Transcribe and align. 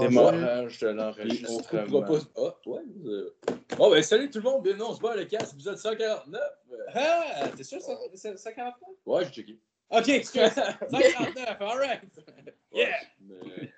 Démarrage 0.00 0.78
de 0.78 0.88
On 0.88 0.92
l'enregistrement. 0.94 2.02
pas. 2.02 2.18
Ah, 2.38 2.54
ouais. 2.66 2.80
euh. 3.04 3.30
Bon, 3.76 3.90
ben, 3.90 4.02
salut 4.02 4.30
tout 4.30 4.38
le 4.38 4.44
monde. 4.44 4.62
Bienvenue, 4.62 4.84
on 4.88 4.94
se 4.94 5.00
bat 5.02 5.14
le 5.14 5.26
casse, 5.26 5.52
épisode 5.52 5.76
149. 5.76 6.40
Euh, 6.72 6.76
Ah, 6.94 7.48
t'es 7.54 7.62
sûr, 7.62 7.82
ça- 7.82 7.92
c'est 8.14 8.38
149? 8.38 8.74
Ouais, 9.04 9.24
j'ai 9.26 9.30
checké. 9.32 9.58
Ok, 9.90 10.08
excuse. 10.08 10.42
149, 10.50 11.60
alright. 11.60 12.00
Yeah. 12.72 12.88
Mais- 13.20 13.70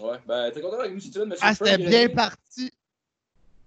Ouais, 0.00 0.16
ben, 0.26 0.50
t'es 0.50 0.60
content 0.62 0.78
avec 0.80 0.94
nous 0.94 1.00
cette 1.00 1.12
semaine, 1.12 1.28
monsieur 1.28 1.46
Ah, 1.46 1.54
c'était 1.54 1.76
bien 1.76 2.08
parti. 2.08 2.72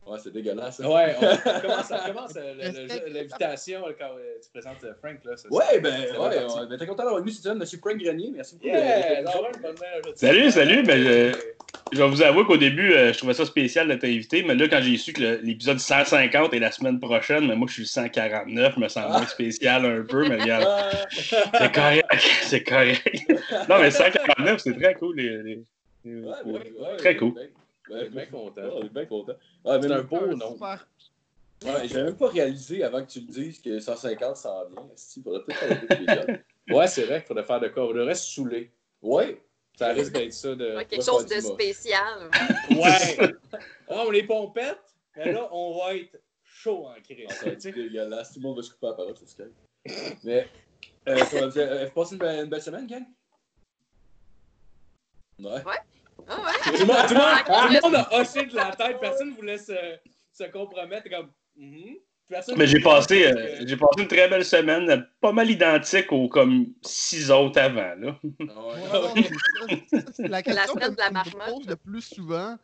Ouais, 0.07 0.17
c'est 0.23 0.31
dégueulasse. 0.31 0.79
hein. 0.79 0.87
Ouais, 0.87 1.15
on 1.17 1.19
commence, 1.61 1.91
on 1.91 2.07
commence 2.07 2.33
l'invitation 2.35 3.83
quand 3.99 4.15
euh, 4.17 4.35
tu 4.41 4.49
présentes 4.51 4.83
euh, 4.85 4.93
Frank. 5.03 5.17
Là, 5.25 5.35
ça- 5.37 5.49
Ouais, 5.51 5.79
ben, 5.79 5.93
c'est 6.09 6.17
ouais, 6.17 6.45
ouais, 6.45 6.67
ben, 6.69 6.77
t'es 6.79 6.87
content 6.87 7.03
d'avoir 7.03 7.21
nous 7.21 7.29
cette 7.29 7.43
semaine, 7.43 7.57
monsieur 7.59 7.77
Frank 7.77 7.97
Grenier. 7.97 8.31
Merci 8.33 8.55
beaucoup. 8.55 8.67
Yeah, 8.67 9.21
non, 9.21 9.31
ouais, 9.43 9.51
bonne. 9.61 10.15
Salut, 10.15 10.49
salut, 10.49 10.83
ben, 10.83 10.97
je- 11.03 11.37
Je 11.91 12.01
vais 12.01 12.09
vous 12.09 12.21
avouer 12.21 12.43
qu'au 12.45 12.57
début, 12.57 12.93
euh, 12.93 13.13
je 13.13 13.17
trouvais 13.17 13.33
ça 13.33 13.45
spécial 13.45 13.87
de 13.87 13.95
t'inviter, 13.95 14.43
mais 14.43 14.55
là, 14.55 14.67
quand 14.67 14.81
j'ai 14.81 14.97
su 14.97 15.13
que 15.13 15.39
l'épisode 15.41 15.79
150 15.79 16.53
est 16.53 16.59
la 16.59 16.71
semaine 16.71 16.99
prochaine, 16.99 17.47
mais 17.47 17.55
moi, 17.55 17.67
je 17.67 17.73
suis 17.73 17.81
le 17.83 17.87
149, 17.87 18.73
je 18.75 18.79
me 18.79 18.87
sens 18.87 19.09
moins 19.09 19.25
spécial 19.25 19.85
un 19.85 20.03
peu, 20.03 20.27
mais 20.27 20.35
regarde, 20.41 20.65
Ah, 20.67 20.89
c'est 21.09 21.71
correct, 21.73 22.05
c'est 22.43 22.63
correct. 22.63 23.01
Non, 23.69 23.79
mais 23.79 23.91
149, 23.91 24.59
c'est 24.61 24.73
très 24.73 24.93
cool. 24.95 25.15
les- 25.17 25.43
les- 25.43 25.63
les- 26.05 26.21
ouais, 26.21 26.33
ouais, 26.45 26.53
ouais, 26.79 26.97
Très 26.97 27.15
cool. 27.15 27.33
ben, 27.89 27.97
est 27.99 28.09
bien 28.09 28.25
content. 28.25 28.61
Ouais, 28.61 28.69
on 28.75 28.83
est 28.85 28.93
bien 28.93 29.05
content. 29.05 29.33
Ouais, 29.65 29.79
C'est 29.81 29.87
mais 29.87 29.95
un 29.95 30.01
beau 30.01 30.19
Ah, 30.21 30.35
nom. 30.35 30.51
super. 30.53 30.87
Ouais, 31.65 31.87
j'avais 31.87 32.03
même 32.03 32.15
pas 32.17 32.27
réalisé 32.29 32.83
avant 32.83 33.03
que 33.03 33.09
tu 33.11 33.19
le 33.19 33.25
dises 33.33 33.59
que 33.61 33.79
150 33.79 34.35
s'en 34.37 34.65
vient. 34.69 34.83
Il 35.15 35.23
faudrait 35.23 35.43
peut-être. 35.45 36.27
Ouais, 36.69 36.85
c'est 36.87 37.03
vrai 37.03 37.19
qu'il 37.19 37.27
faudrait 37.27 37.45
faire 37.45 37.61
de 37.61 37.69
quoi. 37.69 37.87
On 37.87 37.93
devrait 37.93 38.13
se 38.13 38.29
saouler. 38.35 38.69
Ouais. 39.01 39.41
Ça 39.77 39.89
risque 39.89 40.11
d'être 40.11 40.33
ça 40.33 40.55
de. 40.55 40.75
Ouais, 40.75 40.85
quelque 40.85 41.05
chose 41.05 41.25
de 41.27 41.39
spécial. 41.39 42.29
Ouais! 42.71 43.31
Ah, 43.89 44.03
on 44.05 44.11
les 44.11 44.23
pompette, 44.23 44.81
mais 45.15 45.31
là, 45.31 45.47
on 45.49 45.77
va 45.79 45.95
être 45.95 46.19
chaud 46.43 46.87
en 46.87 47.01
crise. 47.01 47.25
Ah, 47.29 47.33
ça 47.33 47.45
va 47.45 47.51
être 47.53 47.63
dégueulasse. 47.63 48.33
Tout 48.33 48.39
le 48.39 48.43
monde 48.43 48.57
va 48.57 48.63
se 48.63 48.71
couper 48.71 48.87
la 48.87 48.93
parole, 48.93 49.13
c'est 49.17 49.29
ce 49.29 49.43
Mais, 50.25 50.49
euh, 51.07 51.47
dire, 51.51 51.71
euh, 51.71 51.85
vous 51.85 51.91
passez 51.91 52.11
une 52.15 52.19
belle, 52.19 52.43
une 52.43 52.49
belle 52.49 52.61
semaine, 52.61 52.85
gang? 52.85 53.05
Ouais. 55.39 55.61
Ah 56.27 56.41
ouais? 56.41 56.51
Tout 56.65 56.71
le 56.81 56.85
monde, 56.85 57.07
tout 57.07 57.13
le 57.13 57.19
monde- 57.19 57.45
tout 57.45 57.75
le 57.75 57.81
monde 57.81 57.95
a 57.95 58.19
hoché 58.19 58.45
de 58.45 58.55
la 58.55 58.75
tête. 58.75 58.99
Personne 58.99 59.29
ne 59.29 59.35
voulait 59.35 59.57
se, 59.57 59.73
se 60.33 60.43
compromettre. 60.51 61.09
Comme, 61.09 61.31
Mhm. 61.55 61.95
Personne 61.95 62.06
Mais 62.57 62.67
j'ai 62.67 62.81
passé, 62.81 63.25
euh, 63.25 63.33
que- 63.59 63.67
j'ai 63.67 63.77
passé 63.77 64.01
une 64.01 64.07
très 64.07 64.27
belle 64.27 64.43
semaine, 64.43 65.07
pas 65.21 65.31
mal 65.31 65.49
identique 65.49 66.11
aux 66.11 66.27
comme 66.27 66.67
six 66.81 67.31
autres 67.31 67.59
avant. 67.59 67.95
Là. 67.97 68.19
Ouais. 68.23 69.23
La 70.19 70.41
question 70.43 70.75
que 70.75 70.89
de 70.91 70.97
la 70.97 71.23
je 71.23 71.35
me 71.37 71.51
pose 71.53 71.67
le 71.67 71.75
plus 71.75 72.01
souvent, 72.01 72.57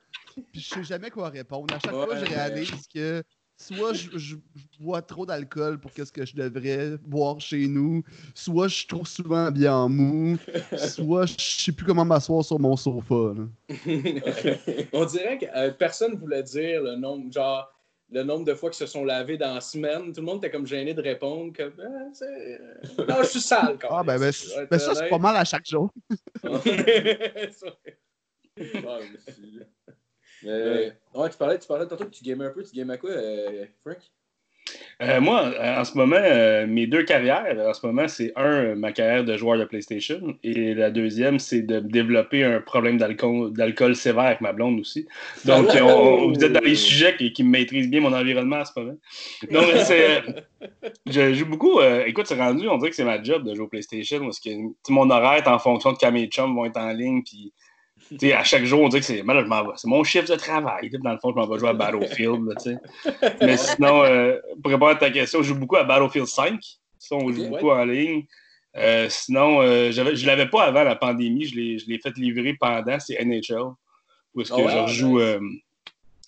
puis 0.51 0.59
je 0.61 0.69
sais 0.69 0.83
jamais 0.83 1.09
quoi 1.09 1.29
répondre. 1.29 1.73
À 1.73 1.79
chaque 1.79 1.93
Ouais, 1.93 2.05
fois, 2.05 2.17
je 2.17 2.25
réalise 2.25 2.87
que 2.93 3.23
soit 3.57 3.93
je, 3.93 4.09
je- 4.17 4.35
je 4.55 4.83
bois 4.83 5.01
trop 5.01 5.25
d'alcool 5.25 5.79
pour 5.79 5.93
qu'est-ce 5.93 6.11
que 6.11 6.25
je 6.25 6.35
devrais 6.35 6.97
boire 7.05 7.39
chez 7.39 7.67
nous, 7.67 8.03
soit 8.35 8.67
je 8.67 8.75
suis 8.75 8.87
trop 8.87 9.05
souvent 9.05 9.49
bien 9.51 9.73
en 9.73 9.87
mou, 9.89 10.37
soit 10.75 11.25
je 11.25 11.35
sais 11.37 11.71
plus 11.71 11.85
comment 11.85 12.03
m'asseoir 12.03 12.43
sur 12.43 12.59
mon 12.59 12.75
sofa. 12.75 13.33
là. 13.37 13.45
On 14.93 15.05
dirait 15.05 15.37
que 15.37 15.45
euh, 15.55 15.71
personne 15.71 16.13
ne 16.13 16.17
voulait 16.17 16.43
dire 16.43 16.81
le 16.81 16.95
nombre, 16.95 17.31
genre, 17.31 17.72
le 18.13 18.23
nombre 18.23 18.45
de 18.45 18.53
fois 18.53 18.69
qu'ils 18.69 18.77
se 18.77 18.85
sont 18.85 19.03
lavés 19.03 19.37
dans 19.37 19.55
la 19.55 19.61
semaine. 19.61 20.13
Tout 20.13 20.21
le 20.21 20.25
monde 20.25 20.37
était 20.37 20.51
comme 20.51 20.67
gêné 20.67 20.93
de 20.93 21.01
répondre. 21.01 21.51
Comme, 21.55 21.73
Ah, 21.79 22.09
c'est- 22.13 22.25
euh, 22.25 23.05
non, 23.07 23.15
je 23.23 23.27
suis 23.27 23.41
sale. 23.41 23.77
quand 23.79 23.87
Ah, 23.89 24.03
même. 24.03 24.19
ben, 24.19 24.19
ben, 24.19 24.31
Je 24.31 24.47
vais 24.49 24.67
ben 24.67 24.75
être 24.75 24.81
ça, 24.81 24.95
c'est 24.95 25.09
pas 25.09 25.17
mal 25.17 25.35
à 25.35 25.43
chaque 25.43 25.65
jour. 25.65 25.91
Mais, 30.43 30.93
ouais, 31.13 31.29
tu 31.29 31.37
parlais, 31.37 31.57
tu 31.57 31.67
parlais 31.67 31.87
tantôt 31.87 32.05
que 32.05 32.09
tu 32.11 32.23
gamais 32.23 32.45
un 32.45 32.51
peu. 32.51 32.63
Tu 32.63 32.75
gamais 32.75 32.93
à 32.93 32.97
quoi, 32.97 33.09
euh, 33.11 33.65
Frank? 33.81 33.97
Euh, 35.01 35.19
moi, 35.19 35.43
euh, 35.59 35.81
en 35.81 35.83
ce 35.83 35.97
moment, 35.97 36.15
euh, 36.19 36.65
mes 36.67 36.87
deux 36.87 37.03
carrières, 37.03 37.45
en 37.67 37.73
ce 37.73 37.85
moment, 37.85 38.07
c'est 38.07 38.31
un, 38.35 38.45
euh, 38.45 38.75
ma 38.75 38.91
carrière 38.91 39.23
de 39.25 39.35
joueur 39.37 39.57
de 39.57 39.65
PlayStation, 39.65 40.35
et 40.43 40.73
la 40.73 40.91
deuxième, 40.91 41.39
c'est 41.39 41.61
de 41.61 41.79
développer 41.79 42.43
un 42.43 42.61
problème 42.61 42.97
d'alcool 42.97 43.95
sévère 43.95 44.23
avec 44.23 44.41
ma 44.41 44.53
blonde 44.53 44.79
aussi. 44.79 45.07
Donc, 45.45 45.67
Oh! 45.73 45.77
on- 45.81 45.87
on- 45.89 46.27
vous 46.33 46.43
êtes 46.43 46.53
dans 46.53 46.61
les 46.61 46.75
sujets 46.75 47.15
qui, 47.17 47.33
qui 47.33 47.43
maîtrisent 47.43 47.89
bien 47.89 48.01
mon 48.01 48.13
environnement 48.13 48.57
en 48.57 48.65
ce 48.65 48.71
moment. 48.79 48.95
Mais 49.49 49.83
c'est. 49.83 50.23
Je 51.05 51.33
joue 51.33 51.45
beaucoup. 51.47 51.79
euh, 51.79 52.05
écoute, 52.05 52.27
c'est 52.27 52.35
rendu, 52.35 52.67
on 52.69 52.77
dirait 52.77 52.89
que 52.91 52.95
c'est 52.95 53.03
ma 53.03 53.21
job 53.21 53.43
de 53.47 53.53
jouer 53.53 53.65
au 53.65 53.67
PlayStation, 53.67 54.19
parce 54.21 54.39
que 54.39 54.49
sais, 54.49 54.93
mon 54.93 55.09
horaire 55.09 55.33
est 55.43 55.47
en 55.47 55.59
fonction 55.59 55.91
de 55.91 55.97
quand 55.97 56.11
mes 56.11 56.27
chums 56.27 56.55
vont 56.55 56.65
être 56.65 56.77
en 56.79 56.91
ligne, 56.93 57.21
puis. 57.23 57.51
Sais, 58.19 58.33
à 58.33 58.43
chaque 58.43 58.65
jour, 58.65 58.81
on 58.81 58.89
dirait 58.89 59.01
que 59.01 59.05
c'est. 59.05 59.23
C'est 59.75 59.87
mon 59.87 60.03
chiffre 60.03 60.29
de 60.29 60.35
travail. 60.35 60.89
Dans 61.03 61.11
le 61.11 61.17
fond, 61.19 61.31
je 61.31 61.35
m'en 61.35 61.47
vais 61.47 61.59
jouer 61.59 61.69
à 61.69 61.73
Battlefield. 61.73 62.45
là, 62.47 62.55
tu 62.55 62.71
sais. 62.71 63.35
Mais 63.41 63.57
sinon, 63.57 64.03
euh, 64.03 64.37
pour 64.61 64.71
répondre 64.71 64.91
à 64.91 64.95
ta 64.95 65.09
question, 65.09 65.41
je 65.41 65.49
joue 65.49 65.55
beaucoup 65.55 65.77
à 65.77 65.83
Battlefield 65.83 66.27
5. 66.27 66.59
Ça, 66.99 67.15
on 67.15 67.31
joue 67.31 67.49
beaucoup 67.49 67.71
en 67.71 67.85
ligne. 67.85 68.25
Euh, 68.75 69.07
sinon, 69.09 69.61
euh, 69.61 69.91
je 69.91 70.01
ne 70.01 70.25
l'avais 70.25 70.47
pas 70.47 70.63
avant 70.63 70.83
la 70.83 70.95
pandémie. 70.95 71.45
Je 71.45 71.55
l'ai 71.87 71.99
fait 71.99 72.15
livrer 72.17 72.55
pendant. 72.59 72.99
C'est 72.99 73.23
NHL. 73.23 73.73
Où 74.33 74.41
est-ce 74.41 74.51
que 74.51 74.55
Ah 74.55 74.85
ouais, 74.85 74.87
je 74.87 75.05
ah, 75.05 75.19
euh, 75.19 75.39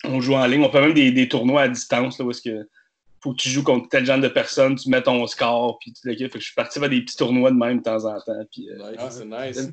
on 0.04 0.20
joue 0.20 0.34
en 0.34 0.46
ligne. 0.46 0.62
On 0.62 0.70
fait 0.70 0.80
même 0.80 0.94
des, 0.94 1.10
des 1.10 1.28
tournois 1.28 1.62
à 1.62 1.68
distance. 1.68 2.18
Là, 2.18 2.24
où 2.24 2.30
est-ce 2.30 2.42
que 2.42 2.68
faut 3.26 3.32
que 3.32 3.38
tu 3.42 3.48
joues 3.48 3.64
contre 3.64 3.88
tel 3.88 4.06
genre 4.06 4.20
de 4.20 4.28
personnes, 4.28 4.76
tu 4.76 4.88
mets 4.88 5.02
ton 5.02 5.26
score, 5.26 5.78
puis 5.80 5.92
tu 5.92 6.08
l'équipe. 6.08 6.28
Fait 6.30 6.38
que 6.38 6.40
je 6.40 6.46
suis 6.46 6.54
parti 6.54 6.78
faire 6.78 6.88
des 6.88 7.00
petits 7.02 7.16
tournois 7.16 7.50
de 7.50 7.56
même 7.56 7.78
de 7.78 7.82
temps 7.82 8.04
en 8.04 8.20
temps. 8.20 8.32
Puis, 8.52 8.68
euh. 8.70 8.78
Ah, 8.98 9.08
c'est 9.10 9.24
nice. 9.24 9.70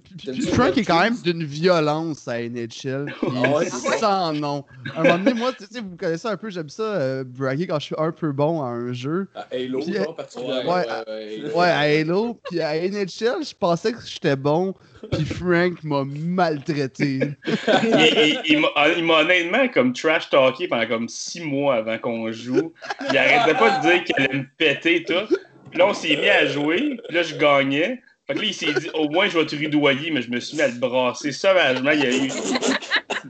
Frank 0.54 0.76
le 0.76 0.80
est 0.82 0.86
quand 0.86 1.00
même 1.02 1.16
d'une 1.24 1.44
violence 1.44 2.28
à 2.28 2.40
NHL. 2.42 3.06
puis 3.22 3.30
Ah 3.38 3.50
ouais? 3.58 3.70
Sans 4.00 4.34
nom. 4.34 4.64
À 4.96 5.02
un 5.02 5.04
moment 5.04 5.18
donné, 5.20 5.34
moi, 5.36 5.52
tu 5.54 5.66
sais, 5.70 5.82
vous 5.82 5.96
connaissez 5.96 6.28
un 6.28 6.38
peu, 6.38 6.50
j'aime 6.50 6.70
ça 6.70 6.82
euh, 6.84 7.24
braguer 7.24 7.68
quand 7.68 7.80
je 7.80 7.86
suis 7.86 7.96
un 7.98 8.12
peu 8.12 8.32
bon 8.32 8.64
à 8.64 8.68
un 8.68 8.92
jeu. 8.94 9.28
À 9.36 9.46
Halo, 9.52 9.80
Puis, 9.80 9.94
genre, 9.94 10.10
Ouais, 10.10 10.16
particulièrement. 10.16 10.74
ouais, 10.74 10.86
Ouais, 11.08 11.44
ouais. 11.46 11.54
Ouais, 11.54 11.68
à 11.68 11.80
Halo, 11.80 12.40
puis 12.50 12.60
à 12.60 12.74
NHL, 12.76 13.44
je 13.46 13.54
pensais 13.60 13.94
que 13.94 14.00
j'étais 14.06 14.36
bon, 14.36 14.74
puis 15.12 15.26
Frank 15.26 15.84
m'a 15.84 16.04
maltraité. 16.06 17.20
il, 17.84 18.14
il- 18.18 18.40
il 18.46 18.60
m'a- 18.60 18.90
il 18.98 19.04
m'a 19.04 19.20
honnêtement 19.22 19.68
comme 19.70 19.94
trash 19.94 20.30
talké 20.30 20.68
pendant 20.68 20.88
comme 20.88 21.08
six 21.10 21.42
mois 21.42 21.76
avant 21.76 21.98
qu'on 21.98 22.32
joue. 22.32 22.74
Il 23.10 23.18
arrêtait 23.44 23.60
pas 23.60 23.78
de 23.78 23.82
dire 23.82 24.04
qu'il 24.04 24.16
allait 24.18 24.38
me 24.40 24.46
péter 24.58 24.96
et 24.98 25.04
tout. 25.04 25.36
Puis 25.70 25.80
là, 25.80 25.88
on 25.88 25.94
s'est 25.94 26.16
mis 26.16 26.30
à 26.30 26.46
jouer. 26.46 26.98
Puis 27.08 27.16
là, 27.16 27.24
je 27.24 27.36
gagnais. 27.36 28.02
Fait 28.26 28.36
que 28.36 28.40
là, 28.40 28.46
il 28.46 28.54
s'est 28.54 28.74
dit, 28.74 28.90
au 28.94 29.10
moins, 29.10 29.28
je 29.28 29.38
vais 29.38 29.46
te 29.46 29.56
rudoyer, 29.56 30.12
mais 30.12 30.22
je 30.22 30.32
me 30.32 30.40
suis 30.40 30.56
mis 30.56 30.64
à 30.64 30.68
le 30.68 30.76
brasser 30.76 31.32
sauvagement. 31.32 31.92
Il 31.92 32.00
y 32.00 32.06
a 32.06 32.16
eu. 32.16 32.30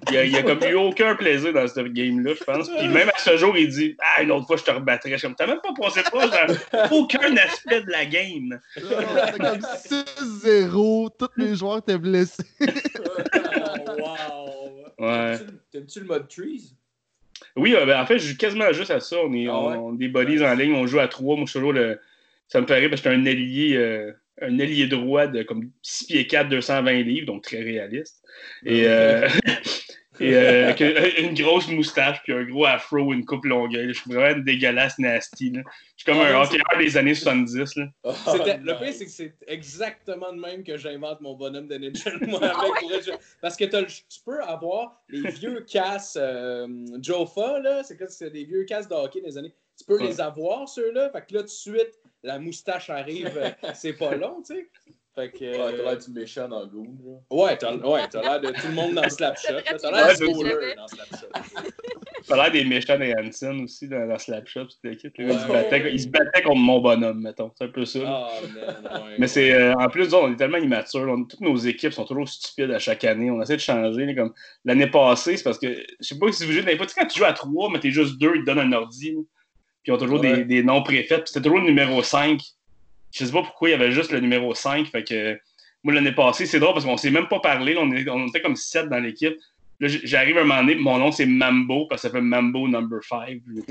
Il 0.10 0.18
a, 0.18 0.26
il 0.26 0.32
y 0.32 0.36
a 0.36 0.44
comme 0.44 0.64
eu 0.64 0.76
aucun 0.76 1.16
plaisir 1.16 1.54
dans 1.54 1.68
cette 1.68 1.94
game-là, 1.94 2.34
je 2.38 2.44
pense. 2.44 2.70
Puis 2.70 2.88
même 2.88 3.10
à 3.10 3.18
ce 3.18 3.38
jour, 3.38 3.58
il 3.58 3.70
dit 3.70 3.96
Ah, 4.00 4.22
une 4.22 4.32
autre 4.32 4.46
fois, 4.46 4.58
je 4.58 4.64
te 4.64 4.72
rebattrai. 4.72 5.12
Je 5.12 5.18
suis 5.18 5.28
comme, 5.28 5.36
t'as 5.36 5.48
même 5.48 5.62
pas 5.62 5.74
passé 5.80 6.02
proche 6.04 6.30
dans 6.30 6.98
aucun 6.98 7.36
aspect 7.38 7.82
de 7.82 7.92
la 7.92 8.06
game. 8.06 8.60
Comme 8.76 9.60
6-0, 10.44 11.10
tous 11.18 11.30
les 11.38 11.56
joueurs 11.56 11.78
étaient 11.78 11.98
blessés. 11.98 12.44
Oh, 13.86 14.02
wow. 15.00 15.08
Ouais. 15.08 15.38
T'aimes-tu 15.72 16.00
le 16.00 16.06
mode 16.06 16.28
trees? 16.28 16.74
Oui, 17.56 17.76
euh, 17.76 17.86
ben, 17.86 18.02
en 18.02 18.06
fait, 18.06 18.18
je 18.20 18.30
joue 18.30 18.38
quasiment 18.38 18.72
juste 18.74 18.92
à 18.92 19.00
ça. 19.00 19.18
On 19.24 19.34
est, 19.34 19.48
Ah 19.48 19.68
ouais? 19.68 19.76
on, 19.78 19.94
des 19.94 20.08
buddies 20.08 20.44
en 20.44 20.54
ligne, 20.56 20.74
on 20.74 20.88
joue 20.88 21.00
à 21.00 21.08
trois. 21.08 21.36
Moi, 21.36 21.46
je 21.46 21.52
suis 21.52 21.60
toujours 21.60 21.74
le. 21.74 22.00
Ça 22.48 22.62
me 22.62 22.66
rire 22.66 22.90
parce 22.90 23.02
que 23.02 23.10
je 23.10 23.14
suis 23.16 23.22
un 23.22 23.26
ailier, 23.26 23.76
euh, 23.78 24.12
un 24.42 24.60
ailier 24.60 24.88
droit 24.88 25.28
de 25.28 25.44
comme 25.44 25.70
6 25.82 26.08
pieds 26.08 26.28
4, 26.28 26.50
220 26.50 26.92
livres, 27.04 27.28
donc 27.28 27.44
très 27.44 27.62
réaliste. 27.62 28.24
Et, 28.66 28.88
euh, 28.88 29.28
et 30.20 30.34
euh, 30.36 30.70
avec 30.70 30.80
une 30.80 31.26
une 31.30 31.34
grosse 31.34 31.68
moustache, 31.70 32.22
puis 32.24 32.34
un 32.34 32.44
gros 32.44 32.66
afro, 32.66 33.14
une 33.14 33.26
coupe 33.26 33.46
longueuil. 33.46 33.88
Je 33.94 34.00
suis 34.02 34.12
vraiment 34.12 34.40
dégueulasse 34.44 35.00
nasty. 35.00 35.52
là. 35.52 35.62
Je 35.98 36.04
suis 36.04 36.06
comme 36.06 36.22
Ah 36.22 36.28
un 36.30 36.40
ouais, 36.42 36.46
hockeyeur 36.48 36.66
des 36.78 36.98
années 36.98 37.14
70. 37.16 37.76
Là. 37.78 37.86
Ah, 38.04 38.14
le 38.38 38.44
nice. 38.64 38.74
pire, 38.80 38.94
c'est 38.94 39.06
que 39.06 39.12
c'est 39.12 39.34
exactement 39.48 40.32
de 40.34 40.40
même 40.40 40.64
que 40.64 40.78
j'invente 40.78 41.22
mon 41.22 41.36
bonhomme 41.36 41.68
de 41.68 41.76
Ninja. 41.76 42.12
Moi, 42.28 42.40
avec, 42.44 43.08
être- 43.08 43.20
Parce 43.42 43.56
que 43.58 43.64
le- 43.66 43.86
tu 43.86 44.20
peux 44.26 44.42
avoir 44.44 45.02
les 45.10 45.30
vieux 45.32 45.62
casses 45.70 46.18
euh, 46.20 46.68
Jofa, 47.02 47.60
là, 47.60 47.84
c'est 47.84 47.98
quoi, 47.98 48.08
c'est 48.08 48.30
des 48.30 48.46
vieux 48.46 48.64
casses 48.66 48.88
de 48.88 48.94
hockey 48.96 49.22
des 49.22 49.38
années. 49.38 49.54
Tu 49.78 49.86
peux 49.86 49.98
Ouais. 50.00 50.08
les 50.08 50.22
avoir, 50.22 50.70
ceux-là. 50.70 51.10
Fait 51.12 51.26
que 51.26 51.34
là, 51.34 51.40
tout 51.42 51.46
de 51.48 51.50
suite, 51.50 52.00
la 52.22 52.38
moustache 52.40 52.90
arrive, 52.90 53.32
euh, 53.36 53.50
c'est 53.74 53.94
pas 53.94 54.16
long, 54.16 54.42
tu 54.46 54.54
sais. 54.56 54.70
Fait 55.16 55.30
que. 55.32 55.44
Ouais, 55.46 55.52
t'as 55.58 55.64
euh, 55.72 55.84
l'air 55.84 55.98
du 56.00 56.12
méchant 56.12 56.48
dans 56.48 56.66
Goon, 56.66 56.98
genre. 57.04 57.22
Ouais, 57.30 57.56
t'as 57.58 57.76
ouais, 57.76 58.02
t'as 58.10 58.22
l'air 58.22 58.42
de 58.42 58.48
tout 58.48 58.68
le 58.68 58.74
monde 58.74 58.96
dans 58.96 59.04
Slapshot. 59.10 59.54
là. 59.54 59.62
T'as 59.64 59.92
Ouais, 59.92 59.96
l'air 59.98 60.08
de 60.10 60.14
c'est 60.16 60.26
Bowler 60.26 60.74
dans 60.76 60.88
Slapshot. 60.88 61.28
A 62.32 62.36
l'air 62.38 62.52
des 62.52 62.64
méchants 62.64 62.98
des 62.98 63.14
Hansen 63.14 63.62
aussi 63.66 63.88
dans, 63.88 64.08
dans 64.08 64.18
Slapshot. 64.18 64.64
toute 64.66 64.80
l'équipe, 64.84 65.16
là. 65.18 65.26
Ils, 65.26 65.40
se 65.40 65.46
Ouais. 65.46 65.52
battaient, 65.54 65.92
ils 65.94 66.00
se 66.02 66.08
battaient 66.08 66.42
contre 66.42 66.56
mon 66.62 66.80
bonhomme, 66.80 67.22
mettons. 67.22 67.52
C'est 67.58 67.66
un 67.66 67.68
peu 67.68 67.86
ça. 67.86 68.00
là. 68.00 68.28
Ah, 68.28 68.40
man, 68.42 69.04
ouais. 69.04 69.16
Mais 69.20 69.28
c'est 69.28 69.52
euh, 69.54 69.74
en 69.74 69.88
plus, 69.90 70.12
on 70.14 70.32
est 70.32 70.36
tellement 70.38 70.58
immatures. 70.58 71.02
on- 71.02 71.26
toutes 71.26 71.42
nos 71.42 71.58
équipes 71.58 71.92
sont 71.94 72.06
toujours 72.06 72.28
stupides 72.28 72.72
à 72.72 72.80
chaque 72.80 73.04
année. 73.04 73.30
On 73.30 73.40
essaie 73.42 73.56
de 73.58 73.62
changer. 73.62 74.06
là, 74.06 74.16
comme 74.16 74.34
l'année 74.66 74.88
passée, 74.88 75.38
c'est 75.38 75.44
parce 75.44 75.60
que 75.60 75.68
je 75.76 76.08
sais 76.08 76.18
pas 76.18 76.32
si 76.32 76.46
vous 76.46 76.54
jouez 76.54 76.64
sais, 76.64 76.78
quand 76.96 77.06
tu 77.08 77.20
joues 77.20 77.26
à 77.26 77.34
trois, 77.34 77.70
mais 77.70 77.80
t'es 77.80 77.92
juste 77.92 78.18
deux, 78.18 78.32
ils 78.36 78.42
te 78.42 78.46
donnent 78.48 78.60
un 78.60 78.74
ordi. 78.74 79.12
là. 79.12 79.20
Puis 79.84 79.92
ils 79.92 79.94
ont 79.94 79.98
toujours 79.98 80.22
Ouais. 80.22 80.38
des, 80.38 80.46
des 80.46 80.64
noms 80.64 80.82
préfaits. 80.82 81.20
Puis 81.24 81.28
c'était 81.28 81.42
toujours 81.44 81.60
le 81.60 81.66
numéro 81.66 82.02
5. 82.02 82.40
Je 83.14 83.26
sais 83.26 83.32
pas 83.32 83.44
pourquoi 83.44 83.70
il 83.70 83.72
y 83.72 83.76
avait 83.76 83.92
juste 83.92 84.12
le 84.12 84.20
numéro 84.20 84.54
5. 84.56 84.88
Fait 84.88 85.04
que 85.04 85.40
moi, 85.84 85.94
l'année 85.94 86.12
passée, 86.14 86.46
c'est 86.46 86.60
drôle 86.60 86.74
parce 86.74 86.86
qu'on 86.86 86.98
s'est 86.98 87.12
même 87.12 87.28
pas 87.28 87.40
parlé. 87.40 87.74
là, 87.76 87.82
on, 87.84 87.92
est- 87.92 88.10
on 88.10 88.28
était 88.28 88.42
comme 88.42 88.56
7 88.56 88.90
dans 88.90 89.00
l'équipe. 89.00 89.36
Là, 89.80 89.88
j'arrive 90.04 90.38
un 90.38 90.44
moment 90.44 90.62
donné, 90.62 90.76
mon 90.76 90.98
nom 90.98 91.12
c'est 91.12 91.26
Mambo 91.26 91.88
parce 91.88 92.04
que 92.04 92.08
ça 92.08 92.14
fait 92.14 92.22
Mambo 92.22 92.68
number 92.68 93.04
5. 93.04 93.40
le, 93.48 93.62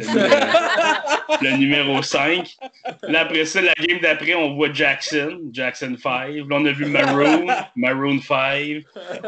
le 1.51 1.57
numéro 1.57 2.03
5. 2.03 2.57
Là, 3.05 3.21
après 3.21 3.45
ça, 3.47 3.61
la 3.63 3.73
game 3.75 3.99
d'après, 4.01 4.35
on 4.35 4.55
voit 4.55 4.73
Jackson, 4.73 5.41
Jackson 5.53 5.97
5. 6.01 6.35
Là, 6.35 6.45
on 6.51 6.65
a 6.67 6.73
vu 6.73 6.87
Maroon, 6.87 7.47
Maroon 7.77 8.19
5. 8.21 8.83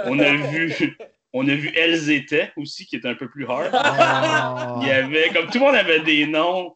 On 0.06 0.18
a 0.18 0.32
vu, 0.34 0.96
on 1.32 1.48
a 1.48 1.54
vu 1.54 1.72
LZT 1.74 2.52
aussi, 2.56 2.86
qui 2.86 2.96
est 2.96 3.06
un 3.06 3.14
peu 3.14 3.28
plus 3.28 3.46
hard. 3.48 3.70
Ah. 3.72 4.78
Il 4.82 4.88
y 4.88 4.90
avait, 4.90 5.30
comme 5.32 5.46
tout 5.46 5.58
le 5.58 5.64
monde 5.64 5.76
avait 5.76 6.00
des 6.00 6.26
noms 6.26 6.74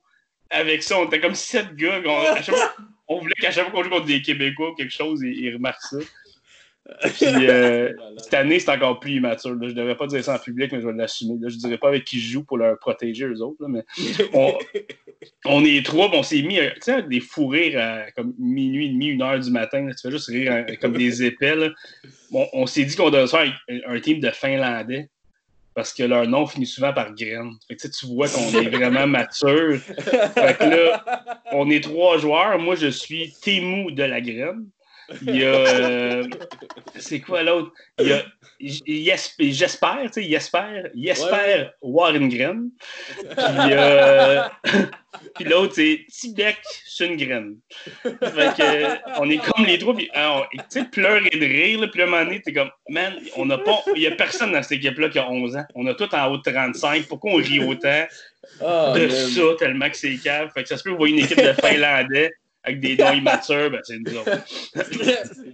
avec 0.50 0.82
ça, 0.82 0.98
on 0.98 1.06
était 1.06 1.20
comme 1.20 1.34
sept 1.34 1.74
gars. 1.76 2.00
On, 2.06 2.18
à 2.36 2.40
chaque 2.42 2.54
fois- 2.54 2.72
on 3.08 3.20
voulait 3.20 3.34
qu'à 3.40 3.50
chaque 3.50 3.64
fois 3.64 3.72
qu'on 3.72 3.84
joue 3.84 3.90
contre 3.90 4.06
des 4.06 4.22
Québécois 4.22 4.70
ou 4.70 4.74
quelque 4.74 4.92
chose, 4.92 5.20
ils, 5.22 5.38
ils 5.38 5.54
remarquent 5.54 5.82
ça. 5.82 5.98
Puis 7.02 7.26
euh, 7.26 7.92
cette 8.16 8.32
année, 8.32 8.58
c'est 8.58 8.70
encore 8.70 8.98
plus 8.98 9.16
immature. 9.16 9.50
là. 9.54 9.68
Je 9.68 9.74
ne 9.74 9.78
devrais 9.78 9.96
pas 9.96 10.06
dire 10.06 10.24
ça 10.24 10.36
en 10.36 10.38
public, 10.38 10.72
mais 10.72 10.80
je 10.80 10.86
vais 10.86 10.94
l'assumer. 10.94 11.34
Je 11.46 11.54
ne 11.54 11.60
dirais 11.60 11.76
pas 11.76 11.88
avec 11.88 12.04
qui 12.04 12.18
je 12.18 12.32
joue 12.32 12.44
pour 12.44 12.56
leur 12.56 12.78
protéger 12.78 13.26
eux 13.26 13.42
autres. 13.42 13.62
là, 13.62 13.68
mais 13.68 13.84
on, 14.32 14.54
on 15.44 15.64
est 15.66 15.84
trois, 15.84 16.10
on 16.14 16.22
s'est 16.22 16.40
mis 16.40 16.58
euh, 16.58 16.70
tu 16.76 16.82
sais, 16.82 17.02
des 17.02 17.20
fous 17.20 17.48
rires 17.48 17.78
à 17.78 18.10
comme 18.12 18.32
minuit 18.38 18.86
et 18.86 18.88
demi, 18.90 19.08
une 19.08 19.22
heure 19.22 19.38
du 19.38 19.50
matin. 19.50 19.82
là. 19.86 19.94
tu 19.94 20.00
fais 20.00 20.10
juste 20.10 20.28
rire 20.28 20.64
comme 20.80 20.96
des 20.96 21.24
épais. 21.24 21.54
Bon, 22.30 22.46
on 22.54 22.64
s'est 22.64 22.84
dit 22.84 22.96
qu'on 22.96 23.10
devait 23.10 23.26
se 23.26 23.36
faire 23.36 23.52
un, 23.68 23.94
un 23.94 24.00
team 24.00 24.20
de 24.20 24.30
Finlandais 24.30 25.10
parce 25.78 25.92
que 25.92 26.02
leur 26.02 26.26
nom 26.26 26.44
finit 26.44 26.66
souvent 26.66 26.92
par 26.92 27.14
graine. 27.14 27.52
Fait 27.68 27.76
que, 27.76 27.86
tu 27.86 28.06
vois 28.06 28.28
qu'on 28.28 28.48
est 28.48 28.68
vraiment 28.68 29.06
mature. 29.18 29.78
Fait 29.78 30.58
que 30.58 30.64
là, 30.64 31.22
on 31.52 31.70
est 31.70 31.80
trois 31.80 32.18
joueurs. 32.18 32.58
Moi, 32.58 32.74
je 32.74 32.88
suis 32.88 33.32
Temu 33.40 33.92
de 33.92 34.02
la 34.02 34.20
graine. 34.20 34.66
Il 35.22 35.36
y 35.36 35.44
a. 35.44 35.48
euh, 35.54 36.24
c'est 36.96 37.20
quoi 37.20 37.42
l'autre? 37.42 37.72
Il 37.98 38.08
y 38.08 38.12
a. 39.12 39.16
J'espère, 39.38 39.98
tu 40.12 40.20
sais, 40.20 40.28
Jesper, 40.28 40.82
Jesper 40.96 41.68
Warengren. 41.80 42.70
Puis, 43.16 43.36
euh, 43.72 44.42
puis 45.36 45.44
l'autre, 45.44 45.74
c'est 45.76 46.04
Tibek 46.10 46.58
Sundgren. 46.84 47.56
Fait 48.02 48.10
que, 48.18 48.62
euh, 48.62 48.94
on 49.20 49.30
est 49.30 49.38
comme 49.38 49.64
les 49.64 49.78
trois, 49.78 49.94
puis 49.94 50.10
on- 50.14 50.42
tu 50.50 50.58
sais, 50.70 50.84
pleurer 50.86 51.28
et 51.32 51.38
de 51.38 51.44
rire, 51.46 51.80
là, 51.80 51.86
puis 51.88 52.02
à 52.02 52.04
un 52.04 52.08
moment 52.08 52.24
donné, 52.24 52.42
t'es 52.42 52.52
comme, 52.52 52.70
man, 52.88 53.14
on 53.36 53.46
n'a 53.46 53.58
pas, 53.58 53.80
il 53.94 54.02
y 54.02 54.06
a 54.08 54.10
personne 54.12 54.50
dans 54.52 54.62
cette 54.62 54.78
équipe-là 54.78 55.08
qui 55.08 55.20
a 55.20 55.30
11 55.30 55.56
ans. 55.56 55.64
On 55.76 55.86
a 55.86 55.94
tout 55.94 56.12
en 56.12 56.26
haut 56.32 56.38
de 56.38 56.42
35. 56.50 57.06
Pourquoi 57.06 57.32
on 57.32 57.36
rit 57.36 57.60
autant 57.64 58.06
Ah, 58.60 58.92
de 58.96 59.06
man. 59.06 59.10
ça, 59.10 59.42
tellement 59.58 59.88
que 59.88 59.96
c'est 59.96 60.16
cave? 60.16 60.50
Fait 60.52 60.64
que 60.64 60.68
ça 60.68 60.76
se 60.76 60.82
peut, 60.82 60.90
vous 60.90 60.96
voyez 60.96 61.14
une 61.16 61.24
équipe 61.24 61.38
de 61.40 61.52
Finlandais 61.64 62.32
avec 62.68 62.80
des 62.80 62.96
noms 62.96 63.12
immatures, 63.12 63.70
ben 63.70 63.80
c'est 63.82 63.98
nous 63.98 64.16
autres. 64.16 64.30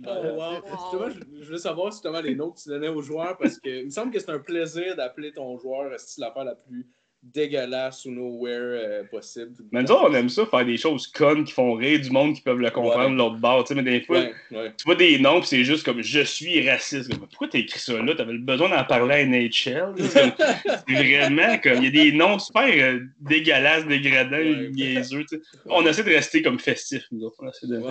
Wow. 0.04 0.62
Justement, 0.70 1.10
je, 1.10 1.44
je 1.44 1.50
veux 1.50 1.58
savoir 1.58 1.90
justement 1.92 2.20
les 2.20 2.34
noms 2.34 2.50
que 2.50 2.60
tu 2.60 2.68
donnais 2.68 2.88
aux 2.88 3.02
joueurs 3.02 3.36
parce 3.38 3.58
que 3.58 3.68
il 3.68 3.86
me 3.86 3.90
semble 3.90 4.12
que 4.12 4.18
c'est 4.18 4.30
un 4.30 4.38
plaisir 4.38 4.96
d'appeler 4.96 5.32
ton 5.32 5.58
joueur 5.58 5.92
c'est 5.98 6.20
l'affaire 6.20 6.44
la 6.44 6.54
plus 6.54 6.86
dégueulasse 7.32 8.04
ou 8.04 8.10
nowhere 8.10 8.60
euh, 8.60 9.04
possible. 9.04 9.52
Mais 9.72 9.82
nous 9.82 9.92
on 9.94 10.12
aime 10.14 10.28
ça, 10.28 10.44
faire 10.46 10.64
des 10.64 10.76
choses 10.76 11.06
connes 11.06 11.44
qui 11.44 11.52
font 11.52 11.72
rire 11.74 12.00
du 12.00 12.10
monde 12.10 12.34
qui 12.34 12.42
peuvent 12.42 12.58
le 12.58 12.70
comprendre 12.70 13.10
de 13.10 13.16
l'autre 13.16 13.36
bord. 13.38 13.64
Tu 13.64 13.68
sais, 13.68 13.74
mais 13.82 13.88
des 13.90 14.02
fois, 14.02 14.18
Ouais, 14.20 14.32
ouais. 14.52 14.72
tu 14.76 14.84
vois 14.84 14.94
des 14.94 15.18
noms, 15.18 15.42
c'est 15.42 15.64
juste 15.64 15.84
comme 15.84 16.02
je 16.02 16.20
suis 16.20 16.68
raciste. 16.68 17.10
Comme, 17.10 17.26
Pourquoi 17.28 17.48
t'as 17.48 17.58
écrit 17.58 17.78
ça 17.78 18.00
là? 18.02 18.14
T'avais 18.14 18.36
besoin 18.38 18.68
d'en 18.68 18.84
parler 18.84 19.14
à 19.14 19.24
NHL? 19.26 19.94
C'est 19.98 20.92
vraiment 20.94 21.58
comme. 21.58 21.82
Il 21.82 21.84
y 21.84 21.88
a 22.00 22.04
des 22.04 22.12
noms 22.12 22.38
super 22.38 22.64
euh, 22.68 23.00
dégueulasses, 23.20 23.86
dégradants, 23.86 24.36
Ouais. 24.36 24.70
niaiseux. 24.70 25.24
On 25.66 25.84
essaie 25.86 26.02
de 26.04 26.10
rester 26.10 26.42
comme 26.42 26.58
festif, 26.58 27.04
nous 27.10 27.24
autres. 27.24 27.42
De- 27.62 27.78
Ouais. 27.78 27.90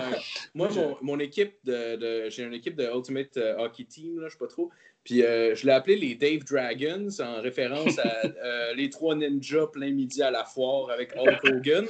Moi, 0.54 0.68
mon, 0.74 0.96
mon 1.02 1.18
équipe 1.20 1.54
de, 1.64 1.96
de- 1.96 2.30
j'ai 2.30 2.42
une 2.42 2.54
équipe 2.54 2.76
de 2.76 2.84
Ultimate 2.84 3.36
euh, 3.36 3.56
Hockey 3.58 3.84
Team, 3.84 4.20
là, 4.20 4.26
je 4.28 4.32
sais 4.32 4.38
pas 4.38 4.46
trop. 4.46 4.70
Puis 5.04 5.22
euh, 5.22 5.54
je 5.54 5.66
l'ai 5.66 5.72
appelé 5.72 5.96
les 5.96 6.14
Dave 6.14 6.44
Dragons 6.44 7.08
en 7.20 7.42
référence 7.42 7.98
à 7.98 8.22
euh, 8.44 8.74
les 8.74 8.88
trois 8.88 9.14
ninjas 9.14 9.66
plein 9.66 9.90
midi 9.90 10.22
à 10.22 10.30
la 10.30 10.44
foire 10.44 10.90
avec 10.90 11.14
Hulk 11.14 11.44
Hogan. 11.52 11.86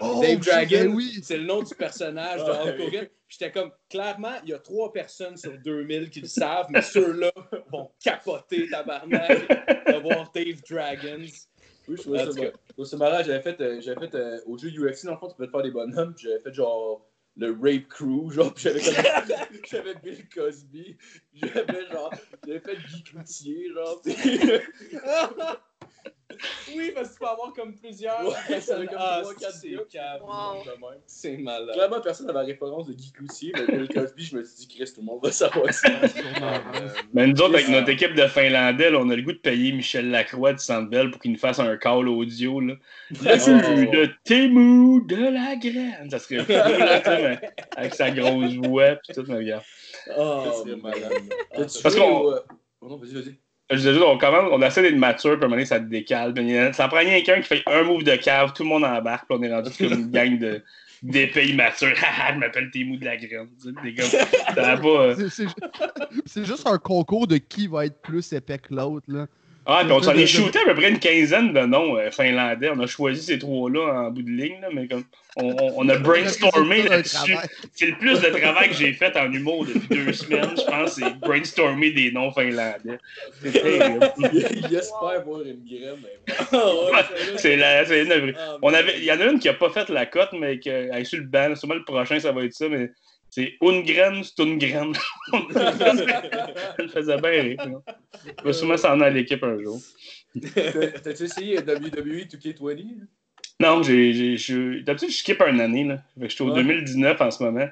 Oh, 0.00 0.20
Dave 0.20 0.38
ben 0.38 0.38
Dragon, 0.38 0.92
oui. 0.94 1.20
c'est 1.22 1.38
le 1.38 1.44
nom 1.44 1.62
du 1.62 1.74
personnage 1.74 2.44
de. 2.44 2.50
Hulk 2.50 2.80
Hogan. 2.80 3.06
Puis 3.06 3.38
J'étais 3.38 3.50
comme, 3.50 3.70
clairement, 3.88 4.34
il 4.44 4.50
y 4.50 4.52
a 4.52 4.58
trois 4.58 4.92
personnes 4.92 5.38
sur 5.38 5.52
2000 5.64 6.10
qui 6.10 6.20
le 6.20 6.26
savent, 6.26 6.66
mais 6.68 6.82
ceux-là 6.82 7.32
vont 7.72 7.90
capoter 8.04 8.68
tabarnak 8.68 9.48
de 9.86 10.02
voir 10.02 10.30
Dave 10.34 10.60
Dragons. 10.68 11.26
Oui, 11.88 11.96
je 11.96 12.02
trouvais 12.02 12.18
ça 12.84 12.96
marrant. 12.96 13.22
J'avais 13.24 13.40
fait, 13.40 13.60
euh, 13.60 13.80
fait 13.80 14.14
euh, 14.14 14.38
au 14.46 14.56
jeu 14.58 14.68
UFC, 14.68 15.04
dans 15.04 15.12
le 15.12 15.18
fond, 15.18 15.28
tu 15.28 15.34
pouvais 15.34 15.46
te 15.46 15.52
faire 15.52 15.62
des 15.62 15.70
bonhommes. 15.70 16.14
puis 16.14 16.24
J'avais 16.28 16.40
fait 16.40 16.52
genre 16.52 17.06
le 17.36 17.56
Rape 17.60 17.88
Crew, 17.88 18.30
genre, 18.32 18.52
j'avais 18.56 18.80
j'avais 19.68 19.94
Bill 19.96 20.28
Cosby. 20.28 20.96
J'avais 21.34 21.86
genre, 21.90 22.12
j'avais 22.46 22.60
fait 22.60 22.76
Guy 22.76 23.02
Cloutier, 23.02 23.72
genre. 23.74 24.02
oui, 26.74 26.92
parce 26.94 27.08
que 27.10 27.12
tu 27.14 27.18
peux 27.20 27.26
avoir 27.26 27.52
comme 27.52 27.74
plusieurs 27.74 28.24
Ouais, 28.26 28.32
comme 28.66 28.88
Ah, 28.96 29.18
trois, 29.20 29.34
quatre 29.34 29.52
c'est. 29.54 29.76
Wow. 29.76 30.62
C'est 31.06 31.36
malade. 31.36 31.74
Clairement, 31.74 32.00
personne 32.00 32.26
n'avait 32.26 32.38
la 32.40 32.44
référence 32.46 32.86
de 32.86 32.94
Guy 32.94 33.12
Cloutier, 33.12 33.52
mais 33.54 33.76
Bill 33.76 33.88
Cosby, 33.88 34.24
je 34.24 34.36
me 34.36 34.42
suis 34.44 34.66
dit, 34.66 34.68
Chris, 34.76 34.90
tout 34.94 35.00
le 35.02 35.06
monde 35.06 35.20
va 35.22 35.30
savoir 35.30 35.72
ça. 35.72 35.88
Mais 37.12 37.26
nous 37.26 37.36
autres, 37.40 37.54
avec 37.54 37.66
C'est 37.66 37.72
notre 37.72 37.90
équipe 37.90 38.14
de 38.14 38.26
Finlandais, 38.26 38.90
là, 38.90 38.98
on 39.00 39.10
a 39.10 39.16
le 39.16 39.22
goût 39.22 39.32
de 39.32 39.38
payer 39.38 39.72
Michel 39.72 40.10
Lacroix 40.10 40.54
de 40.54 40.58
Sandbell 40.58 41.10
pour 41.10 41.20
qu'il 41.20 41.32
nous 41.32 41.38
fasse 41.38 41.58
un 41.58 41.76
call 41.76 42.08
audio. 42.08 42.60
Là. 42.60 42.74
Le 43.10 43.88
Oh. 43.88 43.90
de 43.92 44.10
Témou 44.24 45.00
de 45.06 45.16
la 45.16 45.56
graine? 45.56 46.08
Ça 46.10 46.18
serait 46.18 46.44
cool, 46.44 46.54
là, 46.78 47.40
avec 47.76 47.94
sa 47.94 48.10
grosse 48.10 48.54
voix. 48.54 48.96
Puis 48.96 49.14
tout, 49.14 49.24
mais 49.28 49.36
regarde. 49.36 49.64
Oh, 50.16 50.44
serait 50.64 50.76
malade. 50.76 51.12
Parce 51.54 51.94
qu'on- 51.94 52.30
euh, 52.32 52.40
oh 52.80 52.88
non, 52.88 52.96
vas-y, 52.96 53.12
vas-y. 53.14 53.38
Je 53.72 53.76
disais 53.78 53.92
juste, 53.94 54.04
on, 54.06 54.18
commence, 54.18 54.50
on 54.52 54.62
essaie 54.62 54.82
d'être 54.82 54.96
mature, 54.96 55.32
puis 55.32 55.42
à 55.42 55.46
un 55.46 55.48
moment 55.48 55.56
donné, 55.56 55.64
ça 55.64 55.80
te 55.80 55.84
décale. 55.84 56.34
Ça 56.74 56.88
prend 56.88 56.98
rien 56.98 57.20
qu'un 57.22 57.40
qui 57.40 57.48
fait 57.48 57.62
un 57.66 57.82
move 57.82 58.04
de 58.04 58.16
cave, 58.16 58.52
tout 58.54 58.62
le 58.62 58.68
monde 58.68 58.84
embarque, 58.84 59.26
puis 59.26 59.38
on 59.38 59.42
est 59.42 59.52
rendu 59.52 59.70
comme 59.76 59.92
une 59.92 60.10
gang 60.10 60.38
de 60.38 60.62
d'épais 61.02 61.48
immatures. 61.48 61.94
Haha, 62.02 62.34
je 62.34 62.38
m'appelle 62.38 62.70
Témou 62.70 62.96
de 62.96 63.04
la 63.04 63.16
graine. 63.16 63.48
Des 63.82 63.94
euh, 64.00 65.28
c'est 66.26 66.44
juste 66.44 66.66
un 66.66 66.78
concours 66.78 67.26
de 67.26 67.38
qui 67.38 67.66
va 67.66 67.86
être 67.86 68.00
plus 68.00 68.32
épais 68.32 68.58
que 68.58 68.74
l'autre. 68.74 69.06
Ah, 69.64 69.82
puis 69.84 69.92
on 69.92 70.02
s'en 70.02 70.14
est 70.14 70.26
shooté 70.26 70.58
à 70.58 70.64
peu 70.64 70.74
près 70.74 70.90
une 70.90 70.98
quinzaine 70.98 71.52
de 71.52 71.60
noms 71.60 71.96
euh, 71.96 72.10
finlandais. 72.10 72.70
On 72.70 72.80
a 72.80 72.86
choisi 72.86 73.22
ces 73.22 73.38
trois-là 73.38 74.06
en 74.06 74.10
bout 74.10 74.22
de 74.22 74.30
ligne, 74.30 74.60
là, 74.60 74.68
mais 74.72 74.88
comme 74.88 75.04
on, 75.36 75.88
a 75.88 75.96
brainstormé 75.98 76.82
là-dessus. 76.82 77.36
C'est 77.72 77.86
le 77.86 77.96
plus 77.96 78.20
de 78.20 78.28
travail 78.28 78.70
que 78.70 78.74
j'ai 78.74 78.92
fait 78.92 79.16
en 79.16 79.30
humour 79.32 79.64
depuis 79.66 80.04
deux 80.04 80.12
semaines, 80.12 80.50
je 80.56 80.64
pense, 80.64 80.94
c'est 80.94 81.16
brainstormer 81.20 81.92
des 81.92 82.10
noms 82.10 82.32
finlandais. 82.32 82.98
Il 83.44 84.74
espère 84.74 85.22
voir 85.24 85.42
une 85.42 85.64
graine, 85.64 85.98
mais. 86.02 86.18
C'est 87.36 87.56
la, 87.56 87.84
c'est 87.84 88.02
une- 88.02 88.34
Ah, 88.38 88.56
on 88.62 88.72
avait, 88.74 88.98
il 88.98 89.04
y 89.04 89.12
en 89.12 89.20
a 89.20 89.24
une 89.24 89.38
qui 89.38 89.48
a 89.48 89.54
pas 89.54 89.70
fait 89.70 89.88
la 89.88 90.06
cote, 90.06 90.30
mais 90.38 90.58
qui 90.58 90.70
a 90.70 90.98
est 90.98 91.04
sur 91.04 91.18
le 91.18 91.24
banc. 91.24 91.54
Sûrement 91.56 91.74
le 91.74 91.84
prochain, 91.84 92.18
ça 92.20 92.32
va 92.32 92.44
être 92.44 92.52
ça, 92.52 92.68
mais 92.68 92.90
c'est 93.34 93.54
une 93.62 93.82
graine, 93.82 94.22
c'est 94.22 94.38
une 94.44 94.58
graine. 94.58 94.92
Ça 95.52 96.74
me 96.78 96.88
faisait 96.88 97.16
bien 97.16 97.30
rire. 97.30 97.68
non? 97.68 97.82
Je 98.38 98.44
vais 98.44 98.52
sûrement 98.52 98.76
s'en 98.76 98.92
aller 99.00 99.04
à 99.04 99.10
l'équipe 99.10 99.42
un 99.42 99.58
jour. 99.60 99.80
T'as- 100.54 101.00
T'as-tu 101.00 101.24
essayé 101.24 101.58
E 101.58 101.60
WWE 101.62 102.26
2K20? 102.26 103.06
Non, 103.60 103.82
j'ai, 103.82 104.82
d'habitude, 104.82 105.10
je 105.10 105.16
skip 105.16 105.40
une 105.42 105.60
année. 105.60 105.84
Là. 105.84 105.98
Fait 106.14 106.24
que 106.26 106.28
je 106.30 106.34
suis 106.34 106.44
au 106.44 106.48
Ouais. 106.50 106.62
2019 106.62 107.20
en 107.20 107.30
ce 107.30 107.42
moment. 107.42 107.68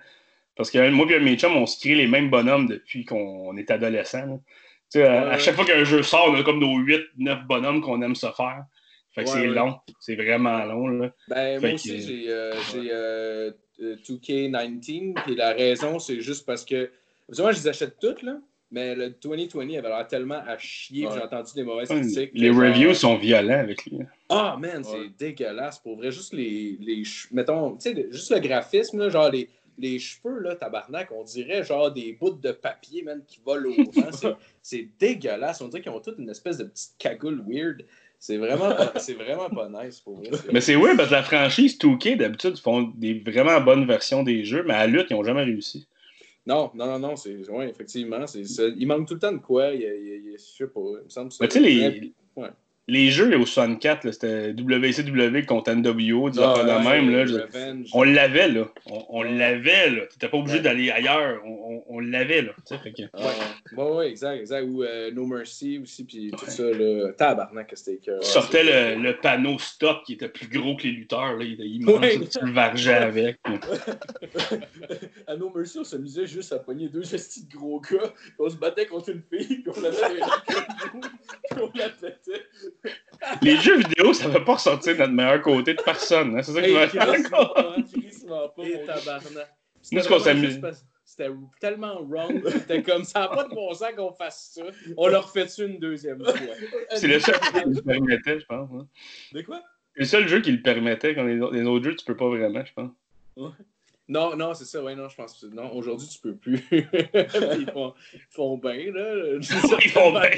Parce 0.57 0.71
que 0.71 0.91
moi 0.91 1.07
et 1.11 1.21
mes 1.21 1.37
chums, 1.37 1.57
on 1.57 1.67
se 1.67 1.79
crée 1.81 1.95
les 1.95 2.07
mêmes 2.07 2.31
bonhommes 2.31 2.67
depuis 2.69 3.05
qu'on 3.05 3.57
est 3.57 3.71
adolescent. 3.71 4.41
sais, 4.89 5.03
à, 5.05 5.23
à 5.23 5.29
Ouais. 5.33 5.39
chaque 5.39 5.55
fois 5.57 5.65
qu'un 5.65 5.85
jeu 5.85 6.03
sort, 6.03 6.27
on 6.31 6.35
a 6.35 6.43
comme 6.43 6.59
nos 6.61 6.79
8-9 6.81 7.47
bonhommes 7.47 7.81
qu'on 7.81 8.01
aime 8.03 8.15
se 8.15 8.27
faire. 8.33 8.65
Fait 9.15 9.25
que 9.25 9.29
Ouais, 9.31 9.35
c'est 9.35 9.49
ouais. 9.49 9.55
long. 9.55 9.79
C'est 10.01 10.15
vraiment 10.17 10.65
long. 10.65 10.87
Là. 10.89 11.13
Ben, 11.29 11.61
Fait 11.61 11.67
moi 11.67 11.75
aussi, 11.75 12.01
j'ai 12.03 12.31
euh, 12.31 12.53
j'ai, 12.73 12.93
euh, 12.93 12.95
euh, 12.95 13.51
2K19. 13.81 15.15
Puis 15.25 15.35
la 15.37 15.53
raison, 15.53 15.99
c'est 15.99 16.21
juste 16.21 16.47
parce 16.47 16.65
que. 16.65 16.91
Moi, 17.39 17.53
je 17.53 17.59
les 17.59 17.69
achète 17.69 17.97
toutes, 18.01 18.23
là. 18.23 18.39
Mais 18.73 18.95
le 18.95 19.11
2020 19.11 19.79
avait 19.79 19.89
l'air 19.89 20.07
tellement 20.07 20.43
à 20.47 20.57
chier 20.59 21.03
que 21.05 21.09
Ouais. 21.09 21.15
j'ai 21.17 21.23
entendu 21.25 21.51
des 21.57 21.65
mauvaises 21.65 21.91
Ouais, 21.91 22.01
critiques. 22.03 22.31
Les 22.35 22.53
genre- 22.53 22.63
reviews 22.63 22.95
sont 22.95 23.17
violents 23.17 23.59
avec 23.59 23.85
lui. 23.87 23.99
Ah, 24.29 24.57
man, 24.61 24.85
c'est 24.85 24.93
Ouais. 24.99 25.11
dégueulasse. 25.19 25.81
Pour 25.81 25.97
vrai, 25.97 26.13
juste 26.13 26.33
les. 26.33 26.77
les 26.81 27.03
mettons, 27.33 27.73
tu 27.73 27.81
sais, 27.81 27.95
le- 27.95 28.13
juste 28.13 28.31
le 28.31 28.39
graphisme, 28.39 28.99
là, 29.01 29.09
genre 29.09 29.29
les, 29.31 29.49
les 29.77 29.99
cheveux, 29.99 30.39
là, 30.39 30.55
tabarnak, 30.55 31.11
on 31.11 31.25
dirait 31.25 31.65
genre 31.65 31.91
des 31.91 32.13
bouts 32.13 32.31
de 32.31 32.53
papier, 32.53 33.03
man, 33.03 33.23
qui 33.27 33.41
volent 33.45 33.71
au 33.71 33.91
vent. 33.91 34.13
C'est- 34.13 34.37
C'est 34.63 34.89
dégueulasse. 35.01 35.61
On 35.63 35.69
dirait 35.69 35.83
qu'ils 35.83 35.91
ont 35.91 36.01
toutes 36.01 36.19
une 36.19 36.31
espèce 36.31 36.59
de 36.59 36.65
petite 36.65 36.93
cagoule 36.99 37.43
weird. 37.49 37.85
C'est 38.23 38.37
vraiment, 38.37 38.77
c'est 38.97 39.15
vraiment 39.15 39.49
pas 39.49 39.69
nice, 39.69 39.99
pour 40.01 40.17
vrai. 40.19 40.29
C'est- 40.33 40.53
Mais 40.53 40.61
c'est 40.61 40.77
weird 40.77 40.97
parce 40.99 41.09
que 41.09 41.15
la 41.15 41.23
franchise 41.23 41.79
2K, 41.79 42.17
d'habitude, 42.19 42.59
font 42.59 42.83
des 42.95 43.15
vraiment 43.15 43.59
bonnes 43.63 43.87
versions 43.87 44.23
des 44.23 44.45
jeux, 44.45 44.63
mais 44.63 44.75
à 44.75 44.87
lutte, 44.87 45.07
ils 45.09 45.15
n'ont 45.17 45.25
jamais 45.25 45.43
réussi. 45.43 45.87
Non, 46.47 46.71
non, 46.75 46.87
non, 46.87 46.99
non, 46.99 47.17
c'est. 47.17 47.37
Oui, 47.49 47.65
effectivement. 47.65 48.27
c'est. 48.27 48.43
Il 48.77 48.87
manque 48.87 49.09
tout 49.09 49.15
le 49.15 49.21
temps 49.21 49.33
de 49.33 49.39
quoi. 49.39 49.73
Il, 49.73 49.81
y 49.81 49.87
a- 49.87 49.95
il 49.95 50.33
il 50.33 50.33
je 50.33 50.43
sais 50.43 50.67
pas. 50.67 50.81
Il 50.81 51.05
me 51.05 51.09
semble 51.09 51.31
que 51.31 51.37
Mais 51.41 51.49
tu 51.49 51.55
sais, 51.55 51.61
les, 51.61 52.13
Ouais. 52.37 52.49
Les 52.91 53.11
jeux 53.11 53.37
au 53.39 53.47
64, 53.47 54.05
là, 54.05 54.13
c'était 54.13 54.53
WCW 54.53 55.45
contre 55.47 55.71
NWO, 55.73 56.31
des 56.31 56.41
Ah, 56.41 56.51
affaires 56.53 56.65
de 56.65 56.87
ouais, 56.87 57.01
même. 57.01 57.11
Là, 57.11 57.27
je- 57.27 57.35
Revenge. 57.35 57.89
On 57.93 58.03
l'avait, 58.03 58.49
là. 58.49 58.69
On, 58.87 59.05
on 59.09 59.23
l'avait, 59.23 59.91
là. 59.91 60.03
T'étais 60.11 60.29
pas 60.29 60.37
obligé 60.39 60.57
Ouais. 60.59 60.63
d'aller 60.63 60.91
ailleurs. 60.91 61.41
On, 61.45 61.51
on- 61.51 61.85
on 61.89 62.01
l'avait, 62.01 62.43
là. 62.43 62.53
Tu 62.67 62.75
sais, 62.75 62.79
fait 62.83 62.93
que- 62.93 63.03
Ouais, 63.03 63.83
ouais, 63.85 63.97
ouais, 63.97 64.09
exact, 64.11 64.39
exact. 64.41 64.65
Ou 64.69 64.83
euh, 64.83 65.11
No 65.13 65.27
Mercy 65.27 65.79
aussi, 65.83 66.05
puis 66.05 66.31
tout 66.37 66.47
ça, 66.47 66.65
là. 66.65 67.13
Tabarnak, 67.17 67.69
que 67.71 67.77
c'était 67.77 67.95
écœurant. 67.95 68.21
Tu 68.21 68.29
sortais 68.29 68.65
le, 68.97 69.03
le 69.03 69.17
panneau 69.17 69.59
stop 69.59 70.03
qui 70.05 70.15
était 70.15 70.29
plus 70.29 70.49
gros 70.49 70.77
que 70.77 70.83
les 70.85 70.91
lutteurs, 70.93 71.37
là. 71.37 71.45
Il 71.45 71.53
était 71.55 71.67
immense. 71.67 72.01
Tu 72.39 72.45
le 72.45 72.53
vargeais 72.53 72.95
avec. 72.95 73.39
À 75.27 75.37
No 75.37 75.51
Mercy, 75.55 75.79
on 75.79 75.85
s'amusait 75.85 76.27
juste 76.27 76.53
à 76.53 76.59
pogner 76.59 76.89
deux 76.89 77.03
gestis 77.03 77.47
de 77.47 77.53
gros 77.57 77.81
gars, 77.81 78.13
on 78.39 78.49
se 78.51 78.57
battait 78.57 78.87
contre 78.87 79.11
une 79.11 79.23
fille, 79.31 79.59
puis 79.59 79.73
on 79.77 79.85
avait 79.85 80.15
les 80.15 80.21
puis 80.21 81.61
on 81.63 81.71
la 81.79 81.89
pétait. 81.89 82.43
Les 83.43 83.57
jeux 83.57 83.79
vidéo, 83.79 84.13
ça 84.15 84.29
va 84.29 84.41
pas 84.41 84.55
ressortir 84.55 84.97
notre 84.97 85.13
meilleur 85.13 85.43
côté 85.43 85.75
de 85.75 85.83
personne. 85.83 86.39
hein. 86.39 86.43
C'est 86.43 86.53
ça 86.53 86.63
qui 86.63 86.69
Hey, 86.69 86.75
mon 86.75 86.81
gars. 86.81 86.89
tabarnak. 88.87 89.25
Nous, 89.27 89.83
C'était 89.83 90.03
ce 90.03 90.09
qu'on 90.09 90.19
s'amuse- 90.19 90.61
C'était 91.05 91.31
tellement 91.61 92.01
wrong. 92.03 92.43
C'était 92.49 92.83
comme 92.83 93.05
ça 93.05 93.21
n'a 93.21 93.29
pas 93.29 93.45
de 93.45 93.55
bon 93.55 93.75
sens 93.75 93.91
qu'on 93.97 94.13
fasse 94.13 94.53
ça. 94.55 94.63
On 94.97 95.09
leur 95.09 95.31
fait 95.33 95.49
ça 95.49 95.65
une 95.65 95.79
deuxième 95.79 96.23
fois? 96.23 96.33
C'est 96.95 97.09
le 97.09 97.19
seul 97.21 97.35
jeu 97.35 97.61
qui 97.63 97.69
le 97.75 97.83
permettait, 97.83 98.41
je 98.41 98.47
pense. 98.47 98.71
hein. 98.73 98.87
De 99.33 99.43
quoi? 99.43 99.61
C'est 99.95 100.01
le 100.01 100.07
seul 100.07 100.29
jeu 100.29 100.41
qui 100.41 100.53
le 100.53 100.63
permettait. 100.63 101.15
Quand 101.15 101.25
les, 101.25 101.41
autres- 101.41 101.55
les 101.55 101.63
autres 101.65 101.85
jeux, 101.85 101.97
tu 101.97 102.05
peux 102.05 102.17
pas 102.17 102.29
vraiment, 102.29 102.65
je 102.65 102.73
pense. 102.73 102.91
Non, 104.11 104.35
non, 104.37 104.55
c'est 104.55 104.65
ça, 104.65 104.83
ouais, 104.83 104.97
non, 104.97 105.09
je 105.09 105.15
pense 105.15 105.41
que 105.41 105.47
non, 105.55 105.73
aujourd'hui 105.73 106.09
tu 106.09 106.19
peux 106.19 106.35
plus. 106.35 106.61
ils 106.73 107.71
font, 107.73 107.95
ils 108.13 108.21
font 108.29 108.59
bien, 108.59 108.93
là. 108.93 109.39
certaine 109.41 109.91
font 109.91 110.11
bien. 110.11 110.31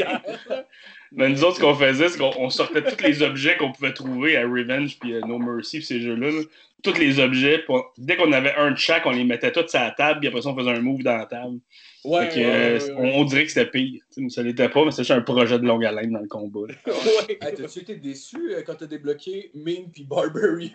là. 0.50 0.64
Mais 1.10 1.30
nous 1.30 1.42
autres, 1.42 1.56
ce 1.56 1.60
qu'on 1.60 1.74
faisait, 1.74 2.10
c'est 2.10 2.18
qu'on 2.18 2.32
on 2.38 2.50
sortait 2.50 2.82
tous 2.82 3.02
les 3.02 3.22
objets 3.22 3.56
qu'on 3.56 3.72
pouvait 3.72 3.94
trouver 3.94 4.36
à 4.36 4.42
Revenge 4.42 4.98
puis 4.98 5.16
à 5.16 5.20
No 5.20 5.38
Mercy 5.38 5.78
puis 5.78 5.86
ces 5.86 6.00
jeux-là. 6.02 6.30
là. 6.30 6.42
Tous 6.82 6.98
les 6.98 7.18
objets. 7.20 7.58
puis 7.58 7.66
on- 7.70 7.84
dès 7.96 8.16
qu'on 8.16 8.32
avait 8.32 8.54
un 8.56 8.72
de 8.72 8.76
chaque, 8.76 9.06
on 9.06 9.10
les 9.12 9.24
mettait 9.24 9.52
tous 9.52 9.68
sur 9.68 9.80
la 9.80 9.92
table, 9.92 10.20
puis 10.20 10.28
après 10.28 10.42
ça, 10.42 10.50
on 10.50 10.56
faisait 10.56 10.70
un 10.70 10.80
move 10.82 11.02
dans 11.02 11.16
la 11.16 11.26
table. 11.26 11.58
Ouais, 12.04 12.26
Fait 12.28 12.34
que, 12.34 12.38
ouais, 12.40 12.44
euh, 12.44 12.78
ouais, 12.78 12.92
on, 12.96 13.02
ouais. 13.04 13.12
on 13.14 13.24
dirait 13.24 13.44
que 13.44 13.52
c'était 13.52 13.70
pire. 13.70 14.02
Ça 14.28 14.42
l'était 14.42 14.68
pas, 14.68 14.84
mais 14.84 14.90
c'était 14.90 15.04
juste 15.04 15.12
un 15.12 15.20
projet 15.22 15.58
de 15.60 15.64
longue 15.64 15.84
haleine 15.84 16.10
dans 16.10 16.18
le 16.20 16.26
combat. 16.28 16.66
Hey, 17.28 17.38
T'as-tu 17.56 17.78
été 17.80 17.94
déçu 17.94 18.36
euh, 18.52 18.62
quand 18.66 18.74
t'as 18.74 18.86
débloqué 18.86 19.50
Ming 19.54 19.90
puis 19.92 20.02
Barbarian? 20.04 20.70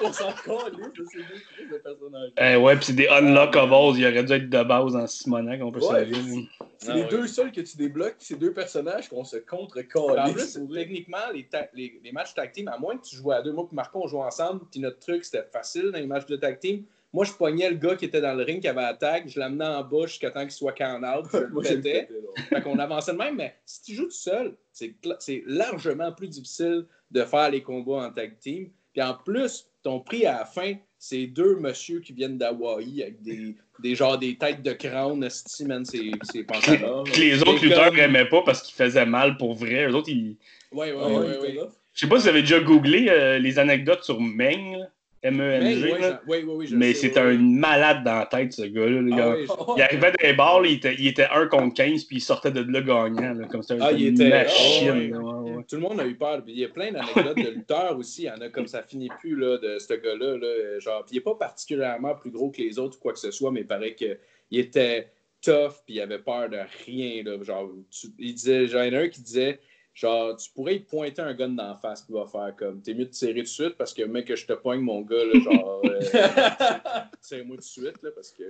Qu'on 0.00 0.12
s'en 0.12 0.32
calisse 0.32 0.92
de 0.98 1.04
ces 1.04 1.18
deux 1.18 1.40
crises 1.54 1.70
de 1.70 1.76
personnages? 1.76 2.30
Eh 2.38 2.56
ouais, 2.56 2.76
puis 2.76 2.84
c'est 2.86 2.92
des 2.94 3.06
unlockables. 3.08 3.72
Il 3.98 4.06
aurait 4.06 4.24
dû 4.24 4.32
être 4.32 4.48
de 4.50 4.62
base 4.62 4.96
en 4.96 5.06
Simonac, 5.06 5.60
on 5.62 5.70
peut 5.70 5.80
se 5.80 5.92
le 6.00 6.06
dire. 6.06 6.44
C'est 6.78 6.90
Ah 6.90 6.94
les 6.96 7.04
deux 7.04 7.26
seuls 7.26 7.52
que 7.52 7.60
tu 7.60 7.76
débloques, 7.76 8.16
ces 8.18 8.36
deux 8.36 8.54
personnages 8.54 9.08
qu'on 9.10 9.22
se 9.24 9.36
contre 9.36 9.78
En 10.18 10.32
plus, 10.32 10.58
techniquement, 10.72 11.18
les, 11.34 11.46
ta- 11.46 11.68
les, 11.74 12.00
les 12.02 12.12
matchs 12.12 12.32
tag 12.34 12.50
team, 12.52 12.68
à 12.68 12.78
moins 12.78 12.96
que 12.96 13.04
tu 13.06 13.16
jouais 13.16 13.34
à 13.36 13.42
deux, 13.42 13.52
moi 13.52 13.68
et 13.70 13.74
Marco, 13.74 14.00
on 14.02 14.08
jouait 14.08 14.22
ensemble, 14.22 14.62
puis 14.70 14.80
notre 14.80 14.98
truc, 14.98 15.22
c'était 15.24 15.44
facile 15.52 15.90
dans 15.92 15.98
les 15.98 16.06
matchs 16.06 16.24
de 16.26 16.36
tag 16.36 16.58
team. 16.58 16.84
Moi, 17.12 17.26
je 17.26 17.32
pognais 17.32 17.68
le 17.68 17.76
gars 17.76 17.96
qui 17.96 18.06
était 18.06 18.20
dans 18.22 18.32
le 18.34 18.44
ring, 18.44 18.62
qui 18.62 18.68
avait 18.68 18.82
tag, 18.94 19.28
je 19.28 19.38
l'amenais 19.38 19.66
en 19.66 19.82
bas 19.84 20.06
jusqu'à 20.06 20.30
temps 20.30 20.40
qu'il 20.42 20.52
soit 20.52 20.72
count 20.72 21.02
out, 21.02 21.26
je 21.30 21.38
le. 21.52 22.08
Fait 22.48 22.62
qu'on 22.62 22.78
avançait 22.78 23.12
de 23.12 23.18
même, 23.18 23.36
mais 23.36 23.56
si 23.66 23.82
tu 23.82 23.94
joues 23.94 24.04
tout 24.04 24.10
seul, 24.12 24.56
c'est 24.72 24.94
cla- 25.02 25.16
c'est 25.18 25.42
largement 25.46 26.12
plus 26.12 26.28
difficile 26.28 26.86
de 27.10 27.24
faire 27.24 27.50
les 27.50 27.62
combats 27.62 28.06
en 28.06 28.10
tag 28.10 28.38
team. 28.38 28.70
Puis 28.92 29.02
en 29.02 29.14
plus, 29.14 29.66
ton 29.82 30.00
prix 30.00 30.26
à 30.26 30.38
la 30.38 30.44
fin, 30.44 30.74
c'est 30.98 31.26
deux 31.26 31.56
messieurs 31.56 32.00
qui 32.00 32.12
viennent 32.12 32.36
d'Hawaï 32.36 33.02
avec 33.02 33.22
des, 33.22 33.54
des 33.82 33.94
genres 33.94 34.18
des 34.18 34.36
têtes 34.36 34.62
de 34.62 34.72
crâne, 34.72 35.18
man, 35.66 35.84
c'est 35.84 36.10
c'est 36.30 36.44
pantalon. 36.44 37.04
Que 37.04 37.20
les 37.20 37.40
autres 37.42 37.62
lutteurs 37.62 37.90
comme- 37.90 37.98
aimaient 37.98 38.28
pas 38.28 38.42
parce 38.42 38.62
qu'ils 38.62 38.74
faisaient 38.74 39.06
mal 39.06 39.36
pour 39.36 39.54
vrai. 39.54 39.86
Eux 39.86 39.94
autres, 39.94 40.10
ils. 40.10 40.36
Ouais. 40.72 40.90
était 40.90 41.52
là. 41.54 41.68
Je 41.94 42.00
sais 42.00 42.08
pas 42.08 42.16
si 42.18 42.22
vous 42.24 42.28
avez 42.28 42.42
déjà 42.42 42.60
googlé 42.60 43.06
euh, 43.08 43.38
les 43.38 43.58
anecdotes 43.58 44.04
sur 44.04 44.20
Meng, 44.20 44.76
là. 44.78 44.86
M-E-N-G. 45.22 45.94
J'en- 46.00 46.30
ouais, 46.30 46.42
ouais, 46.44 46.66
je 46.66 46.76
Mais 46.76 46.94
c'est 46.94 47.16
un 47.18 47.34
malade 47.34 48.02
dans 48.04 48.20
la 48.20 48.26
tête, 48.26 48.52
ce 48.54 48.62
gars-là. 48.62 49.00
Ah 49.12 49.16
gars. 49.16 49.74
Il 49.76 49.82
arrivait 49.82 50.12
dans 50.12 50.26
les 50.28 50.32
bars, 50.32 50.64
il 50.64 50.72
était, 50.76 50.94
il 50.98 51.06
était 51.08 51.26
1 51.30 51.46
contre 51.48 51.74
15, 51.74 52.04
puis 52.04 52.16
il 52.16 52.20
sortait 52.20 52.50
de 52.50 52.60
là 52.62 52.80
gagnant. 52.80 53.34
Là, 53.34 53.46
comme 53.46 53.62
c'était 53.62 53.82
Ah, 53.82 53.92
il 53.92 54.06
était- 54.06 54.28
machine. 54.30 55.12
ah 55.14 55.18
ouais. 55.18 55.50
ouais. 55.56 55.64
Tout 55.68 55.76
le 55.76 55.82
monde 55.82 56.00
a 56.00 56.06
eu 56.06 56.14
peur. 56.14 56.42
Il 56.46 56.58
y 56.58 56.64
a 56.64 56.68
plein 56.68 56.90
d'anecdotes 56.92 57.36
de 57.36 57.50
lutteurs 57.50 57.98
aussi. 57.98 58.22
Il 58.22 58.26
y 58.26 58.30
en 58.30 58.40
a 58.40 58.48
comme 58.48 58.66
ça 58.66 58.82
finit 58.82 59.10
plus 59.20 59.36
là, 59.36 59.58
de 59.58 59.78
ce 59.78 59.92
gars-là. 59.92 60.38
Là, 60.38 60.78
genre, 60.78 61.04
puis 61.04 61.12
il 61.12 61.18
n'est 61.18 61.22
pas 61.24 61.34
particulièrement 61.34 62.14
plus 62.14 62.30
gros 62.30 62.50
que 62.50 62.62
les 62.62 62.78
autres 62.78 62.96
ou 62.96 63.00
quoi 63.00 63.12
que 63.12 63.18
ce 63.18 63.30
soit, 63.30 63.50
mais 63.50 63.60
il 63.60 63.66
paraît 63.66 63.94
qu'il 63.94 64.16
était 64.52 65.08
tough 65.42 65.82
puis 65.86 65.96
il 65.96 66.00
avait 66.00 66.18
peur 66.18 66.48
de 66.48 66.58
rien. 66.86 67.22
Là. 67.24 67.42
Genre, 67.42 67.70
tu- 67.90 68.08
il 68.18 68.34
disait, 68.34 68.66
genre, 68.68 68.84
il 68.84 68.92
y 68.92 68.96
en 68.96 69.00
a 69.00 69.02
un 69.02 69.08
qui 69.08 69.20
disait 69.22 69.58
genre, 69.94 70.36
tu 70.36 70.50
pourrais 70.52 70.76
y 70.76 70.80
pointer 70.80 71.20
un 71.22 71.34
gun 71.34 71.50
dans 71.50 71.68
la 71.68 71.74
face 71.76 72.02
qui 72.02 72.12
va 72.12 72.24
faire 72.26 72.54
comme 72.56 72.80
t'es 72.80 72.94
mieux 72.94 73.04
de 73.06 73.10
tirer 73.10 73.34
tout 73.34 73.40
de 73.40 73.46
suite 73.46 73.76
parce 73.76 73.92
que 73.92 74.02
mec 74.04 74.26
que 74.26 74.36
je 74.36 74.46
te 74.46 74.52
poigne 74.52 74.80
mon 74.80 75.02
gars, 75.02 75.24
là, 75.24 75.40
genre 75.40 75.82
euh, 75.84 76.00
tire-moi 77.22 77.56
tout 77.56 77.60
de 77.60 77.66
suite 77.66 78.02
là, 78.02 78.10
parce 78.14 78.32
que. 78.32 78.44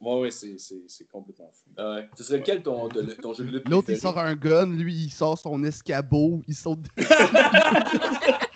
Ouais, 0.00 0.20
ouais, 0.20 0.30
c'est, 0.30 0.58
c'est, 0.58 0.82
c'est 0.86 1.06
complètement 1.08 1.50
fou. 1.52 1.70
Ah 1.76 1.94
ouais. 1.96 2.08
Ce 2.16 2.24
serait 2.24 2.38
lequel 2.38 2.62
ton, 2.62 2.88
de- 2.88 3.02
ton 3.20 3.34
jeu 3.34 3.44
de 3.44 3.50
lutte 3.50 3.68
L'autre, 3.68 3.90
il 3.90 3.98
sort 3.98 4.18
un 4.18 4.34
gun, 4.34 4.66
lui, 4.66 4.94
il 4.94 5.10
sort 5.10 5.38
son 5.38 5.62
escabeau, 5.64 6.42
il 6.48 6.54
saute. 6.54 6.78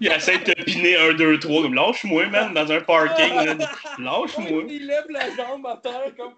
Il 0.00 0.08
essaie 0.10 0.38
de 0.38 0.44
te 0.52 0.62
piner 0.62 0.96
1, 0.96 1.12
2, 1.14 1.38
3, 1.38 1.62
comme 1.62 1.74
lâche-moi, 1.74 2.26
man, 2.26 2.54
dans 2.54 2.72
un 2.72 2.80
parking. 2.80 3.34
Lâche-moi. 3.98 4.62
Il 4.68 4.86
lève 4.86 5.04
la 5.10 5.34
jambe 5.36 5.66
à 5.66 5.76
terre 5.82 6.12
comme. 6.16 6.34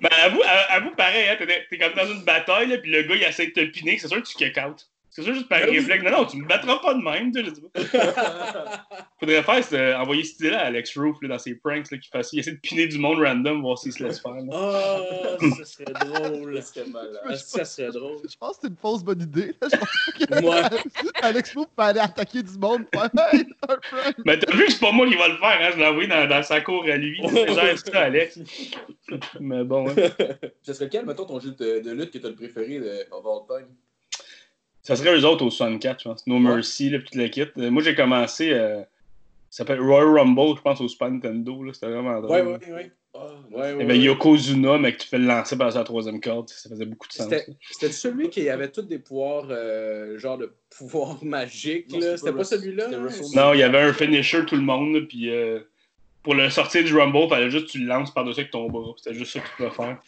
Mais 0.00 0.10
avoue, 0.22 0.42
à- 0.44 0.72
avoue 0.74 0.90
pareil, 0.94 1.28
hein, 1.28 1.36
t'es, 1.38 1.66
t'es 1.68 1.78
comme 1.78 1.94
dans 1.94 2.06
une 2.06 2.22
bataille, 2.24 2.68
là, 2.68 2.78
puis 2.78 2.90
le 2.90 3.02
gars, 3.02 3.16
il 3.16 3.22
essaie 3.24 3.46
de 3.48 3.52
te 3.52 3.64
piner, 3.64 3.98
c'est 3.98 4.08
sûr 4.08 4.22
que 4.22 4.28
tu 4.28 4.34
kick 4.36 4.56
out. 4.58 4.86
C'est 5.14 5.20
sûr, 5.22 5.34
juste 5.34 5.46
par 5.48 5.60
oui. 5.68 5.76
réflexe. 5.78 6.02
Non, 6.04 6.10
non, 6.10 6.24
tu 6.24 6.38
me 6.38 6.46
battras 6.48 6.78
pas 6.78 6.94
de 6.94 7.02
même, 7.02 7.30
tu. 7.32 7.44
Faudrait 9.20 9.42
faire, 9.42 9.62
c'est 9.62 9.78
euh, 9.78 9.98
envoyer 9.98 10.24
cette 10.24 10.40
idée-là 10.40 10.60
à 10.62 10.64
Alex 10.68 10.96
Roof, 10.96 11.18
là, 11.20 11.28
dans 11.28 11.38
ses 11.38 11.54
pranks, 11.54 11.90
là, 11.90 11.98
qu'il 11.98 12.08
fasse, 12.10 12.32
il 12.32 12.38
essaie 12.38 12.52
de 12.52 12.56
piner 12.56 12.86
du 12.86 12.98
monde 12.98 13.18
random, 13.22 13.60
voir 13.60 13.76
s'il 13.76 13.92
se 13.92 14.02
laisse 14.02 14.20
faire. 14.20 14.32
là. 14.32 14.40
Oh, 14.50 15.50
ça 15.58 15.64
serait 15.66 15.84
drôle. 16.00 16.56
Ça 16.62 16.72
serait 16.74 16.86
malade. 16.88 17.36
Ça 17.36 17.64
serait 17.66 17.90
drôle. 17.90 18.16
Je 18.26 18.36
pense 18.38 18.56
que 18.56 18.62
c'est 18.62 18.68
une 18.68 18.76
fausse 18.76 19.04
bonne 19.04 19.20
idée. 19.20 19.54
là. 19.60 19.68
Je 19.70 19.76
pense 20.26 20.40
pas 20.40 20.68
que 20.70 20.72
Ouais. 20.74 21.10
Alex 21.22 21.54
Moore 21.54 21.68
peut 21.68 21.82
aller 21.82 22.00
attaquer 22.00 22.42
du 22.42 22.58
monde. 22.58 22.84
faire, 22.94 23.10
Hey, 23.34 23.44
un 23.68 23.76
prank. 23.76 24.14
Mais 24.24 24.38
t'as 24.38 24.52
vu 24.56 24.64
que 24.64 24.72
c'est 24.72 24.80
pas 24.80 24.92
moi 24.92 25.06
qui 25.06 25.14
va 25.16 25.28
le 25.28 25.36
faire, 25.36 25.58
hein, 25.60 25.70
je 25.74 25.78
l'ai 25.78 25.86
envoyé 25.86 26.08
dans, 26.08 26.26
dans 26.26 26.42
sa 26.42 26.62
cour 26.62 26.84
à 26.90 26.96
lui. 26.96 27.20
C'est 27.28 27.48
genre 27.48 27.78
ça, 27.78 28.00
Alex. 28.00 28.38
Mais 29.40 29.62
bon, 29.62 29.90
hein. 29.90 29.94
Ce 30.62 30.72
serait 30.72 30.86
lequel, 30.86 31.04
mettons, 31.04 31.26
ton 31.26 31.38
jeu 31.38 31.50
de, 31.50 31.80
de 31.80 31.90
lutte 31.92 32.10
que 32.12 32.18
t'as 32.18 32.28
le 32.30 32.34
préféré 32.34 32.78
de, 32.78 33.06
of 33.10 33.24
all 33.26 33.46
time? 33.60 33.68
Ça 34.82 34.96
serait 34.96 35.16
eux 35.16 35.24
autres 35.24 35.44
au 35.44 35.50
64, 35.50 36.00
je 36.02 36.08
pense. 36.08 36.26
No 36.26 36.38
Mercy, 36.38 36.90
là, 36.90 36.98
toute 36.98 37.14
la 37.14 37.28
kit. 37.28 37.44
Euh, 37.58 37.70
moi, 37.70 37.82
j'ai 37.82 37.94
commencé. 37.94 38.50
euh, 38.52 38.80
ça 39.50 39.58
s'appelle 39.58 39.80
Royal 39.80 40.08
Rumble, 40.18 40.56
je 40.56 40.62
pense, 40.62 40.80
au 40.80 40.88
Super 40.88 41.10
Nintendo. 41.10 41.62
là, 41.62 41.72
C'était 41.72 41.86
vraiment 41.90 42.20
drôle. 42.20 42.30
Ouais, 42.30 42.42
ouais, 42.42 42.72
ouais. 42.72 42.92
Ah, 43.14 43.26
Ouais, 43.50 43.60
ouais, 43.60 43.72
Il 43.74 43.78
y 43.80 43.82
avait 43.82 43.92
ouais. 43.92 43.98
Yokozuna, 43.98 44.78
mais 44.78 44.94
que 44.94 45.02
tu 45.02 45.08
fais 45.08 45.18
le 45.18 45.26
lancer 45.26 45.56
par 45.58 45.70
la 45.70 45.84
troisième 45.84 46.18
corde. 46.20 46.48
Ça 46.48 46.70
faisait 46.70 46.86
beaucoup 46.86 47.06
de 47.06 47.12
sens. 47.12 47.30
C'était 47.70 47.92
celui 47.92 48.30
qui 48.30 48.48
avait 48.48 48.70
tous 48.70 48.82
des 48.82 48.98
pouvoirs, 48.98 49.46
euh, 49.50 50.18
genre 50.18 50.38
de 50.38 50.52
pouvoirs 50.76 51.18
magiques, 51.22 51.88
c'était 52.16 52.32
pas 52.32 52.44
celui-là? 52.44 52.88
Non, 53.34 53.52
il 53.52 53.58
y 53.60 53.62
avait 53.62 53.80
un 53.82 53.92
finisher 53.92 54.46
tout 54.46 54.56
le 54.56 54.62
monde, 54.62 55.06
puis 55.08 55.28
euh, 55.30 55.60
pour 56.22 56.34
le 56.34 56.48
sortir 56.48 56.82
du 56.84 56.96
Rumble, 56.96 57.28
fallait 57.28 57.50
juste 57.50 57.66
que 57.66 57.72
tu 57.72 57.78
le 57.80 57.86
lances 57.86 58.10
par-dessus 58.14 58.40
avec 58.40 58.50
ton 58.50 58.68
bras. 58.70 58.94
C'était 58.96 59.14
juste 59.14 59.32
ça 59.34 59.40
que 59.40 59.46
tu 59.48 59.52
pouvais 59.58 59.70
faire. 59.70 59.98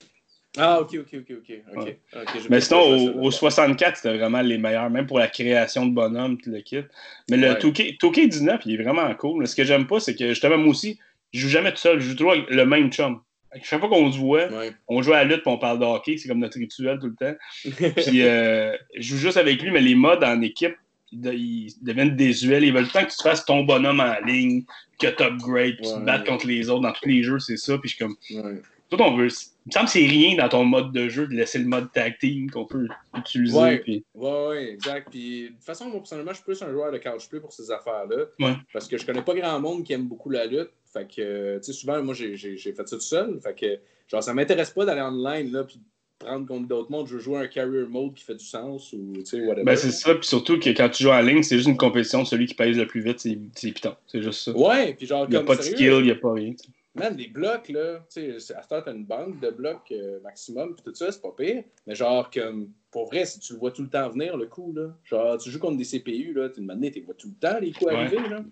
Ah, 0.56 0.80
ok, 0.80 0.90
ok, 1.00 1.08
ok, 1.14 1.30
ok. 1.30 1.36
ok. 1.76 1.82
Ouais. 1.84 1.98
Ok, 2.14 2.28
j'ai 2.42 2.48
Mais 2.48 2.60
sinon, 2.60 2.80
au, 2.82 3.24
au 3.26 3.30
64, 3.30 3.96
c'était 3.96 4.16
vraiment 4.16 4.40
les 4.40 4.56
meilleurs, 4.58 4.88
même 4.90 5.06
pour 5.06 5.18
la 5.18 5.26
création 5.28 5.84
de 5.86 5.92
bonhommes, 5.92 6.38
tout 6.40 6.50
le 6.50 6.60
kit. 6.60 6.82
Mais 7.28 7.36
le 7.36 7.48
Ouais. 7.50 7.58
2K, 7.58 7.98
2K19, 7.98 8.60
il 8.66 8.78
est 8.80 8.82
vraiment 8.82 9.12
cool. 9.16 9.40
Mais 9.40 9.46
ce 9.46 9.56
que 9.56 9.64
j'aime 9.64 9.86
pas, 9.86 9.98
c'est 10.00 10.14
que 10.14 10.28
justement, 10.28 10.56
moi 10.58 10.68
aussi, 10.68 10.98
je 11.32 11.40
joue 11.40 11.48
jamais 11.48 11.72
tout 11.72 11.78
seul, 11.78 11.98
je 12.00 12.08
joue 12.10 12.14
toujours 12.14 12.32
avec 12.32 12.48
le 12.50 12.64
même 12.66 12.92
chum. 12.92 13.20
Chaque 13.62 13.80
fois 13.80 13.88
qu'on 13.88 14.10
se 14.12 14.18
voit, 14.18 14.46
Ouais. 14.48 14.72
on 14.88 15.00
joue 15.02 15.12
à 15.12 15.18
la 15.18 15.24
lutte 15.24 15.42
puis 15.42 15.50
on 15.50 15.58
parle 15.58 15.78
de 15.78 15.84
hockey, 15.84 16.16
c'est 16.18 16.28
comme 16.28 16.40
notre 16.40 16.58
rituel 16.58 16.98
tout 16.98 17.06
le 17.08 17.14
temps. 17.14 17.36
Puis 18.08 18.22
euh, 18.22 18.76
je 18.96 19.02
joue 19.02 19.16
juste 19.16 19.36
avec 19.36 19.62
lui, 19.62 19.70
mais 19.70 19.80
les 19.80 19.94
modes 19.94 20.24
en 20.24 20.40
équipe, 20.42 20.74
ils, 21.12 21.20
de- 21.20 21.32
ils 21.32 21.72
deviennent 21.80 22.16
désuels. 22.16 22.64
Ils 22.64 22.72
veulent 22.72 22.82
le 22.82 22.88
temps 22.88 23.04
que 23.04 23.10
tu 23.12 23.22
fasses 23.22 23.44
ton 23.44 23.62
bonhomme 23.62 24.00
en 24.00 24.14
ligne, 24.26 24.64
que 25.00 25.06
tu 25.06 25.22
upgrades, 25.22 25.76
puis 25.76 25.82
tu 25.84 25.90
te 25.92 25.98
Ouais. 25.98 26.04
battes 26.04 26.26
contre 26.26 26.48
les 26.48 26.68
autres. 26.68 26.80
Dans 26.82 26.92
tous 26.92 27.08
les 27.08 27.22
jeux, 27.22 27.38
c'est 27.38 27.56
ça. 27.56 27.78
Puis 27.78 27.90
je 27.90 27.94
suis 27.96 28.04
comme, 28.04 28.16
Ouais. 28.44 28.60
Tout 28.96 29.02
on 29.02 29.16
veut. 29.16 29.28
Il 29.28 29.68
me 29.68 29.72
semble 29.72 29.86
que 29.86 29.92
c'est 29.92 30.06
rien 30.06 30.36
dans 30.36 30.48
ton 30.48 30.64
mode 30.64 30.92
de 30.92 31.08
jeu 31.08 31.26
de 31.26 31.34
laisser 31.34 31.58
le 31.58 31.64
mode 31.64 31.90
tag 31.92 32.18
team 32.18 32.50
qu'on 32.50 32.66
peut 32.66 32.86
utiliser. 33.16 33.56
Ouais. 33.58 33.78
puis- 33.78 34.04
Ouais, 34.14 34.46
ouais, 34.48 34.72
exact. 34.72 35.08
Puis, 35.10 35.44
de 35.44 35.48
toute 35.48 35.64
façon, 35.64 35.86
moi, 35.86 35.98
personnellement, 36.00 36.32
je 36.32 36.36
suis 36.36 36.44
plus 36.44 36.60
un 36.62 36.70
joueur 36.70 36.92
de 36.92 36.98
couch 36.98 37.28
play 37.30 37.40
pour 37.40 37.52
ces 37.52 37.70
affaires-là. 37.70 38.24
Ouais. 38.40 38.54
Parce 38.72 38.86
que 38.88 38.98
je 38.98 39.06
connais 39.06 39.22
pas 39.22 39.34
grand 39.34 39.58
monde 39.60 39.82
qui 39.84 39.92
aime 39.94 40.04
beaucoup 40.06 40.30
la 40.30 40.44
lutte. 40.46 40.70
Fait 40.92 41.06
que, 41.08 41.20
euh, 41.22 41.58
tu 41.58 41.64
sais, 41.66 41.72
souvent, 41.72 42.02
moi, 42.02 42.14
j'ai 42.14 42.36
fait 42.56 42.74
ça 42.76 42.84
tout 42.96 43.00
seul. 43.00 43.40
Fait 43.42 43.54
que, 43.58 43.78
genre, 44.10 44.22
ça 44.22 44.34
m'intéresse 44.34 44.70
pas 44.70 44.84
d'aller 44.84 45.00
online, 45.00 45.50
là, 45.52 45.64
puis 45.64 45.80
prendre 46.18 46.46
contre 46.46 46.68
d'autres 46.68 46.90
mondes. 46.90 47.06
Je 47.08 47.14
veux 47.14 47.20
jouer 47.20 47.38
un 47.38 47.46
career 47.48 47.88
mode 47.88 48.14
qui 48.14 48.24
fait 48.24 48.34
du 48.36 48.44
sens 48.44 48.92
ou, 48.92 49.12
tu 49.16 49.24
sais, 49.24 49.40
whatever. 49.40 49.64
Ben, 49.64 49.76
c'est 49.76 49.90
ça, 49.90 50.14
puis 50.14 50.26
surtout 50.26 50.58
que 50.60 50.70
quand 50.70 50.88
tu 50.90 51.02
joues 51.02 51.10
en 51.10 51.20
ligne, 51.20 51.42
c'est 51.42 51.56
juste 51.56 51.68
une 51.68 51.76
compétition. 51.76 52.24
Celui 52.24 52.46
qui 52.46 52.54
pèse 52.54 52.76
le 52.78 52.86
plus 52.86 53.00
vite, 53.00 53.18
c'est 53.20 53.36
Python. 53.72 53.96
C'est 54.06 54.22
juste 54.22 54.40
ça. 54.44 54.52
Ouais, 54.56 54.94
puis 54.94 55.06
genre, 55.06 55.24
Il 55.28 55.30
n'y 55.30 55.36
a 55.36 55.42
pas 55.42 55.56
de 55.56 55.62
sérieux, 55.62 55.76
skill, 55.76 55.94
il 56.00 56.04
n'y 56.04 56.10
a 56.12 56.14
pas 56.16 56.32
rien. 56.34 56.52
Man, 56.96 57.16
les 57.16 57.26
blocs, 57.26 57.68
là, 57.70 58.06
tu 58.08 58.38
sais, 58.38 58.54
à 58.54 58.62
ce 58.62 58.68
t'as 58.68 58.92
une 58.92 59.04
banque 59.04 59.40
de 59.40 59.50
blocs 59.50 59.90
euh, 59.90 60.20
maximum, 60.20 60.76
puis 60.76 60.84
tout 60.84 60.94
ça, 60.94 61.10
c'est 61.10 61.20
pas 61.20 61.34
pire. 61.36 61.64
Mais 61.88 61.94
genre, 61.96 62.30
comme, 62.30 62.70
pour 62.92 63.06
vrai, 63.06 63.26
si 63.26 63.40
tu 63.40 63.52
le 63.54 63.58
vois 63.58 63.72
tout 63.72 63.82
le 63.82 63.88
temps 63.88 64.08
venir, 64.10 64.36
le 64.36 64.46
coup, 64.46 64.72
là, 64.72 64.96
genre, 65.04 65.36
tu 65.38 65.50
joues 65.50 65.58
contre 65.58 65.76
des 65.76 65.84
CPU, 65.84 66.32
là, 66.32 66.48
tu 66.50 66.60
une 66.60 66.90
tu 66.92 67.00
vois 67.00 67.14
tout 67.14 67.28
le 67.28 67.34
temps 67.34 67.58
les 67.58 67.72
coups 67.72 67.86
Ouais. 67.86 67.96
arriver, 67.96 68.28
là. 68.28 68.44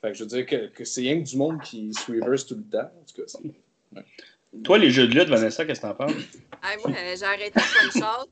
Fait 0.00 0.12
que 0.12 0.14
je 0.14 0.22
veux 0.24 0.28
dire 0.30 0.46
que, 0.46 0.68
que 0.68 0.84
c'est 0.84 1.02
rien 1.02 1.22
que 1.22 1.28
du 1.28 1.36
monde 1.36 1.60
qui 1.60 1.92
se 1.92 2.10
reverse 2.10 2.46
tout 2.46 2.54
le 2.56 2.64
temps. 2.64 2.90
En 3.00 3.04
tout 3.04 3.20
cas, 3.20 3.26
c'est- 3.26 4.02
Toi, 4.64 4.78
les 4.78 4.90
jeux 4.90 5.06
de 5.06 5.14
lutte, 5.14 5.28
Vanessa, 5.28 5.64
qu'est-ce 5.64 5.80
que 5.80 5.86
t'en 5.86 5.94
penses? 5.94 6.12
Ah, 6.62 6.76
moi, 6.86 6.90
euh, 6.94 7.16
j'ai 7.18 7.24
arrêté 7.24 7.52
Punch 7.54 7.96
Out. 8.02 8.28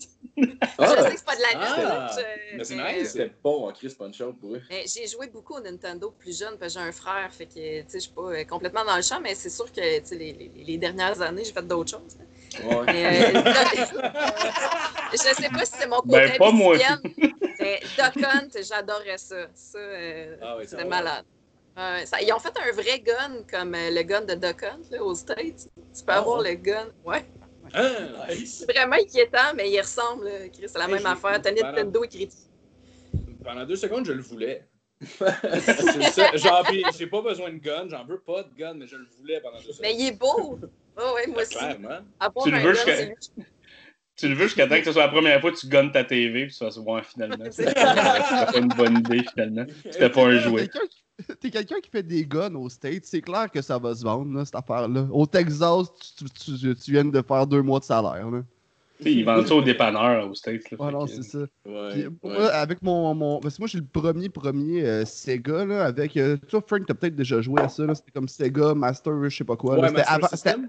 Ah! 0.77 0.95
je 0.97 1.03
sais 1.03 1.11
que 1.13 1.17
c'est 1.17 1.25
pas 1.25 1.35
de 1.37 1.41
la 1.41 1.49
lutte. 1.49 1.87
Ah! 1.89 2.17
euh, 2.19 2.23
Mais 2.59 2.65
c'est 2.65 2.75
nice. 2.77 3.13
C'était 3.13 3.33
bon 3.43 3.67
en 3.67 3.73
Chris 3.73 3.95
Punch 3.99 4.21
Out 4.21 4.39
pour 4.39 4.55
eux. 4.55 4.61
mais 4.69 4.85
j'ai 4.87 5.07
joué 5.07 5.29
beaucoup 5.29 5.55
au 5.55 5.61
Nintendo 5.61 6.11
plus 6.11 6.39
jeune, 6.39 6.59
parce 6.59 6.75
que 6.75 6.79
j'ai 6.79 6.87
un 6.87 6.93
frère, 6.93 7.33
fait 7.33 7.47
que, 7.47 7.53
tu 7.55 7.89
sais, 7.89 7.95
je 7.95 7.99
suis 8.01 8.13
pas 8.13 8.21
euh, 8.21 8.45
complètement 8.45 8.85
dans 8.85 8.97
le 8.97 9.03
champ, 9.03 9.19
mais 9.23 9.35
c'est 9.35 9.49
sûr 9.49 9.73
que, 9.73 10.01
tu 10.01 10.05
sais, 10.07 10.17
les, 10.17 10.33
les- 10.35 10.63
les 10.63 10.77
dernières 10.77 11.23
années, 11.23 11.43
j'ai 11.43 11.53
fait 11.55 11.67
d'autres 11.67 11.91
choses. 11.93 12.19
hein. 12.21 12.67
Ouais. 12.67 12.85
Mais, 12.87 13.35
euh, 13.35 13.43
je 15.13 15.17
sais 15.17 15.49
pas 15.49 15.65
si 15.65 15.73
c'est 15.79 15.89
mon 15.89 16.01
côté 16.01 16.19
Ben, 16.19 16.37
pas 16.37 16.51
moi. 16.51 16.77
mais 17.59 17.81
Duck 17.97 18.25
Hunt, 18.25 18.49
j'adorais 18.63 19.17
ça. 19.19 19.47
Ça, 19.55 19.79
euh, 19.79 20.37
Ah 20.43 20.57
c'était 20.67 20.85
malade. 20.85 21.25
Ouais, 21.79 22.07
ça- 22.07 22.21
ils 22.21 22.33
ont 22.33 22.41
fait 22.41 22.53
un 22.59 22.73
vrai 22.73 22.99
gun 22.99 23.45
comme 23.49 23.73
euh, 23.77 23.91
le 23.91 24.03
gun 24.03 24.23
de 24.23 24.35
Duck 24.35 24.65
Hunt 24.65 24.81
là, 24.91 25.03
aux 25.05 25.15
States. 25.15 25.69
Tu 25.97 26.05
peux 26.05 26.13
Ah 26.13 26.19
avoir 26.19 26.41
ouais? 26.41 26.51
le 26.51 26.57
gun. 26.57 26.89
Ouais. 27.05 27.25
Hein, 27.73 27.93
nice. 28.31 28.65
C'est 28.67 28.73
vraiment 28.73 28.97
inquiétant, 28.97 29.55
mais 29.55 29.71
il 29.71 29.79
ressemble. 29.81 30.25
là, 30.25 30.49
Chris, 30.49 30.65
c'est 30.69 30.79
la 30.79 30.87
Hey, 30.87 30.95
même 30.95 31.07
affaire. 31.07 31.41
T'as. 31.41 31.53
Nintendo 31.53 32.03
écrit. 32.03 32.29
Pendant 33.45 33.65
deux 33.65 33.77
secondes, 33.77 34.05
je 34.07 34.13
le 34.13 34.23
voulais. 34.23 34.67
j'ai 36.99 37.07
pas 37.07 37.23
besoin 37.23 37.51
de 37.53 37.59
gun, 37.59 37.87
j'en 37.89 38.05
veux 38.05 38.19
pas 38.19 38.43
de 38.43 38.53
gun, 38.57 38.75
mais 38.75 38.89
je 38.89 38.97
le 38.97 39.07
voulais 39.17 39.41
pendant 39.41 39.59
deux 39.59 39.73
secondes. 39.73 39.79
Mais 39.83 39.95
il 39.95 40.09
est 40.09 40.19
beau. 40.19 40.59
Oh, 40.97 41.15
ouais, 41.15 41.29
moi 41.29 41.43
aussi. 41.43 41.57
Clairement. 41.57 42.01
Tu 42.43 42.51
le 42.51 42.59
veux 42.59 42.73
gun. 42.75 43.15
Tu 44.19 44.29
le 44.29 44.35
veux 44.35 44.45
jusqu'à 44.45 44.67
temps 44.67 44.79
que 44.79 44.85
ce 44.85 44.93
soit 44.93 45.03
la 45.03 45.09
première 45.09 45.41
fois 45.41 45.53
que 45.53 45.57
tu 45.57 45.69
gonnes 45.69 45.93
ta 45.93 46.03
TV 46.05 46.47
puis 46.47 46.55
tu 46.55 46.65
vas 46.65 46.71
se 46.71 46.81
voir 46.81 47.05
finalement. 47.05 47.37
C'est 47.51 47.67
C'était 47.69 47.75
pas 47.85 48.59
une 48.59 48.69
bonne 48.69 48.99
idée 48.99 49.25
finalement. 49.33 49.65
C'était 49.85 50.11
pas 50.11 50.27
un 50.27 50.39
jouet. 50.39 50.69
T'es 51.41 51.51
quelqu'un 51.51 51.81
qui 51.83 51.91
fait 51.91 52.03
des 52.03 52.25
guns 52.25 52.55
aux 52.55 52.69
States, 52.69 53.05
c'est 53.05 53.21
clair 53.21 53.51
que 53.51 53.61
ça 53.61 53.77
va 53.79 53.95
se 53.95 54.05
vendre, 54.05 54.33
là, 54.37 54.45
cette 54.45 54.55
affaire-là. 54.55 55.07
Au 55.11 55.27
Texas, 55.27 55.87
tu, 56.17 56.25
tu- 56.25 56.59
tu- 56.59 56.75
tu 56.77 56.93
viens 56.93 57.05
de 57.05 57.23
faire 57.23 57.47
deux 57.47 57.61
mois 57.63 57.81
de 57.81 57.85
salaire. 57.85 58.31
Là. 58.31 58.43
Ils 59.05 59.25
vendent 59.25 59.47
ça 59.47 59.55
aux 59.55 59.63
dépanneurs 59.63 60.29
aux 60.31 60.35
States. 60.35 60.71
Là, 60.71 60.77
Ouais, 60.79 60.87
fait 60.87 60.93
non, 60.93 61.07
que- 61.07 61.11
c'est 61.13 61.23
ça. 61.23 61.39
Ouais, 61.67 61.91
Puis, 61.93 62.03
ouais. 62.07 62.11
moi, 62.23 62.47
avec 62.51 62.83
mon, 62.83 63.15
mon. 63.15 63.41
Parce 63.41 63.57
que 63.57 63.63
moi, 63.63 63.69
j'ai 63.69 63.79
le 63.79 63.85
premier, 63.85 64.29
premier 64.29 64.85
euh, 64.85 65.05
Sega, 65.05 65.65
là, 65.65 65.85
avec. 65.87 66.17
euh, 66.17 66.37
toi, 66.49 66.63
Frank, 66.67 66.83
t'as 66.87 66.95
peut-être 66.95 67.17
déjà 67.17 67.41
joué 67.41 67.63
à 67.63 67.69
ça. 67.69 67.85
C'était 67.95 68.13
comme 68.13 68.29
Sega, 68.29 68.75
Master, 68.75 69.13
je 69.29 69.37
sais 69.37 69.45
pas 69.45 69.57
quoi. 69.57 69.75
Ouais, 69.75 69.83
Master 69.91 70.05
avant. 70.13 70.29
System? 70.29 70.69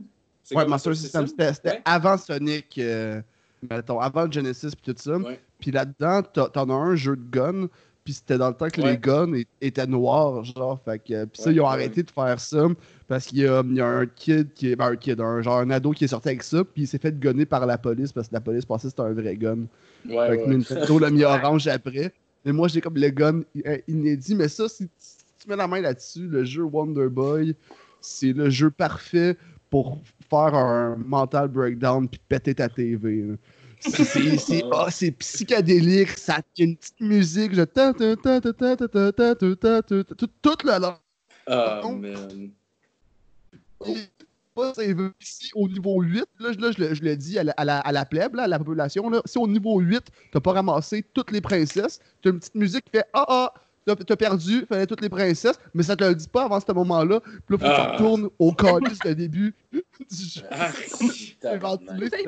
Ouais, 0.51 0.65
Master 0.65 0.95
System? 0.95 1.27
C'était 1.27 1.53
c'était 1.53 1.69
Ouais. 1.69 1.81
avant 1.85 2.17
Sonic, 2.17 2.75
euh, 2.79 3.21
mettons, 3.69 3.99
avant 3.99 4.29
Genesis 4.31 4.71
puis 4.81 4.93
tout 4.93 5.01
ça. 5.01 5.17
Puis 5.59 5.71
là-dedans, 5.71 6.21
t'en 6.23 6.69
as 6.69 6.73
un 6.73 6.95
jeu 6.95 7.15
de 7.15 7.23
gun, 7.29 7.67
puis 8.05 8.13
c'était 8.13 8.37
dans 8.37 8.47
le 8.49 8.55
temps 8.55 8.69
que 8.69 8.81
Ouais. 8.81 8.91
les 8.91 8.97
guns 8.97 9.33
étaient 9.61 9.85
noirs, 9.85 10.43
genre. 10.45 10.79
Fait 10.83 10.99
que, 10.99 11.25
puis 11.25 11.41
ça, 11.41 11.49
Ouais, 11.49 11.55
ils 11.55 11.59
ont 11.61 11.65
ouais. 11.65 11.69
arrêté 11.69 12.01
de 12.03 12.09
faire 12.11 12.39
ça 12.39 12.65
parce 13.07 13.25
qu'il 13.25 13.39
y 13.39 13.47
a, 13.47 13.61
il 13.65 13.75
y 13.75 13.81
a 13.81 13.87
un 13.87 14.05
kid 14.05 14.53
qui 14.53 14.71
est. 14.71 14.75
Ben, 14.75 14.85
un 14.91 14.95
kid, 14.95 15.19
un, 15.19 15.41
genre 15.41 15.59
un 15.59 15.69
ado 15.69 15.91
qui 15.91 16.05
est 16.05 16.07
sorti 16.07 16.29
avec 16.29 16.43
ça, 16.43 16.63
puis 16.63 16.83
il 16.83 16.87
s'est 16.87 16.97
fait 16.97 17.17
gunner 17.19 17.45
par 17.45 17.65
la 17.65 17.77
police 17.77 18.11
parce 18.13 18.29
que 18.29 18.33
la 18.33 18.41
police 18.41 18.65
pensait 18.65 18.87
que 18.87 18.91
c'était 18.91 19.01
un 19.01 19.13
vrai 19.13 19.35
gun. 19.35 19.59
Fait 20.07 20.37
que. 20.37 20.49
Nintendo 20.49 20.99
l'a 20.99 21.09
mis 21.09 21.23
orange 21.23 21.67
après. 21.67 22.13
Mais 22.45 22.53
moi, 22.53 22.69
j'ai 22.69 22.79
comme 22.79 22.95
le 22.95 23.09
gun 23.09 23.41
euh, 23.67 23.77
inédit. 23.89 24.33
Mais 24.33 24.47
ça, 24.47 24.69
si 24.69 24.85
tu- 24.87 24.93
si 24.97 25.17
tu 25.43 25.49
mets 25.49 25.57
la 25.57 25.67
main 25.67 25.81
là-dessus, 25.81 26.25
le 26.27 26.45
jeu 26.45 26.63
Wonder 26.63 27.09
Boy, 27.09 27.53
c'est 27.99 28.31
le 28.31 28.49
jeu 28.49 28.71
parfait 28.71 29.35
pour 29.69 30.01
faire 30.29 30.55
un 30.55 30.95
mental 30.97 31.47
breakdown 31.47 32.07
puis 32.07 32.19
péter 32.27 32.55
ta 32.55 32.69
TV. 32.69 33.25
C'est 33.79 34.63
oh, 34.65 34.87
psychédélique, 35.19 36.09
ça 36.09 36.35
a 36.35 36.41
une 36.57 36.75
petite 36.75 36.99
musique, 36.99 37.55
je 37.55 37.63
tout, 40.13 40.27
tout 40.41 40.57
le 40.65 40.81
long. 40.81 40.95
Oh, 41.47 41.91
man. 41.91 42.51
Si 45.19 45.51
au 45.55 45.69
niveau 45.69 46.01
8, 46.01 46.25
là, 46.39 46.51
je, 46.51 46.57
le, 46.57 46.93
je, 46.93 47.03
le, 47.03 47.15
dis 47.15 47.39
à 47.39 47.43
la, 47.45 47.53
à 47.53 47.63
la, 47.63 47.79
à 47.79 47.91
la 47.93 48.05
plèbe, 48.05 48.35
là, 48.35 48.43
à 48.43 48.47
la 48.47 48.59
population, 48.59 49.09
là, 49.09 49.21
si 49.23 49.37
au 49.37 49.47
niveau 49.47 49.79
8, 49.79 50.03
t'as 50.33 50.41
pas 50.41 50.51
ramassé 50.51 51.03
toutes 51.13 51.31
les 51.31 51.39
princesses, 51.39 52.01
t'as 52.21 52.31
une 52.31 52.39
petite 52.39 52.55
musique 52.55 52.83
qui 52.85 52.91
fait 52.91 53.05
Ah 53.13 53.25
ah, 53.27 53.53
t'as 53.85 54.15
perdu, 54.15 54.65
fallait 54.67 54.85
toutes 54.87 55.01
les 55.01 55.09
princesses, 55.09 55.59
mais 55.73 55.83
ça 55.83 55.95
te 55.95 56.03
le 56.03 56.15
dit 56.15 56.27
pas 56.27 56.43
avant 56.45 56.59
ce 56.59 56.71
moment-là. 56.71 57.19
Puis 57.21 57.31
là, 57.49 57.57
faut 57.57 57.57
que 57.57 57.63
Ah. 57.65 57.85
tu 57.85 57.91
retournes 58.03 58.29
au 58.39 58.51
calice 58.53 58.99
de 58.99 59.13
début 59.13 59.55
du 59.71 59.81
jeu. 60.11 60.41
Ah, 60.51 60.69
C'est 61.41 61.57
ventilé, 61.57 62.09
C'est 62.11 62.25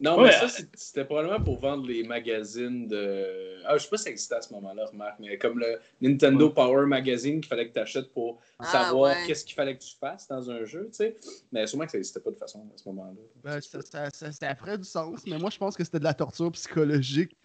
Non, 0.00 0.18
Ouais. 0.18 0.24
mais 0.24 0.48
ça, 0.48 0.48
c'était 0.74 1.04
probablement 1.04 1.40
pour 1.40 1.58
vendre 1.58 1.86
les 1.86 2.02
magazines 2.02 2.86
de. 2.88 3.56
Ah, 3.64 3.76
je 3.76 3.82
sais 3.82 3.88
pas 3.88 3.96
si 3.96 4.04
ça 4.04 4.10
existait 4.10 4.34
à 4.36 4.42
ce 4.42 4.52
moment-là, 4.54 4.86
remarque, 4.86 5.16
mais 5.20 5.36
comme 5.38 5.58
le 5.58 5.78
Nintendo 6.00 6.50
Power 6.50 6.86
Magazine 6.86 7.40
qu'il 7.40 7.48
fallait 7.48 7.68
que 7.68 7.72
tu 7.74 7.80
achètes 7.80 8.12
pour 8.12 8.40
Ah, 8.58 8.64
savoir 8.66 9.10
ouais. 9.16 9.26
qu'est-ce 9.26 9.44
qu'il 9.44 9.54
fallait 9.54 9.76
que 9.76 9.82
tu 9.82 9.94
fasses 9.98 10.28
dans 10.28 10.50
un 10.50 10.64
jeu, 10.64 10.88
tu 10.92 10.96
sais. 10.98 11.16
Mais 11.52 11.66
sûrement 11.66 11.84
que 11.84 11.90
ça 11.92 11.98
n'existait 11.98 12.20
pas 12.20 12.30
de 12.30 12.36
façon 12.36 12.60
à 12.74 12.78
ce 12.78 12.88
moment-là. 12.88 13.16
Ben, 13.42 13.60
ça, 13.60 13.80
ça, 13.82 14.08
ça, 14.12 14.32
ça 14.32 14.54
ferait 14.54 14.78
du 14.78 14.84
sens, 14.84 15.20
mais 15.26 15.38
moi, 15.38 15.50
je 15.50 15.58
pense 15.58 15.76
que 15.76 15.82
c'était 15.84 15.98
de 15.98 16.04
la 16.04 16.14
torture 16.14 16.50
psychologique. 16.52 17.36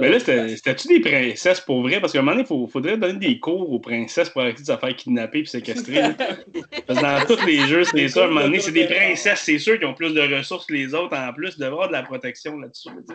Mais 0.00 0.08
là, 0.10 0.18
c'était- 0.18 0.48
c'était-tu 0.56 0.88
des 0.88 1.00
princesses 1.00 1.60
pour 1.60 1.82
vrai? 1.82 2.00
Parce 2.00 2.12
qu'à 2.12 2.18
un 2.20 2.22
moment 2.22 2.36
donné, 2.42 2.46
il 2.48 2.68
faudrait 2.70 2.96
donner 2.96 3.18
des 3.18 3.38
cours 3.38 3.70
aux 3.70 3.78
princesses 3.80 4.30
pour 4.30 4.42
arrêter 4.42 4.62
de 4.62 4.66
se 4.66 4.76
faire 4.76 4.96
kidnapper 4.96 5.40
et 5.40 5.44
séquestrer. 5.46 6.00
Parce 6.86 7.00
que 7.00 7.04
dans 7.04 7.26
tous 7.36 7.44
les 7.46 7.66
jeux, 7.66 7.84
c'est 7.84 8.08
ça. 8.08 8.22
À 8.22 8.24
un 8.24 8.28
moment 8.28 8.42
donné, 8.42 8.60
c'est 8.60 8.72
des 8.72 8.86
princesses, 8.86 9.40
c'est 9.44 9.58
sûr, 9.58 9.78
qui 9.78 9.84
ont 9.88 9.94
plus 9.94 10.14
de 10.14 10.20
ressources 10.20 10.66
que 10.66 10.74
les 10.74 10.94
autres 10.94 11.16
en 11.16 11.32
plus, 11.32 11.58
devraient 11.58 11.72
avoir 11.72 11.88
de 11.88 11.92
la 11.92 12.02
protection 12.02 12.58
là-dessus. 12.58 12.90
tu. 13.08 13.14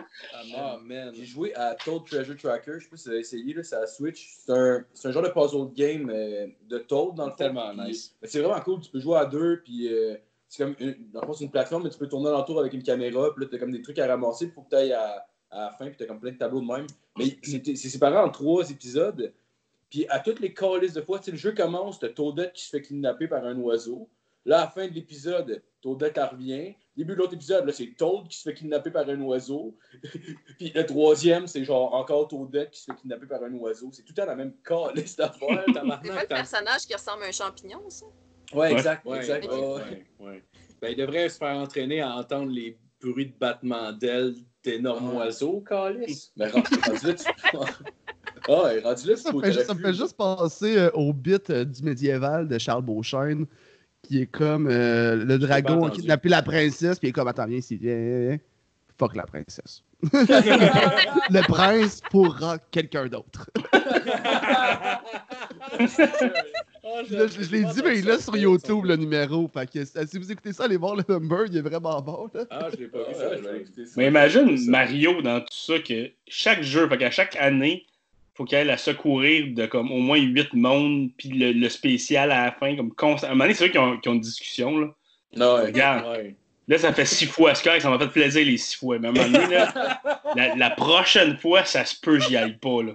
Ah, 0.56 0.78
man. 0.82 1.12
J'ai 1.14 1.24
joué 1.24 1.54
à 1.54 1.74
Toad 1.74 2.04
Treasure 2.04 2.36
Tracker, 2.36 2.74
je 2.78 2.84
sais 2.84 2.90
pas 2.90 2.96
si 2.96 3.04
vous 3.04 3.10
avez 3.10 3.20
essayé, 3.20 3.54
là, 3.54 3.62
c'est 3.62 3.76
à 3.76 3.86
Switch. 3.86 4.28
C'est 4.38 4.52
un, 4.52 5.12
genre 5.12 5.22
de 5.22 5.28
puzzle 5.28 5.72
game 5.74 6.10
euh, 6.10 6.46
de 6.68 6.78
Toad 6.78 7.14
dans 7.14 7.26
le. 7.26 7.32
Tellement 7.32 7.72
nice. 7.74 8.14
C'est 8.22 8.40
vraiment 8.40 8.60
cool, 8.60 8.80
tu 8.80 8.90
peux 8.90 9.00
jouer 9.00 9.18
à 9.18 9.26
deux, 9.26 9.62
puis 9.64 9.92
euh, 9.92 10.16
c'est 10.48 10.64
comme 10.64 10.76
une, 10.78 11.10
dans 11.12 11.20
le 11.20 11.26
fond, 11.26 11.32
c'est 11.32 11.44
une 11.44 11.50
plateforme, 11.50 11.84
mais 11.84 11.90
tu 11.90 11.98
peux 11.98 12.08
tourner 12.08 12.28
alentour 12.28 12.60
avec 12.60 12.72
une 12.72 12.82
caméra, 12.82 13.32
puis 13.34 13.44
là, 13.44 13.50
t'as 13.50 13.58
comme 13.58 13.72
des 13.72 13.82
trucs 13.82 13.98
à 13.98 14.06
ramasser, 14.06 14.48
faut 14.48 14.62
que 14.62 14.70
t'ailles 14.70 14.92
à, 14.92 15.26
à 15.50 15.60
la 15.64 15.70
fin, 15.72 15.86
puis 15.86 15.96
t'as 15.96 16.06
comme 16.06 16.20
plein 16.20 16.32
de 16.32 16.38
tableaux 16.38 16.60
de 16.60 16.66
même. 16.66 16.86
Mais 17.18 17.36
c'est 17.42 17.74
séparé 17.76 18.16
en 18.16 18.28
trois 18.28 18.70
épisodes, 18.70 19.32
puis 19.90 20.06
à 20.08 20.18
toutes 20.18 20.40
les 20.40 20.52
calices 20.52 20.92
de 20.92 21.00
fois, 21.00 21.20
tu 21.20 21.30
le 21.30 21.36
jeu 21.36 21.52
commence, 21.52 21.98
t'as 22.00 22.08
Toadette 22.08 22.52
qui 22.52 22.64
se 22.64 22.70
fait 22.70 22.82
kidnapper 22.82 23.28
par 23.28 23.44
un 23.44 23.56
oiseau. 23.58 24.08
Là, 24.46 24.58
à 24.58 24.64
la 24.64 24.70
fin 24.70 24.86
de 24.86 24.92
l'épisode, 24.92 25.62
Toadette 25.80 26.18
elle 26.18 26.24
revient. 26.24 26.74
Début 26.96 27.14
de 27.14 27.18
l'autre 27.18 27.34
épisode, 27.34 27.66
là, 27.66 27.72
c'est 27.72 27.94
Toad 27.96 28.28
qui 28.28 28.38
se 28.38 28.42
fait 28.42 28.54
kidnapper 28.54 28.90
par 28.90 29.08
un 29.08 29.20
oiseau. 29.22 29.76
Puis 30.58 30.72
le 30.74 30.86
troisième, 30.86 31.46
c'est 31.46 31.64
genre 31.64 31.92
encore 31.94 32.28
Toadette 32.28 32.70
qui 32.70 32.80
se 32.80 32.92
fait 32.92 32.98
kidnapper 32.98 33.26
par 33.26 33.42
un 33.42 33.52
oiseau. 33.54 33.90
C'est 33.92 34.02
tout 34.02 34.12
le 34.16 34.22
temps 34.22 34.26
la 34.26 34.36
même 34.36 34.54
calice 34.62 35.16
d'affaires. 35.16 35.64
C'est 35.66 35.72
pas 35.74 36.00
le 36.22 36.28
personnage 36.28 36.86
qui 36.86 36.94
ressemble 36.94 37.24
à 37.24 37.26
un 37.26 37.32
champignon, 37.32 37.80
ça? 37.88 38.06
Ouais, 38.54 38.72
exact, 38.72 39.04
Ouais, 39.04 39.18
exact. 39.18 39.46
ouais, 39.46 39.54
ouais, 39.54 39.60
ouais. 39.60 40.06
ouais, 40.20 40.26
ouais. 40.26 40.44
Ben, 40.80 40.88
il 40.90 40.96
devrait 40.96 41.28
se 41.28 41.38
faire 41.38 41.56
entraîner 41.56 42.00
à 42.02 42.14
entendre 42.14 42.50
les 42.50 42.78
bruits 43.00 43.26
de 43.26 43.34
battement 43.38 43.92
d'ailes 43.92 44.34
d'énormes 44.62 45.16
oiseaux, 45.16 45.60
Calis. 45.60 46.30
Mais 46.36 46.48
rendu 46.48 46.74
rendu 46.86 47.06
là, 47.06 47.14
tu... 47.14 47.24
Ah 48.46 48.72
rendu 48.82 49.08
là, 49.08 49.16
Ça 49.16 49.32
me 49.32 49.80
fait 49.80 49.94
juste 49.94 50.16
penser 50.18 50.76
euh, 50.76 50.90
au 50.92 51.14
bit 51.14 51.48
euh, 51.48 51.64
du 51.64 51.82
médiéval 51.82 52.46
de 52.46 52.58
Charles 52.58 52.82
Beauchesne, 52.82 53.46
qui 54.04 54.22
est 54.22 54.26
comme 54.26 54.68
euh, 54.70 55.16
le 55.24 55.38
dragon 55.38 55.88
qui 55.88 56.02
kidnappé 56.02 56.28
la 56.28 56.42
princesse, 56.42 56.98
puis 56.98 57.08
il 57.08 57.10
est 57.10 57.12
comme 57.12 57.28
Attends, 57.28 57.46
viens 57.46 57.58
ici, 57.58 57.76
viens. 57.76 58.38
Fuck 58.98 59.16
la 59.16 59.24
princesse. 59.24 59.82
le 60.12 61.46
prince 61.48 62.00
pourra 62.10 62.58
quelqu'un 62.70 63.06
d'autre. 63.06 63.50
Là, 67.10 67.26
je 67.26 67.42
je 67.42 67.50
l'ai 67.50 67.64
dit, 67.64 67.82
mais 67.82 67.98
il 67.98 68.08
est 68.08 68.20
sur 68.20 68.36
YouTube 68.36 68.84
le 68.84 68.96
numéro. 68.96 69.48
Fait 69.48 69.68
que 69.68 69.78
euh, 69.80 70.06
si 70.06 70.18
vous 70.18 70.30
écoutez 70.30 70.52
ça, 70.52 70.64
allez 70.64 70.76
voir 70.76 70.94
le 70.96 71.04
number, 71.08 71.46
il 71.46 71.56
est 71.56 71.62
vraiment 71.62 72.00
bon. 72.00 72.28
Là. 72.34 72.44
Ah, 72.50 72.68
je 72.72 72.76
l'ai 72.76 72.86
pas 72.86 72.98
vu 72.98 73.14
ça. 73.14 73.36
je 73.36 73.42
vais 73.42 73.48
aller 73.48 73.60
écouter 73.60 73.86
ça. 73.86 73.92
Mais 73.96 74.08
imagine. 74.08 74.70
Mario 74.70 75.20
dans 75.22 75.40
tout 75.40 75.46
ça, 75.50 75.78
que 75.80 76.10
chaque 76.28 76.62
jeu, 76.62 76.88
fait 76.88 76.98
qu'à 76.98 77.10
chaque 77.10 77.36
année, 77.36 77.86
faut 78.36 78.44
qu'il 78.44 78.58
aille 78.58 78.70
à 78.70 78.76
secourir 78.76 79.46
de 79.54 79.66
comme 79.66 79.90
au 79.92 79.98
moins 79.98 80.18
8 80.18 80.54
mondes, 80.54 81.10
puis 81.16 81.28
le, 81.30 81.52
le 81.52 81.68
spécial 81.68 82.32
à 82.32 82.46
la 82.46 82.52
fin, 82.52 82.74
comme 82.76 82.92
constant. 82.92 83.28
À 83.28 83.30
un 83.30 83.34
moment 83.34 83.44
donné, 83.44 83.54
c'est 83.54 83.66
eux 83.66 83.70
qui 83.70 83.78
ont, 83.78 83.96
qui 83.98 84.08
ont 84.08 84.14
une 84.14 84.20
discussion. 84.20 84.78
Là. 84.78 84.88
Non, 85.36 85.54
ouais. 85.56 85.66
Regarde, 85.66 86.06
Ouais. 86.16 86.34
là, 86.68 86.78
ça 86.78 86.92
fait 86.92 87.04
six 87.06 87.26
fois. 87.26 87.52
Correct, 87.54 87.82
ça 87.82 87.90
m'a 87.90 87.98
fait 87.98 88.08
plaisir 88.08 88.44
les 88.44 88.56
six 88.56 88.76
fois. 88.76 88.98
Mais 88.98 89.08
à 89.08 89.10
un 89.10 89.14
moment 89.14 89.28
donné, 89.38 89.54
là, 89.54 90.00
la, 90.36 90.54
la 90.56 90.70
prochaine 90.70 91.36
fois, 91.38 91.64
ça 91.64 91.84
se 91.84 91.94
peut, 92.00 92.18
j'y 92.20 92.36
aille 92.36 92.58
pas. 92.58 92.82
Là. 92.82 92.92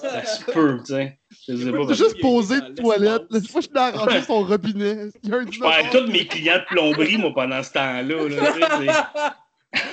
Ça 0.00 0.24
se 0.24 0.44
peut, 0.44 0.78
tu 0.86 0.94
sais. 0.94 1.18
Je 1.48 1.54
sais 1.56 1.70
pas. 1.72 1.92
Juste 1.92 2.20
posé 2.20 2.60
dans 2.60 2.68
de 2.70 2.74
toilette. 2.74 3.22
là. 3.30 3.38
l'espace. 3.38 3.52
Moi, 3.52 3.60
je 3.60 3.66
suis 3.66 3.96
arrangé 3.98 4.22
son 4.22 4.42
robinet. 4.44 4.96
Il 5.22 5.30
y 5.30 5.32
a 5.32 5.36
un 5.36 5.46
Je 5.50 5.60
perds 5.60 5.90
tous 5.92 6.10
mes 6.10 6.26
clients 6.26 6.58
de 6.58 6.64
plomberie, 6.64 7.16
moi, 7.18 7.32
pendant 7.34 7.62
ce 7.62 7.72
temps-là. 7.72 8.28
là, 8.28 9.36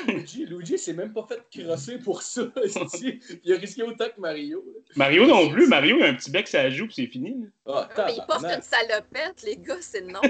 Luigi, 0.08 0.46
Luigi 0.46 0.78
s'est 0.78 0.94
même 0.94 1.12
pas 1.14 1.28
fait 1.28 1.42
crosser 1.64 1.98
pour 2.00 2.22
ça. 2.22 2.44
Il 3.44 3.54
a 3.54 3.58
risqué 3.58 3.84
autant 3.84 4.06
que 4.06 4.20
Mario. 4.22 4.64
là. 4.66 4.82
Mario 4.96 5.26
non 5.28 5.50
plus. 5.50 5.68
Mario, 5.68 5.98
il 5.98 6.04
a 6.04 6.08
un 6.08 6.14
petit 6.14 6.32
bec, 6.32 6.48
ça 6.48 6.70
joue, 6.70 6.86
puis 6.86 6.96
c'est 6.96 7.08
fini. 7.08 7.36
là. 7.66 7.90
Ah, 7.98 8.04
Mais 8.08 8.14
il 8.16 8.26
porte 8.26 8.46
une 8.46 8.62
salopette, 8.62 9.44
les 9.44 9.58
gars, 9.58 9.76
c'est 9.82 10.02
non. 10.02 10.22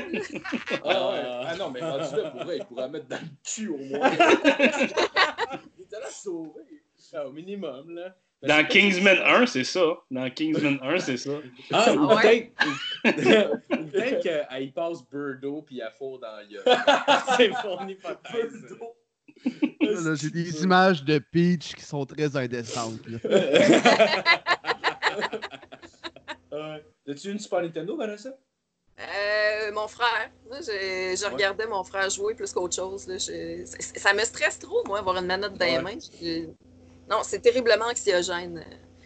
Ah, 0.84 1.12
ouais. 1.12 1.22
ah 1.48 1.56
non, 1.60 1.70
mais 1.70 1.82
rendu 1.82 2.16
là, 2.16 2.32
pour 2.32 2.44
vrai, 2.44 2.58
il 2.58 2.66
pourrait 2.66 2.90
mettre 2.90 3.08
dans 3.08 3.18
le 3.22 3.28
cul 3.44 3.70
au 3.70 3.78
moins. 3.78 4.12
il 5.78 5.84
était 5.84 6.00
là 6.00 6.10
sauvé. 6.10 6.62
Ah, 7.14 7.28
au 7.28 7.32
minimum, 7.32 7.94
là. 7.96 8.16
Dans 8.42 8.50
pas- 8.58 8.64
Kingsman 8.66 9.18
1, 9.26 9.46
c'est 9.46 9.64
ça. 9.64 9.86
Dans 10.12 10.30
Kingsman 10.30 10.80
1, 10.82 11.00
c'est 11.00 11.18
ça. 11.18 11.32
Ah, 11.72 11.94
ou 11.94 12.08
Ah 12.10 12.16
ouais? 12.16 12.52
peut-être 13.04 13.52
ou 13.72 13.86
peut-être 13.86 14.22
qu'elle 14.24 14.72
passe 14.74 15.08
Birdo 15.10 15.62
puis 15.62 15.80
elle 15.80 15.92
fourre 15.98 16.20
dans 16.20 16.38
gueule. 16.50 16.64
c'est 17.38 17.50
mon 17.64 17.88
hypothèse. 17.88 18.54
Là, 18.72 18.86
J'ai 20.16 20.30
des 20.30 20.64
images 20.64 21.04
de 21.04 21.20
Peach 21.20 21.76
qui 21.76 21.84
sont 21.84 22.06
très 22.06 22.36
indécentes. 22.36 23.00
Ouais. 26.52 26.84
As-tu 27.10 27.32
une 27.32 27.40
Super 27.40 27.62
Nintendo, 27.62 27.98
Vanessa? 27.98 28.30
Euh, 29.00 29.72
mon 29.74 29.88
frère. 29.88 30.32
Moi, 30.48 30.60
j'ai- 30.66 31.16
je 31.18 31.26
regardais 31.26 31.68
mon 31.68 31.84
frère 31.84 32.10
jouer 32.10 32.34
plus 32.34 32.52
qu'autre 32.54 32.76
chose. 32.76 33.08
là. 33.08 33.18
Je- 33.18 33.66
ça- 33.66 33.78
Ça 34.00 34.14
me 34.14 34.24
stresse 34.24 34.58
trop, 34.60 34.82
moi, 34.88 35.00
avoir 35.00 35.18
une 35.18 35.26
manette 35.26 35.54
dans 35.54 35.66
les 35.66 35.80
mains. 35.80 35.98
Je- 36.22 36.48
Non, 37.10 37.18
c'est 37.24 37.40
terriblement 37.40 37.86
anxiogène. 37.86 38.64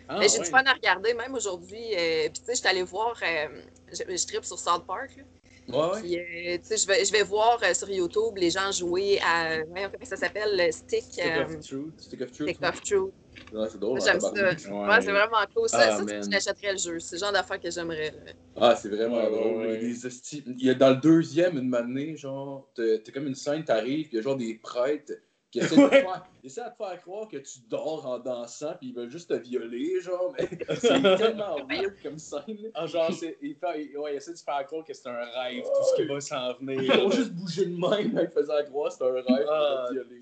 Ah, 0.07 0.17
Mais 0.19 0.29
j'ai 0.29 0.37
ouais. 0.39 0.45
du 0.45 0.49
fun 0.51 0.63
à 0.65 0.73
regarder, 0.73 1.13
même 1.15 1.33
aujourd'hui. 1.35 1.83
euh, 1.95 2.29
Puis, 2.29 2.39
tu 2.39 2.45
sais, 2.45 2.55
j'étais 2.55 2.69
allée 2.69 2.83
voir. 2.83 3.15
euh, 3.23 3.47
je, 3.91 4.03
je 4.15 4.25
tripe 4.27 4.45
sur 4.45 4.57
South 4.59 4.85
Park. 4.85 5.17
là. 5.17 5.23
Ouais, 5.71 5.77
ouais. 5.77 6.01
Puis, 6.01 6.17
euh, 6.19 6.57
tu 6.57 6.63
sais, 6.63 6.77
je 6.77 6.87
vais, 6.87 7.05
je 7.05 7.11
vais 7.11 7.23
voir 7.23 7.59
euh, 7.63 7.73
sur 7.73 7.89
YouTube 7.89 8.37
les 8.37 8.49
gens 8.49 8.71
jouer 8.71 9.19
à. 9.25 9.61
Comment 9.63 9.87
ça 10.03 10.15
s'appelle 10.17 10.57
le 10.57 10.71
Stick. 10.71 11.03
Stick 11.03 11.25
euh, 11.25 11.43
of 11.45 11.59
Truth. 11.59 11.99
Stick 12.01 12.21
of 12.21 12.31
Truth. 12.31 12.49
Stick 12.49 12.63
of 12.63 12.81
Truth. 12.81 13.13
Ouais, 13.53 13.67
c'est 13.71 13.79
drôle. 13.79 14.01
J'aime 14.01 14.17
hein, 14.17 14.19
ça. 14.19 14.31
tabarnak. 14.31 14.89
Ouais, 14.89 15.01
c'est 15.01 15.11
vraiment 15.11 15.45
cool. 15.55 15.69
Ça, 15.69 15.79
Ah, 15.81 15.97
ça 15.97 16.29
l'achèterais 16.29 16.71
le 16.73 16.77
jeu. 16.77 16.99
C'est 16.99 17.15
le 17.15 17.19
genre 17.19 17.31
d'affaire 17.31 17.59
que 17.59 17.69
j'aimerais. 17.71 18.13
Ah, 18.55 18.75
c'est 18.75 18.89
vraiment 18.89 19.17
Ouais, 19.17 19.29
drôle. 19.29 19.79
Il 19.81 20.65
y 20.65 20.69
a 20.69 20.73
dans 20.73 20.89
le 20.89 20.97
deuxième, 20.97 21.57
une 21.57 21.69
manée, 21.69 22.15
genre, 22.17 22.69
t'as 22.75 23.11
comme 23.13 23.27
une 23.27 23.35
scène, 23.35 23.63
t'arrives, 23.63 24.07
puis 24.07 24.13
il 24.13 24.15
y 24.17 24.19
a 24.19 24.21
genre 24.23 24.35
des 24.37 24.55
prêtres 24.55 25.13
qui 25.51 25.59
essaient 25.59 25.75
de, 25.75 25.81
te 25.85 25.89
faire, 25.89 26.25
ils 26.43 26.47
essaient 26.47 26.61
de 26.61 26.69
te 26.69 26.75
faire 26.77 27.01
croire 27.01 27.27
que 27.27 27.37
tu 27.37 27.59
dors 27.67 28.05
en 28.05 28.19
dansant, 28.19 28.73
puis 28.79 28.89
ils 28.89 28.93
veulent 28.95 29.09
juste 29.09 29.29
te 29.29 29.33
violer, 29.33 29.99
genre, 30.01 30.33
mais 30.37 30.47
c'est 30.79 31.01
tellement 31.17 31.57
weird 31.67 31.93
comme 32.03 32.19
scène. 32.19 32.41
là. 32.47 32.69
Ah, 32.75 32.85
genre, 32.85 33.11
c'est- 33.11 33.37
il, 33.41 33.55
fait, 33.55 33.89
il, 33.91 33.97
ouais, 33.97 34.13
il 34.13 34.17
essaie 34.17 34.31
de 34.33 34.37
se 34.37 34.43
faire 34.43 34.63
croire 34.67 34.85
que 34.85 34.93
c'est 34.93 35.09
un 35.09 35.17
rêve, 35.41 35.63
tout 35.63 35.83
ce 35.97 36.01
qui 36.01 36.07
va 36.07 36.21
s'en 36.21 36.55
Ils 36.61 36.65
venir. 36.67 37.03
ont 37.05 37.09
juste 37.11 37.31
bougé 37.31 37.65
de 37.65 37.75
même, 37.75 38.11
ils 38.21 38.31
faisaient 38.33 38.65
croire 38.69 38.87
que 38.89 38.93
c'était 38.93 39.05
un 39.05 39.13
rêve 39.13 39.47
Ah, 39.49 39.77
pour 39.79 39.87
te 39.89 39.93
violer. 39.93 40.21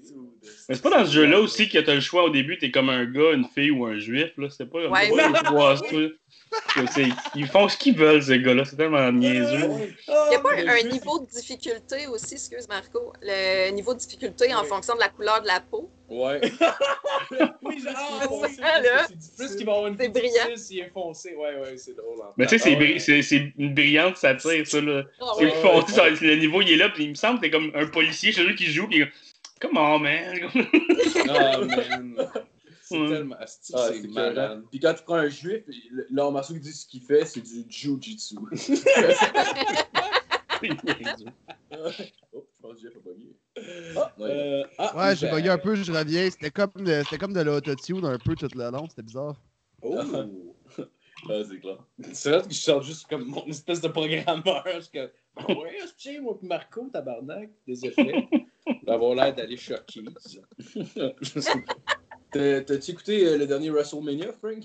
Mais 0.70 0.76
c'est 0.76 0.82
pas 0.82 0.90
dans 0.92 1.06
ce 1.06 1.12
jeu-là 1.12 1.40
aussi 1.42 1.68
que 1.68 1.80
t'as 1.80 1.94
le 1.96 2.00
choix 2.02 2.24
au 2.24 2.30
début, 2.30 2.58
t'es 2.58 2.72
comme 2.72 2.90
un 2.90 3.06
gars, 3.06 3.34
une 3.34 3.46
fille 3.46 3.72
ou 3.72 3.86
un 3.86 4.00
juif, 4.00 4.32
là. 4.38 4.48
C'est 4.50 4.66
pas 4.66 4.82
comme 4.84 4.92
Ouais. 4.94 5.32
pas 5.34 5.44
trois 5.44 5.76
c'est- 5.78 7.10
Ils 7.36 7.48
font 7.48 7.68
ce 7.68 7.78
qu'ils 7.78 7.98
veulent, 7.98 8.24
ces 8.24 8.40
gars-là. 8.42 8.64
C'est 8.66 8.76
tellement 8.78 9.12
niaiseux. 9.12 9.70
Il 10.08 10.30
n'y 10.30 10.36
a 10.36 10.40
pas 10.40 10.56
le 10.56 10.70
un 10.70 10.90
niveau 10.90 11.20
de 11.20 11.26
difficulté 11.26 12.08
aussi, 12.08 12.36
excuse 12.36 12.68
Marco, 12.70 13.12
le 13.22 13.72
niveau 13.72 13.94
de 13.94 14.00
difficulté 14.00 14.54
en 14.54 14.62
Oui. 14.62 14.68
fonction 14.68 14.96
de 14.96 15.00
la 15.02 15.10
couleur 15.18 15.42
de 15.42 15.48
la 15.48 15.60
peau. 15.60 15.90
Ouais. 16.10 16.40
Oui, 17.30 17.38
Ah, 17.44 17.58
oui, 17.62 17.82
c'est 18.48 18.62
ça, 18.62 18.80
là. 18.82 19.08
Plus 19.38 19.56
qu'il 19.58 19.66
va 19.66 19.74
avoir 19.74 19.88
une 19.88 19.96
brillant. 19.96 20.56
s'il 20.56 20.80
est 20.80 20.90
foncé. 20.94 21.36
Ouais, 21.36 21.58
ouais, 21.60 21.76
c'est 21.78 21.96
drôle. 21.98 22.22
en 22.22 22.34
Mais 22.38 22.46
tu 22.46 22.58
sais, 22.58 22.64
c'est 22.64 22.76
Ah 22.76 22.80
ouais. 22.80 23.00
c'est 23.00 23.22
c'est 23.22 23.52
une 23.58 23.74
brillante 23.74 24.16
satire, 24.16 24.66
ça, 24.66 24.80
là. 24.80 25.04
Ah 25.20 25.26
C'est 25.38 25.46
ouais. 25.46 25.52
le 25.54 25.62
fond, 25.62 25.84
tu 25.84 25.92
sais, 25.92 26.10
le 26.26 26.36
niveau, 26.38 26.62
il 26.62 26.72
est 26.72 26.76
là, 26.78 26.88
puis 26.90 27.04
il 27.04 27.10
me 27.10 27.16
semble 27.16 27.40
que 27.40 27.46
t'es 27.46 27.52
comme 27.52 27.72
un 27.76 27.88
policier 27.88 28.32
chez 28.32 28.44
eux 28.50 28.54
qui 28.56 28.66
joue, 28.68 28.88
puis 28.88 29.04
Come 29.60 29.76
on, 29.78 30.00
man. 30.00 30.40
Ah, 31.30 31.58
man. 31.60 32.16
C'est 32.84 32.98
Ouais. 32.98 33.10
tellement. 33.10 33.36
asti, 33.40 33.74
Ah, 33.76 33.88
c'est 33.90 34.02
c'est 34.02 34.08
malade. 34.08 34.36
malade. 34.36 34.64
Puis 34.72 34.80
quand 34.80 34.94
tu 34.94 35.04
prends 35.04 35.16
un 35.16 35.28
juif, 35.30 35.64
l'art 36.10 36.32
martial 36.32 36.58
qui 36.60 36.64
dit 36.64 36.72
ce 36.74 36.86
qu'il 36.88 37.02
fait, 37.02 37.26
c'est 37.26 37.42
du 37.42 37.66
jujitsu. 37.70 38.36
oh, 38.40 38.48
je 42.34 42.62
pense 42.62 42.76
que 42.76 42.82
Jeff 42.82 42.94
a 42.96 43.00
bugué. 43.10 43.36
Ah, 43.96 44.14
ouais. 44.18 44.30
Euh, 44.30 44.64
ah, 44.78 44.94
Ouais, 44.98 45.16
j'ai 45.16 45.28
ben, 45.28 45.36
bugué 45.38 45.50
un 45.50 45.58
peu, 45.58 45.76
je 45.76 45.92
reviens. 45.92 46.30
C'était 46.30 46.52
comme, 46.52 46.72
de- 46.76 47.02
c'était 47.04 47.18
comme 47.18 47.34
de 47.34 47.42
l'autotune 47.42 48.06
un 48.06 48.18
peu 48.18 48.36
tout 48.36 48.48
le 48.56 48.70
long, 48.72 48.88
c'était 48.90 49.04
bizarre. 49.04 49.36
Oh. 49.82 49.98
Ah, 50.00 50.26
c'est 51.50 51.60
clair. 51.60 51.78
C'est 52.14 52.32
là 52.32 52.42
que 52.42 52.50
je 52.54 52.60
sors 52.60 52.82
juste 52.82 53.08
comme 53.10 53.26
mon 53.26 53.46
espèce 53.48 53.82
de 53.82 53.88
programmeur. 53.88 54.64
Je 54.76 54.80
suis 54.82 54.92
comme, 54.92 55.10
Ah 55.36 55.52
ouais, 55.52 55.78
c'est 55.98 56.20
moi 56.20 56.38
puis 56.38 56.48
Marco, 56.48 56.88
tabarnak, 56.92 57.50
des 57.66 57.86
effets. 57.86 58.28
D'avoir 58.84 59.16
l'air 59.16 59.34
d'aller 59.36 59.58
choquer. 59.58 60.04
T'as- 62.32 62.62
T'as-tu 62.62 62.92
écouté 62.92 63.26
euh, 63.26 63.38
le 63.38 63.48
dernier 63.48 63.70
WrestleMania, 63.70 64.34
Frank? 64.34 64.64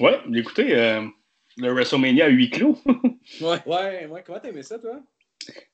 Ouais, 0.00 0.20
écoutez, 0.34 0.74
euh, 0.76 1.06
le 1.56 1.72
WrestleMania 1.72 2.26
à 2.26 2.28
huis 2.28 2.50
clos. 2.50 2.78
Ouais. 3.40 3.58
Ouais, 3.66 4.06
ouais, 4.06 4.22
comment 4.26 4.40
t'aimais 4.40 4.62
ça, 4.64 4.78
toi? 4.78 5.00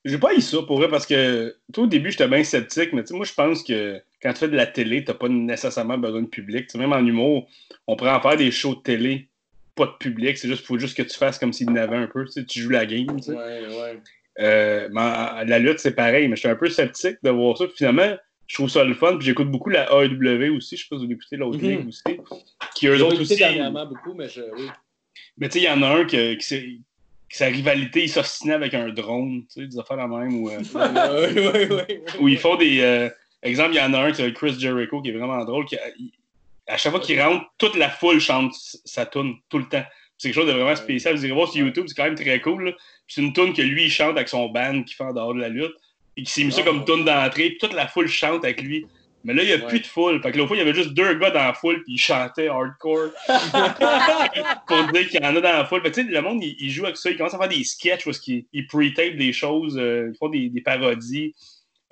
J'ai 0.05 0.19
pas 0.19 0.35
eu 0.35 0.41
ça 0.41 0.63
pour 0.63 0.79
vrai 0.79 0.89
parce 0.89 1.07
que 1.07 1.57
tout 1.73 1.83
au 1.83 1.87
début, 1.87 2.11
j'étais 2.11 2.29
bien 2.29 2.43
sceptique, 2.45 2.93
mais 2.93 3.03
tu 3.03 3.09
sais, 3.09 3.15
moi, 3.15 3.25
je 3.25 3.35
pense 3.35 3.63
que 3.63 4.01
quand 4.23 4.33
tu 4.33 4.41
fais 4.41 4.49
de 4.49 4.57
la 4.57 4.67
télé, 4.67 5.05
t'as 5.05 5.15
pas 5.15 5.29
nécessairement 5.29 5.99
besoin 5.99 6.23
de 6.23 6.27
public. 6.27 6.67
Tu 6.67 6.73
sais, 6.73 6.79
même 6.79 6.93
en 6.93 7.05
humour, 7.05 7.49
on 7.87 7.97
pourrait 7.97 8.11
en 8.11 8.21
faire 8.21 8.37
des 8.37 8.51
shows 8.51 8.77
de 8.77 8.81
télé, 8.81 9.29
pas 9.75 9.87
de 9.87 9.97
public. 9.99 10.37
C'est 10.39 10.49
juste, 10.49 10.65
faut 10.65 10.79
juste 10.79 10.97
que 10.97 11.03
tu 11.03 11.17
fasses 11.17 11.39
comme 11.39 11.53
s'il 11.53 11.69
y 11.69 11.71
en 11.71 11.77
avait 11.77 11.97
un 11.97 12.07
peu. 12.07 12.25
Tu, 12.27 12.61
joues 12.61 12.71
la 12.71 12.87
game. 12.87 13.09
Ouais, 13.29 13.35
ouais. 13.35 14.01
Euh, 14.41 14.89
mais 14.93 15.45
la 15.47 15.59
lutte, 15.59 15.79
c'est 15.79 15.95
pareil, 15.95 16.29
mais 16.29 16.37
je 16.37 16.41
suis 16.41 16.49
un 16.49 16.57
peu 16.57 16.69
sceptique 16.69 17.19
de 17.23 17.31
voir 17.31 17.57
ça. 17.59 17.67
Puis 17.67 17.77
finalement, 17.77 18.17
je 18.47 18.55
trouve 18.55 18.69
ça 18.69 18.85
le 18.85 18.95
fun. 18.95 19.17
Puis 19.17 19.27
j'écoute 19.27 19.51
beaucoup 19.51 19.71
la 19.71 19.89
AEW 19.93 20.57
aussi. 20.57 20.77
Je 20.77 20.83
sais 20.83 20.89
pas 20.91 20.99
si 20.99 21.07
vous 21.07 21.13
écoutez 21.13 21.37
l'autre 21.37 21.59
ligue 21.59 21.89
aussi. 21.89 22.03
Qui 22.75 22.89
eux 22.89 23.03
autres 23.05 23.21
aussi. 23.21 23.37
dernièrement 23.37 23.87
beaucoup, 23.87 24.15
mais 24.15 24.29
je, 24.29 24.43
oui. 24.57 24.69
Mais 25.37 25.49
tu 25.49 25.55
sais, 25.55 25.65
il 25.65 25.69
y 25.69 25.71
en 25.71 25.83
a 25.83 25.89
un 25.89 26.05
qui, 26.05 26.37
qui 26.39 26.83
sa 27.31 27.47
rivalité, 27.47 28.05
il 28.05 28.09
s'ostinait 28.09 28.55
avec 28.55 28.75
un 28.75 28.89
drone. 28.89 29.43
Tu 29.53 29.61
sais, 29.63 29.67
des 29.67 29.79
affaires 29.79 29.97
la 29.97 30.07
même. 30.09 30.35
Ou, 30.43 30.51
euh, 30.51 30.59
ouais, 30.75 31.71
ouais, 31.73 32.03
où 32.21 32.29
ils 32.29 32.39
font 32.39 32.57
des. 32.57 32.81
euh, 32.81 33.09
exemple, 33.43 33.73
il 33.75 33.77
y 33.77 33.81
en 33.81 33.93
a 33.95 33.99
un, 34.01 34.15
c'est 34.15 34.33
Chris 34.33 34.57
Jericho, 34.59 35.03
qui 35.03 35.11
est 35.11 35.13
vraiment 35.13 35.45
drôle. 35.45 35.65
Qui, 35.67 35.77
il- 35.99 36.13
à 36.67 36.77
chaque 36.77 36.93
fois 36.93 37.01
qu'il 37.01 37.19
rentre, 37.21 37.47
toute 37.57 37.77
la 37.77 37.89
foule 37.89 38.21
chante 38.21 38.53
sa 38.85 39.07
tune 39.07 39.37
tout 39.49 39.59
le 39.59 39.65
temps. 39.65 39.83
C'est 40.19 40.29
quelque 40.29 40.35
chose 40.43 40.47
de 40.49 40.53
vraiment 40.53 40.77
spécial. 40.77 41.15
Vous 41.17 41.25
irez 41.25 41.33
voir 41.35 41.49
sur 41.51 41.65
YouTube, 41.65 41.85
c'est 41.89 41.95
quand 41.95 42.05
même 42.05 42.15
très 42.15 42.41
cool. 42.41 42.75
C'est 43.07 43.23
une 43.23 43.33
tune 43.33 43.55
que 43.55 43.63
lui, 43.63 43.85
il 43.85 43.91
chante 43.91 44.17
avec 44.17 44.29
son 44.29 44.49
band 44.51 44.83
qui 44.83 44.95
fait 44.95 45.05
en 45.05 45.15
dehors 45.15 45.33
de 45.35 45.41
la 45.41 45.49
lutte. 45.49 45.73
Et 46.17 46.25
qui 46.25 46.31
s'est 46.33 46.45
mis 46.45 46.53
ça 46.53 46.61
Ah, 46.63 46.65
comme 46.67 46.85
tune 46.85 47.05
d'entrée. 47.05 47.51
Puis 47.51 47.59
toute 47.59 47.73
la 47.73 47.87
foule 47.87 48.09
chante 48.09 48.45
avec 48.45 48.61
lui. 48.61 48.85
Mais 49.25 49.35
là, 49.35 49.43
il 49.43 49.47
n'y 49.47 49.53
a 49.53 49.57
Ouais. 49.57 49.67
plus 49.67 49.81
de 49.81 49.87
foule. 49.87 50.23
Fait 50.23 50.31
que 50.33 50.37
l'autre 50.39 50.49
fois, 50.49 50.57
il 50.57 50.61
y 50.61 50.63
avait 50.63 50.75
juste 50.75 50.95
deux 50.95 51.15
gars 51.15 51.31
dans 51.31 51.43
la 51.43 51.53
foule, 51.53 51.83
puis 51.83 51.95
ils 51.95 51.99
chantaient 51.99 52.49
hardcore 52.49 53.11
pour 54.67 54.93
dire 54.93 55.09
qu'il 55.09 55.21
y 55.23 55.27
en 55.27 55.37
a 55.37 55.41
dans 55.41 55.53
la 55.53 55.65
foule. 55.65 55.83
Fait 55.83 55.91
que, 55.91 56.01
le 56.01 56.21
monde, 56.23 56.43
il, 56.43 56.57
il 56.61 56.71
joue 56.71 56.85
avec 56.85 56.97
ça. 56.97 57.11
Ils 57.11 57.17
commencent 57.17 57.35
à 57.35 57.39
faire 57.39 57.49
des 57.49 57.65
sketchs 57.65 58.07
où 58.07 58.11
ils, 58.27 58.47
ils 58.53 58.67
pre-tape 58.67 59.17
des 59.17 59.33
choses, 59.33 59.77
euh, 59.79 60.11
ils 60.13 60.17
font 60.17 60.29
des, 60.29 60.49
des 60.49 60.61
parodies. 60.61 61.35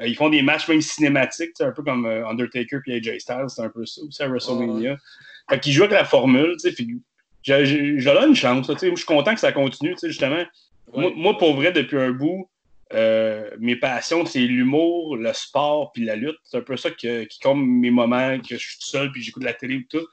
Euh, 0.01 0.07
ils 0.07 0.15
font 0.15 0.29
des 0.29 0.43
matchs 0.43 0.69
même 0.69 0.81
cinématiques, 0.83 1.61
un 1.61 1.73
peu 1.73 1.83
comme 1.83 2.07
euh, 2.07 2.27
Undertaker 2.29 2.81
puis 2.83 2.93
AJ 2.93 3.19
Styles, 3.19 3.47
c'est 3.49 3.63
un 3.63 3.71
peu 3.71 3.85
ça 3.87 4.03
aussi 4.03 4.23
à 4.23 4.29
WrestleMania. 4.29 4.97
Fait 5.49 5.61
qu'ils 5.61 5.73
jouent 5.73 5.85
avec 5.85 5.97
la 5.99 6.05
formule, 6.05 6.57
Je 7.43 8.05
leur 8.05 8.21
donne 8.21 8.31
une 8.31 8.37
chance. 8.37 8.69
Moi, 8.69 8.77
je 8.81 8.95
suis 8.95 9.05
content 9.05 9.35
que 9.35 9.41
ça 9.41 9.53
continue, 9.53 9.95
justement. 10.03 10.45
Moi, 10.95 11.13
moi, 11.17 11.39
pour 11.39 11.55
vrai, 11.57 11.73
depuis 11.73 11.99
un 11.99 12.11
bout, 12.11 12.49
euh, 12.95 13.51
mes 13.59 13.77
passions, 13.77 14.25
c'est 14.27 14.41
l'humour, 14.41 15.17
le 15.17 15.33
sport 15.33 15.93
puis 15.93 16.05
la 16.05 16.17
lutte. 16.17 16.39
C'est 16.45 16.59
un 16.59 16.63
peu 16.63 16.77
ça 16.77 16.91
que- 16.91 17.25
qui 17.25 17.39
compte 17.41 17.59
mes 17.65 17.91
moments 17.91 18.39
que 18.39 18.57
je 18.57 18.65
suis 18.65 18.79
tout 18.79 18.87
seul 18.87 19.11
puis 19.13 19.23
j'écoute 19.23 19.43
la 19.45 19.55
télé 19.55 19.77
ou 19.77 19.83
tout. 19.91 20.07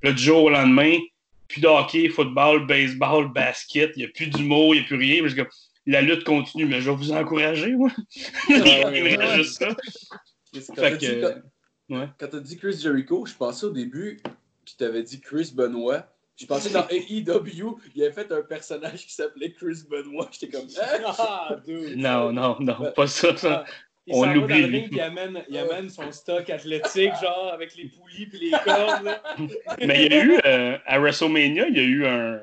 Puis 0.00 0.08
là, 0.10 0.12
du 0.12 0.22
jour 0.22 0.44
au 0.44 0.50
lendemain, 0.50 0.96
plus 1.48 1.60
de 1.60 1.66
hockey, 1.66 2.08
football, 2.08 2.66
baseball, 2.66 3.32
basket, 3.32 3.92
il 3.96 4.00
n'y 4.00 4.04
a 4.04 4.08
plus 4.14 4.28
d'humour, 4.28 4.74
il 4.74 4.78
n'y 4.78 4.84
a 4.84 4.86
plus 4.86 4.96
rien. 4.96 5.26
Suis 5.26 5.36
comme, 5.36 5.48
la 5.86 6.00
lutte 6.02 6.24
continue, 6.24 6.66
mais 6.66 6.80
je 6.80 6.90
vais 6.90 6.96
vous 6.96 7.12
encourager, 7.12 7.72
moi. 7.74 7.90
il 8.48 8.54
me 8.58 9.16
reste 9.18 9.34
juste 9.36 9.58
ça. 9.58 9.68
Quand 10.54 10.74
Fait 10.76 10.90
t'as 10.90 10.96
dit, 10.96 11.06
que- 11.06 11.94
ouais. 11.94 12.56
Chris 12.58 12.78
Jericho, 12.80 13.26
je 13.26 13.34
pensais 13.34 13.66
au 13.66 13.70
début 13.70 14.20
qu'il 14.64 14.76
t'avait 14.76 15.02
dit 15.02 15.20
Chris 15.20 15.52
Benoit. 15.54 16.06
Je 16.40 16.46
pensais 16.46 16.70
dans 16.70 16.86
AEW, 16.88 17.76
il 17.94 18.02
avait 18.02 18.12
fait 18.12 18.32
un 18.32 18.42
personnage 18.42 19.06
qui 19.06 19.12
s'appelait 19.12 19.52
Chris 19.52 19.82
Benoit. 19.90 20.28
J'étais 20.32 20.48
comme. 20.56 20.66
Hein? 20.80 21.14
Ah, 21.18 21.56
dude. 21.66 21.98
Non, 21.98 22.32
non, 22.32 22.56
non, 22.60 22.92
pas 22.96 23.06
ça. 23.06 23.36
ça. 23.36 23.64
Ah, 23.66 23.70
Il 24.06 24.14
On 24.14 24.24
l'oublie, 24.32 24.62
lui. 24.66 24.88
il 24.90 25.00
amène, 25.00 25.44
il 25.48 25.58
amène 25.58 25.90
son 25.90 26.10
stock 26.10 26.48
athlétique, 26.48 27.12
genre 27.20 27.50
avec 27.52 27.76
les 27.76 27.84
poulies 27.88 28.26
puis 28.26 28.38
les 28.38 28.50
cordes. 28.64 29.04
Là. 29.04 29.22
Mais 29.86 30.06
il 30.06 30.12
y 30.12 30.16
a 30.16 30.24
eu, 30.24 30.40
euh, 30.46 30.78
à 30.86 30.98
WrestleMania, 30.98 31.68
il 31.68 31.76
y 31.76 31.80
a 31.80 31.82
eu 31.82 32.06
un- 32.06 32.40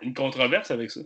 une 0.00 0.14
controverse 0.14 0.70
avec 0.70 0.90
ça. 0.90 1.00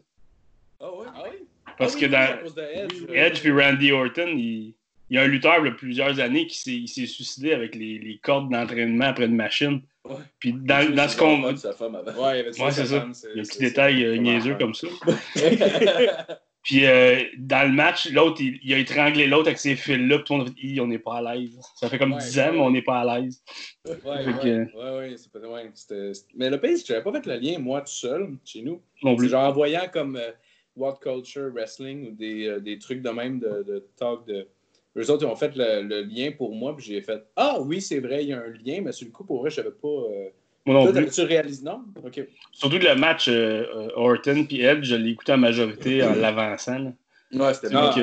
Ah 0.81 0.95
ouais? 0.95 1.07
Ah 1.15 1.25
oui? 1.31 1.47
Parce 1.77 1.97
Ah 1.97 1.99
que 2.01 2.05
oui, 2.07 2.11
dans 2.55 2.63
Edge. 2.63 2.95
Edge 3.13 3.41
puis 3.41 3.51
Randy 3.51 3.91
Orton, 3.93 4.29
il, 4.29 4.75
il 5.11 5.17
y 5.17 5.19
a 5.19 5.23
un 5.23 5.27
lutteur 5.27 5.63
de 5.63 5.71
plusieurs 5.71 6.21
années 6.21 6.47
qui 6.47 6.59
s'est 6.59 7.03
il 7.03 7.09
suicidé 7.09 7.53
avec 7.53 7.75
les, 7.75 7.99
les 7.99 8.19
cordes 8.19 8.51
d'entraînement 8.51 9.07
après 9.07 9.27
une 9.27 9.37
machine. 9.37 9.83
Ouais. 10.05 10.17
Puis 10.39 10.53
dans, 10.55 11.09
ce 11.09 11.17
qu'on. 11.17 11.57
sa 11.57 11.73
femme 11.73 11.97
avant. 11.97 12.13
Ouais, 12.13 12.35
il 12.35 12.37
y 12.39 12.41
avait 12.49 12.63
Ouais, 12.63 12.71
c'est 12.71 12.87
ça. 12.87 13.07
Il 13.35 13.37
y 13.37 13.39
a 13.39 13.43
un 13.43 13.45
petit 13.45 13.59
détail 13.59 14.05
euh, 14.05 14.17
niaiseux 14.17 14.57
comme 14.57 14.75
ça. 14.75 14.87
Puis 16.63 16.85
euh, 16.85 17.23
dans 17.39 17.67
le 17.69 17.75
match, 17.75 18.11
l'autre, 18.11 18.41
il, 18.41 18.59
il 18.63 18.75
a 18.75 18.79
étranglé 18.79 19.27
l'autre 19.27 19.49
avec 19.49 19.59
ses 19.59 19.77
fils-là. 19.77 20.19
Puis 20.19 20.25
tout 20.25 20.33
le 20.35 20.39
monde 20.41 20.49
a 20.49 20.53
fait, 20.53 20.67
Hi, 20.67 20.81
on 20.81 20.87
n'est 20.87 20.99
pas 20.99 21.17
à 21.19 21.35
l'aise. 21.35 21.59
Ça 21.77 21.89
fait 21.89 21.99
comme 21.99 22.13
Ouais, 22.13 22.19
10 22.21 22.39
ans, 22.39 22.43
ouais. 22.45 22.53
mais 22.53 22.59
on 22.61 22.71
n'est 22.71 22.83
pas 22.83 23.01
à 23.01 23.21
l'aise. 23.21 23.43
Ouais, 23.87 23.95
Fait 23.97 24.09
ouais, 24.09 24.25
que- 24.43 24.77
ouais, 24.77 24.99
ouais, 24.99 26.13
Mais 26.37 26.51
le 26.51 26.61
c'est 26.63 26.83
que 26.83 26.87
j'avais 26.89 27.03
pas 27.03 27.13
fait 27.13 27.27
le 27.27 27.37
lien, 27.39 27.59
moi, 27.59 27.81
tout 27.81 27.93
seul, 27.93 28.29
chez 28.45 28.63
nous. 28.63 28.83
Non 29.03 29.17
plus. 29.17 29.29
genre 29.31 29.49
en 29.49 29.53
voyant 29.53 29.87
comme 29.91 30.17
euh, 30.17 30.31
What 30.77 30.99
Culture 31.03 31.51
Wrestling 31.53 32.09
ou 32.09 32.13
des, 32.13 32.47
euh, 32.47 32.61
des 32.61 32.79
trucs 32.79 33.01
de 33.03 33.11
même 33.11 33.39
de, 33.39 33.65
de 33.67 33.87
talk 33.97 34.27
de. 34.27 34.47
Eux 34.97 35.11
autres, 35.11 35.25
ils 35.25 35.31
ont 35.31 35.37
fait 35.37 35.55
le, 35.57 35.83
le 35.83 36.03
lien 36.03 36.31
pour 36.37 36.55
moi, 36.55 36.77
puis 36.77 36.85
j'ai 36.87 37.01
fait 37.01 37.23
Ah 37.37 37.59
oui, 37.61 37.81
c'est 37.81 38.01
vrai, 38.01 38.25
il 38.25 38.31
y 38.31 38.33
a 38.33 38.39
un 38.39 38.53
lien, 38.65 38.81
mais 38.83 38.93
sur 38.93 39.07
le 39.07 39.13
coup, 39.13 39.25
pour 39.25 39.41
vrai, 39.41 39.51
je 39.51 39.57
savais 39.57 39.71
pas. 39.71 39.87
euh, 39.89 40.29
Moi 40.67 40.75
non 40.75 40.83
Toi, 40.83 40.93
plus. 40.93 40.95
t'avais-tu 41.01 41.21
réalisé 41.23 41.65
Non? 41.65 41.83
Ok. 42.05 42.21
Surtout 42.53 42.79
que 42.79 42.85
le 42.87 42.95
match 42.97 43.29
euh, 43.29 43.65
euh, 43.75 43.89
Orton 43.95 44.45
puis 44.47 44.63
Edge, 44.63 44.85
je 44.85 44.97
l'ai 44.97 45.11
écouté 45.11 45.33
en 45.33 45.39
majorité 45.39 46.03
en 46.03 46.15
l'avançant. 46.15 46.79
là. 46.79 46.93
Ouais, 47.33 47.55
c'était 47.55 47.69
Ah, 47.73 47.95
mais- 47.97 48.03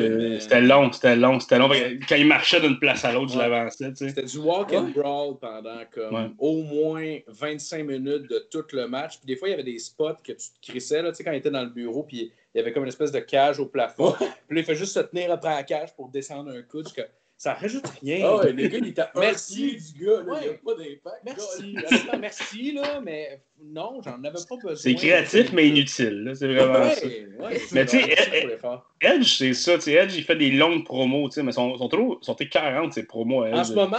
long, 0.61 0.89
c'était 0.89 1.15
long, 1.17 1.39
c'était 1.41 1.57
long. 1.59 1.69
Quand 2.07 2.15
il 2.15 2.25
marchait 2.27 2.61
d'une 2.61 2.79
place 2.79 3.03
à 3.03 3.11
l'autre, 3.11 3.33
je 3.33 3.37
l'avançais, 3.37 3.91
tu. 3.91 4.07
C'était 4.07 4.23
du 4.23 4.37
walk 4.37 4.71
and 4.71 4.85
Ouais. 4.85 4.91
brawl 4.93 5.35
pendant 5.41 5.81
comme 5.93 6.15
Ouais. 6.15 6.29
au 6.39 6.61
moins 6.63 7.17
25 7.27 7.85
minutes 7.85 8.29
de 8.29 8.47
tout 8.49 8.63
le 8.71 8.87
match. 8.87 9.17
Puis 9.17 9.27
des 9.27 9.35
fois, 9.35 9.49
il 9.49 9.51
y 9.51 9.53
avait 9.55 9.63
des 9.63 9.79
spots 9.79 10.13
que 10.25 10.31
tu 10.31 10.37
te 10.61 10.71
crissais, 10.71 11.01
là, 11.01 11.09
tu 11.11 11.17
sais, 11.17 11.23
quand 11.25 11.33
il 11.33 11.39
était 11.39 11.51
dans 11.51 11.63
le 11.63 11.69
bureau, 11.69 12.03
puis 12.03 12.31
il 12.57 12.61
y 12.61 12.63
avait 12.63 12.73
comme 12.73 12.81
une 12.83 12.89
espèce 12.89 13.11
de 13.11 13.19
cage 13.19 13.59
au 13.59 13.67
plafond. 13.67 14.13
Puis 14.17 14.55
là, 14.55 14.61
il 14.61 14.63
fait 14.63 14.73
juste 14.73 14.95
se 14.95 14.99
tenir 14.99 15.31
après 15.31 15.49
la 15.53 15.61
cage 15.61 15.95
pour 15.95 16.09
descendre 16.09 16.49
un 16.51 16.63
coup. 16.63 16.81
jusqu'à- 16.83 17.05
Ça 17.39 17.53
rajoute 17.53 17.85
rien. 18.01 18.27
Ah 18.27 18.47
les 18.51 18.67
gars, 18.67 18.79
il 18.81 18.93
Merci. 19.15 19.77
du 19.95 20.03
gars, 20.05 20.23
là, 20.25 20.33
Ouais. 20.33 20.39
il 20.41 20.47
n'y 20.47 20.55
a 20.55 20.57
pas 20.57 20.73
d'impact. 20.73 21.21
Merci. 21.23 21.75
Merci, 22.19 22.71
là, 22.71 22.99
mais 23.03 23.39
non, 23.63 24.01
j'en 24.03 24.15
avais 24.23 24.31
pas 24.49 24.55
besoin. 24.55 24.75
C'est 24.75 24.95
créatif, 24.95 25.53
mais 25.53 25.67
inutile. 25.67 26.23
là, 26.23 26.33
C'est 26.33 26.47
vraiment 26.47 26.89
ça. 26.89 27.05
Ouais, 27.05 27.27
ouais, 27.39 27.61
Mais 27.73 27.85
tu 27.85 27.99
sais, 28.01 28.15
ça 28.15 28.31
les. 28.31 28.57
Edge, 29.01 29.37
c'est 29.37 29.53
ça. 29.53 29.75
tu 29.75 29.81
sais, 29.81 29.93
Edge, 29.93 30.15
il 30.15 30.23
fait 30.23 30.35
des 30.35 30.49
longues 30.49 30.83
promos, 30.83 31.29
tu 31.29 31.35
sais, 31.35 31.43
mais 31.43 31.51
sont, 31.51 31.77
sont 31.77 31.87
trop 31.87 32.17
sont 32.21 32.33
40 32.33 32.93
ces 32.93 33.05
promos. 33.05 33.43
à 33.43 33.49
En 33.49 33.59
Edge, 33.61 33.67
ce 33.67 33.73
moment, 33.73 33.97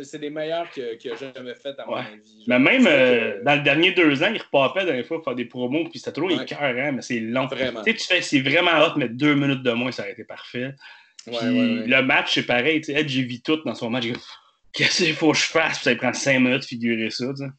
c'est 0.00 0.18
les 0.18 0.30
meilleurs 0.30 0.70
que, 0.70 0.94
que 0.94 1.16
j'ai 1.16 1.32
jamais 1.34 1.56
fait 1.56 1.74
à 1.80 1.86
mon 1.86 1.96
avis. 1.96 2.44
Mais 2.46 2.60
même 2.60 2.86
euh, 2.86 3.38
que- 3.40 3.44
dans 3.44 3.54
les 3.56 3.62
derniers 3.62 3.92
deux 3.92 4.22
ans, 4.22 4.30
il 4.32 4.40
repapait 4.40 4.84
des 4.84 5.02
fois 5.02 5.16
pour 5.16 5.24
faire 5.24 5.34
des 5.34 5.46
promos, 5.46 5.88
puis 5.90 5.98
c'était 5.98 6.12
trop 6.12 6.28
Ouais. 6.28 6.40
écœurant, 6.40 6.92
mais 6.92 7.02
c'est 7.02 7.18
long. 7.18 7.46
Vraiment. 7.48 7.82
Tu 7.82 7.90
sais, 7.90 7.96
tu 7.96 8.06
fais, 8.06 8.22
c'est 8.22 8.40
vraiment 8.40 8.78
hot, 8.80 8.92
mais 8.96 9.08
deux 9.08 9.34
minutes 9.34 9.64
de 9.64 9.72
moins, 9.72 9.90
ça 9.90 10.02
aurait 10.02 10.12
été 10.12 10.22
parfait. 10.22 10.72
Puis 11.26 11.34
Ouais, 11.36 11.42
ouais, 11.42 11.80
ouais. 11.80 11.86
le 11.86 12.02
match, 12.02 12.34
c'est 12.34 12.46
pareil. 12.46 12.80
tu 12.80 12.92
sais, 12.92 13.00
Edge, 13.00 13.08
j'ai 13.10 13.22
vu 13.24 13.40
tout 13.40 13.56
dans 13.64 13.74
son 13.74 13.90
match. 13.90 14.06
Qu'est-ce 14.72 15.04
qu'il 15.04 15.14
faut 15.14 15.32
que 15.32 15.38
je 15.38 15.44
fasse? 15.44 15.76
Puis 15.78 15.84
ça 15.84 15.96
prend 15.96 16.12
cinq 16.12 16.38
minutes 16.40 16.60
de 16.62 16.66
figurer 16.66 17.10
ça. 17.10 17.26
tu 17.34 17.36
sais. 17.44 17.50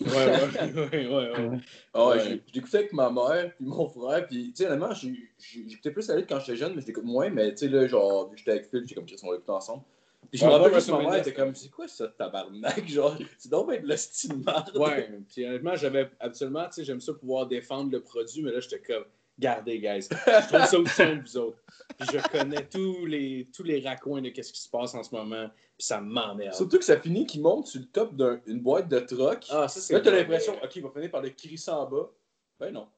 Ouais, 0.00 0.10
ouais, 0.26 0.72
ouais, 0.74 1.06
ouais, 1.06 1.48
ouais. 1.48 1.58
Ah 1.94 2.08
ouais, 2.08 2.16
Ouais. 2.16 2.40
je 2.48 2.52
l'écoutais 2.54 2.78
avec 2.78 2.92
ma 2.92 3.10
mère 3.10 3.52
puis 3.56 3.64
mon 3.64 3.88
frère. 3.88 4.26
Puis, 4.26 4.48
tu 4.52 4.56
sais, 4.64 4.66
honnêtement, 4.66 4.92
j'écoutais 4.92 5.90
plus 5.92 6.10
lutte 6.10 6.26
quand 6.28 6.40
j'étais 6.40 6.56
jeune, 6.56 6.74
mais 6.74 6.82
je 6.82 6.86
l'écoute 6.88 7.04
moins. 7.04 7.30
Mais, 7.30 7.50
tu 7.52 7.58
sais, 7.58 7.68
là, 7.68 7.86
genre, 7.86 8.28
vu 8.28 8.32
que 8.34 8.38
j'étais 8.38 8.50
avec 8.50 8.68
Phil, 8.70 8.82
j'ai 8.86 8.94
comme 8.96 9.06
qu'ils 9.06 9.18
sont 9.18 9.32
écoutés 9.32 9.52
ensemble. 9.52 9.84
Puis, 10.30 10.40
je 10.40 10.44
me 10.44 10.50
Ouais, 10.50 10.56
rappelle 10.56 10.72
ouais, 10.72 10.78
juste, 10.80 10.90
ma 10.90 10.98
mère 10.98 11.14
était 11.14 11.32
comme, 11.32 11.54
c'est 11.54 11.70
quoi 11.70 11.86
ça, 11.86 12.08
tabarnak? 12.08 12.88
Genre, 12.88 13.16
c'est 13.38 13.50
donc 13.50 13.70
de 13.70 13.86
la 13.86 13.96
style 13.96 14.36
marde. 14.38 14.76
Ouais, 14.76 15.08
puis 15.32 15.44
honnêtement, 15.46 15.76
j'avais 15.76 16.10
absolument, 16.18 16.64
tu 16.64 16.72
sais, 16.72 16.84
j'aime 16.84 17.00
ça 17.00 17.12
pouvoir 17.14 17.46
défendre 17.46 17.92
le 17.92 18.00
produit, 18.00 18.42
mais 18.42 18.50
là, 18.50 18.58
j'étais 18.60 18.80
comme, 18.80 19.04
gardez, 19.38 19.78
guys. 19.78 20.08
Je 20.10 20.48
trouve 20.48 20.66
ça 20.66 20.78
aussi 20.78 20.94
simple, 20.94 21.22
vous 21.24 21.36
autres. 21.36 21.58
Puis 21.98 22.08
je 22.12 22.28
connais 22.28 22.66
tous 22.66 23.06
les, 23.06 23.48
tous 23.54 23.62
les 23.62 23.80
raccoins 23.80 24.20
de 24.20 24.30
qu'est-ce 24.30 24.52
qui 24.52 24.60
se 24.60 24.68
passe 24.68 24.94
en 24.94 25.02
ce 25.02 25.14
moment, 25.14 25.48
puis 25.76 25.86
ça 25.86 26.00
m'emmerde. 26.00 26.54
Surtout 26.54 26.78
que 26.78 26.84
ça 26.84 27.00
finit 27.00 27.26
qu'il 27.26 27.42
monte 27.42 27.68
sur 27.68 27.80
le 27.80 27.86
top 27.86 28.14
d'une 28.16 28.60
boîte 28.60 28.88
de 28.88 28.98
troc. 28.98 29.46
Ah, 29.50 29.68
ça, 29.68 29.80
c'est. 29.80 29.94
là, 29.94 30.00
t'as 30.00 30.10
l'impression, 30.10 30.54
ok, 30.62 30.76
il 30.76 30.82
va 30.82 30.90
finir 30.90 31.10
par 31.10 31.22
le 31.22 31.30
crisser 31.30 31.70
en 31.70 31.86
bas. 31.88 32.10
Ben 32.58 32.72
non. 32.72 32.88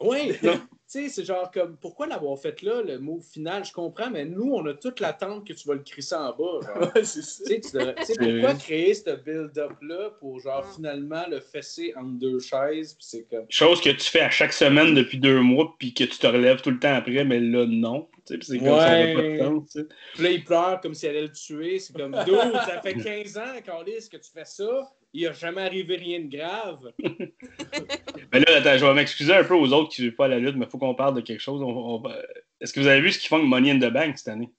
Oui, 0.00 0.32
sais, 0.90 1.08
c'est 1.08 1.24
genre 1.24 1.50
comme, 1.50 1.76
pourquoi 1.76 2.06
l'avoir 2.06 2.38
fait 2.38 2.62
là, 2.62 2.82
le 2.82 2.98
mot 2.98 3.20
final, 3.20 3.64
je 3.64 3.72
comprends, 3.72 4.10
mais 4.10 4.24
nous, 4.24 4.52
on 4.52 4.66
a 4.66 4.74
toute 4.74 5.00
l'attente 5.00 5.46
que 5.46 5.52
tu 5.52 5.66
vas 5.68 5.74
le 5.74 5.80
crisser 5.82 6.14
en 6.14 6.30
bas. 6.36 6.60
genre. 6.62 6.90
Ouais, 6.94 7.04
c'est 7.04 7.22
ça. 7.22 7.44
Tu 7.44 7.60
devrais- 7.72 7.94
pourquoi 8.40 8.54
créer 8.54 8.94
ce 8.94 9.10
build-up-là 9.16 10.10
pour, 10.20 10.40
genre, 10.40 10.66
finalement 10.74 11.22
le 11.28 11.40
fesser 11.40 11.92
entre 11.96 12.18
deux 12.18 12.38
chaises, 12.40 12.94
puis 12.94 13.06
c'est 13.08 13.22
comme. 13.30 13.46
Chose 13.48 13.80
que 13.80 13.90
tu 13.90 14.10
fais 14.10 14.20
à 14.20 14.30
chaque 14.30 14.52
semaine 14.52 14.94
depuis 14.94 15.18
deux 15.18 15.40
mois, 15.40 15.74
puis 15.78 15.94
que 15.94 16.04
tu 16.04 16.18
te 16.18 16.26
relèves 16.26 16.60
tout 16.62 16.70
le 16.70 16.78
temps 16.78 16.94
après, 16.94 17.24
mais 17.24 17.40
là, 17.40 17.66
non. 17.66 18.08
Tu 18.26 18.34
sais, 18.34 18.38
puis 18.38 18.46
c'est 18.46 18.58
comme 18.58 18.78
ça, 18.78 19.06
n'a 19.06 19.14
pas 19.14 19.22
de 19.22 19.28
Ouais. 19.54 19.60
tu 19.72 19.80
sais. 19.80 19.86
Puis 20.14 20.22
là, 20.22 20.30
il 20.30 20.44
pleure 20.44 20.80
comme 20.80 20.94
s'il 20.94 21.08
allait 21.08 21.22
le 21.22 21.32
tuer. 21.32 21.78
C'est 21.78 21.96
comme, 21.96 22.16
dude, 22.24 22.34
ça 22.66 22.80
fait 22.82 22.94
15 23.24 23.38
ans, 23.38 23.60
Carlis, 23.64 24.08
que 24.10 24.16
tu 24.18 24.30
fais 24.32 24.44
ça. 24.44 24.90
Il 25.12 25.26
a 25.26 25.32
jamais 25.32 25.62
arrivé 25.62 25.96
rien 25.96 26.20
de 26.20 26.28
grave. 26.36 26.92
Mais 28.32 28.40
là, 28.40 28.56
attends, 28.58 28.78
je 28.78 28.84
vais 28.86 28.94
m'excuser 28.94 29.34
un 29.34 29.42
peu 29.44 29.54
aux 29.54 29.72
autres 29.72 29.90
qui 29.90 30.02
ne 30.02 30.06
suivent 30.06 30.16
pas 30.16 30.28
la 30.28 30.38
lutte, 30.38 30.54
mais 30.56 30.66
il 30.66 30.70
faut 30.70 30.78
qu'on 30.78 30.94
parle 30.94 31.14
de 31.16 31.20
quelque 31.20 31.40
chose. 31.40 31.60
On- 31.62 31.66
on 31.94 31.98
va- 31.98 32.16
Est-ce 32.60 32.72
que 32.72 32.78
vous 32.80 32.86
avez 32.86 33.00
vu 33.00 33.10
ce 33.10 33.18
qu'ils 33.18 33.28
font 33.28 33.36
avec 33.36 33.48
Money 33.48 33.72
in 33.72 33.78
the 33.80 33.92
Bank 33.92 34.16
cette 34.18 34.28
année? 34.28 34.50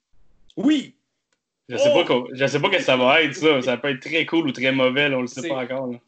Oui! 0.56 0.94
Je 1.70 1.76
sais, 1.78 1.88
Oh! 1.90 1.94
pas 1.94 2.04
qu'on- 2.04 2.26
je 2.32 2.46
sais 2.46 2.60
pas 2.60 2.68
que 2.68 2.82
ça 2.82 2.96
va 2.98 3.22
être, 3.22 3.34
ça. 3.34 3.62
Ça 3.62 3.76
peut 3.78 3.88
être 3.88 4.00
très 4.00 4.26
cool 4.26 4.48
ou 4.48 4.52
très 4.52 4.72
mauvais, 4.72 5.08
là, 5.08 5.16
on 5.18 5.22
le 5.22 5.26
sait 5.26 5.48
pas 5.48 5.62
encore. 5.64 5.86
là. 5.86 5.98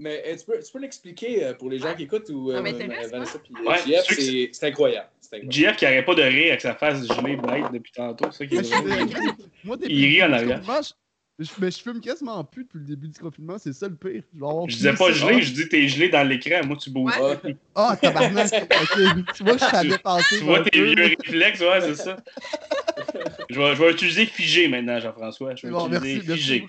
Mais 0.00 0.22
euh, 0.28 0.36
tu 0.36 0.44
peux, 0.44 0.62
tu 0.62 0.70
peux 0.72 0.78
l'expliquer 0.78 1.44
euh, 1.44 1.54
pour 1.54 1.68
les 1.68 1.80
gens 1.80 1.92
qui 1.96 2.04
écoutent 2.04 2.28
ou 2.30 2.52
Ça 2.52 2.58
euh, 2.58 2.62
Vanessa 2.62 3.38
puis 3.40 3.52
Ouais, 3.66 3.78
Jeff, 3.84 4.04
ceux 4.06 4.14
qui- 4.14 4.22
c'est 4.22 4.48
c'est 4.52 4.66
incroyable. 4.68 5.08
C'est 5.20 5.34
incroyable. 5.38 5.52
JF 5.52 5.76
qui 5.76 5.86
arrête 5.86 6.06
pas 6.06 6.14
de 6.14 6.22
rire 6.22 6.48
avec 6.50 6.60
sa 6.60 6.74
face 6.76 7.04
gelée 7.04 7.34
bête 7.36 7.64
depuis 7.72 7.90
tantôt, 7.90 8.30
ça 8.30 8.46
qui 8.46 8.54
est 8.58 8.70
Moi, 9.64 9.76
Il 9.88 10.04
rit 10.06 10.22
en 10.22 10.32
arrière. 10.32 10.62
Je, 11.38 11.50
mais 11.60 11.70
je 11.70 11.78
fume 11.80 12.00
quasiment 12.00 12.42
plus 12.42 12.64
depuis 12.64 12.78
le 12.78 12.84
début 12.84 13.08
du 13.08 13.18
confinement, 13.18 13.58
c'est 13.58 13.72
ça 13.72 13.86
le 13.88 13.94
pire. 13.94 14.22
Avoir 14.36 14.68
Je 14.68 14.76
disais 14.76 14.92
pas 14.94 15.12
gelé, 15.12 15.40
je 15.42 15.52
dis 15.52 15.68
t'es 15.68 15.86
gelé 15.86 16.08
dans 16.08 16.26
l'écran, 16.26 16.66
moi 16.66 16.76
tu 16.76 16.90
bouges. 16.90 17.16
Ouais. 17.18 17.38
Ouais. 17.44 17.56
Ah, 17.74 17.96
tabarnak. 18.00 18.52
ok. 18.52 19.34
Tu 19.34 19.44
vois, 19.44 19.52
je 19.56 19.70
t'avais 19.70 19.98
pensé. 19.98 20.38
Tu 20.38 20.44
vois 20.44 20.62
tes 20.64 20.82
vieux 20.82 20.94
réflexes, 20.96 21.60
ouais, 21.60 21.80
c'est 21.80 21.94
ça. 21.94 22.16
je, 23.48 23.58
vais, 23.58 23.74
je 23.76 23.82
vais 23.82 23.92
utiliser 23.92 24.26
figé 24.26 24.68
maintenant, 24.68 24.98
Jean-François. 24.98 25.54
Je 25.54 25.66
vais 25.68 25.72
bon, 25.72 25.86
utiliser 25.88 26.22
merci, 26.26 26.40
figé. 26.42 26.66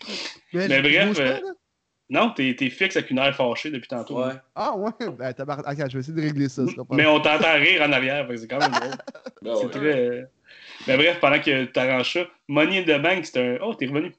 Mais 0.53 0.81
bref, 0.81 1.17
pas, 1.17 1.21
euh? 1.23 1.39
Non, 2.11 2.31
t'es 2.31 2.55
t'es 2.57 2.69
fixe 2.69 2.95
avec 2.97 3.11
une 3.11 3.19
air 3.19 3.35
fâchée 3.35 3.69
depuis 3.69 3.87
tantôt. 3.87 4.23
Ouais. 4.23 4.33
Ah 4.55 4.75
ouais, 4.75 4.91
ben 5.17 5.33
tabarnak. 5.33 5.77
Je 5.89 5.93
vais 5.93 5.99
essayer 5.99 6.13
de 6.15 6.21
régler 6.21 6.49
ça. 6.49 6.63
Mais 6.91 7.05
on 7.05 7.19
t'entend 7.19 7.53
rire 7.55 7.81
en 7.87 7.91
arrière, 7.91 8.27
c'est 8.35 8.47
quand 8.47 8.59
même 8.59 8.71
drôle. 8.71 8.97
Ben 9.41 9.55
C'est 9.55 9.65
ouais. 9.65 9.71
très. 9.71 9.99
euh, 9.99 10.23
Mais 10.87 10.97
bref, 10.97 11.19
pendant 11.21 11.39
que 11.39 11.65
tu 11.65 11.79
arranges 11.79 12.11
ça, 12.13 12.19
Money 12.47 12.79
in 12.79 12.83
the 12.83 13.01
Bank, 13.01 13.25
c'est 13.25 13.39
un. 13.39 13.57
Oh, 13.63 13.73
t'es 13.73 13.85
revenu. 13.87 14.11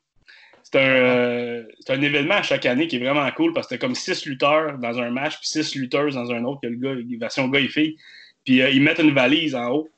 C'est 0.73 0.79
un, 0.81 0.83
euh, 0.85 1.65
c'est 1.81 1.93
un 1.93 2.01
événement 2.03 2.35
à 2.37 2.43
chaque 2.43 2.65
année 2.67 2.87
qui 2.87 2.97
est 2.97 2.99
vraiment 3.01 3.29
cool 3.33 3.53
parce 3.53 3.67
que 3.67 3.75
t'as 3.75 3.79
comme 3.79 3.95
six 3.97 4.25
lutteurs 4.27 4.79
dans 4.79 4.99
un 5.01 5.11
match, 5.11 5.37
puis 5.39 5.49
six 5.49 5.75
lutteuses 5.75 6.15
dans 6.15 6.31
un 6.31 6.45
autre, 6.45 6.61
que 6.63 6.69
le 6.69 6.77
gars, 6.77 6.95
version 7.19 7.49
gars 7.49 7.61
et 7.61 7.69
fille. 7.69 7.97
Puis 8.45 8.63
euh, 8.63 8.71
ils 8.71 8.81
mettent 8.83 9.01
une 9.01 9.13
valise 9.13 9.55
en 9.57 9.69
haut, 9.71 9.89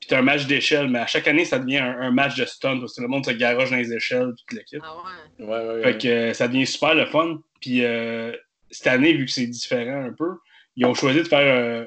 puis 0.00 0.08
t'as 0.08 0.18
un 0.18 0.22
match 0.22 0.46
d'échelle, 0.46 0.88
mais 0.88 1.00
à 1.00 1.06
chaque 1.06 1.28
année, 1.28 1.44
ça 1.44 1.58
devient 1.58 1.78
un, 1.78 2.00
un 2.00 2.10
match 2.10 2.36
de 2.36 2.44
stunt 2.46 2.80
parce 2.80 2.94
que 2.96 3.02
le 3.02 3.08
monde 3.08 3.24
se 3.26 3.30
garoche 3.32 3.70
dans 3.70 3.76
les 3.76 3.92
échelles, 3.92 4.32
toute 4.38 4.52
l'équipe. 4.58 4.80
Ah 4.82 4.96
ouais. 5.38 5.44
Ouais, 5.44 5.50
ouais, 5.50 5.74
ouais. 5.76 5.82
Fait 5.82 5.98
que 5.98 6.08
euh, 6.08 6.32
ça 6.32 6.48
devient 6.48 6.66
super 6.66 6.94
le 6.94 7.04
fun. 7.06 7.38
Puis 7.60 7.84
euh, 7.84 8.32
cette 8.70 8.86
année, 8.86 9.12
vu 9.12 9.26
que 9.26 9.30
c'est 9.30 9.46
différent 9.46 10.02
un 10.06 10.12
peu, 10.12 10.30
ils 10.76 10.86
ont 10.86 10.94
choisi 10.94 11.18
de 11.18 11.28
faire, 11.28 11.40
euh, 11.40 11.84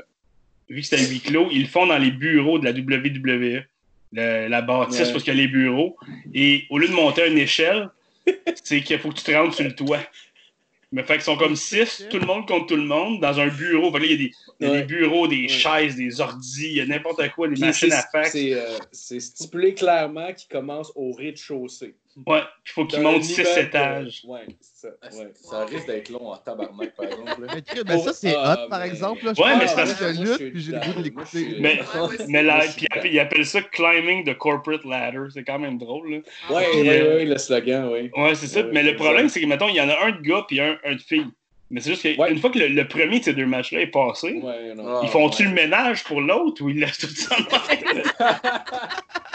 vu 0.69 0.81
que 0.81 0.87
c'était 0.87 1.03
huis 1.03 1.19
clos, 1.19 1.47
ils 1.51 1.63
le 1.63 1.67
font 1.67 1.87
dans 1.87 1.97
les 1.97 2.11
bureaux 2.11 2.59
de 2.59 2.65
la 2.65 2.71
WWE, 2.71 3.63
le- 4.13 4.47
la 4.47 4.61
bâtisse, 4.61 4.99
parce 5.11 5.23
qu'il 5.23 5.33
y 5.33 5.37
a 5.37 5.41
les 5.41 5.47
bureaux. 5.47 5.97
Et 6.35 6.65
au 6.69 6.77
lieu 6.77 6.87
de 6.87 6.93
monter 6.93 7.27
une 7.27 7.39
échelle, 7.39 7.89
c'est 8.63 8.81
qu'il 8.81 8.99
faut 8.99 9.09
que 9.09 9.15
tu 9.17 9.23
te 9.23 9.31
rentres 9.31 9.55
sur 9.55 9.63
le 9.65 9.75
toit. 9.75 9.99
Mais 10.91 11.03
fait 11.03 11.13
qu'ils 11.15 11.23
sont 11.23 11.35
comme 11.35 11.55
six, 11.55 12.05
tout 12.09 12.19
le 12.19 12.25
monde 12.25 12.47
contre 12.47 12.67
tout 12.67 12.75
le 12.75 12.83
monde, 12.85 13.19
dans 13.19 13.39
un 13.39 13.47
bureau. 13.47 13.91
Fait 13.91 13.97
que 13.99 14.03
là, 14.03 14.05
il 14.05 14.11
y 14.11 14.13
a 14.13 14.17
des, 14.17 14.31
il 14.61 14.65
y 14.65 14.69
a 14.69 14.71
Ouais. 14.71 14.77
des 14.81 14.85
bureaux, 14.85 15.27
des 15.27 15.41
Ouais. 15.41 15.47
chaises, 15.47 15.95
des 15.95 16.21
ordis, 16.21 16.67
il 16.67 16.73
y 16.73 16.81
a 16.81 16.85
n'importe 16.85 17.21
quoi, 17.31 17.47
des 17.47 17.53
Puis 17.55 17.61
machines 17.63 17.89
c'est- 17.89 17.95
à 17.95 18.03
fax. 18.11 18.31
C'est 18.31 18.53
euh, 18.53 18.77
c'est 18.91 19.19
stipulé 19.19 19.73
clairement 19.73 20.31
qu'il 20.33 20.47
commence 20.47 20.91
au 20.95 21.11
rez-de-chaussée. 21.11 21.95
Ouais, 22.25 22.39
il 22.65 22.71
faut 22.71 22.85
qu'ils 22.85 23.01
Dans 23.03 23.11
montent 23.11 23.23
un 23.23 23.25
six 23.25 23.41
immeuble, 23.41 23.59
étages. 23.59 24.21
Ouais, 24.25 24.39
c'est 24.61 24.87
ça. 24.87 24.93
Ah, 25.01 25.07
Ouais. 25.13 25.31
Ça 25.33 25.65
risque 25.65 25.85
d'être 25.87 26.09
long 26.09 26.29
en 26.31 26.37
tabarnak, 26.37 26.95
par 26.95 27.05
exemple. 27.07 27.41
là. 27.45 27.55
Mais, 27.75 27.83
ben 27.83 27.99
ça, 27.99 28.13
c'est 28.13 28.33
Ah, 28.37 28.53
hot, 28.65 28.69
par 28.69 28.79
mais- 28.79 28.87
exemple. 28.87 29.25
Là, 29.25 29.33
je 29.35 29.41
Ouais, 29.41 29.57
mais 29.57 29.67
c'est 29.67 29.75
parce 29.75 29.93
que- 29.95 30.03
moi, 30.03 30.13
je 30.13 30.21
lutte, 30.21 30.35
suis 30.37 30.51
puis 30.51 30.61
j'ai 30.61 30.71
le 30.71 30.79
goût 30.79 30.93
de 30.99 31.03
l'écouter. 31.03 31.57
Mais, 31.59 31.79
suis 32.69 32.75
puis 32.77 32.87
ils 32.89 32.97
appellent- 32.97 33.13
ils 33.13 33.19
appellent 33.19 33.45
ça 33.45 33.61
climbing 33.63 34.23
the 34.23 34.37
corporate 34.37 34.85
ladder. 34.85 35.25
C'est 35.33 35.43
quand 35.43 35.59
même 35.59 35.77
drôle. 35.77 36.09
Là. 36.09 36.17
Ouais, 36.55 36.65
Puis, 36.71 36.81
ouais, 36.83 37.01
euh, 37.01 37.15
ouais, 37.17 37.25
le 37.25 37.37
slogan, 37.37 37.89
oui. 37.91 38.09
Ouais, 38.15 38.33
c'est 38.35 38.47
ça. 38.47 38.61
Ouais, 38.61 38.69
mais 38.71 38.83
le 38.83 38.95
problème, 38.95 39.27
c'est 39.27 39.41
que, 39.41 39.45
mettons, 39.45 39.67
il 39.67 39.75
y 39.75 39.81
en 39.81 39.89
a 39.89 40.05
un 40.05 40.11
de 40.11 40.21
gars 40.21 40.45
puis 40.47 40.61
un, 40.61 40.77
un 40.85 40.93
de 40.95 41.01
fille. 41.01 41.27
Mais 41.71 41.81
c'est 41.81 41.89
juste 41.91 42.01
qu'une 42.03 42.19
Ouais. 42.19 42.35
fois 42.37 42.51
que 42.51 42.59
le, 42.59 42.67
le 42.67 42.87
premier 42.87 43.19
de 43.19 43.23
ces 43.25 43.33
deux 43.33 43.45
matchs-là 43.47 43.81
est 43.81 43.87
passé, 43.87 44.33
Ouais, 44.33 44.75
non. 44.75 44.85
Ah, 44.87 45.01
ils 45.03 45.09
font-tu 45.09 45.43
ouais. 45.43 45.49
le 45.49 45.55
ménage 45.55 46.03
pour 46.03 46.21
l'autre 46.21 46.63
ou 46.63 46.69
ils 46.69 46.79
laissent 46.79 46.99
tout 46.99 47.07
ça? 47.07 47.35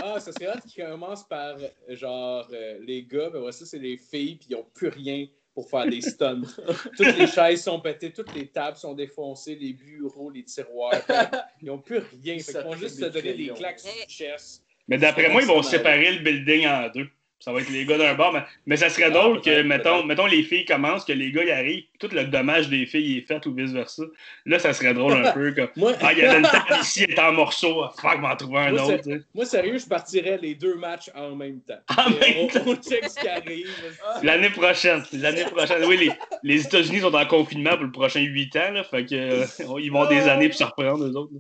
Ah, 0.03 0.19
ça 0.19 0.33
serait 0.33 0.47
hâte 0.47 0.65
qui 0.67 0.81
commence 0.81 1.25
par 1.29 1.57
genre 1.91 2.49
euh, 2.53 2.79
les 2.87 3.03
gars, 3.03 3.29
ben 3.31 3.53
ça 3.53 3.67
c'est 3.67 3.79
les 3.79 3.99
filles, 3.99 4.37
puis 4.37 4.47
ils 4.51 4.55
n'ont 4.57 4.65
plus 4.75 4.89
rien 4.89 5.27
pour 5.55 5.69
faire 5.69 5.87
des 5.87 6.01
stunts. 6.01 6.41
toutes 6.97 7.19
les 7.19 7.27
chaises 7.27 7.63
sont 7.63 7.81
pétées, 7.81 8.11
toutes 8.11 8.35
les 8.35 8.47
tables 8.47 8.79
sont 8.79 8.95
défoncées, 8.95 9.57
les 9.61 9.75
bureaux, 9.75 10.31
les 10.31 10.45
tiroirs. 10.45 10.95
Ils 11.61 11.67
n'ont 11.67 11.79
plus 11.79 11.99
rien. 12.25 12.39
Ça 12.39 12.63
vont 12.63 12.75
juste 12.77 12.99
se 13.01 13.05
donner 13.07 13.35
des 13.35 13.49
claques 13.49 13.81
sur 13.81 13.91
le 13.93 14.09
chest. 14.11 14.63
Mais 14.89 14.97
d'après 14.97 15.29
moi, 15.29 15.43
ils 15.43 15.49
vont 15.49 15.63
séparer 15.63 16.13
le 16.13 16.21
building 16.21 16.67
en 16.67 16.89
deux. 16.89 17.07
Ça 17.41 17.53
va 17.53 17.61
être 17.61 17.71
les 17.71 17.87
gars 17.87 17.97
d'un 17.99 18.15
bord. 18.15 18.33
Mais, 18.35 18.43
mais 18.67 18.77
ça 18.77 18.91
serait 18.91 19.11
drôle 19.11 19.41
que, 19.41 19.63
mettons, 19.63 20.05
mettons, 20.05 20.27
les 20.27 20.43
filles 20.43 20.67
commencent, 20.67 21.05
que 21.07 21.13
les 21.13 21.33
gars 21.33 21.43
y 21.45 21.51
arrivent, 21.51 21.85
tout 21.99 22.09
le 22.13 22.25
dommage 22.25 22.69
des 22.69 22.85
filles 22.87 23.19
est 23.19 23.23
fait 23.27 23.45
ou 23.47 23.55
vice-versa. 23.55 24.03
Là, 24.45 24.59
ça 24.59 24.73
serait 24.75 24.93
drôle 24.95 25.15
un 25.15 25.33
peu. 25.33 25.53
Comme, 25.53 25.69
Moi- 25.77 25.95
ah, 26.03 26.13
il 26.13 26.19
y 26.19 26.23
avait 26.23 26.37
une 26.39 26.43
table 26.47 26.67
ici, 26.83 27.05
elle 27.05 27.13
est 27.13 27.19
en 27.19 27.33
morceaux. 27.33 27.83
Ah, 27.83 27.93
fuck, 28.01 28.21
m'en 28.21 28.37
trouver 28.37 28.59
un 28.59 28.73
Moi, 28.73 28.83
autre. 28.85 29.09
Moi, 29.35 29.47
sérieux, 29.47 29.79
je 29.79 29.87
partirais 29.87 30.39
les 30.41 30.55
deux 30.55 30.75
matchs 30.77 31.11
en 31.15 31.35
même 31.35 31.61
temps. 31.63 31.79
En 31.97 32.11
même 32.11 32.21
on, 32.39 32.47
temps. 32.49 32.61
on 32.67 32.77
check 32.77 33.09
ce 33.09 33.19
qui 33.21 33.29
arrive. 33.29 33.69
L'année 34.23 34.51
prochaine. 34.51 35.03
L'année 35.15 35.45
prochaine. 35.45 35.83
Oui, 35.87 35.97
les, 35.97 36.13
les 36.43 36.65
États-Unis 36.67 37.01
sont 37.01 37.15
en 37.15 37.27
confinement 37.27 37.71
pour 37.77 37.85
le 37.85 37.93
prochain 37.93 38.21
8 38.21 38.57
ans. 38.57 38.71
Là, 38.73 38.85
fait 38.85 39.07
que, 39.07 39.15
euh, 39.15 39.81
ils 39.81 39.91
vont 39.91 40.07
des 40.07 40.29
années 40.29 40.49
pour 40.51 40.59
se 40.59 40.65
reprendre, 40.65 41.05
eux 41.07 41.17
autres. 41.17 41.33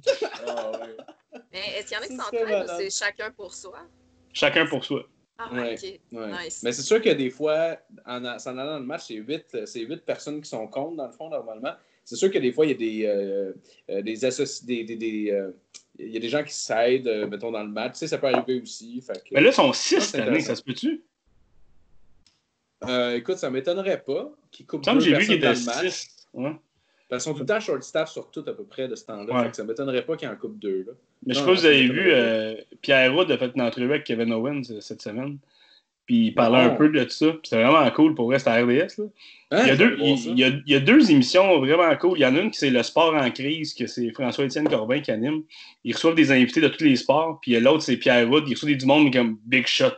Ah, 0.46 0.70
ouais. 0.72 1.40
Mais 1.52 1.58
est-ce 1.78 1.88
qu'il 1.88 1.96
y 1.96 2.00
en 2.00 2.04
a 2.04 2.06
qui 2.06 2.16
s'entraînent 2.16 2.62
ou 2.64 2.66
c'est 2.78 2.90
chacun 3.04 3.30
pour 3.30 3.52
soi? 3.52 3.78
Chacun 4.32 4.66
pour 4.66 4.84
soi. 4.84 5.04
Ah, 5.42 5.55
Ouais. 5.55 5.74
ok. 5.74 6.18
Ouais. 6.18 6.44
Nice. 6.44 6.62
Mais 6.62 6.72
c'est 6.72 6.83
sûr 6.83 7.00
que 7.00 7.09
des 7.11 7.31
fois, 7.31 7.76
en, 8.07 8.38
s'en 8.38 8.59
allant 8.59 8.72
dans 8.72 8.79
le 8.81 8.85
match, 8.85 9.05
c'est 9.09 9.14
huit, 9.14 9.44
c'est 9.64 9.81
huit 9.81 10.05
personnes 10.05 10.40
qui 10.42 10.48
sont 10.48 10.66
contre, 10.66 10.96
dans 10.96 11.07
le 11.07 11.12
fond, 11.12 11.29
normalement. 11.31 11.72
C'est 12.05 12.16
sûr 12.16 12.31
que 12.31 12.38
des 12.38 12.53
fois, 12.53 12.66
il 12.66 12.72
y 12.72 12.74
a 12.74 12.76
des, 12.76 13.07
euh, 13.07 13.53
euh, 13.90 14.03
des 14.03 14.24
associ- 14.24 14.64
des, 14.66 14.85
des, 14.85 14.96
des, 14.96 15.31
euh, 15.31 15.50
il 15.98 16.09
y 16.11 16.16
a 16.16 16.20
des 16.20 16.29
gens 16.29 16.42
qui 16.42 16.53
s'aident, 16.55 17.07
euh, 17.09 17.26
mettons, 17.29 17.50
dans 17.53 17.62
le 17.62 17.68
match. 17.70 17.92
Tu 17.92 17.98
sais, 18.00 18.07
ça 18.09 18.18
peut 18.18 18.26
arriver 18.29 18.61
aussi. 18.61 19.00
Fait 19.00 19.14
que- 19.22 19.33
Mais 19.35 19.40
là, 19.40 19.48
ils 19.50 19.55
sont 19.55 19.72
6 19.72 19.94
Ça, 19.96 20.00
cette 20.00 20.20
année, 20.29 20.40
ça 20.40 20.57
se 20.57 20.62
peut-tu? 20.62 21.05
Euh, 22.85 23.14
écoute, 23.16 23.37
ça 23.37 23.50
m'étonnerait 23.50 24.03
pas 24.03 24.33
qu'ils 24.50 24.64
Il 24.64 24.66
coupent 24.66 24.83
deux 24.85 25.00
j'ai 25.00 25.14
vu 25.16 25.26
qu'il 25.26 25.40
personnes 25.40 25.66
dans 25.66 25.72
le 25.72 25.83
match. 25.83 25.92
6. 25.94 26.26
Ouais. 26.33 26.53
Parce 27.11 27.25
qu'ils 27.25 27.33
sont 27.33 27.35
tout 27.35 27.42
le 27.42 27.46
temps 27.46 27.59
short 27.59 27.83
staff 27.83 28.09
sur 28.09 28.31
tout 28.31 28.44
à 28.46 28.53
peu 28.53 28.62
près 28.62 28.87
de 28.87 28.94
ce 28.94 29.05
temps-là. 29.05 29.42
Ouais. 29.42 29.49
Ça 29.53 29.64
m'étonnerait 29.64 30.07
pas 30.07 30.16
qu'ils 30.16 30.29
en 30.29 30.37
coupent 30.37 30.61
deux. 30.61 30.85
Là. 30.87 30.92
Mais 31.27 31.35
je 31.35 31.40
sais 31.40 31.44
pas 31.44 31.57
si 31.57 31.62
vous 31.62 31.66
avez 31.66 31.87
ça 31.88 31.92
vu, 31.92 32.11
euh, 32.12 32.55
Pierre 32.83 33.12
Roud 33.12 33.31
a 33.33 33.37
fait 33.37 33.51
une 33.53 33.62
entrevue 33.62 33.90
avec 33.90 34.05
Kevin 34.05 34.33
Owens 34.33 34.62
euh, 34.70 34.81
cette 34.81 35.03
semaine. 35.03 35.38
Puis 36.07 36.27
il 36.27 36.35
parlait 36.35 36.61
un 36.61 36.70
peu 36.70 36.88
de 36.88 37.09
ça. 37.09 37.27
Puis 37.27 37.40
C'était 37.44 37.64
vraiment 37.64 37.90
cool 37.90 38.14
pour 38.14 38.33
c'était 38.37 38.51
à 38.51 38.62
RDS. 38.62 38.99
Là. 38.99 39.05
Hein, 39.51 39.62
Il, 39.62 39.66
y 39.66 39.70
a 39.70 39.77
deux, 39.77 39.90
vais 39.90 39.96
voir 39.96 40.09
il, 40.09 40.18
ça. 40.18 40.31
il 40.31 40.38
y 40.38 40.44
a, 40.44 40.49
il 40.49 40.73
y 40.73 40.75
a 40.77 40.81
deux 40.81 41.11
émissions 41.11 41.59
vraiment 41.59 41.96
cool. 41.96 42.16
Il 42.18 42.23
y 42.23 42.27
en 42.27 42.37
a 42.37 42.40
une 42.40 42.51
qui 42.53 42.59
c'est 42.61 42.70
le 42.70 42.83
sport 42.85 43.12
en 43.14 43.31
crise, 43.33 43.75
que 43.75 43.88
c'est 43.88 44.12
François-Étienne 44.12 44.68
Corbin 44.68 45.01
qui 45.01 45.11
anime. 45.11 45.42
Ils 45.83 45.94
reçoivent 45.94 46.14
des 46.14 46.31
invités 46.31 46.61
de 46.61 46.68
tous 46.68 46.85
les 46.85 46.94
sports. 46.94 47.40
Puis 47.42 47.59
l'autre, 47.59 47.83
c'est 47.83 47.96
Pierre 47.96 48.29
Roud. 48.29 48.44
Il 48.46 48.55
reçoit 48.55 48.68
des 48.68 48.77
du 48.77 48.87
monde 48.87 49.12
comme 49.12 49.38
Big 49.44 49.66
Shot. 49.66 49.96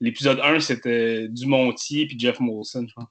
L'épisode 0.00 0.38
1, 0.40 0.60
c'était 0.60 1.26
Dumontier 1.28 2.06
puis 2.06 2.16
Jeff 2.18 2.38
Molson, 2.38 2.86
je 2.88 2.94
pense. 2.94 3.06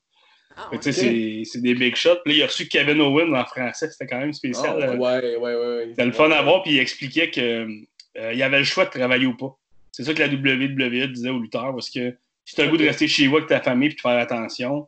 Ah, 0.56 0.70
c'est- 0.82 1.62
des 1.62 1.74
big 1.76 1.96
shots. 1.96 2.18
Puis 2.24 2.34
là, 2.34 2.38
il 2.40 2.44
a 2.44 2.46
reçu 2.48 2.68
Kevin 2.68 3.02
Owens 3.02 3.34
en 3.34 3.46
français. 3.46 3.90
C'était 3.90 4.08
quand 4.08 4.20
même 4.20 4.30
Ah, 4.30 4.34
spécial. 4.34 4.78
ouais, 4.78 4.84
euh, 4.86 4.98
ouais, 4.98 5.38
ouais, 5.38 5.56
ouais. 5.56 5.86
c'était 5.90 6.06
le 6.06 6.12
fun 6.12 6.30
à 6.32 6.42
voir, 6.42 6.64
puis 6.64 6.74
il 6.74 6.80
expliquait 6.80 7.30
qu'il 7.30 7.86
y 8.16 8.44
avait 8.44 8.60
le 8.60 8.64
choix 8.64 8.86
de 8.86 8.90
travailler 8.92 9.26
ou 9.26 9.36
pas. 9.36 9.56
C'est 9.92 10.04
ça 10.04 10.14
que 10.14 10.20
la 10.20 10.28
WWE 10.28 11.08
disait 11.08 11.30
aux 11.30 11.40
lutteurs, 11.40 11.72
parce 11.74 11.90
que 11.90 12.16
si 12.46 12.56
tu 12.56 12.62
as 12.62 12.66
le 12.66 12.72
goût 12.72 12.78
de 12.78 12.86
rester 12.86 13.08
chez 13.08 13.28
vous 13.28 13.38
avec 13.38 13.50
ta 13.50 13.62
famille 13.62 13.90
puis 13.90 13.98
de 13.98 14.02
faire 14.02 14.18
attention, 14.18 14.88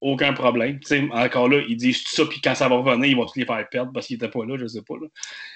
aucun 0.00 0.32
problème. 0.32 0.80
Encore 1.12 1.48
là, 1.48 1.62
ils 1.68 1.76
disent 1.76 2.02
tout 2.02 2.14
ça, 2.14 2.24
puis 2.26 2.40
quand 2.42 2.56
ça 2.56 2.68
va 2.68 2.74
revenir, 2.76 3.06
ils 3.06 3.16
vont 3.16 3.24
tous 3.24 3.38
les 3.38 3.46
faire 3.46 3.64
perdre 3.68 3.92
parce 3.92 4.08
qu'ils 4.08 4.16
n'étaient 4.16 4.28
pas 4.36 4.44
là, 4.44 4.56
je 4.58 4.66
sais 4.66 4.82
pas. 4.82 4.94
Là. 5.00 5.06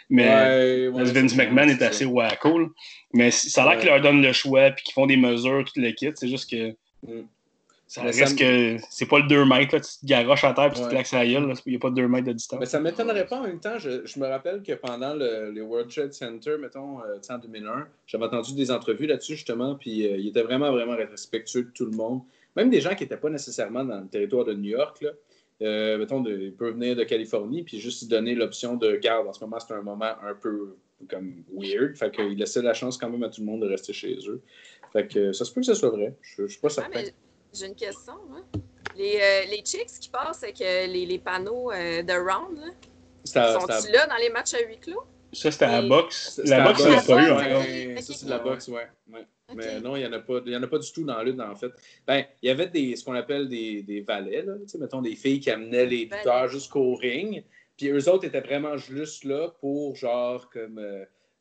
Mais 0.09 0.29
Ouais, 0.29 0.89
ouais, 0.89 1.05
Vince 1.13 1.35
McMahon 1.35 1.67
est 1.69 1.83
assez 1.83 2.05
wacko. 2.05 2.59
là. 2.61 2.67
Mais 3.13 3.33
ça 3.33 3.63
a 3.63 3.65
l'air 3.65 3.75
Ouais. 3.75 3.81
qu'ils 3.81 3.89
leur 3.91 4.01
donnent 4.01 4.23
le 4.23 4.33
choix, 4.33 4.71
puis 4.71 4.85
qu'ils 4.85 4.95
font 4.95 5.07
des 5.07 5.17
mesures, 5.17 5.65
tout 5.65 5.81
le 5.81 5.91
kit. 5.91 6.11
C'est 6.15 6.29
juste 6.29 6.49
que. 6.49 6.71
Mm. 7.05 7.27
Ça 7.89 8.03
Mais 8.03 8.11
reste 8.11 8.37
ça 8.39 8.45
que 8.45 8.77
c'est 8.91 9.07
pas 9.07 9.21
le 9.21 9.29
2 9.29 9.45
mètres, 9.45 9.75
là, 9.77 9.81
tu 9.81 9.89
te 10.01 10.07
garoches 10.07 10.43
à 10.43 10.53
terre 10.53 10.71
puis 10.71 10.81
tu 10.81 10.87
te 10.87 10.91
claques 10.91 11.07
sa 11.07 11.25
gueule, 11.25 11.47
là. 11.47 11.55
il 11.67 11.71
n'y 11.71 11.77
a 11.77 11.79
pas 11.79 11.91
2 11.91 12.09
mètres 12.09 12.27
de 12.27 12.33
distance. 12.33 12.59
Mais 12.59 12.67
ça 12.67 12.81
m'étonnerait 12.81 13.27
pas 13.27 13.39
en 13.39 13.43
même 13.45 13.61
temps. 13.61 13.79
Je, 13.79 14.05
je 14.05 14.19
me 14.19 14.27
rappelle 14.27 14.63
que 14.65 14.73
pendant 14.73 15.15
le, 15.15 15.53
les 15.53 15.61
World 15.61 15.89
Trade 15.89 16.13
Center, 16.13 16.57
mettons, 16.61 17.01
euh, 17.03 17.19
en 17.31 17.39
2001, 17.39 17.87
j'avais 18.07 18.25
entendu 18.25 18.55
des 18.55 18.73
entrevues 18.73 19.07
là-dessus, 19.07 19.35
justement, 19.37 19.77
puis 19.77 20.05
euh, 20.07 20.17
il 20.17 20.27
était 20.29 20.43
vraiment, 20.43 20.73
vraiment 20.73 20.97
respectueux 20.97 21.63
de 21.63 21.71
tout 21.71 21.85
le 21.85 21.93
monde. 21.97 22.23
Même 22.57 22.71
des 22.71 22.81
gens 22.81 22.95
qui 22.97 23.05
n'étaient 23.05 23.17
pas 23.19 23.31
nécessairement 23.31 23.85
dans 23.85 24.01
le 24.01 24.09
territoire 24.09 24.45
de 24.45 24.55
New 24.55 24.71
York, 24.71 25.01
là. 25.03 25.11
Euh, 25.63 25.97
mettons, 25.97 26.21
de, 26.21 26.37
ils 26.37 26.53
peuvent 26.53 26.75
venir 26.75 26.97
de 26.97 27.05
Californie, 27.05 27.63
puis 27.63 27.79
juste 27.79 28.01
se 28.01 28.05
donner 28.07 28.35
l'option 28.35 28.75
de 28.77 28.97
garde. 28.97 29.27
En 29.29 29.33
ce 29.33 29.41
moment, 29.43 29.59
c'est 29.61 29.73
un 29.73 29.81
moment 29.81 30.13
un 30.23 30.35
peu 30.35 30.77
comme 31.09 31.45
weird. 31.57 31.97
Fait 31.97 32.11
qu'il 32.11 32.37
laissait 32.37 32.61
la 32.63 32.75
chance 32.75 32.99
quand 32.99 33.09
même 33.09 33.23
à 33.23 33.29
tout 33.31 33.41
le 33.41 33.47
monde 33.47 33.63
de 33.63 33.67
rester 33.69 33.93
chez 33.95 34.19
eux. 34.29 34.43
Fait 34.93 35.07
que 35.07 35.33
ça 35.33 35.45
se 35.47 35.53
peut 35.53 35.61
que 35.61 35.67
ce 35.67 35.75
soit 35.75 35.89
vrai. 35.91 36.15
Je, 36.21 36.43
je 36.47 36.53
suis 36.53 36.61
pas 36.61 36.69
Ah, 36.69 36.71
certain. 36.71 36.91
mais 37.03 37.15
j'ai 37.59 37.67
une 37.67 37.75
question. 37.75 38.15
Hein? 38.33 38.43
Les, 38.97 39.17
euh, 39.21 39.51
les 39.51 39.63
chicks 39.65 39.99
qui 40.01 40.09
passent 40.09 40.43
avec 40.43 40.61
euh, 40.61 40.87
les, 40.87 41.05
les 41.07 41.19
panneaux 41.19 41.71
euh, 41.71 42.03
de 42.03 42.13
round, 42.13 42.59
sont-ils 43.25 43.93
là 43.93 44.07
dans 44.07 44.17
les 44.17 44.31
matchs 44.31 44.55
à 44.55 44.61
huis 44.61 44.79
clos? 44.79 45.03
Ça, 45.33 45.51
c'était 45.51 45.67
à 45.67 45.83
la 45.83 45.89
boxe. 45.89 46.41
La 46.45 46.65
boxe, 46.65 46.81
il 46.81 46.87
il 46.87 46.93
l'a 46.93 47.03
pas 47.03 47.23
eu. 47.29 47.33
Ouais, 47.33 48.01
ça, 48.01 48.15
c'est 48.15 48.25
de 48.27 48.31
la 48.31 48.39
boxe, 48.39 48.69
ouais. 48.69 48.87
ouais. 49.13 49.27
Mais 49.55 49.81
non, 49.81 49.97
il 49.97 50.01
n'y 50.01 50.07
en, 50.07 50.13
a 50.13 50.19
pas- 50.21 50.41
il 50.47 50.53
y 50.53 50.57
en 50.57 50.63
a 50.63 50.67
pas 50.67 50.79
du 50.79 50.91
tout 50.91 51.05
dans 51.05 51.17
la 51.17 51.25
lutte, 51.25 51.41
en 51.41 51.55
fait. 51.55 51.71
Ben, 52.07 52.25
il 52.43 52.49
y 52.49 52.51
avait 52.51 52.69
des, 52.69 52.97
ce 52.97 53.05
qu'on 53.05 53.15
appelle 53.15 53.49
des, 53.49 53.83
des 53.83 54.01
valets, 54.01 54.43
là, 54.43 54.55
tu 54.63 54.69
sais, 54.69 54.79
mettons 54.79 55.03
des 55.03 55.15
filles 55.15 55.41
qui 55.41 55.51
amenaient 55.51 55.87
les 55.87 56.05
lutteurs 56.05 56.49
jusqu'au 56.49 56.95
ring. 56.95 57.45
Puis 57.77 57.89
eux 57.91 58.09
autres 58.09 58.25
étaient 58.25 58.41
vraiment 58.41 58.77
juste 58.79 59.25
là 59.25 59.51
pour, 59.61 59.95
genre, 59.95 60.49
comme 60.49 60.81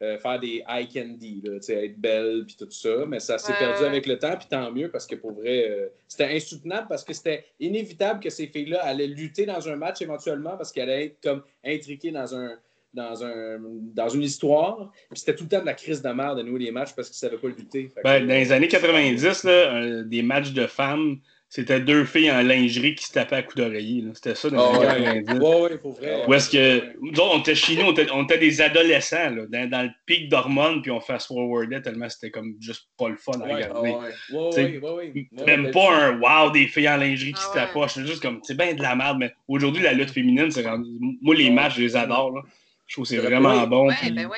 euh, 0.02 0.18
faire 0.18 0.40
des 0.40 0.64
eye 0.68 0.88
candy, 0.94 1.42
là, 1.44 1.54
tu 1.60 1.64
sais, 1.68 1.86
être 1.86 1.98
belle, 2.00 2.44
puis 2.46 2.56
tout 2.58 2.70
ça. 2.70 3.06
Mais 3.08 3.20
ça 3.20 3.38
s'est 3.38 3.54
Ouais, 3.54 3.60
perdu 3.60 3.84
avec 3.86 4.06
le 4.06 4.20
temps, 4.20 4.36
puis 4.38 4.48
tant 4.50 4.70
mieux, 4.72 4.90
parce 4.92 5.08
que 5.08 5.16
pour 5.16 5.32
vrai, 5.34 5.70
euh, 5.70 5.88
c'était 6.08 6.36
insoutenable, 6.36 6.88
parce 6.90 7.04
que 7.04 7.14
c'était 7.14 7.46
inévitable 7.60 8.20
que 8.20 8.30
ces 8.30 8.48
filles-là 8.48 8.84
allaient 8.84 9.08
lutter 9.08 9.46
dans 9.46 9.68
un 9.70 9.76
match 9.78 10.02
éventuellement, 10.02 10.58
parce 10.58 10.72
qu'elles 10.72 10.90
allaient 10.90 11.06
être 11.06 11.22
comme 11.24 11.44
intriquées 11.66 12.12
dans 12.12 12.36
un. 12.36 12.58
Dans, 12.94 13.26
un, 13.26 13.60
dans 13.94 14.08
une 14.08 14.22
histoire, 14.22 14.90
puis 15.10 15.20
c'était 15.20 15.36
tout 15.36 15.44
le 15.44 15.50
temps 15.50 15.60
de 15.60 15.66
la 15.66 15.74
crise 15.74 16.02
de 16.02 16.08
merde 16.12 16.38
de 16.38 16.44
nous 16.44 16.56
les 16.56 16.72
matchs 16.72 16.94
parce 16.96 17.10
qu'ils 17.10 17.28
ne 17.28 17.30
savaient 17.30 17.42
pas 17.42 17.50
lutter. 17.50 17.90
Que- 17.90 18.02
Ben, 18.02 18.26
dans 18.26 18.34
les 18.34 18.54
années 18.54 18.70
90, 18.70 19.44
là, 19.44 19.52
euh, 19.52 20.04
des 20.06 20.22
matchs 20.22 20.54
de 20.54 20.66
femmes, 20.66 21.18
c'était 21.56 21.80
deux 21.80 22.04
filles 22.04 22.30
en 22.32 22.42
lingerie 22.42 22.96
qui 22.96 23.06
se 23.06 23.14
tapaient 23.14 23.38
à 23.38 23.42
coups 23.44 23.56
d'oreiller. 23.56 24.02
là. 24.02 24.12
C'était 24.14 24.36
ça 24.36 24.50
dans 24.50 24.74
Ah 24.74 24.74
les 24.74 24.80
ouais, 24.80 25.08
années 25.08 25.24
90. 25.24 25.40
ouais, 25.40 25.62
ouais, 25.62 25.78
pour 25.78 25.94
vrai. 25.94 26.24
Où 26.28 26.34
est-ce 26.34 26.50
que. 26.50 26.84
Nous 27.02 27.12
autres, 27.20 27.32
on 27.36 27.40
était 27.40 27.56
chez 27.56 27.76
nous, 27.78 27.86
on 27.86 27.92
était, 27.92 28.08
on 28.12 28.24
était 28.26 28.38
des 28.38 28.62
adolescents, 28.62 29.30
là, 29.30 29.44
dans, 29.50 29.70
dans 29.70 29.84
le 29.84 29.90
pic 30.06 30.28
d'hormones, 30.30 30.82
puis 30.82 30.92
on 30.92 31.00
fast-forwardait 31.00 31.82
tellement 31.82 32.10
c'était 32.10 32.30
comme 32.32 32.56
juste 32.60 32.90
pas 32.98 33.08
le 33.10 33.16
fun 33.16 33.34
à 33.40 33.46
Ouais, 33.46 33.54
regarder. 33.54 33.90
ouais, 33.90 34.80
ouais, 34.82 34.82
ouais. 34.82 35.28
Même 35.46 35.72
pas 35.72 35.92
un 35.96 36.20
wow 36.20 36.52
des 36.52 36.68
filles 36.68 36.90
en 36.90 36.98
lingerie 36.98 37.32
qui 37.34 37.40
Ah 37.42 37.44
se 37.44 37.48
ouais. 37.58 37.66
tapochent. 37.66 37.94
C'est 37.94 38.06
juste 38.06 38.22
comme, 38.22 38.40
c'est 38.44 38.58
bien 38.58 38.74
de 38.74 38.82
la 38.82 38.96
merde, 38.96 39.18
mais 39.20 39.32
aujourd'hui, 39.48 39.82
la 39.84 39.94
lutte 39.94 40.12
féminine, 40.12 40.52
c'est 40.52 40.66
rendu. 40.68 40.90
Moi, 41.22 41.36
les 41.36 41.46
Ouais. 41.46 41.50
matchs, 41.52 41.76
je 41.78 41.82
les 41.82 41.96
adore. 41.96 42.32
Là. 42.32 42.42
Je 42.88 42.94
trouve 42.96 43.06
que 43.06 43.10
c'est 43.10 43.18
vraiment 43.18 43.66
bon. 43.66 43.88
Puis- 43.90 44.12
ben. 44.12 44.30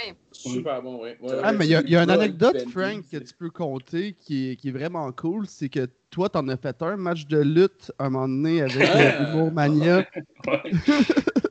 Super 0.54 0.82
bon, 0.82 1.02
ouais, 1.02 1.18
Ah, 1.44 1.52
mais 1.54 1.66
il 1.66 1.72
y 1.72 1.76
a, 1.76 1.82
il 1.82 1.90
y 1.90 1.96
a 1.96 2.04
une 2.04 2.10
anecdote, 2.10 2.56
Frank, 2.72 3.04
que 3.12 3.18
tu 3.18 3.34
peux 3.38 3.50
compter 3.50 4.14
qui 4.20 4.52
est, 4.52 4.56
qui 4.56 4.70
est 4.70 4.72
vraiment 4.72 5.12
cool. 5.12 5.46
C'est 5.48 5.70
que 5.70 5.88
toi, 6.10 6.30
t'en 6.30 6.48
as 6.48 6.58
fait 6.58 6.82
un 6.82 6.96
match 6.98 7.28
de 7.28 7.40
lutte 7.40 7.92
un 8.00 8.10
moment 8.10 8.28
donné 8.28 8.62
avec 8.62 8.76
euh, 8.78 9.32
Humour 9.34 9.52
Mania. 9.52 10.06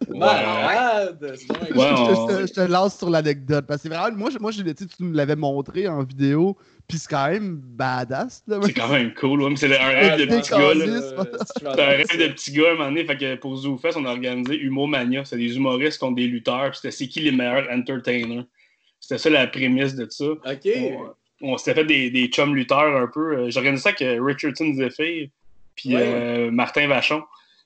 Malade! 0.09 1.19
Je, 1.39 1.53
Ouais, 1.77 2.47
te- 2.47 2.61
lance 2.71 2.97
sur 2.99 3.11
l'anecdote. 3.11 3.67
Parce 3.67 3.83
que 3.83 3.89
c'est 3.89 3.95
vraiment, 3.95 4.17
moi, 4.17 4.31
je- 4.31 4.39
moi 4.39 4.51
je 4.51 4.63
l'ai- 4.63 4.75
tu 4.75 4.87
nous 5.01 5.13
l'avais 5.13 5.37
montré 5.37 5.89
en 5.89 6.03
vidéo. 6.05 6.57
Puis 6.89 6.99
c'est 6.99 7.09
quand 7.11 7.29
même 7.31 7.57
badass. 7.57 8.45
C'est 8.63 8.73
quand 8.73 8.89
même 8.89 9.13
cool. 9.15 9.43
ouais, 9.43 9.51
mais 9.51 9.57
c'est 9.57 9.77
un 9.79 9.87
rêve 9.89 10.21
de 10.21 10.27
petit 10.27 10.51
gars. 10.51 10.73
C'est 11.59 11.69
un 11.81 11.87
rêve 11.87 12.07
de 12.19 12.29
petit 12.33 12.53
gars, 12.53 12.71
un 12.71 12.75
moment 12.75 12.85
donné. 12.89 13.05
Fait 13.05 13.17
que 13.17 13.35
pour 13.37 13.57
ZooFest, 13.57 13.97
on 13.97 14.05
a 14.05 14.11
organisé 14.11 14.57
Humo 14.59 14.87
Mania. 14.87 15.25
C'est 15.25 15.37
des 15.37 15.57
humoristes 15.57 15.99
contre 15.99 16.17
des 16.17 16.27
lutteurs. 16.29 16.71
Puis 16.71 16.79
c'était 16.81 16.93
c'est 16.93 17.09
qui 17.09 17.21
les 17.21 17.33
meilleurs 17.33 17.67
entertainers? 17.71 18.47
C'était 19.07 19.19
ça 19.19 19.31
la 19.31 19.47
prémisse 19.47 19.95
de 19.95 20.07
ça. 20.11 20.25
Ok. 20.25 20.69
On, 21.43 21.53
on 21.53 21.57
s'était 21.59 21.75
fait 21.81 21.85
des, 21.87 22.11
des 22.11 22.27
chums 22.29 22.55
lutteurs 22.55 22.97
un 22.97 23.07
peu. 23.07 23.37
Euh, 23.39 23.51
J'ai 23.51 23.59
organisé 23.59 23.83
ça 23.83 23.91
avec 23.91 24.21
Richardson 24.23 24.73
Zephyr 24.75 25.29
puis 25.77 25.95
Ouais. 25.95 26.03
euh, 26.05 26.51
Martin 26.51 26.87
Vachon. 26.89 27.21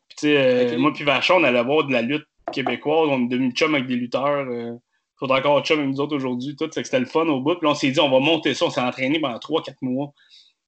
Puis 0.08 0.16
tu 0.18 0.26
sais, 0.26 0.36
euh, 0.74 0.78
moi 0.78 0.92
puis 0.92 1.04
Vachon, 1.04 1.36
on 1.36 1.44
allait 1.44 1.62
voir 1.62 1.84
de 1.86 1.92
la 1.92 2.02
lutte 2.02 2.26
québécoise. 2.52 3.08
On 3.10 3.24
est 3.24 3.28
devenus 3.28 3.54
chums 3.54 3.74
avec 3.74 3.86
des 3.86 3.96
lutteurs. 3.96 4.46
Euh, 4.48 4.72
sont 5.18 5.30
encore 5.30 5.62
chums 5.64 5.78
avec 5.78 5.90
nous 5.90 6.00
autres 6.00 6.16
aujourd'hui. 6.16 6.56
Tout, 6.56 6.68
c'était 6.72 6.98
le 7.00 7.06
fun 7.06 7.26
au 7.26 7.40
bout. 7.40 7.54
Puis 7.56 7.66
là, 7.66 7.70
on 7.70 7.74
s'est 7.74 7.90
dit, 7.90 8.00
on 8.00 8.10
va 8.10 8.18
monter 8.20 8.54
ça. 8.54 8.66
On 8.66 8.70
s'est 8.70 8.80
entraîné 8.80 9.20
pendant 9.20 9.38
3-4 9.38 9.74
mois 9.82 10.12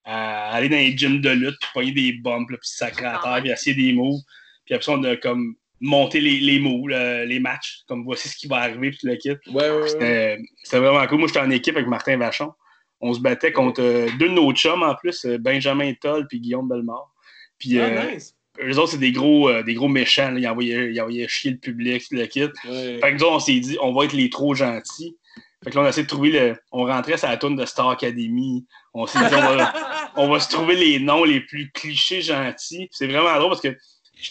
à 0.05 0.51
aller 0.55 0.69
dans 0.69 0.77
les 0.77 0.97
gyms 0.97 1.21
de 1.21 1.31
lutte, 1.31 1.57
puis 1.61 1.71
pogner 1.75 1.93
des 1.93 2.13
bumps, 2.13 2.51
là, 2.51 2.57
puis 2.59 2.69
sacrer 2.69 3.07
à 3.07 3.19
terre, 3.23 3.39
puis 3.41 3.51
essayer 3.51 3.75
des 3.77 3.93
moves. 3.93 4.21
Puis 4.65 4.75
après 4.75 4.85
ça, 4.85 4.93
on 4.93 5.03
a 5.05 5.17
comme 5.17 5.55
monté 5.83 6.21
les, 6.21 6.39
les 6.39 6.59
moves, 6.59 6.89
là, 6.89 7.25
les 7.25 7.41
matchs. 7.41 7.83
Comme 7.87 8.05
voici 8.05 8.29
ce 8.29 8.37
qui 8.37 8.47
va 8.47 8.59
arriver, 8.59 8.91
puis 8.91 9.01
le 9.03 9.17
kit. 9.17 9.31
Ouais, 9.31 9.69
ouais, 9.69 9.71
ouais. 9.71 9.89
C'était 9.89 10.39
c'était 10.63 10.79
vraiment 10.79 11.07
cool. 11.07 11.19
Moi, 11.19 11.29
j'étais 11.29 11.41
en 11.41 11.51
équipe 11.51 11.77
avec 11.77 11.89
Martin 11.89 12.17
Vachon. 12.17 12.53
On 13.01 13.13
se 13.13 13.21
battait 13.21 13.53
contre 13.53 13.83
euh, 13.83 14.09
deux 14.19 14.29
de 14.29 14.35
nos 14.35 14.53
chums 14.53 14.83
en 14.85 14.95
plus, 14.95 15.25
euh, 15.25 15.37
Benjamin 15.37 15.93
Toll 16.01 16.27
puis 16.29 16.41
Guillaume 16.41 16.69
Bellemare. 16.69 17.11
Puis 17.59 17.79
euh, 17.79 17.99
Ah, 18.01 18.15
nice. 18.15 18.37
eux 18.63 18.79
autres, 18.79 18.93
c'est 18.93 18.99
des 18.99 19.11
gros, 19.11 19.49
euh, 19.49 19.65
des 19.65 19.75
gros 19.75 19.89
méchants. 19.89 20.31
Là. 20.31 20.39
Ils, 20.39 20.47
envoyaient, 20.47 20.93
ils 20.93 21.01
envoyaient 21.01 21.27
chier 21.27 21.51
le 21.51 21.59
public, 21.59 22.05
le 22.13 22.27
kit. 22.27 22.45
Ouais. 22.69 23.01
Fait 23.03 23.13
que 23.13 23.19
nous 23.19 23.27
on 23.27 23.41
s'est 23.41 23.59
dit, 23.59 23.77
on 23.83 23.93
va 23.93 24.05
être 24.05 24.13
les 24.13 24.31
trop 24.31 24.55
gentils. 24.55 25.17
Fait 25.65 25.71
que 25.71 25.77
là, 25.77 25.83
on 25.83 25.85
a 25.85 25.89
essayé 25.91 26.05
de 26.05 26.09
trouver 26.09 26.31
le. 26.31 26.57
On 26.73 26.85
rentrait 26.85 27.17
sur 27.17 27.29
la 27.29 27.37
tourne 27.37 27.57
de 27.57 27.65
Star 27.65 27.89
Academy. 27.91 28.67
On 28.95 29.07
s'est 29.07 29.19
dit, 29.19 29.35
on 29.35 29.57
va, 29.57 29.73
on 30.17 30.29
va 30.29 30.41
se 30.41 30.49
trouver 30.49 30.75
les 30.77 30.99
noms 30.99 31.25
les 31.25 31.41
plus 31.41 31.71
clichés 31.71 32.21
gentils. 32.21 32.89
C'est 32.91 33.07
vraiment 33.07 33.37
drôle 33.37 33.51
parce 33.51 33.61
que, 33.61 33.69
à 33.69 33.73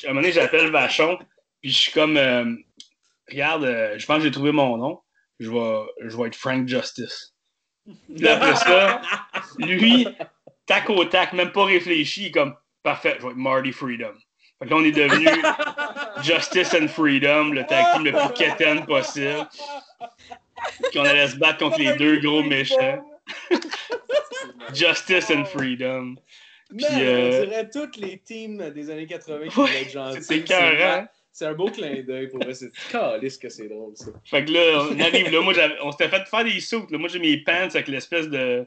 un 0.05 0.07
moment 0.09 0.21
donné, 0.21 0.33
j'appelle 0.33 0.69
Vachon, 0.71 1.17
je 1.63 1.71
suis 1.71 1.91
comme, 1.91 2.17
euh, 2.17 2.56
regarde, 3.30 3.63
euh, 3.63 3.97
je 3.97 4.06
pense 4.06 4.17
que 4.17 4.24
j'ai 4.24 4.32
trouvé 4.32 4.52
mon 4.52 4.78
nom. 4.78 5.00
Je 5.39 5.50
vais, 5.50 6.09
je 6.09 6.18
vais 6.18 6.28
être 6.28 6.36
Frank 6.36 6.68
Justice. 6.68 7.34
Puis 8.16 8.28
après 8.28 8.55
ça, 8.55 9.01
lui, 9.57 10.07
tac 10.68 10.89
au 10.89 11.03
tac, 11.05 11.34
même 11.34 11.51
pas 11.51 11.66
réfléchi, 11.66 12.32
comme 12.32 12.55
parfait, 12.84 13.16
je 13.20 13.26
vais 13.26 13.32
être 13.32 13.38
Marty 13.38 13.72
Freedom. 13.72 14.14
Fait 14.59 14.66
que 14.66 14.70
là, 14.70 14.76
on 14.76 14.84
est 14.84 14.91
devenu 14.91 15.28
Justice 16.24 16.76
and 16.76 16.88
Freedom, 16.88 17.51
le 17.51 17.66
tag 17.66 17.86
team 17.93 18.05
le 18.05 18.12
plus 18.12 18.34
quétaine 18.34 18.86
possible. 18.86 19.47
Puis 20.91 20.99
on 20.99 21.03
allait 21.05 21.28
se 21.28 21.38
battre 21.38 21.57
contre 21.57 21.80
les 21.80 21.95
deux 21.95 22.20
gros 22.20 22.43
méchants. 22.43 23.03
Justice 24.74 25.32
and 25.32 25.45
Freedom. 25.45 26.16
Puis, 26.70 26.86
euh, 26.89 27.41
on 27.41 27.45
dirait 27.45 27.70
toutes 27.70 27.97
les 27.97 28.20
teams 28.20 28.70
des 28.72 28.89
années 28.89 29.07
80 29.07 29.47
qui 29.47 29.59
Ouais, 29.59 29.82
être 29.82 29.91
gentils. 29.91 30.24
c'était 30.24 30.38
écœurant. 30.38 31.07
C'est 31.32 31.45
un 31.45 31.53
beau 31.53 31.69
clin 31.69 32.01
d'œil 32.03 32.27
pour 32.27 32.43
vrai. 32.43 32.53
C'est 32.53 32.71
calisse 32.91 33.38
que 33.38 33.49
c'est 33.49 33.67
drôle, 33.67 33.93
ça. 33.95 34.11
Fait 34.25 34.43
que 34.45 34.51
là, 34.51 34.86
on 34.91 34.99
arrive 34.99 35.32
là. 35.32 35.41
Moi, 35.41 35.53
on 35.82 35.91
s'était 35.91 36.09
fait 36.09 36.27
faire 36.27 36.43
des. 36.43 36.59
Là. 36.91 36.97
Moi, 36.97 37.09
j'ai 37.09 37.19
mes 37.19 37.38
pants 37.38 37.51
avec 37.73 37.88
l'espèce 37.88 38.27
de. 38.29 38.65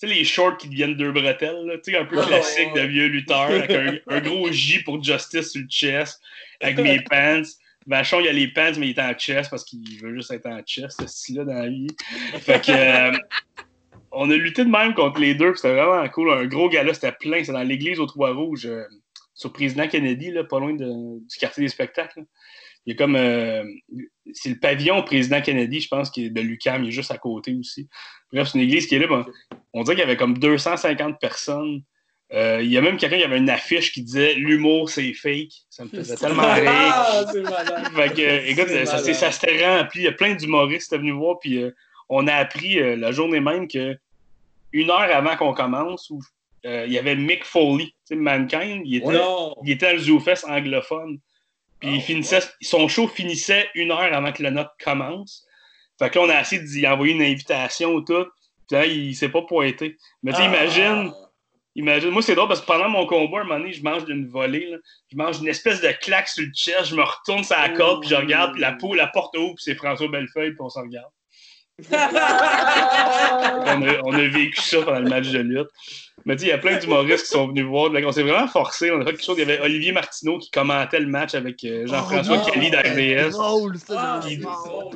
Tu 0.00 0.08
sais, 0.08 0.14
les 0.14 0.24
shorts 0.24 0.56
qui 0.58 0.68
deviennent 0.68 0.96
deux 0.96 1.12
bretelles, 1.12 1.64
là. 1.66 1.76
Tu 1.78 1.92
sais, 1.92 1.98
un 1.98 2.04
peu 2.04 2.18
Ouais, 2.18 2.26
classique 2.26 2.72
de 2.74 2.80
vieux 2.80 3.06
lutteur, 3.06 3.42
avec 3.42 3.70
un, 3.70 3.98
un 4.08 4.20
gros 4.20 4.50
J 4.50 4.82
pour 4.82 5.02
Justice 5.02 5.52
sur 5.52 5.62
le 5.62 5.68
chest, 5.68 6.20
avec 6.60 6.78
mes 6.78 7.00
pants. 7.10 7.42
Vachon, 7.86 8.20
il 8.20 8.28
a 8.28 8.32
les 8.32 8.48
pants, 8.48 8.72
mais 8.78 8.88
il 8.88 8.98
est 8.98 9.02
en 9.02 9.12
chest 9.14 9.48
parce 9.48 9.64
qu'il 9.64 9.98
veut 10.02 10.14
juste 10.14 10.32
être 10.32 10.46
en 10.46 10.60
chest, 10.62 11.00
ce 11.00 11.06
style-là, 11.06 11.44
dans 11.44 11.54
la 11.54 11.68
vie. 11.68 11.86
Fait 12.40 12.60
que. 12.64 12.72
euh, 12.72 13.16
on 14.12 14.30
a 14.30 14.34
lutté 14.34 14.64
de 14.64 14.70
même 14.70 14.94
contre 14.94 15.20
les 15.20 15.34
deux, 15.34 15.54
c'était 15.54 15.74
vraiment 15.74 16.08
cool. 16.08 16.32
Un 16.32 16.46
gros 16.46 16.68
gala, 16.70 16.94
c'était 16.94 17.12
plein. 17.12 17.40
C'était 17.40 17.52
dans 17.52 17.62
l'église 17.62 18.00
aux 18.00 18.06
Trois-Rouges, 18.06 18.66
euh, 18.66 18.84
sur 19.36 19.52
Président 19.52 19.86
Kennedy, 19.86 20.32
là, 20.32 20.42
pas 20.42 20.58
loin 20.58 20.72
de- 20.74 21.20
du 21.20 21.36
quartier 21.38 21.62
des 21.62 21.68
spectacles. 21.68 22.18
là. 22.20 22.24
Il 22.86 22.92
y 22.92 22.94
a 22.94 22.96
comme. 22.98 23.16
euh, 23.16 23.64
c'est 24.32 24.48
le 24.50 24.58
pavillon 24.60 25.02
président 25.02 25.40
Kennedy, 25.42 25.80
je 25.80 25.88
pense, 25.88 26.08
qui 26.10 26.26
est 26.26 26.30
de 26.30 26.40
l'UCAM, 26.40 26.84
il 26.84 26.88
est 26.88 26.92
juste 26.92 27.10
à 27.10 27.18
côté 27.18 27.52
aussi. 27.54 27.88
Bref, 28.32 28.48
c'est 28.48 28.58
une 28.58 28.64
église 28.64 28.86
qui 28.86 28.94
est 28.94 28.98
là. 29.00 29.08
ben, 29.08 29.26
on 29.72 29.82
dirait 29.82 29.96
qu'il 29.96 30.00
y 30.04 30.06
avait 30.06 30.16
comme 30.16 30.38
250 30.38 31.18
personnes. 31.20 31.82
Euh, 32.32 32.60
il 32.62 32.70
y 32.72 32.78
a 32.78 32.80
même 32.80 32.96
quelqu'un 32.96 33.18
qui 33.18 33.24
avait 33.24 33.38
une 33.38 33.50
affiche 33.50 33.92
qui 33.92 34.02
disait 34.02 34.34
L'humour, 34.34 34.88
c'est 34.88 35.12
fake. 35.14 35.52
Ça 35.68 35.84
me 35.84 35.88
faisait 35.90 36.16
tellement 36.16 36.52
rire. 36.54 36.70
Ah. 36.70 37.24
Fait 37.94 38.14
que, 38.14 38.48
écoute, 38.50 38.68
ça, 38.86 39.30
s'était 39.32 39.66
rempli. 39.66 40.00
Il 40.02 40.04
y 40.04 40.08
a 40.08 40.12
plein 40.12 40.34
d'humoristes 40.34 40.88
qui 40.88 40.94
étaient 40.94 41.00
venus 41.02 41.14
voir. 41.14 41.38
Puis 41.40 41.62
euh, 41.62 41.70
on 42.08 42.26
a 42.28 42.34
appris 42.34 42.78
la 42.96 43.10
journée 43.12 43.40
même 43.40 43.66
que 43.68 43.96
une 44.72 44.90
heure 44.90 45.00
avant 45.00 45.36
qu'on 45.36 45.54
commence, 45.54 46.10
où, 46.10 46.20
euh, 46.66 46.84
il 46.86 46.92
y 46.92 46.98
avait 46.98 47.14
Mick 47.16 47.44
Foley, 47.44 47.86
Mankind. 48.10 48.82
Il 48.84 48.96
était, 48.96 49.06
il 49.64 49.70
était 49.72 49.86
à 49.86 49.92
le 49.94 49.98
ZooFest 50.00 50.44
anglophone. 50.48 51.18
Puis 51.80 51.90
il 51.90 51.98
Oh, 51.98 52.00
finissait, 52.00 52.40
son 52.62 52.88
show 52.88 53.06
finissait 53.08 53.68
une 53.74 53.90
heure 53.92 54.12
avant 54.12 54.32
que 54.32 54.42
la 54.42 54.50
note 54.50 54.70
commence. 54.82 55.44
Fait 55.98 56.10
que 56.10 56.18
là, 56.18 56.24
on 56.24 56.28
a 56.28 56.40
essayé 56.40 56.62
d'y 56.62 56.86
envoyer 56.86 57.14
une 57.14 57.22
invitation 57.22 58.02
tout. 58.02 58.24
Puis 58.68 58.76
là, 58.76 58.86
il 58.86 59.14
s'est 59.14 59.28
pas 59.28 59.42
pointé. 59.42 59.96
Mais 60.22 60.32
tu 60.32 60.38
Ah. 60.40 60.46
imagine, 60.46 61.12
imagine. 61.74 62.10
Moi, 62.10 62.22
c'est 62.22 62.34
drôle 62.34 62.48
parce 62.48 62.60
que 62.62 62.66
pendant 62.66 62.88
mon 62.88 63.06
combat, 63.06 63.40
un 63.40 63.44
moment 63.44 63.58
donné, 63.60 63.72
je 63.72 63.82
mange 63.82 64.04
d'une 64.06 64.26
volée. 64.26 64.66
là. 64.70 64.78
Je 65.12 65.16
mange 65.16 65.38
une 65.40 65.48
espèce 65.48 65.80
de 65.80 65.90
claque 66.00 66.28
sur 66.28 66.44
le 66.44 66.52
chest. 66.52 66.86
Je 66.86 66.96
me 66.96 67.02
retourne 67.02 67.44
sur 67.44 67.56
la 67.56 67.68
corde, 67.70 68.00
puis 68.00 68.10
je 68.10 68.14
regarde, 68.16 68.52
puis 68.52 68.60
la, 68.62 68.72
peau, 68.72 68.94
la 68.94 69.06
porte 69.08 69.36
ouvre, 69.36 69.54
puis 69.54 69.62
c'est 69.64 69.74
François 69.74 70.08
Bellefeuille, 70.08 70.50
puis 70.50 70.60
on 70.60 70.68
se 70.70 70.78
regarde. 70.78 71.10
On 73.68 73.82
a, 73.82 74.00
on 74.04 74.12
a 74.12 74.28
vécu 74.28 74.60
ça 74.62 74.80
pendant 74.82 75.00
le 75.00 75.08
match 75.10 75.28
de 75.30 75.40
lutte. 75.40 75.68
Mais 76.24 76.34
tu 76.34 76.40
sais, 76.40 76.46
il 76.46 76.50
y 76.50 76.52
a 76.52 76.58
plein 76.58 76.78
d'humoristes 76.78 77.26
qui 77.26 77.32
sont 77.32 77.48
venus 77.48 77.64
voir. 77.66 77.90
On 77.92 78.12
s'est 78.12 78.22
vraiment 78.22 78.48
forcé. 78.48 78.90
On 78.90 79.00
a 79.00 79.04
fait 79.04 79.12
quelque 79.12 79.24
chose. 79.24 79.36
Il 79.38 79.46
y 79.46 79.52
avait 79.52 79.60
Olivier 79.60 79.92
Martineau 79.92 80.38
qui 80.38 80.50
commentait 80.50 81.00
le 81.00 81.06
match 81.06 81.34
avec 81.34 81.62
euh, 81.64 81.86
Jean-François 81.86 82.42
Oh, 82.42 82.50
Kelly 82.50 82.70
d'RDS. 82.70 83.32
drôle, 83.32 83.76
ça. 83.78 84.20
C'est 84.22 84.32
Il, 84.32 84.46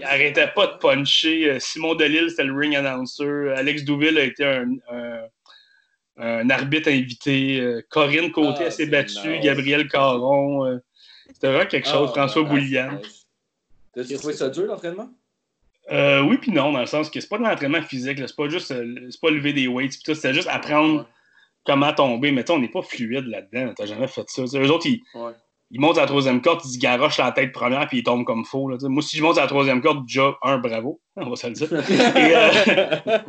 arrêtait 0.05 0.49
pas 0.55 0.67
de 0.69 0.77
puncher. 0.79 1.51
Euh, 1.51 1.59
Simon 1.61 1.95
Delille, 1.95 2.31
c'était 2.31 2.45
le 2.45 2.55
ring 2.57 2.75
announcer. 2.75 3.53
Alex 3.55 3.85
Douville 3.85 4.19
a 4.19 4.23
été 4.25 4.45
un, 4.45 4.67
un- 4.91 5.27
un 6.17 6.51
arbitre 6.51 6.89
invité. 6.89 7.61
Euh, 7.61 7.83
Corinne 7.91 8.33
Côté 8.33 8.65
Ah, 8.67 8.71
s'est 8.71 8.87
battue. 8.87 9.29
nice. 9.29 9.45
Gabriel 9.45 9.87
Caron. 9.89 10.81
c'était 11.29 11.49
vraiment 11.49 11.67
quelque 11.67 11.89
chose. 11.89 12.09
Ah, 12.13 12.17
François 12.21 12.43
Boulian. 12.43 13.01
T'as-tu 13.95 14.15
trouvé 14.17 14.33
ça 14.35 14.49
dur, 14.49 14.65
l'entraînement? 14.67 15.11
Euh, 15.91 16.21
oui, 16.23 16.39
puis 16.39 16.53
non, 16.53 16.73
dans 16.73 16.81
le 16.81 16.87
sens 16.87 17.11
que 17.11 17.21
c'est 17.21 17.29
pas 17.29 17.39
de 17.39 17.43
l'entraînement 17.43 17.83
physique. 17.83 18.19
C'est 18.19 18.37
pas 18.37 18.49
juste 18.49 18.71
euh, 18.71 18.95
c'est 19.11 19.21
pas 19.21 19.31
lever 19.31 19.53
des 19.53 19.67
weights. 19.67 20.03
tout, 20.05 20.15
C'était 20.15 20.35
juste 20.35 20.49
apprendre 20.49 21.07
comment 21.65 21.93
tomber. 21.93 22.31
Mais 22.33 22.45
tu 22.45 22.49
sais, 22.49 22.53
on 22.59 22.61
n'est 22.61 22.69
pas 22.69 22.83
fluide 22.83 23.27
là-dedans. 23.27 23.73
T'as 23.77 23.87
jamais 23.87 24.07
fait 24.07 24.29
ça. 24.29 24.43
Tu 24.45 24.49
sais, 24.49 24.59
eux 24.61 24.71
autres, 24.71 24.87
ils, 24.87 25.03
Ouais. 25.15 25.33
ils 25.73 25.81
montent 25.81 25.99
à 25.99 26.03
la 26.03 26.07
troisième 26.07 26.41
corde, 26.43 26.61
ils 26.65 26.75
se 26.75 26.79
garochent 26.79 27.19
la 27.19 27.33
tête 27.33 27.51
première, 27.53 27.87
puis 27.89 27.99
ils 27.99 28.03
tombent 28.05 28.25
comme 28.25 28.45
faux. 28.45 28.69
Là. 28.69 28.77
Moi, 28.83 29.03
si 29.03 29.17
je 29.17 29.23
monte 29.23 29.39
à 29.39 29.43
la 29.43 29.47
troisième 29.49 29.81
corde, 29.81 30.07
déjà, 30.07 30.37
un, 30.43 30.59
bravo. 30.59 31.01
On 31.17 31.29
va 31.31 31.37
se 31.37 31.47
le 31.49 31.53
dire. 31.55 31.73
Et, 31.73 32.37
euh, 32.37 33.19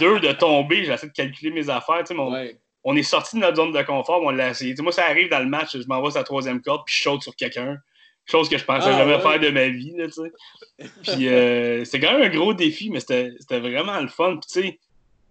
deux, 0.00 0.20
de 0.20 0.32
tomber, 0.32 0.84
j'essaie 0.84 1.08
de 1.08 1.12
calculer 1.12 1.50
mes 1.50 1.68
affaires. 1.70 2.02
mon- 2.14 2.32
Ouais. 2.32 2.58
On 2.86 2.94
est 2.96 3.02
sorti 3.02 3.36
de 3.36 3.40
notre 3.40 3.56
zone 3.56 3.72
de 3.72 3.82
confort, 3.82 4.20
on 4.22 4.28
l'a 4.30 4.50
essayé. 4.50 4.74
Moi, 4.80 4.92
ça 4.92 5.06
arrive 5.06 5.30
dans 5.30 5.38
le 5.38 5.46
match, 5.46 5.74
je 5.74 5.86
m'envoie 5.88 6.10
sur 6.10 6.20
la 6.20 6.24
troisième 6.24 6.60
corde, 6.60 6.82
puis 6.84 6.94
je 6.94 7.02
saute 7.02 7.22
sur 7.22 7.34
quelqu'un. 7.34 7.78
Chose 8.26 8.48
que 8.48 8.56
je 8.56 8.64
pensais 8.64 8.88
Ah, 8.88 8.98
jamais 8.98 9.16
ouais. 9.16 9.20
faire 9.22 9.38
de 9.40 9.50
ma 9.50 9.68
vie. 9.68 9.92
Là, 9.96 10.06
tu 10.06 10.12
sais. 10.12 10.88
Puis 11.02 11.28
euh, 11.28 11.84
c'est 11.84 12.00
quand 12.00 12.12
même 12.18 12.22
un 12.22 12.34
gros 12.34 12.54
défi, 12.54 12.88
mais 12.90 13.00
c'était 13.00 13.32
c'était 13.38 13.60
vraiment 13.60 14.00
le 14.00 14.08
fun. 14.08 14.38
Puis 14.38 14.50
tu 14.52 14.60
sais, 14.68 14.78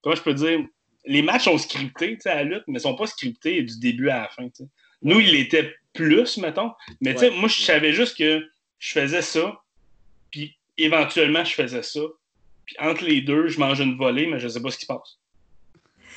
comment 0.01 0.15
je 0.15 0.21
peux 0.21 0.33
dire, 0.35 0.59
les 1.05 1.21
matchs 1.23 1.45
sont 1.45 1.57
scriptés 1.57 2.15
tu 2.15 2.21
sais, 2.21 2.29
à 2.29 2.35
la 2.35 2.43
lutte, 2.43 2.63
mais 2.67 2.77
ils 2.79 2.81
sont 2.81 2.95
pas 2.95 3.07
scriptés 3.07 3.61
du 3.63 3.79
début 3.79 4.09
à 4.09 4.21
la 4.21 4.29
fin. 4.29 4.43
tu 4.49 4.63
sais. 4.63 4.69
Nous, 5.01 5.19
il 5.19 5.35
était 5.35 5.73
plus, 5.93 6.37
mettons. 6.37 6.71
Mais 7.01 7.13
tu 7.13 7.21
sais, 7.21 7.29
Ouais. 7.29 7.37
moi, 7.37 7.49
je 7.49 7.61
savais 7.61 7.91
juste 7.93 8.17
que 8.17 8.45
je 8.79 8.91
faisais 8.93 9.21
ça, 9.21 9.59
puis 10.31 10.55
éventuellement, 10.77 11.43
je 11.43 11.53
faisais 11.53 11.83
ça. 11.83 11.99
Puis 12.65 12.75
entre 12.79 13.03
les 13.03 13.21
deux, 13.21 13.47
je 13.47 13.59
mange 13.59 13.79
une 13.81 13.97
volée, 13.97 14.27
mais 14.27 14.39
je 14.39 14.47
sais 14.47 14.61
pas 14.61 14.69
ce 14.69 14.77
qui 14.77 14.85
se 14.85 14.93
passe. 14.93 15.17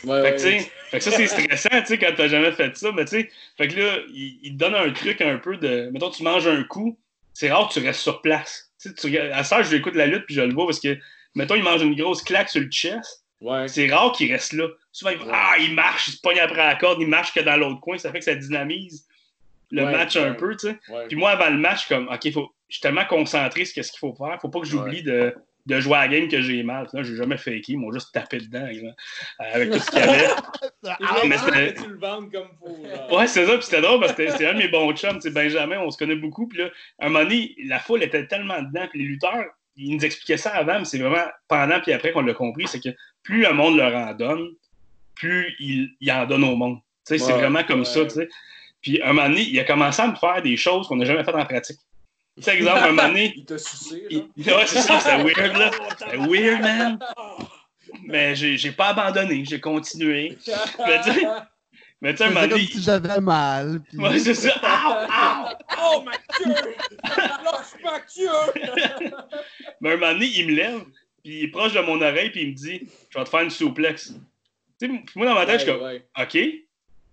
Ouais, 0.04 0.22
Fait 0.22 0.36
que, 0.36 0.42
ouais. 0.42 0.58
tu 0.58 0.62
sais, 0.62 0.72
fait 0.90 0.98
que 0.98 1.04
ça, 1.04 1.10
c'est 1.10 1.26
stressant, 1.26 1.80
tu 1.80 1.86
sais, 1.86 1.98
quand 1.98 2.12
t'as 2.16 2.28
jamais 2.28 2.52
fait 2.52 2.76
ça. 2.76 2.92
Mais 2.92 3.04
tu 3.04 3.22
sais, 3.22 3.30
fait 3.56 3.68
que 3.68 3.78
là, 3.78 3.98
il, 4.08 4.38
il 4.42 4.52
te 4.52 4.56
donne 4.56 4.74
un 4.74 4.90
truc 4.92 5.20
un 5.20 5.38
peu 5.38 5.56
de. 5.56 5.90
Mettons, 5.92 6.10
tu 6.10 6.22
manges 6.22 6.46
un 6.46 6.62
coup, 6.64 6.98
c'est 7.34 7.50
rare 7.50 7.68
que 7.68 7.74
tu 7.74 7.86
restes 7.86 8.00
sur 8.00 8.22
place. 8.22 8.70
Tu 9.00 9.18
à 9.18 9.42
ça, 9.42 9.62
je 9.62 9.74
l'écoute 9.74 9.94
la 9.94 10.06
lutte, 10.06 10.26
puis 10.26 10.34
je 10.34 10.42
le 10.42 10.54
vois 10.54 10.66
parce 10.66 10.80
que, 10.80 10.96
mettons, 11.34 11.54
il 11.54 11.62
mange 11.62 11.82
une 11.82 11.96
grosse 11.96 12.22
claque 12.22 12.48
sur 12.48 12.60
le 12.60 12.70
chest. 12.70 13.24
C'est 13.66 13.88
rare 13.88 14.12
qu'il 14.12 14.32
reste 14.32 14.52
là. 14.52 14.68
Souvent, 14.92 15.10
il, 15.10 15.18
ah, 15.30 15.56
il 15.58 15.74
marche, 15.74 16.08
il 16.08 16.12
se 16.12 16.20
pogne 16.20 16.38
après 16.38 16.66
la 16.66 16.76
corde, 16.76 17.00
il 17.00 17.08
marche 17.08 17.34
que 17.34 17.40
dans 17.40 17.56
l'autre 17.56 17.80
coin. 17.80 17.98
Ça 17.98 18.10
fait 18.10 18.20
que 18.20 18.24
ça 18.24 18.34
dynamise 18.34 19.06
le 19.70 19.84
match 19.84 20.16
un 20.16 20.32
peu, 20.32 20.56
tu 20.56 20.68
sais. 20.68 20.78
Puis 21.08 21.16
moi, 21.16 21.30
avant 21.30 21.50
le 21.50 21.58
match, 21.58 21.88
comme, 21.88 22.08
OK, 22.08 22.32
faut, 22.32 22.52
je 22.68 22.76
suis 22.76 22.80
tellement 22.80 23.04
concentré 23.04 23.64
sur 23.64 23.84
ce 23.84 23.90
qu'il 23.90 23.98
faut 23.98 24.14
faire. 24.14 24.38
Faut 24.40 24.48
pas 24.48 24.60
que 24.60 24.66
j'oublie 24.66 25.02
de, 25.02 25.34
de 25.66 25.80
jouer 25.80 25.96
à 25.96 26.06
la 26.06 26.08
game 26.08 26.28
que 26.28 26.40
j'ai 26.40 26.62
mal. 26.62 26.86
Là, 26.92 27.02
j'ai 27.02 27.16
jamais 27.16 27.36
faké. 27.36 27.62
Ils 27.72 27.78
m'ont 27.78 27.92
juste 27.92 28.12
tapé 28.12 28.38
dedans 28.38 28.66
avec 29.38 29.70
tout 29.70 29.78
ce 29.78 29.90
qu'il 29.90 29.98
y 29.98 30.02
avait. 30.02 30.28
Ah, 30.88 31.16
mais 31.26 31.36
c'était- 31.36 31.74
tu 31.74 31.88
le 31.88 31.98
vendes 31.98 32.30
comme 32.30 32.46
genre. 32.62 33.12
Ouais, 33.12 33.26
c'est 33.26 33.44
ça. 33.44 33.54
Puis 33.54 33.64
c'était 33.64 33.80
drôle 33.80 33.98
parce 33.98 34.12
que 34.12 34.30
c'était- 34.30 34.46
un 34.46 34.52
de 34.54 34.58
mes 34.58 34.68
bons 34.68 34.94
chums, 34.94 35.20
c'est 35.20 35.32
Benjamin. 35.32 35.80
On 35.80 35.90
se 35.90 35.98
connaît 35.98 36.14
beaucoup. 36.14 36.46
Puis 36.46 36.58
là, 36.58 36.66
à 37.00 37.06
un 37.06 37.08
moment 37.08 37.24
donné, 37.24 37.56
la 37.64 37.80
foule 37.80 38.04
était 38.04 38.24
tellement 38.28 38.62
dedans. 38.62 38.86
Puis 38.90 39.00
les 39.00 39.06
lutteurs, 39.06 39.46
ils 39.74 39.96
nous 39.96 40.04
expliquaient 40.04 40.36
ça 40.36 40.50
avant, 40.54 40.78
mais 40.78 40.84
c'est 40.84 40.98
vraiment 40.98 41.24
pendant 41.48 41.80
puis 41.80 41.92
après 41.92 42.12
qu'on 42.12 42.22
l'a 42.22 42.34
compris. 42.34 42.68
C'est 42.68 42.80
que 42.80 42.90
plus 43.24 43.42
le 43.42 43.52
monde 43.52 43.76
leur 43.76 43.94
en 43.94 44.14
donne, 44.14 44.50
plus 45.16 45.54
il, 45.58 45.90
il 46.00 46.12
en 46.12 46.24
donne 46.26 46.44
au 46.44 46.54
monde. 46.54 46.78
Tu 47.06 47.18
sais, 47.18 47.24
c'est 47.24 47.32
vraiment 47.32 47.64
comme 47.64 47.80
ouais. 47.80 47.84
ça, 47.84 48.04
tu 48.04 48.10
sais. 48.10 48.28
Puis 48.82 49.00
à 49.02 49.08
un 49.10 49.12
moment 49.12 49.28
donné, 49.28 49.42
il 49.42 49.58
a 49.58 49.64
commencé 49.64 50.00
à 50.02 50.06
me 50.06 50.14
faire 50.14 50.40
des 50.42 50.56
choses 50.56 50.86
qu'on 50.86 50.96
n'a 50.96 51.04
jamais 51.04 51.24
faites 51.24 51.34
en 51.34 51.44
pratique. 51.44 51.78
Tu 52.36 52.42
sais, 52.42 52.54
exemple, 52.56 52.78
un 52.80 52.86
moment 52.92 53.08
donné, 53.08 53.32
Il 53.36 53.44
t'a 53.46 53.56
sucé, 53.58 54.04
il- 54.10 54.26
genre? 54.44 54.58
Ouais, 54.58 54.66
c'est 54.66 54.82
ça, 54.82 55.00
c'était 55.00 55.22
weird, 55.22 55.56
là. 55.56 55.70
C'était 55.98 56.16
weird, 56.18 56.60
man. 56.60 56.98
Mais 58.04 58.34
j'ai 58.36 58.56
j'ai 58.58 58.72
pas 58.72 58.88
abandonné, 58.88 59.44
j'ai 59.44 59.58
continué. 59.60 60.36
Mais 60.86 61.00
tu 61.02 61.12
sais, 61.12 61.26
mais 62.02 62.12
tu 62.12 62.18
sais, 62.18 62.24
un 62.24 62.28
moment 62.28 62.40
comme 62.42 62.50
donné, 62.50 62.66
si 62.66 62.82
j'avais 62.82 63.20
mal. 63.20 63.80
puis- 63.88 63.98
Ouais, 63.98 64.18
c'est 64.18 64.34
ça. 64.34 64.50
Ow, 64.62 64.92
ow! 65.08 65.48
Oh, 65.78 66.02
ma 66.02 66.12
queue! 66.12 66.74
Lâche 67.04 67.82
ma 67.82 68.00
queue! 68.00 69.10
Mais 69.80 69.92
un 69.92 69.96
moment 69.96 70.12
donné, 70.12 70.26
il 70.26 70.46
me 70.48 70.52
lève, 70.52 70.80
puis 71.24 71.38
il 71.38 71.44
est 71.44 71.48
proche 71.48 71.72
de 71.72 71.80
mon 71.80 72.00
oreille, 72.02 72.30
puis 72.30 72.42
il 72.42 72.48
me 72.50 72.54
dit 72.54 72.82
Je 73.10 73.18
vais 73.18 73.24
te 73.24 73.30
faire 73.30 73.40
une 73.40 73.50
souplex. 73.50 74.12
Tu 74.78 74.88
sais, 74.88 75.02
moi, 75.14 75.26
dans 75.26 75.34
ma 75.34 75.46
tête, 75.46 75.60
je 75.60 75.64
suis 75.64 75.72
comme 75.72 75.82
Ouais, 75.82 76.04
OK, 76.20 76.38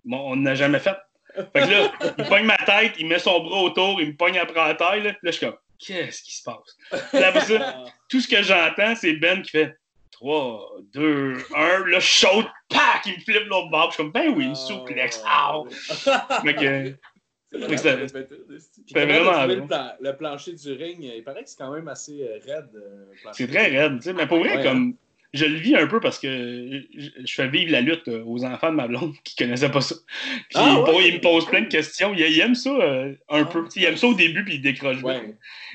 bon, 0.04 0.32
on 0.34 0.36
n'a 0.36 0.54
jamais 0.56 0.80
fait. 0.80 0.98
Fait 1.36 1.62
que 1.62 1.70
là, 1.72 1.92
il 2.18 2.26
pogne 2.26 2.46
ma 2.46 2.58
tête, 2.58 2.94
il 3.00 3.08
met 3.08 3.20
son 3.20 3.40
bras 3.44 3.62
autour, 3.62 4.02
il 4.02 4.10
me 4.10 4.16
pogne 4.16 4.38
après 4.38 4.66
la 4.68 4.76
taille. 4.76 5.04
Là, 5.04 5.14
je 5.24 5.32
suis 5.32 5.46
comme 5.46 5.56
Qu'est-ce 5.80 6.22
qui 6.24 6.36
se 6.36 6.44
passe? 6.44 6.78
Puis 7.12 7.20
là, 7.20 7.28
après 7.30 7.42
ça, 7.42 7.84
tout 8.10 8.22
ce 8.22 8.28
que 8.28 8.42
j'entends, 8.42 8.96
c'est 8.96 9.14
Ben 9.14 9.42
qui 9.42 9.50
fait 9.52 9.76
3, 10.12 10.76
2, 10.94 11.34
1, 11.56 11.86
là, 11.88 12.00
je 12.00 12.08
saute, 12.08 12.48
pack, 12.70 13.02
il 13.08 13.14
me 13.16 13.20
flippe 13.20 13.48
l'autre. 13.48 13.70
Puis 13.70 13.80
Je 13.88 13.94
suis 13.94 13.98
comme, 14.04 14.12
ben 14.12 14.30
oui, 14.36 14.46
une 14.46 14.56
souplex, 14.56 15.22
ow! 15.26 15.68
Fait 15.70 16.54
que, 16.56 16.94
c'était- 17.52 19.06
vraiment 19.06 19.46
le, 19.46 19.66
plan- 19.68 19.94
le 20.00 20.16
plancher 20.16 20.54
du 20.54 20.72
ring, 20.74 21.04
il 21.04 21.24
paraît 21.24 21.44
que 21.44 21.50
c'est 21.50 21.58
quand 21.58 21.72
même 21.72 21.88
assez 21.88 22.22
euh, 22.24 22.40
raide. 22.46 22.70
euh, 22.76 23.06
c'est 23.34 23.48
très 23.48 23.68
raide, 23.78 23.98
tu 23.98 24.04
sais. 24.06 24.14
Mais 24.14 24.26
pour 24.28 24.40
vrai, 24.40 24.58
Ouais, 24.58 24.64
comme, 24.64 24.96
je 25.34 25.46
le 25.46 25.56
vis 25.56 25.76
un 25.76 25.88
peu 25.88 26.00
parce 26.00 26.20
que 26.20 26.84
je, 26.96 27.34
fais 27.34 27.48
vivre 27.48 27.72
la 27.72 27.82
lutte 27.82 28.08
euh, 28.08 28.24
aux 28.26 28.46
enfants 28.46 28.70
de 28.70 28.76
ma 28.76 28.88
blonde 28.88 29.16
qui 29.24 29.36
connaissaient 29.36 29.72
pas 29.72 29.82
ça. 29.82 29.96
Puis 29.96 30.44
Ah 30.56 30.84
il, 30.88 30.94
ouais? 30.96 31.08
il 31.10 31.14
me 31.16 31.22
pose 31.22 31.46
plein 31.48 31.62
de 31.62 31.68
questions. 31.68 32.14
Il, 32.14 32.20
il 32.22 32.40
aime 32.40 32.54
ça 32.56 32.70
euh, 32.70 33.14
un 33.30 33.42
Ah. 33.42 33.46
peu. 33.46 33.64
Tu 33.66 33.72
sais, 33.72 33.80
Il 33.82 33.86
aime 33.86 33.98
ça 33.98 34.08
au 34.08 34.14
début, 34.14 34.44
puis 34.46 34.56
il 34.56 34.62
décroche 34.62 35.02
bien. 35.02 35.24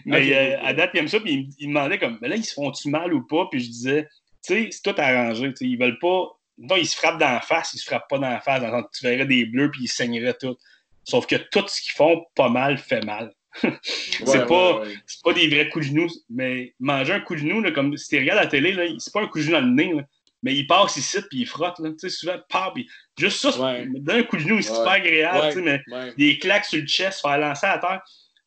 Mais 0.05 0.33
euh, 0.33 0.61
à 0.63 0.73
date, 0.75 0.91
il 0.95 1.01
aime 1.01 1.09
ça, 1.09 1.19
puis 1.21 1.49
il, 1.59 1.69
me- 1.69 1.75
demandait 1.75 1.99
comme, 1.99 2.19
mais 2.23 2.29
là, 2.29 2.37
ils 2.37 2.45
se 2.45 2.55
font-tu 2.55 2.89
mal 2.89 3.13
ou 3.13 3.27
pas? 3.27 3.49
Puis 3.51 3.61
je 3.61 3.69
disais, 3.69 4.09
tu 4.47 4.55
sais, 4.55 4.69
c'est 4.71 4.83
tout 4.93 5.01
arrangé. 5.01 5.49
tu 5.51 5.57
sais, 5.57 5.65
Ils 5.67 5.79
veulent 5.79 5.99
pas 5.99 6.29
non, 6.61 6.75
il 6.77 6.87
se 6.87 6.97
frappe 6.97 7.19
dans 7.21 7.31
la 7.31 7.41
face, 7.41 7.73
il 7.75 7.79
se 7.79 7.85
frappe 7.85 8.09
pas 8.09 8.19
dans 8.19 8.29
la 8.31 8.41
face. 8.41 8.61
Dans 8.61 8.67
le 8.67 8.73
sens 8.83 8.85
que 8.93 8.99
tu 8.99 9.05
verrais 9.07 9.27
des 9.27 9.45
bleus 9.47 9.71
puis 9.71 9.83
il 9.85 9.89
saignerait 9.89 10.35
tout. 10.41 10.57
Sauf 11.05 11.27
que 11.27 11.37
tout 11.37 11.65
ce 11.69 11.81
qu'ils 11.81 11.93
font 11.93 12.25
pas 12.35 12.49
mal 12.49 12.79
fait 12.79 13.05
mal. 13.05 13.33
c'est 13.83 14.27
Ouais, 14.29 14.47
pas, 14.47 14.81
ouais, 14.81 14.87
ouais. 14.89 14.95
c'est 15.07 15.23
pas 15.23 15.33
des 15.33 15.49
vrais 15.49 15.69
coups 15.69 15.87
de 15.87 15.91
genoux, 15.91 16.09
mais 16.31 16.75
manger 16.81 17.15
un 17.15 17.21
coup 17.21 17.35
de 17.35 17.41
genou, 17.41 17.61
là, 17.61 17.71
comme 17.73 17.97
si 17.97 18.09
tu 18.09 18.19
regardes 18.19 18.41
la 18.41 18.47
télé, 18.47 18.95
c'est 18.99 19.13
pas 19.13 19.23
un 19.23 19.27
coup 19.27 19.39
de 19.39 19.45
genou 19.45 19.55
dans 19.57 19.67
le 19.67 19.73
nez, 19.73 19.93
là, 19.95 20.03
mais 20.43 20.55
il 20.55 20.67
passe 20.67 20.97
ici 20.97 21.19
puis 21.31 21.41
il 21.41 21.47
frotte. 21.47 21.79
Là, 21.81 21.91
souvent, 22.09 22.37
paf, 22.49 22.73
puis 22.75 22.89
juste 23.19 23.39
ça, 23.39 23.61
Ouais. 23.61 23.87
d'un 23.89 24.23
coup 24.23 24.37
de 24.37 24.43
genou, 24.43 24.61
c'est 24.63 24.69
super 24.75 24.89
agréable, 24.93 25.63
mais 25.63 25.83
des 26.17 26.39
claques 26.39 26.67
sur 26.67 26.81
le 26.81 26.87
chest, 26.87 27.21
faire 27.23 27.39
lancer 27.39 27.67
à 27.67 27.79
terre. 27.79 28.03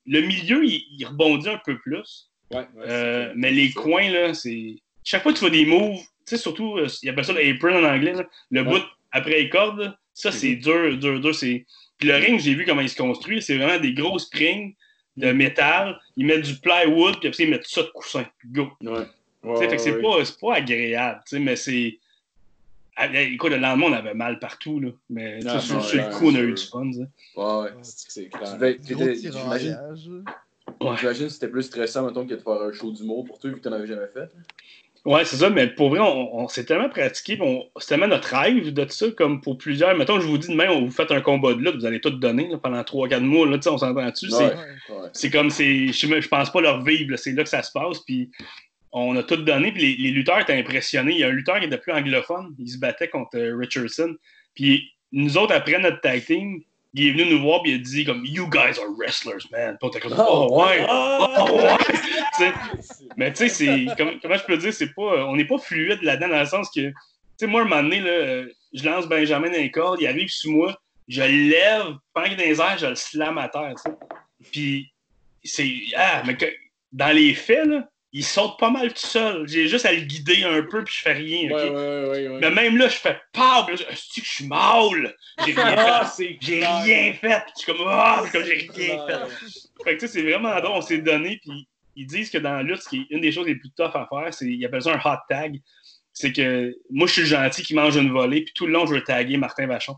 Le 0.06 0.22
milieu, 0.22 0.64
il, 0.66 0.84
il 0.97 1.06
rebondit 1.06 1.49
un 1.49 1.60
peu 1.66 1.78
plus, 1.80 2.30
euh, 2.88 3.32
mais 3.36 3.52
les 3.52 3.72
coins, 3.72 4.10
là, 4.10 4.34
c'est. 4.34 4.76
Chaque 5.04 5.24
fois 5.24 5.34
que 5.34 5.39
tu 5.39 5.45
fais 5.45 5.52
des 5.52 5.66
moves, 5.66 5.99
surtout, 6.28 6.78
euh, 6.78 6.88
il 7.04 7.10
appelle 7.10 7.26
ça 7.26 7.34
le 7.34 7.41
apron 7.49 7.84
en 7.84 7.84
anglais, 7.84 8.14
là, 8.14 8.24
le 8.52 8.64
bout 8.64 8.82
après 9.12 9.32
les 9.41 9.49
cordes, 9.49 9.95
ça, 10.14 10.32
c'est 10.32 10.56
dur, 10.56 10.97
dur, 10.97 11.20
dur. 11.20 11.34
c'est- 11.36 11.66
Puis 11.97 12.08
le 12.08 12.16
ring, 12.16 12.39
j'ai 12.39 12.54
vu 12.56 12.66
comment 12.66 12.82
il 12.82 12.89
se 12.89 12.95
construit, 12.95 13.41
c'est 13.41 13.58
vraiment 13.58 13.80
des 13.80 13.93
grosses 13.93 14.26
springs. 14.26 14.74
De 15.18 15.32
métal. 15.32 15.99
Ils 16.18 16.26
mettent 16.26 16.45
du 16.45 16.55
plywood, 16.55 17.20
puis 17.20 17.30
après, 17.30 17.43
ils 17.43 17.49
mettent 17.49 17.68
ça 17.68 17.84
de 17.84 17.88
coussin. 17.88 18.26
Go. 18.45 18.70
Ouais. 18.82 19.05
Tu 19.43 19.49
Ouais, 19.49 19.57
sais, 19.57 19.70
fait 19.70 19.76
que 19.78 19.82
c'est 19.82 19.95
ouais, 19.95 20.01
pas, 20.01 20.24
c'est 20.26 20.39
pas 20.39 20.55
agréable, 20.55 21.22
tu 21.28 21.36
sais, 21.36 21.39
mais 21.41 21.55
c'est. 21.55 21.97
Ah, 22.95 23.07
Écoute, 23.22 23.51
le 23.51 23.57
lendemain, 23.57 23.88
on 23.88 23.93
avait 23.93 24.14
mal 24.14 24.38
partout, 24.38 24.80
là. 24.80 24.89
Mais 25.09 25.39
Non, 25.39 25.59
sur, 25.59 25.76
non, 25.76 25.82
sur 25.82 25.97
le 25.97 26.14
coup, 26.14 26.28
on 26.28 26.36
a 26.36 26.39
eu 26.41 26.53
du 26.53 26.62
fun. 26.64 26.86
Ouais, 26.91 27.62
ouais. 27.64 27.70
C'est 27.82 28.28
clair. 28.30 28.57
j'imagine 30.97 31.26
que 31.28 31.34
c'était 31.34 31.47
plus 31.47 31.64
stressant, 31.64 32.05
mettons, 32.05 32.28
que 32.28 32.36
de 32.36 32.39
faire 32.39 32.62
un 32.62 32.72
show 32.72 32.91
d'humour 32.91 33.26
pour 33.26 33.39
toi, 33.39 33.49
vu 33.49 33.55
que 33.55 33.62
t'en 33.62 33.72
avais 33.72 33.88
jamais 33.88 34.07
fait. 34.14 34.30
Ouais, 35.04 35.26
c'est 35.26 35.38
ça, 35.38 35.49
mais 35.49 35.66
pour 35.68 35.89
vrai, 35.89 35.99
on, 35.99 36.43
on 36.43 36.47
s'est 36.47 36.64
tellement 36.64 36.89
pratiqué, 36.89 37.39
c'est 37.80 37.88
tellement 37.88 38.08
notre 38.08 38.36
rêve 38.36 38.72
de 38.72 38.86
ça, 38.89 39.10
comme 39.12 39.41
pour 39.41 39.58
plusieurs. 39.58 39.97
Mettons, 39.97 40.20
je 40.20 40.28
vous 40.28 40.38
dis 40.38 40.49
demain, 40.49 40.70
on 40.70 40.86
vous 40.86 40.91
fait 40.91 41.12
un 41.12 41.22
combat 41.22 41.54
de 41.56 41.60
lutte, 41.60 41.76
vous 41.76 41.86
allez 41.88 41.99
tout 41.99 42.12
donner 42.12 42.47
là, 42.49 42.60
pendant 42.60 42.82
3-4 42.82 43.22
mois, 43.22 43.47
là, 43.47 43.58
on 43.66 43.78
s'entend 43.80 44.10
dessus. 44.10 44.32
Ouais. 44.32 44.52
C'est, 45.14 45.28
Ouais. 45.28 45.32
comme, 45.32 45.49
c'est, 45.49 45.88
je, 45.88 46.28
pense 46.28 46.52
pas 46.52 46.62
leur 46.62 46.84
vivre, 46.84 47.16
c'est 47.18 47.32
là 47.32 47.41
que 47.41 47.49
ça 47.49 47.64
se 47.64 47.72
passe, 47.72 47.99
puis 48.02 48.30
on 48.91 49.16
a 49.16 49.24
tout 49.24 49.38
donné, 49.38 49.72
puis 49.72 49.82
les, 49.82 50.04
les 50.04 50.12
lutteurs 50.12 50.39
étaient 50.39 50.54
impressionnés. 50.60 51.14
Il 51.14 51.20
y 51.20 51.24
a 51.24 51.28
un 51.28 51.32
lutteur 51.32 51.60
qui 51.60 51.66
était 51.66 51.78
plus 51.80 51.93
anglophone, 51.93 52.54
il 52.60 52.70
se 52.70 52.78
battait 52.78 53.08
contre 53.08 53.38
euh, 53.38 53.58
Richardson, 53.58 54.16
puis 54.54 54.88
nous 55.12 55.36
autres, 55.38 55.56
après 55.56 55.80
notre 55.80 55.99
tag 56.02 56.24
team, 56.24 56.62
il 56.94 57.08
est 57.08 57.12
venu 57.12 57.36
nous 57.36 57.42
voir, 57.42 57.62
puis 57.62 57.72
il 57.72 57.76
a 57.76 57.78
dit 57.78 58.06
comme, 58.06 58.26
You 58.26 58.50
guys 58.50 58.80
are 58.80 58.92
wrestlers, 58.98 59.48
man. 59.52 59.78
Puis 59.80 59.84
on 59.84 59.89
était 59.89 60.00
comme, 60.00 60.16
oh, 60.18 60.62
ouais, 60.62 60.86
oh, 60.89 61.58
ouais. 61.58 61.78
Tu 62.38 62.44
sais, 62.44 62.54
mais 63.18 63.32
tu 63.34 63.38
sais, 63.38 63.50
c'est. 63.50 63.86
Comment, 63.98 64.14
comment 64.22 64.38
je 64.38 64.46
peux 64.46 64.58
dire, 64.58 64.74
c'est 64.74 64.94
pas. 64.94 65.26
On 65.28 65.36
n'est 65.36 65.46
pas 65.46 65.58
fluide 65.58 66.02
là-dedans 66.02 66.30
dans 66.30 66.39
le 66.39 66.46
sens 66.46 66.70
que. 66.70 66.89
Tu 66.89 66.96
sais, 67.38 67.48
moi, 67.48 67.62
un 67.62 67.66
moment 67.66 67.84
donné, 67.84 68.00
là, 68.00 68.46
je 68.74 68.86
lance 68.86 69.08
Benjamin 69.08 69.50
dans 69.50 69.58
les 69.58 69.72
cordes, 69.72 70.00
il 70.02 70.08
arrive 70.08 70.30
sous 70.30 70.52
moi, 70.52 70.78
je 71.08 71.22
le 71.22 71.50
lève, 71.50 71.96
pendant 72.14 72.28
qu'il 72.28 72.39
est 72.39 72.44
dans 72.44 72.50
les 72.52 72.62
airs, 72.62 72.78
je 72.78 72.88
le 72.88 72.96
slam 72.96 73.38
à 73.38 73.50
terre. 73.50 73.76
Puis, 74.52 74.92
c'est. 75.44 75.70
Ah, 75.96 76.24
mais 76.26 76.38
que, 76.38 76.46
dans 76.92 77.16
les 77.16 77.34
faits, 77.34 77.66
là, 77.66 77.88
il 78.14 78.26
saute 78.26 78.59
pas 78.59 78.70
mal 78.70 78.89
tout 78.93 79.05
seul. 79.07 79.47
J'ai 79.47 79.68
juste 79.68 79.86
à 79.86 79.93
le 79.93 80.01
guider 80.01 80.43
un 80.43 80.64
peu, 80.64 80.84
puis 80.84 80.95
je 80.95 81.01
fais 81.01 81.14
rien, 81.14 81.49
ok? 81.49 81.57
Ouais, 81.57 81.70
ouais, 81.70 82.09
ouais, 82.09 82.28
ouais. 82.28 82.39
Mais 82.41 82.51
même 82.51 82.78
là, 82.78 82.88
je 82.89 82.95
fais 82.95 83.18
là, 83.36 83.66
je 83.70 83.84
Asti 83.86 84.22
que 84.22 84.28
je 84.28 84.32
suis 84.32 84.47
mal! 84.47 85.16
J'ai 85.45 85.53
rien 85.53 85.76
Ah, 85.78 86.05
fait! 86.05 86.38
J'ai 86.41 86.66
rien 86.66 87.14
fait! 87.14 87.43
Je 87.55 87.62
suis 87.64 87.72
comme, 87.72 87.86
ah, 87.88 88.22
c'est 88.26 88.32
comme 88.32 88.43
j'ai 88.45 88.70
rien 88.74 89.05
fait! 89.07 89.20
Fait 89.84 89.95
que 89.95 89.99
tu 90.01 90.07
sais, 90.07 90.07
c'est 90.07 90.24
vraiment 90.24 90.59
drôle, 90.59 90.78
on 90.78 90.82
s'est 90.82 90.97
donné, 90.97 91.39
puis 91.41 91.68
ils 91.95 92.05
disent 92.05 92.30
que 92.30 92.38
dans 92.38 92.53
la 92.53 92.64
lutte, 92.64 92.82
ce 92.82 92.89
qui 92.89 92.97
est 93.01 93.07
une 93.16 93.22
des 93.22 93.32
choses 93.32 93.47
les 93.47 93.55
plus 93.55 93.72
tough 93.72 93.95
à 93.95 94.07
faire, 94.09 94.34
c'est, 94.34 94.45
ils 94.45 94.66
appellent 94.66 94.82
ça 94.82 94.93
un 94.93 94.99
hot 95.14 95.18
tag. 95.30 95.59
C'est 96.14 96.34
que 96.34 96.76
moi, 96.89 97.07
je 97.07 97.14
suis 97.14 97.22
le 97.22 97.28
gentil 97.30 97.64
qui 97.64 97.74
mange 97.74 97.95
une 97.95 98.12
volée, 98.12 98.41
puis 98.43 98.53
tout 98.53 98.66
le 98.68 98.74
long, 98.74 98.86
je 98.86 98.93
veux 98.93 99.03
taguer 99.03 99.38
Martin 99.38 99.68
Vachon. 99.68 99.95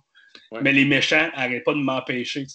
Mais 0.61 0.71
les 0.71 0.85
méchants 0.85 1.29
n'arrêtent 1.35 1.63
pas 1.63 1.73
de 1.73 1.79
m'empêcher. 1.79 2.45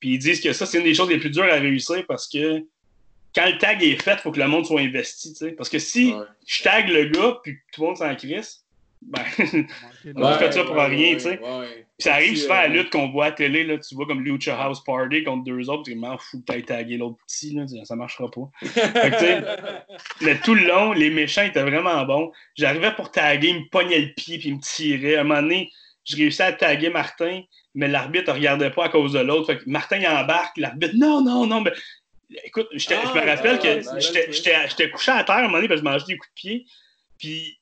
Puis 0.00 0.10
ils 0.10 0.18
disent 0.18 0.40
que 0.40 0.52
ça, 0.52 0.66
c'est 0.66 0.78
une 0.78 0.84
des 0.84 0.94
choses 0.94 1.08
les 1.08 1.18
plus 1.18 1.30
dures 1.30 1.44
à 1.44 1.56
réussir 1.56 2.04
parce 2.06 2.28
que 2.28 2.60
quand 3.34 3.46
le 3.46 3.58
tag 3.58 3.82
est 3.82 4.02
fait, 4.02 4.14
il 4.14 4.18
faut 4.18 4.32
que 4.32 4.40
le 4.40 4.48
monde 4.48 4.66
soit 4.66 4.80
investi, 4.80 5.30
tu 5.32 5.38
sais. 5.38 5.52
Parce 5.52 5.68
que 5.68 5.78
si 5.78 6.12
Ouais. 6.12 6.24
je 6.46 6.62
tag 6.62 6.88
le 6.88 7.04
gars, 7.06 7.38
puis 7.42 7.56
tout 7.72 7.82
le 7.82 7.86
monde 7.88 7.96
s'en 7.96 8.14
crisse, 8.14 8.64
ben, 9.00 9.22
de- 9.38 10.20
Ouais. 10.20 10.38
fait 10.38 10.50
ça 10.52 10.64
pour 10.64 10.74
rien, 10.76 11.14
tu 11.14 11.20
sais. 11.20 11.38
Ouais, 11.38 11.58
ouais. 11.60 11.86
ça 12.00 12.14
arrive 12.14 12.36
souvent 12.36 12.54
à 12.54 12.66
la 12.66 12.74
euh, 12.74 12.78
lutte 12.78 12.90
qu'on 12.90 13.08
voit 13.10 13.26
à 13.26 13.28
la 13.28 13.34
télé, 13.36 13.62
là, 13.62 13.78
tu 13.78 13.94
vois 13.94 14.06
comme 14.06 14.24
Lucha 14.24 14.60
House 14.60 14.82
Party 14.82 15.22
contre 15.22 15.44
deux 15.44 15.70
autres, 15.70 15.84
tu 15.84 15.94
m'en 15.94 16.18
fous 16.18 16.40
que 16.40 16.44
t'ailles 16.46 16.64
taguer 16.64 16.96
l'autre 16.96 17.16
petit, 17.26 17.54
là, 17.54 17.64
ça 17.84 17.94
marchera 17.94 18.28
pas. 18.30 18.50
Fait 18.66 19.10
que, 19.10 19.18
tu 19.18 19.24
sais, 19.24 19.44
mais 20.22 20.40
tout 20.40 20.54
le 20.56 20.66
long, 20.66 20.92
les 20.92 21.10
méchants 21.10 21.42
étaient 21.44 21.62
vraiment 21.62 22.04
bons. 22.06 22.32
J'arrivais 22.56 22.92
pour 22.94 23.12
taguer, 23.12 23.48
ils 23.50 23.60
me 23.60 23.68
pognaient 23.70 24.00
le 24.00 24.12
pied 24.14 24.38
puis 24.38 24.48
ils 24.48 24.56
me 24.56 24.60
tiraient. 24.60 25.16
À 25.16 25.20
un 25.20 25.24
moment 25.24 25.42
donné, 25.42 25.70
je 26.04 26.16
réussis 26.16 26.42
à 26.42 26.52
taguer 26.52 26.88
Martin, 26.90 27.42
mais 27.74 27.86
l'arbitre 27.86 28.30
ne 28.32 28.36
regardait 28.38 28.70
pas 28.70 28.86
à 28.86 28.88
cause 28.88 29.12
de 29.12 29.20
l'autre. 29.20 29.46
Fait 29.46 29.58
que 29.58 29.68
Martin 29.70 29.98
il 29.98 30.08
embarque, 30.08 30.56
l'arbitre, 30.56 30.94
non, 30.96 31.22
non, 31.22 31.46
non, 31.46 31.60
mais 31.60 31.70
écoute, 32.44 32.68
Ah, 32.72 32.76
je 32.78 32.94
me 33.20 33.26
rappelle 33.26 33.58
ah, 33.60 33.80
que 33.92 34.00
c'est 34.00 34.32
j'étais- 34.32 34.90
couché 34.90 35.10
à 35.12 35.24
terre 35.24 35.36
à 35.36 35.38
un 35.40 35.42
moment 35.42 35.56
donné 35.58 35.68
parce 35.68 35.80
que 35.80 35.86
je 35.86 35.90
mangeais 35.92 36.04
des 36.06 36.16
coups 36.16 36.30
de 36.30 36.34
pied. 36.34 36.66
Puis 37.18 37.58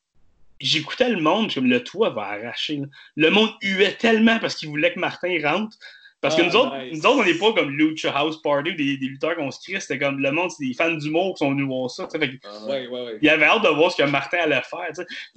j'écoutais 0.60 1.08
le 1.10 1.20
monde, 1.20 1.52
comme 1.52 1.66
le 1.66 1.82
toit 1.84 2.10
va 2.10 2.22
arracher. 2.22 2.76
là. 2.76 2.86
Le 3.16 3.30
monde 3.30 3.50
huait 3.62 3.92
tellement 3.92 4.38
parce 4.38 4.54
qu'il 4.54 4.68
voulait 4.68 4.92
que 4.92 4.98
Martin 5.00 5.36
rentre. 5.42 5.76
Parce 6.22 6.34
que 6.34 6.42
Ah, 6.42 6.46
nous, 6.46 6.56
autres, 6.56 6.76
nice. 6.78 6.92
nous 6.94 7.06
autres, 7.10 7.20
on 7.20 7.24
n'est 7.24 7.34
pas 7.38 7.52
comme 7.52 7.70
Lucha 7.76 8.10
House 8.10 8.40
Party 8.42 8.70
ou 8.70 8.74
des, 8.74 8.96
des 8.96 9.06
lutteurs 9.06 9.36
qu'on 9.36 9.50
se 9.50 9.60
crie. 9.60 9.80
C'était 9.80 9.98
comme 9.98 10.18
le 10.18 10.32
monde, 10.32 10.50
c'est 10.50 10.66
des 10.66 10.72
fans 10.72 10.90
d'humour 10.90 11.34
qui 11.34 11.44
sont 11.44 11.50
venus 11.50 11.66
voir 11.66 11.90
ça. 11.90 12.08
Fait 12.10 12.18
que 12.18 12.36
Ah, 12.42 12.64
Ouais, 12.66 12.86
ouais, 12.88 13.00
ouais. 13.04 13.18
il 13.20 13.28
avait 13.28 13.44
hâte 13.44 13.62
de 13.62 13.68
voir 13.68 13.92
ce 13.92 13.98
que 14.02 14.08
Martin 14.08 14.38
allait 14.38 14.62
faire. 14.62 14.88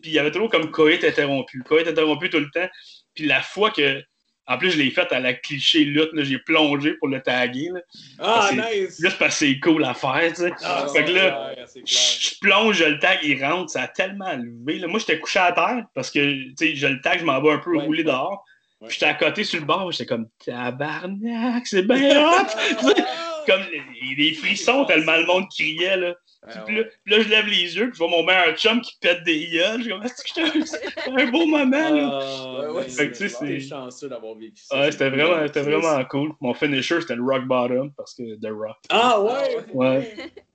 Puis 0.02 0.12
il 0.12 0.14
y 0.14 0.20
avait 0.20 0.32
toujours 0.32 0.50
comme 0.50 0.72
coït 0.72 1.04
interrompu. 1.04 1.62
Coït 1.64 1.86
interrompu 1.88 2.30
tout 2.30 2.40
le 2.40 2.50
temps. 2.50 2.68
Puis 3.14 3.26
la 3.26 3.42
fois 3.42 3.72
que. 3.72 4.02
En 4.50 4.58
plus, 4.58 4.72
je 4.72 4.78
l'ai 4.80 4.90
fait 4.90 5.10
à 5.12 5.20
la 5.20 5.34
cliché 5.36 5.86
lutte, 5.86 6.10
j'ai 6.16 6.40
plongé 6.40 6.94
pour 6.94 7.08
le 7.08 7.22
taguer. 7.22 7.70
Là. 7.72 7.82
Ah, 8.18 8.50
nice! 8.52 9.00
Juste 9.00 9.20
parce 9.20 9.40
que 9.40 9.46
c'est 9.46 9.60
cool 9.60 9.86
à 9.86 9.94
faire. 9.94 10.30
tu 10.30 10.42
sais. 10.42 10.52
Ah, 10.64 10.88
fait 10.92 11.06
que 11.06 11.12
là, 11.12 11.54
clair, 11.54 11.68
je 11.86 12.40
plonge, 12.42 12.78
je 12.78 12.86
le 12.86 12.98
tag, 13.00 13.20
il 13.22 13.46
rentre, 13.46 13.70
ça 13.72 13.84
a 13.84 13.88
tellement 13.88 14.36
levé. 14.36 14.80
Là. 14.80 14.88
Moi, 14.88 15.00
j'étais 15.00 15.20
couché 15.20 15.38
à 15.38 15.52
terre 15.52 15.86
parce 15.94 16.10
que 16.10 16.20
tu 16.50 16.54
sais, 16.58 16.76
je 16.76 16.88
le 16.88 17.00
tag, 17.00 17.20
je 17.20 17.26
m'en 17.26 17.40
vais 17.42 17.52
un 17.52 17.60
peu 17.60 17.78
Ouais, 17.78 17.84
rouler 17.86 18.04
dehors. 18.04 18.44
Ouais. 18.82 18.88
Puis 18.88 18.96
J'étais 19.00 19.12
à 19.12 19.14
côté 19.14 19.44
sur 19.44 19.60
le 19.60 19.66
bord, 19.68 19.92
j'étais 19.92 20.08
comme 20.08 20.28
tabarnak, 20.44 21.68
c'est 21.68 21.84
bien 21.84 22.20
hot! 22.20 22.46
Comme 23.48 23.62
les, 23.72 24.16
les 24.16 24.34
frissons 24.34 24.86
tellement 24.86 25.16
le 25.16 25.26
monde 25.26 25.46
criait. 25.50 25.98
Là. 25.98 26.14
Ah, 26.48 26.62
Puis 26.66 26.78
là, 26.78 26.84
puis 27.04 27.14
là, 27.16 27.22
je 27.22 27.28
lève 27.30 27.46
les 27.48 27.76
yeux, 27.78 27.90
puis 27.90 27.94
je 27.94 27.98
vois 27.98 28.08
mon 28.10 28.24
meilleur 28.24 28.56
chum 28.56 28.80
qui 28.82 28.98
pète 29.02 29.24
des 29.24 29.48
gueules. 29.50 29.80
Je 29.80 29.82
suis 29.84 29.90
comme, 29.92 30.04
est-ce 30.04 30.24
que 30.24 30.30
j'étais 30.52 31.12
un- 31.12 31.32
beau 31.32 31.46
moment, 31.46 31.90
là? 31.90 32.10
Ah, 32.22 32.60
Ouais, 32.62 32.68
ouais, 32.78 32.84
fait 32.90 33.10
que 33.12 33.18
tu 33.18 33.30
sais, 33.30 33.40
t'es 33.46 33.60
c'est- 33.60 33.68
chanceux 33.68 34.08
d'avoir 34.08 34.36
vécu 34.36 34.64
ça. 34.64 34.80
Ouais, 34.80 34.92
c'était 34.92 35.10
vraiment, 35.10 35.46
c'était 35.48 35.64
C'est- 35.64 35.70
vraiment 35.70 36.06
cool. 36.06 36.32
Mon 36.40 36.54
finisher, 36.54 37.02
c'était 37.02 37.16
le 37.18 37.24
rock 37.24 37.46
bottom, 37.46 37.92
parce 37.98 38.14
que 38.16 38.36
The 38.40 38.52
Rock. 38.52 38.78
Ah, 38.90 39.22
ouais! 39.22 39.58
Ouais. 39.74 40.14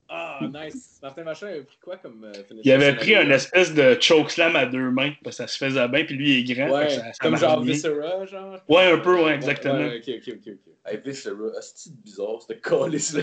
Ah, 0.09 0.39
nice. 0.43 0.99
Martin 1.03 1.24
Machin 1.24 1.49
a 1.49 1.62
pris 1.64 1.78
quoi 1.82 1.97
comme 1.97 2.24
euh, 2.24 2.32
finisher 2.49 2.62
Il 2.68 2.72
avait 2.72 2.95
pris 2.95 3.16
un 3.16 3.28
espèce 3.30 3.74
de 3.74 3.99
chokeslam 4.01 4.55
à 4.57 4.64
deux 4.64 4.91
mains, 4.91 5.12
parce 5.22 5.37
que 5.37 5.43
ça 5.43 5.47
se 5.49 5.59
faisait 5.59 5.89
bien, 5.89 6.05
puis 6.05 6.14
lui, 6.14 6.41
il 6.41 6.51
est 6.51 6.55
grand. 6.55 6.70
Ouais, 6.70 6.89
ça- 6.89 7.03
ça 7.05 7.12
comme 7.20 7.37
genre 7.37 7.61
bien. 7.61 7.72
Viscera, 7.74 8.24
genre? 8.24 8.59
Ouais, 8.68 8.91
un 8.91 8.99
peu, 8.99 9.22
ouais, 9.22 9.35
exactement. 9.35 9.74
Ouais, 9.78 9.99
ok, 9.99 10.14
ok, 10.26 10.35
ok. 10.47 10.53
ok. 10.55 10.72
Hey, 10.93 11.01
Viscera, 11.05 11.35
c'est 11.61 11.93
bizarre, 12.03 12.41
c'était 12.41 12.61
collé 12.61 12.99
ça. 12.99 13.18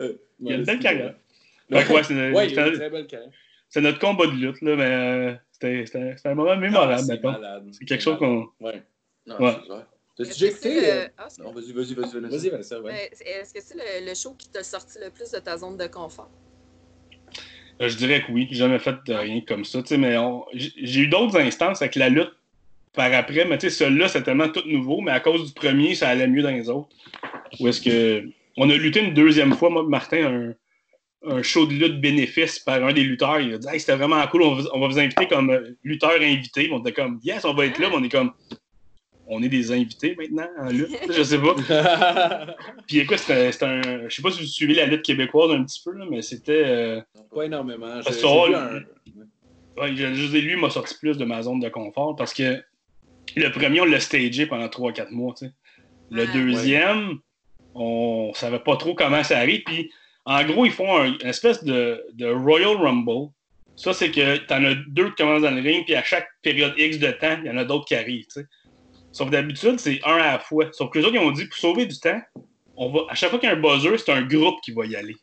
Il 0.00 0.04
y 0.04 0.04
a 0.04 0.06
une 0.06 0.60
Ouais, 0.60 0.64
belle 0.64 0.66
c'est- 0.66 0.78
carrière. 0.82 1.14
Ouais, 1.70 1.84
c'est 2.04 2.14
Ouais, 2.14 2.30
il 2.30 2.36
a 2.36 2.42
une 2.44 2.48
c'était- 2.50 2.72
très 2.72 2.90
belle 2.90 3.06
carrière. 3.06 3.30
c'est 3.68 3.80
notre 3.80 3.98
combat 3.98 4.26
de 4.26 4.32
lutte, 4.32 4.60
là, 4.62 4.76
mais 4.76 4.84
euh, 4.84 5.34
c'était 5.52 5.86
c'était- 5.86 6.16
c'était 6.16 6.28
un 6.28 6.34
moment 6.34 6.50
Ah, 6.52 6.56
mémorable, 6.56 7.02
c'est 7.72 7.84
quelque 7.84 8.02
chose 8.02 8.18
qu'on. 8.18 8.48
Ouais. 8.60 8.82
Non, 9.26 9.38
Ouais. 9.40 9.52
T'as-tu 10.16 10.30
Est-ce 10.30 10.38
déjà 10.40 10.52
que 10.52 10.58
c'est 10.58 10.70
écouté? 10.72 10.86
le- 10.86 10.92
euh, 10.92 11.08
Ah, 11.18 11.28
Non, 11.40 11.52
vas-y, 11.52 11.72
vas-y, 11.72 11.94
vas-y, 11.94 12.12
Vanessa. 12.14 12.36
Vas-y, 12.36 12.48
Vanessa, 12.48 12.80
ouais. 12.80 13.10
Est-ce 13.20 13.52
que 13.52 13.60
c'est 13.60 13.74
le, 13.74 14.08
le 14.08 14.14
show 14.14 14.34
qui 14.38 14.48
t'a 14.48 14.62
sorti 14.62 14.98
le 15.04 15.10
plus 15.10 15.30
de 15.30 15.38
ta 15.40 15.58
zone 15.58 15.76
de 15.76 15.86
confort? 15.88 16.30
Euh, 17.82 17.88
Je 17.88 17.96
dirais 17.98 18.22
que 18.24 18.32
oui, 18.32 18.46
j'ai 18.50 18.56
jamais 18.56 18.78
fait 18.78 18.94
de 19.06 19.12
rien 19.12 19.42
comme 19.46 19.64
ça, 19.66 19.82
tu 19.82 19.88
sais, 19.88 19.98
mais 19.98 20.16
on- 20.16 20.46
j'ai 20.54 21.00
eu 21.00 21.08
d'autres 21.08 21.38
instances 21.38 21.82
avec 21.82 21.96
la 21.96 22.08
lutte 22.08 22.32
par 22.94 23.12
après, 23.12 23.44
mais 23.44 23.58
tu 23.58 23.68
sais, 23.68 23.84
celui-là, 23.84 24.08
c'est 24.08 24.22
tellement 24.22 24.48
tout 24.48 24.62
nouveau, 24.66 25.02
mais 25.02 25.10
à 25.12 25.20
cause 25.20 25.48
du 25.48 25.52
premier, 25.52 25.94
ça 25.94 26.08
allait 26.08 26.26
mieux 26.28 26.42
dans 26.42 26.50
les 26.50 26.70
autres. 26.70 26.88
Où 27.60 27.68
est-ce 27.68 27.80
que. 27.82 28.26
On 28.56 28.70
a 28.70 28.74
lutté 28.74 29.00
une 29.04 29.12
deuxième 29.12 29.52
fois, 29.52 29.68
moi, 29.68 29.82
Martin, 29.82 30.24
un, 30.24 30.54
un 31.28 31.42
show 31.42 31.66
de 31.66 31.72
lutte 31.72 32.00
bénéfice 32.00 32.58
par 32.60 32.82
un 32.84 32.92
des 32.92 33.02
lutteurs. 33.02 33.40
Il 33.40 33.54
a 33.54 33.58
dit, 33.58 33.66
hey, 33.70 33.80
c'était 33.80 33.96
vraiment 33.96 34.24
cool, 34.28 34.42
on 34.42 34.54
va, 34.54 34.62
on 34.72 34.80
va 34.80 34.86
vous 34.88 34.98
inviter 34.98 35.26
comme 35.26 35.50
euh, 35.50 35.76
lutteur 35.84 36.12
invité. 36.20 36.68
On 36.72 36.80
était 36.80 36.92
comme, 36.92 37.18
yes, 37.22 37.44
on 37.44 37.54
va 37.54 37.66
être 37.66 37.78
là, 37.78 37.88
mais 37.90 37.96
on 37.96 38.04
est 38.04 38.08
comme, 38.08 38.32
on 39.26 39.42
est 39.42 39.48
des 39.48 39.72
invités 39.72 40.14
maintenant 40.16 40.46
en 40.58 40.70
lutte, 40.70 40.88
je 41.16 41.22
sais 41.22 41.38
pas. 41.38 41.56
Puis 42.86 42.98
écoute, 43.00 43.18
c'était 43.18 43.50
c'était 43.50 43.64
un. 43.66 44.08
Je 44.08 44.14
sais 44.14 44.22
pas 44.22 44.30
si 44.30 44.40
vous 44.40 44.46
suivez 44.46 44.74
la 44.74 44.86
lutte 44.86 45.02
québécoise 45.02 45.50
un 45.50 45.64
petit 45.64 45.82
peu, 45.84 45.92
là, 45.92 46.04
mais 46.08 46.22
c'était. 46.22 46.62
euh, 46.64 47.00
Pas 47.34 47.44
énormément. 47.44 48.00
Parce 48.04 48.14
J'ai- 48.16 48.22
que 48.22 48.54
un- 48.54 48.82
Ouais, 49.78 49.94
je, 49.94 50.36
lui 50.38 50.56
m'a 50.56 50.70
sorti 50.70 50.94
plus 50.98 51.18
de 51.18 51.24
ma 51.26 51.42
zone 51.42 51.60
de 51.60 51.68
confort 51.68 52.16
parce 52.16 52.32
que 52.32 52.62
le 53.36 53.50
premier, 53.50 53.82
on 53.82 53.84
l'a 53.84 54.00
stagé 54.00 54.46
pendant 54.46 54.68
3-4 54.68 55.10
mois. 55.10 55.34
Le 56.10 56.22
Ouais. 56.22 56.32
deuxième, 56.32 57.18
on 57.74 58.32
savait 58.34 58.60
pas 58.60 58.76
trop 58.78 58.94
comment 58.94 59.22
ça 59.22 59.36
arrive. 59.38 59.64
Puis, 59.66 59.90
en 60.26 60.44
gros, 60.44 60.66
ils 60.66 60.72
font 60.72 60.96
un- 60.98 61.12
une 61.20 61.26
espèce 61.26 61.62
de, 61.64 62.04
de 62.14 62.26
Royal 62.30 62.76
Rumble 62.76 63.30
Ça, 63.76 63.92
c'est 63.92 64.10
que 64.10 64.38
t'en 64.46 64.64
as 64.64 64.74
deux 64.88 65.10
qui 65.10 65.16
commencent 65.16 65.42
dans 65.42 65.50
le 65.50 65.60
ring, 65.60 65.84
puis 65.84 65.94
à 65.94 66.02
chaque 66.02 66.26
période 66.42 66.72
X 66.78 66.98
de 66.98 67.10
temps, 67.10 67.36
il 67.42 67.46
y 67.46 67.50
en 67.50 67.58
a 67.58 67.64
d'autres 67.64 67.84
qui 67.84 67.94
arrivent, 67.94 68.26
tu. 68.32 68.40
Sauf 69.12 69.28
d'habitude, 69.30 69.78
c'est 69.78 70.00
un 70.04 70.14
à 70.16 70.32
la 70.32 70.38
fois. 70.38 70.66
Sauf 70.72 70.90
que 70.90 70.98
les 70.98 71.04
autres, 71.04 71.14
ils 71.14 71.20
ont 71.20 71.30
dit, 71.30 71.44
pour 71.46 71.56
sauver 71.58 71.84
du 71.86 71.98
temps, 72.00 72.20
on 72.74 72.90
va, 72.90 73.00
à 73.10 73.14
chaque 73.14 73.28
fois 73.30 73.38
qu'il 73.38 73.48
y 73.48 73.52
a 73.52 73.54
un 73.54 73.60
buzzer, 73.60 73.96
c'est 73.98 74.12
un 74.12 74.22
groupe 74.22 74.60
qui 74.62 74.72
va 74.72 74.86
y 74.86 74.96
aller. 74.96 75.16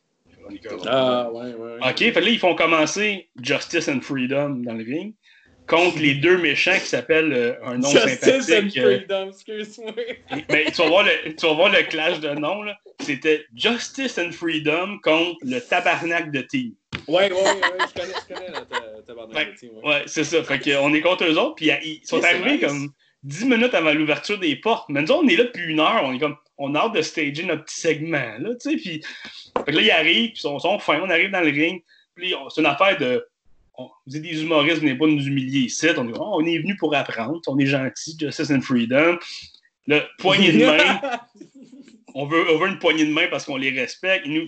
Ah, 0.85 1.31
ouais, 1.31 1.53
ouais. 1.53 1.53
ouais. 1.55 1.89
OK, 1.89 1.97
fait 1.97 2.21
là, 2.21 2.29
ils 2.29 2.37
font 2.39 2.53
commencer 2.53 3.29
Justice 3.41 3.87
and 3.89 4.01
Freedom 4.01 4.49
dans 4.63 4.73
le 4.73 4.83
ring 4.83 5.15
contre 5.75 5.99
les 5.99 6.13
deux 6.15 6.37
méchants 6.37 6.73
qui 6.73 6.87
s'appellent 6.87 7.33
euh, 7.33 7.53
un 7.65 7.77
nom 7.77 7.89
Justice 7.89 8.23
and 8.27 8.41
sympathique. 8.41 8.77
euh, 8.77 8.97
Freedom, 8.99 9.29
excuse-moi. 9.29 9.91
ben, 10.49 10.65
tu, 10.71 10.81
vas 10.81 10.87
voir 10.87 11.03
le, 11.03 11.35
tu 11.35 11.45
vas 11.47 11.53
voir 11.53 11.69
le 11.71 11.81
clash 11.83 12.19
de 12.19 12.29
noms. 12.29 12.61
là. 12.63 12.77
C'était 12.99 13.45
Justice 13.55 14.17
and 14.19 14.31
Freedom 14.31 14.99
contre 15.03 15.37
le 15.43 15.59
tabarnak 15.59 16.31
de 16.31 16.41
team. 16.41 16.73
Ouais, 17.07 17.31
ouais, 17.31 17.31
ouais, 17.31 17.51
je 17.95 18.01
connais, 18.01 18.13
je 18.29 18.33
connais 18.33 18.51
ta- 18.51 19.01
tabarnak 19.07 19.53
de 19.53 19.57
team, 19.57 19.69
ouais. 19.77 19.83
Ouais, 19.89 20.03
c'est 20.05 20.23
ça. 20.23 20.43
Fait 20.43 20.59
que, 20.59 20.69
euh, 20.69 20.81
on 20.81 20.93
est 20.93 21.01
contre 21.01 21.23
eux 21.25 21.37
autres, 21.37 21.55
puis 21.55 21.71
ils 21.83 22.01
sont 22.05 22.23
arrivés 22.23 22.59
comme 22.59 22.89
10 23.23 23.45
minutes 23.45 23.73
avant 23.73 23.93
l'ouverture 23.93 24.37
des 24.37 24.55
portes. 24.55 24.89
Mais 24.89 25.01
nous, 25.01 25.11
autres, 25.11 25.23
on 25.23 25.27
est 25.27 25.35
là 25.35 25.45
depuis 25.45 25.63
une 25.65 25.79
heure. 25.79 26.01
On 26.03 26.13
est 26.13 26.19
comme, 26.19 26.35
on 26.57 26.75
a 26.75 26.79
hâte 26.79 26.93
de 26.93 27.01
stager 27.01 27.43
notre 27.43 27.63
petit 27.65 27.79
segment, 27.79 28.37
là, 28.39 28.49
tu 28.61 28.69
sais. 28.71 28.75
Puis, 28.77 29.01
fait 29.65 29.71
que 29.71 29.75
là, 29.77 29.81
ils 29.81 29.91
arrivent, 29.91 30.29
puis 30.29 30.37
ils 30.37 30.41
sont, 30.41 30.59
sont 30.59 30.77
fins. 30.79 31.01
On 31.03 31.09
arrive 31.09 31.31
dans 31.31 31.41
le 31.41 31.49
ring. 31.49 31.81
Puis, 32.15 32.35
on- 32.35 32.47
c'est 32.49 32.61
une 32.61 32.67
affaire 32.67 32.97
de. 32.97 33.25
On, 33.75 33.89
vous 34.05 34.15
êtes 34.15 34.21
des 34.21 34.43
humoristes, 34.43 34.75
vous 34.75 34.81
venez 34.81 34.97
pas 34.97 35.07
nous 35.07 35.25
humilier 35.25 35.61
ici. 35.61 35.87
On 35.97 36.05
dit, 36.05 36.13
oh, 36.15 36.35
on 36.35 36.45
est 36.45 36.59
venu 36.59 36.75
pour 36.77 36.95
apprendre. 36.95 37.41
On 37.47 37.57
est 37.57 37.65
gentil, 37.65 38.15
Justice 38.19 38.51
and 38.51 38.61
Freedom. 38.61 39.17
Le 39.87 40.01
poignée 40.19 40.51
de 40.51 40.65
main. 40.65 41.01
on, 42.15 42.25
veut, 42.25 42.45
on 42.51 42.57
veut 42.57 42.69
une 42.69 42.79
poignée 42.79 43.05
de 43.05 43.11
main 43.11 43.27
parce 43.29 43.45
qu'on 43.45 43.57
les 43.57 43.71
respecte. 43.71 44.25
Ils 44.25 44.33
nous, 44.33 44.47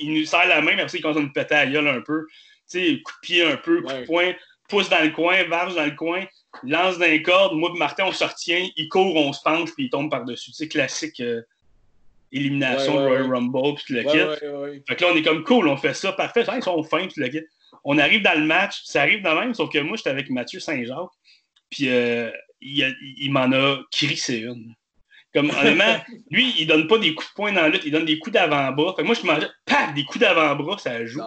ils 0.00 0.14
nous 0.14 0.24
serrent 0.24 0.46
la 0.48 0.60
main, 0.60 0.76
mais 0.76 0.82
après, 0.82 0.98
ils 0.98 1.02
commencent 1.02 1.18
à 1.18 1.20
nous 1.20 1.32
péter 1.32 1.54
à 1.54 1.64
la 1.64 1.70
gueule 1.70 1.88
un 1.88 2.00
peu. 2.00 2.26
Tu 2.70 2.78
sais, 2.78 3.02
coup 3.02 3.12
de 3.12 3.20
pied 3.20 3.42
un 3.42 3.56
peu, 3.56 3.82
coup 3.82 3.92
de 3.92 4.06
poing, 4.06 4.32
pouce 4.68 4.88
dans 4.88 5.02
le 5.02 5.10
coin, 5.10 5.42
varge 5.44 5.74
dans 5.74 5.84
le 5.84 5.94
coin, 5.96 6.24
lance 6.62 6.98
d'un 6.98 7.18
corde. 7.18 7.54
Moi 7.54 7.72
et 7.74 7.78
Martin, 7.78 8.04
on 8.06 8.12
se 8.12 8.24
retient, 8.24 8.66
il 8.76 8.88
court, 8.88 9.14
on 9.16 9.32
se 9.32 9.42
penche, 9.42 9.70
puis 9.74 9.86
il 9.86 9.90
tombe 9.90 10.10
par-dessus. 10.10 10.52
Tu 10.52 10.56
sais, 10.56 10.68
classique 10.68 11.20
euh, 11.20 11.42
élimination 12.30 12.96
Ouais, 12.96 13.02
ouais, 13.02 13.22
Royal. 13.22 13.34
Rumble, 13.34 13.74
puis 13.84 13.94
le 13.94 14.02
kit. 14.04 14.82
Fait 14.88 14.96
que 14.96 15.04
là, 15.04 15.10
on 15.12 15.16
est 15.16 15.22
comme 15.22 15.44
cool, 15.44 15.68
on 15.68 15.76
fait 15.76 15.94
ça, 15.94 16.12
parfait. 16.12 16.44
Ah, 16.46 16.56
ils 16.56 16.62
sont 16.62 16.82
fins, 16.82 17.06
puis 17.06 17.20
le 17.20 17.28
kit. 17.28 17.44
On 17.84 17.98
arrive 17.98 18.22
dans 18.22 18.38
le 18.38 18.46
match, 18.46 18.82
ça 18.84 19.02
arrive 19.02 19.22
de 19.22 19.28
même, 19.28 19.54
sauf 19.54 19.70
que 19.70 19.78
moi, 19.78 19.96
j'étais 19.96 20.10
avec 20.10 20.30
Mathieu 20.30 20.60
Saint-Jacques, 20.60 21.10
puis 21.70 21.88
euh, 21.88 22.30
il, 22.60 22.94
il 23.18 23.32
m'en 23.32 23.50
a 23.52 23.78
crissé 23.90 24.38
une. 24.38 24.74
Comme, 25.34 25.50
honnêtement, 25.50 25.98
lui, 26.30 26.54
il 26.58 26.66
donne 26.66 26.86
pas 26.86 26.98
des 26.98 27.14
coups 27.14 27.28
de 27.30 27.34
poing 27.34 27.52
dans 27.52 27.62
la 27.62 27.68
lutte, 27.70 27.82
il 27.84 27.92
donne 27.92 28.04
des 28.04 28.18
coups 28.18 28.34
d'avant-bras. 28.34 28.94
Fait 28.94 29.02
que 29.02 29.06
moi, 29.06 29.16
je 29.20 29.26
mangeais, 29.26 29.48
pac, 29.64 29.94
des 29.94 30.04
coups 30.04 30.20
d'avant-bras, 30.20 30.78
ça 30.78 31.04
joue. 31.06 31.22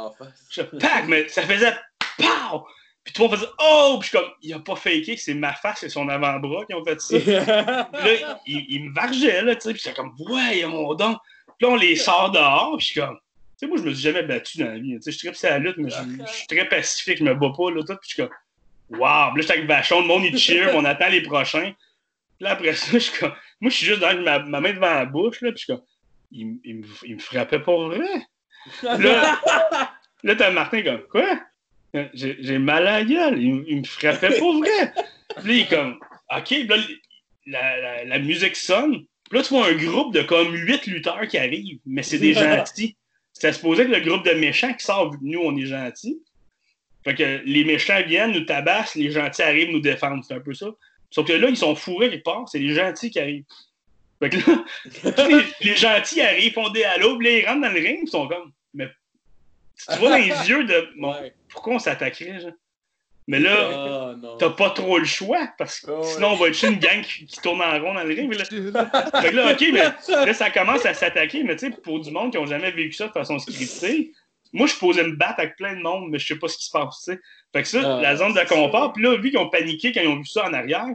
Je 0.51 0.61
pac, 0.61 1.07
mais 1.07 1.27
ça 1.27 1.41
faisait, 1.43 1.73
pow! 2.17 2.65
Puis 3.03 3.13
tout 3.13 3.23
le 3.23 3.27
monde 3.27 3.37
faisait, 3.37 3.51
oh! 3.59 3.97
Puis 3.99 4.09
je 4.11 4.17
suis 4.17 4.17
comme, 4.17 4.33
il 4.41 4.53
a 4.53 4.59
pas 4.59 4.75
faké, 4.75 5.17
c'est 5.17 5.33
ma 5.33 5.53
face 5.53 5.83
et 5.83 5.89
son 5.89 6.07
avant-bras 6.07 6.65
qui 6.65 6.75
ont 6.75 6.83
fait 6.83 7.01
ça. 7.01 7.17
Là, 7.27 8.39
il, 8.45 8.65
il 8.69 8.83
me 8.85 8.93
vargeait, 8.93 9.41
là, 9.41 9.55
tu 9.55 9.61
sais, 9.61 9.73
puis 9.73 9.81
j'étais 9.83 9.95
comme, 9.95 10.13
ouais, 10.19 10.65
mon 10.65 10.93
don. 10.93 11.17
Puis 11.57 11.67
là, 11.67 11.73
on 11.73 11.75
les 11.75 11.95
sort 11.95 12.31
dehors, 12.31 12.77
puis 12.77 12.87
je 12.87 12.91
suis 12.91 13.01
comme, 13.01 13.17
sais, 13.59 13.67
moi, 13.67 13.77
je 13.77 13.83
me 13.83 13.93
suis 13.93 14.01
jamais 14.03 14.23
battu 14.23 14.57
dans 14.59 14.65
la 14.65 14.77
vie. 14.79 14.95
Tu 14.95 15.01
sais, 15.01 15.11
je 15.11 15.17
suis 15.17 15.31
très 15.31 15.47
à 15.47 15.51
la 15.51 15.59
lutte, 15.59 15.77
mais 15.77 15.89
je, 15.89 15.95
je 16.25 16.31
suis 16.31 16.47
très 16.47 16.67
pacifique, 16.67 17.17
je 17.19 17.23
me 17.23 17.33
bats 17.35 17.51
pas, 17.55 17.71
là, 17.71 17.81
tout. 17.81 17.95
Puis 17.97 18.09
je 18.09 18.13
suis 18.13 18.23
comme, 18.23 18.31
wow. 18.89 18.97
Puis 18.99 18.99
là, 18.99 19.31
j'étais 19.41 19.53
avec 19.53 19.65
Vachon, 19.67 20.01
le 20.01 20.07
monde, 20.07 20.23
il 20.25 20.37
cheer, 20.37 20.69
on 20.75 20.85
attend 20.85 21.09
les 21.09 21.21
prochains. 21.21 21.71
Puis 22.37 22.43
là, 22.43 22.51
après 22.51 22.73
ça, 22.73 22.87
je 22.93 22.99
suis 22.99 23.19
comme, 23.19 23.33
moi, 23.61 23.69
je 23.71 23.75
suis 23.77 23.85
juste 23.85 23.99
dans 24.01 24.13
ma, 24.21 24.39
ma 24.39 24.59
main 24.61 24.73
devant 24.73 24.93
la 24.93 25.05
bouche, 25.05 25.41
là, 25.41 25.51
puis 25.51 25.59
je 25.59 25.63
suis 25.65 25.73
comme, 25.73 25.83
il, 26.31 26.47
me- 26.47 26.59
il, 26.63 26.75
me- 26.77 26.85
il 27.05 27.15
me 27.15 27.19
frappait 27.19 27.59
pas 27.59 27.75
vrai. 27.87 28.05
Là, 28.83 29.39
là 30.23 30.35
t'as 30.35 30.51
Martin 30.51 30.81
comme, 30.81 31.03
quoi? 31.09 31.39
J'ai 32.13 32.57
mal 32.57 32.87
à 32.87 32.99
la 32.99 33.05
gueule, 33.05 33.41
il, 33.41 33.63
il 33.67 33.77
me 33.79 33.83
frappait 33.83 34.37
pas 34.39 34.51
vrai. 34.59 34.93
Puis 35.37 35.47
là, 35.47 35.53
il 35.53 35.59
est 35.61 35.69
comme, 35.69 35.99
OK, 36.35 36.45
Puis 36.47 36.67
là, 36.67 36.75
la, 37.47 37.79
la, 37.79 38.05
la 38.05 38.19
musique 38.19 38.55
sonne. 38.55 39.05
Puis 39.29 39.37
là, 39.39 39.43
tu 39.43 39.53
vois 39.53 39.67
un 39.67 39.73
groupe 39.75 40.13
de 40.13 40.21
comme 40.23 40.53
huit 40.53 40.85
lutteurs 40.87 41.27
qui 41.27 41.37
arrivent, 41.37 41.79
mais 41.85 42.03
c'est 42.03 42.17
des 42.19 42.33
gentils. 42.57 42.97
C'était 43.35 43.51
supposé 43.53 43.85
que 43.85 43.91
le 43.91 43.99
groupe 43.99 44.25
de 44.25 44.31
méchants 44.31 44.73
qui 44.73 44.83
sort, 44.85 45.11
vu 45.11 45.19
que 45.19 45.23
nous, 45.25 45.39
on 45.41 45.55
est 45.57 45.65
gentils. 45.65 46.19
Fait 47.03 47.13
que 47.13 47.41
les 47.45 47.63
méchants 47.65 48.01
viennent, 48.07 48.31
nous 48.31 48.45
tabassent, 48.45 48.95
les 48.95 49.11
gentils 49.11 49.41
arrivent 49.43 49.69
nous 49.71 49.81
défendre. 49.81 50.23
C'est 50.25 50.33
un 50.33 50.39
peu 50.39 50.53
ça. 50.53 50.67
Sauf 51.11 51.27
que 51.27 51.33
là, 51.33 51.49
ils 51.49 51.57
sont 51.57 51.75
fourrés 51.75 52.09
quelque 52.09 52.23
part, 52.23 52.47
c'est 52.49 52.59
les 52.59 52.73
gentils 52.73 53.11
qui 53.11 53.19
arrivent. 53.19 53.43
Fait 54.19 54.29
que 54.29 54.37
là, 54.37 55.27
les, 55.27 55.43
les 55.69 55.75
gentils 55.75 56.21
arrivent, 56.21 56.53
font 56.53 56.69
des 56.69 56.83
halos, 56.85 57.17
puis 57.17 57.27
là, 57.27 57.37
ils 57.39 57.45
rentrent 57.45 57.61
dans 57.61 57.73
le 57.73 57.79
ring, 57.79 57.99
ils 58.03 58.09
sont 58.09 58.27
comme, 58.27 58.51
mais 58.73 58.87
tu 59.91 59.97
vois 59.99 60.09
dans 60.11 60.17
les 60.17 60.29
yeux 60.49 60.63
de, 60.63 60.89
bon, 60.97 61.11
Ouais. 61.13 61.33
pourquoi 61.49 61.75
on 61.75 61.79
s'attaquerait, 61.79 62.39
genre? 62.39 62.51
Mais 63.27 63.39
là, 63.39 63.55
Ah, 64.25 64.35
t'as 64.39 64.49
pas 64.51 64.69
trop 64.69 64.97
le 64.99 65.05
choix, 65.05 65.47
parce 65.57 65.79
que 65.79 65.89
Ah 65.91 65.99
ouais. 65.99 66.03
sinon, 66.03 66.29
on 66.31 66.35
va 66.35 66.47
être 66.47 66.53
chez 66.53 66.67
une 66.67 66.79
gang 66.79 67.01
qui, 67.01 67.25
qui 67.25 67.41
tourne 67.41 67.61
en 67.61 67.79
rond 67.79 67.93
dans 67.93 68.03
le 68.03 68.13
ring. 68.13 68.31
là- 68.33 68.45
fait 69.21 69.29
que 69.31 69.35
là, 69.35 69.51
OK, 69.51 69.65
mais 69.73 69.81
là, 70.25 70.33
ça 70.33 70.49
commence 70.51 70.85
à 70.85 70.93
s'attaquer, 70.93 71.43
mais 71.43 71.55
tu 71.55 71.67
sais, 71.69 71.75
pour 71.83 71.99
du 71.99 72.11
monde 72.11 72.31
qui 72.31 72.37
ont 72.37 72.45
jamais 72.45 72.71
vécu 72.71 72.93
ça 72.93 73.07
de 73.07 73.11
façon 73.13 73.39
scriptée, 73.39 74.11
moi, 74.53 74.67
je 74.67 74.75
posais 74.75 75.03
me 75.03 75.15
battre 75.15 75.39
avec 75.39 75.55
plein 75.57 75.75
de 75.75 75.81
monde, 75.81 76.09
mais 76.11 76.19
je 76.19 76.27
sais 76.27 76.35
pas 76.39 76.47
ce 76.47 76.57
qui 76.57 76.65
se 76.65 76.71
passe, 76.71 77.03
tu 77.03 77.13
sais. 77.13 77.19
Fait 77.51 77.61
que 77.63 77.67
ça, 77.67 77.97
Ah, 77.97 78.01
la 78.01 78.15
zone 78.15 78.33
de 78.33 78.41
confort, 78.47 78.93
puis 78.93 79.03
là, 79.03 79.15
vu 79.17 79.29
qu'ils 79.31 79.39
ont 79.39 79.49
paniqué 79.49 79.91
quand 79.91 80.01
ils 80.01 80.07
ont 80.07 80.17
vu 80.17 80.25
ça 80.25 80.45
en 80.47 80.53
arrière, 80.53 80.85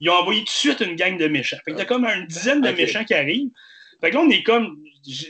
ils 0.00 0.08
ont 0.10 0.14
envoyé 0.14 0.40
tout 0.40 0.44
de 0.46 0.50
suite 0.50 0.80
une 0.80 0.94
gang 0.96 1.18
de 1.18 1.26
méchants. 1.28 1.58
Fait 1.64 1.72
que 1.72 1.76
t'as 1.76 1.84
comme 1.84 2.04
une 2.06 2.26
dizaine 2.26 2.60
de 2.62 2.70
méchants 2.70 3.04
qui 3.04 3.14
arrivent. 3.14 3.50
Fait 4.00 4.10
que 4.10 4.14
là, 4.14 4.22
on 4.22 4.30
est 4.30 4.42
comme, 4.42 4.78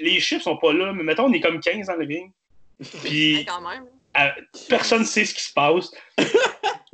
les 0.03 0.21
chiffres 0.21 0.45
sont 0.45 0.57
pas 0.59 0.73
là, 0.73 0.93
mais 0.93 1.03
mettons, 1.03 1.25
on 1.25 1.33
est 1.33 1.41
comme 1.41 1.59
15 1.59 1.87
dans 1.89 1.95
le 1.97 2.07
ring. 2.07 2.31
Puis 3.05 3.39
Ouais, 3.39 3.45
quand 3.45 3.61
même. 3.69 3.85
Personne 4.69 5.01
ne 5.01 5.07
sait 5.07 5.25
ce 5.25 5.35
qui 5.35 5.43
se 5.43 5.53
passe. 5.53 5.91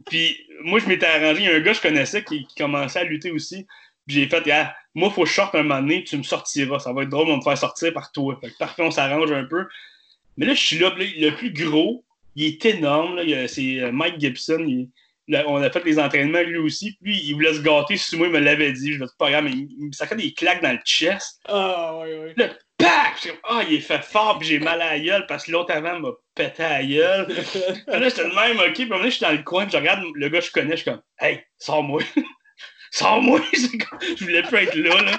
puis 0.06 0.38
moi, 0.62 0.78
je 0.78 0.86
m'étais 0.86 1.06
arrangé, 1.06 1.42
il 1.42 1.46
y 1.46 1.50
a 1.50 1.56
un 1.56 1.60
gars 1.60 1.72
que 1.72 1.78
je 1.78 1.82
connaissais 1.82 2.24
qui, 2.24 2.46
qui 2.46 2.54
commençait 2.56 3.00
à 3.00 3.04
lutter 3.04 3.30
aussi. 3.30 3.66
Puis 4.06 4.16
j'ai 4.16 4.28
fait, 4.28 4.50
ah, 4.52 4.74
moi, 4.94 5.10
faut 5.10 5.22
que 5.24 5.28
je 5.28 5.34
sorte 5.34 5.54
un 5.54 5.62
moment 5.62 5.80
donné, 5.80 6.04
tu 6.04 6.16
me 6.16 6.22
sortiras. 6.22 6.78
Ça 6.78 6.92
va 6.92 7.02
être 7.02 7.08
drôle 7.10 7.28
de 7.28 7.36
me 7.36 7.42
faire 7.42 7.58
sortir 7.58 7.92
par 7.92 8.12
toi. 8.12 8.38
Fait 8.40 8.50
que 8.50 8.56
parfait, 8.56 8.82
on 8.82 8.90
s'arrange 8.90 9.32
un 9.32 9.44
peu. 9.44 9.66
Mais 10.36 10.46
là, 10.46 10.54
je 10.54 10.60
suis 10.60 10.78
là, 10.78 10.94
le 10.96 11.30
plus 11.30 11.52
gros, 11.52 12.04
il 12.36 12.44
est 12.44 12.64
énorme. 12.66 13.20
C'est 13.48 13.80
euh, 13.80 13.92
Mike 13.92 14.20
Gibson. 14.20 14.64
il- 14.66 14.90
là, 15.28 15.44
on 15.48 15.56
a 15.56 15.70
fait 15.70 15.84
les 15.84 15.98
entraînements 15.98 16.42
lui 16.42 16.58
aussi. 16.58 16.96
Puis 17.02 17.20
il 17.24 17.34
voulait 17.34 17.54
se 17.54 17.60
gâter 17.60 17.96
sur 17.96 18.18
moi, 18.18 18.28
il 18.28 18.32
me 18.32 18.38
l'avait 18.38 18.72
dit. 18.72 18.92
Je 18.92 19.00
vais 19.00 19.06
pas 19.18 19.30
grave, 19.30 19.44
mais 19.44 19.52
il, 19.52 19.86
me 19.88 19.92
sacrait 19.92 20.16
des 20.16 20.32
claques 20.32 20.62
dans 20.62 20.72
le 20.72 20.78
chest. 20.84 21.40
Ah, 21.48 21.98
ouais. 21.98 22.32
Là, 22.36 22.50
pac! 22.78 23.14
Je 23.16 23.20
suis 23.20 23.30
comme, 23.30 23.40
Ah, 23.44 23.62
il 23.68 23.74
est 23.74 23.80
fait 23.80 24.02
fort, 24.02 24.38
puis 24.38 24.48
j'ai 24.48 24.58
mal 24.58 24.80
à 24.82 24.96
la 24.96 25.00
gueule 25.00 25.26
parce 25.26 25.44
que 25.44 25.52
l'autre 25.52 25.72
avant 25.72 25.98
m'a 25.98 26.10
pété 26.34 26.62
à 26.62 26.78
la 26.80 26.84
gueule. 26.84 27.26
Puis 27.26 27.60
là, 27.86 28.08
j'étais 28.08 28.24
le 28.24 28.34
même, 28.34 28.58
ok. 28.58 28.74
Puis 28.74 28.84
à 28.84 28.96
donné, 28.96 29.04
je 29.04 29.16
suis 29.16 29.24
dans 29.24 29.32
le 29.32 29.42
coin, 29.42 29.64
puis 29.64 29.72
je 29.72 29.78
regarde 29.78 30.04
le 30.14 30.28
gars 30.28 30.40
que 30.40 30.46
je 30.46 30.52
connais, 30.52 30.76
je 30.76 30.82
suis 30.82 30.90
comme, 30.90 31.02
hey, 31.20 31.40
sors-moi. 31.58 32.02
sors-moi. 32.90 33.40
Je 33.52 34.24
voulais 34.24 34.42
plus 34.42 34.58
être 34.58 34.74
là, 34.74 35.02
là. 35.02 35.18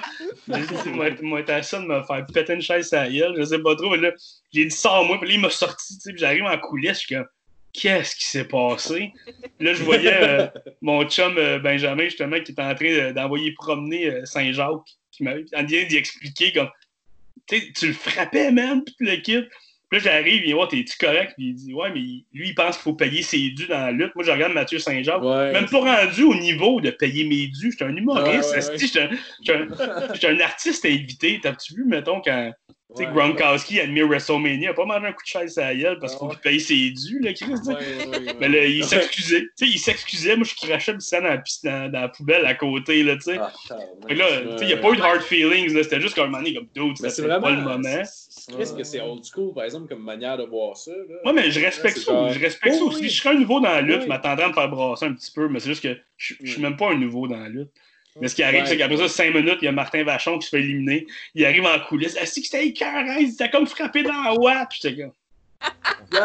Moi, 0.86 1.10
moi, 1.22 1.42
t'as 1.42 1.62
ça 1.62 1.78
de 1.78 1.86
me 1.86 2.02
faire 2.02 2.26
péter 2.32 2.54
une 2.54 2.62
chaise 2.62 2.92
à 2.92 3.04
la 3.04 3.10
gueule, 3.10 3.34
je 3.38 3.44
sais 3.44 3.58
pas 3.58 3.76
trop. 3.76 3.90
Mais 3.90 3.98
là, 3.98 4.12
j'ai 4.52 4.64
dit, 4.64 4.74
sors-moi. 4.74 5.18
Puis 5.20 5.28
là, 5.28 5.34
il 5.34 5.40
m'a 5.40 5.50
sorti, 5.50 5.94
tu 5.94 6.00
sais, 6.00 6.10
puis 6.12 6.20
j'arrive 6.20 6.44
en 6.44 6.58
coulisses, 6.58 7.00
je 7.02 7.06
suis 7.06 7.14
comme, 7.14 7.26
qu'est-ce 7.72 8.16
qui 8.16 8.24
s'est 8.24 8.48
passé? 8.48 9.12
Là, 9.60 9.74
je 9.74 9.82
voyais 9.82 10.14
euh, 10.14 10.46
mon 10.80 11.04
chum 11.08 11.36
euh, 11.38 11.58
Benjamin, 11.58 12.04
justement, 12.04 12.40
qui 12.40 12.52
était 12.52 12.62
en 12.62 12.74
train 12.74 13.12
d'envoyer 13.12 13.52
promener 13.52 14.06
euh, 14.06 14.24
Saint-Jacques, 14.24 14.96
qui 15.12 15.22
m'avait 15.22 15.44
d'y 15.84 15.96
expliquer 15.96 16.52
comme, 16.52 16.70
tu 17.48 17.86
le 17.88 17.92
frappais, 17.92 18.50
man, 18.52 18.82
puis 18.84 19.06
le 19.06 19.16
kit. 19.16 19.42
Puis 19.90 20.00
là, 20.00 20.04
j'arrive, 20.04 20.42
il 20.42 20.48
dit, 20.48 20.54
ouais, 20.54 20.68
t'es-tu 20.68 20.98
correct? 20.98 21.32
Puis 21.34 21.46
il 21.46 21.54
dit, 21.54 21.72
ouais, 21.72 21.88
mais 21.88 22.00
lui, 22.00 22.48
il 22.48 22.54
pense 22.54 22.76
qu'il 22.76 22.82
faut 22.82 22.92
payer 22.92 23.22
ses 23.22 23.50
dus 23.50 23.68
dans 23.68 23.78
la 23.86 23.90
lutte. 23.90 24.14
Moi, 24.14 24.22
je 24.22 24.30
regarde 24.30 24.52
Mathieu 24.52 24.78
Saint-Jacques. 24.78 25.22
Ouais. 25.22 25.50
Même 25.52 25.66
pas 25.66 25.78
rendu 25.78 26.24
au 26.24 26.34
niveau 26.34 26.80
de 26.82 26.90
payer 26.90 27.24
mes 27.24 27.46
dus. 27.46 27.70
J'étais 27.72 27.84
un 27.84 27.96
humoriste. 27.96 28.50
Ouais, 28.50 28.66
ouais, 28.68 28.78
J'étais 28.78 29.54
un, 29.54 30.34
un 30.36 30.40
artiste 30.40 30.84
invité. 30.84 31.40
T'as-tu 31.42 31.74
vu, 31.74 31.84
mettons, 31.86 32.20
quand 32.20 32.52
Ouais. 32.96 33.04
Gronkowski 33.04 33.80
admire 33.80 34.06
WrestleMania, 34.08 34.70
a 34.70 34.72
pas 34.72 34.86
mangé 34.86 35.06
un 35.08 35.12
coup 35.12 35.22
de 35.22 35.28
chaise 35.28 35.58
à 35.58 35.66
la 35.66 35.74
gueule 35.76 35.98
parce 35.98 36.14
qu'il 36.14 36.20
faut 36.20 36.28
qu'il 36.32 36.38
paye 36.40 36.58
ses 36.58 36.90
dus, 36.90 37.20
là, 37.20 37.34
Chris, 37.34 37.44
tu 37.50 37.56
sais. 37.64 37.70
Ouais, 37.72 37.76
ouais, 38.06 38.18
ouais. 38.18 38.34
Mais 38.40 38.48
là, 38.48 38.64
il 38.64 38.82
s'excusait. 38.82 39.42
Tu 39.42 39.48
sais, 39.56 39.66
il 39.66 39.78
s'excusait. 39.78 40.36
Moi, 40.36 40.46
je 40.46 40.54
crachais 40.54 40.94
le 40.94 41.00
sang 41.00 41.20
dans 41.20 41.38
dans, 41.64 41.92
dans 41.92 42.00
la 42.00 42.08
poubelle 42.08 42.46
à 42.46 42.54
côté, 42.54 43.02
là, 43.02 43.16
tu 43.16 43.22
sais. 43.24 43.38
Ah, 43.38 43.52
là, 44.08 44.24
il 44.62 44.66
n'y 44.66 44.72
a 44.72 44.78
pas 44.78 44.90
eu 44.92 44.96
de 44.96 45.02
hard 45.02 45.20
feelings, 45.20 45.74
là. 45.74 45.82
C'était 45.82 46.00
juste 46.00 46.14
qu'à 46.14 46.22
un 46.22 46.28
moment 46.28 46.38
donné, 46.38 46.54
comme, 46.54 46.94
Mais 47.02 47.10
c'était 47.10 47.28
vraiment. 47.28 47.42
pas 47.42 47.50
le 47.50 47.60
moment. 47.60 48.02
Qu'est-ce 48.56 48.72
que 48.72 48.84
c'est 48.84 49.00
old 49.02 49.22
school, 49.22 49.52
par 49.52 49.64
exemple, 49.64 49.86
comme 49.88 50.02
manière 50.02 50.38
de 50.38 50.44
voir 50.44 50.74
ça? 50.78 50.90
Là? 50.92 51.16
Ouais, 51.26 51.32
mais 51.34 51.50
je 51.50 51.60
respecte 51.60 51.98
ça. 51.98 52.10
genre- 52.12 52.32
Je 52.32 52.40
respecte 52.40 52.74
ça 52.74 52.80
Oui, 52.82 52.88
aussi. 52.88 53.02
oui. 53.02 53.08
Je 53.10 53.20
serais 53.22 53.34
un 53.34 53.38
nouveau 53.38 53.60
dans 53.60 53.68
la 53.68 53.82
lutte, 53.82 53.96
Oui. 53.98 54.02
je 54.04 54.08
m'attendrais 54.08 54.44
à 54.46 54.48
me 54.48 54.54
faire 54.54 54.68
brasser 54.70 55.04
un 55.04 55.12
petit 55.12 55.30
peu, 55.30 55.46
mais 55.48 55.60
c'est 55.60 55.68
juste 55.68 55.82
que 55.82 55.94
je, 56.16 56.34
je 56.42 56.46
suis 56.46 56.56
Oui. 56.56 56.62
même 56.62 56.76
pas 56.78 56.90
un 56.90 56.96
nouveau 56.96 57.28
dans 57.28 57.36
la 57.38 57.50
lutte. 57.50 57.68
Mais 58.20 58.28
ce 58.28 58.34
qui 58.34 58.42
arrive, 58.42 58.62
Ouais. 58.62 58.66
c'est 58.66 58.76
qu'après 58.76 58.96
ça, 58.96 59.08
cinq 59.08 59.34
minutes, 59.34 59.58
il 59.62 59.66
y 59.66 59.68
a 59.68 59.72
Martin 59.72 60.02
Vachon 60.04 60.38
qui 60.38 60.46
se 60.46 60.50
fait 60.50 60.60
éliminer. 60.62 61.06
Il 61.34 61.44
arrive 61.44 61.64
en 61.64 61.78
coulisses. 61.80 62.16
Ah, 62.20 62.26
c'est 62.26 62.40
que 62.40 62.46
c'était 62.46 62.66
écœurant? 62.66 63.16
Il 63.18 63.30
s'est 63.32 63.50
comme 63.50 63.66
frappé 63.66 64.02
dans 64.02 64.22
la 64.22 64.34
watt. 64.34 64.68
Puis 64.70 64.96
comme, 64.96 65.12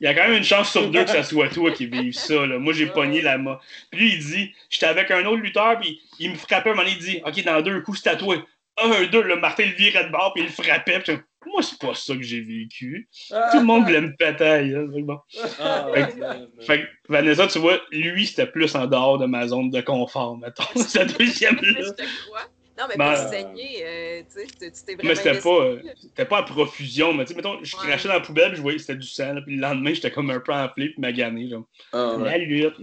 Il 0.00 0.06
y 0.06 0.08
a 0.08 0.14
quand 0.14 0.24
même 0.24 0.38
une 0.38 0.44
chance 0.44 0.72
sur 0.72 0.90
deux 0.90 1.04
que 1.04 1.10
ça 1.10 1.22
soit 1.22 1.48
toi 1.48 1.70
qui 1.70 1.86
vive 1.86 2.12
ça. 2.12 2.44
Là. 2.46 2.58
Moi, 2.58 2.72
j'ai 2.72 2.86
pogné 2.86 3.22
la 3.22 3.38
main. 3.38 3.60
Puis 3.90 4.00
lui, 4.00 4.12
il 4.14 4.18
dit 4.18 4.52
J'étais 4.68 4.86
avec 4.86 5.10
un 5.12 5.24
autre 5.26 5.40
lutteur, 5.40 5.78
puis 5.78 6.00
il 6.18 6.30
me 6.32 6.36
frappait 6.36 6.70
un 6.70 6.74
moment 6.74 6.82
donné, 6.84 6.96
il 6.98 7.04
dit 7.04 7.20
Ok, 7.24 7.44
dans 7.44 7.60
deux 7.62 7.80
coups, 7.82 8.00
c'est 8.02 8.10
à 8.10 8.16
toi. 8.16 8.36
Un, 8.82 9.04
deux, 9.04 9.22
le 9.22 9.36
Martin 9.36 9.64
le 9.64 9.72
virait 9.72 10.04
de 10.04 10.10
bord, 10.10 10.32
puis 10.34 10.42
il 10.42 10.46
le 10.46 10.52
frappait. 10.52 10.98
Puis 11.00 11.12
Moi, 11.46 11.62
c'est 11.62 11.78
pas 11.78 11.94
ça 11.94 12.14
que 12.14 12.22
j'ai 12.22 12.40
vécu. 12.40 13.08
Tout 13.28 13.58
le 13.58 13.64
monde 13.64 13.84
voulait 13.84 14.00
me 14.00 14.14
péter. 14.16 14.44
Hein, 14.74 14.86
bon. 15.02 15.18
Ah, 15.60 15.86
Fait 15.94 16.08
que-. 16.08 16.64
Fait 16.64 16.88
Vanessa, 17.08 17.46
tu 17.46 17.58
vois, 17.58 17.80
lui, 17.90 18.26
c'était 18.26 18.46
plus 18.46 18.74
en 18.74 18.86
dehors 18.86 19.18
de 19.18 19.26
ma 19.26 19.46
zone 19.48 19.70
de 19.70 19.80
confort, 19.80 20.36
mettons. 20.38 20.62
Sa 20.76 21.04
deuxième 21.04 21.56
là. 21.56 21.82
je 21.82 21.90
te 21.90 22.26
crois. 22.26 22.42
Non, 22.78 22.84
mais 22.88 22.96
Ben, 22.96 23.10
pour 23.14 23.28
saigner, 23.28 23.84
euh, 23.84 24.22
tu 24.22 24.40
sais, 24.40 24.46
tu- 24.46 24.72
tu 24.72 24.84
t'es 24.86 24.94
vraiment 24.94 25.08
Mais 25.10 25.14
c'était 25.14 25.38
pas, 25.38 25.60
euh, 25.62 25.82
c'était 26.00 26.24
pas 26.24 26.38
à 26.38 26.42
profusion, 26.42 27.12
mais 27.12 27.24
tu 27.26 27.28
sais, 27.30 27.34
mettons, 27.36 27.62
je 27.62 27.76
Ouais. 27.76 27.82
crachais 27.86 28.08
dans 28.08 28.14
la 28.14 28.20
poubelle, 28.20 28.48
puis 28.48 28.56
je 28.56 28.62
voyais 28.62 28.76
que 28.78 28.82
c'était 28.82 28.98
du 28.98 29.06
sang, 29.06 29.34
là, 29.34 29.42
puis 29.42 29.56
le 29.56 29.60
lendemain, 29.60 29.92
j'étais 29.92 30.10
comme 30.10 30.30
un 30.30 30.40
peu 30.40 30.52
enflé, 30.54 30.88
puis 30.88 30.94
magané, 30.98 31.50
genre. 31.50 31.64
Ah, 31.92 32.14
ouais. 32.16 32.24
La 32.24 32.38
lutte. 32.38 32.74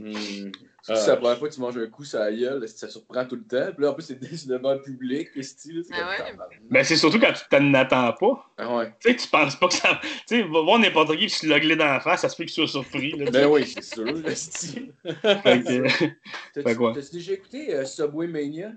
Hmm. 0.90 0.96
Si 0.96 1.04
c'est 1.04 1.10
la 1.12 1.18
première 1.18 1.38
fois 1.38 1.50
que 1.50 1.54
tu 1.54 1.62
manges 1.62 1.78
un 1.78 1.88
coup 1.88 2.04
sur 2.04 2.20
la 2.20 2.32
gueule, 2.32 2.68
ça 2.68 2.90
surprend 2.90 3.26
tout 3.26 3.36
le 3.36 3.44
temps. 3.44 3.72
Puis 3.74 3.84
là, 3.84 3.92
en 3.92 3.94
plus, 3.94 4.04
c'est 4.04 4.48
devant 4.48 4.74
le 4.74 4.82
public, 4.82 5.32
que 5.32 5.42
style. 5.42 5.84
C'est 5.88 5.94
Ah 5.96 6.10
ouais? 6.10 6.36
Ben, 6.70 6.84
c'est 6.84 6.96
surtout 6.96 7.20
quand 7.20 7.34
tu 7.34 7.44
t'en 7.50 7.74
attends 7.74 8.14
pas. 8.14 8.52
Ah 8.58 8.78
ouais. 8.78 8.94
Tu 9.00 9.10
sais, 9.12 9.16
tu 9.16 9.28
penses 9.28 9.56
pas 9.56 9.68
que 9.68 9.74
ça. 9.76 10.00
Tu 10.02 10.10
sais, 10.26 10.42
va 10.42 10.62
voir 10.62 10.80
n'importe 10.80 11.12
qui, 11.12 11.28
puis 11.28 11.30
se 11.30 11.46
logler 11.46 11.76
dans 11.76 11.86
la 11.86 12.00
face, 12.00 12.22
ça 12.22 12.30
se 12.30 12.36
fait 12.36 12.46
qu'il 12.46 12.54
soit 12.54 12.68
surpris, 12.68 13.12
là. 13.12 13.30
Ben 13.30 13.48
oui, 13.48 13.68
c'est 13.68 13.84
sûr, 13.84 14.06
le 14.06 14.36
style. 14.36 14.94
Fait 15.04 15.64
que, 15.64 15.88
Fait 15.90 16.16
T'as-tu 16.54 16.76
quoi? 16.76 16.94
t'as-tu 16.94 17.12
déjà 17.12 17.34
écouté 17.34 17.74
euh, 17.74 17.86
Subway 17.86 18.28
Mania? 18.28 18.72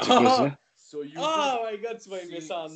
c'est 0.00 0.08
quoi 0.08 0.30
ça? 0.30 0.58
Sur 0.76 1.04
YouTube? 1.04 1.22
Oh 1.22 1.66
my 1.70 1.78
god, 1.78 1.98
tu 1.98 2.10
vas 2.10 2.22
aimer 2.22 2.40
ça 2.40 2.66
en 2.66 2.68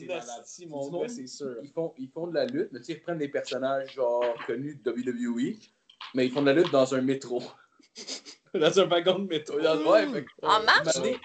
mon 0.67 0.91
gars, 0.91 1.09
c'est 1.09 1.27
sûr. 1.27 1.57
Ils 1.63 1.71
font, 1.71 1.93
ils 1.99 2.09
font 2.09 2.27
de 2.27 2.35
la 2.35 2.47
lutte, 2.47 2.71
mais 2.73 2.81
tu 2.81 2.87
sais, 2.87 2.93
ils 2.93 2.97
reprennent 2.97 3.19
des 3.19 3.29
personnages 3.29 3.95
genre 3.95 4.25
connus 4.47 4.81
de 4.83 4.91
WWE, 4.91 5.57
mais 6.15 6.27
ils 6.27 6.33
font 6.33 6.41
de 6.41 6.47
la 6.47 6.55
lutte 6.55 6.73
dans 6.73 6.95
un 6.95 7.03
métro. 7.03 7.43
Dans 8.55 8.81
un 8.81 8.85
wagon 8.87 9.19
de 9.21 9.29
métro. 9.29 9.61
Dans- 9.61 9.77
ouais, 9.91 10.07
fait 10.09 10.25
que- 10.25 10.47
En 10.47 10.63
marche? 10.63 10.97
Mané- 10.97 11.17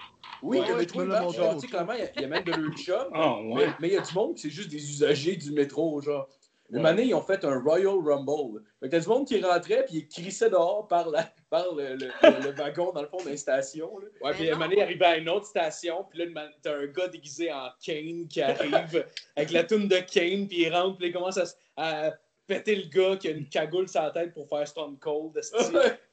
Oui, 0.42 0.58
Ouais, 0.58 0.66
il 0.94 1.00
marche, 1.04 1.36
genre, 1.36 1.44
l'autre 1.46 1.54
tu 1.54 1.60
sais, 1.62 1.66
clairement, 1.68 1.92
il 1.94 2.00
y 2.00 2.02
a- 2.02 2.20
y, 2.20 2.24
a 2.24 2.28
même 2.28 2.44
de 2.44 2.52
chum, 2.76 2.96
Ah, 3.14 3.36
mais 3.42 3.54
ouais. 3.54 3.68
mais 3.80 3.88
il 3.88 3.94
y 3.94 3.96
a 3.96 4.00
du 4.02 4.14
monde 4.14 4.34
qui 4.34 4.42
c'est 4.42 4.50
juste 4.50 4.68
des 4.70 4.76
usagers 4.90 5.36
du 5.36 5.52
métro, 5.52 6.00
genre. 6.02 6.28
Une 6.70 6.80
Ouais. 6.80 6.88
année, 6.88 7.04
ils 7.04 7.14
ont 7.14 7.20
fait 7.22 7.44
un 7.44 7.60
Royal 7.60 7.94
Rumble. 8.02 8.62
Fait 8.80 8.86
que 8.86 8.90
t'as 8.92 9.00
du 9.00 9.08
monde 9.08 9.26
qui 9.26 9.40
rentrait 9.40 9.84
puis 9.84 9.96
ils 9.98 10.08
crissaient 10.08 10.48
dehors 10.50 10.88
par, 10.88 11.08
la, 11.10 11.30
par 11.50 11.74
le, 11.74 11.94
le, 11.94 12.50
wagon, 12.56 12.90
dans 12.92 13.02
le 13.02 13.06
fond, 13.08 13.18
d'une 13.24 13.36
station. 13.36 13.98
là. 13.98 14.06
Ouais, 14.22 14.30
Mais 14.30 14.32
puis 14.32 14.48
un 14.48 14.52
non. 14.52 14.58
moment 14.58 14.64
donné, 14.70 14.80
il 14.80 14.82
arrivait 14.82 15.04
à 15.04 15.16
une 15.18 15.28
autre 15.28 15.46
station, 15.46 16.04
puis 16.08 16.18
là, 16.20 16.24
une 16.24 16.34
t'as 16.62 16.74
un 16.76 16.86
gars 16.86 17.08
déguisé 17.08 17.52
en 17.52 17.68
Kane 17.84 18.26
qui 18.28 18.40
arrive 18.40 19.06
avec 19.36 19.50
la 19.52 19.64
toune 19.64 19.88
de 19.88 19.96
Kane, 19.98 20.48
puis 20.48 20.62
il 20.62 20.74
rentre, 20.74 20.96
puis 20.98 21.08
il 21.08 21.12
commence 21.12 21.38
à 21.76 22.12
péter 22.46 22.76
le 22.76 22.88
gars 22.88 23.16
qui 23.16 23.28
a 23.28 23.30
une 23.32 23.48
cagoule 23.48 23.88
sur 23.88 24.02
la 24.02 24.10
tête 24.10 24.32
pour 24.34 24.48
faire 24.48 24.66
Stone 24.68 24.96
Cold, 24.98 25.40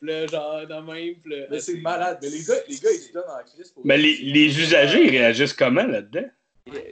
là, 0.02 0.28
genre, 0.28 0.62
de 0.68 0.74
même, 0.74 1.16
puis 1.22 1.36
là, 1.36 1.46
Mais 1.50 1.60
c'est 1.60 1.78
malade. 1.78 2.20
Mais 2.22 2.30
les 2.30 2.44
gars, 2.44 2.54
les 2.68 2.76
gars 2.78 2.90
ils 2.92 3.00
se 3.00 3.14
donnent 3.14 3.24
en 3.30 3.44
crise 3.44 3.72
pour 3.72 3.86
Mais 3.86 3.98
les, 3.98 4.18
les 4.18 4.60
usagers, 4.60 5.04
ils 5.06 5.10
réagissent 5.12 5.54
comment 5.54 5.84
là-dedans? 5.84 6.28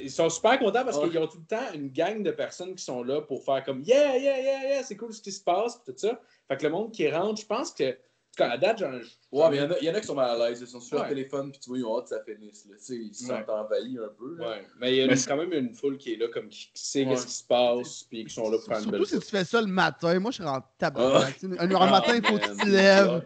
Ils 0.01 0.09
sont 0.11 0.29
super 0.29 0.57
contents 0.57 0.83
parce 0.83 0.97
Ouais. 0.97 1.09
qu'ils 1.09 1.19
ont 1.19 1.27
tout 1.27 1.37
le 1.37 1.45
temps 1.45 1.71
une 1.75 1.89
gang 1.89 2.23
de 2.23 2.31
personnes 2.31 2.73
qui 2.75 2.83
sont 2.83 3.03
là 3.03 3.21
pour 3.21 3.43
faire 3.45 3.63
comme 3.63 3.81
Yeah, 3.83 4.17
yeah, 4.17 4.39
yeah, 4.41 4.63
yeah, 4.69 4.83
c'est 4.83 4.95
cool 4.97 5.13
ce 5.13 5.21
qui 5.21 5.31
se 5.31 5.43
passe, 5.43 5.77
pis 5.77 5.91
tout 5.93 5.97
ça. 5.97 6.19
Fait 6.47 6.57
que 6.57 6.63
le 6.63 6.69
monde 6.71 6.91
qui 6.91 7.07
rentre, 7.09 7.39
je 7.39 7.45
pense 7.45 7.71
que. 7.71 7.95
Tout 8.37 8.43
cas, 8.43 8.51
à 8.51 8.57
date, 8.57 8.79
j'en 8.79 8.91
Ouais, 9.31 9.49
mais 9.51 9.57
il 9.57 9.59
y, 9.59 9.65
en 9.65 9.71
a- 9.71 9.79
y 9.79 9.89
en 9.89 9.93
a 9.95 9.99
qui 9.99 10.07
sont 10.07 10.15
mal 10.15 10.41
à 10.41 10.49
l'aise. 10.49 10.59
Ils 10.61 10.67
sont 10.67 10.79
sur 10.79 10.95
leur 10.95 11.03
Ouais. 11.03 11.09
téléphone, 11.09 11.51
puis 11.51 11.59
tu 11.59 11.69
vois, 11.69 11.77
ils 11.79 11.85
ont 11.85 11.97
hâte 11.97 12.03
que 12.05 12.09
ça 12.09 12.21
finisse. 12.23 12.65
Là. 12.69 12.75
Ils 12.95 13.13
se 13.13 13.25
sentent 13.25 13.49
envahis 13.49 13.97
un 13.97 14.09
peu. 14.17 14.35
Là. 14.37 14.49
Ouais, 14.49 14.67
mais 14.79 14.91
il 14.93 14.97
y 14.97 15.01
a 15.03 15.07
Mais 15.07 15.15
quand 15.27 15.35
même 15.37 15.51
une 15.53 15.73
foule 15.75 15.97
qui 15.97 16.13
est 16.13 16.17
là, 16.17 16.27
comme 16.33 16.47
qui, 16.49 16.69
sait 16.73 17.03
Ouais. 17.05 17.09
qu'est-ce 17.11 17.27
qui 17.27 17.33
se 17.33 17.43
passe, 17.43 18.03
puis 18.09 18.25
qui 18.25 18.33
sont 18.33 18.49
là 18.49 18.57
pour 18.57 18.65
faire 18.67 18.83
une 18.83 18.91
belle 18.91 19.05
Surtout 19.05 19.21
si 19.25 19.29
tu 19.31 19.37
fais 19.37 19.43
ça 19.45 19.61
le 19.61 19.67
matin. 19.67 20.19
Moi, 20.19 20.31
je 20.31 20.41
en 20.43 20.63
tabac. 20.77 21.01
Un, 21.43 21.51
un 21.71 21.75
Ah, 21.75 21.91
matin, 21.91 22.15
il 22.15 22.25
faut 22.25 22.37
que 22.37 22.43
tu 22.43 22.47
man. 22.49 22.57
te 22.57 22.67
lèves. 22.69 23.25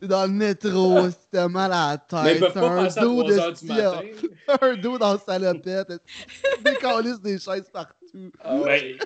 T'es 0.00 0.06
dans 0.08 0.22
le 0.26 0.32
métro, 0.32 1.08
si 1.10 1.16
t'as 1.30 1.46
mal 1.48 1.72
à 1.72 2.00
la 2.12 2.22
Mais 2.24 2.34
ils 2.34 2.40
tête. 2.40 2.52
peuvent 2.52 2.62
pas 2.62 2.68
un 2.70 2.84
passer 2.84 2.98
à 2.98 3.02
dos 3.02 3.22
3 3.22 3.30
de 3.30 3.38
heures 3.38 3.50
du 3.50 3.56
style, 3.56 3.68
matin. 3.68 4.00
un 4.62 4.76
dos 4.76 4.98
dans 4.98 5.12
la 5.12 5.18
salopette. 5.18 5.92
Décalisse 6.64 7.20
des 7.20 7.38
chaises 7.38 7.68
partout. 7.72 8.32
Ah 8.40 8.56
ouais. 8.56 8.96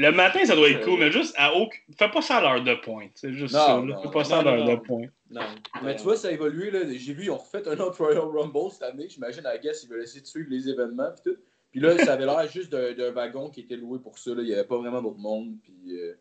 Le 0.00 0.12
matin, 0.12 0.42
ça 0.46 0.56
doit 0.56 0.70
être 0.70 0.82
cool, 0.82 0.98
mais 0.98 1.12
juste 1.12 1.34
à 1.36 1.54
aucun. 1.54 1.76
Fais 1.98 2.10
pas 2.10 2.22
ça 2.22 2.36
à 2.38 2.40
l'heure 2.40 2.64
de 2.64 2.74
pointe. 2.82 3.10
C'est 3.16 3.34
juste 3.34 3.52
Non, 3.52 3.60
ça. 3.66 3.80
non, 3.82 4.02
Fais 4.02 4.10
pas 4.10 4.24
ça 4.24 4.38
à 4.38 4.42
l'heure 4.42 4.64
non. 4.64 4.72
de 4.72 4.76
pointe. 4.76 5.10
Non. 5.30 5.42
Mais 5.82 5.94
tu 5.94 6.04
vois, 6.04 6.16
ça 6.16 6.28
a 6.28 6.30
évolué. 6.30 6.70
Là. 6.70 6.80
J'ai 6.90 7.12
vu, 7.12 7.24
ils 7.24 7.30
ont 7.30 7.36
refait 7.36 7.68
un 7.68 7.78
autre 7.80 8.02
Royal 8.02 8.22
Rumble 8.22 8.70
cette 8.70 8.82
année. 8.82 9.08
J'imagine, 9.10 9.44
à 9.44 9.58
Guess, 9.58 9.84
ils 9.84 9.90
veulent 9.90 10.02
essayer 10.02 10.22
de 10.22 10.26
suivre 10.26 10.48
les 10.48 10.66
événements. 10.70 11.10
Puis, 11.12 11.34
tout. 11.34 11.38
puis 11.70 11.80
là, 11.80 11.98
ça 11.98 12.14
avait 12.14 12.24
l'air 12.24 12.50
juste 12.50 12.72
d'un 12.72 12.94
d'un 12.94 13.10
wagon 13.12 13.50
qui 13.50 13.60
était 13.60 13.76
loué 13.76 13.98
pour 13.98 14.16
ça. 14.16 14.30
Là. 14.34 14.40
Il 14.40 14.46
n'y 14.46 14.54
avait 14.54 14.64
pas 14.64 14.78
vraiment 14.78 15.02
d'autre 15.02 15.18
monde. 15.18 15.56
Puis, 15.62 15.94
euh, 15.94 16.14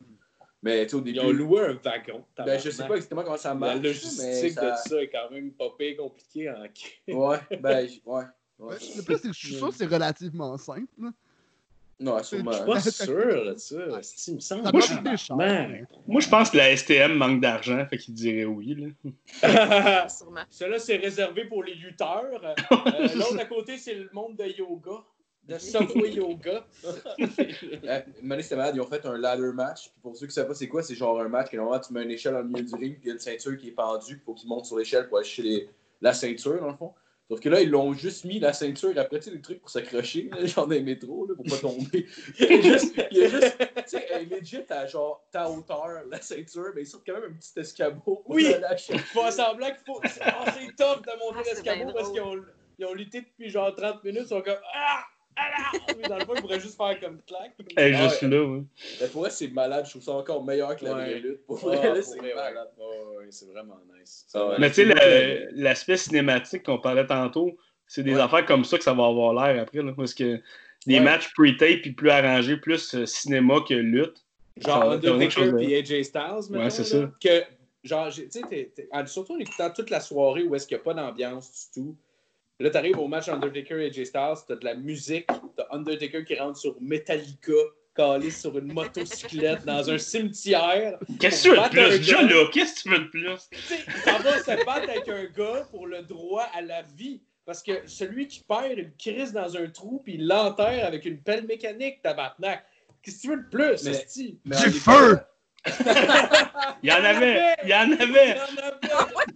Mais 0.61 0.83
tu 0.83 0.89
sais, 0.89 0.95
au 0.97 1.01
début. 1.01 1.17
Ils 1.17 1.21
ont 1.21 1.31
loué 1.31 1.61
un 1.61 1.79
wagon. 1.81 2.25
Ben, 2.37 2.59
je 2.59 2.71
sais 2.71 2.85
pas 2.85 2.95
exactement 2.95 3.23
comment 3.23 3.37
ça 3.37 3.49
La 3.49 3.55
marche. 3.55 3.81
logistique 3.81 4.19
mais 4.25 4.49
ça... 4.49 4.71
de 4.71 4.89
ça 4.89 5.01
est 5.01 5.07
quand 5.07 5.31
même 5.31 5.51
pas 5.53 5.69
pire 5.77 5.95
compliquée 5.95 6.49
en 6.49 6.63
Ouais, 7.07 7.37
ben, 7.61 7.87
ouais. 8.05 8.23
ouais. 8.59 8.75
Le 8.97 9.03
pire, 9.03 9.19
c'est 9.19 9.29
que 9.29 9.33
je 9.33 9.47
suis 9.47 9.55
sûr 9.55 9.69
que 9.69 9.75
c'est 9.75 9.85
relativement 9.85 10.57
simple. 10.57 10.87
Non, 11.99 12.21
sûrement. 12.23 12.51
Je 12.51 12.57
suis 12.57 12.65
pas 12.65 12.79
sûr 13.05 13.45
de 13.45 13.55
ça. 13.57 13.75
Il 14.27 14.35
me 14.35 14.39
semble. 14.39 14.63
Ça 14.63 14.71
Moi, 14.71 14.81
je- 14.81 14.95
coûter 14.95 15.17
cher. 15.17 15.35
Man. 15.35 15.87
Moi, 16.07 16.21
je 16.21 16.29
pense 16.29 16.49
que 16.49 16.57
la 16.57 16.75
STM 16.75 17.13
manque 17.15 17.41
d'argent, 17.41 17.85
fait 17.89 17.97
qu'il 17.97 18.13
dirait 18.13 18.45
oui. 18.45 18.93
Là. 19.43 20.07
Sûrement. 20.09 20.41
Celui-là, 20.49 20.79
c'est 20.79 20.95
réservé 20.97 21.45
pour 21.45 21.63
les 21.63 21.75
lutteurs. 21.75 22.29
Euh, 22.71 23.07
L'autre 23.15 23.39
à 23.39 23.45
côté, 23.45 23.77
c'est 23.77 23.93
le 23.95 24.09
monde 24.13 24.35
de 24.37 24.45
yoga. 24.45 25.03
De 25.47 25.57
Subway 25.57 26.11
Yoga. 26.11 26.63
Euh, 27.87 28.01
année, 28.29 28.43
c'était 28.43 28.55
malade. 28.55 28.75
Ils 28.75 28.81
ont 28.81 28.85
fait 28.87 29.03
un 29.05 29.17
ladder 29.17 29.51
match. 29.53 29.89
Puis 29.89 29.99
pour 30.01 30.15
ceux 30.15 30.27
qui 30.27 30.31
ne 30.31 30.33
savent 30.33 30.47
pas 30.47 30.53
c'est 30.53 30.67
quoi, 30.67 30.83
c'est 30.83 30.93
genre 30.95 31.19
un 31.19 31.27
match 31.27 31.49
que 31.49 31.57
normalement 31.57 31.81
tu 31.83 31.91
mets 31.91 32.03
une 32.03 32.11
échelle 32.11 32.35
le 32.35 32.43
milieu 32.43 32.63
du 32.63 32.75
ring, 32.75 32.93
puis 32.99 33.05
il 33.05 33.07
y 33.07 33.09
a 33.09 33.13
une 33.13 33.19
ceinture 33.19 33.57
qui 33.57 33.69
est 33.69 33.71
pendue, 33.71 34.21
faut 34.23 34.33
qu'ils 34.35 34.47
montent 34.47 34.65
sur 34.65 34.77
l'échelle 34.77 35.07
pour 35.09 35.19
les- 35.39 35.67
la 36.01 36.13
ceinture, 36.13 36.59
dans 36.61 36.67
le 36.69 36.75
fond. 36.77 36.93
Sauf 37.29 37.39
que 37.41 37.49
là, 37.49 37.61
ils 37.61 37.69
l'ont 37.69 37.93
juste 37.93 38.25
mis 38.25 38.39
la 38.39 38.53
ceinture 38.53 38.91
après, 38.97 39.19
tu 39.19 39.29
sais, 39.29 39.35
des 39.35 39.41
trucs 39.41 39.59
pour 39.61 39.69
s'accrocher, 39.69 40.31
genre 40.45 40.65
dans 40.65 40.73
les 40.73 40.81
métros, 40.81 41.27
là, 41.27 41.35
pour 41.35 41.45
pas 41.45 41.57
tomber. 41.57 42.07
il 42.39 42.45
y 42.45 42.53
a 42.53 42.61
juste, 42.61 42.95
il 43.11 43.29
juste 43.29 43.57
tu 43.59 43.65
sais, 43.85 44.07
elle 44.11 44.33
est 44.33 44.39
legit 44.39 44.63
à 44.69 44.87
genre 44.87 45.23
ta 45.31 45.47
hauteur, 45.47 46.01
la 46.09 46.19
ceinture, 46.21 46.71
mais 46.73 46.81
ils 46.81 46.87
sortent 46.87 47.05
quand 47.05 47.13
même 47.13 47.31
un 47.31 47.33
petit 47.33 47.59
escabeau 47.59 47.99
pour 48.01 48.23
Oui. 48.31 48.51
Ils 48.89 48.99
font 48.99 49.29
semblant 49.29 49.67
qu'il 49.67 49.83
faut. 49.85 50.01
c'est- 50.05 50.21
ah, 50.23 50.45
c'est 50.57 50.75
tough 50.75 51.03
de 51.05 51.19
monter 51.19 51.37
Ah, 51.51 51.53
l'escabeau 51.53 51.93
parce 51.93 52.09
qu'ils 52.11 52.21
ont, 52.21 52.41
ils 52.79 52.85
ont 52.85 52.93
lutté 52.93 53.21
depuis 53.21 53.49
genre 53.51 53.75
30 53.75 54.03
minutes. 54.03 54.23
Ils 54.23 54.27
sont 54.29 54.41
comme 54.41 54.57
Ah! 54.73 55.03
Ah 55.35 55.49
là! 55.49 55.93
Mais 55.97 56.07
dans 56.07 56.17
le 56.17 56.25
fond, 56.25 56.33
ils 56.35 56.41
pourraient 56.41 56.59
juste 56.59 56.75
faire 56.77 56.99
comme 56.99 57.19
est 57.77 57.93
Ah, 57.93 58.09
juste 58.09 58.21
ouais. 58.23 58.27
là, 58.29 58.43
oui. 58.43 58.63
Mais 58.99 59.07
pour 59.07 59.21
vrai, 59.21 59.29
c'est 59.29 59.47
malade. 59.49 59.85
Je 59.85 59.91
trouve 59.91 60.01
ça 60.03 60.11
encore 60.13 60.43
meilleur 60.43 60.75
que 60.75 60.83
la 60.85 60.93
Ouais. 60.95 61.05
vraie 61.05 61.19
lutte. 61.19 61.45
Pour 61.45 61.57
Ah, 61.63 61.65
vrai, 61.67 61.75
là, 61.87 61.93
pour 61.95 62.03
c'est 62.03 62.17
vrai, 62.19 62.33
malade. 62.35 62.67
C'est 63.29 63.45
vraiment 63.47 63.79
nice. 63.97 64.25
Ah 64.33 64.47
ouais. 64.47 64.55
Mais 64.59 64.69
tu 64.71 64.85
sais, 64.87 65.47
l'aspect 65.53 65.97
cinématique 65.97 66.63
qu'on 66.63 66.79
parlait 66.79 67.05
tantôt, 67.07 67.57
c'est 67.87 68.03
des 68.03 68.15
Ouais. 68.15 68.21
affaires 68.21 68.45
comme 68.45 68.65
ça 68.65 68.77
que 68.77 68.83
ça 68.83 68.93
va 68.93 69.05
avoir 69.05 69.33
l'air 69.33 69.61
après. 69.61 69.81
Là, 69.81 69.93
parce 69.95 70.13
que 70.13 70.41
des 70.85 70.95
Ouais. 70.95 70.99
matchs 71.01 71.29
pre-tape 71.33 71.81
puis 71.81 71.91
plus 71.93 72.09
arrangés, 72.09 72.57
plus 72.57 72.95
euh, 72.95 73.05
cinéma 73.05 73.55
que 73.67 73.73
lutte. 73.73 74.25
Genre 74.57 74.91
Undertaker 74.91 75.53
puis 75.55 75.75
AJ 75.75 76.03
Styles. 76.03 76.51
Ouais, 76.51 76.69
c'est 76.69 76.83
ça. 76.83 77.09
Que, 77.23 77.43
genre, 77.83 78.09
j'ai- 78.09 78.27
tu 78.27 78.41
sais, 78.41 78.71
surtout 79.05 79.33
en 79.35 79.39
écoutant 79.39 79.69
toute 79.69 79.89
la 79.89 79.99
soirée 80.01 80.43
où 80.43 80.53
est-ce 80.55 80.67
qu'il 80.67 80.75
n'y 80.75 80.81
a 80.81 80.83
pas 80.83 80.93
d'ambiance 80.93 81.69
du 81.73 81.81
tout. 81.81 81.95
Là, 82.61 82.69
t'arrives 82.69 82.99
au 82.99 83.07
match 83.07 83.29
Undertaker 83.29 83.79
et 83.79 83.85
AJ 83.87 84.03
Styles, 84.05 84.33
t'as 84.47 84.55
de 84.55 84.65
la 84.65 84.75
musique, 84.75 85.27
t'as 85.55 85.65
Undertaker 85.71 86.25
qui 86.25 86.35
rentre 86.35 86.57
sur 86.57 86.75
Metallica, 86.81 87.53
calé 87.95 88.31
sur 88.31 88.57
une 88.57 88.73
motocyclette 88.73 89.63
dans 89.63 89.89
un 89.89 89.97
cimetière. 89.97 90.99
Qu'est-ce 91.21 91.45
que 91.45 91.49
tu 91.49 91.55
veux 91.55 91.63
de 91.63 91.69
plus? 91.69 91.97
Déjà 91.99 92.21
là, 92.21 92.45
qu'est-ce 92.51 92.75
que 92.75 92.81
tu 92.81 92.89
veux 92.89 92.99
de 92.99 93.09
plus? 93.09 93.49
Tu 93.51 93.59
sais, 93.61 93.75
il 93.87 93.93
s'en 94.01 94.19
va 94.19 94.37
se 94.39 94.65
battre 94.65 94.89
avec 94.89 95.07
un 95.07 95.23
gars 95.25 95.67
pour 95.71 95.87
le 95.87 96.01
droit 96.01 96.47
à 96.53 96.61
la 96.61 96.81
vie. 96.81 97.21
Parce 97.45 97.63
que 97.63 97.71
celui 97.87 98.27
qui 98.27 98.43
perd, 98.43 98.73
il 98.77 98.91
crisse 98.99 99.31
dans 99.31 99.55
un 99.57 99.67
trou 99.69 100.01
puis 100.03 100.15
il 100.15 100.27
l'enterre 100.27 100.85
avec 100.85 101.05
une 101.05 101.19
pelle 101.21 101.45
mécanique, 101.47 102.01
tabarnak. 102.01 102.63
Qu'est-ce 103.01 103.15
que 103.17 103.21
tu 103.21 103.27
veux 103.29 103.37
de 103.37 103.49
plus, 103.49 103.83
Mais- 104.45 104.55
Du 104.57 104.71
feu! 104.71 105.19
Il 106.83 106.89
y 106.89 106.91
en 106.91 106.95
avait! 107.05 107.55
Il 107.63 107.69
y 107.69 107.73
en 107.73 107.91
avait! 107.91 107.97
Il 108.03 108.35
y 108.35 108.61
en 108.61 108.67
avait! 108.67 109.35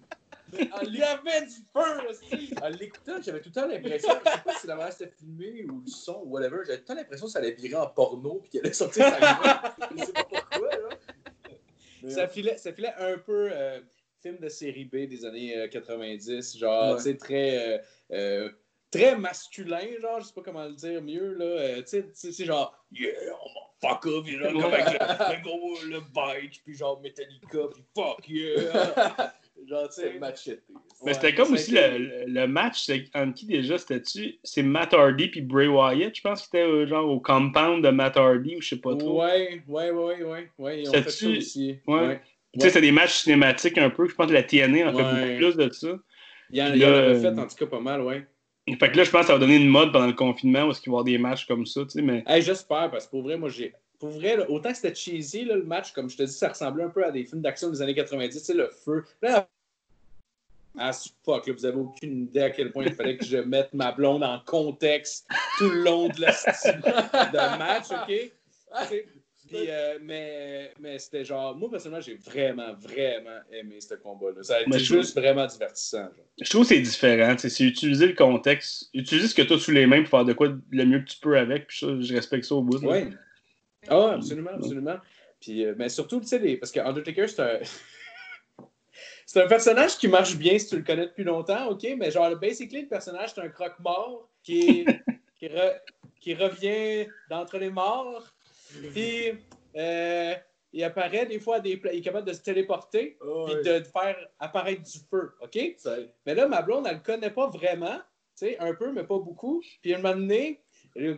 Il 0.84 0.96
y 0.96 1.04
avait 1.04 1.42
du 1.46 1.56
feu, 1.74 2.10
esti! 2.10 2.54
En 2.62 2.70
l'écoutant, 2.70 3.22
j'avais 3.22 3.42
tout 3.42 3.50
le 3.50 3.62
temps 3.62 3.68
l'impression, 3.68 4.10
je 4.26 4.30
sais 4.32 4.38
pas 4.46 4.54
si 4.60 4.68
la 4.68 4.76
manière 4.76 4.94
c'était 4.94 5.12
filmé 5.18 5.66
ou 5.70 5.82
le 5.86 5.88
son 5.92 6.22
ou 6.26 6.32
whatever, 6.32 6.58
j'avais 6.66 6.78
tout 6.78 6.84
le 6.84 6.88
temps 6.88 6.96
l'impression 6.96 7.26
que 7.28 7.32
ça 7.32 7.40
allait 7.40 7.52
virer 7.54 7.76
en 7.76 7.88
porno 7.88 8.36
puis 8.42 8.50
qu'elle 8.52 8.62
allait 8.66 8.74
sortir 8.74 9.06
sa 9.10 9.20
gueule. 9.20 9.90
Je 9.98 10.06
sais 10.06 10.12
pas 10.14 10.24
pourquoi, 10.24 10.70
là. 10.70 10.90
Mais, 12.04 12.10
Ça 12.10 12.28
filait, 12.28 12.58
ça 12.58 12.74
filait 12.74 12.94
un 13.00 13.18
peu 13.18 13.50
euh, 13.52 13.80
film 14.22 14.38
de 14.38 14.50
série 14.50 14.86
B 14.86 15.08
des 15.08 15.26
années 15.26 15.58
euh, 15.58 15.68
90, 15.68 16.58
genre, 16.58 16.92
Ouais. 16.92 16.98
tu 16.98 17.04
sais, 17.04 17.18
très, 17.18 17.58
euh, 17.68 17.78
euh, 18.12 18.50
très 18.92 19.16
masculin, 19.16 19.80
genre, 20.02 20.20
je 20.22 20.28
sais 20.28 20.34
pas 20.34 20.42
comment 20.44 20.66
le 20.66 20.74
dire 20.76 21.02
mieux, 21.02 21.34
là. 21.34 21.46
euh, 21.46 21.82
tu 21.82 22.04
sais, 22.14 22.32
c'est 22.32 22.46
genre, 22.46 22.78
yeah, 22.92 23.12
on 23.42 23.50
m'en 23.54 23.70
fuck 23.96 24.06
up, 24.08 24.26
genre, 24.26 24.52
comme 24.52 24.64
avec 24.74 24.86
le, 24.86 25.36
le 25.36 25.42
gros, 25.44 25.76
le 25.86 26.00
bike, 26.14 26.62
puis 26.66 26.76
genre 26.76 27.00
Metallica, 27.02 27.60
puis 27.74 27.84
fuck 27.96 28.28
yeah. 28.30 29.34
genre, 29.68 29.88
c'est 29.92 30.20
macheté. 30.20 30.60
Mais 31.06 31.14
c'était 31.14 31.34
comme 31.34 31.54
aussi 31.54 31.72
le, 31.72 32.26
le 32.28 32.48
match, 32.48 32.84
c'est 32.86 33.06
entre 33.14 33.34
qui 33.34 33.46
déjà 33.46 33.78
c'était-tu? 33.78 34.40
C'est 34.44 34.64
Matt 34.64 34.94
Hardy 34.94 35.28
puis 35.28 35.42
Bray 35.42 35.68
Wyatt, 35.68 36.16
je 36.16 36.22
pense 36.22 36.42
que 36.42 36.46
c'était 36.46 36.64
euh, 36.64 36.88
genre 36.88 37.10
au 37.10 37.20
compound 37.20 37.84
de 37.84 37.90
Matt 37.90 38.18
Hardy 38.18 38.56
ou 38.58 38.62
je 38.62 38.70
sais 38.70 38.78
pas 38.78 38.96
trop. 38.96 39.22
Ouais, 39.22 39.62
ouais, 39.68 39.92
ouais, 39.92 40.24
ouais, 40.24 40.50
ouais, 40.58 40.82
ils 40.82 40.90
ont 40.90 40.94
fait 40.94 41.10
ça 41.10 41.28
aussi. 41.28 41.78
Ouais. 41.88 42.22
Tu 42.54 42.60
sais, 42.60 42.70
c'était 42.70 42.82
des 42.82 42.92
matchs 42.92 43.24
cinématiques 43.24 43.78
un 43.78 43.90
peu. 43.90 44.08
Je 44.08 44.14
pense 44.16 44.28
que 44.28 44.34
la 44.34 44.44
TNA 44.44 44.90
en 44.90 44.94
fait 44.94 45.04
beaucoup 45.04 45.38
plus 45.38 45.58
de 45.58 45.74
ça. 45.74 46.00
Il 46.52 46.58
y 46.58 46.62
en, 46.62 46.74
il 46.74 46.86
en 46.86 46.90
avait 46.90 46.98
euh, 46.98 47.22
fait 47.22 47.40
en 47.40 47.48
tout 47.48 47.56
cas 47.56 47.66
pas 47.66 47.80
mal, 47.80 48.02
ouais. 48.02 48.28
Fait 48.80 48.92
que 48.92 48.98
là, 48.98 49.04
je 49.04 49.12
pense 49.12 49.22
que 49.22 49.28
ça 49.28 49.34
va 49.34 49.40
donner 49.40 49.58
une 49.58 49.68
mode 49.68 49.92
pendant 49.92 50.08
le 50.08 50.14
confinement 50.14 50.66
où 50.66 50.72
est-ce 50.72 50.80
qu'il 50.80 50.92
va 50.92 50.98
y 50.98 51.00
avoir 51.00 51.04
des 51.04 51.18
matchs 51.18 51.46
comme 51.46 51.66
ça, 51.66 51.82
tu 51.82 51.90
sais, 51.90 52.02
mais... 52.02 52.24
Hey, 52.26 52.42
J'espère, 52.42 52.90
parce 52.92 53.06
que 53.06 53.12
pour 53.12 53.24
vrai, 53.24 53.38
moi, 53.38 53.50
j'ai. 53.50 53.74
Pour 54.00 54.10
vrai, 54.10 54.38
là, 54.38 54.50
autant 54.50 54.70
que 54.70 54.76
c'était 54.78 54.96
cheesy, 54.96 55.46
là, 55.46 55.56
le 55.56 55.64
match, 55.64 55.92
comme 55.92 56.10
je 56.10 56.18
te 56.18 56.24
dis, 56.24 56.32
ça 56.32 56.50
ressemblait 56.50 56.84
un 56.84 56.90
peu 56.90 57.04
à 57.06 57.12
des 57.12 57.26
films 57.26 57.42
d'action 57.42 57.70
des 57.70 57.82
années 57.82 57.96
90, 57.96 58.38
tu 58.38 58.44
sais, 58.44 58.54
le 58.54 58.70
feu. 58.70 59.04
Là, 59.22 59.48
ah, 60.78 60.92
fuck, 61.26 61.48
là, 61.48 61.54
vous 61.54 61.66
avez 61.66 61.78
aucune 61.78 62.24
idée 62.24 62.42
à 62.42 62.50
quel 62.50 62.72
point 62.72 62.86
il 62.86 62.94
fallait 62.94 63.18
que 63.18 63.26
je 63.26 63.38
mette 63.38 63.74
ma 63.74 63.92
blonde 63.92 64.24
en 64.24 64.40
contexte 64.46 65.28
tout 65.58 65.70
le 65.70 65.84
long 65.84 66.08
de, 66.10 66.22
la 66.22 66.32
de 66.32 67.58
match, 67.58 67.86
OK? 67.92 68.32
Puis, 69.50 69.70
euh, 69.70 70.00
mais 70.02 70.74
mais 70.80 70.98
c'était 70.98 71.26
genre, 71.26 71.56
moi 71.56 71.70
personnellement, 71.70 72.02
j'ai 72.02 72.16
vraiment, 72.16 72.74
vraiment 72.74 73.40
aimé 73.52 73.80
ce 73.82 73.94
combat-là. 73.96 74.42
Ça 74.42 74.56
a 74.58 74.62
été 74.62 74.80
juste 74.80 75.16
vraiment 75.16 75.46
divertissant. 75.46 76.06
genre. 76.06 76.26
Je 76.42 76.50
trouve 76.50 76.62
que 76.64 76.70
c'est 76.70 76.82
différent. 76.82 77.36
tu 77.36 77.42
sais, 77.42 77.50
C'est 77.50 77.64
utiliser 77.66 78.08
le 78.08 78.14
contexte, 78.14 78.90
utiliser 78.94 79.28
ce 79.28 79.36
que 79.36 79.42
tu 79.44 79.54
as 79.54 79.60
sous 79.60 79.72
les 79.72 79.86
mains 79.86 80.02
pour 80.02 80.10
faire 80.10 80.26
de 80.26 80.34
quoi 80.34 80.48
le 80.72 80.86
mieux 80.86 81.00
que 81.00 81.06
tu 81.10 81.18
peux 81.20 81.38
avec. 81.38 81.68
Puis 81.68 81.80
ça, 81.80 81.88
je 82.00 82.14
respecte 82.16 82.46
ça 82.46 82.56
au 82.56 82.62
bout. 82.64 82.80
Oui. 82.84 83.10
Ah, 83.90 84.14
absolument, 84.14 84.52
absolument. 84.56 84.96
Puis, 85.42 85.66
euh, 85.66 85.76
mais 85.78 85.90
surtout, 85.90 86.22
tu 86.22 86.28
sais, 86.28 86.40
les- 86.40 86.56
parce 86.58 86.72
que 86.72 86.80
Undertaker, 86.80 87.28
c'est 87.28 87.42
un. 87.42 87.60
C'est 89.26 89.42
un 89.42 89.48
personnage 89.48 89.98
qui 89.98 90.08
marche 90.08 90.36
bien 90.36 90.58
si 90.60 90.68
tu 90.68 90.78
le 90.78 90.84
connais 90.84 91.06
depuis 91.08 91.24
longtemps, 91.24 91.70
OK? 91.70 91.86
Mais 91.98 92.12
genre, 92.12 92.36
basically, 92.38 92.82
le 92.84 92.88
personnage, 92.88 93.32
c'est 93.34 93.42
un 93.42 93.50
croque-mort 93.50 94.30
qui, 94.44 94.82
est- 94.82 94.86
qui, 95.40 95.48
re- 95.48 95.80
qui 96.20 96.34
revient 96.36 97.08
d'entre 97.30 97.58
les 97.58 97.70
morts. 97.70 98.24
Puis, 98.92 99.34
euh, 99.76 100.34
il 100.72 100.84
apparaît 100.84 101.26
des 101.28 101.40
fois 101.40 101.58
à 101.58 101.60
des 101.60 101.80
Il 101.92 102.00
est 102.00 102.02
capable 102.02 102.28
de 102.28 102.34
se 102.34 102.42
téléporter 102.42 103.18
puis 103.46 103.56
de 103.64 103.84
faire 103.84 104.18
apparaître 104.40 104.82
du 104.82 104.98
feu, 105.10 105.32
OK? 105.42 105.76
Mais 106.26 106.34
là, 106.36 106.48
ma 106.48 106.62
blonde, 106.62 106.88
elle 106.88 106.96
le 106.96 107.02
connaît 107.02 107.30
pas 107.30 107.48
vraiment, 107.48 107.98
tu 108.38 108.48
sais, 108.48 108.58
un 108.60 108.74
peu, 108.74 108.92
mais 108.92 109.04
pas 109.04 109.20
beaucoup. 109.20 109.62
Puis, 109.82 109.94
un 109.94 110.00
moment 110.00 110.16
donné, 110.16 110.62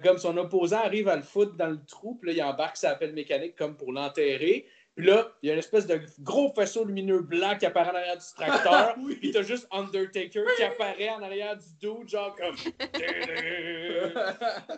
comme 0.03 0.17
son 0.17 0.35
opposant 0.37 0.79
arrive 0.79 1.07
à 1.07 1.15
le 1.15 1.21
foutre 1.21 1.55
dans 1.55 1.69
le 1.69 1.79
trou, 1.85 2.15
puis 2.15 2.31
là, 2.31 2.35
il 2.37 2.43
embarque 2.43 2.77
sa 2.77 2.95
pelle 2.95 3.13
mécanique 3.13 3.55
comme 3.55 3.77
pour 3.77 3.91
l'enterrer. 3.93 4.65
Puis 4.95 5.05
là, 5.05 5.29
il 5.43 5.47
y 5.47 5.49
a 5.49 5.53
une 5.53 5.59
espèce 5.59 5.85
de 5.87 5.99
gros 6.21 6.53
faisceau 6.55 6.85
lumineux 6.85 7.19
blanc 7.19 7.57
qui 7.59 7.65
apparaît 7.65 7.91
en 7.91 7.95
arrière 7.95 8.15
du 8.17 8.25
tracteur. 8.33 8.95
Puis 9.19 9.31
t'as 9.31 9.41
juste 9.41 9.67
Undertaker 9.69 10.43
qui 10.55 10.63
apparaît 10.63 11.09
en 11.09 11.21
arrière 11.21 11.57
du 11.57 11.65
dude, 11.81 12.07
genre 12.07 12.33
comme. 12.35 12.55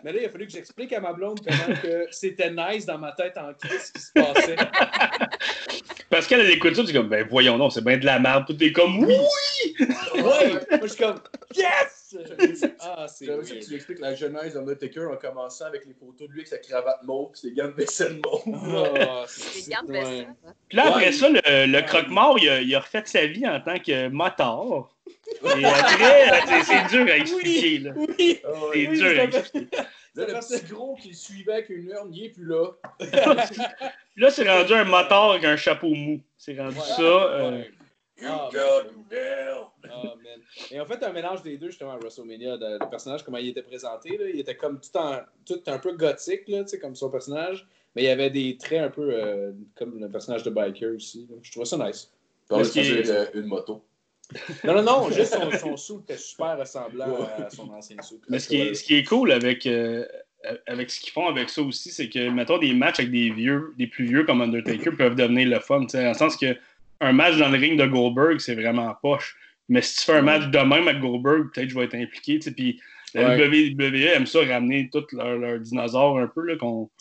Mais 0.02 0.12
là, 0.12 0.18
il 0.20 0.24
a 0.24 0.28
fallu 0.28 0.46
que 0.46 0.52
j'explique 0.52 0.92
à 0.92 1.00
ma 1.00 1.12
blonde 1.12 1.38
comment 1.46 1.80
que 1.80 2.06
c'était 2.10 2.50
nice 2.50 2.84
dans 2.84 2.98
ma 2.98 3.12
tête 3.12 3.38
en 3.38 3.54
crise 3.54 3.86
ce 3.86 3.92
qui 3.92 4.00
se 4.00 4.12
passait. 4.12 4.56
Parce 6.10 6.26
qu'elle 6.26 6.40
elle 6.40 6.50
écoute 6.50 6.74
ça, 6.74 6.82
tu 6.84 6.92
comme, 6.92 7.08
ben 7.08 7.24
voyons 7.28 7.56
non, 7.56 7.70
c'est 7.70 7.84
bien 7.84 7.98
de 7.98 8.04
la 8.04 8.18
merde. 8.18 8.44
Tout 8.46 8.60
est 8.62 8.72
comme, 8.72 9.04
oui! 9.04 9.14
Ouais! 9.78 10.22
Moi, 10.22 10.80
je 10.82 10.86
suis 10.86 11.04
comme. 11.04 11.20
Yes! 11.54 11.97
Ah, 12.80 13.06
c'est 13.08 13.26
J'aimerais 13.26 13.44
ça 13.44 13.54
que 13.54 13.60
tu 13.60 13.68
lui 13.68 13.76
expliques 13.76 13.98
la 14.00 14.14
genèse 14.14 14.54
d'Undertaker 14.54 15.06
en 15.12 15.16
commençant 15.16 15.66
avec 15.66 15.84
les 15.86 15.92
photos 15.94 16.28
de 16.28 16.32
lui 16.32 16.40
avec 16.40 16.48
sa 16.48 16.58
cravate 16.58 17.02
mauve 17.02 17.30
et 17.34 17.36
ses 17.36 17.52
gants 17.52 17.66
de 17.66 17.72
vaisselle 17.72 18.20
mauve. 18.24 18.42
Ah, 18.74 19.24
Les 19.54 19.60
c'est- 19.60 19.70
gants 19.70 19.82
de 19.86 19.92
ouais. 19.92 20.00
vaisselle. 20.00 20.26
hein. 20.46 20.52
Puis 20.68 20.76
là, 20.76 20.86
après 20.88 21.06
Ouais. 21.06 21.12
ça, 21.12 21.28
le, 21.28 21.66
le 21.66 21.80
croque-mort, 21.82 22.38
il 22.40 22.48
a, 22.48 22.60
il 22.62 22.74
a 22.74 22.80
refait 22.80 23.02
sa 23.04 23.26
vie 23.26 23.46
en 23.46 23.60
tant 23.60 23.78
que 23.78 24.08
motard. 24.08 24.94
Et 25.58 25.64
après, 25.64 26.40
c'est- 26.46 26.62
c'est 26.64 26.88
dur 26.96 27.06
à 27.12 27.16
expliquer. 27.16 27.78
Là. 27.78 27.92
Oui! 27.96 28.40
Ah 28.44 28.48
C'est 28.72 28.88
oui, 28.88 28.98
dur 28.98 29.06
à 29.20 29.24
expliquer. 29.24 29.76
Là, 30.14 30.24
le 30.26 30.34
petit 30.34 30.64
gros 30.72 30.96
qui 30.96 31.08
le 31.10 31.14
suivait 31.14 31.52
avec 31.52 31.68
une 31.68 31.88
urne, 31.90 32.12
il 32.12 32.24
est 32.24 32.28
plus 32.30 32.46
là. 32.46 32.70
Là, 34.16 34.30
c'est 34.30 34.48
rendu 34.50 34.72
un 34.72 34.84
motard 34.84 35.32
avec 35.32 35.44
un 35.44 35.56
chapeau 35.56 35.94
mou. 35.94 36.20
C'est 36.36 36.58
rendu 36.58 36.76
Ouais. 36.76 36.84
ça. 36.96 37.02
euh, 37.02 37.62
Ah, 38.24 38.48
got 38.52 38.90
him 38.90 39.04
down! 39.10 39.66
Ah, 39.84 40.02
man. 40.22 40.40
Et 40.70 40.80
en 40.80 40.86
fait, 40.86 41.02
un 41.04 41.12
mélange 41.12 41.42
des 41.42 41.56
deux, 41.56 41.68
justement, 41.68 41.92
à 41.92 41.98
WrestleMania, 41.98 42.56
de- 42.56 42.78
le 42.80 42.90
personnage, 42.90 43.22
comment 43.24 43.38
il 43.38 43.48
était 43.48 43.62
présenté, 43.62 44.16
là, 44.18 44.24
il 44.32 44.40
était 44.40 44.56
comme 44.56 44.80
tout, 44.80 44.96
en, 44.98 45.20
tout 45.46 45.60
un 45.66 45.78
peu 45.78 45.92
gothique, 45.96 46.42
là, 46.48 46.64
comme 46.80 46.94
son 46.96 47.10
personnage, 47.10 47.66
mais 47.94 48.02
il 48.02 48.06
y 48.06 48.10
avait 48.10 48.30
des 48.30 48.56
traits 48.56 48.80
un 48.82 48.90
peu 48.90 49.08
euh, 49.12 49.52
comme 49.76 49.98
le 50.00 50.08
personnage 50.08 50.42
de 50.42 50.50
Biker 50.50 50.94
aussi. 50.96 51.26
là. 51.30 51.36
Je 51.42 51.50
trouvais 51.50 51.66
ça 51.66 51.76
nice. 51.78 52.10
Parce 52.48 52.74
va 52.74 52.82
qu'il- 52.82 53.10
euh, 53.10 53.26
une 53.34 53.46
moto. 53.46 53.82
Non, 54.64 54.74
non, 54.74 54.82
non, 54.82 55.10
juste 55.10 55.32
son, 55.32 55.50
son 55.52 55.76
sou 55.76 56.00
était 56.00 56.18
super 56.18 56.58
ressemblant 56.58 57.26
à 57.38 57.48
son 57.48 57.70
ancien 57.70 58.00
sou. 58.02 58.20
Mais 58.28 58.38
ce 58.38 58.48
qui, 58.48 58.56
est, 58.60 58.74
ce 58.74 58.84
qui 58.84 58.96
est 58.96 59.04
cool 59.04 59.32
avec, 59.32 59.66
euh, 59.66 60.04
avec 60.66 60.90
ce 60.90 61.00
qu'ils 61.00 61.12
font 61.12 61.28
avec 61.28 61.48
ça 61.48 61.62
aussi, 61.62 61.90
c'est 61.90 62.10
que, 62.10 62.28
mettons, 62.28 62.58
des 62.58 62.74
matchs 62.74 62.98
avec 63.00 63.10
des 63.10 63.30
vieux, 63.30 63.72
des 63.78 63.86
plus 63.86 64.04
vieux 64.04 64.24
comme 64.24 64.42
Undertaker 64.42 64.90
peuvent 64.98 65.14
devenir 65.14 65.48
le 65.48 65.60
fun. 65.60 65.80
tu 65.82 65.90
sais, 65.90 66.02
Dans 66.02 66.08
le 66.10 66.14
sens 66.14 66.36
que 66.36 66.54
un 67.00 67.12
match 67.12 67.36
dans 67.38 67.48
le 67.48 67.58
ring 67.58 67.78
de 67.78 67.86
Goldberg, 67.86 68.40
c'est 68.40 68.54
vraiment 68.54 68.94
poche. 69.02 69.36
Mais 69.68 69.82
si 69.82 69.98
tu 69.98 70.04
fais 70.06 70.18
un 70.18 70.22
match 70.22 70.46
de 70.48 70.58
même 70.58 70.88
avec 70.88 71.00
Goldberg, 71.00 71.50
peut-être 71.52 71.68
je 71.68 71.74
vais 71.74 71.84
être 71.84 71.94
impliqué. 71.94 72.38
Puis 72.38 72.80
la 73.14 73.36
Ouais. 73.36 73.70
WWE 73.72 74.14
aime 74.14 74.26
ça 74.26 74.40
ramener 74.40 74.90
tous 74.90 75.06
leurs 75.12 75.60
dinosaures 75.60 76.18
un 76.18 76.26
peu. 76.26 76.42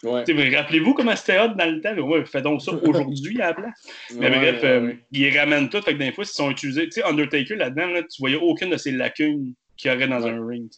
Ouais. 0.03 0.55
Rappelez-vous 0.55 0.93
comment 0.93 1.15
c'était 1.15 1.39
hot 1.39 1.49
dans 1.49 1.69
le 1.69 1.81
temps? 1.81 1.95
Ouais, 1.97 2.25
fais 2.25 2.41
donc 2.41 2.61
ça 2.61 2.71
aujourd'hui 2.83 3.41
à 3.41 3.47
la 3.47 3.53
place. 3.53 3.87
Mais 4.15 4.29
bref, 4.29 4.61
euh, 4.63 4.93
ils 5.11 5.37
ramènent 5.37 5.69
tout. 5.69 5.81
Fait 5.81 5.93
que 5.93 5.99
des 5.99 6.11
fois, 6.11 6.23
ils 6.23 6.27
sont 6.27 6.51
utilisés. 6.51 6.89
Undertaker, 7.03 7.55
là-dedans, 7.55 7.87
là, 7.87 8.03
tu 8.03 8.19
voyais 8.19 8.37
aucune 8.37 8.69
de 8.69 8.77
ces 8.77 8.91
lacunes 8.91 9.53
qu'il 9.75 9.91
y 9.91 9.95
aurait 9.95 10.07
dans 10.07 10.25
un 10.25 10.45
ring. 10.45 10.69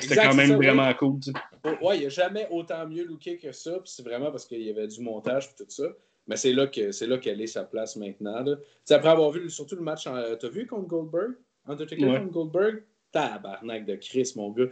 C'était 0.00 0.16
quand 0.16 0.34
même 0.34 0.48
ça, 0.48 0.56
vraiment 0.56 0.92
cool. 0.94 1.20
il 1.64 2.02
n'a 2.02 2.08
jamais 2.08 2.46
autant 2.50 2.86
mieux 2.88 3.04
looké 3.04 3.38
que 3.38 3.52
ça, 3.52 3.72
puis 3.72 3.92
c'est 3.94 4.02
vraiment 4.02 4.30
parce 4.30 4.44
qu'il 4.44 4.62
y 4.62 4.70
avait 4.70 4.88
du 4.88 5.00
montage 5.00 5.44
et 5.44 5.64
tout 5.64 5.70
ça. 5.70 5.84
Mais 6.28 6.36
c'est 6.36 6.52
là 6.52 6.66
que 6.68 6.92
c'est 6.92 7.06
là 7.06 7.18
qu'elle 7.18 7.40
est 7.40 7.46
sa 7.48 7.64
place 7.64 7.96
maintenant. 7.96 8.40
Là. 8.42 8.56
Après 8.90 9.08
avoir 9.08 9.30
vu 9.32 9.48
surtout 9.50 9.74
le 9.76 9.82
match, 9.82 10.06
en- 10.06 10.36
t'as 10.38 10.48
vu 10.48 10.66
contre 10.66 10.86
Goldberg? 10.86 11.32
Undertaker 11.66 12.04
Ouais. 12.04 12.18
contre 12.20 12.30
Goldberg? 12.32 12.82
Tabarnak 13.10 13.86
de 13.86 13.96
Chris, 13.96 14.32
mon 14.36 14.50
gars. 14.50 14.66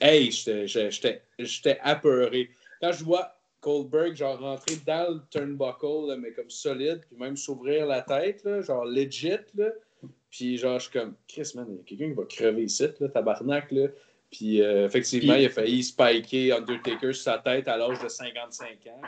Hey, 0.00 0.30
j'étais- 0.30 1.78
apeuré. 1.82 2.50
Quand 2.80 2.92
je 2.92 3.02
vois 3.04 3.34
Goldberg, 3.62 4.14
genre, 4.14 4.38
rentrer 4.40 4.76
dans 4.86 5.14
le 5.14 5.20
turnbuckle, 5.30 6.08
là, 6.08 6.16
mais 6.16 6.32
comme 6.32 6.50
solide, 6.50 7.00
puis 7.08 7.16
même 7.16 7.36
s'ouvrir 7.36 7.86
la 7.86 8.02
tête, 8.02 8.44
là, 8.44 8.60
genre 8.60 8.84
legit, 8.84 9.30
là. 9.54 9.70
Puis 10.30 10.56
genre, 10.58 10.78
je 10.78 10.88
suis 10.90 10.98
comme, 10.98 11.14
Chris, 11.28 11.52
man, 11.54 11.66
il 11.70 11.76
y 11.76 11.80
a 11.80 11.82
quelqu'un 11.84 12.08
qui 12.08 12.14
va 12.14 12.24
crever 12.24 12.64
ici, 12.64 12.86
là, 13.00 13.08
tabarnak, 13.08 13.70
là. 13.70 13.86
Puis 14.30 14.60
euh, 14.62 14.86
effectivement, 14.86 15.34
Puis- 15.34 15.42
il 15.42 15.46
a 15.46 15.50
failli 15.50 15.82
spiker 15.82 16.52
Undertaker 16.52 17.12
sur 17.12 17.22
sa 17.22 17.38
tête 17.38 17.68
à 17.68 17.76
l'âge 17.76 18.02
de 18.02 18.08
55 18.08 18.78
ans. 18.88 19.00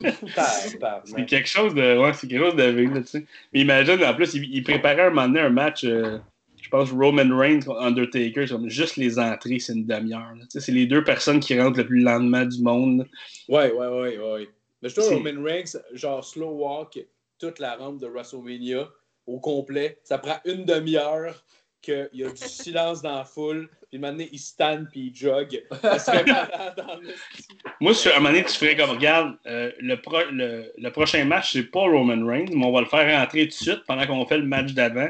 C'est 1.04 1.26
quelque 1.26 1.48
chose 1.48 1.74
de. 1.74 1.98
Ouais, 1.98 2.12
c'est 2.12 2.28
quelque 2.28 2.44
chose 2.44 2.56
de 2.56 2.64
vivre, 2.64 2.94
là, 2.94 3.00
tu 3.00 3.06
sais. 3.06 3.24
Mais 3.52 3.60
imagine, 3.60 4.02
en 4.04 4.14
plus, 4.14 4.34
il, 4.34 4.44
il 4.54 4.62
préparait 4.62 5.02
un 5.06 5.10
moment 5.10 5.26
donné 5.26 5.40
un 5.40 5.48
match, 5.50 5.84
euh, 5.84 6.18
je 6.60 6.68
pense, 6.68 6.90
Roman 6.90 7.34
Reigns 7.36 7.60
contre 7.64 7.80
Undertaker, 7.80 8.46
comme 8.48 8.68
juste 8.68 8.96
les 8.96 9.18
entrées, 9.18 9.58
c'est 9.58 9.72
une 9.72 9.86
demi-heure. 9.86 10.34
là. 10.34 10.42
Tu 10.42 10.46
sais, 10.50 10.60
C'est 10.60 10.72
les 10.72 10.86
deux 10.86 11.02
personnes 11.04 11.40
qui 11.40 11.58
rentrent 11.58 11.78
le 11.78 11.86
plus 11.86 12.00
lentement 12.02 12.44
du 12.44 12.60
monde. 12.62 12.98
là. 12.98 13.04
Ouais, 13.48 13.72
ouais, 13.72 13.86
ouais, 13.86 14.18
ouais. 14.18 14.48
Mais 14.82 14.88
je 14.90 14.94
trouve 14.96 15.14
Roman 15.14 15.42
Reigns, 15.42 15.78
genre 15.94 16.22
slow 16.24 16.50
walk 16.50 16.98
toute 17.38 17.58
la 17.58 17.76
rampe 17.76 17.98
de 18.00 18.06
WrestleMania 18.06 18.88
au 19.26 19.40
complet. 19.40 19.98
Ça 20.04 20.18
prend 20.18 20.36
une 20.44 20.64
demi-heure 20.64 21.42
qu'il 21.80 22.08
y 22.12 22.24
a 22.24 22.30
du 22.30 22.36
silence 22.36 23.00
dans 23.02 23.16
la 23.16 23.24
foule. 23.24 23.68
Puis 23.90 23.98
maintenant, 24.00 24.24
il 24.32 24.38
stand 24.38 24.88
puis 24.90 25.12
il 25.12 25.14
jog. 25.16 25.62
Ça 25.82 25.98
serait 25.98 26.24
malade 26.24 26.84
en 26.88 27.00
esti. 27.02 27.48
Moi, 27.80 27.94
sur 27.94 28.12
un 28.12 28.16
moment 28.20 28.30
donné, 28.30 28.44
tu 28.44 28.52
ferais 28.54 28.76
comme, 28.76 28.90
regarde, 28.90 29.36
euh, 29.46 29.70
le, 29.78 30.00
pro- 30.00 30.28
le, 30.30 30.72
le 30.76 30.90
prochain 30.90 31.24
match, 31.24 31.52
c'est 31.52 31.64
pas 31.70 31.80
Roman 31.80 32.26
Reigns, 32.26 32.50
mais 32.52 32.64
on 32.66 32.72
va 32.72 32.80
le 32.80 32.86
faire 32.86 33.18
rentrer 33.20 33.42
tout 33.42 33.48
de 33.48 33.52
suite 33.52 33.84
pendant 33.86 34.06
qu'on 34.06 34.26
fait 34.26 34.38
le 34.38 34.44
match 34.46 34.72
d'avant. 34.72 35.08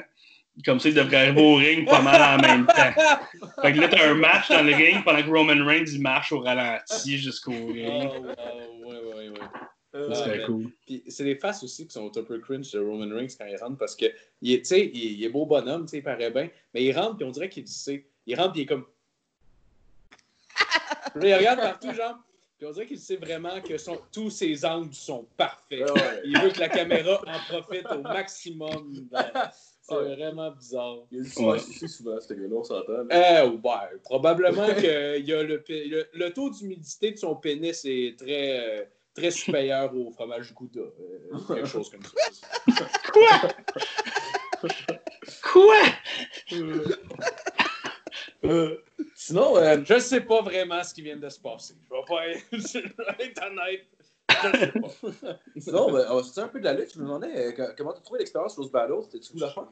Comme 0.65 0.81
ça, 0.81 0.89
il 0.89 0.95
devrait 0.95 1.17
arriver 1.17 1.43
au 1.43 1.55
ring 1.57 1.87
pas 1.87 2.01
mal 2.01 2.39
en 2.39 2.41
même 2.43 2.67
temps. 2.67 2.93
Fait 3.63 3.73
que 3.75 3.79
là, 3.81 3.89
t'as 3.89 4.09
un 4.11 4.15
match 4.15 4.49
dans 4.49 4.63
le 4.63 4.75
ring 4.75 5.05
pendant 5.05 5.23
que 5.23 5.29
Roman 5.31 5.65
Reigns, 5.67 5.85
il 5.93 6.01
marche 6.01 6.33
au 6.33 6.41
ralenti 6.41 7.19
jusqu'au 7.19 7.53
Oh, 7.53 7.67
ring. 7.73 8.11
wow, 8.11 8.25
ouais, 8.25 8.97
ouais, 9.15 9.29
ouais. 9.29 9.39
Euh, 9.95 10.09
Ah, 10.11 10.15
Ça 10.15 10.25
serait 10.25 10.39
mais- 10.39 10.45
cool. 10.45 10.71
Puis 10.87 11.03
c'est 11.09 11.25
les 11.25 11.37
faces 11.37 11.63
aussi 11.63 11.87
qui 11.87 11.93
sont 11.93 12.11
un 12.17 12.23
peu 12.23 12.39
cringe 12.39 12.71
de 12.73 12.79
Roman 12.79 13.15
Reigns 13.15 13.29
quand 13.39 13.47
il 13.47 13.57
rentre 13.57 13.77
parce 13.79 13.95
que, 13.97 14.07
tu 14.07 14.65
sais, 14.65 14.91
il, 14.93 15.13
il 15.13 15.25
est 15.25 15.29
beau 15.29 15.45
bonhomme, 15.47 15.85
tu 15.85 15.91
sais, 15.93 15.99
il 15.99 16.03
paraît 16.03 16.31
bien, 16.31 16.49
mais 16.73 16.83
il 16.85 16.93
rentre 16.93 17.17
puis 17.17 17.27
on 17.27 17.31
dirait 17.31 17.49
qu'il 17.51 17.67
sait. 17.69 18.07
Il 18.27 18.37
rentre 18.39 18.53
puis 18.53 18.61
il 18.63 18.65
est 18.65 18.67
comme. 18.67 18.87
Là, 21.15 21.29
il 21.29 21.35
regarde 21.35 21.61
partout, 21.61 21.93
genre, 21.93 22.17
puis 22.59 22.67
on 22.67 22.73
dirait 22.73 22.87
qu'il 22.87 22.99
sait 22.99 23.17
vraiment 23.17 23.61
que 23.61 23.79
son- 23.79 24.01
tous 24.13 24.31
ses 24.31 24.65
angles 24.65 24.93
sont 24.95 25.27
parfaits. 25.37 25.81
Ouais, 25.91 25.91
ouais. 25.93 26.21
Il 26.25 26.39
veut 26.41 26.51
que 26.51 26.61
la 26.61 26.69
caméra 26.69 27.21
en 27.27 27.39
profite 27.61 27.87
au 27.91 28.03
maximum. 28.03 29.09
C'est 29.83 29.95
Ouais. 29.95 30.17
vraiment 30.17 30.51
bizarre. 30.51 30.97
Il 31.13 31.19
y 31.19 31.21
a 31.21 31.25
du 31.25 31.45
aussi 31.61 31.89
souvent, 31.89 32.21
ce 32.21 32.35
gars-là, 32.35 32.57
on 32.57 32.65
s'entend. 32.65 33.05
là. 33.09 33.43
Euh, 33.45 33.51
ouais, 33.51 33.99
probablement 34.03 34.67
que 34.67 35.19
il 35.19 35.25
y 35.29 35.33
a 35.33 35.43
le, 35.45 35.63
le, 35.69 36.09
le 36.13 36.33
taux 36.33 36.51
d'humidité 36.51 37.13
de 37.13 37.17
son 37.19 37.37
pénis 37.37 37.85
est 37.85 38.19
très, 38.19 38.81
euh, 38.81 38.85
très 39.15 39.31
supérieur 39.31 39.95
au 39.95 40.11
fromage 40.11 40.53
Gouda. 40.55 40.81
euh, 40.81 40.91
quelque 41.55 41.67
chose 41.69 41.89
comme 41.89 42.03
ça. 42.03 42.85
Quoi? 45.53 45.81
Euh, 48.51 48.77
sinon, 49.15 49.57
euh, 49.57 49.79
je 49.85 49.95
ne 49.95 49.99
sais 49.99 50.21
pas 50.21 50.43
vraiment 50.43 50.83
ce 50.83 50.95
qui 50.95 51.03
vient 51.03 51.17
de 51.17 51.29
se 51.29 51.41
passer. 51.41 51.75
Je 51.89 51.95
vais 51.95 52.03
pas 52.07 52.29
être, 52.29 52.45
je 52.53 52.79
vais 52.79 53.25
être 53.27 53.43
honnête. 53.45 53.87
Je 54.31 54.59
sais 54.59 54.73
pas. 54.73 55.39
Sinon, 55.57 55.93
ben, 55.93 56.07
on 56.11 56.17
va 56.17 56.23
sortir 56.23 56.45
un 56.45 56.49
peu 56.49 56.59
de 56.59 56.65
la 56.65 56.75
lutte. 56.75 56.93
Je 56.95 56.99
me 56.99 57.05
demandais 57.05 57.31
euh, 57.35 57.53
co- 57.53 57.73
comment 57.77 57.93
tu 57.93 57.99
as 57.99 58.03
trouvé 58.03 58.19
l'expérience 58.19 58.57
Rose 58.57 58.71
Battle? 58.71 58.95
C'était-tu 59.05 59.33
cool 59.33 59.45
à 59.45 59.49
faire? 59.51 59.65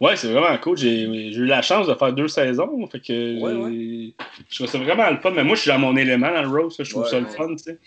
Ouais, 0.00 0.16
c'est 0.16 0.32
vraiment 0.32 0.56
cool. 0.58 0.76
J'ai 0.78 1.32
j'ai 1.32 1.38
eu 1.38 1.44
la 1.46 1.60
chance 1.62 1.86
de 1.86 1.94
faire 1.94 2.12
deux 2.12 2.28
saisons. 2.28 2.86
Fait 2.86 3.00
que 3.00 3.40
Ouais, 3.42 4.14
je 4.48 4.54
trouve 4.56 4.66
ça 4.68 4.78
vraiment 4.78 5.10
le 5.10 5.18
fun. 5.18 5.32
Mais 5.32 5.44
moi, 5.44 5.54
je 5.56 5.62
suis 5.62 5.70
dans 5.70 5.78
mon 5.78 5.96
élément 5.96 6.30
dans 6.32 6.42
le 6.42 6.48
là. 6.62 6.68
Je 6.78 6.82
trouve 6.88 7.02
Ouais, 7.02 7.10
ça 7.10 7.20
le 7.20 7.26
fun, 7.26 7.48
tu 7.56 7.58
sais. 7.64 7.78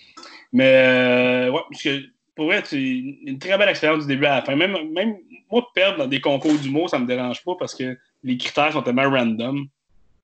Mais 0.53 1.47
euh, 1.47 1.51
ouais, 1.51 1.61
parce 1.69 1.81
que 1.83 2.01
pour 2.35 2.45
vrai, 2.45 2.61
c'est 2.65 2.81
une 2.81 3.39
très 3.39 3.57
belle 3.57 3.69
expérience 3.69 4.05
du 4.05 4.13
début 4.13 4.25
à 4.25 4.35
la 4.35 4.41
fin. 4.41 4.55
Même, 4.55 4.91
même 4.91 5.17
moi, 5.49 5.67
perdre 5.73 5.99
dans 5.99 6.07
des 6.07 6.21
concours 6.21 6.53
d'humour, 6.55 6.89
ça 6.89 6.99
me 6.99 7.07
dérange 7.07 7.43
pas 7.43 7.55
parce 7.57 7.73
que 7.75 7.97
les 8.23 8.37
critères 8.37 8.71
sont 8.73 8.83
tellement 8.83 9.09
random 9.09 9.65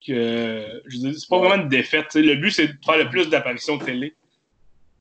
que 0.06 0.82
je 0.88 0.98
veux 0.98 1.10
dire, 1.12 1.20
c'est 1.20 1.30
pas 1.30 1.40
vraiment 1.40 1.62
une 1.64 1.70
défaite. 1.70 2.14
Le 2.16 2.36
but, 2.36 2.52
c'est 2.52 2.68
de 2.68 2.74
faire 2.86 2.98
le 2.98 3.10
plus 3.10 3.30
d'apparitions 3.30 3.78
télé. 3.78 4.16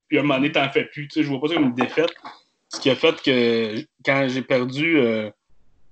Puis 0.08 0.18
à 0.18 0.20
un 0.20 0.24
moment 0.24 0.36
donné, 0.36 0.52
t'en 0.52 0.68
fais 0.70 0.84
plus. 0.84 1.08
Je 1.14 1.22
vois 1.22 1.40
pas 1.40 1.48
ça 1.48 1.54
comme 1.54 1.64
une 1.64 1.74
défaite. 1.74 2.12
Ce 2.68 2.80
qui 2.80 2.90
a 2.90 2.94
fait 2.96 3.20
que 3.22 3.76
quand 4.04 4.26
j'ai 4.28 4.42
perdu 4.42 4.98
euh, 4.98 5.30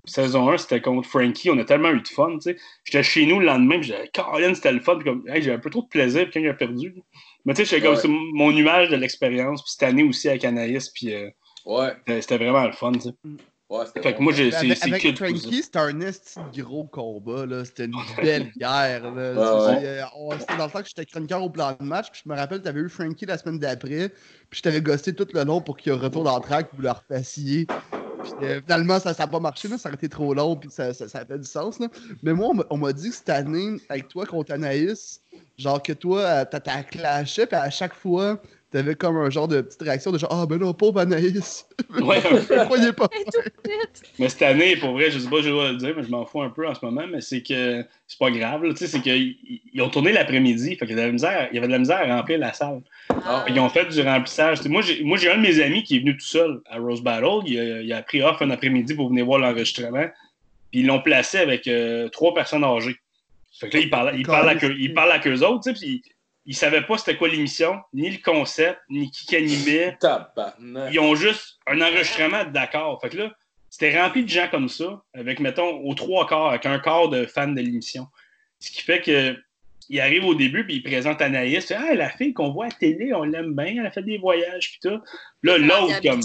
saison 0.04 0.50
1, 0.50 0.58
c'était 0.58 0.80
contre 0.80 1.08
Frankie. 1.08 1.50
On 1.50 1.58
a 1.58 1.64
tellement 1.64 1.90
eu 1.90 2.00
de 2.00 2.08
fun. 2.08 2.36
J'étais 2.84 3.02
chez 3.02 3.26
nous 3.26 3.40
le 3.40 3.46
lendemain, 3.46 3.78
puis 3.80 3.88
j'avais 3.88 4.08
Caroline, 4.08 4.54
c'était 4.54 4.72
le 4.72 4.80
fun. 4.80 4.96
Puis 4.96 5.04
comme, 5.04 5.24
hey, 5.28 5.42
j'ai 5.42 5.52
un 5.52 5.58
peu 5.58 5.70
trop 5.70 5.82
de 5.82 5.88
plaisir 5.88 6.24
puis 6.24 6.32
quand 6.34 6.40
il 6.40 6.48
a 6.48 6.54
perdu. 6.54 6.94
Mais 7.44 7.54
tu 7.54 7.64
sais, 7.64 7.64
j'étais 7.76 7.82
comme 7.86 7.94
Ouais. 7.96 8.00
c'est 8.00 8.08
mon 8.08 8.50
image 8.50 8.88
de 8.90 8.96
l'expérience. 8.96 9.62
Puis 9.62 9.72
cette 9.72 9.82
année 9.84 10.02
aussi 10.02 10.28
avec 10.28 10.44
Anaïs, 10.44 10.88
puis 10.90 11.12
euh, 11.14 11.28
Ouais, 11.66 11.92
c'était- 12.20 12.36
vraiment 12.38 12.64
le 12.66 12.72
fun. 12.72 12.92
sais. 13.00 13.10
Ouais, 13.70 13.84
que 14.14 14.22
moi, 14.22 14.32
j'ai- 14.32 14.50
c'est 14.50 14.56
Avec, 14.58 14.82
avec 14.84 15.02
c'était 15.02 15.78
un 15.78 16.00
esti 16.00 16.38
de 16.54 16.62
gros 16.62 16.84
combat. 16.84 17.46
là. 17.46 17.64
C'était 17.64 17.86
une 17.86 17.94
belle 18.22 18.50
guerre. 18.56 19.10
Là. 19.10 19.32
Ouais, 19.32 19.80
C'est- 19.80 19.86
euh, 19.86 20.04
C'était 20.38 20.56
dans 20.56 20.66
le 20.66 20.70
temps 20.70 20.82
que 20.82 20.88
j'étais 20.88 21.06
chroniqueur 21.06 21.42
au 21.42 21.50
plan 21.50 21.76
de 21.78 21.84
match. 21.84 22.10
Puis 22.12 22.22
je 22.24 22.30
me 22.30 22.36
rappelle, 22.36 22.62
tu 22.62 22.68
avais 22.68 22.80
eu 22.80 22.88
Frankie 22.88 23.26
la 23.26 23.38
semaine 23.38 23.58
d'après. 23.58 24.08
Puis 24.50 24.58
je 24.58 24.62
t'avais 24.62 24.80
gossé 24.80 25.14
tout 25.14 25.26
le 25.32 25.44
long 25.44 25.60
pour 25.60 25.76
qu'il 25.76 25.92
retourne 25.92 26.28
en 26.28 26.40
track 26.40 26.70
pour 26.70 26.80
le 26.82 26.90
repassier. 26.90 27.66
Puis 28.22 28.32
euh, 28.42 28.60
finalement, 28.62 28.98
ça 29.00 29.14
n'a 29.18 29.26
pas 29.26 29.40
marché. 29.40 29.68
Là. 29.68 29.76
Ça 29.78 29.88
aurait 29.88 29.96
été 29.96 30.08
trop 30.08 30.32
long. 30.34 30.56
Puis 30.56 30.70
ça, 30.70 30.94
ça, 30.94 31.08
ça 31.08 31.18
a 31.20 31.24
fait 31.26 31.38
du 31.38 31.44
sens. 31.46 31.78
Là. 31.78 31.88
Mais 32.22 32.32
moi, 32.32 32.52
on 32.70 32.76
m'a- 32.78 32.92
dit 32.92 33.10
que 33.10 33.14
cette 33.16 33.28
année, 33.28 33.76
avec 33.88 34.08
toi 34.08 34.24
contre 34.26 34.52
Anaïs, 34.52 35.20
genre 35.58 35.82
que 35.82 35.92
toi, 35.92 36.20
euh, 36.20 36.44
t'as 36.50 36.60
t'as 36.60 36.82
clashé. 36.84 37.44
Puis 37.46 37.56
à 37.56 37.68
chaque 37.70 37.94
fois, 37.94 38.40
t'avais 38.74 38.94
comme 38.96 39.16
un 39.16 39.30
genre 39.30 39.46
de 39.48 39.60
petite 39.60 39.82
réaction 39.82 40.10
de 40.12 40.18
genre 40.18 40.30
Ah 40.32 40.46
ben 40.46 40.58
non, 40.58 40.74
pauvre 40.74 41.00
Anaïs. 41.00 41.66
Ouais, 42.02 42.18
un 42.18 42.64
croyais 42.66 42.92
pas. 42.92 43.08
Mais 44.18 44.28
cette 44.28 44.42
année, 44.42 44.76
pour 44.76 44.92
vrai, 44.92 45.10
je 45.10 45.18
sais 45.18 45.28
pas, 45.30 45.40
je 45.42 45.48
dois 45.50 45.70
le 45.72 45.76
dire, 45.78 45.94
mais 45.96 46.02
je 46.02 46.10
m'en 46.10 46.26
fous 46.26 46.42
un 46.42 46.50
peu 46.50 46.66
en 46.66 46.74
ce 46.74 46.84
moment, 46.84 47.04
mais 47.10 47.20
c'est 47.20 47.42
que 47.42 47.84
c'est 48.06 48.18
pas 48.18 48.30
grave. 48.30 48.64
là, 48.64 48.70
Tu 48.72 48.78
sais, 48.78 48.86
c'est 48.86 49.00
qu'ils 49.00 49.36
ils 49.72 49.80
ont 49.82 49.88
tourné 49.88 50.12
l'après-midi, 50.12 50.76
fait 50.76 50.86
qu'il 50.86 50.90
y 50.96 51.00
avait 51.00 51.02
de 51.02 51.06
la 51.06 51.12
misère, 51.12 51.48
il 51.52 51.54
y 51.54 51.58
avait 51.58 51.66
de 51.68 51.72
la 51.72 51.78
misère 51.78 52.00
à 52.00 52.16
remplir 52.16 52.38
la 52.38 52.52
salle. 52.52 52.80
Ah, 53.24 53.44
Ils 53.48 53.58
ont 53.60 53.68
fait 53.68 53.86
du 53.86 54.00
remplissage. 54.02 54.64
Moi, 54.66 54.82
j'ai 54.82 55.30
un 55.30 55.36
de 55.36 55.42
mes 55.42 55.60
amis 55.62 55.82
qui 55.84 55.96
est 55.96 56.00
venu 56.00 56.16
tout 56.16 56.26
seul 56.26 56.60
à 56.68 56.78
Rose 56.78 57.02
Battle. 57.02 57.46
Il 57.46 57.58
a, 57.58 57.80
il 57.82 57.92
a 57.92 58.02
pris 58.02 58.22
off 58.22 58.42
un 58.42 58.50
après-midi 58.50 58.94
pour 58.94 59.08
venir 59.08 59.24
voir 59.24 59.38
l'enregistrement. 59.38 60.06
Puis 60.70 60.80
ils 60.80 60.86
l'ont 60.86 61.00
placé 61.00 61.38
avec 61.38 61.68
euh, 61.68 62.08
trois 62.08 62.34
personnes 62.34 62.64
âgées. 62.64 62.96
Fait 63.60 63.68
que 63.68 63.76
là, 63.76 63.82
il 63.84 63.90
parle, 63.90 64.12
il 64.18 64.26
parle, 64.26 64.48
avec, 64.48 64.64
eux- 64.64 64.74
il 64.76 64.92
parle 64.94 65.12
avec 65.12 65.28
eux 65.28 65.40
autres, 65.46 65.62
tu 65.62 65.72
sais, 65.74 65.80
puis 65.80 66.02
ils, 66.44 66.52
ils 66.52 66.56
savaient 66.56 66.82
pas 66.82 66.98
c'était 66.98 67.16
quoi 67.16 67.28
l'émission, 67.28 67.80
ni 67.92 68.10
le 68.10 68.18
concept, 68.18 68.80
ni 68.90 69.10
qui 69.10 69.26
qui 69.26 69.36
animait. 69.36 69.96
Tabarnak. 70.00 70.92
Ils 70.92 71.00
ont 71.00 71.14
juste 71.14 71.58
un 71.66 71.80
enregistrement 71.80 72.44
d'accord. 72.44 73.00
Fait 73.00 73.10
que 73.10 73.16
là, 73.16 73.32
c'était 73.70 74.00
rempli 74.00 74.24
de 74.24 74.28
gens 74.28 74.48
comme 74.50 74.68
ça, 74.68 75.02
avec, 75.14 75.40
mettons, 75.40 75.80
aux 75.84 75.94
trois 75.94 76.26
quarts, 76.26 76.50
avec 76.50 76.66
un 76.66 76.78
quart 76.78 77.08
de 77.08 77.26
fans 77.26 77.48
de 77.48 77.60
l'émission. 77.60 78.06
Ce 78.60 78.70
qui 78.70 78.82
fait 78.82 79.00
que 79.00 79.36
il 79.90 80.00
arrive 80.00 80.24
au 80.24 80.34
début, 80.34 80.64
puis 80.64 80.76
il 80.76 80.82
présente 80.82 81.20
Anaïs. 81.20 81.70
Ah, 81.72 81.94
la 81.94 82.08
fille 82.08 82.32
qu'on 82.32 82.50
voit 82.50 82.66
à 82.66 82.68
la 82.68 82.74
télé, 82.74 83.12
on 83.12 83.24
l'aime 83.24 83.54
bien, 83.54 83.76
elle 83.80 83.86
a 83.86 83.90
fait 83.90 84.02
des 84.02 84.18
voyages, 84.18 84.70
puis 84.70 84.78
tout. 84.82 85.00
Là, 85.42 85.58
l'autre, 85.58 86.00
comme, 86.00 86.22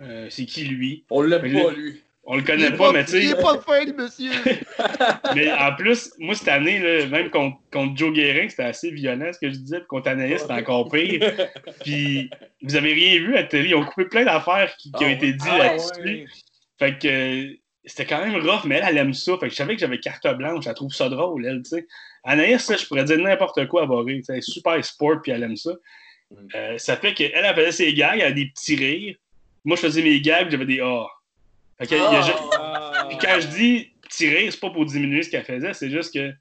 euh, 0.00 0.26
c'est 0.30 0.46
qui 0.46 0.64
lui? 0.64 1.04
On 1.10 1.22
l'aime 1.22 1.42
pas, 1.42 1.72
lui. 1.72 2.02
On 2.30 2.34
le 2.36 2.42
Il 2.42 2.44
connaît 2.44 2.72
pas, 2.72 2.92
mais 2.92 3.06
tu 3.06 3.16
Il 3.16 3.22
sais. 3.22 3.38
est 3.38 3.42
pas 3.42 3.58
fin, 3.58 3.82
le 3.86 3.94
monsieur. 3.94 4.30
Mais 5.34 5.50
en 5.50 5.74
plus, 5.74 6.12
moi, 6.18 6.34
cette 6.34 6.48
année, 6.48 6.78
là, 6.78 7.06
même 7.06 7.30
contre, 7.30 7.56
contre 7.72 7.96
Joe 7.96 8.12
Guérin, 8.12 8.50
c'était 8.50 8.64
assez 8.64 8.90
violent 8.90 9.32
ce 9.32 9.38
que 9.38 9.50
je 9.50 9.56
disais. 9.56 9.78
Puis 9.78 9.86
contre 9.86 10.10
Anaïs, 10.10 10.42
c'était 10.42 10.52
encore 10.52 10.90
pire. 10.90 11.20
Puis 11.84 12.28
vous 12.60 12.76
avez 12.76 12.92
rien 12.92 13.18
vu 13.18 13.34
à 13.34 13.40
la 13.40 13.44
télé. 13.44 13.70
Ils 13.70 13.74
ont 13.76 13.84
coupé 13.86 14.04
plein 14.04 14.26
d'affaires 14.26 14.70
qui, 14.76 14.92
qui 14.92 15.04
ont 15.04 15.08
Ah 15.08 15.12
été 15.12 15.32
dites 15.32 15.42
Ah 15.50 15.56
là-dessus. 15.58 16.02
ouais. 16.04 16.26
Fait 16.78 16.98
que 16.98 17.56
c'était 17.86 18.04
quand 18.04 18.20
même 18.22 18.36
rough, 18.46 18.64
mais 18.66 18.76
elle, 18.76 18.88
elle 18.90 18.98
aime 18.98 19.14
ça. 19.14 19.32
Fait 19.38 19.46
que 19.46 19.52
je 19.52 19.56
savais 19.56 19.74
que 19.74 19.80
j'avais 19.80 19.98
carte 19.98 20.28
blanche. 20.36 20.66
Elle 20.66 20.74
trouve 20.74 20.92
ça 20.92 21.08
drôle, 21.08 21.46
elle, 21.46 21.62
tu 21.62 21.70
sais. 21.70 21.86
Anaïs, 22.24 22.62
ça, 22.62 22.76
je 22.76 22.84
pourrais 22.84 23.04
dire 23.04 23.18
n'importe 23.18 23.66
quoi 23.68 23.84
à 23.84 23.86
barrer. 23.86 24.20
Elle 24.28 24.36
est 24.36 24.40
super 24.42 24.84
sport, 24.84 25.22
puis 25.22 25.32
elle 25.32 25.44
aime 25.44 25.56
ça. 25.56 25.72
Mm. 26.30 26.36
Euh, 26.54 26.76
ça 26.76 26.98
fait 26.98 27.14
qu'elle, 27.14 27.30
elle 27.32 27.54
faisait 27.54 27.72
ses 27.72 27.94
gags, 27.94 28.18
elle 28.20 28.26
a 28.26 28.32
des 28.32 28.50
petits 28.50 28.76
rires. 28.76 29.16
Moi, 29.64 29.76
je 29.76 29.80
faisais 29.80 30.02
mes 30.02 30.20
gags, 30.20 30.50
j'avais 30.50 30.66
des 30.66 30.80
ah. 30.82 31.06
Fait 31.78 31.86
que, 31.86 31.94
il 31.94 31.98
y 32.00 32.16
a 32.16 32.22
juste- 32.22 33.08
puis 33.08 33.18
quand 33.20 33.40
je 33.40 33.46
dis 33.48 33.90
petit 34.02 34.28
rire, 34.28 34.52
c'est 34.52 34.60
pas 34.60 34.70
pour 34.70 34.84
diminuer 34.86 35.22
ce 35.22 35.30
qu'elle 35.30 35.44
faisait, 35.44 35.72
c'est 35.74 35.90
juste 35.90 36.12
que 36.14 36.32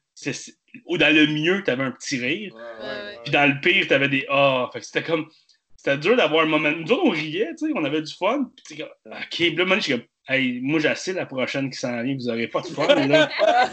ou 0.85 0.97
dans 0.97 1.13
le 1.13 1.27
mieux, 1.27 1.63
t'avais 1.63 1.83
un 1.83 1.91
petit 1.91 2.17
rire, 2.19 2.53
Ouais, 2.55 2.61
Ouais, 2.61 2.87
ouais. 2.87 3.17
puis 3.23 3.31
dans 3.31 3.45
le 3.51 3.59
pire, 3.61 3.87
t'avais 3.87 4.09
des 4.09 4.25
ah. 4.29 4.69
Fait 4.73 4.79
que 4.79 4.85
c'était 4.85 5.03
comme. 5.03 5.27
C'était 5.75 5.97
dur 5.99 6.17
d'avoir 6.17 6.43
un 6.43 6.47
moment. 6.47 6.71
Nous 6.71 6.91
autres, 6.91 7.03
on 7.05 7.09
riait, 7.11 7.49
tu 7.57 7.67
sais, 7.67 7.73
on 7.75 7.83
avait 7.85 8.01
du 8.01 8.13
fun. 8.13 8.49
Puis 8.55 8.75
t'es 8.77 8.83
comme, 8.83 8.91
ok, 9.13 9.27
puis 9.29 9.55
là, 9.55 9.65
moi, 9.65 9.75
je 9.77 9.81
suis 9.83 9.91
comme, 9.93 10.03
hey, 10.27 10.59
moi, 10.61 10.79
j'assais 10.79 11.13
la 11.13 11.25
prochaine 11.27 11.69
qui 11.69 11.77
s'en 11.77 12.01
vient, 12.03 12.15
vous 12.15 12.29
aurez 12.29 12.47
pas 12.47 12.61
de 12.61 12.67
fun, 12.67 12.95
là. 13.07 13.29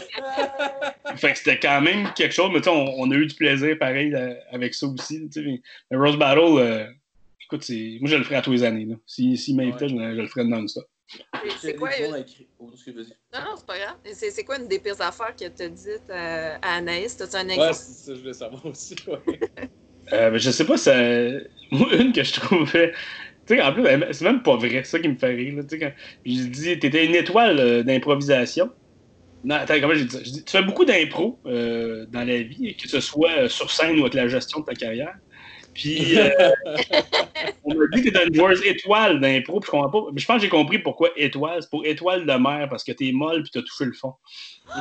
fait 1.17 1.31
que 1.33 1.37
c'était 1.37 1.59
quand 1.59 1.81
même 1.81 2.11
quelque 2.15 2.33
chose, 2.33 2.51
mais 2.53 2.59
tu 2.59 2.65
sais, 2.65 2.69
on, 2.69 2.99
on 2.99 3.11
a 3.11 3.15
eu 3.15 3.25
du 3.25 3.35
plaisir 3.35 3.75
pareil 3.79 4.13
euh, 4.13 4.33
avec 4.51 4.73
ça 4.75 4.85
aussi, 4.87 5.27
tu 5.29 5.31
sais. 5.31 5.41
Mais, 5.45 5.61
mais 5.91 5.97
Rose 5.97 6.17
Battle, 6.17 6.41
euh, 6.59 6.85
écoute, 7.41 7.63
c'est, 7.63 7.97
moi, 7.99 8.09
je 8.09 8.15
le 8.17 8.23
ferais 8.23 8.35
à 8.37 8.41
tous 8.41 8.51
les 8.51 8.63
années, 8.63 8.85
là. 8.85 8.95
S'il 9.07 9.37
si, 9.37 9.53
m'invitait, 9.55 9.85
Ouais. 9.85 9.89
je, 9.89 9.95
le- 9.95 10.15
je 10.15 10.21
le 10.21 10.27
ferais 10.27 10.45
non-stop. 10.45 10.85
C'est 11.61 11.75
quoi, 11.75 11.95
une... 11.97 12.15
écrit. 12.15 12.49
Oh. 12.59 12.71
Non, 13.33 13.41
non, 13.41 13.55
c'est 13.57 13.65
pas 13.65 13.77
grave. 13.77 13.95
C'est 14.13 14.31
c'est 14.31 14.43
quoi 14.43 14.57
une 14.57 14.67
des 14.67 14.79
pires 14.79 14.99
affaires 15.01 15.35
que 15.35 15.47
t'as 15.47 15.69
dites 15.69 16.09
euh, 16.09 16.55
à 16.61 16.75
Anaïs? 16.77 17.15
T'as-tu 17.17 17.35
un 17.35 17.49
Ouais, 17.49 17.53
exemple? 17.53 17.79
c'est 17.79 17.93
ça, 17.93 18.15
je 18.15 18.19
voulais 18.19 18.33
savoir 18.33 18.65
aussi. 18.65 18.95
ouais. 19.07 19.39
Euh, 20.13 20.29
ben, 20.29 20.37
je 20.37 20.51
sais 20.51 20.65
pas, 20.65 20.77
ça... 20.77 20.93
moi, 21.71 21.93
une 21.95 22.13
que 22.13 22.23
je 22.23 22.33
trouvais. 22.33 22.93
Tu 23.47 23.55
sais, 23.55 23.61
en 23.61 23.73
plus, 23.73 23.83
c'est 24.13 24.21
même 24.23 24.43
pas 24.43 24.55
vrai, 24.55 24.69
c'est 24.69 24.85
ça 24.85 24.99
qui 24.99 25.07
me 25.09 25.17
fait 25.17 25.33
rire. 25.35 25.55
Tu 25.63 25.69
sais, 25.69 25.79
quand 25.79 25.93
je 26.25 26.43
dis, 26.47 26.79
t'étais 26.79 27.05
une 27.05 27.15
étoile 27.15 27.59
euh, 27.59 27.83
d'improvisation. 27.83 28.71
Non, 29.43 29.55
attends, 29.55 29.79
comment 29.81 29.95
j'ai 29.95 30.05
dit 30.05 30.15
ça? 30.15 30.23
Je 30.23 30.31
dis, 30.31 30.45
tu 30.45 30.51
fais 30.51 30.63
beaucoup 30.63 30.85
d'impro 30.85 31.41
euh, 31.47 32.05
dans 32.07 32.23
la 32.27 32.41
vie, 32.43 32.75
que 32.77 32.87
ce 32.89 32.99
soit 33.01 33.31
euh, 33.45 33.49
sur 33.49 33.71
scène 33.71 33.97
ou 33.99 34.01
avec 34.03 34.15
la 34.15 34.27
gestion 34.27 34.61
de 34.61 34.65
ta 34.65 34.75
carrière. 34.75 35.15
Puis, 35.75 36.17
euh, 36.17 36.29
on 37.65 37.75
m'a 37.75 37.85
dit 37.93 38.01
que 38.01 38.09
t'étais 38.09 38.25
une 38.25 38.33
joueuse 38.33 38.65
étoile 38.65 39.19
d'impro, 39.19 39.59
puis 39.59 39.67
je 39.67 39.71
comprends 39.71 39.89
pas. 39.89 40.09
Mais 40.13 40.21
je 40.21 40.25
pense 40.25 40.37
que 40.37 40.43
j'ai 40.43 40.49
compris 40.49 40.79
pourquoi 40.79 41.09
étoile. 41.17 41.61
C'est 41.61 41.69
pour 41.69 41.85
étoile 41.85 42.25
de 42.25 42.33
mer, 42.33 42.67
parce 42.69 42.83
que 42.83 42.93
t'es 42.93 43.11
molle 43.11 43.43
puis 43.43 43.51
t'as 43.53 43.61
touché 43.61 43.85
le 43.85 43.93
fond. 43.93 44.13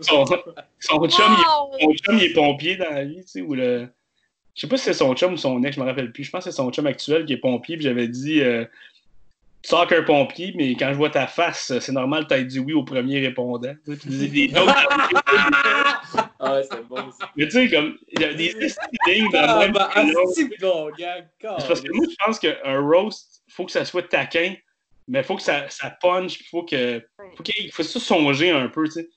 Son, 0.00 0.24
son 0.78 1.08
chum, 1.08 1.36
il 1.36 1.80
son 1.80 1.94
chum, 1.94 2.18
il 2.18 2.24
est 2.24 2.32
pompier 2.32 2.76
dans 2.76 2.90
la 2.90 3.04
vie, 3.04 3.22
tu 3.22 3.28
sais, 3.28 3.40
ou 3.40 3.54
le. 3.54 3.88
Je 4.54 4.60
sais 4.60 4.68
pas 4.68 4.76
si 4.76 4.84
c'est 4.84 4.94
son 4.94 5.14
chum 5.14 5.32
ou 5.32 5.36
son 5.36 5.62
ex, 5.64 5.76
je 5.76 5.80
me 5.80 5.86
rappelle 5.86 6.12
plus. 6.12 6.24
Je 6.24 6.30
pense 6.30 6.44
que 6.44 6.50
c'est 6.50 6.56
son 6.56 6.70
chum 6.70 6.86
actuel 6.86 7.24
qui 7.24 7.32
est 7.32 7.38
pompier, 7.38 7.76
puis 7.76 7.84
j'avais 7.84 8.06
dit 8.06 8.42
euh, 8.42 8.64
Tu 9.62 9.68
sors 9.68 9.86
qu'un 9.86 10.02
pompier, 10.02 10.52
mais 10.56 10.72
quand 10.74 10.88
je 10.88 10.94
vois 10.96 11.10
ta 11.10 11.26
face, 11.28 11.72
c'est 11.78 11.92
normal, 11.92 12.26
t'as 12.28 12.40
dit 12.42 12.58
oui 12.58 12.72
au 12.72 12.82
premier 12.82 13.20
répondant. 13.20 13.74
Tu 13.84 13.96
puis 13.96 14.48
des- 14.48 14.52
Ah 16.44 16.54
ouais, 16.54 16.62
c'est 16.68 16.86
bon 16.88 16.96
aussi. 17.08 17.18
mais 17.36 17.44
tu 17.46 17.50
sais, 17.52 17.70
comme, 17.70 17.96
il 18.10 18.20
y 18.20 18.24
a 18.24 18.34
des 18.34 18.48
lignes 19.06 19.30
dans 19.30 19.38
Ah, 19.44 19.54
le 19.54 19.58
même 19.60 19.72
bah, 19.72 19.90
gag. 20.98 21.28
C'est 21.40 21.68
parce 21.68 21.80
que 21.80 21.92
moi, 21.92 22.06
je 22.10 22.16
pense 22.26 22.38
qu'un 22.40 22.80
roast, 22.80 23.42
faut 23.50 23.64
que 23.64 23.70
ça 23.72 23.84
soit 23.84 24.02
taquin, 24.08 24.54
mais 25.06 25.22
faut 25.22 25.36
que 25.36 25.42
ça, 25.42 25.68
ça 25.70 25.90
punch, 25.90 26.38
puis 26.38 26.46
faut 26.50 26.64
que. 26.64 27.00
Faut 27.36 27.42
qu'il 27.44 27.70
faut 27.72 27.82
ça 27.84 28.00
songer 28.00 28.50
un 28.50 28.68
peu, 28.68 28.84
tu 28.86 28.92
sais. 28.92 29.08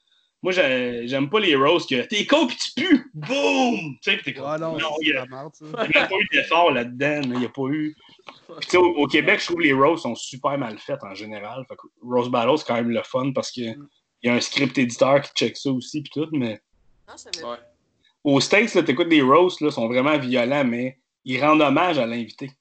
Moi, 0.43 0.51
j'ai- 0.51 1.07
j'aime 1.07 1.27
pas 1.29 1.39
les 1.39 1.55
roasts 1.55 1.89
que 1.89 2.01
t'es 2.03 2.25
con 2.27 2.45
pis 2.45 2.55
tu 2.55 2.71
pues! 2.75 2.99
Boum! 3.15 3.95
Tu 4.03 4.11
sais, 4.11 4.17
pis 4.17 4.23
t'es 4.25 4.33
comme. 4.33 4.45
Ah 4.47 4.59
non, 4.59 4.77
non, 4.77 4.89
il 5.01 5.07
de 5.09 5.13
y 5.13 5.17
a-. 5.17 5.25
Il 5.61 5.89
n'y 5.89 6.01
a 6.01 6.05
pas 6.07 6.15
eu 6.15 6.27
d'effort 6.31 6.71
là-dedans. 6.71 7.21
là. 7.21 7.21
Il 7.23 7.39
n'y 7.39 7.45
a 7.45 7.49
pas 7.49 7.67
eu. 7.71 7.95
Puis, 8.25 8.35
tu 8.61 8.69
sais, 8.71 8.77
au, 8.77 8.85
au 8.95 9.07
Québec, 9.07 9.39
je 9.39 9.45
trouve 9.45 9.57
que 9.57 9.63
les 9.63 9.73
roasts 9.73 10.03
sont 10.03 10.15
super 10.15 10.57
mal 10.57 10.77
faits 10.79 11.03
en 11.03 11.13
général. 11.13 11.65
Fait 11.67 11.75
que 11.75 11.87
Roast 12.01 12.29
Battle, 12.31 12.57
c'est 12.57 12.65
quand 12.67 12.75
même 12.75 12.89
le 12.89 13.03
fun 13.03 13.31
parce 13.33 13.51
qu'il 13.51 13.77
y 14.23 14.29
a 14.29 14.33
un 14.33 14.39
script 14.41 14.77
éditeur 14.77 15.21
qui 15.21 15.31
check 15.33 15.57
ça 15.57 15.71
aussi. 15.71 16.01
Puis 16.01 16.11
tout, 16.13 16.27
mais 16.31 16.61
Non. 17.07 17.49
Ouais. 17.51 17.57
aux 18.23 18.39
States, 18.39 18.71
tu 18.71 18.91
écoutes 18.91 19.09
des 19.09 19.21
roasts, 19.21 19.61
là, 19.61 19.69
sont 19.71 19.87
vraiment 19.87 20.17
violents, 20.17 20.63
mais 20.65 20.97
ils 21.23 21.39
rendent 21.43 21.61
hommage 21.61 21.97
à 21.99 22.05
l'invité. 22.05 22.51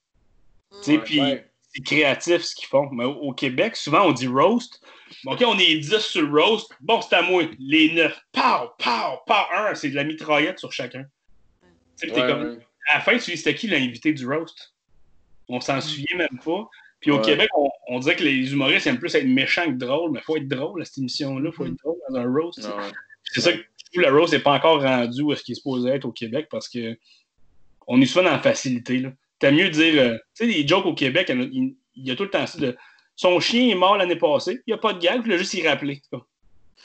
Tu 0.70 0.76
sais, 0.82 0.96
Mm. 0.98 1.02
puis 1.02 1.20
ouais. 1.20 1.50
c'est 1.72 1.82
créatif 1.82 2.42
ce 2.42 2.54
qu'ils 2.54 2.68
font. 2.68 2.88
Mais 2.92 3.04
au, 3.04 3.12
au 3.14 3.32
Québec, 3.32 3.76
souvent, 3.76 4.02
on 4.06 4.12
dit 4.12 4.26
roast. 4.26 4.82
OK, 5.26 5.42
on 5.46 5.58
est 5.58 5.76
10 5.76 5.98
sur 6.00 6.30
roast. 6.30 6.70
Bon, 6.80 7.00
c'est 7.00 7.14
à 7.14 7.22
moi. 7.22 7.44
Les 7.58 7.94
9. 7.94 8.20
Pow, 8.32 8.68
pow, 8.78 9.18
pow. 9.26 9.34
Un, 9.54 9.74
c'est 9.74 9.90
de 9.90 9.94
la 9.94 10.04
mitraillette 10.04 10.58
sur 10.58 10.72
chacun. 10.72 11.04
Tu 11.62 11.66
sais, 11.96 12.06
puis 12.08 12.14
t'es 12.16 12.22
Ouais, 12.22 12.28
comme, 12.28 12.42
ouais. 12.56 12.66
à 12.88 12.94
la 12.96 13.00
fin, 13.00 13.16
tu 13.16 13.30
dis, 13.30 13.36
c'était 13.36 13.54
qui 13.54 13.68
l'invité 13.68 14.12
du 14.12 14.26
roast? 14.26 14.74
On 15.49 15.61
s'en 15.61 15.80
souvient 15.80 16.16
même 16.16 16.38
pas. 16.45 16.68
Puis 17.01 17.11
au 17.11 17.16
Ouais. 17.16 17.22
Québec, 17.22 17.49
on, 17.57 17.68
on 17.88 17.99
dirait 17.99 18.16
que 18.16 18.24
les 18.24 18.53
humoristes 18.53 18.86
aiment 18.86 18.99
plus 18.99 19.14
être 19.14 19.26
méchants 19.26 19.66
que 19.66 19.76
drôles, 19.76 20.11
mais 20.12 20.20
il 20.20 20.22
faut 20.24 20.36
être 20.38 20.49
drôle 20.49 20.80
à 20.80 20.84
cette 20.86 20.99
émission-là, 20.99 21.51
il 21.53 21.55
faut 21.55 21.66
être 21.66 21.76
drôle 21.82 21.97
dans 22.09 22.16
un 22.16 22.32
roast. 22.32 22.59
ouais. 22.64 22.90
C'est 23.24 23.40
ça 23.42 23.53
que 23.53 23.59
le 24.01 24.09
roast 24.11 24.32
n'est 24.32 24.38
pas 24.40 24.53
encore 24.55 24.80
rendu 24.82 25.22
où 25.22 25.32
est-ce 25.32 25.42
qu'il 25.42 25.53
est 25.53 25.57
supposé 25.57 25.90
être 25.90 26.05
au 26.07 26.12
Québec 26.12 26.49
parce 26.51 26.68
que 26.68 26.97
on 27.86 28.01
est 28.01 28.07
souvent 28.07 28.24
dans 28.24 28.30
la 28.30 28.38
facilité. 28.40 28.99
là. 28.99 29.12
T'as 29.38 29.51
mieux 29.51 29.68
dire, 29.68 30.01
euh, 30.03 30.14
tu 30.34 30.47
sais, 30.47 30.47
les 30.47 30.66
jokes 30.66 30.86
au 30.86 30.95
Québec, 30.95 31.30
il 31.30 31.74
y 31.97 32.11
a- 32.11 32.14
y 32.14 32.16
tout 32.16 32.22
le 32.24 32.30
temps 32.30 32.47
ça 32.47 32.59
de 32.59 32.74
son 33.16 33.38
chien 33.40 33.68
est 33.68 33.74
mort 33.74 33.97
l'année 33.99 34.16
passée, 34.16 34.55
il 34.66 34.70
n'y 34.70 34.72
a 34.74 34.78
pas 34.78 34.95
de 34.95 34.99
gag, 35.01 35.22
il 35.26 35.32
a 35.32 35.36
juste 35.36 35.55
y 35.55 35.66
rappeler. 35.68 36.01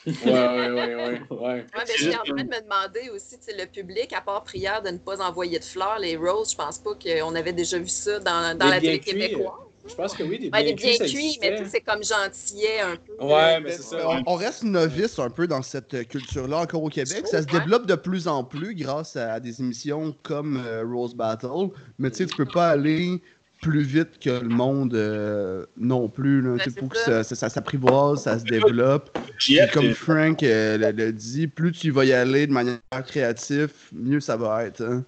Ouais, 0.06 0.14
ouais, 0.26 0.96
ouais, 0.96 1.22
ouais. 1.30 1.66
suis 1.98 2.10
en 2.10 2.24
train 2.24 2.44
de 2.44 2.50
me 2.50 2.62
demander 2.62 3.10
aussi, 3.14 3.38
tu 3.38 3.46
sais, 3.46 3.58
le 3.58 3.66
public, 3.66 4.14
à 4.14 4.22
part 4.22 4.44
prière 4.44 4.82
de 4.82 4.90
ne 4.90 4.98
pas 4.98 5.22
envoyer 5.22 5.60
de 5.60 5.64
fleurs, 5.64 6.00
les 6.00 6.16
roses, 6.16 6.52
je 6.52 6.56
pense 6.56 6.80
pas 6.80 6.92
qu'on 6.96 7.36
avait 7.36 7.54
déjà 7.54 7.78
vu 7.78 7.88
ça 7.90 8.20
dans, 8.20 8.58
dans 8.58 8.68
la 8.68 8.80
télé 8.80 9.00
cuits, 9.00 9.14
québécoise. 9.14 9.54
Je 9.88 9.96
pense 9.96 10.14
que 10.14 10.24
oui, 10.24 10.38
des 10.38 10.46
Ouais, 10.46 10.50
bien 10.52 10.62
les 10.62 10.74
bien 10.74 10.98
cuits, 10.98 11.38
mais 11.42 11.48
tu 11.50 11.56
sais, 11.58 11.62
existait. 11.62 11.66
c'est 11.72 11.82
comme 11.82 12.04
gentillet 12.04 12.80
un 12.82 12.96
peu. 12.96 13.26
Ouais, 13.26 13.60
mais 13.60 13.72
c'est 13.72 13.82
ça. 13.84 14.08
on, 14.08 14.22
on 14.28 14.36
reste 14.36 14.64
novice 14.64 15.18
un 15.20 15.30
peu 15.30 15.48
dans 15.48 15.62
cette 15.62 15.94
euh, 15.94 16.04
culture-là 16.04 16.58
encore 16.60 16.84
au 16.84 16.90
Québec. 16.90 17.26
Ça 17.28 17.42
se 17.42 17.48
développe 17.48 17.86
de 17.86 17.96
plus 17.96 18.28
en 18.28 18.44
plus 18.44 18.76
grâce 18.76 19.16
à 19.16 19.40
des 19.40 19.62
émissions 19.62 20.16
comme 20.24 20.62
euh, 20.66 20.84
Rose 20.86 21.16
Battle. 21.16 21.70
Mais 21.98 22.12
tu 22.12 22.18
sais, 22.18 22.26
tu 22.28 22.36
peux 22.36 22.46
pas 22.46 22.70
aller 22.70 23.22
plus 23.62 23.82
vite 23.82 24.20
que 24.20 24.30
le 24.30 24.48
monde 24.50 24.94
euh, 24.94 25.66
non 25.78 26.08
plus. 26.10 26.42
Là. 26.42 26.56
Ben, 26.56 26.62
c'est 26.64 26.80
faut 26.80 26.88
que 26.88 26.98
ça. 26.98 27.06
ça, 27.06 27.24
ça- 27.24 27.36
ça 27.36 27.50
s'apprivoise, 27.50 28.22
ça 28.24 28.40
se 28.40 28.46
développe. 28.46 29.10
Puis 29.38 29.56
JF, 29.56 29.72
comme 29.74 29.94
Frank 29.94 30.42
euh, 30.44 30.78
le, 30.78 30.92
le 30.92 31.12
dit, 31.12 31.48
plus 31.48 31.72
tu 31.74 31.92
vas 31.92 32.06
y 32.06 32.14
aller 32.14 32.48
de 32.48 32.54
manière 32.54 32.80
créative, 33.06 33.72
mieux 33.94 34.20
ça 34.20 34.38
va 34.38 34.66
être. 34.66 34.82
hein. 34.84 35.04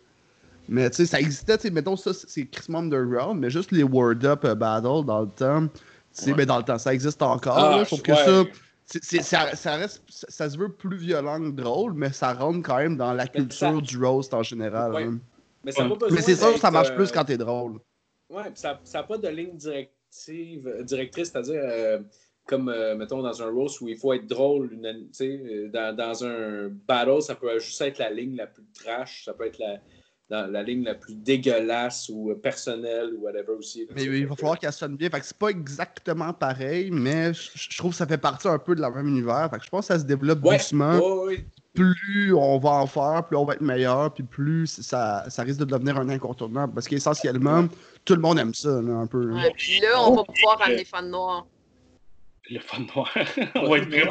Mais 0.70 0.90
tu 0.90 0.98
sais, 0.98 1.06
ça 1.06 1.20
existait, 1.20 1.58
tu 1.58 1.64
sais, 1.68 1.70
mettons 1.74 1.96
ça, 1.98 2.12
c'est 2.14 2.46
Chris 2.46 2.74
Underground, 2.74 3.40
mais 3.40 3.50
juste 3.50 3.72
les 3.72 3.84
Word 3.84 4.24
Up 4.24 4.46
euh, 4.46 4.56
Battle 4.56 5.06
dans 5.06 5.22
le 5.22 5.28
temps, 5.30 5.68
tu 5.68 5.70
sais, 6.12 6.32
Ouais. 6.32 6.38
ben, 6.38 6.46
dans 6.46 6.58
le 6.58 6.64
temps, 6.64 6.78
ça 6.78 6.94
existe 6.94 7.22
encore, 7.22 7.58
Ah, 7.58 7.78
là, 7.78 7.84
je- 7.84 8.02
que 8.02 8.12
ouais. 8.12 8.44
ça, 8.46 8.50
c'est- 9.02 9.22
ça, 9.22 9.56
ça 9.56 9.76
reste, 9.76 10.02
ça, 10.10 10.28
ça 10.30 10.50
se 10.50 10.58
veut 10.58 10.70
plus 10.70 10.98
violent 10.98 11.40
que 11.40 11.50
drôle, 11.52 11.94
mais 11.94 12.12
ça 12.14 12.34
rentre 12.34 12.62
quand 12.66 12.78
même 12.78 12.96
dans 12.98 13.14
la 13.14 13.24
ça- 13.24 13.30
culture 13.30 13.82
du 13.82 13.98
roast 13.98 14.34
en 14.34 14.44
général. 14.44 14.94
Ouais. 14.94 15.04
hein. 15.06 15.20
Mais, 15.64 15.72
ça 15.72 15.88
Mais 16.10 16.22
c'est 16.22 16.36
sûr 16.36 16.54
que 16.54 16.60
ça 16.60 16.72
marche 16.72 16.90
euh, 16.92 16.96
plus 16.96 17.12
quand 17.12 17.24
t'es 17.26 17.38
drôle. 17.38 17.80
Puis 18.32 18.52
ça 18.56 18.80
n'a 18.94 19.04
pas 19.04 19.18
de 19.18 19.28
ligne 19.28 19.56
directive, 19.58 20.68
euh, 20.68 20.84
directrice, 20.84 21.30
c'est-à-dire 21.32 21.62
euh, 21.64 22.00
comme, 22.46 22.70
euh, 22.70 22.96
mettons, 22.96 23.22
dans 23.22 23.42
un 23.42 23.50
roast 23.52 23.82
où 23.82 23.88
il 23.90 23.98
faut 23.98 24.14
être 24.14 24.28
drôle. 24.28 24.72
une- 24.74 25.70
dans, 25.70 25.96
dans 25.96 26.24
un 26.26 26.70
battle, 26.88 27.22
ça 27.22 27.36
peut 27.36 27.60
juste 27.60 27.80
être 27.82 27.98
la 28.00 28.10
ligne 28.10 28.36
la 28.36 28.48
plus 28.48 28.64
trash, 28.74 29.26
ça 29.26 29.34
peut 29.34 29.46
être 29.46 29.60
la, 29.60 29.78
dans 30.30 30.50
la 30.52 30.64
ligne 30.64 30.84
la 30.86 30.96
plus 30.96 31.14
dégueulasse 31.16 32.10
ou 32.10 32.34
personnelle 32.42 33.14
ou 33.16 33.24
whatever 33.24 33.52
aussi. 33.58 33.86
Mais 33.94 34.04
il 34.06 34.26
va 34.26 34.36
falloir 34.36 34.58
qu'elle 34.60 34.72
sonne 34.72 34.96
bien. 34.96 35.10
Fait 35.10 35.20
que 35.20 35.26
c'est 35.26 35.38
pas 35.38 35.50
exactement 35.50 36.32
pareil, 36.34 36.90
mais 36.92 37.34
je 37.34 37.50
je 37.56 37.78
trouve 37.78 37.92
que 37.92 37.98
ça 37.98 38.08
fait 38.08 38.18
partie 38.18 38.48
un 38.48 38.58
peu 38.60 38.74
de 38.76 38.82
la 38.82 38.90
même 38.90 39.08
univers. 39.08 39.50
Fait 39.52 39.58
que 39.60 39.66
je 39.66 39.70
pense 39.70 39.88
que 39.88 39.94
ça 39.94 40.00
se 40.00 40.06
développe 40.06 40.44
Ouais, 40.44 40.58
doucement. 40.58 40.98
ouais, 41.00 41.26
ouais. 41.26 41.46
Plus 41.74 42.34
on 42.34 42.58
va 42.58 42.70
en 42.72 42.88
faire, 42.88 43.26
plus 43.28 43.38
on 43.38 43.46
va 43.46 43.54
être 43.54 43.62
meilleur, 43.62 44.14
puis 44.14 44.24
plus 44.24 44.68
ça, 44.68 45.26
ça 45.30 45.44
risque 45.44 45.60
de 45.60 45.66
devenir 45.66 45.98
un 45.98 46.10
incontournable. 46.10 46.74
Parce 46.74 46.88
qu'essentiellement, 46.88 47.68
tout 48.06 48.16
le 48.16 48.22
monde 48.22 48.40
aime 48.40 48.54
ça, 48.54 48.82
là, 48.82 48.94
un 48.94 49.08
peu. 49.08 49.26
là. 49.26 49.36
Ouais, 49.36 49.54
puis 49.58 49.80
là, 49.80 50.02
on 50.02 50.16
va 50.16 50.24
pouvoir 50.24 50.60
ramener 50.60 50.86
Fan 50.86 51.10
Noir. 51.10 51.46
Le 52.50 52.60
fun 52.60 52.86
noir. 52.94 53.10
on 53.56 53.70
va 53.70 53.78
être 53.78 53.90
prêt. 53.90 54.08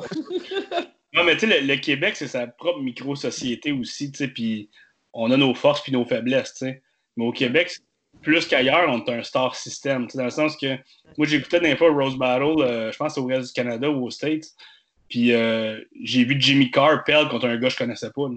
Non, 1.13 1.25
mais 1.25 1.37
tu 1.37 1.49
sais, 1.49 1.61
le, 1.61 1.67
le 1.67 1.77
Québec, 1.77 2.15
c'est 2.17 2.29
sa 2.29 2.47
propre 2.47 2.81
micro-société 2.81 3.73
aussi, 3.73 4.13
tu 4.13 4.19
sais, 4.19 4.29
puis 4.29 4.71
on 5.13 5.31
a 5.31 5.37
nos 5.37 5.55
forces 5.55 5.83
puis 5.83 5.93
nos 5.93 6.05
faiblesses, 6.05 6.55
tu 6.55 6.67
sais. 6.67 6.83
Mais 7.17 7.25
au 7.27 7.33
Québec, 7.33 7.77
plus 8.23 8.47
qu'ailleurs, 8.47 8.89
on 8.89 9.05
est 9.05 9.11
un 9.11 9.23
star 9.23 9.55
system, 9.57 10.07
tu 10.07 10.13
sais, 10.13 10.19
dans 10.19 10.25
le 10.25 10.31
sens 10.31 10.57
que 10.57 10.77
moi, 11.19 11.27
j'écoutais 11.27 11.61
des 11.61 11.77
fois 11.77 11.91
Rose 11.91 12.17
Battle, 12.17 12.63
euh, 12.63 12.93
je 12.93 12.97
pense 12.97 13.19
au 13.19 13.27
reste 13.27 13.49
du 13.49 13.53
Canada 13.53 13.91
ou 13.91 14.07
aux 14.07 14.11
States, 14.11 14.47
puis 15.11 15.35
euh, 15.35 15.79
j'ai 16.03 16.25
vu 16.25 16.37
Jimmy 16.39 16.71
Carr 16.71 17.05
perdre 17.05 17.31
contre 17.31 17.47
un 17.47 17.57
gars 17.59 17.69
que 17.69 17.75
je 17.75 17.79
connaissais 17.79 18.11
pas. 18.15 18.29
là. 18.29 18.37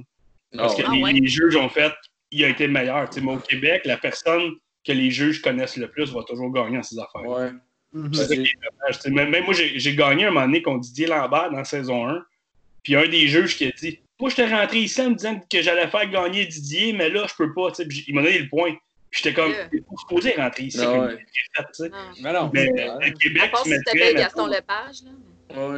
Parce 0.58 0.76
que 0.76 0.82
Ah 0.86 0.92
les, 0.94 1.02
ouais. 1.02 1.14
les 1.14 1.28
juges 1.28 1.56
ont 1.56 1.70
fait, 1.70 1.94
il 2.32 2.44
a 2.44 2.50
été 2.50 2.68
meilleur, 2.68 3.10
tu 3.10 3.20
sais. 3.20 3.26
Mais 3.26 3.32
au 3.34 3.38
Québec, 3.38 3.84
la 3.86 3.98
personne 3.98 4.52
que 4.86 4.92
les 4.92 5.10
juges 5.12 5.42
connaissent 5.42 5.78
le 5.78 5.88
plus 5.90 6.12
va 6.12 6.24
toujours 6.24 6.52
gagner 6.52 6.78
dans 6.78 6.84
ces 6.84 7.00
affaires. 7.00 7.26
Ouais. 7.26 7.52
Mhm. 7.94 8.14
C'est 8.14 8.26
ça 8.26 8.36
qui 8.36 8.42
est. 8.42 9.10
Même, 9.10 9.30
même 9.30 9.46
moi, 9.46 9.54
j'ai 9.54 9.96
gagné 9.96 10.26
un 10.26 10.32
moment 10.32 10.46
donné 10.46 10.62
contre 10.62 10.82
Didier 10.82 11.08
Lambert 11.08 11.52
dans 11.52 11.58
la 11.58 11.64
saison 11.64 12.08
1. 12.10 12.26
Puis 12.84 12.96
un 12.96 13.08
des 13.08 13.28
juges 13.28 13.56
qui 13.56 13.66
a 13.68 13.72
dit 13.72 14.00
Moi, 14.20 14.30
j'étais 14.30 14.48
rentré 14.48 14.80
ici 14.80 15.02
en 15.02 15.12
me 15.12 15.16
disant 15.16 15.40
que 15.40 15.62
j'allais 15.62 15.88
faire 15.88 16.10
gagner 16.10 16.46
Didier, 16.46 16.92
mais 16.94 17.10
là, 17.10 17.26
je 17.30 17.34
peux 17.36 17.54
pas. 17.54 17.72
Puis 17.72 18.04
il 18.08 18.16
m'a 18.16 18.24
donné 18.24 18.40
le 18.40 18.50
point. 18.50 18.76
Puis 19.10 19.22
j'étais 19.24 19.34
comme 19.36 19.52
Yeah. 19.52 19.70
T'es 19.70 19.82
pas 19.82 19.96
supposé 20.00 20.32
rentrer 20.34 20.64
ici. 20.64 20.80
Ah 20.82 20.86
comme 20.86 21.00
ouais. 21.06 21.26
fait. 21.78 21.90
Non. 21.90 21.98
Mais 22.22 22.34
non, 22.34 22.52
Mais 22.52 22.66
c'est 22.66 22.84
le 22.84 22.92
vrai. 22.92 23.14
Québec, 23.14 23.44
À 23.44 23.48
part 23.50 23.64
tu 23.64 23.70
si 23.70 24.14
Gaston 24.16 24.48
Lepage, 24.48 25.04
là. 25.06 25.12
Ouais, 25.50 25.78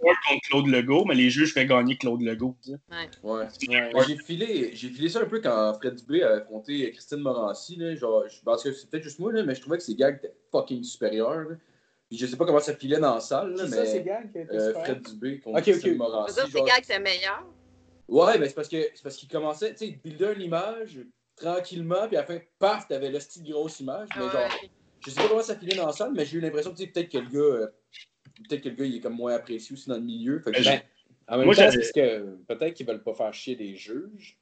Ward 0.00 0.16
contre 0.28 0.48
Claude 0.48 0.66
Legault, 0.68 1.04
mais 1.04 1.14
les 1.14 1.30
juges 1.30 1.52
feraient 1.52 1.66
gagner 1.66 1.96
Claude 1.96 2.22
Legault. 2.22 2.56
tu 2.62 2.72
sais. 2.72 2.78
ouais. 3.22 3.46
Ouais. 3.94 4.04
J'ai 4.06 4.16
filé, 4.18 4.70
j'ai 4.74 4.88
filé 4.88 5.08
ça 5.08 5.20
un 5.20 5.26
peu 5.26 5.40
quand 5.40 5.74
Fred 5.74 5.94
Dubé 5.96 6.22
a 6.22 6.34
affronté 6.34 6.90
Christine 6.92 7.18
Morancy. 7.20 7.76
Là, 7.76 7.94
genre, 7.94 8.24
je 8.28 8.40
pense 8.42 8.62
que 8.62 8.72
c'est 8.72 8.88
peut-être 8.90 9.02
juste 9.02 9.18
moi, 9.18 9.32
là, 9.32 9.42
mais 9.42 9.54
je 9.54 9.60
trouvais 9.60 9.76
que 9.78 9.82
ses 9.82 9.94
gags 9.94 10.16
étaient 10.16 10.34
fucking 10.52 10.82
supérieurs. 10.82 11.34
là. 11.48 11.56
Puis 12.08 12.16
je 12.18 12.26
sais 12.26 12.36
pas 12.36 12.46
comment 12.46 12.60
ça 12.60 12.74
filait 12.74 12.98
dans 13.00 13.14
la 13.14 13.20
salle, 13.20 13.50
là, 13.54 13.64
C'est 13.64 13.70
mais 13.70 13.76
ça, 13.76 13.86
c'est 13.86 14.02
gag 14.02 14.32
qui 14.32 14.38
a 14.38 14.42
été 14.42 14.56
euh. 14.56 14.74
Fred 14.74 15.02
Dubé 15.02 15.40
contre 15.40 15.58
Ok, 15.58 15.64
Christine 15.64 15.88
ok. 15.90 15.92
Je 15.94 15.98
Morancy. 15.98 16.40
genre- 16.40 16.48
c'est 16.50 16.60
gars 16.62 16.80
que 16.80 16.86
c'est 16.86 17.00
meilleur. 17.00 17.46
Ouais, 18.08 18.38
mais 18.38 18.48
c'est 18.48 18.54
parce 18.54 18.68
que 18.68 18.80
c'est 18.94 19.02
parce 19.02 19.16
qu'il 19.16 19.28
commençait, 19.28 19.72
tu 19.72 19.78
sais, 19.78 19.86
il 19.88 19.98
buildait 19.98 20.32
une 20.34 20.40
image 20.42 21.00
tranquillement, 21.36 22.06
puis 22.08 22.16
à 22.16 22.20
la 22.20 22.26
fin, 22.26 22.38
paf, 22.58 22.88
t'avais 22.88 23.10
le 23.10 23.20
style 23.20 23.44
grosse 23.50 23.80
image. 23.80 24.08
Mais 24.16 24.22
Ouais. 24.24 24.30
genre, 24.32 24.48
je 25.04 25.10
sais 25.10 25.20
pas 25.20 25.28
comment 25.28 25.42
ça 25.42 25.56
filait 25.56 25.76
dans 25.76 25.86
la 25.86 25.92
salle, 25.92 26.12
mais 26.14 26.24
j'ai 26.24 26.38
eu 26.38 26.40
l'impression 26.40 26.70
que 26.72 26.76
tu 26.78 26.84
sais, 26.84 26.88
peut-être 26.90 27.10
que 27.10 27.18
le 27.18 27.28
gars, 27.28 27.38
euh, 27.64 27.66
peut-être 28.48 28.62
que 28.62 28.68
le 28.68 28.74
gars, 28.74 28.84
il 28.84 28.96
est 28.96 29.00
comme 29.00 29.16
moins 29.16 29.34
apprécié 29.34 29.74
aussi 29.74 29.88
dans 29.88 29.96
le 29.96 30.02
milieu. 30.02 30.40
Fait 30.40 30.52
que 30.52 30.62
Ben, 30.62 30.64
Ben, 30.64 30.82
en 31.28 31.36
même 31.38 31.46
Moi, 31.46 31.54
temps, 31.54 31.70
c'est 31.70 31.78
parce 31.78 31.92
que 31.92 32.36
peut-être 32.48 32.74
qu'ils 32.74 32.86
veulent 32.86 33.02
pas 33.02 33.14
faire 33.14 33.34
chier 33.34 33.54
les 33.54 33.76
juges. 33.76 34.38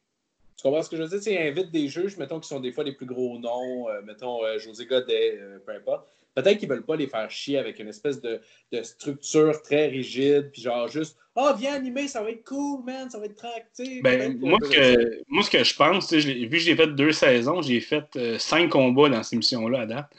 Tu 0.56 0.62
comprends 0.62 0.82
ce 0.82 0.88
que 0.88 0.96
je 0.96 1.02
veux 1.02 1.18
dire? 1.18 1.32
Ils 1.32 1.48
invitent 1.48 1.70
des 1.70 1.88
juges, 1.88 2.16
mettons, 2.16 2.40
qui 2.40 2.48
sont 2.48 2.60
des 2.60 2.72
fois 2.72 2.84
les 2.84 2.92
plus 2.92 3.06
gros 3.06 3.38
noms, 3.38 3.88
euh, 3.88 4.00
mettons 4.02 4.42
euh, 4.44 4.58
José 4.58 4.86
Godet, 4.86 5.38
euh, 5.38 5.58
peu 5.64 5.72
importe. 5.72 6.08
Peut-être 6.34 6.58
qu'ils 6.58 6.68
veulent 6.68 6.84
pas 6.84 6.96
les 6.96 7.06
faire 7.06 7.30
chier 7.30 7.56
avec 7.58 7.78
une 7.78 7.88
espèce 7.88 8.20
de, 8.20 8.40
de 8.70 8.82
structure 8.82 9.62
très 9.62 9.86
rigide, 9.86 10.50
puis 10.52 10.62
genre 10.62 10.86
juste 10.86 11.16
Ah, 11.34 11.56
viens 11.58 11.74
animer, 11.74 12.08
ça 12.08 12.22
va 12.22 12.30
être 12.30 12.44
cool, 12.44 12.84
man, 12.84 13.08
ça 13.08 13.18
va 13.18 13.24
être 13.24 13.36
tranquille. 13.36 14.02
Ben, 14.02 14.38
moi, 14.38 14.58
ce 14.62 14.68
que, 14.70 15.22
moi, 15.28 15.42
ce 15.42 15.50
que 15.50 15.64
je 15.64 15.74
pense, 15.74 16.12
vu 16.12 16.48
que 16.48 16.58
j'ai 16.58 16.76
fait 16.76 16.88
deux 16.88 17.12
saisons, 17.12 17.62
j'ai 17.62 17.80
fait 17.80 18.04
euh, 18.16 18.38
cinq 18.38 18.68
combats 18.68 19.08
dans 19.08 19.22
cette 19.22 19.32
émission-là 19.32 19.80
à 19.80 19.86
date. 19.86 20.10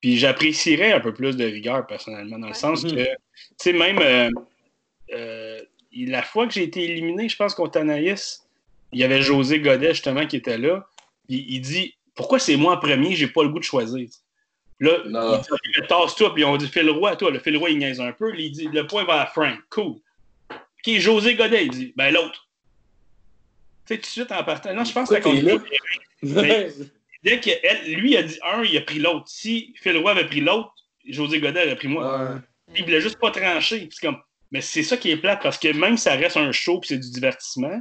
Puis 0.00 0.16
j'apprécierais 0.16 0.92
un 0.92 1.00
peu 1.00 1.12
plus 1.12 1.36
de 1.36 1.44
rigueur, 1.44 1.86
personnellement, 1.86 2.38
dans 2.38 2.48
le 2.48 2.54
sens 2.54 2.84
Mhm. 2.84 2.90
que, 2.92 3.04
tu 3.04 3.10
sais, 3.58 3.72
même 3.72 3.98
euh, 4.00 4.30
euh, 5.12 5.60
la 5.92 6.22
fois 6.22 6.46
que 6.46 6.52
j'ai 6.54 6.62
été 6.64 6.84
éliminé, 6.84 7.28
je 7.28 7.36
pense, 7.36 7.54
contre 7.54 7.78
Anaïs, 7.80 8.44
il 8.92 9.00
y 9.00 9.04
avait 9.04 9.20
José 9.22 9.60
Godet, 9.60 9.90
justement, 9.94 10.26
qui 10.26 10.36
était 10.36 10.58
là. 10.58 10.86
Puis 11.28 11.44
il 11.48 11.60
dit 11.60 11.94
Pourquoi 12.14 12.38
c'est 12.38 12.56
moi 12.56 12.74
en 12.74 12.78
premier, 12.78 13.14
j'ai 13.14 13.28
pas 13.28 13.42
le 13.42 13.48
goût 13.48 13.58
de 13.58 13.64
choisir. 13.64 14.08
Là, 14.80 14.98
Non. 15.06 15.40
il 15.64 15.82
dit 15.82 15.88
tasse-toi, 15.88 16.32
puis 16.34 16.44
on 16.44 16.56
dit 16.56 16.68
Phil 16.68 16.88
Roy, 16.90 17.16
toi, 17.16 17.30
le 17.32 17.40
Phil 17.40 17.56
Roy, 17.56 17.70
il 17.70 17.78
niaise 17.78 18.00
un 18.00 18.12
peu. 18.12 18.32
Il 18.38 18.50
dit 18.52 18.68
Le 18.72 18.86
point 18.86 19.04
va 19.04 19.22
à 19.22 19.26
Frank, 19.26 19.58
cool. 19.70 19.96
OK, 20.50 20.98
José 20.98 21.34
Godet, 21.34 21.64
il 21.66 21.70
dit 21.70 21.92
Ben 21.96 22.12
l'autre. 22.14 22.48
Tu 23.86 23.94
sais, 23.94 23.96
tout 23.96 24.02
de 24.02 24.06
suite 24.06 24.32
en 24.32 24.44
partant. 24.44 24.72
Non, 24.74 24.84
je 24.84 24.92
pense 24.92 25.08
que 25.08 25.14
Pourquoi 25.16 25.60
c'est 26.22 26.74
Dès 27.22 27.40
que 27.40 27.50
elle- 27.62 27.94
lui 27.94 28.16
a 28.16 28.22
dit 28.22 28.38
un, 28.44 28.62
il 28.62 28.76
a 28.76 28.80
pris 28.82 28.98
l'autre. 28.98 29.26
Si 29.28 29.74
Phil 29.80 29.96
Roy 29.98 30.12
avait 30.12 30.26
pris 30.26 30.40
l'autre, 30.40 30.72
José 31.06 31.40
Godet 31.40 31.64
aurait 31.66 31.76
pris 31.76 31.88
moi. 31.88 32.24
Ouais. 32.34 32.40
Il 32.76 32.84
voulait 32.84 33.00
juste 33.00 33.18
pas 33.18 33.30
trancher. 33.30 33.88
Comme... 34.02 34.18
Mais 34.50 34.60
c'est 34.60 34.82
ça 34.82 34.96
qui 34.96 35.10
est 35.10 35.16
plate 35.16 35.42
parce 35.42 35.58
que 35.58 35.72
même 35.72 35.96
si 35.96 36.04
ça 36.04 36.14
reste 36.14 36.36
un 36.36 36.52
show 36.52 36.80
puis 36.80 36.88
c'est 36.88 36.98
du 36.98 37.10
divertissement, 37.10 37.80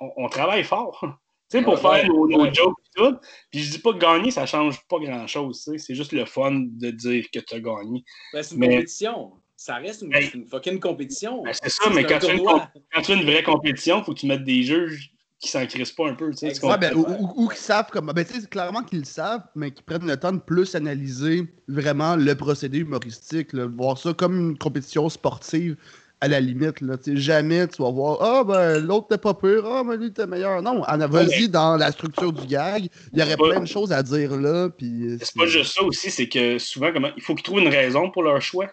on, 0.00 0.10
on 0.16 0.28
travaille 0.28 0.64
fort. 0.64 1.04
Tu 1.50 1.58
sais, 1.58 1.62
pour 1.64 1.74
Ouais, 1.74 2.00
faire 2.00 2.10
ouais, 2.14 2.34
nos, 2.34 2.42
ouais. 2.44 2.54
jokes 2.54 2.74
et 2.80 2.90
tout. 2.98 3.16
Puis 3.50 3.60
je 3.62 3.70
dis 3.72 3.78
pas 3.78 3.92
que 3.92 3.98
gagner, 3.98 4.30
ça 4.30 4.46
change 4.46 4.78
pas 4.88 4.98
grand 4.98 5.26
chose. 5.26 5.62
C'est 5.76 5.94
juste 5.94 6.12
le 6.12 6.24
fun 6.24 6.52
de 6.52 6.90
dire 6.90 7.26
que 7.30 7.38
tu 7.38 7.54
as 7.54 7.60
gagné. 7.60 8.02
Ben, 8.32 8.42
c'est 8.42 8.54
une 8.54 8.60
Mais- 8.62 8.68
compétition. 8.76 9.32
Ça 9.54 9.74
reste 9.76 10.02
une, 10.02 10.12
une 10.34 10.46
fucking 10.48 10.80
compétition. 10.80 11.42
Ben, 11.42 11.52
c'est 11.52 11.68
ça, 11.68 11.90
mais 11.90 12.02
quand 12.04 12.18
tu, 12.18 12.26
as 12.26 12.32
une, 12.32 12.38
tournoi. 12.38 12.70
quand 12.92 13.02
tu 13.02 13.12
as 13.12 13.14
une 13.16 13.24
vraie 13.24 13.42
compétition, 13.42 13.98
il 14.00 14.04
faut 14.04 14.14
que 14.14 14.20
tu 14.20 14.26
mettes 14.26 14.42
des 14.42 14.62
juges 14.62 15.12
qui 15.44 15.50
s'en 15.50 15.66
crissent 15.66 15.92
pas 15.92 16.08
un 16.08 16.14
peu. 16.14 16.30
Tu 16.30 16.50
sais. 16.52 16.64
Ouais, 16.64 16.78
ben, 16.78 16.94
ou, 16.94 17.06
ou- 17.08 17.44
ou 17.44 17.48
qu'ils 17.48 17.58
savent 17.58 17.90
comme. 17.90 18.06
Ben, 18.14 18.24
clairement 18.50 18.82
qu'ils 18.82 19.00
le 19.00 19.04
savent, 19.04 19.42
mais 19.54 19.70
qu'ils 19.70 19.84
prennent 19.84 20.06
le 20.06 20.16
temps 20.16 20.32
de 20.32 20.38
plus 20.38 20.74
analyser 20.74 21.46
vraiment 21.68 22.16
le 22.16 22.34
procédé 22.34 22.78
humoristique. 22.78 23.52
là, 23.52 23.66
voir 23.66 23.98
ça 23.98 24.12
comme 24.14 24.50
une 24.50 24.58
compétition 24.58 25.08
sportive 25.08 25.76
à 26.20 26.28
la 26.28 26.40
limite. 26.40 26.80
Là, 26.80 26.96
jamais 27.06 27.66
tu 27.68 27.82
vas 27.82 27.90
voir 27.90 28.18
Ah, 28.22 28.44
ben 28.44 28.78
l'autre 28.78 29.08
t'es 29.08 29.18
pas 29.18 29.34
pire, 29.34 29.64
ah, 29.66 29.82
mais 29.84 29.96
lui 29.96 30.12
t'es 30.12 30.26
meilleur. 30.26 30.62
Non, 30.62 30.80
vas-y 30.82 31.48
dans 31.48 31.76
la 31.76 31.92
structure 31.92 32.32
du 32.32 32.46
gag. 32.46 32.88
Il 33.12 33.18
y 33.18 33.22
aurait 33.22 33.38
Ouais. 33.40 33.50
plein 33.50 33.60
de 33.60 33.66
choses 33.68 33.92
à 33.92 34.02
dire 34.02 34.34
là. 34.36 34.70
Puis, 34.70 35.06
euh, 35.08 35.18
C'est 35.20 35.36
pas 35.36 35.46
juste 35.46 35.74
ça 35.74 35.82
aussi, 35.82 36.10
c'est 36.10 36.28
que 36.28 36.58
souvent, 36.58 36.92
comment, 36.92 37.10
il 37.16 37.22
faut 37.22 37.34
qu'ils 37.34 37.42
trouvent 37.44 37.60
une 37.60 37.68
raison 37.68 38.10
pour 38.10 38.22
leur 38.22 38.40
choix. 38.40 38.68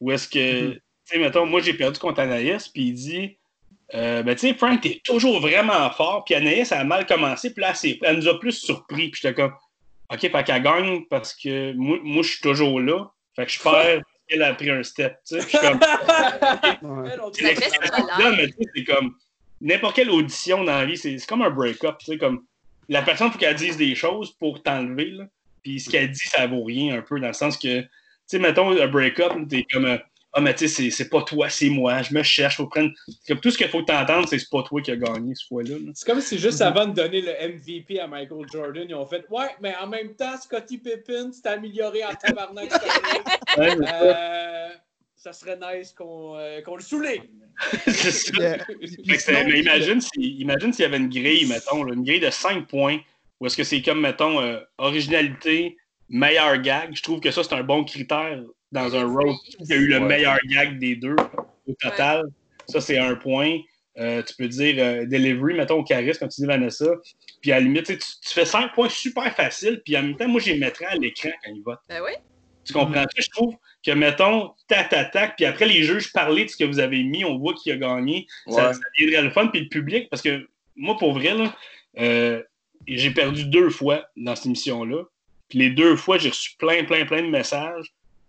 Ou 0.00 0.12
est-ce 0.12 0.28
que, 0.28 0.68
Mhm. 0.68 0.72
tu 0.74 0.80
sais, 1.04 1.18
mettons, 1.18 1.44
moi 1.44 1.60
j'ai 1.60 1.74
perdu 1.74 1.98
contre 1.98 2.20
Anaïs, 2.20 2.68
puis 2.68 2.84
il 2.88 2.94
dit, 2.94 3.36
euh, 3.94 4.22
ben 4.22 4.34
tu 4.34 4.48
sais, 4.48 4.54
Frank, 4.54 4.80
t'es 4.80 5.00
toujours 5.02 5.40
vraiment 5.40 5.90
fort, 5.90 6.24
puis 6.24 6.34
Anaïs 6.34 6.72
a 6.72 6.84
mal 6.84 7.06
commencé, 7.06 7.52
puis 7.52 7.62
là, 7.62 7.72
elle 8.02 8.16
nous 8.16 8.28
a 8.28 8.38
plus 8.38 8.52
surpris, 8.52 9.10
puis 9.10 9.20
j'étais 9.22 9.34
comme, 9.34 9.54
ok, 10.12 10.20
fait 10.20 10.44
qu'elle 10.44 10.62
gagne 10.62 11.04
parce 11.08 11.34
que 11.34 11.72
moi, 11.72 11.98
moi 12.02 12.22
je 12.22 12.30
suis 12.30 12.40
toujours 12.40 12.80
là, 12.80 13.10
fait 13.34 13.46
que 13.46 13.52
je 13.52 13.60
perds, 13.60 14.02
elle 14.28 14.42
a 14.42 14.54
pris 14.54 14.70
un 14.70 14.82
step, 14.82 15.16
tu 15.26 15.36
sais, 15.36 15.40
je 15.40 15.48
suis 15.48 15.58
comme. 15.58 15.80
Elle, 18.38 18.52
c'est 18.54 18.72
tu 18.74 18.84
comme, 18.84 19.14
n'importe 19.60 19.96
quelle 19.96 20.10
audition 20.10 20.64
dans 20.64 20.76
la 20.76 20.84
vie, 20.84 20.98
c'est 20.98 21.18
c'est 21.18 21.26
comme 21.26 21.40
un 21.40 21.50
break-up, 21.50 21.96
tu 21.98 22.06
sais, 22.06 22.18
comme, 22.18 22.44
la 22.90 23.00
personne, 23.00 23.30
faut 23.30 23.38
qu'elle 23.38 23.56
dise 23.56 23.78
des 23.78 23.94
choses 23.94 24.32
pour 24.32 24.62
t'enlever, 24.62 25.12
là. 25.12 25.24
Puis 25.62 25.80
ce 25.80 25.90
qu'elle 25.90 26.10
dit, 26.10 26.26
ça 26.26 26.46
vaut 26.46 26.64
rien 26.64 26.98
un 26.98 27.02
peu, 27.02 27.18
dans 27.18 27.28
le 27.28 27.32
sens 27.32 27.56
que 27.56 27.84
sais, 28.28 28.38
mettons 28.38 28.80
un 28.80 28.86
break-up, 28.86 29.32
t'es 29.48 29.64
comme. 29.64 29.98
Ah, 30.38 30.40
mais 30.40 30.54
tu 30.54 30.68
sais, 30.68 30.90
c'est- 30.90 31.08
pas 31.08 31.22
toi, 31.22 31.48
c'est 31.48 31.68
moi. 31.68 32.00
Je 32.02 32.14
me 32.14 32.22
cherche. 32.22 32.56
Faut 32.58 32.66
prendre. 32.68 32.90
Comme 33.26 33.40
tout 33.40 33.50
ce 33.50 33.58
qu'il 33.58 33.68
faut 33.68 33.80
que 33.80 33.86
t'entendes, 33.86 34.28
c'est 34.28 34.36
que 34.36 34.42
c'est 34.42 34.50
pas 34.50 34.62
toi 34.62 34.80
qui 34.80 34.92
a 34.92 34.96
gagné 34.96 35.34
ce 35.34 35.46
fois-là. 35.46 35.70
là. 35.84 35.90
C'est 35.94 36.06
comme 36.06 36.20
si 36.20 36.38
juste 36.38 36.60
avant 36.60 36.86
de 36.86 36.94
donner 36.94 37.20
le 37.22 37.32
MVP 37.32 37.98
à 37.98 38.06
Michael 38.06 38.46
Jordan, 38.52 38.86
ils 38.88 38.94
ont 38.94 39.06
fait 39.06 39.24
Ouais, 39.30 39.48
mais 39.60 39.74
en 39.82 39.88
même 39.88 40.14
temps, 40.14 40.36
Scottie 40.40 40.78
Pippen 40.78 41.32
s'est 41.32 41.48
amélioré 41.48 42.04
en 42.04 42.14
tabarnak 42.14 42.70
cette 42.70 42.82
année. 43.58 43.86
Euh, 43.92 44.68
ça 45.16 45.32
serait 45.32 45.58
nice 45.58 45.92
qu'on 45.92 46.36
euh, 46.36 46.60
qu'on 46.62 46.76
le 46.76 46.82
souligne. 46.82 47.24
ça. 47.88 48.38
Yeah. 48.40 48.64
Mais 49.46 49.60
imagine 49.60 50.00
s'il 50.00 50.40
imagine 50.40 50.72
s'il 50.72 50.82
y 50.84 50.86
avait 50.86 50.98
une 50.98 51.08
grille, 51.08 51.46
mettons, 51.46 51.82
là, 51.82 51.94
une 51.94 52.04
grille 52.04 52.20
de 52.20 52.30
5 52.30 52.68
points, 52.68 52.98
ou 53.40 53.46
est-ce 53.46 53.56
que 53.56 53.64
c'est 53.64 53.82
comme, 53.82 54.00
mettons, 54.00 54.40
euh, 54.40 54.60
originalité, 54.78 55.76
meilleur 56.08 56.56
gag. 56.58 56.90
Je 56.94 57.02
trouve 57.02 57.18
que 57.20 57.30
ça, 57.32 57.42
c'est 57.42 57.54
un 57.54 57.64
bon 57.64 57.82
critère 57.84 58.40
dans 58.72 58.94
un 58.94 59.04
road. 59.06 59.34
Y 59.60 59.72
a 59.72 59.76
eu 59.76 59.86
le 59.88 59.98
Ouais. 59.98 60.04
meilleur 60.06 60.38
gag 60.48 60.78
des 60.78 60.96
deux 60.96 61.16
au 61.66 61.72
total. 61.80 62.24
Ça, 62.66 62.80
c'est 62.80 62.98
un 62.98 63.14
point. 63.14 63.58
Euh, 63.98 64.22
tu 64.22 64.34
peux 64.36 64.46
dire 64.46 64.76
euh, 64.78 65.06
delivery, 65.06 65.54
mettons, 65.54 65.80
au 65.80 65.84
charisme, 65.84 66.20
comme 66.20 66.28
tu 66.28 66.40
dis, 66.42 66.46
Vanessa. 66.46 66.86
Puis 67.40 67.50
à 67.50 67.56
la 67.56 67.62
limite, 67.62 67.86
tu, 67.86 67.98
fais 68.22 68.44
5 68.44 68.72
points 68.74 68.88
super 68.88 69.34
faciles, 69.34 69.80
puis 69.84 69.96
en 69.96 70.02
même 70.02 70.16
temps, 70.16 70.28
moi, 70.28 70.40
je 70.40 70.52
les 70.52 70.58
mettrais 70.58 70.84
à 70.86 70.94
l'écran 70.94 71.30
quand 71.44 71.50
ils 71.52 71.62
votent. 71.62 71.80
Ben 71.88 72.00
oui. 72.04 72.12
Tu 72.64 72.72
comprends? 72.74 73.04
Je 73.16 73.28
trouve 73.30 73.54
que, 73.84 73.90
mettons, 73.92 74.52
tac, 74.68 74.90
tac, 74.90 75.10
tac, 75.10 75.36
puis 75.36 75.46
après, 75.46 75.66
les 75.66 75.82
juges 75.82 76.12
parlaient 76.12 76.44
de 76.44 76.50
ce 76.50 76.56
que 76.56 76.64
vous 76.64 76.78
avez 76.78 77.02
mis, 77.02 77.24
on 77.24 77.38
voit 77.38 77.54
qui 77.54 77.72
a 77.72 77.76
gagné. 77.76 78.26
Ça, 78.48 78.68
Ouais. 78.68 78.74
ça 78.74 78.80
viendrait 78.98 79.22
le 79.22 79.30
fun, 79.30 79.46
puis 79.48 79.60
le 79.62 79.68
public, 79.68 80.08
parce 80.10 80.22
que 80.22 80.46
moi, 80.76 80.96
pour 80.98 81.12
vrai, 81.14 81.34
là, 81.34 81.56
euh, 81.98 82.42
j'ai 82.86 83.10
perdu 83.10 83.46
deux 83.46 83.70
fois 83.70 84.06
dans 84.16 84.36
cette 84.36 84.46
émission-là. 84.46 85.02
Puis 85.48 85.58
les 85.58 85.70
deux 85.70 85.96
fois, 85.96 86.18
j'ai 86.18 86.28
reçu 86.28 86.52
plein, 86.58 86.84
plein, 86.84 87.04
plein 87.06 87.22
de 87.22 87.28
messages 87.28 87.86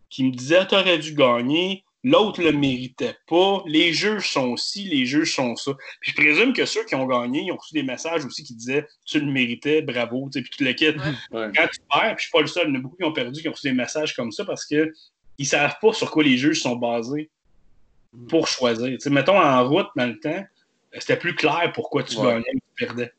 qui 0.09 0.23
me 0.23 0.31
disaient 0.31 0.65
T'aurais 0.67 0.97
dû 0.99 1.13
gagner, 1.13 1.83
l'autre 2.03 2.41
le 2.41 2.51
méritait 2.51 3.15
pas, 3.27 3.61
les 3.65 3.93
juges 3.93 4.29
sont 4.31 4.55
ci, 4.57 4.83
les 4.85 5.05
juges 5.05 5.35
sont 5.35 5.55
ça. 5.55 5.71
Puis 6.01 6.11
je 6.11 6.15
présume 6.15 6.53
que 6.53 6.65
ceux 6.65 6.83
qui 6.85 6.95
ont 6.95 7.05
gagné, 7.05 7.41
ils 7.43 7.51
ont 7.51 7.57
reçu 7.57 7.73
des 7.73 7.83
messages 7.83 8.25
aussi 8.25 8.43
qui 8.43 8.55
disaient 8.55 8.87
Tu 9.05 9.19
le 9.19 9.31
méritais, 9.31 9.81
bravo, 9.81 10.29
tu 10.31 10.39
sais, 10.39 10.41
puis 10.43 10.51
tu 10.57 10.63
le 10.63 10.73
quittes. 10.73 10.97
Ouais. 11.31 11.51
Quand 11.55 11.67
tu 11.71 11.79
perds, 11.91 12.15
puis 12.15 12.17
je 12.17 12.21
suis 12.23 12.31
pas 12.31 12.41
le 12.41 12.47
seul, 12.47 12.67
il 12.67 12.73
y 12.73 12.77
en 12.77 12.79
a 12.79 12.81
beaucoup 12.83 12.97
qui 12.97 13.03
ont 13.03 13.13
perdu, 13.13 13.41
qui 13.41 13.47
ont 13.49 13.51
reçu 13.51 13.67
des 13.67 13.73
messages 13.75 14.15
comme 14.15 14.31
ça 14.31 14.45
parce 14.45 14.65
que 14.65 14.91
ils 15.37 15.45
savent 15.45 15.75
pas 15.81 15.93
sur 15.93 16.11
quoi 16.11 16.23
les 16.23 16.37
juges 16.37 16.61
sont 16.61 16.75
basés 16.75 17.29
pour 18.27 18.47
choisir. 18.47 18.87
Tu 18.89 18.99
sais, 18.99 19.09
mettons 19.09 19.39
en 19.39 19.67
route 19.67 19.87
dans 19.95 20.07
le 20.07 20.19
temps, 20.19 20.29
euh, 20.31 20.97
c'était 20.99 21.15
plus 21.17 21.35
clair 21.35 21.71
pourquoi 21.73 22.03
tu 22.03 22.17
Ouais. 22.17 22.23
gagnais 22.25 22.51
ou 22.55 22.59
tu 22.59 22.85
perdais. 22.85 23.13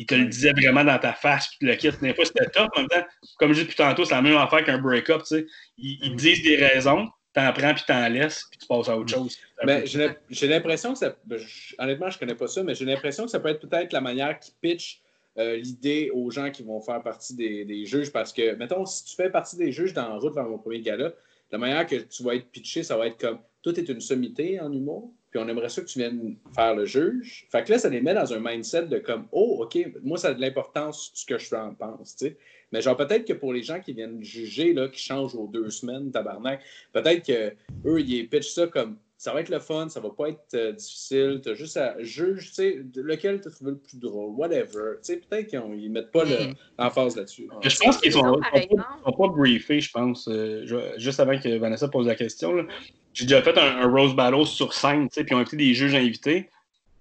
Ils 0.00 0.06
te 0.06 0.14
le 0.14 0.24
disaient 0.24 0.52
vraiment 0.52 0.82
dans 0.82 0.98
ta 0.98 1.12
face, 1.12 1.48
puis 1.48 1.58
tu 1.60 1.66
le 1.66 1.74
quittes. 1.76 2.00
Des 2.00 2.14
fois, 2.14 2.24
c'était 2.24 2.46
top. 2.46 2.70
En 2.74 2.80
même 2.80 2.88
temps, 2.88 3.04
comme 3.38 3.52
je 3.52 3.58
dis 3.60 3.64
depuis 3.66 3.76
tantôt, 3.76 4.06
c'est 4.06 4.14
la 4.14 4.22
même 4.22 4.34
affaire 4.38 4.64
qu'un 4.64 4.78
break-up. 4.78 5.20
tu 5.20 5.36
sais. 5.36 5.46
Ils, 5.76 5.98
ils 6.02 6.10
te 6.12 6.16
disent 6.16 6.42
des 6.42 6.56
raisons, 6.56 7.06
t'en 7.34 7.52
prends, 7.52 7.74
puis 7.74 7.84
t'en 7.86 8.08
laisses, 8.08 8.44
puis 8.50 8.58
tu 8.60 8.66
passes 8.66 8.88
à 8.88 8.96
autre 8.96 9.12
chose. 9.12 9.36
Un 9.62 9.66
Mais 9.66 9.80
peu- 9.82 9.86
j'ai 9.86 9.98
l'im- 9.98 10.16
j'ai 10.30 10.48
l'impression 10.48 10.92
que 10.94 10.98
ça. 11.00 11.14
ben, 11.26 11.36
je- 11.38 11.74
honnêtement, 11.78 12.08
je 12.08 12.18
connais 12.18 12.34
pas 12.34 12.46
ça, 12.48 12.62
mais 12.62 12.74
j'ai 12.74 12.86
l'impression 12.86 13.24
que 13.26 13.30
ça 13.30 13.40
peut 13.40 13.50
être 13.50 13.60
peut-être 13.68 13.92
la 13.92 14.00
manière 14.00 14.40
qui 14.40 14.52
pitch 14.62 15.02
euh, 15.38 15.56
l'idée 15.56 16.10
aux 16.14 16.30
gens 16.30 16.50
qui 16.50 16.62
vont 16.62 16.80
faire 16.80 17.02
partie 17.02 17.36
des, 17.36 17.64
des 17.66 17.84
juges. 17.84 18.10
Parce 18.10 18.32
que, 18.32 18.54
mettons, 18.54 18.86
si 18.86 19.04
tu 19.04 19.14
fais 19.14 19.28
partie 19.30 19.56
des 19.58 19.70
juges 19.70 19.92
dans 19.92 20.08
la 20.08 20.14
route 20.16 20.34
vers 20.34 20.44
mon 20.44 20.58
premier 20.58 20.80
gala, 20.80 21.12
la 21.50 21.58
manière 21.58 21.86
que 21.86 21.96
tu 21.96 22.22
vas 22.22 22.34
être 22.34 22.50
pitché, 22.50 22.82
ça 22.82 22.96
va 22.96 23.06
être 23.06 23.18
comme 23.18 23.38
tout 23.62 23.78
est 23.78 23.88
une 23.88 24.00
sommité 24.00 24.60
en 24.60 24.72
humour, 24.72 25.12
puis 25.30 25.38
on 25.38 25.48
aimerait 25.48 25.68
ça 25.68 25.82
que 25.82 25.86
tu 25.86 25.98
viennes 25.98 26.36
faire 26.54 26.74
le 26.74 26.86
juge. 26.86 27.46
Fait 27.50 27.62
que 27.62 27.72
là, 27.72 27.78
ça 27.78 27.88
les 27.88 28.00
met 28.00 28.14
dans 28.14 28.32
un 28.32 28.40
mindset 28.40 28.86
de 28.86 28.98
comme 28.98 29.26
Oh, 29.32 29.60
OK, 29.62 29.78
moi, 30.02 30.18
ça 30.18 30.28
a 30.28 30.34
de 30.34 30.40
l'importance 30.40 31.12
ce 31.14 31.24
que 31.24 31.38
je 31.38 31.54
en 31.54 31.74
pense, 31.74 32.16
tu 32.16 32.26
sais. 32.26 32.36
Mais 32.72 32.80
genre, 32.80 32.96
peut-être 32.96 33.26
que 33.26 33.32
pour 33.32 33.52
les 33.52 33.62
gens 33.62 33.80
qui 33.80 33.92
viennent 33.92 34.22
juger, 34.22 34.72
là, 34.72 34.88
qui 34.88 35.00
changent 35.00 35.34
aux 35.34 35.48
deux 35.48 35.70
semaines, 35.70 36.10
tabarnak, 36.10 36.62
peut-être 36.92 37.26
que 37.26 37.54
eux, 37.88 38.00
ils 38.00 38.28
pitchent 38.28 38.52
ça 38.52 38.66
comme 38.66 38.96
ça 39.20 39.34
va 39.34 39.42
être 39.42 39.50
le 39.50 39.58
fun, 39.58 39.86
ça 39.90 40.00
va 40.00 40.08
pas 40.08 40.30
être 40.30 40.54
euh, 40.54 40.72
difficile, 40.72 41.42
t'as 41.44 41.52
juste 41.52 41.76
à 41.76 41.94
juger, 42.02 42.36
tu 42.38 42.54
sais, 42.54 42.82
lequel 42.96 43.42
t'as 43.42 43.50
trouvé 43.50 43.72
le 43.72 43.76
plus 43.76 43.98
drôle, 43.98 44.30
whatever. 44.30 44.94
Tu 45.04 45.12
sais, 45.12 45.16
peut-être 45.18 45.48
qu'ils 45.48 45.60
ils 45.78 45.90
mettent 45.90 46.10
pas 46.10 46.24
le- 46.24 46.46
Mm. 46.46 46.54
l'emphase 46.78 47.16
là-dessus. 47.16 47.46
Mais 47.62 47.68
je 47.68 47.78
pense 47.80 47.98
qu'ils 47.98 48.12
sont, 48.12 48.20
sont 48.22 48.40
pas, 48.40 48.56
exemple. 48.56 48.82
sont 49.04 49.12
pas 49.12 49.28
briefés, 49.28 49.80
je 49.82 49.90
pense. 49.90 50.26
euh, 50.26 50.64
juste 50.96 51.20
avant 51.20 51.38
que 51.38 51.54
Vanessa 51.58 51.86
pose 51.88 52.06
la 52.06 52.14
question. 52.14 52.66
J'ai 53.12 53.26
déjà 53.26 53.42
fait 53.42 53.58
un, 53.58 53.82
un 53.82 53.92
Rose 53.92 54.14
Battle 54.16 54.46
sur 54.46 54.72
scène, 54.72 55.08
tu 55.10 55.16
sais, 55.16 55.24
puis 55.24 55.34
ils 55.34 55.36
ont 55.36 55.40
invité 55.40 55.56
des 55.58 55.74
juges 55.74 55.94
invités. 55.94 56.48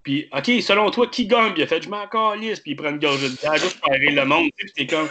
Puis, 0.04 0.28
OK, 0.36 0.46
selon 0.62 0.92
toi, 0.92 1.08
qui 1.08 1.26
gagne? 1.26 1.54
Puis 1.54 1.62
il 1.62 1.64
a 1.64 1.68
fait, 1.68 1.82
je 1.82 1.90
m'en 1.90 2.06
calisse, 2.08 2.60
puis 2.60 2.72
il 2.72 2.76
prend 2.76 2.90
une 2.90 3.00
gorgée 3.00 3.30
de 3.30 3.36
bière 3.38 3.56
juste 3.56 3.80
pour 3.80 3.94
aérer 3.94 4.12
le 4.12 4.26
monde. 4.26 4.50
tu 4.58 4.68
sais, 4.68 4.74
Puis 4.76 4.88
t'es 4.88 4.94
comme, 4.94 5.08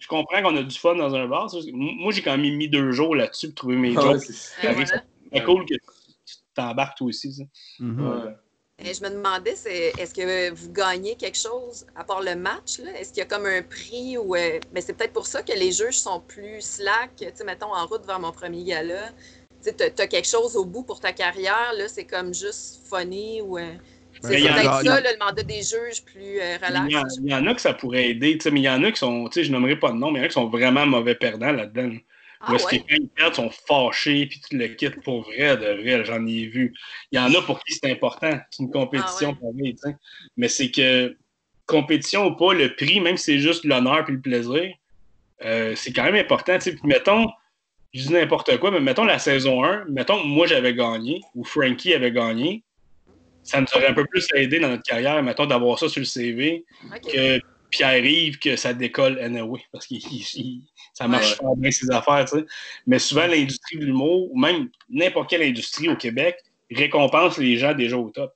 je 0.00 0.08
comprends 0.08 0.42
qu'on 0.42 0.56
a 0.56 0.62
du 0.64 0.76
fun 0.76 0.96
dans 0.96 1.14
un 1.14 1.28
bar. 1.28 1.48
Moi, 1.72 2.10
j'ai 2.12 2.22
quand 2.22 2.36
même 2.36 2.56
mis 2.56 2.68
deux 2.68 2.90
jours 2.90 3.14
là-dessus 3.14 3.46
pour 3.50 3.54
trouver 3.54 3.76
mes 3.76 3.96
Ouais, 3.96 4.02
jokes. 4.02 4.22
c'est- 4.22 5.44
cool 5.44 5.64
que 5.66 5.74
tu 5.74 5.80
t'embarques 6.54 6.98
toi 6.98 7.06
aussi. 7.08 7.32
ça. 7.32 7.42
Mhm. 7.80 8.00
ouais. 8.08 8.34
Et 8.84 8.94
je 8.94 9.02
me 9.04 9.10
demandais, 9.10 9.54
c'est, 9.54 9.94
est-ce 9.98 10.12
que 10.12 10.50
vous 10.50 10.72
gagnez 10.72 11.14
quelque 11.14 11.38
chose 11.38 11.86
à 11.94 12.02
part 12.04 12.20
le 12.22 12.34
match? 12.34 12.80
Est-ce 12.80 13.10
qu'il 13.10 13.18
y 13.18 13.22
a 13.22 13.26
comme 13.26 13.46
un 13.46 13.62
prix 13.62 14.18
ou. 14.18 14.34
euh, 14.34 14.58
mais 14.72 14.80
c'est 14.80 14.94
peut-être 14.94 15.12
pour 15.12 15.26
ça 15.26 15.42
que 15.42 15.52
les 15.52 15.70
juges 15.70 15.98
sont 15.98 16.20
plus 16.20 16.60
slack. 16.62 17.10
Tu 17.16 17.26
sais, 17.32 17.44
mettons, 17.44 17.72
en 17.72 17.86
route 17.86 18.04
vers 18.06 18.18
mon 18.18 18.32
premier 18.32 18.64
gala, 18.64 19.10
tu 19.62 19.70
sais, 19.70 19.90
t'as 19.90 20.06
quelque 20.08 20.26
chose 20.26 20.56
au 20.56 20.64
bout 20.64 20.82
pour 20.82 20.98
ta 20.98 21.12
carrière, 21.12 21.72
là, 21.76 21.86
c'est 21.86 22.06
comme 22.06 22.34
juste 22.34 22.80
funny 22.88 23.40
ou. 23.42 23.56
euh, 23.58 23.72
c'est 24.20 24.28
Mais 24.30 24.34
c'est 24.34 24.40
il 24.40 24.44
y 24.46 24.48
en 24.50 24.52
a- 24.54 24.60
peut-être 24.62 24.84
ça, 24.84 25.00
le 25.12 25.18
mandat 25.18 25.42
des 25.44 25.62
juges 25.62 26.02
plus 26.04 26.40
euh, 26.40 26.56
Il 26.68 26.74
y, 26.74 26.76
en, 26.78 26.82
relax. 26.82 27.14
il 27.22 27.30
y 27.30 27.34
en 27.34 27.46
a 27.46 27.54
que 27.54 27.60
ça 27.60 27.74
pourrait 27.74 28.10
aider, 28.10 28.38
mais 28.50 28.60
il 28.60 28.64
y 28.64 28.68
en 28.68 28.82
a 28.82 28.90
qui 28.90 28.98
sont, 28.98 29.28
tu 29.28 29.40
sais, 29.40 29.44
je 29.44 29.52
nommerai 29.52 29.78
pas 29.78 29.92
de 29.92 29.96
nom, 29.96 30.10
mais 30.10 30.18
il 30.18 30.22
y 30.22 30.24
en 30.24 30.26
a 30.26 30.28
qui 30.28 30.34
sont 30.34 30.48
vraiment 30.48 30.86
mauvais 30.86 31.14
perdants 31.14 31.52
là-dedans. 31.52 31.92
Ah 32.44 32.50
Ou 32.50 32.56
est-ce 32.56 32.66
que 32.66 32.74
ouais? 32.74 32.84
quand 32.88 32.96
ils 32.98 33.08
perdent, 33.08 33.32
ils 33.34 33.36
sont 33.36 33.50
fâchés, 33.50 34.26
puis 34.26 34.40
tu 34.40 34.58
le 34.58 34.66
quittes 34.68 35.00
pour 35.02 35.22
vrai, 35.22 35.56
de 35.56 35.80
vrai, 35.80 36.04
j'en 36.04 36.26
ai 36.26 36.46
vu. 36.46 36.74
Il 37.12 37.16
y 37.16 37.18
en 37.20 37.32
a 37.32 37.42
pour 37.42 37.62
qui 37.62 37.74
c'est 37.74 37.90
important, 37.90 38.36
c'est 38.50 38.62
une 38.62 38.70
compétition 38.70 39.36
Ah 39.40 39.46
ouais. 39.54 39.74
Mais 40.36 40.48
c'est 40.48 40.70
que, 40.70 41.16
compétition 41.66 42.26
ou 42.26 42.34
pas, 42.34 42.52
le 42.52 42.74
prix, 42.74 43.00
même 43.00 43.16
si 43.16 43.24
c'est 43.24 43.38
juste 43.38 43.64
l'honneur 43.64 44.04
puis 44.04 44.14
le 44.14 44.20
plaisir, 44.20 44.74
euh, 45.44 45.74
c'est 45.76 45.92
quand 45.92 46.04
même 46.04 46.16
important, 46.16 46.54
tu 46.56 46.62
sais. 46.62 46.72
Puis 46.72 46.82
mettons, 46.84 47.28
je 47.94 48.02
dis 48.02 48.12
n'importe 48.12 48.58
quoi, 48.58 48.72
mais 48.72 48.80
mettons 48.80 49.04
la 49.04 49.20
saison 49.20 49.62
1, 49.62 49.84
mettons 49.84 50.20
que 50.20 50.26
moi 50.26 50.46
j'avais 50.48 50.74
gagné, 50.74 51.20
ou 51.36 51.44
Frankie 51.44 51.94
avait 51.94 52.12
gagné, 52.12 52.64
ça 53.44 53.60
nous 53.60 53.66
aurait 53.74 53.88
un 53.88 53.94
peu 53.94 54.06
plus 54.06 54.26
aidé 54.34 54.58
dans 54.58 54.68
notre 54.68 54.82
carrière, 54.82 55.22
mettons, 55.22 55.46
d'avoir 55.46 55.78
ça 55.78 55.88
sur 55.88 56.00
le 56.00 56.06
CV, 56.06 56.64
que 57.12 57.40
Pierre-Yves, 57.70 58.38
que 58.38 58.56
ça 58.56 58.72
décolle 58.74 59.18
anyway, 59.18 59.60
parce 59.72 59.86
que 59.86 59.94
ça 60.92 61.08
marche 61.08 61.30
Ouais. 61.30 61.34
super 61.36 61.56
bien 61.56 61.70
ses 61.70 61.90
affaires, 61.90 62.24
tu 62.24 62.38
sais. 62.38 62.44
Mais 62.86 62.98
souvent, 62.98 63.26
l'industrie 63.26 63.78
de 63.78 63.86
l'humour, 63.86 64.30
ou 64.32 64.38
même 64.38 64.68
n'importe 64.90 65.30
quelle 65.30 65.42
industrie 65.42 65.88
au 65.88 65.96
Québec, 65.96 66.36
récompense 66.70 67.38
les 67.38 67.56
gens 67.58 67.74
déjà 67.74 67.96
au 67.98 68.08
top. 68.10 68.32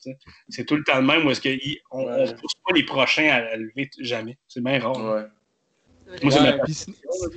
C'est 0.48 0.64
tout 0.66 0.76
le 0.76 0.84
temps 0.84 0.96
le 0.96 1.02
même, 1.06 1.26
où 1.26 1.30
est-ce 1.30 1.40
qu'on 1.40 2.04
Ouais. 2.06 2.26
ne 2.26 2.32
pousse 2.32 2.54
pas 2.66 2.74
les 2.74 2.84
prochains 2.84 3.28
à, 3.28 3.56
lever 3.56 3.88
jamais. 4.00 4.36
C'est 4.48 4.62
bien 4.62 4.78
rare. 4.78 4.96
Ouais. 4.98 5.22
Ouais. 6.06 6.60
Puis, 6.64 6.74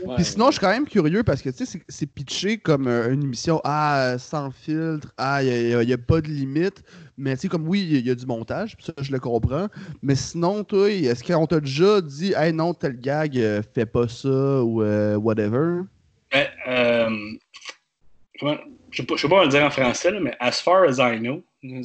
Ouais, 0.05 0.23
sinon, 0.23 0.47
je 0.47 0.51
suis 0.53 0.59
quand 0.59 0.69
même 0.69 0.87
curieux 0.87 1.23
parce 1.23 1.41
que 1.41 1.49
tu 1.49 1.65
sais, 1.65 1.79
c'est- 1.87 2.05
pitché 2.05 2.57
comme 2.57 2.87
euh, 2.87 3.11
une 3.13 3.23
émission 3.23 3.61
ah, 3.63 4.15
sans 4.17 4.51
filtre, 4.51 5.13
ah, 5.17 5.43
il 5.43 5.77
n'y 5.85 5.93
a, 5.93 5.97
pas 5.97 6.21
de 6.21 6.27
limite. 6.27 6.83
Mais 7.17 7.35
tu 7.35 7.41
sais, 7.41 7.47
comme 7.47 7.67
oui, 7.67 7.87
il 7.89 8.05
y, 8.05 8.09
a 8.09 8.15
du 8.15 8.25
montage, 8.25 8.75
puis 8.75 8.85
ça, 8.85 8.93
je 8.99 9.11
le 9.11 9.19
comprends. 9.19 9.67
Mais 10.01 10.15
sinon, 10.15 10.63
toi, 10.63 10.89
est-ce 10.89 11.23
qu'on 11.23 11.47
t'a 11.47 11.59
déjà 11.59 12.01
dit, 12.01 12.33
hey 12.35 12.53
non, 12.53 12.73
tel 12.73 12.99
gag, 12.99 13.37
euh, 13.37 13.61
fais 13.73 13.85
pas 13.85 14.07
ça 14.07 14.29
ou 14.63 14.81
euh, 14.81 15.15
whatever? 15.15 15.81
Ben, 16.31 16.47
euh, 16.67 17.09
je 18.35 18.45
ne 18.45 18.51
sais 18.91 19.03
pas, 19.03 19.15
je 19.15 19.21
sais 19.21 19.27
pas 19.27 19.35
comment 19.35 19.43
le 19.43 19.49
dire 19.49 19.63
en 19.63 19.69
français, 19.69 20.11
là, 20.11 20.19
mais 20.19 20.35
as 20.39 20.61
far 20.61 20.83
as 20.83 20.99
I 20.99 21.19
know, 21.19 21.43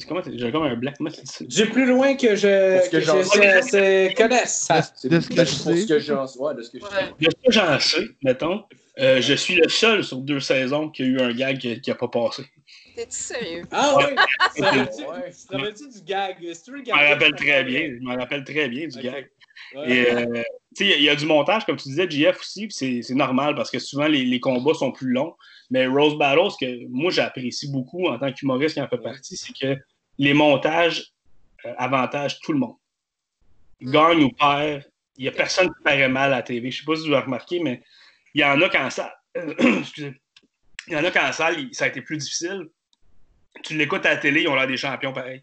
comment 0.08 0.20
j'ai 0.26 0.52
comme 0.52 0.62
un 0.64 0.76
black? 0.76 0.96
Du 1.40 1.66
plus 1.70 1.86
loin 1.86 2.14
que 2.14 2.36
je, 2.36 2.88
que 2.90 4.14
connaisse. 4.16 4.68
C'est 4.96 5.08
De 5.08 5.20
ce 5.20 5.28
que 5.28 5.36
je 5.36 5.44
sais. 5.44 5.76
ce 5.76 5.86
que 5.86 5.98
j'en 5.98 6.26
ouais, 6.38 6.54
de 6.54 6.62
ce 6.62 6.70
que 6.70 6.78
je 6.78 6.84
Ouais. 6.84 6.90
sais. 6.90 7.24
De 7.26 7.30
ce 7.30 7.46
que 7.46 7.52
j'en 7.52 7.80
sais, 7.80 8.08
mettons, 8.22 8.64
euh, 9.00 9.20
je 9.20 9.34
suis 9.34 9.56
le 9.56 9.68
seul 9.68 10.04
sur 10.04 10.18
deux 10.18 10.40
saisons 10.40 10.90
qui 10.90 11.02
a 11.02 11.06
eu 11.06 11.20
un 11.20 11.32
gag 11.32 11.58
qui 11.58 11.90
n'a 11.90 11.94
pas 11.96 12.08
passé. 12.08 12.44
T'es-tu 12.94 13.10
sérieux? 13.10 13.64
Ah 13.72 13.96
oui! 13.96 14.04
Tu 14.54 14.60
te 14.60 14.64
rappelles-tu 14.64 15.02
Ouais. 15.02 15.30
tu 15.32 15.46
te 15.48 15.56
rappelles-tu 15.56 15.88
du 15.88 16.02
gag? 16.04 16.36
Je 16.40 16.92
m'en 16.92 17.08
rappelle 17.08 17.34
très 17.34 17.64
bien. 17.64 17.80
Je 17.98 18.04
m'en 18.04 18.14
rappelle 18.16 18.44
très 18.44 18.68
bien 18.68 18.86
du 18.86 18.98
gag. 19.00 19.30
Ouais. 19.74 20.10
Euh, 20.14 20.42
il 20.80 20.86
y 20.86 20.92
a- 20.92 20.96
il 20.96 21.02
y, 21.02 21.08
a 21.08 21.14
du 21.16 21.26
montage, 21.26 21.64
comme 21.66 21.76
tu 21.76 21.88
disais, 21.88 22.08
JF 22.08 22.38
aussi, 22.40 22.66
puis 22.68 22.74
c'est 22.76 23.02
c'est 23.02 23.14
normal 23.14 23.54
parce 23.54 23.70
que 23.70 23.78
souvent 23.78 24.06
les, 24.08 24.24
les 24.24 24.40
combats 24.40 24.74
sont 24.74 24.90
plus 24.92 25.10
longs. 25.10 25.34
Mais 25.70 25.86
Rose 25.86 26.16
Battle, 26.18 26.50
ce 26.50 26.64
que 26.64 26.86
moi 26.88 27.10
j'apprécie 27.10 27.70
beaucoup 27.70 28.06
en 28.06 28.18
tant 28.18 28.32
qu'humoriste 28.32 28.74
qui 28.74 28.80
en 28.80 28.88
fait 28.88 28.98
partie, 28.98 29.36
c'est 29.36 29.52
que 29.52 29.80
les 30.18 30.34
montages 30.34 31.12
euh, 31.64 31.72
avantagent 31.78 32.38
tout 32.40 32.52
le 32.52 32.58
monde. 32.58 32.76
Gagne 33.80 34.24
ou 34.24 34.30
perd, 34.30 34.84
il 35.16 35.22
n'y 35.22 35.28
a 35.28 35.32
personne 35.32 35.68
qui 35.68 35.82
paraît 35.82 36.08
mal 36.08 36.32
à 36.32 36.36
la 36.36 36.42
TV. 36.42 36.70
Je 36.70 36.78
sais 36.80 36.84
pas 36.84 36.96
si 36.96 37.06
vous 37.08 37.14
avez 37.14 37.24
remarqué, 37.24 37.60
mais 37.60 37.82
il 38.34 38.40
y 38.40 38.44
en 38.44 38.60
a 38.60 38.68
qu'en 38.68 38.90
salle. 38.90 39.14
excusez. 39.34 40.20
Il 40.86 40.92
y 40.92 40.96
en 40.96 41.04
a 41.04 41.10
qu'en 41.10 41.32
salle, 41.32 41.68
ça 41.72 41.86
a 41.86 41.88
été 41.88 42.02
plus 42.02 42.18
difficile. 42.18 42.68
Tu 43.62 43.76
l'écoutes 43.76 44.04
à 44.06 44.10
la 44.10 44.16
télé, 44.18 44.42
ils 44.42 44.48
ont 44.48 44.54
l'air 44.54 44.66
des 44.66 44.76
champions 44.76 45.12
pareil. 45.12 45.42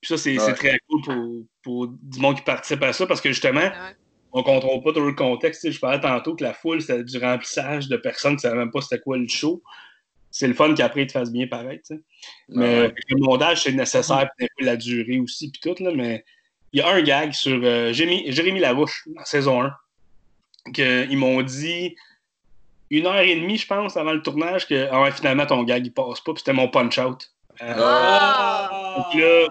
Puis 0.00 0.08
ça, 0.08 0.16
c'est 0.18 0.38
Ouais. 0.38 0.54
très 0.54 0.78
cool 0.88 1.02
pour, 1.02 1.44
pour 1.62 1.88
du 1.88 2.18
monde 2.18 2.36
qui 2.36 2.42
participe 2.42 2.82
à 2.82 2.92
ça 2.92 3.06
parce 3.06 3.20
que 3.20 3.28
justement, 3.28 3.60
Ouais. 3.60 3.96
On 4.32 4.42
contrôle 4.42 4.82
pas 4.82 4.92
tout 4.92 5.04
le 5.04 5.12
contexte. 5.12 5.60
Tu 5.62 5.68
sais, 5.68 5.72
Je 5.72 5.80
parlais 5.80 6.00
tantôt 6.00 6.34
que 6.34 6.42
la 6.44 6.54
foule, 6.54 6.80
c'était 6.80 7.04
du 7.04 7.18
remplissage 7.18 7.88
de 7.88 7.96
personnes 7.96 8.32
qui 8.32 8.46
ne 8.46 8.50
savaient 8.50 8.58
même 8.58 8.70
pas 8.70 8.80
c'était 8.80 9.00
quoi 9.00 9.18
le 9.18 9.28
show. 9.28 9.62
C'est 10.30 10.48
le 10.48 10.54
fun 10.54 10.74
qu'après, 10.74 11.02
ils 11.02 11.06
te 11.06 11.12
fassent 11.12 11.30
bien 11.32 11.46
sais. 11.82 12.00
Mais 12.48 12.80
Ouais. 12.82 12.94
le 13.10 13.16
montage, 13.20 13.62
c'est 13.64 13.72
nécessaire, 13.72 14.30
puis 14.38 14.48
la 14.60 14.76
durée 14.76 15.20
aussi, 15.20 15.50
puis 15.50 15.60
tout. 15.60 15.82
Là, 15.84 15.90
mais 15.94 16.24
il 16.72 16.80
y 16.80 16.82
a 16.82 16.88
un 16.88 17.02
gag 17.02 17.32
sur 17.32 17.60
euh, 17.62 17.92
Jérémy, 17.92 18.32
Jérémy 18.32 18.60
Larouche, 18.60 19.06
en 19.20 19.24
saison 19.26 19.62
1, 19.62 19.76
qu'ils 20.72 21.18
m'ont 21.18 21.42
dit 21.42 21.94
une 22.90 23.06
heure 23.06 23.20
et 23.20 23.34
demie, 23.34 23.58
je 23.58 23.66
pense, 23.66 23.96
avant 23.98 24.12
le 24.12 24.22
tournage, 24.22 24.66
que 24.66 24.88
ah 24.90 25.02
ouais, 25.02 25.10
finalement, 25.12 25.44
ton 25.44 25.62
gag, 25.64 25.84
il 25.84 25.92
passe 25.92 26.20
pas, 26.20 26.32
puis 26.32 26.38
c'était 26.40 26.52
mon 26.54 26.68
punch-out. 26.68 27.30
Euh, 27.60 27.74
Ah! 27.76 28.94
donc 28.96 29.20
là, 29.20 29.48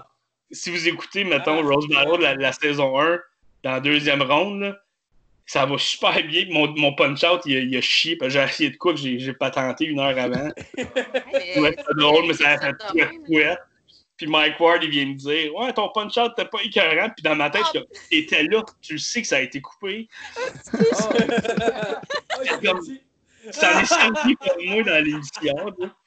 si 0.51 0.71
vous 0.71 0.87
écoutez, 0.87 1.23
mettons, 1.23 1.59
Ah, 1.59 1.63
Rose 1.63 1.87
Battle, 1.89 2.21
la, 2.21 2.33
la 2.35 2.51
saison 2.51 2.99
1, 2.99 3.19
dans 3.63 3.71
la 3.71 3.79
deuxième 3.79 4.21
ronde, 4.21 4.61
là, 4.61 4.77
ça 5.45 5.65
va 5.65 5.77
super 5.77 6.23
bien. 6.25 6.45
Mon, 6.49 6.67
mon 6.77 6.93
punch-out, 6.95 7.41
il, 7.45 7.57
a- 7.57 7.59
il 7.59 7.75
a 7.77 7.81
chié. 7.81 8.17
J'ai 8.27 8.39
essayé 8.39 8.69
de 8.69 8.77
quoi 8.77 8.93
que 8.93 8.99
j'ai 8.99 9.19
j'ai 9.19 9.33
pas 9.33 9.49
tenté 9.51 9.85
une 9.85 9.99
heure 9.99 10.17
avant. 10.17 10.49
Ouais, 11.57 11.75
c'est 11.77 11.97
drôle, 11.97 12.25
mais 12.27 12.33
ça 12.33 12.49
a 12.51 12.57
fait 12.59 12.75
ouais. 13.27 13.57
Puis 14.17 14.27
Mike 14.27 14.59
Ward, 14.59 14.83
il 14.83 14.89
vient 14.91 15.05
me 15.07 15.15
dire 15.15 15.53
Ouais, 15.55 15.73
ton 15.73 15.89
punch-out, 15.89 16.31
t'es 16.37 16.45
pas 16.45 16.59
écœurant. 16.63 17.09
Puis 17.09 17.23
dans 17.23 17.35
ma 17.35 17.49
tête, 17.49 17.63
je 17.73 17.79
suis 17.79 17.87
comme 17.87 17.97
T'étais 18.09 18.43
là, 18.43 18.63
tu 18.81 18.93
le 18.93 18.99
sais 18.99 19.21
que 19.21 19.27
ça 19.27 19.37
a 19.37 19.41
été 19.41 19.59
coupé. 19.61 20.07
Ah, 20.37 22.01
Ça 23.49 23.69
allait 23.75 23.85
servi 23.87 24.35
pour 24.35 24.55
moi 24.65 24.83
dans 24.83 25.03
l'émission. 25.03 25.55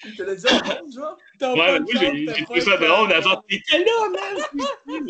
il 0.04 0.14
te 0.16 0.22
l'a 0.22 0.34
dit 0.36 0.46
en 0.46 0.90
genre? 0.92 1.18
Ouais, 1.56 1.80
moi, 1.80 1.92
j'ai 2.00 2.44
trouvé 2.44 2.60
ça 2.60 2.76
drôle. 2.76 3.08
T'étais 3.48 3.78
là, 3.84 4.08
man? 4.10 4.64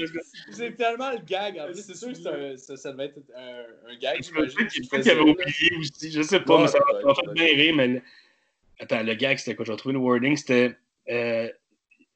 C'est 0.50 0.76
tellement 0.76 1.10
le 1.10 1.18
gag. 1.18 1.58
En 1.58 1.66
plus, 1.66 1.82
c'est 1.82 1.94
sûr 1.96 2.08
que 2.12 2.56
ça, 2.56 2.76
ça 2.76 2.92
devait 2.92 3.06
être 3.06 3.18
un, 3.36 3.90
un 3.92 3.96
gag, 3.98 4.22
Je 4.22 4.32
me 4.32 4.46
qu'il 5.02 5.10
avait 5.10 5.20
oublié 5.20 5.76
aussi. 5.78 6.10
Je 6.12 6.22
sais 6.22 6.40
pas, 6.40 6.56
Ouais, 6.56 6.62
mais 6.62 6.68
ça 6.68 6.78
m'a- 7.04 7.14
fait 7.14 7.32
bien 7.34 7.44
rire. 7.46 7.74
Mais 7.76 7.88
le- 7.88 8.02
Attends, 8.80 9.02
le 9.02 9.14
gag, 9.14 9.38
c'était 9.38 9.54
quoi? 9.54 9.64
Je 9.64 9.70
vais 9.70 9.74
retrouver 9.74 9.92
le 9.94 9.98
wording. 10.00 10.36
C'était 10.36 10.74
euh, 11.10 11.48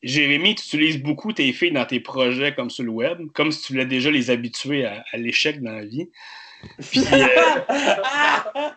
Jérémy, 0.02 0.54
tu 0.54 0.64
utilises 0.64 1.02
beaucoup 1.02 1.32
tes 1.32 1.52
filles 1.52 1.72
dans 1.72 1.84
tes 1.84 2.00
projets 2.00 2.54
comme 2.54 2.70
sur 2.70 2.84
le 2.84 2.90
web, 2.90 3.18
comme 3.34 3.50
si 3.52 3.62
tu 3.62 3.72
voulais 3.72 3.86
déjà 3.86 4.10
les 4.10 4.30
habituer 4.30 4.84
à, 4.84 5.04
à 5.12 5.16
l'échec 5.18 5.60
dans 5.62 5.72
la 5.72 5.84
vie. 5.84 6.08
Puis, 6.90 7.00
euh, 7.12 8.70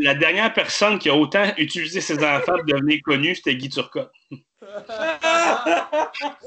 la 0.00 0.14
dernière 0.14 0.52
personne 0.52 0.98
qui 0.98 1.08
a 1.08 1.14
autant 1.14 1.44
utilisé 1.56 2.00
ses 2.00 2.18
enfants 2.24 2.54
pour 2.56 2.64
devenir 2.64 3.00
connu, 3.04 3.34
c'était 3.34 3.54
Guy 3.54 3.68
Turcotte. 3.68 4.10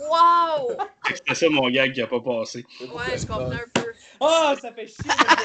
Wow! 0.09 0.77
C'était 1.07 1.35
ça 1.35 1.49
mon 1.49 1.69
gag 1.69 1.93
qui 1.93 2.01
a 2.01 2.07
pas 2.07 2.19
passé. 2.21 2.65
Ouais, 2.81 3.17
je 3.17 3.25
comprends 3.25 3.51
un 3.51 3.59
peu. 3.73 3.81
Ah, 4.21 4.55
ça 4.59 4.71
fait 4.71 4.87
chier. 4.87 4.95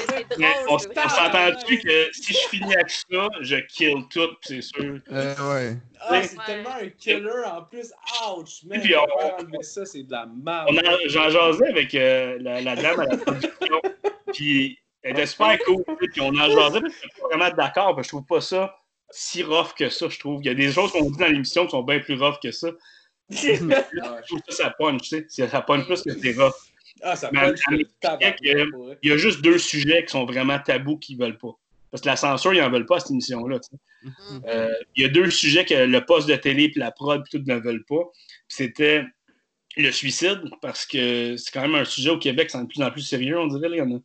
C'est 0.09 0.15
mais 0.15 0.25
Mais 0.39 0.53
on, 0.69 0.77
drôle. 0.77 0.93
on 1.05 1.09
s'entend-tu 1.09 1.79
que 1.79 2.09
si 2.13 2.33
je 2.33 2.39
finis 2.49 2.73
avec 2.73 2.89
ça, 2.89 3.27
je 3.41 3.55
kill 3.67 4.05
tout, 4.09 4.29
c'est 4.41 4.61
sûr. 4.61 4.99
Euh, 5.11 5.35
ouais. 5.53 5.77
Ah, 5.99 6.21
c'est 6.23 6.37
Ouais. 6.37 6.43
tellement 6.45 6.69
un 6.81 6.87
killer 6.89 7.43
en 7.45 7.63
plus. 7.63 7.91
Ouch, 8.37 8.63
man. 8.65 8.81
Puis 8.81 8.95
on- 8.95 9.39
enlever 9.39 9.63
ça, 9.63 9.85
c'est 9.85 10.03
de 10.03 10.11
la 10.11 10.25
merde. 10.25 10.69
J'en 11.07 11.29
jasais 11.29 11.67
avec 11.67 11.93
euh, 11.95 12.37
la, 12.39 12.61
la 12.61 12.75
dame 12.75 12.99
à 13.01 13.05
la 13.05 13.17
production, 13.17 13.81
puis 14.33 14.79
elle 15.03 15.11
était 15.11 15.25
super 15.25 15.57
cool, 15.65 15.83
puis 16.11 16.21
on 16.21 16.29
en 16.29 16.49
jasait, 16.49 16.81
puis 16.81 16.91
je 16.91 16.97
suis 16.97 17.09
pas 17.21 17.27
vraiment 17.27 17.55
d'accord, 17.55 17.95
parce 17.95 17.97
que 17.97 18.03
je 18.03 18.09
trouve 18.09 18.25
pas 18.25 18.41
ça 18.41 18.75
si 19.11 19.43
rough 19.43 19.73
que 19.77 19.89
ça, 19.89 20.09
je 20.09 20.19
trouve. 20.19 20.41
Il 20.43 20.47
y 20.47 20.49
a 20.49 20.53
des 20.53 20.71
choses 20.71 20.91
qu'on 20.91 21.09
dit 21.09 21.17
dans 21.17 21.27
l'émission 21.27 21.65
qui 21.65 21.71
sont 21.71 21.83
bien 21.83 21.99
plus 21.99 22.15
rough 22.15 22.39
que 22.41 22.51
ça. 22.51 22.69
Je 23.29 24.25
trouve 24.27 24.41
que 24.41 24.53
ça 24.53 24.71
punch, 24.77 25.03
tu 25.03 25.25
sais. 25.29 25.47
Ça 25.47 25.61
punch 25.61 25.85
plus 25.85 26.01
que 26.01 26.11
c'est 26.19 26.33
rough. 26.33 26.53
Ah, 27.01 27.15
ça 27.15 27.29
punch. 27.29 27.59
Il 27.71 29.09
y 29.09 29.11
a 29.11 29.17
juste 29.17 29.41
deux 29.41 29.57
sujets 29.57 30.03
qui 30.03 30.11
sont 30.11 30.25
vraiment 30.25 30.59
tabous 30.59 30.97
qu'ils 30.97 31.17
veulent 31.17 31.37
pas. 31.37 31.57
Parce 31.89 32.01
que 32.01 32.07
la 32.07 32.17
censure, 32.17 32.53
ils 32.53 32.61
en 32.61 32.69
veulent 32.69 32.85
pas, 32.85 32.99
cette 32.99 33.11
émission-là. 33.11 33.59
tu 33.59 33.69
sais. 33.69 33.77
Mm. 34.03 34.41
Euh, 34.47 34.73
il 34.97 35.03
y 35.03 35.05
a 35.05 35.09
deux 35.09 35.29
sujets 35.29 35.63
que 35.63 35.73
le 35.73 36.05
poste 36.05 36.27
de 36.27 36.35
télé 36.35 36.71
et 36.75 36.79
la 36.79 36.91
prod 36.91 37.23
puis 37.23 37.39
tout 37.39 37.45
ne 37.49 37.55
veulent 37.57 37.85
pas. 37.85 38.03
Puis 38.13 38.33
C'était 38.49 39.05
le 39.77 39.91
suicide, 39.91 40.41
parce 40.61 40.85
que 40.85 41.37
c'est 41.37 41.51
quand 41.51 41.61
même 41.61 41.75
un 41.75 41.85
sujet 41.85 42.09
au 42.09 42.17
Québec, 42.17 42.49
c'est 42.49 42.61
de 42.61 42.67
plus 42.67 42.81
en 42.81 42.91
plus 42.91 43.01
sérieux, 43.01 43.39
on 43.39 43.47
dirait. 43.47 43.69
là. 43.69 43.75
Il, 43.75 43.79
y 43.79 43.81
en 43.81 43.95
a, 43.95 43.99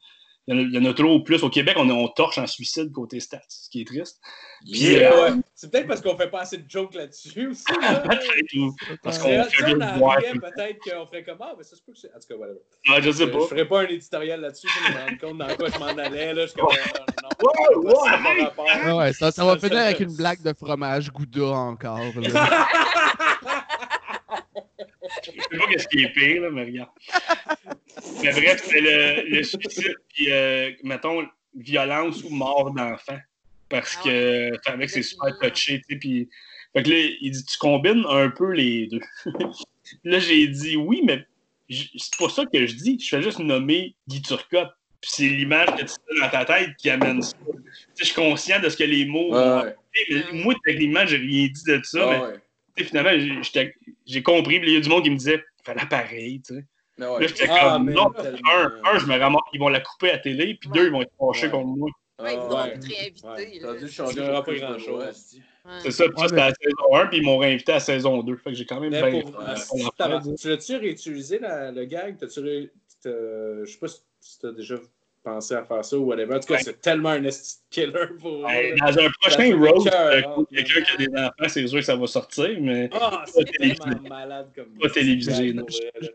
il, 0.46 0.54
y 0.54 0.56
en 0.56 0.60
a, 0.60 0.62
il 0.62 0.72
y 0.74 0.78
en 0.78 0.84
a 0.90 0.94
trop 0.94 1.08
au 1.08 1.20
plus. 1.20 1.42
Au 1.42 1.50
Québec, 1.50 1.76
on, 1.78 1.88
on 1.90 2.08
torche 2.08 2.38
en 2.38 2.46
suicide 2.46 2.92
côté 2.92 3.20
stats, 3.20 3.40
ce 3.48 3.68
qui 3.68 3.80
est 3.80 3.84
triste. 3.84 4.20
Puis, 4.64 4.78
Yeah, 4.80 5.12
euh, 5.12 5.30
ouais. 5.30 5.40
C'est 5.54 5.70
peut-être 5.70 5.86
parce 5.88 6.00
qu'on 6.00 6.16
fait 6.16 6.30
pas 6.30 6.40
assez 6.42 6.58
de 6.58 6.64
jokes 6.68 6.94
là-dessus 6.94 7.48
aussi. 7.48 7.64
là. 7.80 8.00
peut-être, 8.00 9.00
parce 9.02 9.18
qu'on 9.18 9.28
fait 9.44 9.74
voir. 9.98 10.18
peut-être 10.18 10.78
qu'on 10.84 11.06
ferait 11.06 11.24
comme 11.24 11.38
Ah, 11.40 11.54
mais 11.56 11.64
ça 11.64 11.76
se 11.76 11.82
peut 11.82 11.92
que 11.92 11.98
c'est. 11.98 12.08
En 12.14 12.18
tout 12.20 12.28
cas, 12.28 12.34
whatever. 12.36 12.58
Ah, 12.88 13.00
je 13.00 13.06
Je, 13.06 13.10
sais 13.12 13.26
je 13.26 13.30
pas. 13.30 13.46
ferais 13.46 13.68
pas 13.68 13.80
un 13.82 13.86
éditorial 13.86 14.40
là-dessus, 14.40 14.68
je 14.68 14.92
me 14.92 14.98
rends 14.98 15.16
compte 15.20 15.38
dans 15.38 15.56
quoi 15.56 15.68
je 15.70 15.78
m'en 15.78 15.86
allais. 15.86 16.32
Là. 16.34 16.46
Je 16.46 16.52
comme, 16.52 16.64
non, 16.66 18.04
ça 18.04 18.10
n'a 18.10 18.18
pas 18.18 18.34
hey! 18.34 18.42
rapport. 18.44 18.96
Ouais, 18.98 19.12
ça, 19.12 19.30
ça 19.30 19.44
va 19.44 19.58
finir 19.58 19.78
avec 19.78 20.00
une 20.00 20.14
blague 20.14 20.42
de 20.42 20.52
fromage 20.52 21.10
Gouda 21.10 21.46
encore. 21.48 21.98
là. 21.98 22.66
Je 25.24 25.30
sais 25.30 25.58
pas 25.58 25.78
ce 25.78 25.88
qui 25.88 26.04
est 26.04 26.08
pire, 26.10 26.42
là, 26.42 26.50
mais 26.50 26.64
regarde. 26.64 26.90
mais 28.22 28.30
bref, 28.32 28.62
c'est 28.64 28.80
le, 28.80 29.28
le 29.28 29.42
suicide, 29.42 29.96
puis, 30.14 30.30
euh, 30.30 30.70
mettons, 30.82 31.26
violence 31.54 32.22
ou 32.24 32.30
mort 32.30 32.70
d'enfant. 32.72 33.18
Parce 33.68 33.96
Ah 34.00 34.04
que, 34.04 34.50
avec 34.70 34.90
c'est 34.90 35.02
super 35.02 35.36
touché, 35.40 35.80
tu 35.80 35.94
sais, 35.94 35.96
puis... 35.96 36.28
Fait 36.74 36.82
que 36.82 36.90
là, 36.90 36.96
il 37.20 37.30
dit, 37.30 37.44
tu 37.44 37.56
combines 37.58 38.04
un 38.08 38.28
peu 38.28 38.52
les 38.52 38.86
deux. 38.86 39.00
là, 40.04 40.18
j'ai 40.18 40.46
dit, 40.46 40.76
oui, 40.76 41.00
mais 41.04 41.24
c'est 41.68 42.16
pas 42.18 42.28
ça 42.28 42.44
que 42.44 42.66
je 42.66 42.74
dis. 42.74 42.98
Je 43.00 43.08
fais 43.08 43.22
juste 43.22 43.38
nommer 43.38 43.94
Guy 44.08 44.20
Turcotte. 44.22 44.70
Puis 45.00 45.10
c'est 45.14 45.28
l'image 45.28 45.68
que 45.68 45.84
tu 45.84 45.92
as 45.92 46.20
dans 46.24 46.30
ta 46.30 46.44
tête 46.44 46.70
qui 46.78 46.90
amène 46.90 47.22
ça. 47.22 47.32
Tu 47.46 47.52
sais, 47.52 47.82
je 48.00 48.04
suis 48.04 48.14
conscient 48.14 48.60
de 48.60 48.68
ce 48.68 48.76
que 48.76 48.84
les 48.84 49.06
mots 49.06 49.30
ont 49.30 49.34
Ouais, 49.34 49.68
apporté, 49.70 50.24
mais 50.32 50.42
moi, 50.42 50.54
techniquement, 50.64 51.06
j'ai 51.06 51.16
rien 51.18 51.48
dit 51.48 51.64
de 51.66 51.80
ça, 51.82 52.06
mais 52.06 52.18
ouais. 52.18 52.34
Finalement, 52.84 53.10
j'ai- 53.18 53.42
compris. 54.22 54.60
Il 54.62 54.70
y 54.72 54.76
a 54.76 54.80
du 54.80 54.88
monde 54.88 55.04
qui 55.04 55.10
me 55.10 55.16
disait, 55.16 55.42
fallait 55.64 55.86
pareil, 55.88 56.40
tu 56.46 56.54
sais. 56.54 56.64
Mais 56.98 57.06
ouais. 57.06 57.20
Là, 57.20 57.26
j'étais 57.26 57.46
Ah, 57.50 57.72
comme, 57.74 57.90
non, 57.90 58.10
tellement. 58.10 58.38
un, 58.54 58.72
un, 58.94 58.98
je 58.98 59.06
me 59.06 59.18
ramasse, 59.18 59.42
ils 59.52 59.60
vont 59.60 59.68
la 59.68 59.80
couper 59.80 60.10
à 60.10 60.12
la 60.14 60.18
télé, 60.18 60.54
puis 60.54 60.70
Ouais. 60.70 60.78
deux, 60.78 60.86
ils 60.86 60.92
vont 60.92 61.02
être 61.02 61.12
fâchés 61.18 61.46
Ouais. 61.46 61.52
contre 61.52 61.66
moi. 61.66 61.90
Ouais, 62.18 62.32
ils 62.34 62.38
Ah, 62.40 62.46
vont 62.48 62.56
réinviter. 62.56 62.94
Ouais. 62.94 63.12
Ça 63.60 63.68
a 63.68 63.72
là. 63.74 63.78
dû 63.80 63.88
Ça 63.88 64.04
changer 64.04 64.16
donnera 64.16 64.38
un 64.38 64.42
pas 64.42 64.54
grand-chose. 64.54 65.36
C'est 65.82 65.90
ça, 65.90 66.04
puis 66.08 66.14
c'était 66.28 66.40
à 66.40 66.48
la 66.48 66.54
saison 66.54 66.94
1, 66.94 67.06
puis 67.08 67.18
ils 67.18 67.22
m'ont 67.24 67.36
réinvité 67.38 67.72
à 67.72 67.74
la 67.74 67.80
saison 67.80 68.22
2. 68.22 68.36
Fait 68.36 68.50
que 68.50 68.56
j'ai 68.56 68.64
quand 68.64 68.80
même 68.80 68.90
bien. 68.90 69.20
pour, 69.20 69.36
tu 70.38 70.48
l'as-tu 70.48 70.76
réutilisé 70.76 71.38
la- 71.38 71.72
le 71.72 71.84
gag? 71.84 72.16
T'as-tu 72.18 72.40
ré- 72.40 72.70
Je 73.04 73.64
sais 73.66 73.78
pas 73.78 73.88
si 73.88 74.38
t'as 74.40 74.52
déjà 74.52 74.76
pensé 75.26 75.54
à 75.54 75.64
faire 75.64 75.84
ça 75.84 75.98
ou 75.98 76.04
whatever. 76.04 76.34
En 76.36 76.40
tout 76.40 76.46
cas, 76.46 76.54
Ouais. 76.54 76.60
c'est 76.62 76.80
tellement 76.80 77.10
un 77.10 77.22
killer 77.70 77.92
pour. 78.20 78.44
Ouais. 78.44 78.74
Dans 78.78 78.86
un 78.86 79.10
prochain 79.20 79.50
euh, 79.50 80.22
hein. 80.24 80.44
quelqu'un 80.52 80.80
qui 80.82 80.92
a 80.92 80.96
des 81.06 81.14
enfants, 81.18 81.48
c'est 81.48 81.66
sûr 81.66 81.78
que 81.80 81.84
ça 81.84 81.96
va 81.96 82.06
sortir, 82.06 82.50
mais 82.60 82.88
Ah, 82.92 83.24
c'est 83.26 83.44
télévisé. 83.44 83.80
tellement 83.82 84.08
malade 84.08 84.48
comme. 84.54 84.66
Pas 84.80 84.88
télévisé, 84.90 85.52
là. 85.52 85.62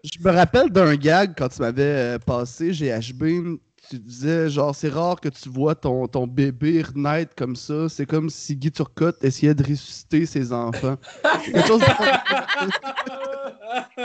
Je 0.04 0.20
me 0.24 0.32
rappelle 0.32 0.70
d'un 0.70 0.96
gag 0.96 1.34
quand 1.38 1.50
tu 1.50 1.62
m'avais 1.62 1.84
euh, 1.84 2.20
passé 2.20 2.72
GHB. 2.72 3.58
Tu 3.92 4.00
disais, 4.00 4.50
genre, 4.50 4.74
c'est 4.74 4.88
rare 4.88 5.20
que 5.20 5.28
tu 5.28 5.50
vois 5.50 5.76
ton, 5.76 6.08
ton 6.08 6.26
bébé 6.26 6.82
renaître 6.82 7.36
comme 7.36 7.58
ça. 7.58 7.90
C'est 7.90 8.06
comme 8.06 8.30
si 8.30 8.56
Guy 8.56 8.72
Turcotte 8.72 9.22
essayait 9.22 9.54
de 9.54 9.64
ressusciter 9.64 10.26
ses 10.26 10.54
enfants. 10.54 10.96
Quelque 11.44 11.68
chose 11.68 11.82
de, 11.82 11.86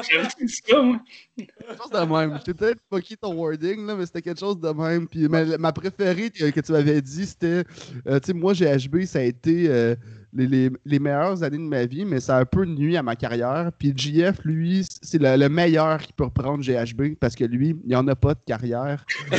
quelque 0.02 1.76
chose 1.78 1.90
de 1.92 2.12
même. 2.12 2.40
J'ai 2.44 2.52
peut-être 2.52 2.80
fucké 2.92 3.16
ton 3.16 3.32
wording, 3.32 3.86
là, 3.86 3.94
mais 3.94 4.06
c'était 4.06 4.22
quelque 4.22 4.40
chose 4.40 4.58
de 4.58 4.70
même. 4.70 5.06
Puis 5.06 5.28
ma, 5.28 5.56
ma 5.56 5.72
préférée 5.72 6.30
que, 6.30 6.50
que 6.50 6.60
tu 6.60 6.72
m'avais 6.72 7.00
dit, 7.00 7.24
c'était, 7.24 7.62
euh, 8.08 8.18
tu 8.18 8.26
sais, 8.26 8.32
moi, 8.32 8.54
GHB, 8.54 9.04
ça 9.04 9.20
a 9.20 9.22
été 9.22 9.68
euh, 9.68 9.94
les, 10.36 10.46
les- 10.46 10.70
les 10.84 10.98
meilleures 10.98 11.42
années 11.42 11.56
de 11.58 11.62
ma 11.62 11.86
vie, 11.86 12.04
mais 12.04 12.20
ça 12.20 12.36
a 12.36 12.40
un 12.40 12.44
peu 12.44 12.64
nuit 12.64 12.96
à 12.96 13.02
ma 13.02 13.16
carrière. 13.16 13.70
Puis 13.78 13.92
JF, 13.96 14.38
lui, 14.44 14.86
c'est 15.02 15.20
le, 15.20 15.36
le 15.36 15.48
meilleur 15.48 15.98
qui 16.02 16.12
peut 16.12 16.24
reprendre 16.24 16.62
GHB 16.64 17.14
parce 17.20 17.34
que 17.34 17.44
lui, 17.44 17.70
il 17.84 17.88
n'y 17.88 17.94
en 17.96 18.06
a 18.08 18.14
pas 18.14 18.34
de 18.34 18.40
carrière. 18.46 19.04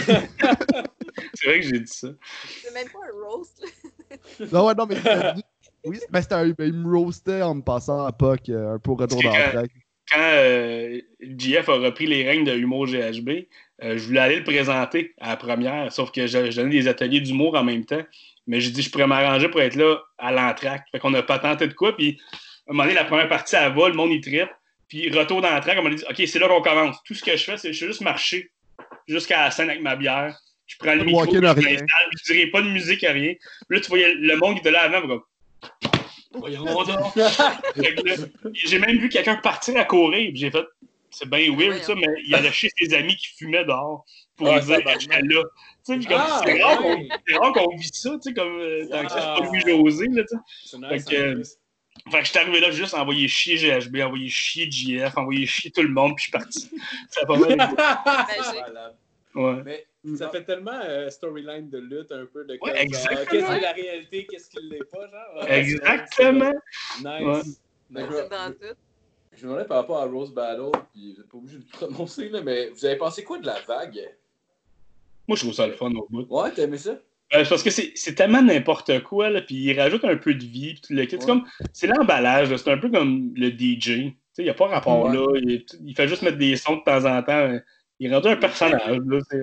C'est 1.34 1.48
vrai 1.48 1.60
que 1.60 1.66
j'ai 1.68 1.80
dit 1.80 1.88
ça. 1.92 2.10
C'est 2.64 2.74
même 2.74 2.88
pas 2.88 3.00
un 3.00 3.28
roast. 3.28 3.62
là. 3.62 3.68
Non, 4.52 4.68
ouais, 4.68 4.74
non, 4.76 4.86
mais 4.88 4.96
dit- 4.96 5.44
oui, 5.86 6.00
mais 6.12 6.22
c'était 6.22 6.36
un, 6.36 6.46
il 6.60 6.74
me 6.74 6.96
roastait 6.98 7.42
en 7.42 7.56
me 7.56 7.62
passant 7.62 8.06
à 8.06 8.12
POC, 8.12 8.50
euh, 8.50 8.76
un 8.76 8.80
peu 8.80 8.92
au 8.92 8.96
retour 8.96 9.22
dans 9.22 9.32
la 9.32 9.64
quand- 9.64 10.18
euh, 10.18 11.00
JF 11.22 11.68
a 11.70 11.74
repris 11.74 12.08
les 12.08 12.24
règnes 12.24 12.46
de 12.46 12.54
Humour 12.56 12.88
GHB, 12.88 13.30
euh, 13.84 13.98
je 13.98 14.06
voulais 14.08 14.20
aller 14.22 14.38
le 14.38 14.44
présenter 14.44 15.14
à 15.20 15.30
la 15.30 15.38
première, 15.38 15.92
sauf 15.92 16.12
que 16.12 16.26
je, 16.28 16.50
je 16.52 16.56
donnais 16.62 16.72
des 16.80 16.88
ateliers 16.88 17.20
d'humour 17.20 17.56
en 17.56 17.64
même 17.64 17.84
temps. 17.86 18.02
Mais 18.48 18.62
j'ai 18.62 18.72
dit, 18.72 18.82
je 18.82 18.90
pourrais 18.90 19.08
m'arranger 19.08 19.50
pour 19.50 19.62
être 19.62 19.76
là 19.76 19.98
à 20.18 20.32
l'entraque. 20.32 20.86
Fait 20.92 21.00
qu'on 21.00 21.12
n'a 21.12 21.22
pas 21.24 21.40
tenté 21.40 21.68
de 21.68 21.74
quoi. 21.74 21.96
Puis, 21.96 22.20
à 22.68 22.72
un 22.72 22.74
moment 22.74 22.84
donné, 22.84 22.96
la 22.96 23.06
première 23.06 23.28
partie, 23.28 23.56
elle 23.56 23.74
va, 23.74 23.90
le 23.90 23.96
monde, 23.96 24.12
il 24.12 24.22
trippe. 24.22 24.50
Puis, 24.88 25.10
retour 25.12 25.42
dans 25.42 25.50
l'entraque, 25.50 25.78
on 25.80 25.84
m'a 25.84 25.90
dit, 25.90 26.04
OK, 26.10 26.22
c'est 26.26 26.40
là 26.40 26.48
qu'on 26.48 26.62
commence. 26.62 26.98
Tout 27.04 27.14
ce 27.14 27.24
que 27.24 27.36
je 27.36 27.44
fais, 27.44 27.58
c'est 27.58 27.74
je 27.74 27.80
fais 27.80 27.88
juste 27.88 28.02
marcher 28.02 28.50
jusqu'à 29.08 29.44
la 29.44 29.52
scène 29.52 29.70
avec 29.70 29.82
ma 29.82 29.96
bière. 29.96 30.36
Je 30.66 30.76
prends 30.78 30.94
le 30.96 31.04
micro, 31.04 31.24
je 31.26 31.40
rien. 31.40 31.54
m'installe, 31.54 32.10
je 32.26 32.34
dirais 32.34 32.48
pas 32.48 32.62
de 32.62 32.70
musique, 32.70 33.02
rien. 33.02 33.34
Puis 33.70 33.78
là, 33.78 33.80
tu 33.80 33.88
voyais 33.90 34.14
le 34.16 34.36
monde 34.38 34.56
qui 34.56 34.60
était 34.60 34.72
là 34.72 34.82
avant, 34.84 35.02
comme, 35.02 35.22
Voyons 36.34 36.64
donc. 36.64 37.14
Fait 37.76 37.96
que 37.96 38.08
là, 38.08 38.16
J'ai 38.54 38.80
même 38.80 38.98
vu 38.98 39.10
quelqu'un 39.10 39.36
partir 39.38 39.78
à 39.78 39.86
courir, 39.86 40.30
puis 40.30 40.38
j'ai 40.38 40.52
fait, 40.52 40.66
c'est 41.10 41.28
bien 41.30 41.56
weird, 41.56 41.82
ça, 41.84 41.96
mais 41.96 42.08
il 42.26 42.36
allait 42.36 42.52
chez 42.52 42.70
ses 42.78 42.94
amis 42.94 43.16
qui 43.16 43.28
fumaient 43.38 43.64
dehors 43.66 44.06
pour 44.36 44.50
Ah, 44.50 44.60
dire 44.60 44.78
tabarnak. 44.78 45.02
j'étais 45.02 45.22
là. 45.22 45.42
Comme, 45.88 46.04
Ah, 46.12 46.42
c'est 46.46 46.62
rare 46.62 46.78
qu'on- 46.82 46.96
ouais. 46.96 47.08
c'est 47.28 47.78
vit 47.78 47.90
ça, 47.94 48.10
tu 48.12 48.18
sais, 48.22 48.34
comme 48.34 48.60
euh, 48.60 48.88
dans 48.90 49.02
Wow. 49.04 49.10
c'est 49.10 49.16
pas 49.16 49.40
Louis-José, 49.46 50.08
là, 50.10 50.24
tu 50.24 50.28
sais. 50.36 50.42
C'est 50.66 50.78
nice. 50.78 51.06
Fait 51.10 51.16
que, 51.16 52.12
que 52.20 52.24
j'étais 52.26 52.40
arrivé 52.40 52.60
là, 52.60 52.72
j'ai 52.72 52.78
juste 52.78 52.94
envoyé 52.94 53.28
chier 53.28 53.56
GHB, 53.58 54.02
envoyé 54.02 54.30
chier 54.30 54.70
JF, 54.70 55.18
envoyé 55.18 55.46
chier 55.46 55.72
tout 55.72 55.82
le 55.82 55.90
monde, 55.90 56.16
puis 56.16 56.26
je 56.26 56.30
suis 56.30 56.32
parti. 56.32 56.70
Ça 57.10 57.26
pas 57.26 57.38
mal. 57.38 57.58
Voilà. 58.56 58.96
Ouais. 59.36 59.62
Mais 60.06 60.16
ça 60.18 60.30
fait 60.30 60.44
tellement 60.44 60.80
euh, 60.84 61.10
storyline 61.10 61.70
de 61.70 61.80
lutte, 61.80 62.12
un 62.12 62.26
peu 62.26 62.46
de 62.46 62.54
exactement. 62.64 63.26
qu'est-ce 63.30 63.30
qui 63.30 63.36
est 63.58 63.60
la 63.62 63.72
réalité, 63.74 64.26
qu'est-ce 64.30 64.50
qui 64.50 64.58
l'est 64.64 64.84
pas, 64.90 65.08
genre. 65.10 65.44
Ouais, 65.44 65.60
Exactement. 65.60 66.52
c'est 66.98 67.04
Ouais. 67.08 67.34
Nice. 67.44 67.62
C'est 67.94 68.02
je- 68.02 68.30
dans 68.30 68.52
tout. 68.54 68.76
Je 69.34 69.44
me 69.46 69.50
demandais 69.52 69.68
par 69.68 69.78
rapport 69.78 70.00
à 70.00 70.06
Rose 70.06 70.34
Battle, 70.34 70.72
puis 70.94 71.14
vous 71.14 71.18
n'êtes 71.22 71.30
pas 71.30 71.38
obligé 71.38 71.58
de 71.58 71.64
le 71.64 71.70
prononcer, 71.88 72.30
là, 72.30 72.42
mais 72.42 72.70
vous 72.70 72.86
avez 72.86 72.96
pensé 72.96 73.24
quoi 73.24 73.38
de 73.38 73.46
la 73.46 73.60
vague? 73.62 74.00
Moi, 75.28 75.36
je 75.36 75.42
trouve 75.42 75.54
ça 75.54 75.68
le 75.68 75.74
fun 75.74 75.92
au 75.92 76.08
bout. 76.10 76.26
Ouais, 76.30 76.52
t'as 76.56 76.64
aimé 76.64 76.78
ça? 76.78 76.92
Euh, 77.36 77.44
parce 77.50 77.62
que 77.62 77.70
c'est 77.70 78.16
tellement 78.16 78.42
n'importe 78.42 79.04
quoi, 79.04 79.30
là, 79.30 79.42
puis 79.42 79.56
il 79.56 79.78
rajoute 79.80 80.06
un 80.06 80.16
peu 80.16 80.34
de 80.34 80.46
vie, 80.46 80.74
puis 80.74 80.82
tout 80.82 80.94
le 80.94 81.04
kit. 81.06 81.18
C'est 81.20 81.20
Ouais. 81.20 81.26
comme, 81.26 81.44
c'est 81.74 81.88
l'emballage, 81.88 82.50
là, 82.50 82.58
c'est 82.58 82.72
un 82.72 82.78
peu 82.78 82.90
comme 82.90 83.34
le 83.36 83.50
DJ. 83.50 84.14
Il 84.38 84.44
n'y 84.44 84.50
a 84.50 84.54
pas 84.54 84.68
rapport 84.68 85.06
Ouais. 85.06 85.14
là, 85.14 85.26
il, 85.42 85.66
il 85.86 85.96
fait 85.96 86.08
juste 86.08 86.22
mettre 86.22 86.38
des 86.38 86.56
sons 86.56 86.78
de 86.78 86.84
temps 86.84 87.04
en 87.06 87.22
temps. 87.24 87.58
Il 88.00 88.12
est 88.12 88.16
rendu 88.16 88.28
un 88.28 88.36
personnage, 88.38 89.00
là. 89.06 89.20
C'est. 89.32 89.42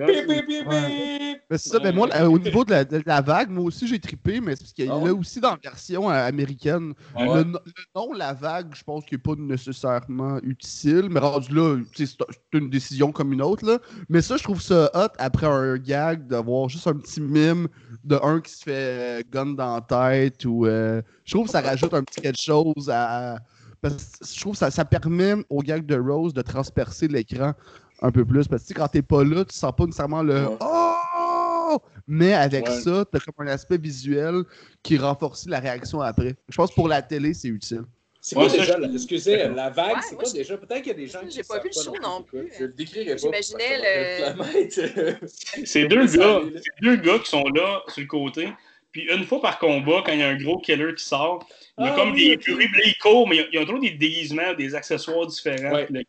Mais 1.49 1.57
ça, 1.57 1.79
ben 1.79 1.93
moi, 1.93 2.07
là, 2.07 2.29
au 2.29 2.39
niveau 2.39 2.63
de 2.63 2.71
la, 2.71 2.85
de 2.85 3.03
la 3.05 3.21
vague, 3.21 3.49
moi 3.51 3.65
aussi 3.65 3.87
j'ai 3.87 3.99
trippé, 3.99 4.39
mais 4.41 4.55
c'est 4.55 4.63
parce 4.63 4.73
qu'il 4.73 4.85
y 4.85 4.89
Ah 4.89 4.93
a 4.93 4.97
ouais? 4.97 5.05
là 5.07 5.13
aussi 5.13 5.39
dans 5.39 5.51
la 5.51 5.59
version 5.61 6.09
euh, 6.09 6.13
américaine. 6.27 6.93
Ouais. 7.15 7.25
Le, 7.35 7.43
le 7.43 7.83
nom, 7.95 8.13
la 8.13 8.33
vague, 8.33 8.73
je 8.73 8.83
pense 8.83 9.05
qu'il 9.05 9.17
n'est 9.17 9.21
pas 9.21 9.35
nécessairement 9.37 10.39
utile, 10.41 11.07
mais 11.09 11.19
rendu 11.19 11.53
là, 11.53 11.77
c'est 11.93 12.07
une 12.53 12.69
décision 12.69 13.11
comme 13.11 13.33
une 13.33 13.41
autre. 13.41 13.65
Là. 13.65 13.77
Mais 14.09 14.21
ça, 14.21 14.37
je 14.37 14.43
trouve 14.43 14.61
ça 14.61 14.89
hot 14.93 15.13
après 15.17 15.47
un 15.47 15.77
gag 15.77 16.25
d'avoir 16.27 16.69
juste 16.69 16.87
un 16.87 16.95
petit 16.95 17.21
mime 17.21 17.67
de 18.03 18.15
un 18.23 18.39
qui 18.41 18.53
se 18.53 18.63
fait 18.63 19.19
euh, 19.19 19.21
gun 19.31 19.47
dans 19.53 19.75
la 19.75 19.81
tête 19.81 20.45
ou. 20.45 20.65
euh, 20.65 21.01
je 21.25 21.33
trouve 21.33 21.45
que 21.45 21.51
ça 21.51 21.61
rajoute 21.61 21.93
un 21.93 22.03
petit 22.03 22.21
quelque 22.21 22.41
chose 22.41 22.89
à. 22.89 23.37
Parce 23.81 23.95
que 24.19 24.25
je 24.25 24.39
trouve 24.41 24.53
que 24.53 24.59
ça, 24.59 24.71
ça 24.71 24.83
permet 24.85 25.35
au 25.49 25.59
gag 25.61 25.85
de 25.85 25.95
Rose 25.99 26.33
de 26.33 26.41
transpercer 26.41 27.07
l'écran 27.07 27.53
un 28.01 28.11
peu 28.11 28.25
plus. 28.25 28.47
Parce 28.47 28.63
que 28.65 28.73
quand 28.73 28.87
t'es 28.87 29.01
pas 29.01 29.23
là, 29.23 29.45
tu 29.45 29.55
sens 29.55 29.73
pas 29.75 29.85
nécessairement 29.85 30.23
le 30.23 30.47
Ouais. 30.47 30.57
Oh! 30.61 31.77
Mais 32.07 32.33
avec 32.33 32.67
Ouais. 32.67 32.79
ça, 32.81 33.03
t'as 33.11 33.19
comme 33.19 33.47
un 33.47 33.51
aspect 33.51 33.77
visuel 33.77 34.43
qui 34.83 34.97
renforce 34.97 35.47
la 35.47 35.59
réaction 35.59 35.99
après. 36.01 36.35
Je 36.49 36.55
pense 36.55 36.69
que 36.69 36.75
pour 36.75 36.87
la 36.87 37.01
télé, 37.01 37.33
c'est 37.33 37.47
utile. 37.47 37.83
C'est 38.21 38.35
quoi 38.35 38.45
Ouais, 38.47 38.57
déjà, 38.57 38.77
la- 38.77 38.87
excusez, 38.87 39.47
la 39.49 39.69
vague, 39.69 39.95
Ouais, 39.95 40.01
c'est 40.09 40.15
quoi 40.15 40.23
je- 40.27 40.33
déjà? 40.33 40.57
Peut-être 40.57 40.79
qu'il 40.81 40.87
y 40.87 40.91
a 40.91 40.93
des 40.97 41.07
gens 41.07 41.19
qui 41.21 41.31
J'ai 41.31 41.43
pas 41.43 41.59
vu 41.59 41.69
le 41.75 41.79
show 41.81 41.93
non 42.01 42.23
plus. 42.23 42.51
Je 42.57 42.65
le 42.65 42.73
décrirai 42.73 43.11
pas. 43.11 43.17
J'imaginais 43.17 43.77
le- 43.83 45.27
C'est 45.65 45.87
deux 45.87 46.05
gars, 46.07 46.39
deux 46.81 46.95
gars 46.97 47.19
qui 47.19 47.29
sont 47.29 47.43
là 47.49 47.81
sur 47.89 48.01
le 48.01 48.07
côté. 48.07 48.49
Puis 48.95 49.09
une 49.13 49.25
fois 49.25 49.41
par 49.41 49.59
combat, 49.59 50.01
quand 50.05 50.13
il 50.13 50.19
y 50.19 50.23
a 50.23 50.29
un 50.29 50.37
gros 50.37 50.57
killer 50.57 50.93
qui 50.95 51.03
sort, 51.03 51.45
il 51.77 51.83
y 51.83 51.87
a 51.89 51.91
Ah 51.91 51.95
comme 51.97 52.13
oui, 52.13 52.29
des 52.29 52.41
furies, 52.41 52.69
puis 52.69 52.79
là, 52.81 52.87
il 52.87 52.95
court, 52.97 53.27
mais 53.27 53.35
il 53.35 53.39
y 53.39 53.41
a- 53.57 53.61
il 53.61 53.65
toujours 53.65 53.81
des 53.81 53.89
déguisements, 53.89 54.53
des 54.53 54.73
accessoires 54.73 55.27
différents. 55.27 55.73
Ouais. 55.73 55.85
le 55.89 56.01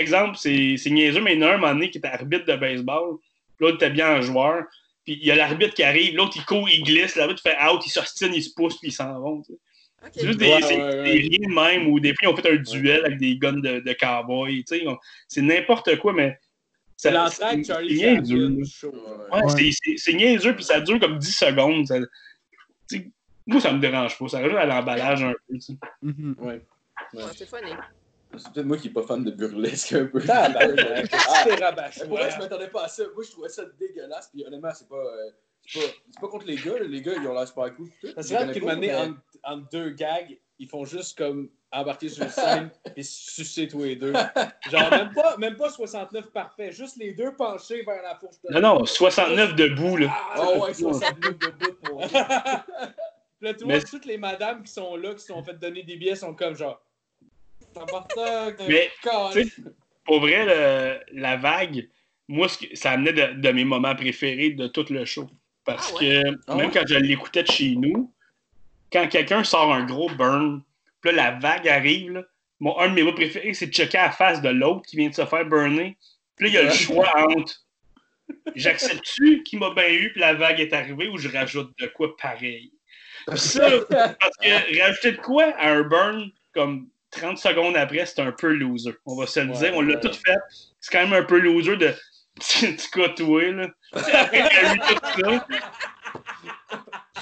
exemple, 0.00 0.38
c'est 0.38 0.78
c'est 0.78 0.88
niaiseux, 0.88 1.20
mais 1.20 1.34
il 1.34 1.40
y 1.40 1.44
en 1.44 1.48
a 1.48 1.50
un, 1.50 1.54
un 1.56 1.58
moment 1.58 1.74
donné 1.74 1.90
qui 1.90 1.98
était 1.98 2.08
arbitre 2.08 2.46
de 2.46 2.56
baseball. 2.56 3.16
L'autre 3.60 3.76
était 3.76 3.90
bien 3.90 4.08
un 4.08 4.20
joueur. 4.22 4.64
Puis 5.04 5.18
il 5.20 5.26
y 5.26 5.30
a 5.30 5.34
l'arbitre 5.34 5.74
qui 5.74 5.82
arrive, 5.82 6.14
l'autre 6.16 6.32
il 6.36 6.44
court, 6.46 6.66
il 6.70 6.82
glisse, 6.82 7.14
l'arbitre 7.14 7.42
fait 7.42 7.56
out, 7.62 7.82
il 7.84 7.90
s'ostine, 7.90 8.32
il 8.32 8.42
se 8.42 8.54
pousse, 8.54 8.78
puis 8.78 8.88
ils 8.88 8.92
s'en. 8.92 9.18
OK. 9.20 9.44
C'est 10.12 10.26
juste 10.26 10.38
des, 10.38 10.46
Ouais, 10.46 11.28
des 11.28 11.46
même, 11.46 11.88
ou 11.88 12.00
des 12.00 12.14
fois 12.14 12.20
ils 12.22 12.28
ont 12.28 12.36
fait 12.36 12.50
un 12.50 12.56
duel 12.56 13.04
avec 13.04 13.18
des 13.18 13.36
guns 13.36 13.52
de, 13.60 13.80
de 13.80 13.92
cowboy. 13.92 14.64
tu 14.64 14.78
sais, 14.78 14.86
on- 14.88 14.96
C'est 15.26 15.42
n'importe 15.42 15.98
quoi, 15.98 16.14
mais. 16.14 16.38
C'est 17.00 17.08
ça- 17.10 17.14
l'entraque 17.14 17.58
c'est 17.58 17.64
Charlie 17.64 17.94
niaiseux, 17.96 18.36
Chaplin 18.48 18.58
là. 18.58 18.64
show. 18.68 18.92
Ouais, 19.32 19.42
Ouais. 19.44 19.48
c'est- 19.96 20.12
niaiseux, 20.14 20.54
puis 20.56 20.64
ça 20.64 20.80
dure 20.80 20.98
comme 20.98 21.16
10 21.18 21.32
secondes. 21.32 21.86
ça- 21.86 21.98
moi, 23.46 23.60
ça 23.60 23.72
me 23.72 23.78
dérange 23.80 24.18
pas. 24.18 24.28
Ça 24.28 24.40
rajoute 24.40 24.58
à 24.58 24.66
l'emballage 24.66 25.22
un 25.22 25.32
peu. 25.48 25.54
Mhm. 26.02 26.34
Ouais. 26.40 26.60
Ouais, 27.14 27.22
c'est 27.36 27.48
funny. 27.48 27.70
C'est 28.36 28.52
peut-être 28.52 28.66
moi 28.66 28.76
qui 28.76 28.88
est 28.88 28.90
pas 28.90 29.04
fan 29.04 29.24
de 29.24 29.30
burlesque 29.30 29.92
un 29.94 30.06
peu. 30.06 30.20
Ah, 30.28 30.48
c'est 31.44 31.54
rabaché. 31.64 32.00
pour 32.06 32.18
vrai, 32.18 32.30
je 32.30 32.38
m'attendais 32.38 32.68
pas 32.68 32.84
à 32.84 32.88
ça. 32.88 33.04
Moi, 33.14 33.24
je 33.24 33.30
trouvais 33.30 33.48
ça 33.48 33.62
dégueulasse. 33.78 34.28
Puis 34.34 34.44
honnêtement, 34.44 34.70
c'est 34.74 34.88
pas, 34.88 34.96
euh, 34.96 35.30
c'est 35.66 35.80
pas, 35.80 35.86
c'est 36.10 36.20
pas 36.20 36.28
contre 36.28 36.46
les 36.46 36.56
gars. 36.56 36.78
Les 36.80 37.00
gars, 37.00 37.12
ils 37.14 37.26
ont 37.26 37.32
l'air 37.32 37.48
super 37.48 37.74
cool. 37.76 37.88
vrai 38.02 38.46
les 38.52 38.60
qu'une 38.60 38.68
année, 38.68 38.92
entre 39.44 39.68
deux 39.70 39.90
gags, 39.90 40.36
ils 40.58 40.68
font 40.68 40.84
juste 40.84 41.16
comme 41.16 41.48
embarquer 41.70 42.08
sur 42.08 42.24
une 42.24 42.30
scène 42.30 42.70
et 42.96 43.02
se 43.02 43.30
sucer 43.32 43.68
tous 43.68 43.84
les 43.84 43.96
deux. 43.96 44.12
Genre, 44.70 44.90
même 44.90 45.12
pas, 45.14 45.36
même 45.36 45.56
pas 45.56 45.70
69 45.70 46.30
parfait, 46.32 46.72
juste 46.72 46.96
les 46.96 47.12
deux 47.12 47.34
penchés 47.36 47.82
vers 47.84 48.02
la 48.02 48.16
fourche 48.16 48.36
de 48.44 48.52
Non, 48.54 48.60
non, 48.78 48.84
69 48.84 49.54
debout, 49.54 49.96
là. 49.98 50.14
Ah 50.34 50.52
ouais, 50.58 50.74
69 50.74 51.38
de 51.38 51.46
bout 51.48 51.72
pour 51.82 52.00
Puis 53.40 53.46
là, 53.46 53.54
tu 53.54 53.64
vois, 53.64 53.74
Mais- 53.74 53.80
toutes 53.82 54.04
les 54.06 54.18
madames 54.18 54.62
qui 54.64 54.72
sont 54.72 54.96
là, 54.96 55.12
qui 55.14 55.20
se 55.20 55.28
sont 55.28 55.44
fait 55.44 55.54
donner 55.58 55.82
des 55.84 55.96
billets, 55.96 56.16
sont 56.16 56.34
comme 56.34 56.56
genre. 56.56 56.80
Tabarnak, 57.74 58.60
Mais, 58.68 58.90
câlin. 59.02 59.30
tu 59.32 59.44
sais, 59.48 59.62
Pour 60.04 60.20
vrai, 60.20 60.44
le- 60.46 61.20
la 61.20 61.36
vague, 61.36 61.88
moi, 62.26 62.48
ce 62.48 62.58
que- 62.58 62.74
ça 62.76 62.92
amenait 62.92 63.12
de, 63.12 63.40
de 63.40 63.50
mes 63.52 63.64
moments 63.64 63.94
préférés 63.94 64.50
de 64.50 64.66
tout 64.66 64.86
le 64.90 65.04
show. 65.04 65.28
Parce 65.64 65.92
Ah 65.94 66.00
que 66.00 66.22
Ah 66.46 66.54
même 66.56 66.66
ouais? 66.66 66.72
quand 66.72 66.82
je 66.88 66.94
l'écoutais 66.96 67.42
de 67.42 67.50
chez 67.52 67.76
nous, 67.76 68.12
quand 68.92 69.08
quelqu'un 69.08 69.44
sort 69.44 69.72
un 69.72 69.84
gros 69.84 70.08
burn, 70.10 70.62
puis 71.00 71.12
là, 71.12 71.30
la 71.30 71.38
vague 71.38 71.68
arrive, 71.68 72.12
là, 72.12 72.22
mon, 72.60 72.78
un 72.78 72.88
de 72.88 72.94
mes 72.94 73.02
mots 73.02 73.12
préférés, 73.12 73.54
c'est 73.54 73.66
de 73.66 73.72
checker 73.72 73.98
à 73.98 74.06
la 74.06 74.12
face 74.12 74.42
de 74.42 74.48
l'autre 74.48 74.82
qui 74.86 74.96
vient 74.96 75.08
de 75.08 75.14
se 75.14 75.24
faire 75.24 75.44
burner. 75.44 75.96
Puis 76.36 76.46
là, 76.46 76.50
il 76.50 76.54
y 76.54 76.58
a 76.58 76.62
le 76.64 76.70
choix 76.70 77.08
entre 77.30 77.54
j'accepte-tu 78.54 79.42
qu'il 79.42 79.58
m'a 79.58 79.70
bien 79.74 79.88
eu, 79.88 80.12
puis 80.12 80.20
la 80.20 80.34
vague 80.34 80.60
est 80.60 80.72
arrivée, 80.72 81.08
ou 81.08 81.18
je 81.18 81.28
rajoute 81.28 81.72
de 81.78 81.86
quoi 81.86 82.16
pareil. 82.16 82.72
Puis 83.26 83.38
ça, 83.38 83.68
parce 83.90 84.36
que 84.42 84.80
rajouter 84.80 85.12
de 85.12 85.16
quoi 85.18 85.44
à 85.58 85.70
un 85.70 85.82
burn 85.82 86.30
comme 86.52 86.88
30 87.10 87.38
secondes 87.38 87.76
après, 87.76 88.06
c'est 88.06 88.20
un 88.20 88.32
peu 88.32 88.52
loser. 88.52 88.94
On 89.06 89.16
va 89.16 89.26
se 89.26 89.40
le 89.40 89.50
Ouais, 89.50 89.58
dire. 89.58 89.72
On 89.74 89.82
l'a 89.82 89.94
ouais. 89.94 90.00
tout 90.00 90.12
fait. 90.12 90.36
C'est 90.80 90.92
quand 90.92 91.06
même 91.06 91.12
un 91.12 91.24
peu 91.24 91.38
loser 91.38 91.76
de 91.76 91.94
tu 92.40 92.76
côtoyer, 92.92 93.52
là? 93.52 93.68
Après 93.92 94.48
qu'il 94.48 94.58
a 94.58 94.74
eu 94.74 94.78
tout 94.78 95.22
ça. 95.22 95.46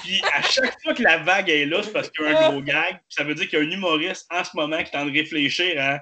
Puis 0.03 0.21
à 0.33 0.41
chaque 0.41 0.81
fois 0.81 0.93
que 0.93 1.03
la 1.03 1.17
vague 1.17 1.49
est 1.49 1.65
là, 1.65 1.81
c'est 1.83 1.91
parce 1.93 2.09
qu'il 2.09 2.25
y 2.25 2.29
a 2.29 2.47
un 2.47 2.51
gros 2.51 2.61
gag. 2.61 2.93
Puis 2.95 3.01
ça 3.09 3.23
veut 3.23 3.35
dire 3.35 3.47
qu'il 3.47 3.59
y 3.59 3.61
a 3.61 3.65
un 3.65 3.69
humoriste 3.71 4.27
en 4.31 4.43
ce 4.43 4.51
moment 4.55 4.77
qui 4.77 4.83
est 4.83 4.95
en 4.97 5.01
train 5.01 5.05
de 5.05 5.11
réfléchir 5.17 5.75
à, 5.81 5.99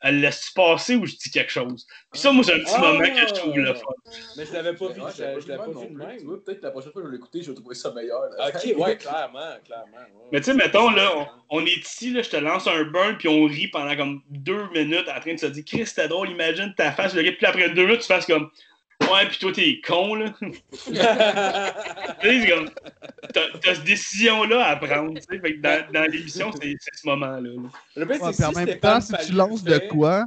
à 0.00 0.12
le 0.12 0.18
laisse 0.20 0.50
passer 0.54 0.94
ou 0.94 1.06
je 1.06 1.14
dis 1.16 1.30
quelque 1.30 1.50
chose. 1.50 1.84
Puis 2.12 2.20
ça, 2.20 2.30
moi, 2.30 2.44
c'est 2.44 2.54
un 2.54 2.60
petit 2.60 2.72
Ah! 2.76 2.80
moment 2.80 3.00
que 3.00 3.20
je 3.20 3.34
trouve 3.34 3.56
le 3.58 3.74
fun. 3.74 3.82
Mais 4.36 4.46
je 4.46 4.52
l'avais 4.52 4.72
pas 4.74 4.88
vu, 4.88 5.00
Ouais, 5.00 5.10
je 5.16 5.22
l'avais 5.48 5.56
pas 5.56 5.66
non 5.66 5.80
vu 5.80 5.86
de 5.88 5.94
plus. 5.94 6.06
même. 6.06 6.18
Tu 6.18 6.24
vois, 6.24 6.44
Peut-être 6.44 6.62
la 6.62 6.70
prochaine 6.70 6.92
fois 6.92 7.02
que 7.02 7.06
je 7.08 7.10
vais 7.10 7.16
l'écouter, 7.16 7.42
je 7.42 7.48
vais 7.50 7.56
trouver 7.56 7.74
ça 7.74 7.90
meilleur. 7.90 8.20
là. 8.38 8.48
Ok, 8.48 8.64
ouais, 8.78 8.96
clairement, 8.96 9.56
clairement. 9.64 9.96
ouais. 9.96 10.28
Mais 10.30 10.38
tu 10.38 10.44
sais, 10.44 10.54
mettons, 10.54 10.90
là, 10.90 11.10
on, 11.16 11.26
on 11.58 11.66
est 11.66 11.76
ici, 11.78 12.10
là, 12.12 12.22
je 12.22 12.30
te 12.30 12.36
lance 12.36 12.66
un 12.68 12.84
burn, 12.84 13.16
puis 13.18 13.26
on 13.28 13.44
rit 13.46 13.66
pendant 13.68 13.96
comme 13.96 14.22
deux 14.30 14.68
minutes 14.72 15.08
en 15.08 15.18
train 15.20 15.34
de 15.34 15.38
se 15.40 15.46
dire, 15.46 15.64
Chris, 15.66 15.86
c'était 15.86 16.06
drôle, 16.06 16.30
imagine 16.30 16.72
ta 16.76 16.92
face, 16.92 17.12
le 17.14 17.22
gars, 17.22 17.32
puis 17.32 17.46
après 17.46 17.68
deux 17.70 17.84
minutes, 17.86 18.02
tu 18.02 18.06
fasses 18.06 18.26
comme, 18.26 18.50
ouais, 19.02 19.26
puis 19.28 19.38
toi, 19.38 19.52
t'es 19.52 19.80
con, 19.86 20.14
là. 20.14 20.32
tu 20.40 20.94
sais, 20.94 21.00
c'est 22.22 22.48
comme, 22.50 22.70
t'as 23.32 23.40
t'as 23.62 23.74
cette 23.74 23.84
décision-là 23.84 24.66
à 24.66 24.76
prendre, 24.76 25.14
tu 25.14 25.22
sais. 25.30 25.40
Fait 25.40 25.54
que 25.56 25.60
dans, 25.60 25.92
dans 25.92 26.04
l'émission, 26.10 26.50
c'est 26.60 26.74
c'est 26.80 26.94
ce 27.00 27.06
moment-là. 27.06 27.40
là. 27.40 27.62
Le 27.96 28.06
pire, 28.06 28.22
Ouais, 28.22 28.28
en 28.28 28.32
si 28.32 28.54
même 28.56 28.78
temps, 28.80 29.00
si 29.00 29.14
tu 29.26 29.32
lances 29.32 29.64
de 29.64 29.74
fait- 29.78 29.88
quoi, 29.88 30.24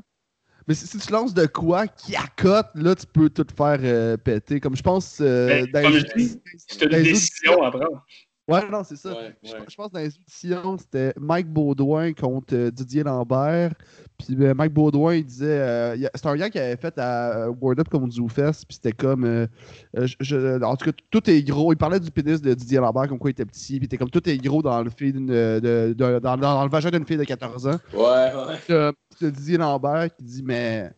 mais 0.68 0.74
si, 0.76 0.88
si 0.88 0.98
tu 1.00 1.12
lances 1.12 1.34
de 1.34 1.46
quoi 1.48 1.88
qui 1.88 2.16
accote, 2.16 2.68
là, 2.76 2.96
tu 2.96 3.06
peux 3.08 3.30
tout 3.30 3.48
faire 3.56 3.80
euh, 3.82 4.18
péter. 4.18 4.60
Comme 4.60 4.76
je 4.76 4.84
pense. 4.84 5.18
euh, 5.22 5.48
Ben, 5.48 5.72
dans 5.72 5.82
comme 5.82 5.94
les- 5.94 6.00
je 6.00 6.06
dis, 6.16 6.42
C'est 6.68 6.84
une 6.84 7.04
décision 7.04 7.64
à 7.64 7.72
prendre. 7.72 8.06
Ouais, 8.52 8.70
non, 8.70 8.84
c'est 8.84 8.96
ça. 8.96 9.10
Ouais, 9.14 9.36
Je, 9.44 9.52
ouais. 9.54 9.58
je 9.68 9.76
pense 9.76 9.88
que 9.88 9.94
dans 9.94 10.00
les 10.00 10.16
auditions, 10.18 10.78
c'était 10.78 11.14
Mike 11.20 11.48
Baudouin 11.48 12.14
contre 12.14 12.56
euh, 12.56 12.72
Didier 12.72 13.04
Lambert. 13.04 13.74
Puis 14.18 14.36
ben, 14.36 14.54
Mike 14.56 14.74
Baudouin, 14.74 15.16
il 15.16 15.26
disait. 15.26 15.46
euh, 15.60 15.96
c'était 16.16 16.28
un 16.28 16.36
gars 16.36 16.50
qui 16.50 16.60
avait 16.60 16.78
fait 16.78 16.98
à 17.00 17.46
euh, 17.48 17.54
Word 17.60 17.80
Up 17.80 17.90
comme 17.90 18.08
du 18.10 18.30
Fest. 18.30 18.66
Puis 18.68 18.76
c'était 18.76 18.92
comme. 18.92 19.48
je- 19.94 20.16
je- 20.20 20.62
en 20.64 20.76
tout 20.76 20.86
cas, 20.92 20.98
tout 21.10 21.30
est 21.30 21.42
gros. 21.44 21.74
Il 21.74 21.78
parlait 21.78 22.00
du 22.00 22.12
pénis 22.12 22.42
de 22.42 22.54
Didier 22.54 22.80
Lambert, 22.80 23.08
comme 23.08 23.18
quoi 23.20 23.30
il 23.30 23.34
était 23.34 23.46
petit. 23.46 23.78
Puis 23.78 23.86
était 23.86 23.98
comme 23.98 24.10
tout 24.12 24.28
est 24.30 24.38
gros 24.38 24.62
dans 24.62 24.82
le, 24.84 24.90
film 24.90 25.26
de, 25.26 25.60
de- 25.60 25.94
de- 25.98 26.20
dans, 26.20 26.38
dans 26.38 26.64
le 26.64 26.70
vagin 26.70 26.92
d'une 26.92 27.06
fille 27.06 27.18
de 27.18 27.24
14 27.24 27.68
ans. 27.68 27.80
Ouais, 27.94 28.00
ouais. 28.00 28.58
Puis, 28.66 28.74
euh, 28.74 28.92
Didier 29.22 29.58
Lambert 29.58 30.16
qui 30.16 30.24
dit 30.24 30.44
Mais 30.44 30.92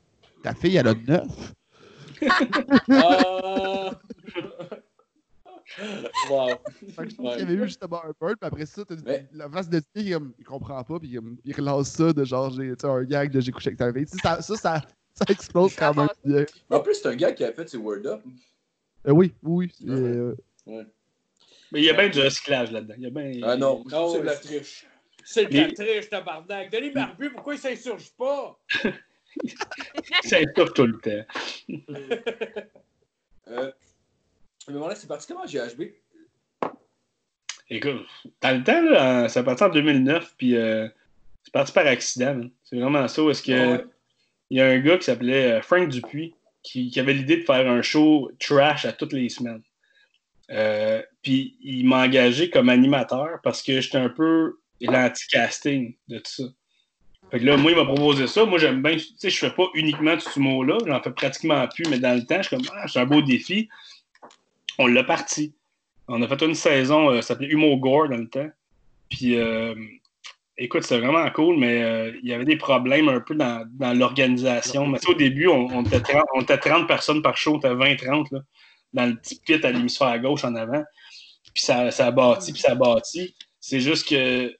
ta 0.43 0.53
fille, 0.53 0.75
elle 0.77 0.87
a 0.87 0.93
9. 0.93 1.53
Ah! 2.89 3.91
wow. 6.29 6.49
Fait 6.95 7.03
que 7.03 7.09
je 7.09 7.15
pense 7.15 7.19
Ouais. 7.19 7.31
qu'il 7.37 7.39
y 7.39 7.41
avait 7.43 7.53
eu 7.53 7.67
justement 7.67 8.03
un 8.03 8.11
bird, 8.19 8.37
puis 8.39 8.47
après 8.47 8.65
ça, 8.65 8.83
Mais- 9.05 9.27
la 9.33 9.49
face 9.49 9.69
de 9.69 9.81
Didier, 9.95 10.15
il, 10.15 10.31
il 10.39 10.45
comprend 10.45 10.83
pas, 10.83 10.99
puis 10.99 11.09
il, 11.09 11.19
il 11.43 11.55
relance 11.55 11.89
ça 11.89 12.13
de 12.13 12.23
genre, 12.23 12.49
j'ai 12.51 12.69
tu 12.71 12.75
sais, 12.81 12.87
un 12.87 13.03
gag 13.03 13.31
de 13.31 13.39
j'ai 13.39 13.51
couché 13.51 13.69
avec 13.69 13.79
ta 13.79 13.91
sais, 13.93 14.17
Ça, 14.21 14.41
ça, 14.41 14.55
ça, 14.55 14.81
ça 15.13 15.25
explose 15.29 15.75
quand 15.75 15.93
même 15.95 16.07
bien. 16.23 16.45
Mais 16.69 16.75
en 16.75 16.79
plus, 16.81 16.95
c'est 16.95 17.07
un 17.07 17.15
gars 17.15 17.31
qui 17.31 17.43
a 17.43 17.51
fait 17.53 17.67
ses 17.69 17.77
Word 17.77 18.05
Up. 18.05 18.21
Euh, 19.07 19.11
oui, 19.11 19.33
oui. 19.43 19.71
Ouais. 19.81 19.91
euh, 19.91 20.35
Mais 21.71 21.79
il 21.81 21.83
y 21.85 21.89
a 21.89 21.93
bien 21.93 22.09
du 22.09 22.21
recyclage 22.21 22.71
là-dedans. 22.71 22.95
Il 22.97 23.03
y 23.03 23.07
a 23.07 23.09
bien... 23.09 23.31
Ah 23.43 23.55
non, 23.57 23.83
que 23.83 23.89
c'est 23.91 24.19
de 24.21 24.25
la 24.25 24.35
triche. 24.35 24.87
C'est 25.25 25.45
de 25.45 25.57
la 25.57 25.71
triche, 25.71 26.09
tabarnak. 26.09 26.71
Denis 26.71 26.91
Barbu, 26.91 27.31
pourquoi 27.31 27.55
il 27.55 27.59
s'insurge 27.59 28.11
pas? 28.17 28.59
Ça 30.23 30.39
étouffe 30.39 30.73
tout 30.73 30.85
le 30.85 30.99
temps. 30.99 31.25
Euh, 33.47 33.71
mais 34.69 34.77
voilà, 34.77 34.95
c'est 34.95 35.07
parti 35.07 35.27
comment 35.27 35.45
GHB? 35.45 35.83
Écoute, 37.69 38.05
dans 38.41 38.57
le 38.57 38.63
temps, 38.63 38.81
là, 38.81 39.29
ça 39.29 39.41
parti 39.43 39.63
en 39.63 39.69
2009, 39.69 40.35
puis 40.37 40.55
euh, 40.55 40.87
c'est 41.43 41.51
parti 41.53 41.71
par 41.71 41.87
accident. 41.87 42.41
hein. 42.43 42.49
C'est 42.63 42.77
vraiment 42.79 43.07
ça. 43.07 43.21
Est-ce 43.23 43.41
que 43.41 43.51
Ouais. 43.77 43.85
il 44.49 44.57
y 44.57 44.61
a 44.61 44.67
un 44.67 44.79
gars 44.79 44.97
qui 44.97 45.05
s'appelait 45.05 45.53
euh, 45.53 45.61
Frank 45.61 45.89
Dupuis 45.89 46.35
qui, 46.61 46.89
qui 46.91 46.99
avait 46.99 47.13
l'idée 47.13 47.37
de 47.37 47.43
faire 47.43 47.69
un 47.69 47.81
show 47.81 48.31
trash 48.39 48.85
à 48.85 48.91
toutes 48.93 49.13
les 49.13 49.29
semaines. 49.29 49.63
Euh, 50.51 51.01
puis 51.21 51.57
il 51.61 51.85
m'a 51.87 52.03
engagé 52.03 52.49
comme 52.49 52.69
animateur 52.69 53.39
parce 53.43 53.63
que 53.63 53.79
j'étais 53.81 53.97
un 53.97 54.09
peu 54.09 54.57
l'anti-casting 54.81 55.95
de 56.09 56.17
tout 56.19 56.31
ça. 56.31 56.43
Fait 57.31 57.39
que 57.39 57.45
là, 57.45 57.57
moi, 57.57 57.71
il 57.71 57.77
m'a 57.77 57.85
proposé 57.85 58.27
ça. 58.27 58.45
Moi, 58.45 58.59
j'aime 58.59 58.83
bien, 58.83 58.95
tu 58.97 59.05
sais, 59.17 59.29
je 59.29 59.37
fais 59.39 59.49
pas 59.51 59.65
uniquement 59.73 60.13
du 60.15 60.21
sumo-là, 60.21 60.77
j'en 60.85 61.01
fais 61.01 61.11
pratiquement 61.11 61.65
plus, 61.69 61.85
mais 61.89 61.97
dans 61.97 62.13
le 62.15 62.23
temps, 62.25 62.41
je 62.41 62.47
suis 62.49 62.55
comme, 62.57 62.65
ah, 62.75 62.87
c'est 62.87 62.99
un 62.99 63.05
beau 63.05 63.21
défi. 63.21 63.69
On 64.79 64.87
l'a 64.87 65.03
parti. 65.03 65.53
On 66.07 66.21
a 66.21 66.27
fait 66.27 66.41
une 66.41 66.55
saison, 66.55 67.09
euh, 67.09 67.21
ça 67.21 67.29
s'appelait 67.29 67.49
Humour 67.49 67.77
Gore 67.79 68.09
dans 68.09 68.17
le 68.17 68.27
temps. 68.27 68.49
Puis, 69.09 69.37
euh, 69.37 69.75
écoute, 70.57 70.83
c'était 70.83 70.99
vraiment 70.99 71.29
cool, 71.31 71.57
mais 71.57 71.81
euh, 71.81 72.11
il 72.21 72.29
y 72.29 72.33
avait 72.33 72.45
des 72.45 72.57
problèmes 72.57 73.09
un 73.09 73.19
peu 73.19 73.35
dans, 73.35 73.67
l'organisation. 73.79 74.87
Mais 74.87 74.99
au 75.07 75.13
début, 75.13 75.47
on, 75.47 75.83
était 75.83 76.01
30, 76.01 76.23
on 76.35 76.41
était 76.41 76.57
30 76.57 76.87
personnes 76.87 77.21
par 77.21 77.37
show, 77.37 77.55
on 77.55 77.59
était 77.59 77.69
20-30 77.69 78.33
là, 78.33 78.39
dans 78.93 79.05
le 79.05 79.15
petit 79.15 79.39
pit 79.39 79.63
à 79.63 79.71
l'hémisphère 79.71 80.07
à 80.07 80.19
gauche 80.19 80.43
en 80.43 80.55
avant. 80.55 80.83
Puis 81.53 81.63
ça, 81.63 81.91
ça 81.91 82.07
a 82.07 82.11
bâti, 82.11 82.51
puis 82.51 82.61
ça 82.61 82.71
a 82.71 82.75
bâti. 82.75 83.35
C'est 83.59 83.79
juste 83.79 84.09
que 84.09 84.51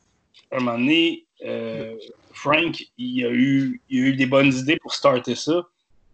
un 0.52 0.60
moment 0.60 0.78
donné, 0.78 1.26
Frank, 2.34 2.84
il 2.98 3.26
a, 3.26 3.32
eu, 3.32 3.82
il 3.90 4.04
a 4.04 4.08
eu 4.08 4.16
des 4.16 4.28
bonnes 4.28 4.54
idées 4.54 4.78
pour 4.78 4.94
starter 4.94 5.36
ça, 5.36 5.64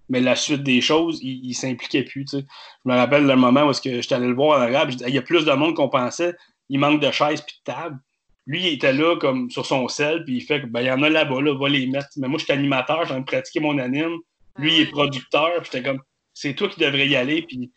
mais 0.09 0.19
la 0.19 0.35
suite 0.35 0.63
des 0.63 0.81
choses, 0.81 1.19
il, 1.21 1.45
il 1.45 1.53
s'impliquait 1.53 2.03
plus. 2.03 2.25
tu 2.25 2.39
sais. 2.39 2.45
Je 2.85 2.91
me 2.91 2.95
rappelle 2.95 3.25
le 3.25 3.35
moment 3.35 3.65
où 3.65 3.73
j'étais 3.73 4.13
allé 4.13 4.27
le 4.27 4.33
voir 4.33 4.59
en 4.59 4.61
arabe, 4.61 4.91
je 4.91 4.97
dis, 4.97 5.03
il 5.07 5.13
y 5.13 5.17
a 5.17 5.21
plus 5.21 5.45
de 5.45 5.51
monde 5.51 5.75
qu'on 5.75 5.89
pensait, 5.89 6.33
il 6.69 6.79
manque 6.79 7.01
de 7.01 7.11
chaises 7.11 7.41
puis 7.41 7.55
de 7.65 7.71
tables. 7.71 7.99
Lui, 8.47 8.61
il 8.61 8.73
était 8.73 8.93
là 8.93 9.15
comme 9.17 9.51
sur 9.51 9.65
son 9.65 9.87
sel, 9.87 10.23
puis 10.25 10.37
il 10.37 10.41
fait 10.41 10.61
que 10.61 10.65
ben, 10.65 10.81
il 10.81 10.87
y 10.87 10.91
en 10.91 11.03
a 11.03 11.09
là-bas, 11.09 11.41
là, 11.41 11.53
va 11.55 11.69
les 11.69 11.85
mettre. 11.85 12.07
Mais 12.17 12.27
moi, 12.27 12.39
je 12.39 12.45
suis 12.45 12.53
animateur, 12.53 13.05
j'ai 13.05 13.13
envie 13.13 13.21
de 13.21 13.27
pratiquer 13.27 13.59
mon 13.59 13.77
anime. 13.77 14.17
Lui, 14.57 14.73
il 14.73 14.81
est 14.81 14.85
producteur, 14.87 15.61
puis 15.61 15.69
j'étais 15.71 15.87
comme, 15.87 16.01
c'est 16.33 16.55
toi 16.55 16.67
qui 16.67 16.79
devrais 16.79 17.07
y 17.07 17.15
aller, 17.15 17.43
puis 17.43 17.71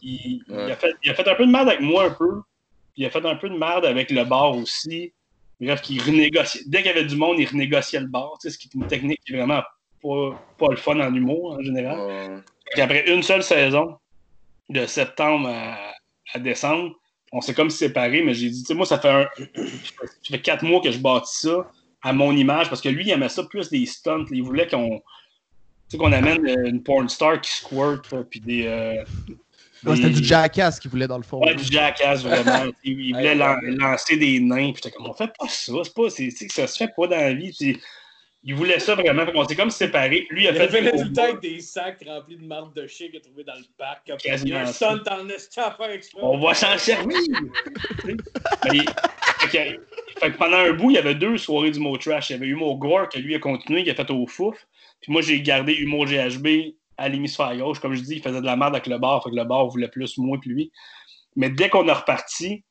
il, 0.00 0.44
il 0.48 0.70
a 0.70 0.76
fait, 0.76 0.94
il 1.02 1.10
a 1.10 1.14
fait 1.14 1.28
un 1.28 1.34
peu 1.34 1.44
de 1.44 1.50
merde 1.50 1.68
avec 1.68 1.80
moi 1.80 2.04
un 2.04 2.10
peu, 2.10 2.42
puis 2.92 3.02
il 3.02 3.06
a 3.06 3.10
fait 3.10 3.24
un 3.24 3.36
peu 3.36 3.48
de 3.48 3.56
merde 3.56 3.84
avec 3.84 4.10
le 4.10 4.24
bar 4.24 4.56
aussi. 4.56 5.12
Bref, 5.60 5.80
qu'il 5.82 6.00
renégociait. 6.02 6.62
Dès 6.66 6.78
qu'il 6.78 6.88
y 6.88 6.90
avait 6.90 7.04
du 7.04 7.16
monde, 7.16 7.38
il 7.38 7.46
renégociait 7.46 8.00
le 8.00 8.08
bar, 8.08 8.36
tu 8.40 8.48
sais, 8.48 8.54
ce 8.54 8.58
qui 8.58 8.68
est 8.68 8.74
une 8.74 8.86
technique 8.86 9.20
qui 9.24 9.32
est 9.32 9.36
vraiment 9.36 9.62
pas, 10.02 10.42
pas 10.58 10.68
le 10.70 10.76
fun 10.76 10.98
en 11.00 11.14
humour 11.14 11.52
en 11.58 11.62
général. 11.62 11.98
Euh, 12.00 12.38
Puis 12.72 12.80
après 12.82 13.10
une 13.12 13.22
seule 13.22 13.42
saison, 13.42 13.96
de 14.68 14.86
septembre 14.86 15.48
à, 15.48 15.76
à 16.34 16.38
décembre, 16.38 16.94
on 17.32 17.40
s'est 17.40 17.54
comme 17.54 17.70
séparés, 17.70 18.22
mais 18.22 18.34
j'ai 18.34 18.50
dit, 18.50 18.60
tu 18.62 18.66
sais, 18.68 18.74
moi, 18.74 18.86
ça 18.86 18.98
fait, 18.98 19.08
un, 19.08 19.26
ça 19.64 20.06
fait 20.30 20.40
quatre 20.40 20.64
mois 20.64 20.80
que 20.80 20.90
je 20.90 20.98
bâtis 20.98 21.42
ça 21.46 21.70
à 22.02 22.12
mon 22.12 22.36
image, 22.36 22.68
parce 22.68 22.80
que 22.80 22.88
lui, 22.88 23.04
il 23.04 23.10
aimait 23.10 23.28
ça 23.28 23.44
plus 23.44 23.70
des 23.70 23.86
stunts. 23.86 24.26
Il 24.30 24.42
voulait 24.42 24.66
qu'on 24.66 24.98
tu 24.98 25.02
sais, 25.88 25.98
qu'on 25.98 26.12
amène 26.12 26.46
une 26.66 26.82
porn 26.82 27.08
star 27.08 27.40
qui 27.40 27.50
squirt, 27.52 28.02
puis 28.30 28.40
des... 28.40 28.66
euh, 28.66 29.04
Ouais, 29.84 29.96
C'était 29.96 30.10
du 30.10 30.22
jackass 30.22 30.78
qu'il 30.78 30.92
voulait 30.92 31.08
dans 31.08 31.16
le 31.16 31.24
fond. 31.24 31.40
Ouais, 31.44 31.56
du 31.56 31.64
jackass, 31.64 32.22
vraiment. 32.22 32.70
il, 32.84 33.00
il 33.08 33.14
voulait 33.16 33.34
lan- 33.34 33.56
lancer 33.62 34.16
des 34.16 34.38
nains. 34.38 34.70
Puis 34.72 34.80
j'étais 34.84 34.92
comme, 34.92 35.08
on 35.08 35.12
fait 35.12 35.32
pas 35.36 35.48
ça. 35.48 35.72
C'est 35.82 35.92
pas, 35.94 36.08
c'est, 36.08 36.28
tu 36.28 36.36
sais, 36.36 36.48
ça 36.48 36.66
se 36.68 36.76
fait 36.76 36.92
pas 36.96 37.08
dans 37.08 37.16
la 37.16 37.34
vie. 37.34 37.50
Puis 37.58 37.80
il 38.44 38.54
voulait 38.54 38.80
ça 38.80 38.94
vraiment. 38.94 39.24
Qu'on 39.26 39.46
s'est 39.46 39.54
comme 39.54 39.70
séparés. 39.70 40.26
Lui, 40.30 40.44
il 40.44 40.48
a 40.48 40.50
Il 40.50 40.56
fait 40.56 40.62
avait 40.62 40.82
du 40.82 40.90
tout 40.90 41.04
le 41.04 41.12
temps 41.12 41.22
avec 41.24 41.40
des 41.40 41.60
sacs 41.60 42.02
remplis 42.06 42.36
de 42.36 42.44
marde 42.44 42.74
de 42.74 42.86
chien 42.86 43.08
qu'il 43.08 43.18
a 43.18 43.20
trouvé 43.20 43.44
dans 43.44 43.54
le 43.54 43.64
parc. 43.78 44.06
Comme, 44.08 44.18
Il 44.24 44.48
y 44.48 44.52
a 44.54 44.62
un 44.62 44.66
stunt 44.66 45.02
à 45.06 45.70
faire 45.70 45.90
exprès. 45.90 46.20
On 46.22 46.38
va 46.38 46.54
s'en 46.54 46.76
servir. 46.78 47.16
Mais 48.04 48.14
il- 48.72 48.84
fait, 49.40 49.48
que, 49.48 49.80
fait 50.20 50.32
que 50.32 50.36
pendant 50.38 50.56
un 50.58 50.72
bout, 50.72 50.90
il 50.90 50.94
y 50.94 50.98
avait 50.98 51.14
deux 51.14 51.36
soirées 51.38 51.70
d'humour 51.70 51.98
trash. 51.98 52.30
Il 52.30 52.32
y 52.34 52.36
avait 52.36 52.46
Humour 52.46 52.78
Gore 52.78 53.08
que 53.08 53.18
lui 53.18 53.34
a 53.34 53.38
continué, 53.38 53.82
il 53.82 53.90
a 53.90 53.94
fait 53.94 54.10
au 54.10 54.26
fouf. 54.26 54.56
Puis 55.00 55.12
moi, 55.12 55.22
j'ai 55.22 55.40
gardé 55.40 55.74
Humour 55.74 56.06
GHB 56.06 56.74
à 56.96 57.08
l'hémisphère 57.08 57.56
gauche. 57.56 57.78
Comme 57.80 57.94
je 57.94 58.02
dis, 58.02 58.16
il 58.16 58.22
faisait 58.22 58.40
de 58.40 58.46
la 58.46 58.56
merde 58.56 58.74
avec 58.74 58.86
le 58.86 58.98
bar. 58.98 59.22
Fait 59.22 59.30
que 59.30 59.36
le 59.36 59.44
bar 59.44 59.66
voulait 59.68 59.88
plus 59.88 60.18
moi 60.18 60.38
puis 60.40 60.50
lui. 60.50 60.72
Mais 61.36 61.48
dès 61.48 61.68
qu'on 61.68 61.88
a 61.88 61.94
reparti, 61.94 62.64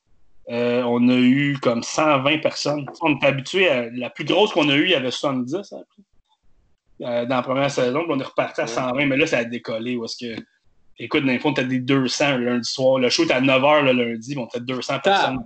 euh, 0.49 0.81
on 0.83 1.07
a 1.09 1.15
eu 1.15 1.57
comme 1.61 1.83
120 1.83 2.39
personnes. 2.39 2.85
On 3.01 3.15
était 3.15 3.27
habitué 3.27 3.69
à. 3.69 3.89
La 3.91 4.09
plus 4.09 4.25
grosse 4.25 4.51
qu'on 4.51 4.69
a 4.69 4.75
eue, 4.75 4.85
il 4.85 4.91
y 4.91 4.95
avait 4.95 5.11
70 5.11 5.55
après. 5.73 5.85
Euh, 7.01 7.25
dans 7.25 7.35
la 7.37 7.41
première 7.41 7.71
saison. 7.71 8.03
Puis 8.03 8.11
on 8.11 8.19
est 8.19 8.23
reparti 8.23 8.61
à 8.61 8.67
120. 8.67 9.05
Mais 9.05 9.17
là, 9.17 9.25
ça 9.27 9.39
a 9.39 9.43
décollé. 9.43 9.95
Où 9.95 10.05
est-ce 10.05 10.17
que. 10.17 10.41
Écoute, 10.99 11.21
dans 11.25 11.31
les 11.31 11.39
fonds, 11.39 11.53
t'as 11.53 11.63
des 11.63 11.79
200 11.79 12.37
le 12.37 12.45
lundi 12.45 12.69
soir. 12.69 12.99
Le 12.99 13.09
show 13.09 13.23
était 13.23 13.33
à 13.33 13.41
9h 13.41 13.83
le 13.85 13.91
lundi, 13.93 14.35
mais 14.35 14.41
on 14.41 14.45
était 14.47 14.59
200 14.59 14.99
personnes. 14.99 15.35
le. 15.35 15.39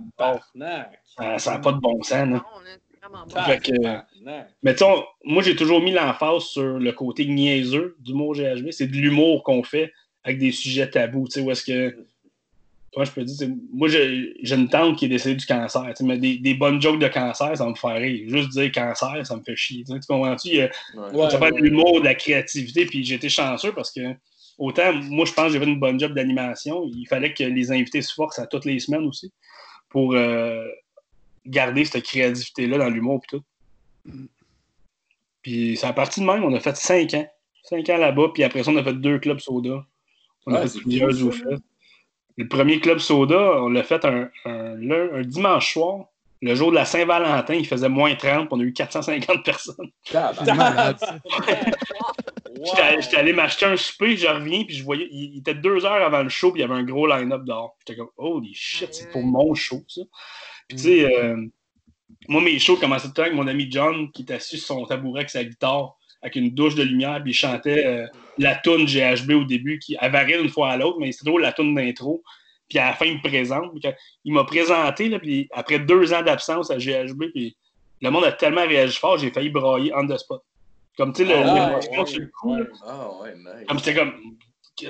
Euh, 1.20 1.38
ça 1.38 1.52
n'a 1.52 1.58
pas 1.60 1.72
de 1.72 1.78
bon 1.78 2.02
sens. 2.02 2.26
Non, 2.28 2.42
on 2.54 2.60
est 2.66 2.98
vraiment 3.00 3.24
bon. 3.26 3.40
Fait 3.42 3.58
que- 3.58 3.72
Tabarnak. 3.76 4.48
Mais 4.62 4.74
tu 4.74 4.84
moi, 5.24 5.42
j'ai 5.42 5.56
toujours 5.56 5.80
mis 5.80 5.92
l'emphase 5.92 6.42
sur 6.44 6.78
le 6.78 6.92
côté 6.92 7.24
niaiseux 7.26 7.96
d'humour 8.00 8.34
GHB. 8.34 8.70
C'est 8.70 8.86
de 8.88 8.96
l'humour 8.96 9.42
qu'on 9.44 9.62
fait 9.62 9.92
avec 10.24 10.38
des 10.38 10.52
sujets 10.52 10.90
tabous. 10.90 11.26
Tu 11.28 11.32
sais, 11.32 11.40
où 11.40 11.50
est-ce 11.50 11.64
que. 11.64 12.06
Comment 12.96 13.04
je 13.04 13.12
peux 13.12 13.24
dire? 13.24 13.50
Moi, 13.74 13.88
j'ai 13.88 14.32
une 14.54 14.70
tante 14.70 14.96
qui 14.98 15.04
est 15.04 15.08
décédée 15.08 15.34
du 15.34 15.44
cancer. 15.44 15.92
Mais 16.00 16.16
des, 16.16 16.38
des 16.38 16.54
bonnes 16.54 16.80
jokes 16.80 16.98
de 16.98 17.08
cancer, 17.08 17.54
ça 17.54 17.68
me 17.68 17.74
fait 17.74 17.92
rire. 17.92 18.24
Juste 18.26 18.48
dire 18.52 18.72
cancer, 18.72 19.26
ça 19.26 19.36
me 19.36 19.42
fait 19.42 19.54
chier. 19.54 19.84
Tu 19.84 19.92
comprends-tu? 20.08 20.48
Il 20.48 20.54
y 20.54 20.60
a- 20.62 20.70
ouais. 20.94 21.10
Ouais. 21.12 21.30
ça 21.30 21.38
fait 21.38 21.50
de 21.50 21.58
l'humour, 21.58 22.00
de 22.00 22.06
la 22.06 22.14
créativité, 22.14 22.86
puis 22.86 23.12
été 23.12 23.28
chanceux 23.28 23.72
parce 23.72 23.92
que 23.92 24.00
autant, 24.56 24.94
moi, 24.94 25.26
je 25.26 25.32
pense 25.34 25.48
que 25.48 25.52
j'ai 25.52 25.58
fait 25.58 25.66
une 25.66 25.78
bonne 25.78 26.00
job 26.00 26.14
d'animation. 26.14 26.88
Il 26.90 27.06
fallait 27.06 27.34
que 27.34 27.44
les 27.44 27.70
invités 27.70 28.00
se 28.00 28.14
forcent 28.14 28.38
à 28.38 28.46
toutes 28.46 28.64
les 28.64 28.78
semaines 28.78 29.04
aussi 29.04 29.30
pour 29.90 30.14
euh, 30.14 30.64
garder 31.44 31.84
cette 31.84 32.02
créativité-là 32.02 32.78
dans 32.78 32.88
l'humour 32.88 33.20
et 33.24 33.26
tout. 33.36 33.42
Puis 35.42 35.76
c'est 35.76 35.86
à 35.86 35.92
partir 35.92 36.22
de 36.22 36.28
même, 36.32 36.44
on 36.44 36.54
a 36.54 36.60
fait 36.60 36.76
cinq 36.78 37.12
ans. 37.12 37.26
Cinq 37.62 37.90
ans 37.90 37.98
là-bas, 37.98 38.28
puis 38.32 38.42
après 38.42 38.64
ça, 38.64 38.70
on 38.70 38.76
a 38.76 38.82
fait 38.82 38.94
deux 38.94 39.18
clubs 39.18 39.40
soda. 39.40 39.84
On 40.46 40.54
a 40.54 40.66
fait 40.66 40.78
plusieurs 40.80 41.12
ça, 41.12 41.22
oufettes. 41.24 41.60
Le 42.36 42.46
premier 42.48 42.80
club 42.80 42.98
soda, 42.98 43.62
on 43.62 43.68
l'a 43.68 43.82
fait 43.82 44.04
un, 44.04 44.28
un, 44.44 44.74
lun- 44.76 45.08
un 45.14 45.22
dimanche 45.22 45.72
soir. 45.72 46.06
Le 46.42 46.54
jour 46.54 46.70
de 46.70 46.74
la 46.76 46.84
Saint-Valentin, 46.84 47.54
il 47.54 47.66
faisait 47.66 47.88
moins 47.88 48.14
30, 48.14 48.48
puis 48.48 48.48
on 48.52 48.60
a 48.60 48.62
eu 48.62 48.72
450 48.74 49.42
personnes. 49.44 49.88
Wow. 52.58 52.64
J'étais 53.00 53.16
allé- 53.18 53.32
m'acheter 53.34 53.66
un 53.66 53.76
souper, 53.76 54.16
je 54.16 54.26
reviens, 54.26 54.64
puis 54.64 54.74
je 54.76 54.82
voyais, 54.84 55.08
il, 55.10 55.34
il 55.34 55.38
était 55.40 55.54
deux 55.54 55.84
heures 55.84 56.02
avant 56.02 56.22
le 56.22 56.28
show, 56.30 56.52
puis 56.52 56.60
il 56.60 56.62
y 56.62 56.64
avait 56.64 56.78
un 56.78 56.84
gros 56.84 57.06
line-up 57.06 57.42
dehors. 57.44 57.76
J'étais 57.80 57.98
comme, 57.98 58.08
holy 58.16 58.54
shit, 58.54 58.88
c'est 58.94 59.10
pour 59.10 59.22
mon 59.22 59.54
show, 59.54 59.82
ça. 59.88 60.00
Puis 60.68 60.76
tu 60.78 60.84
sais, 60.84 61.16
euh, 61.18 61.36
moi, 62.28 62.40
mes 62.42 62.58
shows 62.58 62.76
commençaient 62.76 63.08
tout 63.08 63.12
le 63.12 63.14
temps 63.14 63.22
avec 63.22 63.34
mon 63.34 63.46
ami 63.46 63.68
John, 63.70 64.10
qui 64.10 64.22
était 64.22 64.34
assis 64.34 64.56
sur 64.58 64.68
son 64.76 64.86
tabouret 64.86 65.20
avec 65.20 65.30
sa 65.30 65.44
guitare, 65.44 65.96
avec 66.22 66.36
une 66.36 66.50
douche 66.54 66.74
de 66.74 66.82
lumière, 66.82 67.20
puis 67.22 67.32
il 67.32 67.34
chantait 67.34 67.84
euh, 67.86 68.06
la 68.38 68.54
toune 68.56 68.84
GHB 68.86 69.30
au 69.32 69.44
début, 69.44 69.78
qui 69.78 69.96
variait 70.10 70.38
d'une 70.38 70.50
fois 70.50 70.70
à 70.70 70.76
l'autre, 70.76 70.98
mais 71.00 71.12
c'était 71.12 71.24
toujours 71.26 71.40
la 71.40 71.52
toune 71.52 71.74
d'intro. 71.74 72.22
Puis 72.68 72.78
à 72.78 72.86
la 72.88 72.92
fin, 72.94 73.06
il 73.06 73.14
me 73.18 73.22
présente. 73.22 73.70
Puis 73.72 73.80
quand- 73.80 73.94
il 74.24 74.32
m'a 74.32 74.44
présenté, 74.44 75.08
là, 75.08 75.18
puis 75.18 75.48
après 75.52 75.78
deux 75.78 76.12
ans 76.12 76.22
d'absence 76.22 76.70
à 76.70 76.78
GHB, 76.78 77.30
puis 77.32 77.56
le 78.02 78.10
monde 78.10 78.24
a 78.24 78.32
tellement 78.32 78.66
réagi 78.66 78.98
fort, 78.98 79.18
j'ai 79.18 79.30
failli 79.30 79.50
brailler 79.50 79.92
on 79.94 80.06
the 80.06 80.18
spot. 80.18 80.42
Comme, 80.96 81.12
tu 81.12 81.24
sais, 81.24 81.28
le- 81.28 81.36
Ah, 81.44 81.66
l'émotion 81.68 82.00
ouais, 82.00 82.06
sur 82.06 82.20
le 82.20 82.26
coup, 82.26 82.54
là. 82.56 82.62
ouais. 82.62 82.68
Ah 82.86 83.08
ouais, 83.22 83.34
nice. 83.36 83.66
Comme 83.68 83.78
c'était 83.78 83.94
comme. 83.94 84.12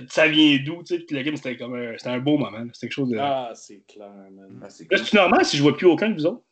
Ça 0.09 0.27
vient 0.27 0.59
d'où, 0.65 0.83
tu 0.83 0.97
sais? 0.97 1.01
Puis 1.01 1.15
le 1.17 1.23
game, 1.23 1.37
c'était 1.37 1.57
comme 1.57 1.75
un, 1.75 1.93
c'était 1.97 2.11
un 2.11 2.19
beau 2.19 2.39
moment. 2.39 2.59
C'était 2.73 2.87
quelque 2.89 2.93
chose 2.93 3.09
de. 3.11 3.19
Ah, 3.19 3.53
c'est 3.55 3.83
clair, 3.87 4.09
man. 4.31 4.61
Ah, 4.65 4.69
c'est 4.69 4.87
cool. 4.89 4.99
c'est 4.99 5.15
normal 5.15 5.45
si 5.45 5.57
je 5.57 5.63
vois 5.63 5.77
plus 5.77 5.87
aucun 5.87 6.09
de 6.09 6.15
vous 6.15 6.27
autres? 6.27 6.43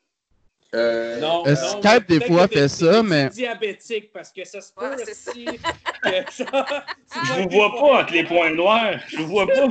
Euh, 0.74 1.20
Non, 1.20 1.44
Euh, 1.46 1.54
non, 1.54 1.82
Skype, 1.82 2.08
des 2.08 2.20
fois, 2.20 2.48
fait 2.48 2.68
ça, 2.68 3.02
mais- 3.02 3.28
diabétique 3.30 4.10
parce 4.12 4.32
que 4.32 4.44
ça 4.44 4.60
se 4.60 4.72
peut 4.72 4.88
Ouais, 4.90 4.96
c'est 5.04 5.14
ça. 5.14 5.30
aussi. 5.30 5.44
que 5.44 6.32
ça- 6.32 6.84
Je 7.24 7.32
vous 7.42 7.48
vois 7.50 7.70
pas 7.70 8.00
entre 8.02 8.12
les 8.12 8.24
points 8.24 8.50
noirs. 8.50 8.94
Je 9.08 9.16
vous 9.18 9.26
vois 9.28 9.46
pas, 9.46 9.54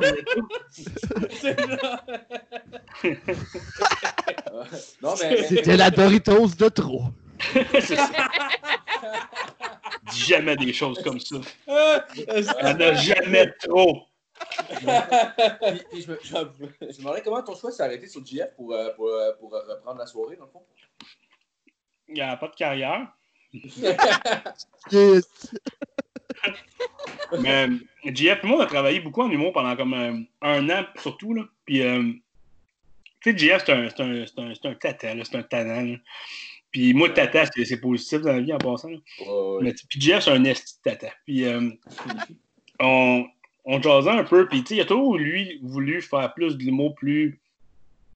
non, 5.02 5.14
mais. 5.22 5.44
C'était 5.44 5.78
la 5.78 5.92
Doritos 5.92 6.48
de 6.58 6.70
trop. 6.70 7.04
C'est 7.82 7.96
ça. 7.96 8.10
Dis 10.12 10.20
jamais 10.26 10.56
des 10.56 10.74
choses 10.74 11.02
comme 11.04 11.20
ça. 11.20 11.36
Ah, 11.68 12.06
Il 12.16 12.24
y 12.24 12.64
en 12.64 12.80
a 12.80 12.94
jamais 12.94 13.52
trop. 13.64 14.04
Puis- 14.70 14.86
puis 15.92 16.02
je, 16.02 16.12
me, 16.12 16.20
je, 16.24 16.34
me- 16.36 16.98
demandais 16.98 17.22
comment 17.24 17.42
ton 17.44 17.56
choix 17.56 17.72
s'est 17.72 17.84
arrêté 17.84 18.08
sur 18.08 18.26
GF 18.26 18.56
pour, 18.56 18.74
euh, 18.74 18.90
pour, 18.96 19.08
euh, 19.08 19.32
pour 19.40 19.54
euh, 19.56 19.62
reprendre 19.76 20.00
la 20.00 20.06
soirée, 20.08 20.36
dans 20.36 20.46
le 20.46 20.52
fond. 20.52 20.64
Il 22.08 22.16
n'y 22.16 22.22
a 22.22 22.36
pas 22.38 22.48
de 22.48 22.56
carrière. 22.56 23.08
Yes. 24.92 25.26
Mais 27.40 27.68
JF 28.06 28.44
et 28.44 28.48
moi, 28.48 28.58
on 28.58 28.62
a 28.62 28.66
travaillé 28.66 29.00
beaucoup 29.00 29.22
en 29.22 29.30
humour 29.32 29.54
pendant 29.54 29.76
comme 29.76 30.26
un 30.42 30.70
an, 30.70 30.86
surtout. 30.98 31.34
Là. 31.34 31.44
Puis, 31.66 31.82
euh, 31.82 32.12
tu 33.22 33.32
sais, 33.32 33.38
JF, 33.38 33.64
c'est 33.66 33.72
un, 33.74 33.90
c'est 33.90 34.02
un, 34.02 34.26
c'est 34.26 34.40
un, 34.40 34.54
c'est 34.54 34.68
un 34.68 34.76
tata, 34.76 35.16
là, 35.16 35.24
c'est 35.24 35.38
un 35.38 35.44
tannant. 35.44 35.82
là. 35.82 35.98
Puis 36.72 36.94
moi, 36.94 37.10
tata, 37.10 37.46
c'est 37.46 37.66
c'est 37.66 37.80
positif 37.80 38.22
dans 38.22 38.34
la 38.34 38.42
vie 38.42 38.54
en 38.54 38.58
passant. 38.58 38.90
Mais 39.62 39.74
puis 39.90 40.02
Jeff, 40.02 40.24
c'est 40.24 40.32
un 40.32 40.44
esti 40.44 40.76
de 40.84 40.90
tata. 40.92 41.08
Puis 41.26 41.46
euh, 41.46 41.70
on, 42.80 43.26
on 43.66 43.82
jasait 43.82 44.10
un 44.10 44.24
peu, 44.24 44.48
puis 44.48 44.64
il 44.70 44.82
a 44.82 44.86
toujours, 44.86 45.18
lui, 45.18 45.60
voulu 45.64 46.02
faire 46.02 46.34
plus 46.34 46.58
de 46.58 46.64
l'humour 46.64 46.96
plus. 46.96 47.40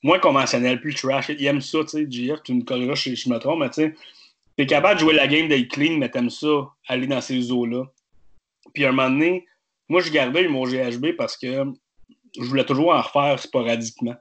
moins 0.03 0.19
conventionnel, 0.19 0.79
plus 0.79 0.93
trash. 0.93 1.29
Il 1.29 1.45
aime 1.45 1.61
ça, 1.61 1.79
tu 1.83 1.89
sais, 1.89 2.07
Jeff, 2.09 2.43
tu 2.43 2.53
me 2.53 2.63
colleras 2.63 2.95
si 2.95 3.15
je 3.15 3.29
me 3.29 3.37
trompe, 3.39 3.59
mais 3.59 3.69
tu 3.69 3.75
sais, 3.75 3.95
t'es 4.57 4.65
capable 4.65 4.95
de 4.95 4.99
jouer 5.01 5.13
la 5.13 5.27
game 5.27 5.47
d'être 5.47 5.69
clean, 5.69 5.97
mais 5.97 6.09
t'aimes 6.09 6.29
ça, 6.29 6.69
aller 6.87 7.07
dans 7.07 7.21
ces 7.21 7.51
eaux-là. 7.51 7.85
Puis 8.73 8.85
à 8.85 8.89
un 8.89 8.91
moment 8.91 9.09
donné, 9.09 9.45
moi, 9.89 10.01
je 10.01 10.11
gardais 10.11 10.47
mon 10.47 10.65
GHB 10.65 11.15
parce 11.17 11.37
que 11.37 11.65
je 12.37 12.43
voulais 12.43 12.65
toujours 12.65 12.93
en 12.93 13.01
refaire 13.01 13.39
sporadiquement. 13.39 14.15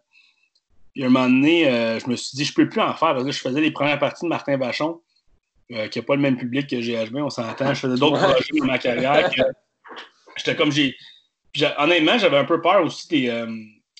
Puis 0.94 1.02
à 1.02 1.06
un 1.06 1.10
moment 1.10 1.28
donné, 1.28 1.68
euh, 1.68 1.98
je 1.98 2.08
me 2.08 2.16
suis 2.16 2.36
dit, 2.36 2.44
je 2.44 2.54
peux 2.54 2.68
plus 2.68 2.80
en 2.80 2.94
faire 2.94 3.12
parce 3.12 3.24
que 3.24 3.32
je 3.32 3.40
faisais 3.40 3.60
les 3.60 3.70
premières 3.70 3.98
parties 3.98 4.24
de 4.24 4.30
Martin 4.30 4.56
Vachon, 4.56 5.00
euh, 5.72 5.88
qui 5.88 5.98
n'a 5.98 6.04
pas 6.04 6.14
le 6.14 6.22
même 6.22 6.36
public 6.36 6.68
que 6.68 6.76
GHB, 6.76 7.16
on 7.16 7.30
s'entend. 7.30 7.74
Je 7.74 7.80
faisais 7.80 7.96
d'autres 7.98 8.18
projets 8.18 8.58
dans 8.58 8.66
ma 8.66 8.78
carrière. 8.78 9.28
que 9.30 9.42
J'étais 10.36 10.56
comme 10.56 10.72
j'ai. 10.72 10.96
Puis 11.56 11.64
Honnêtement, 11.78 12.18
j'avais 12.18 12.36
un 12.38 12.44
peu 12.44 12.60
peur 12.60 12.84
aussi 12.84 13.08
des, 13.08 13.28
euh, 13.28 13.46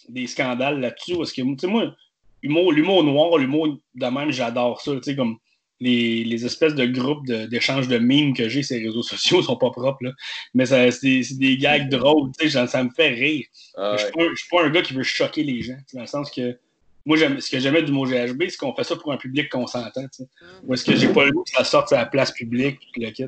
des 0.08 0.26
scandales 0.26 0.80
là-dessus. 0.80 1.16
Parce 1.16 1.32
que, 1.32 1.42
tu 1.42 1.54
sais, 1.58 1.66
moi, 1.66 1.94
l'humour, 2.42 2.72
l'humour 2.72 3.02
noir, 3.04 3.38
l'humour 3.38 3.78
de 3.94 4.06
même, 4.06 4.30
j'adore 4.30 4.80
ça. 4.80 4.92
Tu 4.96 5.02
sais, 5.02 5.16
comme 5.16 5.36
les, 5.80 6.24
les 6.24 6.46
espèces 6.46 6.74
de 6.74 6.86
groupes 6.86 7.26
de- 7.26 7.46
d'échanges 7.46 7.86
de, 7.88 7.98
mimes 7.98 8.34
que 8.34 8.48
j'ai 8.48 8.62
sur 8.62 8.76
les 8.76 8.86
réseaux 8.86 9.02
sociaux 9.02 9.42
sont 9.42 9.56
pas 9.56 9.70
propres. 9.70 10.04
Là. 10.04 10.12
Mais 10.54 10.66
ça- 10.66 10.90
c'est 10.90 11.22
des, 11.38 11.56
gags 11.58 11.88
drôles. 11.88 12.30
Tu 12.38 12.44
sais, 12.44 12.50
genre, 12.58 12.68
ça 12.68 12.82
me 12.84 12.90
fait 12.90 13.08
rire. 13.08 13.46
Ah, 13.76 13.96
Je 13.98 14.04
ouais. 14.04 14.10
suis 14.10 14.12
pas 14.12 14.22
un- 14.24 14.30
je 14.30 14.36
suis 14.40 14.48
pas 14.50 14.64
un 14.64 14.70
gars 14.70 14.82
qui 14.82 14.94
veut 14.94 15.02
choquer 15.02 15.42
les 15.42 15.62
gens. 15.62 15.76
Dans 15.94 16.00
le 16.02 16.06
sens 16.06 16.30
que. 16.30 16.58
Moi, 17.04 17.16
j'aime- 17.16 17.40
ce 17.40 17.48
que 17.50 17.60
j'aimais 17.60 17.82
du 17.84 17.92
mot 17.92 18.04
GHB, 18.04 18.48
c'est 18.48 18.56
qu'on 18.56 18.74
fait 18.74 18.82
ça 18.82 18.96
pour 18.96 19.12
un 19.12 19.16
public 19.16 19.48
consentant. 19.48 20.00
Mm. 20.02 20.24
Ou 20.64 20.74
est-ce 20.74 20.84
que 20.84 20.96
j'ai 20.96 21.08
pas 21.08 21.24
le 21.24 21.30
goût 21.32 21.44
que 21.44 21.50
ça 21.50 21.62
sorte 21.62 21.92
à 21.92 21.98
la 21.98 22.06
place 22.06 22.32
publique 22.32 22.78
le 22.96 23.10
kit? 23.10 23.26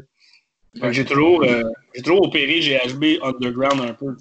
J'ai 0.90 1.04
toujours, 1.04 1.42
euh, 1.44 1.62
toujours 2.04 2.26
opéré 2.26 2.60
GHB 2.60 3.22
underground 3.22 3.80
un 3.80 3.94
peu. 3.94 4.14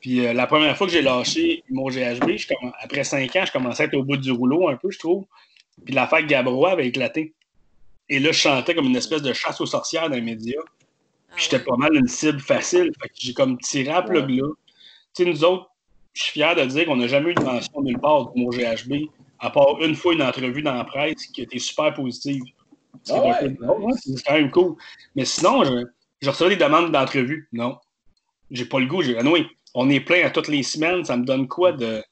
Puis 0.00 0.26
euh, 0.26 0.32
la 0.32 0.46
première 0.46 0.76
fois 0.76 0.86
que 0.86 0.92
j'ai 0.92 1.02
lâché 1.02 1.64
mon 1.70 1.88
GHB, 1.88 2.36
je 2.36 2.48
après 2.80 3.04
cinq 3.04 3.34
ans, 3.36 3.44
je 3.46 3.52
commençais 3.52 3.84
à 3.84 3.86
être 3.86 3.94
au 3.94 4.04
bout 4.04 4.16
du 4.16 4.30
rouleau 4.30 4.68
un 4.68 4.76
peu, 4.76 4.90
je 4.90 4.98
trouve. 4.98 5.24
Puis 5.84 5.94
l'affaire 5.94 6.24
Gabrois 6.26 6.72
avait 6.72 6.88
éclaté. 6.88 7.34
Et 8.08 8.18
là, 8.20 8.32
je 8.32 8.38
chantais 8.38 8.74
comme 8.74 8.86
une 8.86 8.96
espèce 8.96 9.22
de 9.22 9.32
chasse 9.32 9.60
aux 9.60 9.66
sorcières 9.66 10.08
dans 10.08 10.16
les 10.16 10.22
médias. 10.22 10.60
Ah 10.60 11.34
Puis 11.36 11.44
j'étais 11.44 11.64
pas 11.64 11.76
mal 11.76 11.94
une 11.94 12.08
cible 12.08 12.40
facile. 12.40 12.90
Fait 13.00 13.08
que 13.08 13.14
j'ai 13.18 13.34
comme 13.34 13.58
tiré 13.58 13.90
à 13.90 14.02
plug 14.02 14.30
là. 14.30 14.48
Tu 15.14 15.24
sais, 15.24 15.30
nous 15.30 15.44
autres, 15.44 15.70
je 16.14 16.22
suis 16.24 16.32
fier 16.32 16.54
de 16.54 16.64
dire 16.64 16.86
qu'on 16.86 16.96
n'a 16.96 17.06
jamais 17.06 17.30
eu 17.30 17.34
de 17.34 17.42
mention 17.42 17.80
nulle 17.82 17.98
part 17.98 18.32
du 18.32 18.42
mot 18.42 18.50
GHB, 18.50 19.08
à 19.38 19.50
part 19.50 19.80
une 19.82 19.94
fois 19.94 20.14
une 20.14 20.22
entrevue 20.22 20.62
dans 20.62 20.74
la 20.74 20.84
presse 20.84 21.26
qui 21.26 21.42
était 21.42 21.58
super 21.58 21.94
positive. 21.94 22.42
Ah 23.10 23.22
ouais, 23.22 23.56
hein, 23.62 23.90
C'est 23.96 24.22
quand 24.24 24.34
même 24.34 24.50
cool. 24.50 24.76
Mais 25.14 25.24
sinon, 25.24 25.64
je, 25.64 25.84
je 26.22 26.30
recevais 26.30 26.56
des 26.56 26.64
demandes 26.64 26.92
d'entrevue. 26.92 27.48
Non. 27.52 27.78
J'ai 28.50 28.64
pas 28.64 28.78
le 28.80 28.86
goût. 28.86 29.02
J'ai, 29.02 29.18
ah 29.18 29.22
non, 29.22 29.32
oui, 29.32 29.46
on 29.74 29.88
est 29.90 30.00
plein 30.00 30.24
à 30.26 30.30
toutes 30.30 30.48
les 30.48 30.62
semaines. 30.62 31.04
Ça 31.04 31.16
me 31.16 31.24
donne 31.24 31.48
quoi 31.48 31.72
de, 31.72 32.02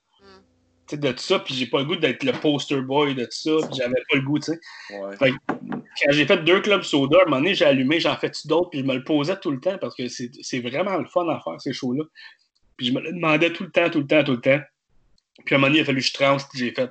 Mm. 0.92 0.96
de 0.98 1.12
tout 1.12 1.18
ça? 1.18 1.38
Puis 1.40 1.54
j'ai 1.54 1.66
pas 1.66 1.78
le 1.80 1.84
goût 1.84 1.96
d'être 1.96 2.22
le 2.24 2.32
poster 2.32 2.80
boy 2.80 3.14
de 3.14 3.24
tout 3.24 3.30
ça. 3.32 3.66
Puis 3.66 3.76
j'avais 3.76 3.94
pas 4.08 4.16
le 4.16 4.20
goût, 4.22 4.38
tu 4.38 4.52
sais 4.52 4.60
Ouais. 4.96 5.16
quand 5.18 6.12
j'ai 6.12 6.26
fait 6.26 6.38
deux 6.44 6.60
clubs 6.60 6.82
soda, 6.82 7.18
à 7.18 7.22
un 7.22 7.24
moment 7.24 7.36
donné, 7.38 7.54
j'ai 7.54 7.64
allumé, 7.64 7.98
j'en 8.00 8.16
fais 8.16 8.30
d'autres, 8.44 8.70
puis 8.70 8.80
je 8.80 8.84
me 8.84 8.94
le 8.94 9.02
posais 9.04 9.38
tout 9.40 9.50
le 9.50 9.58
temps 9.60 9.78
parce 9.78 9.94
que 9.96 10.08
c'est 10.08 10.30
c'est 10.42 10.60
vraiment 10.60 10.96
le 10.98 11.06
fun 11.06 11.26
à 11.28 11.40
faire 11.40 11.60
ces 11.60 11.72
shows-là. 11.72 12.04
Puis 12.76 12.86
je 12.88 12.92
me 12.92 13.00
le 13.00 13.12
demandais 13.12 13.52
tout 13.52 13.64
le 13.64 13.70
temps, 13.70 13.88
tout 13.90 14.00
le 14.00 14.06
temps, 14.06 14.22
tout 14.22 14.32
le 14.32 14.40
temps. 14.40 14.60
Puis 15.44 15.54
à 15.54 15.58
un 15.58 15.60
moment 15.60 15.68
donné, 15.68 15.78
il 15.80 15.82
a 15.82 15.84
fallu 15.86 16.00
que 16.00 16.06
je 16.06 16.12
tranche, 16.14 16.42
puis 16.50 16.58
j'ai 16.60 16.72
fait 16.72 16.90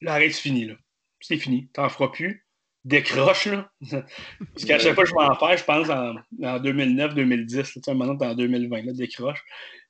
là, 0.00 0.14
arrête, 0.14 0.32
c'est 0.32 0.40
fini, 0.40 0.64
là. 0.66 0.74
C'est 1.20 1.36
fini, 1.36 1.68
t'en 1.74 1.88
feras 1.90 2.08
plus. 2.08 2.46
Décroche, 2.84 3.46
là. 3.46 3.68
parce 3.90 4.64
qu'à 4.66 4.78
chaque 4.78 4.94
fois 4.94 5.04
que 5.04 5.10
je 5.10 5.14
vais 5.14 5.22
en 5.22 5.34
faire, 5.34 5.56
je 5.56 5.64
pense 5.64 5.88
en, 5.90 6.14
en 6.42 6.58
2009-2010, 6.60 7.56
là, 7.56 7.62
tu 7.62 7.80
sais, 7.82 7.94
maintenant, 7.94 8.26
en 8.26 8.34
2020, 8.34 8.82
là, 8.86 8.92
décroche. 8.92 9.42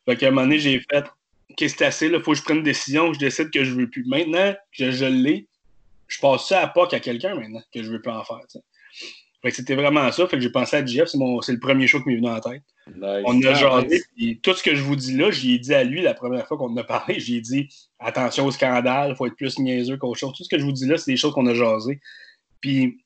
Fait 0.09 0.17
qu'à 0.17 0.29
un 0.29 0.31
moment 0.31 0.43
donné, 0.43 0.59
j'ai 0.59 0.81
fait 0.91 1.05
OK, 1.51 1.57
c'est 1.59 1.83
assez, 1.83 2.09
là, 2.09 2.21
faut 2.21 2.33
que 2.33 2.39
je 2.39 2.43
prenne 2.43 2.59
une 2.59 2.63
décision, 2.63 3.09
que 3.09 3.15
je 3.15 3.21
décide 3.21 3.51
que 3.51 3.65
je 3.65 3.73
veux 3.75 3.89
plus. 3.89 4.05
Maintenant 4.07 4.55
que 4.77 4.91
je 4.91 5.05
l'ai, 5.05 5.47
je 6.09 6.19
passe 6.21 6.49
ça 6.49 6.61
à 6.63 6.67
POC 6.69 6.95
à 6.95 7.01
quelqu'un 7.01 7.35
maintenant, 7.35 7.63
que 7.73 7.83
je 7.83 7.91
veux 7.91 8.01
plus 8.01 8.11
en 8.13 8.25
faire. 8.25 8.41
Fait 9.43 9.51
que 9.51 9.57
c'était 9.57 9.75
vraiment 9.75 10.11
ça. 10.13 10.27
Fait 10.27 10.37
que 10.37 10.43
j'ai 10.43 10.51
pensé 10.51 10.77
à 10.77 10.85
JF, 10.85 11.07
c'est, 11.07 11.17
mon, 11.19 11.41
c'est 11.41 11.53
le 11.53 11.61
premier 11.61 11.87
show 11.87 12.01
qui 12.03 12.09
m'est 12.11 12.17
venu 12.17 12.29
en 12.29 12.41
tête. 12.41 12.63
Nice. 12.89 13.23
On 13.25 13.41
a 13.43 13.51
Ah, 13.51 13.55
jasé, 13.55 13.87
nice. 13.89 14.05
puis 14.17 14.41
tout 14.43 14.53
ce 14.55 14.63
que 14.63 14.75
je 14.75 14.83
vous 14.83 14.97
dis 14.97 15.17
là, 15.17 15.31
j'y 15.31 15.55
ai 15.55 15.59
dit 15.59 15.73
à 15.75 15.83
lui 15.85 16.03
la 16.03 16.13
première 16.15 16.47
fois 16.47 16.57
qu'on 16.59 16.71
en 16.73 16.77
a 16.77 16.85
parlé. 16.85 17.19
J'ai 17.21 17.41
dit 17.41 17.69
attention 17.99 18.47
au 18.47 18.51
scandale, 18.51 19.15
faut 19.17 19.27
être 19.27 19.37
plus 19.37 19.59
niaiseux 19.59 19.97
qu'autre 19.97 20.19
chose. 20.19 20.33
Tout 20.37 20.45
ce 20.45 20.49
que 20.49 20.59
je 20.59 20.65
vous 20.65 20.73
dis 20.73 20.87
là, 20.87 20.97
c'est 20.99 21.11
des 21.11 21.17
choses 21.17 21.33
qu'on 21.33 21.47
a 21.47 21.55
jasées. 21.55 22.01
Puis 22.61 22.99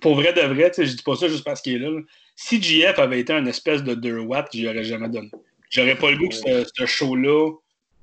pour 0.00 0.14
vrai 0.14 0.32
de 0.32 0.40
vrai, 0.40 0.72
je 0.76 0.82
dis 0.84 1.02
pas 1.02 1.16
ça 1.16 1.28
juste 1.28 1.44
parce 1.44 1.60
qu'il 1.60 1.74
est 1.74 1.78
là. 1.78 1.90
là. 1.90 2.00
Si 2.34 2.62
JF 2.62 2.98
avait 2.98 3.20
été 3.20 3.32
un 3.32 3.44
espèce 3.46 3.82
de 3.84 3.94
2 3.94 4.20
watts, 4.20 4.48
j'y 4.52 4.66
aurais 4.66 4.84
jamais 4.84 5.08
donné. 5.08 5.30
J'aurais 5.70 5.96
pas 5.96 6.10
le 6.10 6.16
goût 6.18 6.28
que 6.28 6.34
ce, 6.34 6.64
ce 6.74 6.86
show-là 6.86 7.52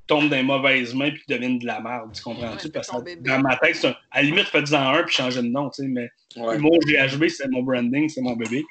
tombe 0.08 0.30
dans 0.30 0.36
les 0.38 0.44
mauvaises 0.44 0.94
mains 0.96 1.12
puis 1.12 1.22
devienne 1.28 1.60
de 1.60 1.66
la 1.66 1.80
merde. 1.82 2.12
Tu 2.16 2.22
comprends-tu? 2.24 2.66
Ouais, 2.68 2.72
Parce 2.74 2.90
que 2.90 3.16
dans 3.20 3.40
ma 3.42 3.58
tête, 3.58 3.84
un- 3.86 3.96
à 4.12 4.22
la 4.22 4.24
limite, 4.24 4.46
faites-en 4.48 4.90
un 4.90 5.04
puis 5.04 5.16
changez 5.16 5.42
de 5.42 5.48
nom, 5.48 5.70
tu 5.70 5.84
sais, 5.84 5.88
mais 5.88 6.10
Ouais. 6.36 6.58
mon 6.58 6.72
GHB, 6.80 7.28
c'est 7.28 7.48
mon 7.50 7.62
branding, 7.64 8.08
c'est 8.10 8.22
mon 8.22 8.36
bébé. 8.36 8.64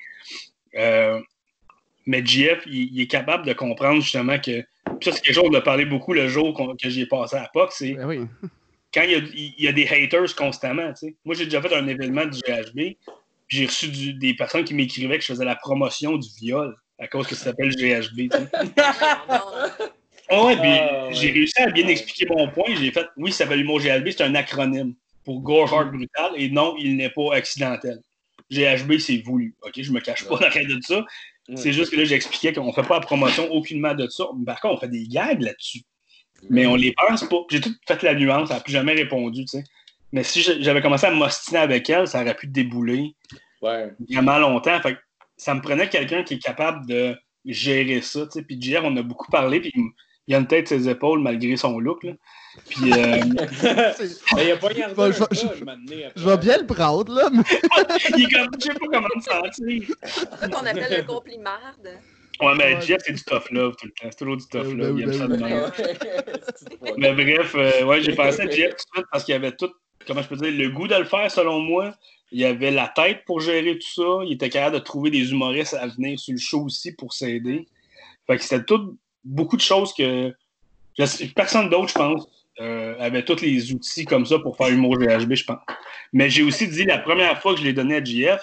Euh, 0.77 1.21
mais 2.07 2.25
JF, 2.25 2.65
il, 2.67 2.93
il 2.95 3.01
est 3.03 3.07
capable 3.07 3.47
de 3.47 3.53
comprendre 3.53 4.01
justement 4.01 4.39
que. 4.39 4.61
puis 4.63 4.65
Ça, 5.03 5.13
c'est 5.13 5.21
quelque 5.21 5.35
chose 5.35 5.51
de 5.51 5.61
parler 5.61 5.85
beaucoup 5.85 6.13
le 6.13 6.29
jour 6.29 6.57
que 6.81 6.89
j'ai 6.89 7.07
passé 7.07 7.37
à 7.37 7.49
POC. 7.53 7.73
C'est 7.73 7.93
Ben 7.95 8.07
oui. 8.07 8.21
quand 8.93 9.03
il 9.03 9.11
y, 9.11 9.15
a, 9.15 9.19
il 9.19 9.65
y 9.65 9.69
a 9.69 9.73
des 9.73 9.87
haters 9.87 10.35
constamment. 10.35 10.93
tu 10.95 11.09
sais. 11.09 11.17
Moi, 11.25 11.35
j'ai 11.35 11.45
déjà 11.45 11.61
fait 11.63 11.75
un 11.75 11.87
événement 11.87 12.25
du 12.27 12.39
GHB. 12.41 12.75
puis 12.75 12.97
J'ai 13.49 13.67
reçu 13.67 13.89
du- 13.89 14.15
des 14.15 14.35
personnes 14.35 14.65
qui 14.65 14.75
m'écrivaient 14.75 15.17
que 15.19 15.23
je 15.25 15.29
faisais 15.33 15.45
la 15.45 15.57
promotion 15.57 16.17
du 16.17 16.29
viol 16.41 16.75
à 16.99 17.07
cause 17.07 17.27
que 17.27 17.35
ça 17.35 17.45
s'appelle 17.45 17.71
GHB. 17.77 18.29
tu 18.31 18.37
sais. 18.37 18.49
Ah 20.31 20.45
ouais, 20.45 20.57
puis 20.57 20.69
Ah, 20.69 21.09
j'ai 21.11 21.31
réussi 21.31 21.59
à 21.63 21.71
bien 21.71 21.89
expliquer 21.89 22.27
mon 22.27 22.49
point. 22.51 22.75
J'ai 22.79 22.91
fait, 22.93 23.07
oui, 23.17 23.33
ça 23.33 23.39
s'appelle 23.45 23.61
l'humour 23.61 23.81
GHB, 23.81 24.11
c'est 24.11 24.23
un 24.25 24.35
acronyme 24.35 24.95
pour 25.25 25.41
Gore 25.41 25.73
Hard 25.73 25.91
Brutal, 25.91 26.33
et 26.37 26.51
non, 26.51 26.75
il 26.79 26.97
n'est 26.97 27.09
pas 27.11 27.35
accidentel. 27.35 27.99
GHB, 28.51 28.99
c'est 28.99 29.19
voulu. 29.19 29.55
OK, 29.63 29.73
je 29.81 29.91
me 29.93 30.01
cache 30.01 30.25
pas 30.27 30.35
Ouais. 30.35 30.41
derrière 30.41 30.67
de 30.77 30.79
ça. 30.83 31.05
C'est 31.55 31.73
juste 31.73 31.91
que 31.93 31.97
là, 31.97 32.05
j'expliquais 32.05 32.53
qu'on 32.53 32.71
fait 32.75 32.83
pas 32.83 32.97
la 32.97 33.01
promotion 33.07 33.51
aucunement 33.51 33.95
de 33.95 34.07
ça. 34.09 34.27
Par 34.45 34.61
contre, 34.61 34.75
on 34.75 34.81
fait 34.81 34.89
des 34.89 35.07
gags 35.09 35.41
là-dessus. 35.41 35.81
Mais 36.51 36.67
on 36.67 36.77
les 36.77 36.93
pense 36.93 37.25
pas. 37.29 37.37
J'ai 37.51 37.61
tout 37.61 37.73
fait 37.87 38.03
la 38.03 38.15
nuance, 38.15 38.49
elle 38.51 38.57
n'a 38.57 38.63
plus 38.63 38.73
jamais 38.73 38.95
répondu, 38.95 39.45
tu 39.45 39.59
sais. 39.59 39.65
Mais 40.13 40.23
si 40.23 40.41
j'avais 40.43 40.81
commencé 40.81 41.07
à 41.07 41.11
m'ostiner 41.11 41.59
avec 41.61 41.89
elle, 41.91 42.07
ça 42.07 42.23
aurait 42.23 42.35
pu 42.37 42.47
débouler 42.47 43.15
Ouais. 43.61 43.93
vraiment 44.11 44.39
longtemps. 44.39 44.81
Fait 44.81 44.95
que 44.95 44.99
ça 45.37 45.55
me 45.55 45.61
prenait 45.61 45.89
quelqu'un 45.89 46.23
qui 46.23 46.35
est 46.35 46.39
capable 46.43 46.87
de 46.87 47.17
gérer 47.45 48.01
ça. 48.03 48.21
tu 48.27 48.39
sais. 48.39 48.43
Puis 48.43 48.61
JR, 48.61 48.81
on 48.85 48.97
a 48.97 49.03
beaucoup 49.03 49.31
parlé, 49.31 49.61
puis 49.61 49.73
il 50.27 50.35
a 50.35 50.39
une 50.39 50.47
tête 50.47 50.69
sur 50.69 50.79
ses 50.79 50.89
épaules 50.89 51.21
malgré 51.21 51.57
son 51.57 51.79
look. 51.79 52.05
Là. 52.05 52.13
Puis 52.69 52.93
euh, 52.93 53.21
C'est- 53.97 54.21
Mais 54.37 54.47
il 54.47 54.53
a 54.53 54.57
pas 54.57 54.73
gardé 54.73 54.95
Bon, 54.95 55.13
je- 55.13 55.25
je- 56.17 56.25
vais 56.25 56.37
bien 56.39 56.59
le 56.59 56.67
prendre, 56.67 57.13
là, 57.15 57.29
mais 57.33 57.43
il 58.17 58.25
est 58.25 58.31
comme, 58.33 58.49
je 58.59 58.65
sais 58.65 58.75
pas 58.75 58.87
comment 58.93 59.09
me 59.15 59.21
sentir. 59.21 59.83
Ça 60.05 60.49
qu'on 60.49 60.67
appelle 60.67 60.97
le 60.99 61.03
complimarde. 61.05 61.89
Ouais, 62.41 62.55
mais. 62.57 62.81
Jeff, 62.81 62.99
c'est 63.05 63.13
du 63.13 63.23
tough 63.23 63.51
love 63.51 63.75
tout 63.77 63.87
le 63.87 63.93
temps. 63.93 64.09
C'est 64.11 64.19
toujours 64.19 64.37
du 64.37 64.47
tough 64.47 64.65
Ben 64.65 64.77
love. 64.77 64.99
il 64.99 65.03
aime 65.03 65.11
ben 65.11 65.19
ça 65.19 65.27
de 65.27 65.37
même. 65.37 65.73
Mais 66.99 67.13
bref, 67.13 67.55
euh, 67.57 67.85
ouais, 67.85 68.03
j'ai 68.03 68.15
pensé 68.15 68.43
à 68.43 68.51
Jeff 68.51 68.71
tout 68.71 68.77
de 68.77 68.95
suite 68.95 69.07
parce 69.11 69.25
qu'il 69.25 69.35
avait 69.35 69.53
tout, 69.53 69.71
comment 70.07 70.23
je 70.23 70.29
peux 70.29 70.37
dire, 70.37 70.53
le 70.53 70.69
goût 70.71 70.89
de 70.89 70.95
le 70.95 71.05
faire 71.05 71.31
selon 71.31 71.61
moi. 71.61 71.95
Il 72.31 72.45
avait 72.45 72.71
la 72.71 72.89
tête 72.89 73.25
pour 73.25 73.41
gérer 73.41 73.79
tout 73.79 74.03
ça. 74.03 74.25
Il 74.25 74.35
était 74.35 74.51
capable 74.51 74.75
de 74.77 74.81
trouver 74.81 75.11
des 75.11 75.31
humoristes 75.31 75.75
à 75.75 75.87
venir 75.87 76.19
sur 76.19 76.33
le 76.33 76.39
show 76.39 76.65
aussi 76.65 76.93
pour 76.93 77.13
s'aider. 77.13 77.67
Fait 78.27 78.37
que 78.37 78.43
c'était 78.43 78.65
tout, 78.65 78.99
beaucoup 79.25 79.57
de 79.57 79.63
choses 79.63 79.95
que 79.95 80.35
personne 81.35 81.71
d'autre, 81.71 81.89
je 81.89 81.95
pense, 81.95 82.29
euh, 82.61 82.95
avait 82.99 83.25
tous 83.25 83.41
les 83.41 83.73
outils 83.73 84.05
comme 84.05 84.27
ça 84.27 84.39
pour 84.39 84.57
faire 84.57 84.69
humour 84.69 84.99
GHB, 84.99 85.35
je 85.35 85.45
pense. 85.45 85.61
Mais 86.13 86.29
j'ai 86.29 86.43
aussi 86.43 86.69
dit 86.69 86.85
la 86.85 86.99
première 86.99 87.41
fois 87.41 87.55
que 87.55 87.61
je 87.61 87.65
l'ai 87.65 87.73
donné 87.73 87.97
à 87.97 88.05
JF, 88.05 88.41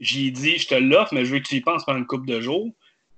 j'ai 0.00 0.30
dit 0.30 0.58
je 0.58 0.68
te 0.68 0.74
l'offre, 0.74 1.14
mais 1.14 1.24
je 1.24 1.32
veux 1.32 1.38
que 1.40 1.48
tu 1.48 1.56
y 1.56 1.60
penses 1.60 1.84
pendant 1.84 1.98
une 1.98 2.06
couple 2.06 2.28
de 2.28 2.40
jours. 2.40 2.68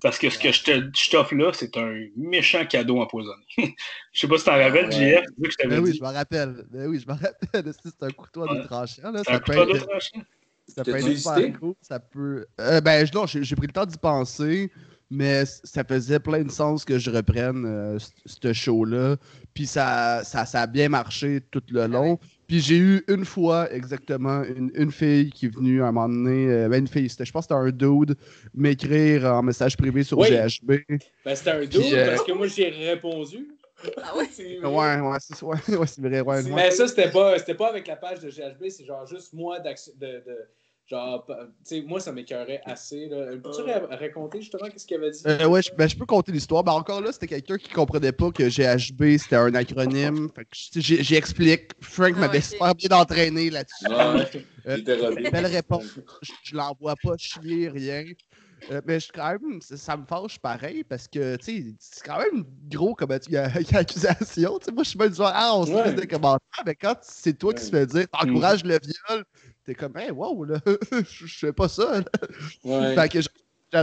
Parce 0.01 0.17
que 0.17 0.29
ce 0.29 0.39
que 0.39 0.51
je 0.51 0.63
te- 0.63 0.89
je 0.97 1.09
t'offre 1.11 1.35
là, 1.35 1.51
c'est 1.53 1.77
un 1.77 1.93
méchant 2.15 2.65
cadeau 2.65 3.01
empoisonné. 3.01 3.43
je 3.57 4.19
sais 4.19 4.27
pas 4.27 4.37
si 4.37 4.45
t'en 4.45 4.57
rappelles, 4.57 4.85
Ouais. 4.87 4.91
JF, 4.91 5.23
c'est 5.37 5.43
que 5.45 5.51
je 5.51 5.57
t'avais 5.57 5.75
ben 5.77 5.83
oui, 5.83 5.91
dit. 5.91 5.97
je 5.97 6.03
me 6.03 6.09
rappelle. 6.09 6.65
Ben 6.71 6.87
oui, 6.87 6.99
je 6.99 7.07
me 7.07 7.17
rappelle. 7.19 7.73
C'est 7.83 8.03
un 8.03 8.09
couteau 8.09 8.45
là? 8.45 8.85
C'est 8.87 9.05
un 9.05 9.23
Ça 9.23 9.39
peut 9.39 9.53
couteau 9.53 9.61
être, 9.63 9.73
de 9.73 9.79
tranchant? 9.79 10.21
ça 10.67 10.83
peut 10.83 10.95
être 10.95 11.17
super 11.17 11.59
cool. 11.59 11.73
Ça 11.81 11.99
peut. 11.99 12.45
Euh, 12.59 12.81
ben, 12.81 13.05
je- 13.05 13.13
non, 13.13 13.25
j'ai 13.27 13.43
j'ai 13.43 13.55
pris 13.55 13.67
le 13.67 13.73
temps 13.73 13.85
d'y 13.85 13.97
penser, 13.97 14.71
mais 15.11 15.43
ça 15.45 15.83
faisait 15.83 16.19
plein 16.19 16.41
de 16.43 16.49
sens 16.51 16.83
que 16.83 16.97
je 16.97 17.11
reprenne 17.11 17.65
euh, 17.65 17.99
ce 18.25 18.53
show-là. 18.53 19.17
Puis 19.53 19.67
ça, 19.67 20.23
ça, 20.23 20.45
ça 20.45 20.61
a 20.61 20.67
bien 20.67 20.89
marché 20.89 21.41
tout 21.51 21.61
le 21.69 21.85
long. 21.87 22.17
Puis 22.51 22.59
j'ai 22.59 22.75
eu 22.75 23.01
une 23.07 23.23
fois 23.23 23.71
exactement 23.71 24.43
une, 24.43 24.71
une 24.75 24.91
fille 24.91 25.31
qui 25.31 25.45
est 25.45 25.55
venue 25.55 25.81
à 25.81 25.85
un 25.87 25.93
moment 25.93 26.09
donné, 26.09 26.49
euh, 26.51 26.67
ben 26.67 26.79
une 26.81 26.87
fille, 26.89 27.07
c'était- 27.07 27.23
je 27.23 27.31
pense 27.31 27.47
que 27.47 27.53
c'était 27.55 27.61
un 27.61 27.71
dude, 27.71 28.17
m'écrire 28.53 29.23
en 29.23 29.41
message 29.41 29.77
privé 29.77 30.03
sur 30.03 30.17
Oui. 30.17 30.27
GHB. 30.27 30.81
Ben, 31.23 31.33
c'était 31.33 31.51
un 31.51 31.59
Puis, 31.59 31.69
doute 31.69 31.93
euh, 31.93 32.07
parce 32.07 32.23
que 32.27 32.33
moi, 32.33 32.47
j'ai 32.47 32.67
répondu. 32.67 33.47
Ah 34.03 34.17
ouais? 34.17 34.25
C'est 34.33 34.57
vrai. 34.57 34.67
Ouais, 34.67 34.99
ouais, 34.99 35.17
c'est 35.21 35.43
ouais, 35.43 35.55
vrai. 36.09 36.19
Ouais, 36.19 36.43
ouais. 36.43 36.51
Mais 36.53 36.71
ça, 36.71 36.89
c'était 36.89 37.09
pas, 37.09 37.39
c'était 37.39 37.55
pas 37.55 37.69
avec 37.69 37.87
la 37.87 37.95
page 37.95 38.19
de 38.19 38.29
GHB, 38.29 38.67
c'est 38.67 38.83
genre 38.83 39.05
juste 39.05 39.31
moi 39.31 39.61
d'action- 39.61 39.93
de, 39.97 40.07
de, 40.07 40.37
genre, 40.91 41.25
pa- 41.25 41.47
tu 41.65 41.75
sais, 41.75 41.81
moi, 41.81 41.99
ça 41.99 42.11
m'écœurait 42.11 42.61
assez. 42.65 43.09
Peux-tu 43.09 43.61
ra- 43.61 43.95
raconter 43.95 44.41
justement 44.41 44.67
qu'est-ce 44.69 44.85
qu'il 44.85 44.97
avait 44.97 45.11
dit? 45.11 45.21
Euh, 45.25 45.47
ouais, 45.47 45.61
je, 45.61 45.71
ben, 45.73 45.87
je 45.87 45.95
peux 45.95 46.05
compter 46.05 46.31
l'histoire. 46.31 46.63
Ben, 46.63 46.73
encore 46.73 47.01
là, 47.01 47.11
c'était 47.11 47.27
quelqu'un 47.27 47.57
qui 47.57 47.69
comprenait 47.69 48.11
pas 48.11 48.29
que 48.31 48.43
GHB 48.49 49.17
c'était 49.17 49.37
un 49.37 49.53
acronyme. 49.55 50.29
Fait 50.35 50.43
que 50.45 50.49
j'ai- 50.81 51.01
j'explique. 51.03 51.71
Frank 51.81 52.13
Ah, 52.17 52.19
m'avait 52.19 52.41
super 52.41 52.75
bien 52.75 52.89
entraîné 52.91 53.49
là-dessus. 53.49 53.87
Ouais, 53.87 54.45
Euh. 54.67 55.29
Belle 55.31 55.45
réponse. 55.47 55.85
Je, 56.21 56.31
je 56.43 56.55
l'envoie 56.55 56.95
pas 57.01 57.15
chier, 57.17 57.69
rien. 57.69 58.03
Euh, 58.69 58.79
mais 58.85 58.99
je, 58.99 59.11
quand 59.11 59.27
même, 59.31 59.59
ça, 59.59 59.75
ça 59.75 59.97
me 59.97 60.05
fâche 60.05 60.37
pareil 60.37 60.83
parce 60.83 61.07
que, 61.07 61.35
c'est 61.41 61.73
quand 62.05 62.19
même 62.19 62.43
gros 62.69 62.93
comme 62.93 63.09
accu- 63.09 63.35
accusation. 63.75 64.59
Moi, 64.71 64.83
je 64.83 64.89
suis 64.89 64.99
même 64.99 65.09
du 65.09 65.15
genre, 65.15 65.31
ah, 65.33 65.51
on 65.55 65.65
se 65.65 65.71
Ouais. 65.71 65.83
fait 65.85 65.93
des 65.95 66.05
commentaires, 66.07 66.63
mais 66.65 66.75
quand 66.75 66.95
c'est 67.01 67.35
toi 67.37 67.53
qui 67.55 67.63
se 67.63 67.71
fait 67.71 67.87
dire, 67.87 68.05
t'encourages 68.09 68.63
le 68.63 68.77
viol, 68.83 69.23
t'es 69.65 69.75
comme, 69.75 69.95
hey, 69.97 70.11
wow, 70.11 70.43
là, 70.45 70.59
je 70.91 71.25
fais 71.39 71.53
pas 71.53 71.67
ça. 71.67 72.01
Ouais. 72.63 72.95
Fait 72.95 73.09
que 73.09 73.19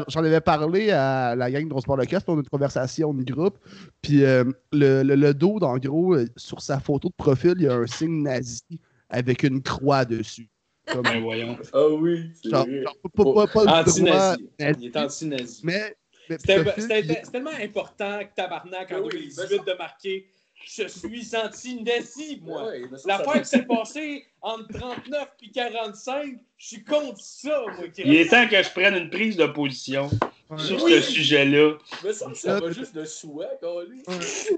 j'en- 0.08 0.20
avais 0.24 0.40
parlé 0.40 0.90
à 0.90 1.34
la 1.36 1.50
gang 1.50 1.68
de 1.68 1.74
parle 1.86 2.00
le 2.00 2.06
casque, 2.06 2.28
on 2.28 2.34
a 2.36 2.40
une 2.40 2.48
conversation 2.48 3.14
de 3.14 3.22
groupe. 3.24 3.58
Puis 4.02 4.24
euh, 4.24 4.44
le, 4.72 5.02
le, 5.02 5.14
le 5.14 5.34
dos, 5.34 5.58
en 5.62 5.78
gros, 5.78 6.14
euh, 6.14 6.26
sur 6.36 6.60
sa 6.60 6.80
photo 6.80 7.08
de 7.08 7.14
profil, 7.14 7.54
il 7.56 7.62
y 7.62 7.68
a 7.68 7.74
un 7.74 7.86
signe 7.86 8.22
nazi 8.22 8.62
avec 9.08 9.42
une 9.42 9.62
croix 9.62 10.04
dessus. 10.04 10.48
Comme, 10.86 11.02
Ben 11.02 11.20
voyons. 11.22 11.56
Ah 11.72 11.86
oui, 11.88 12.30
c'est 12.42 12.50
genre, 12.50 12.66
vrai. 12.66 12.82
genre, 12.82 13.46
pas, 13.46 13.80
Anti-nazi. 13.80 14.48
nazi, 14.58 14.78
Il 14.80 14.86
est 14.86 14.96
anti-nazi. 14.96 15.60
mais, 15.64 15.96
mais 16.30 16.36
C'était 16.38 17.22
tellement 17.30 17.50
important 17.62 18.20
que 18.20 18.34
Tabarnak 18.34 18.92
en 18.92 19.00
Oui, 19.02 19.10
2018 19.10 19.64
de 19.66 19.76
marquer 19.78 20.30
Je 20.64 20.86
suis 20.86 21.36
anti-nazi, 21.36 22.40
moi. 22.42 22.66
Ouais, 22.68 22.82
semble 22.82 23.00
L'affaire 23.06 23.32
que 23.34 23.38
qui 23.40 23.44
s'est 23.46 23.62
passée 23.66 24.24
entre 24.42 24.68
39 24.68 25.28
et 25.42 25.50
45, 25.50 26.38
je 26.56 26.66
suis 26.66 26.84
contre 26.84 27.20
ça, 27.20 27.62
moi. 27.76 27.88
qui 27.88 28.02
Il 28.04 28.14
est 28.16 28.28
temps 28.28 28.46
que 28.48 28.62
je 28.62 28.70
prenne 28.70 28.94
une 28.96 29.10
prise 29.10 29.36
de 29.36 29.46
position 29.46 30.10
Ouais. 30.50 30.58
sur 30.58 30.82
Oui. 30.82 30.92
ce 30.94 31.00
sujet-là. 31.02 31.74
ça 32.12 32.28
me 32.28 32.34
semble 32.34 32.34
que 32.34 32.38
ça 32.38 32.60
va 32.60 32.72
juste 32.72 32.94
de 32.94 33.04
souhait, 33.04 33.46
lui. 33.88 34.02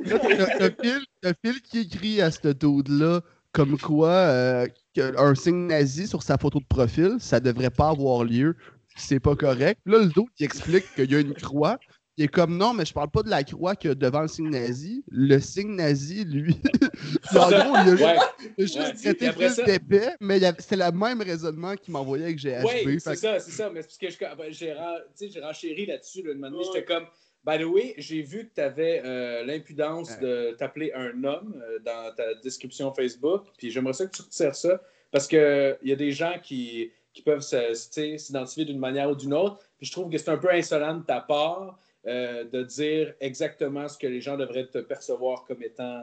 Là, 0.05 0.47
t'as- 0.59 1.33
Phil- 1.45 1.63
qui 1.63 1.81
écrit 1.81 2.21
à 2.21 2.31
ce 2.31 2.49
dude-là 2.49 3.21
comme 3.53 3.77
quoi 3.79 4.11
euh, 4.11 4.67
un 4.97 5.35
signe 5.35 5.67
nazi 5.67 6.07
sur 6.07 6.23
sa 6.23 6.39
photo 6.39 6.61
de 6.61 6.65
profil, 6.67 7.17
ça 7.19 7.41
devrait 7.41 7.71
pas 7.71 7.89
avoir 7.91 8.23
lieu. 8.25 8.57
C'est 8.97 9.19
pas 9.21 9.35
correct. 9.35 9.81
Là, 9.87 9.99
le 9.99 10.07
dude, 10.07 10.25
il 10.39 10.45
explique 10.45 10.85
qu'il 10.95 11.11
y 11.11 11.15
a 11.17 11.21
une 11.21 11.35
croix. 11.35 11.79
Il 12.21 12.25
est 12.25 12.29
comme 12.29 12.55
non, 12.59 12.75
mais 12.75 12.85
je 12.85 12.93
parle 12.93 13.09
pas 13.11 13.23
de 13.23 13.31
la 13.31 13.43
croix 13.43 13.75
que 13.75 13.89
devant 13.89 14.21
le 14.21 14.29
signe 14.29 14.51
nazi. 14.51 15.03
Le 15.11 15.39
signe 15.41 15.75
nazi, 15.75 16.27
lui. 16.27 16.55
En 17.35 17.49
gros, 17.49 17.55
il 17.57 17.77
a 17.79 17.85
juste, 17.97 18.03
Ouais, 18.03 18.17
il 18.59 18.65
a 18.65 18.67
juste 18.67 18.77
Ouais, 18.79 18.93
traité 18.93 19.15
puis 19.15 19.27
après 19.27 19.47
Phil 19.47 19.55
ça- 19.55 19.63
d'épais, 19.63 20.11
mais 20.21 20.39
c'était 20.59 20.77
le 20.77 20.93
même 20.93 21.23
raisonnement 21.23 21.75
qu'il 21.77 21.93
m'envoyait 21.95 22.25
avec 22.25 22.37
GHB. 22.37 22.67
Fait 22.69 22.99
c'est 23.01 23.11
que- 23.13 23.17
ça, 23.17 23.39
c'est 23.41 23.51
ça. 23.53 23.71
Mais 23.71 23.81
c'est 23.81 23.99
parce 23.99 24.17
que 24.19 24.27
je- 24.27 24.37
ben, 24.37 24.53
j'ai 24.53 25.31
j'ai 25.33 25.41
renchéri 25.41 25.87
là-dessus. 25.87 26.23
Là, 26.23 26.35
Ouais. 26.35 26.59
j'étais 26.67 26.85
comme, 26.85 27.05
by 27.47 27.59
the 27.59 27.65
way, 27.67 27.95
j'ai 27.97 28.21
vu 28.21 28.49
que 28.49 28.55
tu 28.57 28.61
avais 28.61 29.01
l'impudence 29.47 30.19
de 30.19 30.55
t'appeler 30.59 30.93
un 30.95 31.25
homme 31.25 31.55
euh, 31.67 31.79
dans 31.79 32.15
ta 32.15 32.35
description 32.43 32.93
Facebook. 32.93 33.45
Puis 33.57 33.71
j'aimerais 33.71 33.95
ça 33.95 34.05
que 34.05 34.15
tu 34.15 34.21
retires 34.21 34.55
ça 34.55 34.83
parce 35.11 35.27
qu'il 35.27 35.79
y 35.85 35.93
a 35.93 35.97
des 35.97 36.13
gens 36.13 36.35
qui, 36.43 36.91
qui 37.15 37.23
peuvent 37.23 37.41
s'identifier 37.73 38.67
d'une 38.67 38.79
manière 38.79 39.11
ou 39.11 39.15
d'une 39.15 39.33
autre. 39.33 39.59
Puis 39.79 39.87
je 39.87 39.93
trouve 39.93 40.11
que 40.11 40.19
c'est 40.19 40.29
un 40.31 40.37
peu 40.37 40.51
insolent 40.53 40.97
de 40.99 41.05
ta 41.05 41.21
part. 41.23 41.79
Euh, 42.07 42.45
de 42.45 42.63
dire 42.63 43.15
exactement 43.21 43.87
ce 43.87 43.99
que 43.99 44.07
les 44.07 44.21
gens 44.21 44.37
devraient 44.37 44.67
te 44.67 44.79
percevoir 44.79 45.45
comme 45.45 45.63
étant 45.63 46.03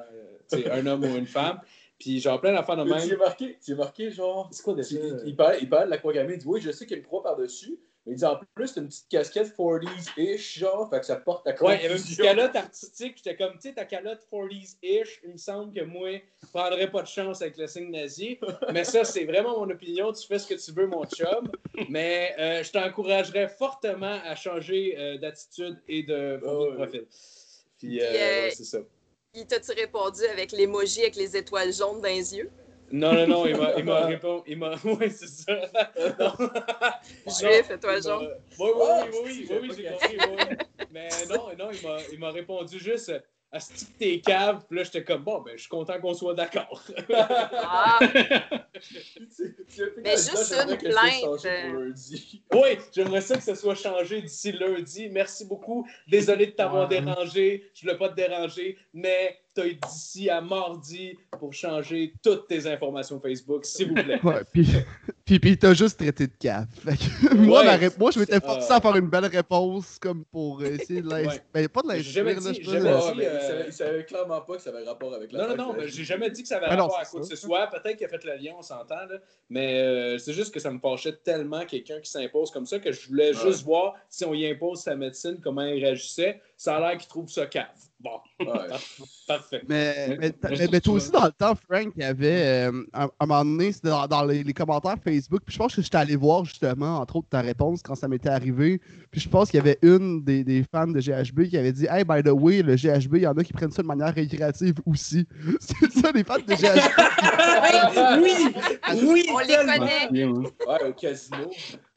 euh, 0.54 0.72
un 0.72 0.86
homme 0.86 1.04
ou 1.04 1.16
une 1.18 1.26
femme. 1.26 1.60
Puis 2.00 2.20
genre 2.20 2.40
plein 2.40 2.54
d'affaires 2.54 2.78
de 2.78 2.84
même. 2.84 2.94
As 2.94 3.16
marqué, 3.18 3.58
marqué 3.76 4.12
genre. 4.12 4.48
C'est 4.52 4.62
quoi 4.62 4.76
déjà? 4.76 4.96
il, 4.96 5.30
il 5.30 5.36
parle, 5.36 5.56
il 5.60 5.68
parle 5.68 5.86
de 5.86 5.90
la 5.90 5.98
croix 5.98 6.14
gammée. 6.14 6.34
Il 6.34 6.40
dit 6.40 6.46
Oui, 6.48 6.62
je 6.62 6.72
sais 6.72 6.86
qu'il 6.86 6.96
y 6.96 7.00
a 7.00 7.02
une 7.02 7.08
croix 7.08 7.24
par-dessus. 7.24 7.80
Mais 8.08 8.14
il 8.14 8.18
dit 8.18 8.26
en 8.26 8.40
plus, 8.56 8.68
c'est 8.70 8.80
une 8.80 8.88
petite 8.88 9.10
casquette 9.10 9.54
40s-ish, 9.58 10.60
genre. 10.60 10.90
Fait 10.90 11.02
que 11.02 11.06
ça 11.06 11.18
porte 11.18 11.44
ta 11.44 11.52
Ouais, 11.62 11.76
il 11.76 11.84
y 11.84 11.86
avait 11.86 11.98
une 11.98 12.02
petite 12.02 12.22
calotte 12.22 12.56
artistique. 12.56 13.18
J'étais 13.18 13.36
comme, 13.36 13.56
tu 13.56 13.68
sais, 13.68 13.74
ta 13.74 13.84
calotte 13.84 14.26
40s-ish. 14.32 15.20
Il 15.26 15.34
me 15.34 15.38
semble 15.38 15.74
que 15.74 15.84
moi, 15.84 16.22
je 16.42 16.48
prendrais 16.48 16.90
pas 16.90 17.02
de 17.02 17.08
chance 17.08 17.42
avec 17.42 17.58
le 17.58 17.68
signe 17.68 17.92
nazi. 17.92 18.40
Mais 18.72 18.86
ça, 18.86 19.04
c'est 19.04 19.26
vraiment 19.26 19.60
mon 19.60 19.70
opinion. 19.70 20.14
Tu 20.14 20.26
fais 20.26 20.40
ce 20.40 20.48
que 20.48 20.54
tu 20.54 20.72
veux, 20.72 20.88
mon 20.88 21.06
chum. 21.06 21.52
Mais 21.90 22.34
euh, 22.40 22.64
je 22.64 22.72
t'encouragerais 22.72 23.50
fortement 23.50 24.20
à 24.24 24.36
changer 24.36 24.96
euh, 24.98 25.18
d'attitude 25.18 25.78
et 25.90 26.04
de 26.04 26.40
profil. 26.76 27.06
Puis, 27.78 28.02
euh, 28.02 28.10
Puis, 28.10 28.20
euh, 28.20 28.44
ouais, 28.46 28.52
c'est 28.52 28.64
ça. 28.64 28.80
Il 29.34 29.46
t'a-tu 29.46 29.72
répondu 29.72 30.24
avec 30.26 30.54
l'émoji 30.54 31.02
avec 31.02 31.18
les 31.18 31.36
étoiles 31.36 31.74
jaunes 31.74 32.02
dans 32.02 32.08
les 32.08 32.36
yeux? 32.36 32.50
Non, 32.92 33.14
non, 33.14 33.28
non, 33.28 33.46
il 33.46 33.58
m'a- 33.58 33.74
il 33.78 33.84
m'a 33.86 34.06
répondu. 34.06 34.44
Il 34.48 34.58
m'a. 34.58 34.76
Oui, 34.86 35.12
c'est 35.12 35.28
ça. 35.28 35.54
Non. 36.20 36.34
Juif, 37.28 37.70
Il 37.70 37.88
m'a- 37.88 38.00
jaune. 38.02 38.30
Oui, 38.60 38.70
oui, 38.76 38.88
oui, 39.12 39.20
oui, 39.26 39.48
oui, 39.50 39.58
oui, 39.62 39.72
j'ai 39.76 39.90
compris. 39.90 40.18
oui, 40.18 40.36
oui. 40.50 40.56
Mais 40.92 41.10
non, 41.30 41.50
non, 41.58 41.70
il 41.72 41.82
m'a- 41.88 41.98
il 42.14 42.20
m'a 42.20 42.32
répondu 42.32 42.80
juste 42.80 43.12
à 43.52 43.60
ce 43.60 43.86
que 43.86 43.90
t'es 43.98 44.20
cave. 44.20 44.64
Puis 44.68 44.78
là, 44.78 44.84
j'étais 44.84 45.04
comme, 45.04 45.24
bon, 45.24 45.42
ben, 45.42 45.54
je 45.56 45.62
suis 45.62 45.70
content 45.70 46.00
qu'on 46.00 46.14
soit 46.14 46.34
d'accord. 46.34 46.84
Ah, 47.10 48.00
Mais 50.04 50.12
juste 50.12 50.30
une 50.30 50.36
ça 50.44 50.66
plainte, 50.66 51.22
change 51.22 51.46
euh. 51.46 51.86
lundi. 51.88 52.44
Oui, 52.54 52.78
j'aimerais 52.94 53.22
ça 53.22 53.36
que 53.38 53.44
ce 53.44 53.56
soit 53.56 53.76
changé 53.76 54.22
d'ici 54.22 54.52
lundi. 54.52 55.10
Merci 55.10 55.46
beaucoup. 55.46 55.88
Désolé 56.08 56.48
de 56.48 56.52
t'avoir 56.52 56.90
Ouais. 56.90 57.00
dérangé. 57.02 57.70
Je 57.74 57.82
voulais 57.82 57.98
pas 57.98 58.10
te 58.10 58.16
déranger, 58.16 58.78
mais 58.94 59.38
tu 59.56 59.62
as 59.62 59.70
d'ici 59.88 60.30
à 60.30 60.42
mardi 60.42 61.18
pour 61.40 61.54
changer 61.54 62.14
toutes 62.24 62.48
tes 62.48 62.68
informations 62.68 63.20
Facebook, 63.20 63.66
s'il 63.66 63.90
vous 63.90 63.96
plaît. 63.96 64.20
Ouais, 64.24 64.42
puis, 64.52 64.68
puis, 65.28 65.40
puis 65.40 65.58
t'as 65.60 65.74
juste 65.76 66.00
traité 66.00 66.26
de 66.26 66.32
caf. 66.40 66.66
Fait 66.84 66.96
que 66.98 67.36
moi, 67.36 67.60
Ouais. 67.60 67.66
ma 67.66 67.76
ré- 67.76 67.90
moi, 68.00 68.10
je 68.12 68.20
m'étais 68.20 68.40
forcé 68.40 68.72
à 68.74 68.82
faire 68.82 68.96
une 68.96 69.10
belle 69.10 69.26
réponse 69.28 70.00
comme 70.00 70.24
pour 70.26 70.64
essayer 70.64 71.02
de 71.02 71.10
l'inspirer. 71.10 71.28
Ouais. 71.36 71.42
Ben, 71.54 71.68
pas 71.68 71.82
de 71.84 71.92
J'ai 71.98 72.02
jamais 72.04 72.34
l'inspirer, 72.34 72.54
là, 72.54 72.54
dit- 72.54 72.64
jamais 72.72 72.92
pas, 72.92 73.12
dit- 73.12 73.18
mais 73.18 73.26
euh, 73.28 73.38
il 73.40 73.42
savait- 73.48 73.66
il 73.68 73.74
savait 73.74 74.06
clairement 74.06 74.42
pas 74.42 74.56
que 74.56 74.62
ça 74.62 74.70
avait 74.72 74.84
rapport 74.84 75.14
avec 75.14 75.32
la 75.32 75.48
Non, 75.48 75.56
non, 75.56 75.68
non, 75.68 75.74
mais 75.78 75.88
j'ai 75.88 76.04
jamais 76.04 76.32
dit 76.32 76.42
que 76.42 76.48
ça 76.48 76.58
avait 76.58 76.76
non, 76.76 76.84
rapport 76.84 77.00
à 77.00 77.04
c'est 77.06 77.12
quoi 77.12 77.20
que 77.22 77.28
ce 77.28 77.36
soit. 77.36 77.68
Peut-être 77.68 77.98
qu'il 77.98 78.06
a 78.06 78.10
fait 78.10 78.24
le 78.24 78.36
lien, 78.38 78.54
on 78.58 78.62
s'entend, 78.62 78.96
là. 78.96 79.18
Mais 79.50 79.82
euh, 79.82 80.18
c'est 80.18 80.34
juste 80.34 80.54
que 80.54 80.60
ça 80.60 80.72
me 80.72 80.80
fâchait 80.80 81.14
tellement 81.24 81.66
quelqu'un 81.66 82.00
qui 82.00 82.10
s'impose 82.10 82.50
comme 82.50 82.66
ça 82.66 82.80
que 82.80 82.92
je 82.92 83.08
voulais 83.08 83.36
Ouais. 83.36 83.42
juste 83.46 83.64
voir 83.66 83.94
si 84.10 84.26
on 84.26 84.34
y 84.34 84.48
impose 84.50 84.80
sa 84.82 84.96
médecine, 84.96 85.38
comment 85.44 85.66
il 85.66 85.84
réagissait. 85.84 86.42
Ça 86.60 86.78
a 86.78 86.80
l'air 86.80 86.98
qu'il 86.98 87.08
trouve 87.08 87.30
ça 87.30 87.46
cave. 87.46 87.66
Bon, 88.00 88.20
Ouais. 88.40 88.48
parfait. 89.28 89.62
Mais, 89.68 90.18
mais, 90.20 90.32
mais- 90.72 90.82
toi 90.82 90.94
aussi, 90.96 91.12
dans 91.12 91.26
le 91.26 91.32
temps, 91.32 91.54
Frank, 91.56 91.92
il 91.96 92.02
y 92.02 92.06
avait, 92.06 92.68
euh, 92.68 92.84
à, 92.94 93.04
à 93.04 93.10
un 93.20 93.26
moment 93.26 93.46
donné, 93.46 93.72
c'était 93.72 93.90
dans, 93.90 94.08
dans 94.08 94.24
les, 94.24 94.44
les 94.44 94.54
commentaires 94.54 94.96
Facebook, 95.04 95.42
puis 95.46 95.54
je 95.54 95.60
pense 95.60 95.76
que 95.76 95.82
j'étais 95.82 95.98
allé 95.98 96.16
voir 96.16 96.46
justement, 96.46 96.98
entre 97.00 97.18
autres, 97.18 97.28
ta 97.30 97.42
réponse 97.42 97.82
quand 97.84 97.96
ça 97.96 98.08
m'était 98.08 98.30
arrivé. 98.30 98.80
Puis 99.12 99.22
je 99.22 99.30
pense 99.30 99.50
qu'il 99.50 99.58
y 99.58 99.62
avait 99.62 99.78
une 99.84 100.24
des, 100.24 100.44
des 100.44 100.64
fans 100.72 100.88
de 100.88 101.00
GHB 101.00 101.44
qui 101.50 101.58
avait 101.58 101.72
dit 101.74 101.86
Hey, 101.90 102.04
by 102.04 102.22
the 102.24 102.32
way, 102.32 102.62
le 102.64 102.76
GHB, 102.76 103.16
il 103.18 103.22
y 103.24 103.28
en 103.28 103.38
a 103.38 103.44
qui 103.44 103.54
prennent 103.54 103.72
ça 103.72 103.82
de 103.84 103.88
manière 103.88 104.14
récréative 104.14 104.76
aussi. 104.86 105.28
C'est 105.60 105.92
ça, 105.92 106.12
les 106.12 106.24
fans 106.24 106.38
de 106.38 106.54
GHB. 106.54 108.22
oui! 108.24 108.54
Oui! 109.04 109.28
on 109.34 109.40
les 109.40 109.56
connaît. 109.56 110.26
Ouais, 110.26 110.88
au 110.90 110.94
casino. 110.94 111.50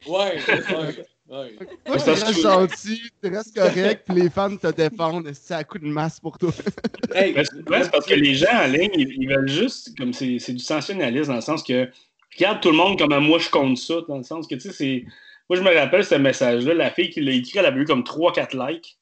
Ouais, 0.07 0.39
ouais, 0.47 1.05
ouais. 1.31 1.55
Moi, 1.87 1.99
Ça, 1.99 2.13
je 2.13 2.19
c'est 2.19 2.25
reste 2.25 2.39
sûr. 2.39 2.49
gentil, 2.51 3.01
tu 3.23 3.29
restes 3.29 3.55
correct, 3.55 4.03
puis 4.07 4.21
les 4.21 4.29
fans 4.29 4.55
te 4.55 4.67
défendent. 4.71 5.31
C'est 5.33 5.53
à 5.53 5.63
coup 5.63 5.79
de 5.79 5.87
masse 5.87 6.19
pour 6.19 6.37
toi. 6.37 6.51
Hey, 7.13 7.35
c'est 7.35 7.65
parce 7.65 8.05
que 8.05 8.13
les 8.13 8.35
gens 8.35 8.53
en 8.53 8.67
ligne, 8.67 8.91
ils, 8.95 9.13
ils 9.21 9.27
veulent 9.27 9.49
juste, 9.49 9.97
comme 9.97 10.13
c'est 10.13 10.37
du 10.53 10.59
sensationnalisme, 10.59 11.27
dans 11.29 11.35
le 11.35 11.41
sens 11.41 11.61
que, 11.63 11.89
regarde 12.37 12.61
tout 12.61 12.71
le 12.71 12.77
monde 12.77 12.97
comme 12.97 13.17
moi 13.19 13.37
je 13.39 13.49
compte 13.49 13.77
ça, 13.77 13.95
dans 14.07 14.17
le 14.17 14.23
sens 14.23 14.47
que, 14.47 14.55
tu 14.55 14.61
sais, 14.61 14.71
c'est. 14.71 15.05
Moi, 15.49 15.57
je 15.57 15.63
me 15.63 15.75
rappelle 15.77 16.05
ce 16.05 16.15
message-là, 16.15 16.73
la 16.73 16.89
fille 16.91 17.09
qui 17.09 17.19
l'a 17.19 17.33
écrit, 17.33 17.59
elle 17.59 17.65
avait 17.65 17.81
eu 17.81 17.85
comme 17.85 18.03
3-4 18.03 18.55
likes. 18.69 18.97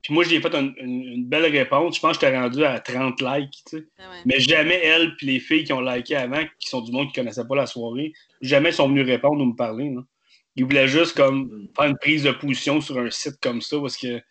Puis 0.00 0.14
moi, 0.14 0.24
j'ai 0.24 0.40
fait 0.40 0.54
une, 0.54 0.74
une- 0.78 1.02
une 1.02 1.24
belle 1.26 1.44
réponse. 1.50 1.96
Je 1.96 2.00
pense 2.00 2.16
que 2.16 2.26
j'étais 2.26 2.38
rendu 2.38 2.64
à 2.64 2.78
30 2.80 3.20
likes, 3.20 3.62
tu 3.68 3.78
sais. 3.78 3.84
Ah 3.98 4.02
ouais. 4.10 4.16
Mais 4.24 4.40
jamais 4.40 4.80
elle 4.82 5.14
puis 5.16 5.26
les 5.26 5.40
filles 5.40 5.64
qui 5.64 5.72
ont 5.74 5.80
liké 5.82 6.16
avant, 6.16 6.42
qui 6.58 6.68
sont 6.70 6.80
du 6.80 6.92
monde 6.92 7.12
qui 7.12 7.18
ne 7.20 7.24
connaissait 7.24 7.46
pas 7.46 7.56
la 7.56 7.66
soirée, 7.66 8.12
jamais 8.40 8.72
sont 8.72 8.88
venus 8.88 9.06
répondre 9.06 9.42
ou 9.42 9.46
me 9.46 9.54
parler. 9.56 9.90
là. 9.90 10.00
Ils 10.56 10.64
voulaient 10.64 10.88
juste 10.88 11.16
comme 11.16 11.68
faire 11.76 11.86
une 11.86 11.98
prise 11.98 12.22
de 12.22 12.30
position 12.30 12.80
sur 12.80 12.98
un 12.98 13.10
site 13.10 13.36
comme 13.42 13.60
ça 13.60 13.78
parce 13.80 13.96
que 13.96 14.18
tu 14.18 14.22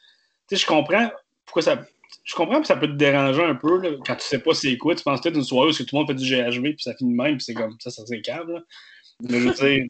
sais, 0.50 0.56
je 0.58 0.66
comprends 0.66 1.10
pourquoi 1.46 1.62
ça. 1.62 1.86
Je 2.24 2.36
comprends 2.36 2.62
que 2.62 2.68
ça 2.68 2.78
peut 2.78 2.88
te 2.88 2.94
déranger 2.94 3.44
un 3.44 3.56
peu 3.56 3.82
là, 3.82 3.98
quand 4.06 4.16
tu 4.16 4.26
sais 4.26 4.40
pas 4.40 4.54
c'est 4.54 4.78
quoi. 4.78 4.96
Tu 4.96 5.04
penses 5.04 5.22
peut-être 5.22 5.36
une 5.36 5.44
soirée 5.44 5.70
où 5.70 5.74
tout 5.74 5.86
le 5.92 5.98
monde 5.98 6.08
fait 6.08 6.14
du 6.14 6.26
GHV 6.26 6.62
puis 6.62 6.84
ça 6.84 6.96
finit 6.96 7.12
de 7.12 7.18
même 7.18 7.38
puis 7.38 7.44
c'est 7.44 7.54
comme 7.54 7.76
ça, 7.80 7.90
ça. 7.90 8.04
Là. 8.08 8.62
Mais 9.22 9.40
je 9.40 9.50
dire, 9.50 9.88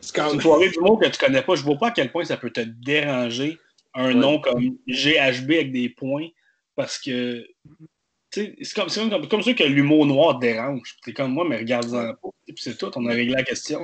c'est 0.00 0.14
quand 0.14 0.32
une 0.32 0.40
soirée 0.40 0.70
du 0.70 0.80
monde 0.80 1.00
que 1.02 1.08
tu 1.08 1.18
connais 1.18 1.42
pas, 1.42 1.54
je 1.54 1.62
vois 1.62 1.76
pas 1.76 1.88
à 1.88 1.90
quel 1.92 2.10
point 2.12 2.24
ça 2.24 2.36
peut 2.36 2.50
te 2.50 2.60
déranger 2.60 3.58
un 3.94 4.08
Ouais. 4.08 4.14
nom 4.14 4.40
comme 4.40 4.76
GHB 4.86 5.50
avec 5.50 5.72
des 5.72 5.88
points 5.90 6.28
parce 6.76 6.98
que 6.98 7.42
sais, 7.42 7.46
c'est 8.32 8.74
comme, 8.74 8.88
c'est 8.88 9.08
comme, 9.08 9.28
comme 9.28 9.42
ça 9.42 9.52
que 9.52 9.64
l'humour 9.64 10.06
noir 10.06 10.36
te 10.36 10.40
dérange. 10.46 10.96
T'es 11.04 11.12
comme 11.12 11.32
moi, 11.32 11.44
mais 11.48 11.58
regarde-en 11.58 12.14
pas. 12.14 12.28
Puis 12.46 12.56
c'est 12.58 12.76
tout, 12.76 12.90
on 12.96 13.06
a 13.06 13.10
réglé 13.12 13.34
la 13.34 13.42
question. 13.42 13.80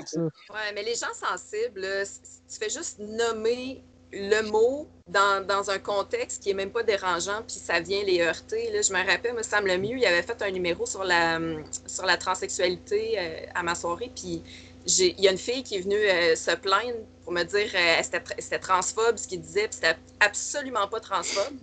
Ouais, 0.50 0.72
mais 0.74 0.82
les 0.82 0.94
gens 0.94 1.12
sensibles, 1.14 1.84
c- 2.04 2.20
tu 2.50 2.58
fais 2.58 2.70
juste 2.70 2.98
nommer 2.98 3.82
le 4.10 4.40
mot 4.50 4.88
dans, 5.06 5.46
dans 5.46 5.70
un 5.70 5.78
contexte 5.78 6.42
qui 6.42 6.50
est 6.50 6.54
même 6.54 6.70
pas 6.70 6.82
dérangeant, 6.82 7.42
puis 7.46 7.56
ça 7.58 7.78
vient 7.80 8.02
les 8.04 8.22
heurter. 8.22 8.70
Là, 8.72 8.80
je 8.80 8.90
me 8.92 9.06
rappelle, 9.06 9.34
me 9.34 9.42
semble 9.42 9.76
mieux, 9.76 9.98
il 9.98 10.06
avait 10.06 10.22
fait 10.22 10.40
un 10.40 10.50
numéro 10.50 10.86
sur 10.86 11.04
la, 11.04 11.38
sur 11.86 12.06
la 12.06 12.16
transsexualité 12.16 13.18
euh, 13.18 13.40
à 13.54 13.62
ma 13.62 13.74
soirée, 13.74 14.10
puis 14.14 14.42
il 14.86 15.20
y 15.20 15.28
a 15.28 15.32
une 15.32 15.36
fille 15.38 15.62
qui 15.62 15.76
est 15.76 15.80
venue 15.80 15.96
euh, 15.96 16.34
se 16.34 16.52
plaindre 16.56 16.96
pour 17.22 17.32
me 17.34 17.42
dire 17.42 17.70
que 17.70 18.18
c'était 18.38 18.58
transphobe 18.58 19.18
ce 19.18 19.28
qu'il 19.28 19.42
disait, 19.42 19.68
puis 19.68 19.74
c'était 19.74 19.98
absolument 20.20 20.88
pas 20.88 21.00
transphobe. 21.00 21.54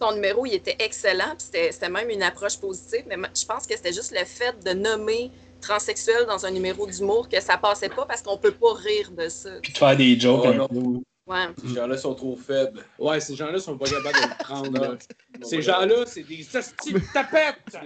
Son 0.00 0.12
numéro, 0.12 0.46
il 0.46 0.54
était 0.54 0.76
excellent, 0.78 1.34
puis 1.36 1.60
c'était 1.70 1.88
même 1.88 2.08
une 2.08 2.22
approche 2.22 2.56
positive, 2.58 3.04
mais 3.06 3.16
je 3.38 3.44
pense 3.44 3.66
que 3.66 3.76
c'était 3.76 3.92
juste 3.92 4.12
le 4.12 4.24
fait 4.24 4.54
de 4.64 4.72
nommer 4.72 5.30
transsexuel 5.60 6.24
dans 6.26 6.46
un 6.46 6.50
numéro 6.50 6.86
d'humour 6.86 7.28
que 7.28 7.40
ça 7.40 7.58
passait 7.58 7.90
pas 7.90 8.06
parce 8.06 8.22
qu'on 8.22 8.38
peut 8.38 8.52
pas 8.52 8.72
rire 8.74 9.10
de 9.10 9.28
ça. 9.28 9.50
Puis 9.62 9.72
de 9.72 9.78
faire 9.78 9.96
des 9.96 10.18
jokes 10.18 10.46
oh, 10.72 11.02
Ouais. 11.30 11.46
Ces 11.62 11.74
gens-là 11.74 11.96
sont 11.96 12.14
trop 12.14 12.34
faibles. 12.34 12.84
Ouais, 12.98 13.20
ces 13.20 13.36
gens-là 13.36 13.60
sont 13.60 13.78
pas 13.78 13.84
capables 13.84 14.16
de 14.16 14.22
le 14.22 14.44
prendre. 14.44 14.98
ces 15.42 15.62
gens-là, 15.62 16.04
c'est 16.04 16.24
des 16.24 16.44
hosties 16.52 16.92
de 16.92 17.00
tapettes! 17.12 17.56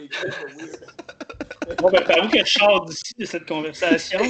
Bon, 1.79 1.89
ben, 1.91 2.05
t'avoue 2.05 2.29
que 2.29 2.45
je 2.45 2.59
sors 2.59 2.85
d'ici 2.85 3.15
de 3.19 3.25
cette 3.25 3.49
conversation. 3.49 4.19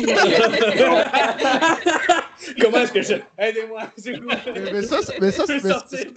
Comment 2.61 2.79
est-ce 2.79 2.93
que 2.93 3.03
je. 3.03 3.15
Aidez-moi, 3.37 3.83
c'est 3.97 4.13
cool. 4.21 4.29
Mais, 4.55 4.83
ça, 4.83 5.01
mais 5.21 5.33
ça, 5.33 5.45
c'est. 5.45 6.13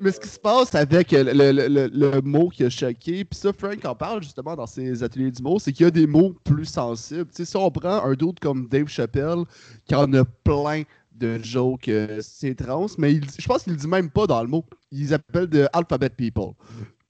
Mais 0.00 0.12
ce 0.12 0.20
qui 0.20 0.28
se 0.28 0.38
passe 0.38 0.72
avec 0.76 1.10
le, 1.10 1.24
le, 1.32 1.50
le, 1.68 1.88
le, 1.92 2.20
mot 2.20 2.48
qui 2.50 2.64
a 2.64 2.70
choqué, 2.70 3.24
puis 3.24 3.36
ça, 3.38 3.52
Frank 3.52 3.84
en 3.84 3.94
parle 3.96 4.22
justement 4.22 4.54
dans 4.54 4.66
ses 4.66 5.02
ateliers 5.02 5.32
du 5.32 5.42
mot, 5.42 5.58
c'est 5.58 5.72
qu'il 5.72 5.86
y 5.86 5.88
a 5.88 5.90
des 5.90 6.06
mots 6.06 6.36
plus 6.44 6.66
sensibles. 6.66 7.26
Tu 7.26 7.38
sais, 7.38 7.44
si 7.44 7.56
on 7.56 7.70
prend 7.70 8.04
un 8.04 8.14
doute 8.14 8.38
comme 8.38 8.68
Dave 8.68 8.86
Chappelle, 8.88 9.44
qui 9.86 9.94
en 9.96 10.12
a 10.14 10.24
plein 10.24 10.84
de 11.20 11.38
jokes 11.42 11.88
euh, 11.88 12.18
c'est 12.22 12.54
trans, 12.54 12.86
mais 12.98 13.12
il, 13.12 13.24
je 13.38 13.46
pense 13.46 13.62
qu'il 13.64 13.74
le 13.74 13.78
dit 13.78 13.86
même 13.86 14.10
pas 14.10 14.26
dans 14.26 14.42
le 14.42 14.48
mot. 14.48 14.64
Ils 14.90 15.14
appellent 15.14 15.46
de 15.46 15.68
alphabet 15.72 16.10
people. 16.10 16.54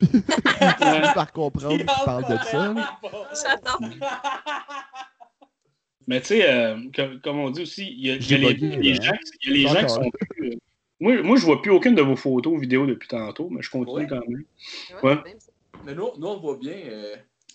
par 1.15 1.33
comprendre 1.33 1.77
qu'il 1.77 1.87
parle 2.05 2.25
de 2.25 2.37
ça. 2.45 2.75
J'adore. 3.43 3.81
Mais 6.07 6.21
tu 6.21 6.29
sais, 6.29 6.51
euh, 6.51 6.77
comme, 7.23 7.39
on 7.39 7.51
dit 7.51 7.63
aussi, 7.63 7.87
il 7.87 8.07
y 8.07 8.11
a, 8.11 8.17
les, 8.17 8.95
gens, 8.95 9.13
les 9.47 9.63
gens 9.69 9.83
qui 9.83 9.89
sont 9.89 10.11
plus. 10.11 10.53
Euh, 10.53 10.57
moi, 10.99 11.23
moi, 11.23 11.37
je 11.37 11.45
vois 11.45 11.63
plus 11.63 11.71
aucune 11.71 11.95
de 11.95 12.03
vos 12.03 12.17
photos 12.17 12.55
ou 12.55 12.59
vidéos 12.59 12.87
depuis 12.87 13.09
tantôt, 13.09 13.49
mais 13.51 13.63
je 13.63 13.71
continue 13.71 14.07
quand 14.07 14.21
même. 14.27 14.45
Ouais. 15.03 15.19
Mais 15.85 15.95
nous, 15.95 16.09
nous, 16.19 16.27
on 16.27 16.41
voit 16.41 16.57
bien. 16.57 16.75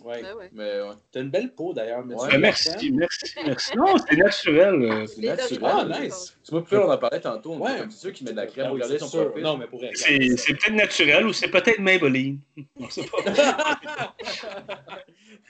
Ouais. 0.04 0.22
Mais 0.52 0.82
ouais. 0.82 0.94
T'as 1.12 1.22
une 1.22 1.30
belle 1.30 1.54
peau 1.54 1.74
d'ailleurs. 1.74 2.06
Ouais, 2.06 2.38
merci, 2.38 2.92
merci, 2.92 3.34
merci. 3.46 3.78
Non, 3.78 3.96
c'est 3.98 4.18
naturel. 4.18 4.82
Euh, 4.82 5.06
c'est 5.08 5.22
naturel. 5.22 5.60
Ah, 5.64 6.02
nice. 6.02 6.38
Tu 6.44 6.52
vois, 6.52 6.64
plus 6.64 6.78
on 6.78 6.92
en 6.92 6.98
parlait 6.98 7.22
tantôt. 7.22 7.56
Ouais. 7.58 7.78
C'est 7.90 8.00
sûr 8.00 8.14
qu'il 8.14 8.26
met 8.26 8.32
de 8.32 8.38
la 8.38 8.48
crème. 8.48 8.72
Regardez 8.72 9.00
son 9.00 9.10
profil. 9.10 9.44
Non, 9.44 9.58
mais 9.58 9.68
pour 9.68 9.82
C'est 9.94 10.18
peut-être 10.18 10.74
naturel 10.74 11.26
ou 11.26 11.34
c'est 11.34 11.48
peut-être 11.48 11.80
Maybelline. 11.80 12.40
On 12.80 12.90
sait 12.90 13.04
pas. 13.04 13.18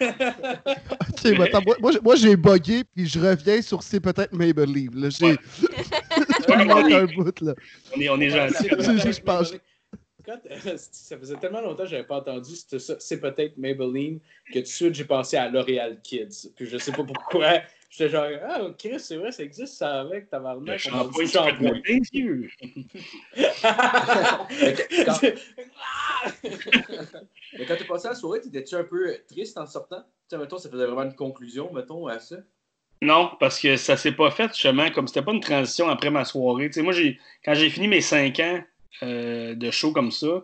ok, 0.01 1.39
attends, 1.39 1.61
moi, 1.79 1.91
moi 2.03 2.15
j'ai 2.15 2.35
bugué 2.35 2.83
puis 2.83 3.07
je 3.07 3.19
reviens 3.19 3.61
sur 3.61 3.81
c'est 3.81 3.99
peut-être 3.99 4.33
Maybelline. 4.33 5.09
J'ai. 5.09 5.37
un 6.47 7.05
bout 7.05 7.41
là. 7.41 7.53
On 7.95 8.01
est, 8.01 8.09
on 8.09 8.19
est 8.19 8.29
gentil. 8.29 8.69
Je 8.69 9.21
ça 10.77 11.17
faisait 11.17 11.35
tellement 11.35 11.61
longtemps 11.61 11.83
que 11.83 11.89
je 11.89 11.95
n'avais 11.95 12.07
pas 12.07 12.17
entendu 12.17 12.53
c'est 12.55 13.19
peut-être 13.19 13.57
Maybelline 13.57 14.19
que 14.47 14.53
tout 14.53 14.61
de 14.61 14.65
suite 14.65 14.95
j'ai 14.95 15.05
pensé 15.05 15.37
à 15.37 15.49
L'Oréal 15.49 15.99
Kids. 16.01 16.51
Puis 16.55 16.65
je 16.65 16.77
sais 16.77 16.91
pas 16.91 17.03
pourquoi. 17.03 17.61
J'étais 17.97 18.09
genre, 18.09 18.25
ah, 18.43 18.61
Chris, 18.77 18.99
c'est 18.99 19.15
vrai, 19.15 19.31
ça 19.31 19.43
existe 19.43 19.75
ça 19.75 20.01
avec 20.01 20.29
ta 20.29 20.37
marque. 20.37 20.59
shampoing, 20.77 21.27
shampoing. 21.27 21.81
Mais 27.57 27.65
quand 27.65 27.75
tu 27.77 27.83
es 27.83 27.87
passé 27.87 28.07
à 28.07 28.09
la 28.09 28.15
soirée, 28.15 28.41
étais-tu 28.45 28.75
un 28.75 28.83
peu 28.83 29.17
triste 29.29 29.57
en 29.57 29.65
sortant? 29.65 30.01
Tu 30.01 30.35
sais, 30.35 30.37
mettons, 30.37 30.57
ça 30.57 30.69
faisait 30.69 30.85
vraiment 30.85 31.03
une 31.03 31.15
conclusion, 31.15 31.71
mettons, 31.71 32.07
à 32.07 32.19
ça? 32.19 32.35
Non, 33.01 33.31
parce 33.39 33.59
que 33.59 33.77
ça 33.77 33.95
s'est 33.95 34.11
pas 34.11 34.31
fait, 34.31 34.47
justement, 34.47 34.89
comme 34.91 35.07
c'était 35.07 35.21
pas 35.21 35.31
une 35.31 35.39
transition 35.39 35.87
après 35.87 36.09
ma 36.09 36.25
soirée. 36.25 36.67
Tu 36.67 36.73
sais, 36.73 36.81
moi, 36.81 36.93
quand 37.45 37.53
j'ai 37.53 37.69
fini 37.69 37.87
mes 37.87 38.01
cinq 38.01 38.41
ans, 38.41 38.61
euh, 39.03 39.55
de 39.55 39.71
show 39.71 39.91
comme 39.91 40.11
ça. 40.11 40.43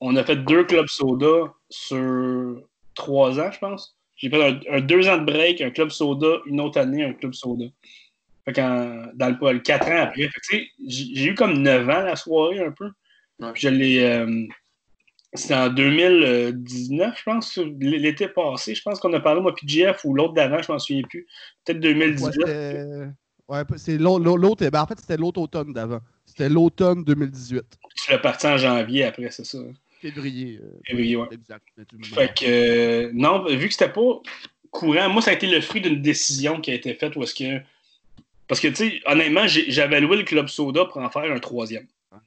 On 0.00 0.16
a 0.16 0.24
fait 0.24 0.36
deux 0.36 0.64
clubs 0.64 0.88
soda 0.88 1.54
sur 1.70 2.62
trois 2.94 3.38
ans, 3.40 3.50
je 3.50 3.58
pense. 3.58 3.96
J'ai 4.16 4.30
fait 4.30 4.60
un, 4.68 4.80
deux 4.80 5.08
ans 5.08 5.18
de 5.18 5.24
break, 5.24 5.60
un 5.60 5.70
club 5.70 5.90
soda, 5.90 6.38
une 6.46 6.60
autre 6.60 6.78
année, 6.78 7.04
un 7.04 7.12
club 7.12 7.34
soda. 7.34 7.66
Fait 8.44 8.52
dans 8.52 9.38
le, 9.40 9.58
quatre 9.60 9.88
ans 9.88 10.02
après. 10.02 10.28
J'ai 10.86 11.24
eu 11.24 11.34
comme 11.34 11.62
neuf 11.62 11.88
ans 11.88 12.02
la 12.02 12.16
soirée 12.16 12.60
un 12.60 12.72
peu. 12.72 12.90
je 13.54 13.68
l'ai. 13.68 14.04
Euh, 14.04 14.46
c'était 15.32 15.54
en 15.54 15.68
2019, 15.68 17.18
je 17.18 17.22
pense, 17.24 17.58
l'été 17.80 18.28
passé. 18.28 18.74
Je 18.74 18.82
pense 18.82 19.00
qu'on 19.00 19.12
a 19.14 19.20
parlé, 19.20 19.40
moi, 19.40 19.52
puis 19.52 19.66
Jeff, 19.66 20.04
ou 20.04 20.14
l'autre 20.14 20.34
d'avant, 20.34 20.62
je 20.62 20.70
m'en 20.70 20.78
souviens 20.78 21.02
plus. 21.02 21.26
Peut-être 21.64 21.80
2019. 21.80 23.10
Ouais, 23.48 23.62
c'est 23.76 23.98
l'autre. 23.98 24.70
Ben, 24.70 24.80
en 24.80 24.86
fait, 24.86 25.00
c'était 25.00 25.16
l'autre 25.16 25.40
automne 25.40 25.72
d'avant. 25.72 26.00
C'était 26.36 26.48
l'automne 26.48 27.04
2018. 27.04 27.62
Tu 27.94 28.10
l'as 28.10 28.18
parti 28.18 28.46
en 28.46 28.56
janvier 28.56 29.04
après, 29.04 29.30
c'est 29.30 29.46
ça? 29.46 29.58
Février. 30.00 30.58
Euh, 30.60 30.80
Février, 30.84 31.16
ouais. 31.16 31.28
Exact. 31.30 31.64
Fait 32.02 32.34
que, 32.34 32.44
euh, 32.44 33.10
non, 33.14 33.44
vu 33.44 33.68
que 33.68 33.72
c'était 33.72 33.88
pas 33.88 34.20
courant, 34.70 35.08
moi, 35.08 35.22
ça 35.22 35.30
a 35.30 35.34
été 35.34 35.46
le 35.46 35.60
fruit 35.60 35.80
d'une 35.80 36.02
décision 36.02 36.60
qui 36.60 36.72
a 36.72 36.74
été 36.74 36.92
faite 36.94 37.14
où 37.14 37.22
est-ce 37.22 37.34
que. 37.34 37.60
Parce 38.48 38.60
que, 38.60 38.68
tu 38.68 38.74
sais, 38.74 39.00
honnêtement, 39.06 39.46
j'avais 39.46 40.00
loué 40.00 40.16
le 40.16 40.24
Club 40.24 40.48
Soda 40.48 40.86
pour 40.86 40.98
en 40.98 41.08
faire 41.08 41.30
un 41.30 41.38
troisième. 41.38 41.86
Ah. 42.10 42.20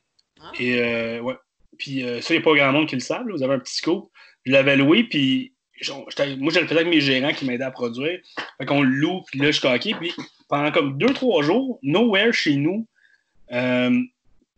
Et, 0.57 0.81
euh, 0.81 1.19
ouais. 1.19 1.35
Puis, 1.77 2.01
ça, 2.21 2.33
il 2.33 2.37
n'y 2.37 2.41
a 2.41 2.45
pas 2.45 2.55
grand 2.55 2.71
monde 2.71 2.87
qui 2.87 2.95
le 2.95 3.01
savent, 3.01 3.27
vous 3.29 3.43
avez 3.43 3.53
un 3.53 3.59
petit 3.59 3.75
scoop. 3.75 4.09
Je 4.45 4.51
l'avais 4.51 4.77
loué, 4.77 5.03
puis 5.03 5.51
moi, 5.89 6.51
je 6.51 6.59
le 6.59 6.67
faisais 6.67 6.79
avec 6.79 6.87
mes 6.87 7.01
gérants 7.01 7.33
qui 7.33 7.45
m'aidaient 7.45 7.65
à 7.65 7.71
produire. 7.71 8.19
Fait 8.57 8.65
qu'on 8.65 8.81
le 8.81 8.89
loue, 8.89 9.21
puis 9.27 9.39
là, 9.39 9.51
je 9.51 9.59
suis 9.59 9.93
Puis 9.93 10.11
pendant 10.47 10.71
comme 10.71 10.97
deux, 10.97 11.13
trois 11.13 11.43
jours, 11.43 11.77
nowhere 11.83 12.33
chez 12.33 12.55
nous, 12.55 12.87
euh, 13.51 14.01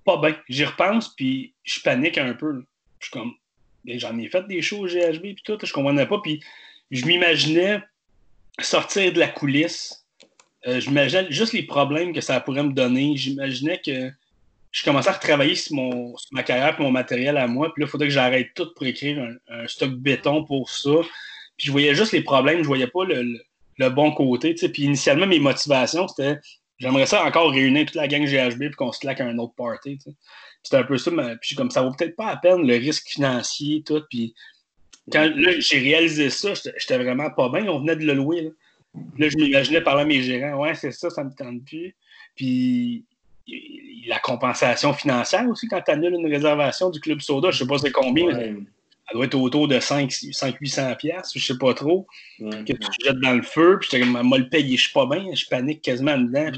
pas 0.06 0.18
bien. 0.18 0.36
J'y 0.50 0.66
repense, 0.66 1.16
puis 1.16 1.54
je 1.64 1.80
panique 1.82 2.18
un 2.18 2.34
peu. 2.34 2.64
Je 3.00 3.06
suis 3.06 3.12
comme, 3.12 3.34
ben, 3.86 4.00
j'en 4.00 4.18
ai 4.18 4.28
fait 4.28 4.46
des 4.48 4.62
shows 4.62 4.86
au 4.86 4.88
GHB, 4.88 5.22
puis 5.22 5.44
tout, 5.44 5.58
je 5.62 5.72
comprenais 5.74 6.06
pas. 6.06 6.20
Puis 6.22 6.44
je 6.92 7.06
m'imaginais 7.06 7.82
sortir 8.60 9.14
de 9.14 9.20
la 9.20 9.28
coulisse. 9.28 10.06
Euh, 10.68 10.80
j'imaginais 10.80 11.32
juste 11.32 11.54
les 11.54 11.64
problèmes 11.64 12.14
que 12.14 12.22
ça 12.22 12.40
pourrait 12.40 12.64
me 12.64 12.74
donner. 12.74 13.16
J'imaginais 13.16 13.80
que 13.84 14.12
je 14.72 14.84
commençais 14.84 15.10
à 15.10 15.14
retravailler 15.14 15.56
sur, 15.56 15.76
mon, 15.76 16.16
ma 16.32 16.44
carrière 16.44 16.76
et 16.78 16.84
mon 16.84 16.92
matériel 16.92 17.38
à 17.38 17.48
moi. 17.48 17.74
Puis 17.74 17.82
là, 17.82 17.88
il 17.88 17.90
faudrait 17.90 18.08
que 18.08 18.14
j'arrête 18.14 18.54
tout 18.56 18.74
pour 18.76 18.86
écrire 18.86 19.38
un, 19.50 19.68
stock 19.68 19.92
béton 19.92 20.44
pour 20.44 20.70
ça. 20.70 20.92
Puis 21.58 21.68
je 21.68 21.72
voyais 21.72 21.96
juste 21.96 22.12
les 22.12 22.22
problèmes, 22.22 22.62
je 22.62 22.68
voyais 22.68 22.88
pas 22.88 23.06
le, 23.06 23.90
bon 23.90 24.12
côté. 24.12 24.54
Puis 24.54 24.84
initialement, 24.84 25.26
mes 25.26 25.40
motivations, 25.40 26.08
c'était 26.08 26.40
j'aimerais 26.80 27.06
ça 27.06 27.24
encore 27.26 27.52
réunir 27.52 27.86
toute 27.86 27.96
la 27.96 28.08
gang 28.08 28.24
GHB 28.24 28.60
puis 28.60 28.76
qu'on 28.76 28.92
se 28.92 29.00
claque 29.00 29.22
un 29.22 29.38
autre 29.38 29.54
party. 29.56 30.00
C'était 30.64 30.78
un 30.78 30.84
peu 30.84 30.98
ça, 30.98 31.12
mais 31.12 31.36
puis 31.42 31.56
comme 31.56 31.72
ça 31.72 31.82
vaut 31.82 31.92
peut-être 31.92 32.16
pas 32.16 32.28
à 32.28 32.38
peine 32.38 32.66
le 32.66 32.76
risque 32.76 33.08
financier, 33.08 33.84
tout. 33.86 34.02
Puis 34.10 34.34
quand 35.12 35.32
j'ai 35.60 35.80
réalisé 35.80 36.30
ça, 36.30 36.54
j'étais 36.54 36.98
vraiment 36.98 37.30
pas 37.30 37.50
bien. 37.50 37.68
On 37.68 37.80
venait 37.80 37.96
de 37.96 38.06
le 38.06 38.14
louer. 38.14 38.42
Là, 38.42 38.50
là 39.18 39.30
je 39.30 39.38
m'imaginais 39.38 39.82
parler 39.82 40.02
à 40.02 40.06
mes 40.06 40.22
gérants. 40.22 40.62
Ouais, 40.62 40.76
c'est 40.76 40.92
ça, 40.92 41.10
ça 41.10 41.24
me 41.24 41.32
tente 41.32 41.66
plus. 41.66 41.96
Puis 42.36 43.06
la 44.08 44.20
compensation 44.20 44.94
financière 44.94 45.48
aussi 45.50 45.68
quand 45.68 45.82
tu 45.82 45.92
annules 45.92 46.14
une 46.14 46.28
réservation 46.28 46.90
du 46.90 47.00
Club 47.00 47.22
Soda. 47.22 47.52
Je 47.52 47.60
sais 47.60 47.68
pas 47.68 47.78
c'est 47.78 47.92
combien, 47.92 48.28
mais 48.36 48.56
elle 49.10 49.16
doit 49.16 49.26
être 49.26 49.36
autour 49.36 49.68
de 49.68 49.76
500-800 49.76 50.98
pièces 50.98 51.32
je 51.36 51.44
sais 51.44 51.58
pas 51.58 51.74
trop, 51.74 52.08
que 52.40 52.74
tu 52.74 52.88
jettes 53.04 53.20
dans 53.20 53.34
le 53.34 53.42
feu, 53.42 53.78
puis 53.80 53.90
j'étais 53.92 54.06
comme, 54.06 54.22
moi 54.24 54.38
le 54.38 54.50
payer, 54.50 54.78
je 54.78 54.84
suis 54.84 54.94
pas 54.94 55.06
bien, 55.06 55.26
je 55.34 55.46
panique 55.46 55.82
quasiment 55.82 56.18
dedans. 56.18 56.52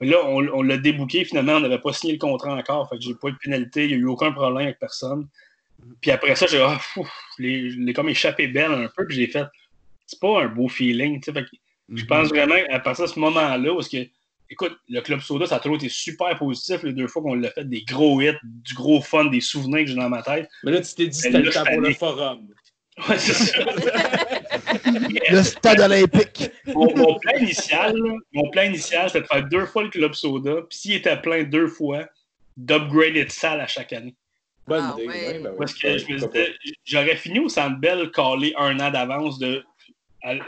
là, 0.00 0.16
on, 0.26 0.62
l'a 0.62 0.76
débouqué, 0.76 1.24
finalement, 1.24 1.54
on 1.54 1.60
n'avait 1.60 1.80
pas 1.80 1.92
signé 1.92 2.14
le 2.14 2.18
contrat 2.18 2.54
encore, 2.54 2.88
fait 2.88 2.96
que 2.96 3.02
j'ai 3.02 3.14
pas 3.14 3.28
eu 3.28 3.32
de 3.32 3.38
pénalité, 3.38 3.84
il 3.84 3.88
n'y 3.88 3.94
a 3.94 3.96
eu 3.98 4.06
aucun 4.06 4.32
problème 4.32 4.66
avec 4.66 4.78
personne. 4.78 5.28
Puis 6.00 6.10
après 6.10 6.34
ça, 6.34 6.46
j'ai 6.46 6.60
ah, 6.60 6.80
les, 7.38 7.92
comme 7.92 8.08
échappé 8.08 8.48
belle 8.48 8.72
un 8.72 8.88
peu, 8.96 9.06
puis 9.06 9.16
j'ai 9.16 9.26
fait, 9.26 9.46
c'est 10.06 10.20
pas 10.20 10.42
un 10.42 10.48
beau 10.48 10.68
feeling, 10.68 11.20
je 11.24 11.30
mm-hmm. 11.30 12.06
pense 12.06 12.28
vraiment, 12.28 12.54
à 12.70 12.78
partir 12.80 13.06
de 13.06 13.10
ce 13.10 13.18
moment-là, 13.18 13.74
parce 13.74 13.88
que 13.88 14.06
Écoute, 14.50 14.78
le 14.88 15.00
Club 15.00 15.20
Soda, 15.20 15.46
ça 15.46 15.56
a 15.56 15.60
toujours 15.60 15.76
été 15.76 15.88
super 15.88 16.36
positif 16.38 16.82
les 16.82 16.92
deux 16.92 17.06
fois 17.06 17.22
qu'on 17.22 17.34
l'a 17.34 17.50
fait, 17.50 17.64
des 17.64 17.82
gros 17.82 18.20
hits, 18.20 18.32
du 18.42 18.74
gros 18.74 19.02
fun, 19.02 19.26
des 19.26 19.42
souvenirs 19.42 19.80
que 19.80 19.90
j'ai 19.90 19.94
dans 19.94 20.08
ma 20.08 20.22
tête. 20.22 20.48
Mais 20.64 20.72
là, 20.72 20.80
tu 20.80 20.94
t'es 20.94 21.06
dit 21.06 21.18
que 21.18 21.22
c'était 21.24 21.40
le 21.40 21.50
temps 21.50 21.64
pour 21.64 21.80
le 21.80 21.92
forum. 21.94 22.48
Ouais, 23.08 23.16
c'est 23.16 23.32
ça. 23.32 23.58
le 25.30 25.42
stade 25.44 25.78
olympique. 25.78 26.50
Mon, 26.66 27.14
plan 27.20 27.38
initial, 27.38 27.94
mon 28.32 28.50
plan 28.50 28.62
initial, 28.62 29.08
c'était 29.08 29.20
de 29.20 29.26
faire 29.26 29.48
deux 29.48 29.66
fois 29.66 29.84
le 29.84 29.90
Club 29.90 30.14
Soda, 30.14 30.62
puis 30.68 30.78
s'il 30.78 30.94
était 30.94 31.16
plein 31.16 31.44
deux 31.44 31.68
fois, 31.68 32.08
d'upgrader 32.56 33.24
de 33.24 33.30
salle 33.30 33.60
à 33.60 33.68
chaque 33.68 33.92
année. 33.92 34.16
Bonne 34.66 34.84
ah, 34.84 34.96
idée. 34.98 35.38
Ben 35.38 35.54
Parce 35.56 35.74
que 35.74 35.96
j'aurais 36.84 37.16
fini 37.16 37.38
au 37.38 37.48
Centre 37.48 37.78
Bell 37.78 38.10
calé 38.10 38.52
un 38.58 38.80
an 38.80 38.90
d'avance 38.90 39.38
de 39.38 39.64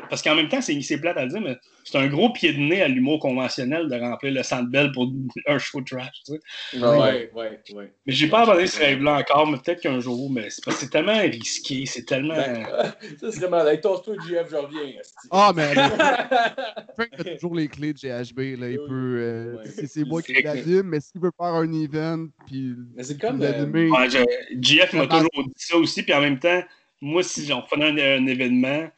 parce 0.09 0.21
qu'en 0.23 0.35
même 0.35 0.49
temps, 0.49 0.61
c'est 0.61 0.81
c'est 0.83 0.99
plate 0.99 1.17
à 1.17 1.27
dire, 1.27 1.41
mais 1.41 1.57
c'est 1.85 1.99
un 1.99 2.07
gros 2.09 2.33
pied 2.33 2.53
de 2.53 2.59
nez 2.59 2.83
à 2.83 2.89
l'humour 2.89 3.21
conventionnel 3.21 3.89
de 3.89 3.95
remplir 3.97 4.33
le 4.33 4.43
Centre 4.43 4.69
Bell 4.71 4.91
pour 4.93 5.11
un 5.47 5.59
show 5.59 5.81
trash. 5.83 6.11
Tu 6.27 6.33
sais. 6.35 6.79
Ouais, 6.81 7.31
ouais, 7.35 7.61
ouais. 7.75 7.93
Mais 8.07 8.13
j'ai 8.13 8.29
pas 8.29 8.43
abandonné 8.43 8.67
ce 8.67 8.79
rêve-là 8.81 9.19
encore, 9.19 9.47
mais 9.47 9.59
peut-être 9.59 9.81
qu'un 9.81 10.01
jour, 10.01 10.31
mais 10.31 10.51
c'est 10.51 10.65
parce 10.65 10.79
que 10.79 10.85
c'est 10.85 10.91
tellement 10.91 11.19
risqué, 11.19 11.87
c'est 11.87 12.05
tellement. 12.05 12.35
Ben, 12.37 12.67
ça 13.21 13.33
serait 13.33 13.49
mal. 13.49 13.67
Avec 13.69 13.81
ton 13.83 13.99
toi 13.99 14.15
GF, 14.19 14.49
je 14.51 14.57
reviens. 14.57 14.93
Ah, 15.31 15.53
mais 15.55 15.75
Frank 16.95 17.09
a 17.19 17.25
toujours 17.35 17.55
les 17.55 17.69
clés 17.69 17.93
de 17.93 17.99
GHB. 17.99 18.61
Là, 18.61 18.71
il 18.71 18.79
Oui, 18.79 18.89
peut, 18.89 19.17
euh, 19.21 19.57
ouais. 19.57 19.63
c'est- 19.67 19.87
C'est 19.87 20.05
moi 20.05 20.23
qui 20.23 20.33
l'anime, 20.43 20.83
mais 20.85 21.01
s'il 21.01 21.21
veut 21.21 21.31
faire 21.37 21.47
un 21.55 21.73
event, 21.73 22.27
puis 22.47 22.75
Mais 22.95 23.03
c'est 23.03 23.21
comme. 23.21 23.41
euh, 23.43 23.53
l'animer, 23.53 23.91
Ouais, 23.91 24.09
je- 24.11 24.59
GF 24.61 24.93
m'a 24.95 25.07
toujours 25.07 25.31
dit 25.47 25.53
ça 25.57 25.77
aussi, 25.77 26.03
puis 26.03 26.13
en 26.15 26.21
même 26.21 26.39
temps, 26.39 26.63
moi, 27.01 27.23
si 27.23 27.51
on 27.53 27.63
faisait 27.63 27.85
un, 28.17 28.23
un 28.23 28.27
événement, 28.27 28.89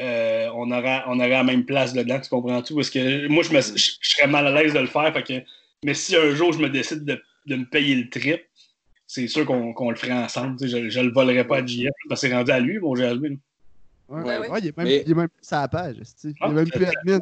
euh, 0.00 0.48
on, 0.54 0.70
aurait, 0.70 1.02
on 1.06 1.18
aurait 1.18 1.28
la 1.30 1.44
même 1.44 1.64
place 1.64 1.92
dedans, 1.92 2.20
tu 2.20 2.28
comprends 2.28 2.62
tout? 2.62 2.76
Parce 2.76 2.90
que 2.90 3.26
moi, 3.28 3.42
je, 3.42 3.52
me, 3.52 3.60
je, 3.60 3.96
je 4.00 4.08
serais 4.16 4.28
mal 4.28 4.46
à 4.46 4.52
l'aise 4.62 4.72
de 4.74 4.78
le 4.80 4.86
faire, 4.86 5.12
fait 5.12 5.22
que, 5.22 5.42
mais 5.84 5.94
si 5.94 6.16
un 6.16 6.30
jour 6.34 6.52
je 6.52 6.58
me 6.58 6.68
décide 6.68 7.04
de, 7.04 7.20
de 7.46 7.56
me 7.56 7.64
payer 7.64 7.94
le 7.96 8.08
trip, 8.08 8.42
c'est 9.06 9.26
sûr 9.28 9.46
qu'on 9.46 9.90
le 9.90 9.96
ferait 9.96 10.12
ensemble. 10.12 10.56
tu 10.58 10.68
sais, 10.68 10.84
Je, 10.84 10.88
je 10.90 11.00
le 11.00 11.10
volerais 11.12 11.46
pas 11.46 11.58
à 11.58 11.66
GF, 11.66 11.90
parce 12.08 12.20
que 12.20 12.28
c'est 12.28 12.34
rendu 12.34 12.50
à 12.50 12.60
lui, 12.60 12.78
mon 12.78 12.94
là. 12.94 13.14
Ouais, 13.14 13.36
Ouais, 14.10 14.22
ouais, 14.38 14.48
ouais. 14.48 14.58
il, 14.60 14.66
est 14.68 14.76
même, 14.76 14.86
Mais- 14.86 15.02
il 15.04 15.12
est 15.12 15.14
même 15.14 15.28
plus 15.28 15.44
sur 15.46 15.56
la 15.58 15.68
page. 15.68 15.96
Il 16.24 16.32
Ah, 16.40 16.48
est 16.48 16.52
même 16.52 16.70
plus 16.70 16.84
admin. 16.86 17.20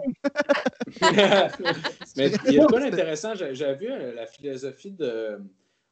Mais 2.17 2.31
il 2.47 2.53
y 2.55 2.61
a 2.61 2.65
quoi 2.67 2.81
d'intéressant? 2.81 3.35
J'ai- 3.35 3.55
J'avais 3.55 3.75
vu 3.87 3.91
euh, 3.91 4.15
la 4.15 4.27
philosophie 4.27 4.93
de, 4.93 5.39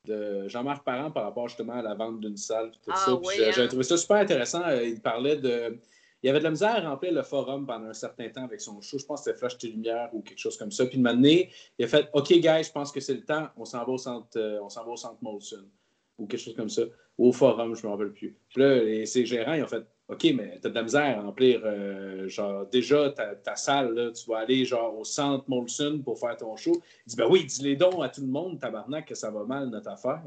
de 0.07 0.49
Jean-Marc 0.49 0.85
Parent 0.85 1.11
par 1.11 1.25
rapport 1.25 1.49
justement 1.49 1.75
à 1.75 1.83
la 1.83 1.95
vente 1.95 2.21
d'une 2.21 2.37
salle. 2.37 2.71
Tout 2.85 2.93
Ah 2.93 2.97
ça. 2.97 3.11
Hein? 3.13 3.51
J'avais 3.55 3.67
trouvé 3.69 3.83
ça 3.83 3.97
super 3.97 4.17
intéressant. 4.19 4.63
Euh, 4.67 4.85
Il 4.85 5.01
parlait 5.01 5.37
de. 5.37 5.79
Il 6.25 6.31
avait 6.31 6.39
de 6.39 6.45
la 6.45 6.53
misère 6.53 6.87
à 6.87 6.89
remplir 6.89 7.13
le 7.13 7.23
forum 7.23 7.67
pendant 7.67 7.89
un 7.89 7.93
certain 7.93 8.31
temps 8.31 8.45
avec 8.45 8.59
son 8.59 8.81
show. 8.81 8.99
Je 8.99 9.05
pense 9.05 9.21
que 9.21 9.25
c'était 9.27 9.39
Flash 9.39 9.59
tes 9.59 9.69
lumières 9.69 10.09
ou 10.15 10.23
quelque 10.23 10.39
chose 10.39 10.57
comme 10.57 10.73
ça. 10.73 10.87
Puis 10.87 10.97
de 10.97 11.05
donné, 11.05 11.51
il 11.79 11.85
a 11.85 11.89
fait 11.89 12.09
OK, 12.15 12.33
guys, 12.33 12.65
je 12.65 12.73
pense 12.73 12.91
que 12.91 12.99
c'est 12.99 13.13
le 13.13 13.27
temps. 13.27 13.49
On 13.59 13.67
s'en 13.67 13.85
va 13.85 13.93
au 13.93 13.99
centre, 13.99 14.27
euh, 14.37 14.59
on 14.63 14.71
s'en 14.71 14.87
va 14.87 14.93
au 14.93 14.97
centre 14.97 15.19
Molson 15.21 15.67
ou 16.17 16.27
quelque 16.27 16.41
chose 16.41 16.55
comme 16.57 16.71
ça. 16.71 16.81
Ou 17.19 17.29
au 17.29 17.33
forum, 17.33 17.75
je 17.75 17.83
ne 17.83 17.89
me 17.89 17.93
rappelle 17.93 18.13
plus. 18.15 18.39
Puis 18.49 18.59
là, 18.63 18.83
les, 18.83 19.05
gérants, 19.05 19.53
ils 19.53 19.65
ont 19.65 19.69
fait 19.69 19.85
OK, 20.09 20.25
mais 20.35 20.59
tu 20.63 20.67
as 20.67 20.71
de 20.71 20.75
la 20.75 20.83
misère 20.83 21.19
à 21.19 21.21
remplir, 21.21 21.61
euh, 21.63 22.27
genre, 22.27 22.65
déjà 22.69 23.11
ta, 23.11 23.57
salle, 23.57 23.93
là, 23.93 24.11
tu 24.11 24.27
vas 24.31 24.39
aller, 24.39 24.65
genre, 24.65 24.99
au 24.99 25.05
centre 25.05 25.45
Molson 25.49 26.01
pour 26.03 26.19
faire 26.19 26.39
ton 26.39 26.57
show. 26.57 26.73
Il 27.07 27.11
dit, 27.11 27.17
ben 27.17 27.27
oui, 27.29 27.45
dis-les 27.45 27.77
donc 27.77 28.03
à 28.03 28.09
tout 28.09 28.23
le 28.23 28.29
monde, 28.29 28.59
tabarnak, 28.59 29.07
que 29.09 29.15
ça 29.15 29.31
va 29.31 29.45
mal, 29.45 29.69
notre 29.69 29.91
affaire. 29.91 30.25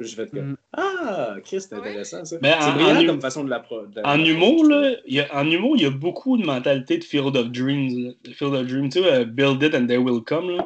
J'ai 0.00 0.14
fait 0.14 0.30
que, 0.30 0.38
Mm. 0.38 0.56
ah, 0.76 1.34
Chris, 1.44 1.60
c'est 1.60 1.72
intéressant, 1.74 2.24
ça. 2.24 2.36
Ben, 2.40 2.54
c'est 2.60 2.66
en- 2.70 2.72
brillant 2.74 3.00
en- 3.00 3.06
comme 3.06 3.20
façon 3.20 3.42
de 3.44 3.50
la 3.50 3.58
pro. 3.60 3.84
de- 3.86 4.00
En 4.04 4.24
humour, 4.24 4.64
là, 4.64 4.92
il 5.06 5.14
y 5.14 5.20
a, 5.20 5.26
en 5.36 5.50
humour, 5.50 5.74
il 5.76 5.82
y 5.82 5.86
a 5.86 5.90
beaucoup 5.90 6.36
de 6.38 6.44
mentalité 6.46 6.98
de 6.98 7.04
Field 7.04 7.36
of 7.36 7.50
Dreams. 7.50 7.88
là. 8.24 8.32
Field 8.34 8.54
of 8.54 8.66
Dreams, 8.66 8.88
tu 8.90 9.00
sais, 9.02 9.12
euh, 9.12 9.24
Build 9.24 9.62
it 9.62 9.74
and 9.74 9.86
they 9.86 9.96
will 9.96 10.22
come. 10.22 10.50
Ouais, 10.50 10.58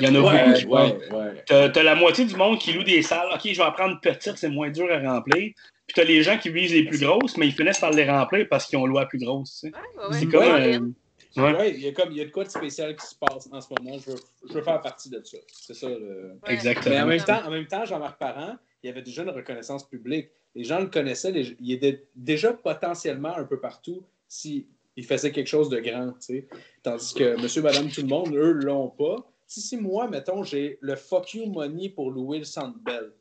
Il 0.00 0.06
y 0.06 0.10
en 0.10 0.14
a 0.14 0.18
ouais. 0.20 0.44
beaucoup 0.60 0.74
Ouais, 0.74 0.98
qui 0.98 1.12
ouais, 1.14 1.18
ouais. 1.18 1.42
T'as 1.46 1.68
t'as 1.70 1.82
la 1.82 1.94
moitié 1.94 2.24
du 2.26 2.36
monde 2.36 2.58
qui 2.58 2.72
loue 2.74 2.82
des 2.84 3.00
salles. 3.02 3.28
OK, 3.34 3.40
je 3.44 3.56
vais 3.56 3.62
en 3.62 3.72
prendre 3.72 3.98
petite, 4.00 4.34
c'est 4.36 4.50
moins 4.50 4.70
dur 4.70 4.88
à 4.90 4.98
remplir. 4.98 5.52
Puis 5.86 5.94
t'as 5.94 6.04
les 6.04 6.22
gens 6.22 6.36
qui 6.36 6.50
visent 6.50 6.72
les 6.74 6.84
plus 6.84 7.00
grosses, 7.00 7.36
mais 7.36 7.46
ils 7.46 7.52
finissent 7.52 7.78
par 7.78 7.92
les 7.92 8.04
remplir 8.10 8.46
parce 8.50 8.66
qu'ils 8.66 8.78
ont 8.78 8.86
loué 8.86 9.00
la 9.00 9.06
plus 9.06 9.18
grosse. 9.20 9.60
tu 9.62 9.68
sais. 9.70 9.74
C'est 10.12 10.26
ouais. 10.26 10.32
comme. 10.32 10.40
Ouais. 10.42 10.76
euh, 10.76 10.80
Ouais. 11.36 11.54
Ouais, 11.56 11.70
il 11.74 11.80
y 11.80 11.88
a 11.88 11.92
comme 11.92 12.10
il 12.12 12.18
y 12.18 12.20
a 12.20 12.24
de 12.24 12.30
quoi 12.30 12.44
de 12.44 12.50
spécial 12.50 12.96
qui 12.96 13.06
se 13.06 13.14
passe 13.14 13.48
en 13.52 13.60
ce 13.60 13.72
moment. 13.74 13.98
Je 13.98 14.10
veux, 14.12 14.16
je 14.48 14.52
veux 14.54 14.62
faire 14.62 14.80
partie 14.80 15.10
de 15.10 15.22
ça. 15.22 15.38
C'est 15.52 15.74
ça 15.74 15.88
le. 15.88 16.38
Ouais. 16.46 16.52
Exactement. 16.54 16.94
Mais 16.94 17.00
en 17.02 17.06
même 17.06 17.20
temps, 17.22 17.46
en 17.46 17.50
même 17.50 17.66
temps, 17.66 17.84
Jean-Marc 17.84 18.18
Parent, 18.18 18.56
il 18.82 18.86
y 18.86 18.90
avait 18.90 19.02
déjà 19.02 19.22
une 19.22 19.30
reconnaissance 19.30 19.88
publique. 19.88 20.30
Les 20.54 20.64
gens 20.64 20.80
le 20.80 20.86
connaissaient, 20.86 21.32
les- 21.32 21.56
il 21.60 21.72
était 21.72 22.08
déjà 22.14 22.52
potentiellement 22.54 23.36
un 23.36 23.44
peu 23.44 23.60
partout 23.60 24.04
s'il 24.28 24.64
faisait 25.04 25.30
quelque 25.30 25.48
chose 25.48 25.68
de 25.68 25.78
grand, 25.80 26.12
tu 26.12 26.16
sais. 26.20 26.48
Tandis 26.82 27.12
que 27.14 27.40
monsieur, 27.40 27.62
madame, 27.62 27.88
tout 27.90 28.00
le 28.00 28.06
monde, 28.08 28.34
eux, 28.34 28.52
l'ont 28.52 28.88
pas. 28.88 29.16
Si, 29.46 29.60
si 29.60 29.76
moi, 29.76 30.08
mettons, 30.08 30.42
j'ai 30.42 30.78
le 30.80 30.96
fuck 30.96 31.34
you 31.34 31.46
money 31.46 31.88
pour 31.90 32.10
louer 32.10 32.38
le 32.38 32.44
Centre 32.44 32.78
Bell, 32.80 33.12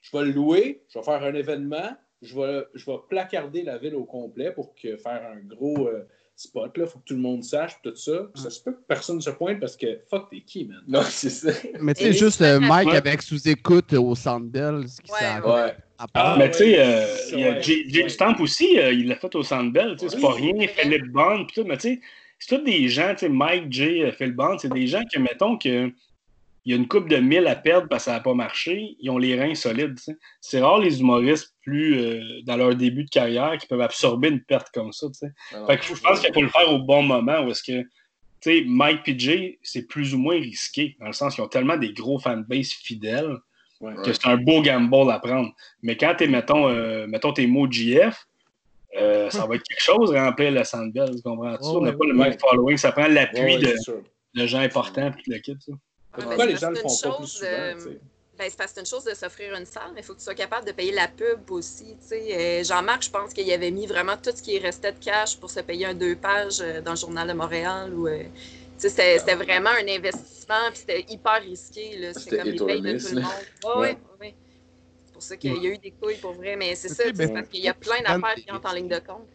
je 0.00 0.16
vais 0.16 0.24
le 0.24 0.32
louer, 0.32 0.82
je 0.88 0.98
vais 0.98 1.04
faire 1.04 1.22
un 1.22 1.34
événement, 1.34 1.96
je 2.22 2.34
vais, 2.40 2.64
je 2.74 2.86
vais 2.86 2.96
placarder 3.08 3.62
la 3.62 3.78
ville 3.78 3.94
au 3.94 4.04
complet 4.04 4.50
pour 4.52 4.74
que, 4.74 4.96
faire 4.96 5.30
un 5.30 5.40
gros 5.40 5.86
euh, 5.88 6.04
spot, 6.40 6.76
là, 6.78 6.86
faut 6.86 6.98
que 7.00 7.04
tout 7.04 7.14
le 7.14 7.20
monde 7.20 7.42
sache, 7.42 7.72
tout 7.82 7.94
ça. 7.96 8.28
Puis 8.32 8.42
Ça 8.42 8.50
se 8.50 8.62
peut 8.62 8.72
que 8.72 8.82
personne 8.86 9.16
ne 9.16 9.20
se 9.20 9.30
pointe 9.30 9.58
parce 9.60 9.76
que 9.76 9.86
fuck, 10.08 10.30
t'es 10.30 10.40
qui, 10.40 10.66
man? 10.66 10.78
Non, 10.86 11.02
c'est 11.08 11.30
ça. 11.30 11.50
Mais 11.80 11.94
tu 11.94 12.04
sais, 12.04 12.12
juste 12.12 12.40
euh, 12.42 12.60
Mike 12.60 12.88
Ouais. 12.88 12.96
avec 12.96 13.22
sous-écoute 13.22 13.92
au 13.94 14.14
Centre 14.14 14.46
Bell, 14.46 14.84
ce 14.88 15.00
qui 15.00 15.10
Ouais, 15.10 15.18
s'en 15.42 15.54
ouais. 15.54 15.74
Ah, 16.14 16.36
mais 16.38 16.48
tu 16.52 16.58
sais, 16.58 16.76
euh, 16.78 17.04
il 17.32 17.40
y 17.40 17.44
a 17.44 17.60
Jay. 17.60 18.08
Stamp 18.08 18.36
aussi, 18.40 18.78
euh, 18.78 18.92
il 18.92 19.08
l'a 19.08 19.16
fait 19.16 19.34
au 19.34 19.42
Centre 19.42 19.72
Bell. 19.72 19.96
tu 19.98 20.08
sais, 20.08 20.14
C'est 20.14 20.20
pas 20.22 20.32
rien. 20.32 20.54
Philippe 20.68 21.10
Bond, 21.10 21.44
pis 21.46 21.54
tout. 21.60 21.64
Mais 21.66 21.76
tu 21.76 21.94
sais, 21.94 22.00
c'est 22.38 22.56
tous 22.56 22.64
des 22.64 22.88
gens, 22.88 23.10
tu 23.14 23.20
sais, 23.26 23.28
Mike, 23.28 23.64
Jay, 23.72 24.12
Phil 24.16 24.32
Bond, 24.32 24.58
c'est 24.58 24.72
des 24.72 24.86
gens 24.86 25.02
que, 25.12 25.18
mettons, 25.18 25.58
que. 25.58 25.90
Il 26.68 26.72
y 26.72 26.74
a 26.74 26.76
une 26.76 26.86
coupe 26.86 27.08
de 27.08 27.16
mille 27.16 27.46
à 27.46 27.56
perdre 27.56 27.88
parce 27.88 28.04
que 28.04 28.10
ça 28.10 28.12
n'a 28.12 28.20
pas 28.20 28.34
marché. 28.34 28.94
Ils 29.00 29.08
ont 29.08 29.16
les 29.16 29.40
reins 29.40 29.54
solides. 29.54 29.98
C'est 30.42 30.60
rare 30.60 30.78
les 30.78 31.00
humoristes 31.00 31.54
plus 31.62 31.98
euh, 31.98 32.42
dans 32.44 32.58
leur 32.58 32.76
début 32.76 33.04
de 33.04 33.08
carrière 33.08 33.56
qui 33.56 33.66
peuvent 33.66 33.80
absorber 33.80 34.28
une 34.28 34.42
perte 34.42 34.68
comme 34.74 34.92
ça. 34.92 35.06
Fait 35.66 35.78
que 35.78 35.84
je 35.86 35.94
pense 35.94 36.20
qu'il 36.20 36.34
faut 36.34 36.42
le 36.42 36.50
faire 36.50 36.70
au 36.70 36.80
bon 36.80 37.02
moment 37.02 37.40
où 37.40 37.52
est-ce 37.52 37.62
que, 37.62 38.66
Mike 38.66 39.08
et 39.08 39.18
Jay, 39.18 39.58
c'est 39.62 39.86
plus 39.86 40.14
ou 40.14 40.18
moins 40.18 40.34
risqué, 40.34 40.94
dans 41.00 41.06
le 41.06 41.14
sens 41.14 41.34
qu'ils 41.34 41.42
ont 41.42 41.48
tellement 41.48 41.78
des 41.78 41.94
gros 41.94 42.18
fanbase 42.18 42.68
fidèles 42.72 43.34
Ouais. 43.80 43.94
que 44.04 44.12
c'est 44.12 44.26
un 44.26 44.36
beau 44.36 44.60
gamble 44.60 45.08
à 45.08 45.20
prendre. 45.20 45.54
Mais 45.82 45.96
quand 45.96 46.12
t'es, 46.18 46.26
mettons, 46.26 46.68
euh, 46.68 47.06
mettons 47.06 47.32
tes 47.32 47.46
mots 47.46 47.70
GF, 47.70 48.26
euh, 48.96 49.30
ça 49.30 49.46
va 49.46 49.54
être 49.54 49.62
quelque 49.62 49.80
chose 49.80 50.12
remplir 50.12 50.50
le 50.50 50.64
Sandbell, 50.64 51.14
tu 51.14 51.22
comprends-tu? 51.22 51.60
Oh, 51.62 51.78
On 51.78 51.82
n'a 51.82 51.92
pas 51.92 52.04
le 52.04 52.14
même 52.14 52.36
following, 52.38 52.76
ça 52.76 52.90
prend 52.90 53.06
l'appui 53.06 53.56
de, 53.56 54.46
gens 54.46 54.58
importants 54.58 55.12
puis 55.12 55.22
le 55.28 55.38
kit. 55.38 55.56
ça. 55.60 55.72
Ouais, 56.26 56.46
les 56.46 56.52
le 56.52 56.58
font 56.58 56.96
pas 57.10 57.16
plus 57.16 57.26
souvent? 57.26 57.46
euh? 57.50 57.74
Ben, 58.38 58.48
c'est 58.48 58.56
parce 58.56 58.70
que 58.70 58.74
c'est 58.76 58.80
une 58.82 58.86
chose 58.86 59.02
de 59.04 59.14
s'offrir 59.14 59.52
une 59.54 59.66
salle, 59.66 59.90
mais 59.94 60.00
il 60.00 60.04
faut 60.04 60.12
que 60.12 60.18
tu 60.18 60.24
sois 60.24 60.34
capable 60.34 60.64
de 60.64 60.70
payer 60.70 60.92
la 60.92 61.08
pub 61.08 61.50
aussi. 61.50 61.96
tu 62.00 62.06
sais. 62.06 62.60
Euh, 62.60 62.62
Jean-Marc, 62.64 63.02
je 63.02 63.10
pense 63.10 63.34
qu'il 63.34 63.50
avait 63.52 63.72
mis 63.72 63.86
vraiment 63.86 64.16
tout 64.16 64.30
ce 64.32 64.40
qui 64.40 64.56
restait 64.60 64.92
de 64.92 64.98
cash 64.98 65.36
pour 65.38 65.50
se 65.50 65.58
payer 65.58 65.86
un 65.86 65.94
deux 65.94 66.14
pages 66.14 66.60
euh, 66.60 66.80
dans 66.80 66.92
le 66.92 66.96
Journal 66.96 67.26
de 67.26 67.32
Montréal. 67.32 67.92
Ou, 67.94 68.06
euh, 68.06 68.22
tu 68.22 68.28
sais, 68.76 68.88
c'était, 68.90 69.18
c'était 69.18 69.34
vraiment 69.34 69.70
un 69.70 69.88
investissement, 69.88 70.68
puis 70.70 70.78
c'était 70.78 71.04
hyper 71.08 71.42
risqué. 71.42 71.96
Là. 71.96 72.14
C'était 72.14 72.20
C'était 72.42 72.58
comme 72.58 72.68
les 72.68 72.80
payes 72.80 72.80
de 72.92 72.98
tout 73.00 73.14
le 73.14 73.20
monde. 73.22 73.32
Ouais, 73.64 73.70
Ouais. 73.74 73.80
ouais, 73.80 73.98
ouais. 74.20 74.34
C'est 75.06 75.12
pour 75.12 75.22
ça 75.22 75.36
qu'il 75.36 75.56
y 75.60 75.66
a 75.66 75.70
eu 75.70 75.78
des 75.78 75.90
couilles 75.90 76.18
pour 76.18 76.34
vrai, 76.34 76.54
mais 76.54 76.76
c'est 76.76 76.90
ça, 76.90 77.10
ben, 77.10 77.26
c'est 77.26 77.34
parce 77.34 77.48
qu'il 77.48 77.60
y 77.64 77.68
a 77.68 77.74
plein 77.74 77.98
d'affaires 78.02 78.36
qui 78.36 78.52
entrent 78.52 78.70
en 78.70 78.74
ligne 78.74 78.86
de 78.88 79.00
compte. 79.00 79.26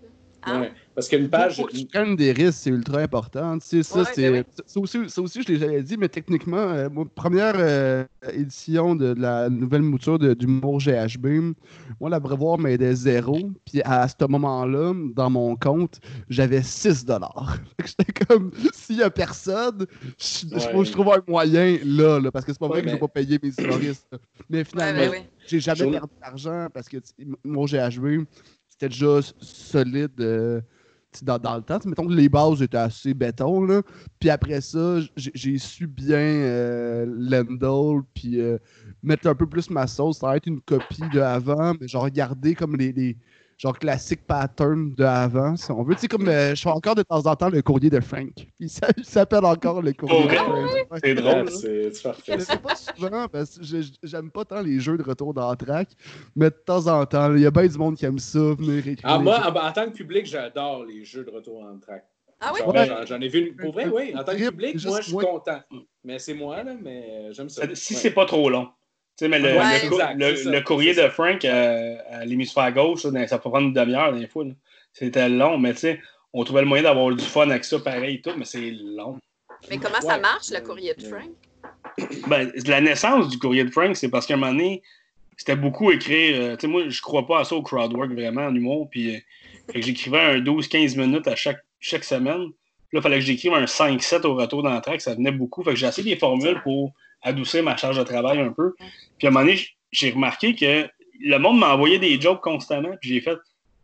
Hein? 0.45 0.61
Ouais. 0.61 0.71
Parce 0.95 1.07
qu'une 1.07 1.27
page. 1.29 1.55
Faut 1.55 1.65
que 1.65 1.75
tu 1.75 1.85
prennes 1.85 2.15
des 2.15 2.31
risques, 2.31 2.59
c'est 2.61 2.69
ultra 2.69 2.99
important. 2.99 3.57
Tu 3.57 3.65
sais, 3.67 3.83
ça, 3.83 3.99
Ouais, 3.99 4.05
c'est, 4.13 4.29
ben 4.31 4.43
ça, 4.65 4.79
aussi, 4.79 4.97
ça 5.09 5.21
aussi, 5.21 5.41
je 5.41 5.47
l'ai 5.51 5.57
jamais 5.57 5.81
dit, 5.81 5.97
mais 5.97 6.07
techniquement, 6.09 6.57
euh, 6.57 6.87
première 7.15 7.55
euh, 7.57 8.05
édition 8.31 8.93
de, 8.95 9.13
de 9.15 9.21
la 9.21 9.49
nouvelle 9.49 9.81
mouture 9.81 10.19
de, 10.19 10.33
d'humour 10.35 10.79
GHB, 10.79 11.53
moi, 11.99 12.09
l'abreuvoir 12.11 12.59
m'aidait 12.59 12.93
zéro. 12.93 13.39
Puis 13.65 13.81
à 13.83 14.07
ce 14.07 14.13
moment-là, 14.27 14.93
dans 15.15 15.29
mon 15.31 15.55
compte, 15.55 15.99
j'avais 16.29 16.61
6 16.61 17.05
dollars. 17.05 17.57
J'étais 17.85 18.25
comme, 18.25 18.51
s'il 18.73 18.97
y 18.97 19.03
a 19.03 19.09
personne, 19.09 19.85
je, 20.19 20.45
je- 20.51 20.83
je 20.83 20.91
trouve 20.91 21.09
un 21.13 21.23
moyen 21.27 21.77
là, 21.85 22.19
là, 22.19 22.31
parce 22.31 22.45
que 22.45 22.51
c'est 22.53 22.59
pas 22.59 22.67
vrai 22.67 22.81
que 22.81 22.87
je 22.87 22.93
mais- 22.93 22.99
vais 22.99 22.99
pas 22.99 23.07
payer 23.07 23.39
mes 23.41 23.51
humoristes. 23.57 24.07
Mais 24.49 24.63
finalement, 24.63 25.09
ben 25.11 25.23
j'ai 25.47 25.59
jamais 25.59 25.89
perdu 25.91 26.13
d'argent 26.21 26.67
parce 26.73 26.87
que 26.87 26.97
mon 27.43 27.65
GHB, 27.65 28.25
déjà 28.89 29.19
solide 29.39 30.19
euh, 30.19 30.61
dans, 31.21 31.55
le 31.55 31.61
temps. 31.61 31.79
Mettons 31.85 32.07
que 32.07 32.13
les 32.13 32.29
bases 32.29 32.61
étaient 32.61 32.77
assez 32.77 33.13
béton. 33.13 33.81
Puis 34.19 34.29
après 34.29 34.61
ça, 34.61 34.99
j'ai 35.15 35.57
su 35.57 35.87
bien 35.87 36.17
euh, 36.17 37.05
puis 38.13 38.39
euh, 38.39 38.57
mettre 39.01 39.27
un 39.27 39.35
peu 39.35 39.47
plus 39.47 39.69
ma 39.69 39.87
sauce. 39.87 40.19
Ça 40.19 40.27
va 40.27 40.37
être 40.37 40.47
une 40.47 40.61
copie 40.61 41.03
de 41.13 41.19
avant, 41.19 41.73
mais 41.79 41.87
genre 41.87 42.09
garder 42.09 42.55
comme 42.55 42.75
les 42.75 43.17
genre 43.57 43.77
classiques 43.77 44.25
patterns 44.27 44.93
de 44.95 45.03
avant, 45.03 45.55
si 45.55 45.71
on 45.71 45.83
veut. 45.83 45.95
Tu 45.95 46.01
sais, 46.01 46.07
comme 46.07 46.27
euh, 46.27 46.53
je 46.55 46.61
fais 46.61 46.69
encore 46.69 46.95
de 46.95 47.03
temps 47.03 47.25
en 47.25 47.35
temps 47.35 47.49
le 47.49 47.61
courrier 47.61 47.89
de 47.89 47.99
Frank. 47.99 48.31
Puis 48.59 48.69
ça 48.69 48.87
il 48.97 49.05
s'appelle 49.05 49.45
encore 49.45 49.81
le 49.81 49.93
courrier 49.93 50.23
de 50.27 50.33
Frank. 50.33 50.63
Ouais. 50.91 50.99
C'est 51.03 51.15
drôle. 51.15 51.49
C'est 51.49 51.93
c'est 51.93 52.03
parfait. 52.03 52.39
C'est 52.39 52.61
pas 52.61 52.75
souvent 52.75 53.27
parce 53.27 53.57
que 53.57 53.63
je- 53.63 53.77
j'aime 54.03 54.29
pas 54.31 54.45
tant 54.45 54.61
les 54.61 54.79
jeux 54.79 54.97
de 54.97 55.03
retour 55.03 55.33
dans 55.33 55.49
la 55.49 55.55
track, 55.55 55.89
mais 56.35 56.49
de 56.49 56.55
temps 56.65 56.87
en 56.87 57.05
temps, 57.05 57.33
il 57.33 57.41
y 57.41 57.45
a 57.45 57.51
bien 57.51 57.67
du 57.67 57.77
monde 57.77 57.95
qui 57.95 58.05
aime 58.05 58.19
ça, 58.19 58.39
venir 58.39 58.79
écrire. 58.87 58.97
Ah, 59.03 59.19
moi, 59.19 59.39
en, 59.39 59.55
en 59.55 59.71
tant 59.71 59.85
que 59.85 59.91
public, 59.95 60.25
j'adore 60.25 60.85
les 60.85 61.03
jeux 61.05 61.23
de 61.23 61.29
retour 61.31 61.61
en 61.63 61.77
track. 61.79 62.03
Ah 62.45 62.51
oui? 62.53 62.59
J'en 62.65 62.71
Ouais. 62.73 63.05
j'en- 63.07 63.21
ai 63.21 63.27
vu 63.29 63.39
une. 63.49 63.55
Pour 63.55 63.71
vrai, 63.71 63.87
oui. 63.87 64.13
En 64.17 64.23
tant 64.23 64.33
que 64.33 64.49
public, 64.49 64.83
moi, 64.85 64.99
je 64.99 65.05
suis 65.07 65.13
content. 65.17 65.61
Mais 66.03 66.19
c'est 66.19 66.33
moi, 66.33 66.61
là, 66.61 66.73
mais 66.81 67.31
j'aime 67.31 67.47
ça. 67.47 67.63
Si 67.73 67.93
Ouais. 67.93 67.99
c'est 68.01 68.11
pas 68.11 68.25
trop 68.25 68.49
long. 68.49 68.67
Tu 69.17 69.25
sais, 69.25 69.27
mais 69.29 69.39
le, 69.39 69.57
Ouais, 69.57 69.83
le, 69.83 69.89
cou- 69.89 69.95
exact, 69.95 70.15
le- 70.19 70.35
c'est 70.35 70.43
ça, 70.45 70.49
le 70.51 70.61
courrier 70.61 70.93
de 70.95 71.07
Frank 71.09 71.45
euh, 71.45 71.95
à 72.09 72.25
l'hémisphère 72.25 72.71
gauche, 72.73 73.03
là, 73.03 73.11
dans- 73.11 73.27
ça 73.27 73.37
peut 73.37 73.49
prendre 73.49 73.67
une 73.67 73.73
demi-heure 73.73 74.13
des 74.13 74.27
fois. 74.27 74.43
là. 74.45 74.51
C'était 74.91 75.29
long, 75.29 75.57
mais 75.57 75.73
tu 75.73 75.79
sais, 75.81 76.01
on 76.33 76.43
trouvait 76.43 76.61
le 76.61 76.67
moyen 76.67 76.83
d'avoir 76.83 77.13
du 77.15 77.23
fun 77.23 77.49
avec 77.49 77.63
ça 77.63 77.79
pareil 77.79 78.15
et 78.15 78.21
tout, 78.21 78.31
mais 78.37 78.45
c'est 78.45 78.71
long. 78.71 79.17
Mais 79.69 79.77
comment 79.77 80.01
ça 80.01 80.17
marche, 80.17 80.49
le 80.51 80.61
courrier 80.61 80.93
de. 80.95 81.01
Frank? 81.03 81.29
Ben, 82.27 82.51
la 82.65 82.81
naissance 82.81 83.29
du 83.29 83.37
courrier 83.37 83.63
de 83.63 83.69
Frank, 83.69 83.95
c'est 83.95 84.09
parce 84.09 84.25
qu'à 84.25 84.33
un 84.33 84.37
moment 84.37 84.51
donné, 84.51 84.81
c'était 85.37 85.55
beaucoup 85.55 85.91
écrire. 85.91 86.35
euh, 86.39 86.55
tu 86.55 86.61
sais, 86.61 86.67
moi, 86.67 86.83
je 86.89 87.01
crois 87.01 87.25
pas 87.27 87.39
à 87.41 87.43
ça 87.43 87.55
au 87.55 87.61
crowdwork 87.61 88.11
vraiment 88.11 88.45
en 88.45 88.55
humour. 88.55 88.89
Puis 88.89 89.15
euh, 89.15 89.19
Fait 89.71 89.79
que 89.79 89.85
j'écrivais 89.85 90.19
un 90.19 90.39
12-15 90.39 90.97
minutes 90.97 91.27
à 91.27 91.35
chaque, 91.35 91.63
chaque 91.79 92.03
semaine. 92.03 92.41
Là, 92.91 92.99
il 92.99 93.01
fallait 93.01 93.19
que 93.19 93.25
j'écrive 93.25 93.53
un 93.53 93.65
5-7 93.65 94.25
au 94.25 94.35
retour 94.35 94.63
d'entrée, 94.63 94.99
ça 94.99 95.15
venait 95.15 95.31
beaucoup. 95.31 95.63
Fait 95.63 95.71
que 95.71 95.75
j'ai 95.77 95.87
essayé 95.87 96.13
des 96.13 96.19
formules 96.19 96.61
pour 96.63 96.93
adoucir 97.23 97.63
ma 97.63 97.75
charge 97.77 97.97
de 97.97 98.03
travail 98.03 98.39
un 98.39 98.51
peu. 98.51 98.75
Puis 99.17 99.27
à 99.27 99.29
un 99.29 99.33
moment 99.33 99.45
donné, 99.45 99.59
j'ai 99.91 100.11
remarqué 100.11 100.55
que 100.55 100.87
le 101.19 101.37
monde 101.37 101.59
m'envoyait 101.59 101.99
des 101.99 102.19
jokes 102.19 102.41
constamment. 102.41 102.95
Puis 103.01 103.09
j'ai 103.09 103.21
fait, 103.21 103.37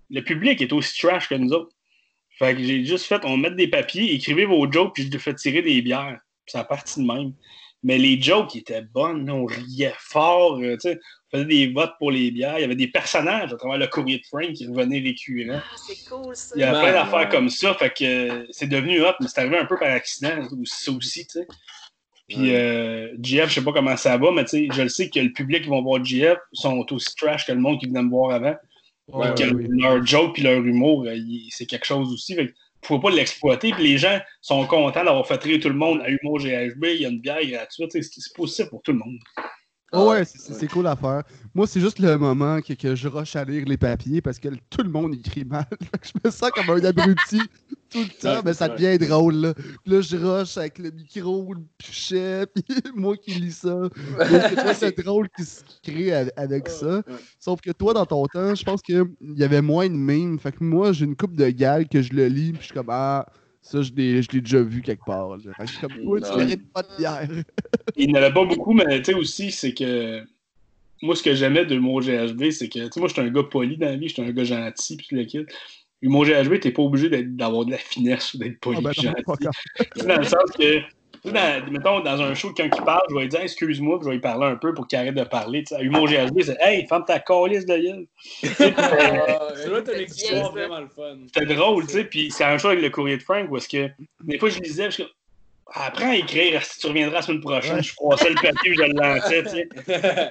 le 0.09 0.21
public 0.21 0.61
est 0.61 0.73
aussi 0.73 0.99
trash 0.99 1.29
que 1.29 1.35
nous 1.35 1.51
autres. 1.53 1.71
Fait 2.37 2.55
que 2.55 2.63
j'ai 2.63 2.85
juste 2.85 3.05
fait, 3.05 3.23
on 3.25 3.37
met 3.37 3.51
des 3.51 3.67
papiers, 3.67 4.13
écrivez 4.13 4.45
vos 4.45 4.71
jokes, 4.71 4.93
puis 4.93 5.09
je 5.11 5.17
fais 5.17 5.33
tirer 5.33 5.61
des 5.61 5.81
bières. 5.81 6.19
Puis 6.45 6.53
ça 6.53 6.61
a 6.61 6.63
parti 6.63 7.01
de 7.01 7.05
même. 7.05 7.33
Mais 7.83 7.97
les 7.97 8.21
jokes 8.21 8.55
étaient 8.55 8.81
bonnes, 8.81 9.29
on 9.29 9.45
riait 9.45 9.93
fort, 9.97 10.59
euh, 10.59 10.75
tu 10.75 10.89
sais, 10.89 10.99
on 11.31 11.37
faisait 11.37 11.47
des 11.47 11.67
votes 11.71 11.93
pour 11.97 12.11
les 12.11 12.29
bières. 12.31 12.57
Il 12.57 12.61
y 12.61 12.65
avait 12.65 12.75
des 12.75 12.89
personnages 12.89 13.53
à 13.53 13.55
travers 13.55 13.77
le 13.77 13.87
courrier 13.87 14.19
de 14.19 14.25
Frank 14.25 14.51
qui 14.51 14.67
revenaient 14.67 14.99
récurrents. 14.99 15.61
Ah, 15.63 15.75
c'est 15.87 16.09
cool 16.09 16.35
ça. 16.35 16.55
Il 16.55 16.61
y 16.61 16.63
a 16.63 16.71
plein 16.71 16.91
d'affaires 16.91 17.19
ouais. 17.19 17.29
comme 17.29 17.49
ça, 17.49 17.73
fait 17.75 17.93
que 17.93 18.03
euh, 18.03 18.45
c'est 18.51 18.67
devenu 18.67 19.01
hot, 19.01 19.13
mais 19.21 19.27
c'est 19.27 19.39
arrivé 19.39 19.57
un 19.57 19.65
peu 19.65 19.77
par 19.77 19.91
accident, 19.91 20.45
ça 20.65 20.91
aussi, 20.91 21.25
tu 21.25 21.39
sais. 21.39 21.47
Puis 22.29 22.55
euh, 22.55 23.09
GF, 23.19 23.49
je 23.49 23.55
sais 23.55 23.63
pas 23.63 23.73
comment 23.73 23.97
ça 23.97 24.15
va, 24.17 24.31
mais 24.31 24.45
tu 24.45 24.51
sais, 24.51 24.67
je 24.71 24.83
le 24.83 24.89
sais 24.89 25.09
que 25.09 25.19
le 25.19 25.33
public 25.33 25.63
qui 25.63 25.69
vont 25.69 25.81
voir 25.81 26.03
GF 26.03 26.37
sont 26.53 26.85
aussi 26.91 27.15
trash 27.15 27.45
que 27.45 27.51
le 27.51 27.59
monde 27.59 27.79
qui 27.79 27.87
venait 27.87 28.03
me 28.03 28.09
voir 28.09 28.31
avant. 28.31 28.55
Ouais, 29.07 29.33
que 29.35 29.43
ouais, 29.43 29.51
oui. 29.53 29.67
leur 29.71 30.05
joke 30.05 30.35
puis 30.35 30.43
leur 30.43 30.63
humour, 30.63 31.05
euh, 31.07 31.17
c'est 31.49 31.65
quelque 31.65 31.87
chose 31.87 32.13
aussi. 32.13 32.35
Fait 32.35 32.53
faut 32.83 32.99
pas 32.99 33.09
l'exploiter. 33.09 33.71
Puis 33.71 33.83
les 33.83 33.97
gens 33.97 34.19
sont 34.41 34.65
contents 34.65 35.03
d'avoir 35.03 35.27
fait 35.27 35.41
rire 35.41 35.59
tout 35.61 35.69
le 35.69 35.75
monde 35.75 36.01
à 36.01 36.09
Humour 36.09 36.39
GHB, 36.39 36.85
il 36.85 37.01
y 37.01 37.05
a 37.05 37.09
une 37.09 37.19
bière 37.19 37.45
gratuite. 37.45 37.91
c'est 37.91 38.33
possible 38.35 38.69
pour 38.69 38.81
tout 38.81 38.91
le 38.91 38.99
monde. 38.99 39.17
Oh 39.91 40.09
ouais, 40.11 40.23
c'est- 40.25 40.67
cool 40.67 40.85
à 40.87 40.95
faire. 40.95 41.23
Moi, 41.55 41.65
c'est 41.65 41.79
juste 41.79 41.97
le 41.99 42.15
moment 42.17 42.61
que, 42.61 42.73
que 42.73 42.95
je 42.95 43.07
rush 43.07 43.35
à 43.35 43.43
lire 43.43 43.65
les 43.65 43.77
papiers 43.77 44.21
parce 44.21 44.37
que 44.37 44.49
tout 44.69 44.83
le 44.83 44.89
monde 44.89 45.15
écrit 45.15 45.45
mal. 45.45 45.65
Je 46.03 46.11
me 46.23 46.29
sens 46.29 46.51
comme 46.51 46.69
un 46.69 46.83
abruti 46.85 47.41
tout 47.89 47.99
le 48.03 48.21
temps, 48.21 48.35
Ouais, 48.35 48.41
mais 48.45 48.53
ça 48.53 48.67
ouais. 48.69 48.75
devient 48.77 49.07
drôle. 49.07 49.35
Là. 49.35 49.53
Là, 49.87 50.01
je 50.01 50.15
rush 50.15 50.57
avec 50.57 50.77
le 50.77 50.91
micro, 50.91 51.53
le 51.55 51.61
pichet, 51.79 52.45
puis 52.53 52.63
moi 52.95 53.17
qui 53.17 53.31
lis 53.31 53.51
ça. 53.51 53.89
C'est 54.75 54.97
drôle 55.03 55.27
qui 55.35 55.43
se 55.43 55.61
crée 55.83 56.13
avec, 56.13 56.33
avec 56.37 56.69
ça. 56.69 56.97
Ouais. 56.97 57.03
Sauf 57.39 57.59
que 57.61 57.71
toi, 57.71 57.93
dans 57.95 58.05
ton 58.05 58.25
temps, 58.27 58.53
je 58.53 58.63
pense 58.63 58.81
qu'il 58.83 59.03
y 59.35 59.43
avait 59.43 59.61
moins 59.63 59.87
de 59.89 59.95
mimes. 59.95 60.37
Fait 60.39 60.51
que 60.51 60.63
moi, 60.63 60.91
j'ai 60.93 61.05
une 61.05 61.15
coupe 61.15 61.35
de 61.35 61.49
gags 61.49 61.87
que 61.89 62.01
je 62.03 62.13
le 62.13 62.27
lis, 62.27 62.51
puis 62.51 62.61
je 62.61 62.65
suis 62.65 62.73
comme, 62.75 62.89
ah, 62.91 63.25
ça, 63.61 63.81
je 63.81 63.91
l'ai 63.93 64.21
je 64.21 64.31
l'ai 64.31 64.41
déjà 64.41 64.61
vu 64.61 64.81
quelque 64.81 65.03
part. 65.05 65.29
là. 65.29 65.37
Fait 65.57 65.63
que 65.63 65.67
je 65.67 65.71
suis 65.73 65.81
comme, 65.81 65.93
toi, 66.03 66.21
tu 66.21 66.29
Non. 66.31 66.37
mérites 66.37 66.71
pas 66.73 66.83
de 66.83 66.97
bière. 66.97 67.27
Il 67.95 68.07
n'y 68.07 68.13
en 68.13 68.21
avait 68.21 68.33
pas 68.33 68.45
beaucoup, 68.45 68.73
mais 68.73 69.01
tu 69.01 69.11
sais 69.11 69.13
aussi, 69.13 69.51
c'est 69.51 69.73
que 69.73 70.23
moi, 71.01 71.15
ce 71.15 71.23
que 71.23 71.33
j'aimais 71.33 71.65
de 71.65 71.75
l'humour 71.75 72.01
GHB, 72.01 72.49
c'est 72.51 72.67
que, 72.69 72.79
tu 72.79 72.89
sais, 72.91 72.99
moi, 72.99 73.07
j'étais 73.09 73.21
un 73.21 73.29
gars 73.29 73.43
poli 73.43 73.77
dans 73.77 73.85
la 73.87 73.95
vie, 73.95 74.07
j'étais 74.09 74.21
un 74.23 74.31
gars 74.31 74.43
gentil, 74.43 74.97
puis 74.97 75.07
tout 75.07 75.15
le 75.15 75.23
kit. 75.25 75.45
L'humour 76.01 76.25
GHB, 76.25 76.59
t'es 76.59 76.71
pas 76.71 76.81
obligé 76.81 77.09
d'être- 77.09 77.35
d'avoir 77.35 77.65
de 77.65 77.71
la 77.71 77.77
finesse 77.77 78.33
ou 78.33 78.37
d'être 78.37 78.59
poli 78.59 78.77
Ah, 78.79 78.81
ben 78.81 78.91
puis 78.91 79.05
non, 79.05 79.11
gentil. 79.11 79.23
pas 79.23 79.31
encore. 79.33 79.51
Tu 79.77 80.01
sais, 80.01 80.07
dans 80.07 80.17
le 80.17 80.23
sens 80.23 80.51
que, 80.57 80.79
dans- 81.25 81.71
mettons, 81.71 81.99
dans 82.01 82.21
un 82.21 82.33
show, 82.33 82.51
quelqu'un 82.53 82.77
qui 82.77 82.81
parle, 82.83 83.01
je 83.09 83.15
vais 83.15 83.21
lui 83.21 83.27
dire 83.29 83.41
excuse-moi, 83.41 83.97
puis 83.99 84.05
je 84.05 84.09
vais 84.09 84.15
lui 84.15 84.21
parler 84.21 84.45
un 84.47 84.55
peu 84.55 84.73
pour 84.73 84.87
qu'il 84.87 84.97
arrête 84.99 85.15
de 85.15 85.23
parler. 85.23 85.63
Tu 85.63 85.67
sais, 85.69 85.75
à 85.75 85.81
Humour 85.81 86.07
GHB, 86.07 86.41
c'est 86.41 86.57
Hey, 86.61 86.85
ferme 86.87 87.05
ta 87.05 87.19
calice 87.19 87.65
de 87.65 87.77
gueule. 87.77 88.05
C'était 91.33 91.53
drôle, 91.55 91.85
tu 91.87 91.93
sais, 91.93 92.03
puis 92.05 92.31
c'est 92.31 92.43
un 92.43 92.57
show 92.57 92.69
avec 92.69 92.81
le 92.81 92.89
courrier 92.89 93.17
de 93.17 93.23
Frank 93.23 93.49
où 93.49 93.57
est-ce 93.57 93.69
que 93.69 93.89
des 94.23 94.37
fois 94.39 94.49
je 94.49 94.59
lisais, 94.59 94.85
je 94.85 94.89
suis 94.91 95.03
comme, 95.03 95.11
apprends 95.73 96.11
à 96.11 96.15
écrire, 96.15 96.63
si 96.63 96.79
tu 96.79 96.87
reviendras 96.87 97.17
la 97.17 97.21
semaine 97.21 97.41
prochaine, 97.41 97.75
Ouais. 97.75 97.83
je 97.83 97.93
froissais 97.93 98.29
le 98.29 98.35
papier, 98.35 98.73
je 98.75 98.81
le 98.81 98.93
lançais, 98.93 99.69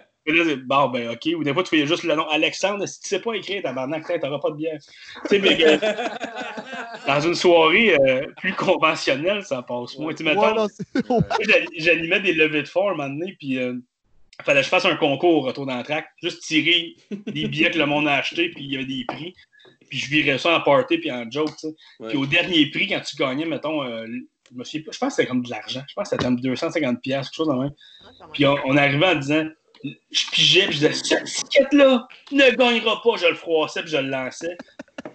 là, 0.33 0.57
bon, 0.65 0.89
ben, 0.89 1.11
ok. 1.11 1.29
Ou 1.37 1.45
des 1.45 1.53
fois, 1.53 1.63
tu 1.63 1.71
fais 1.71 1.87
juste 1.87 2.05
le 2.05 2.15
nom 2.15 2.27
Alexandre, 2.29 2.87
si 2.87 3.01
tu 3.01 3.09
sais 3.09 3.21
pas 3.21 3.35
écrire, 3.35 3.63
tabarnak, 3.63 4.07
t'auras 4.21 4.39
pas 4.39 4.51
de 4.51 4.57
bière. 4.57 4.79
Tu 5.29 5.29
sais, 5.29 5.39
mais 5.39 5.57
que 5.57 5.79
dans 7.07 7.21
une 7.21 7.35
soirée 7.35 7.95
euh, 7.95 8.27
plus 8.37 8.53
conventionnelle, 8.53 9.45
ça 9.45 9.63
passe 9.63 9.99
moins. 9.99 10.15
Tu 10.15 10.25
j'animais 11.79 12.21
des 12.21 12.33
levées 12.33 12.63
de 12.63 12.69
fonds 12.69 12.91
un 12.91 12.95
moment 12.95 13.09
donné, 13.09 13.37
puis 13.39 13.59
euh, 13.59 13.75
fallait 14.45 14.61
que 14.61 14.65
je 14.65 14.71
fasse 14.71 14.85
un 14.85 14.97
concours 14.97 15.37
au 15.37 15.41
retour 15.41 15.67
d'entraque, 15.67 16.07
juste 16.23 16.43
tirer 16.43 16.97
des 17.11 17.49
billets 17.49 17.71
que 17.71 17.79
le 17.79 17.87
monde 17.87 18.09
a 18.09 18.15
achetés, 18.15 18.51
puis 18.51 18.65
il 18.65 18.73
y 18.73 18.77
avait 18.77 18.87
des 18.87 19.05
prix. 19.07 19.35
Puis 19.89 19.99
je 19.99 20.11
virais 20.11 20.39
ça 20.39 20.57
en 20.57 20.61
party 20.61 20.99
puis 20.99 21.11
en 21.11 21.31
joke, 21.31 21.51
tu 21.53 21.69
sais. 21.69 21.75
Ouais. 22.01 22.09
Puis 22.09 22.19
au 22.19 22.27
dernier 22.27 22.71
prix, 22.71 22.89
quand 22.89 23.01
tu 23.01 23.17
gagnais, 23.17 23.47
mettons, 23.47 23.83
euh, 23.83 24.07
je 24.51 24.57
me 24.57 24.63
pas, 24.63 24.93
je 24.93 24.99
pense 24.99 24.99
que 24.99 25.09
c'était 25.11 25.27
comme 25.27 25.43
de 25.43 25.51
l'argent. 25.51 25.83
Je 25.89 25.95
pense 25.95 26.05
que 26.05 26.11
c'était 26.11 26.25
comme 26.25 26.41
250 26.41 27.01
pièces 27.01 27.29
quelque 27.29 27.37
chose 27.37 27.49
dans 27.49 27.61
même. 27.61 27.73
Ah, 28.03 28.11
même. 28.21 28.29
Puis 28.33 28.47
on, 28.47 28.57
on 28.67 28.77
arrivait 28.77 29.07
en 29.07 29.15
disant, 29.15 29.47
je 30.11 30.31
pigeais, 30.33 30.65
puis 30.67 30.73
je 30.79 30.87
disais, 30.89 30.93
cette 30.93 31.25
ticket-là 31.25 32.07
ne 32.33 32.51
gagnera 32.57 33.01
pas. 33.03 33.17
Je 33.17 33.27
le 33.27 33.35
froissais, 33.35 33.83
puis 33.83 33.91
je 33.91 33.97
le 33.99 34.09
lançais. 34.09 34.57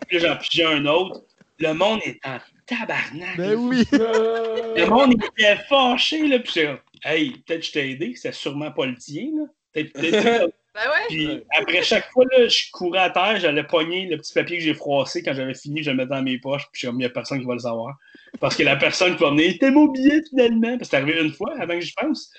Puis 0.08 0.20
là, 0.20 0.28
j'en 0.30 0.38
pigeais 0.38 0.66
un 0.66 0.86
autre. 0.86 1.22
Le 1.60 1.74
monde 1.74 2.00
est 2.06 2.20
en 2.26 2.38
tabarnak. 2.66 3.38
Ben 3.38 3.56
oui. 3.56 3.84
Le 3.92 4.86
monde 4.88 5.14
était 5.24 5.58
fâché, 5.70 6.28
là. 6.28 6.40
Puis 6.40 6.62
comme, 6.66 6.80
hey, 7.04 7.32
peut-être 7.46 7.66
je 7.66 7.72
t'ai 7.72 7.92
aidé, 7.92 8.14
c'est 8.16 8.34
sûrement 8.34 8.72
pas 8.72 8.86
le 8.86 8.96
tien, 8.96 9.28
là. 9.36 9.44
Peut-être, 9.74 9.94
peut-être- 9.94 10.54
Ben 10.76 10.82
ouais. 10.90 11.06
Puis 11.08 11.44
après 11.56 11.84
chaque 11.84 12.10
fois, 12.12 12.26
là, 12.32 12.48
je 12.48 12.64
courais 12.72 12.98
à 12.98 13.12
terre, 13.12 13.40
j'allais 13.40 13.62
pogner 13.64 14.08
le 14.08 14.18
petit 14.18 14.34
papier 14.34 14.58
que 14.58 14.64
j'ai 14.64 14.74
froissé. 14.74 15.22
Quand 15.22 15.36
j'avais 15.36 15.54
fini, 15.54 15.84
je 15.84 15.92
le 15.92 15.98
mettais 15.98 16.10
dans 16.10 16.24
mes 16.24 16.40
poches. 16.40 16.64
Puis 16.72 16.82
je 16.82 16.88
il 16.90 16.96
n'y 16.98 17.06
a 17.06 17.10
personne 17.10 17.40
qui 17.42 17.46
va 17.46 17.54
le 17.54 17.60
savoir. 17.60 17.96
Parce 18.40 18.56
que 18.56 18.64
la 18.64 18.76
personne 18.76 19.16
qui 19.16 19.22
va 19.22 19.30
venir, 19.30 19.52
c'était 19.52 19.70
mon 19.70 19.86
billet 19.86 20.24
finalement. 20.28 20.76
Parce 20.80 20.90
que 20.90 20.98
c'est 20.98 20.98
arrivé 20.98 21.22
une 21.22 21.32
fois 21.32 21.54
avant 21.60 21.76
que 21.76 21.82
j'y 21.82 21.94
pense. 21.94 22.32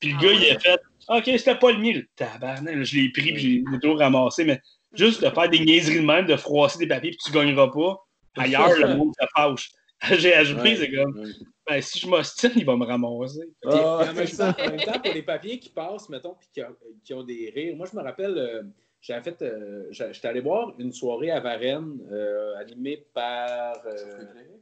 Puis 0.00 0.10
le 0.10 0.16
Ah 0.18 0.20
gars, 0.20 0.28
ouais. 0.30 0.36
il 0.50 0.56
a 0.56 0.58
fait, 0.58 0.80
OK, 1.08 1.24
c'était 1.24 1.54
pas 1.56 1.72
le 1.72 1.78
mien. 1.78 2.00
Tabarnak, 2.16 2.74
là, 2.74 2.82
je 2.82 2.96
l'ai 2.96 3.10
pris, 3.10 3.32
puis 3.32 3.64
j'ai 3.70 3.78
toujours 3.80 3.98
ramassé. 3.98 4.44
Mais 4.44 4.60
juste 4.92 5.22
de 5.22 5.30
faire 5.30 5.48
des 5.48 5.60
niaiseries 5.60 6.00
de 6.00 6.06
même, 6.06 6.26
de 6.26 6.36
froisser 6.36 6.78
des 6.78 6.86
papiers, 6.86 7.10
puis 7.10 7.18
tu 7.24 7.32
gagneras 7.32 7.68
pas. 7.68 7.96
Ailleurs, 8.38 8.76
le 8.78 8.96
monde 8.96 9.12
se 9.18 9.26
fâche. 9.34 9.70
GHB, 10.10 10.60
Ouais. 10.62 10.76
c'est 10.76 10.90
comme, 10.90 11.18
Ouais. 11.18 11.30
ben, 11.66 11.80
si 11.80 11.98
je 11.98 12.06
m'ostine, 12.06 12.50
il 12.56 12.66
va 12.66 12.76
me 12.76 12.84
ramasser. 12.84 13.48
Ah, 13.64 14.00
en, 14.10 14.12
même 14.12 14.26
temps, 14.28 14.44
en 14.58 14.70
même 14.70 14.80
temps, 14.80 15.00
pour 15.02 15.14
les 15.14 15.22
papiers 15.22 15.58
qui 15.58 15.70
passent, 15.70 16.08
mettons, 16.10 16.34
puis 16.38 16.48
qui, 16.52 16.60
ont- 16.62 16.76
qui 17.02 17.14
ont 17.14 17.22
des 17.22 17.50
rires, 17.54 17.74
moi, 17.76 17.86
je 17.90 17.96
me 17.96 18.02
rappelle, 18.02 18.36
euh, 18.36 18.62
j'avais 19.00 19.22
fait, 19.22 19.40
euh, 19.40 19.86
j'étais 19.90 20.28
allé 20.28 20.40
voir 20.40 20.74
une 20.78 20.92
soirée 20.92 21.30
à 21.30 21.40
Varennes, 21.40 21.98
euh, 22.12 22.56
animée 22.58 23.06
par. 23.14 23.76
euh, 23.86 23.96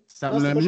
Ça 0.07 0.31
non, 0.31 0.39
me 0.39 0.61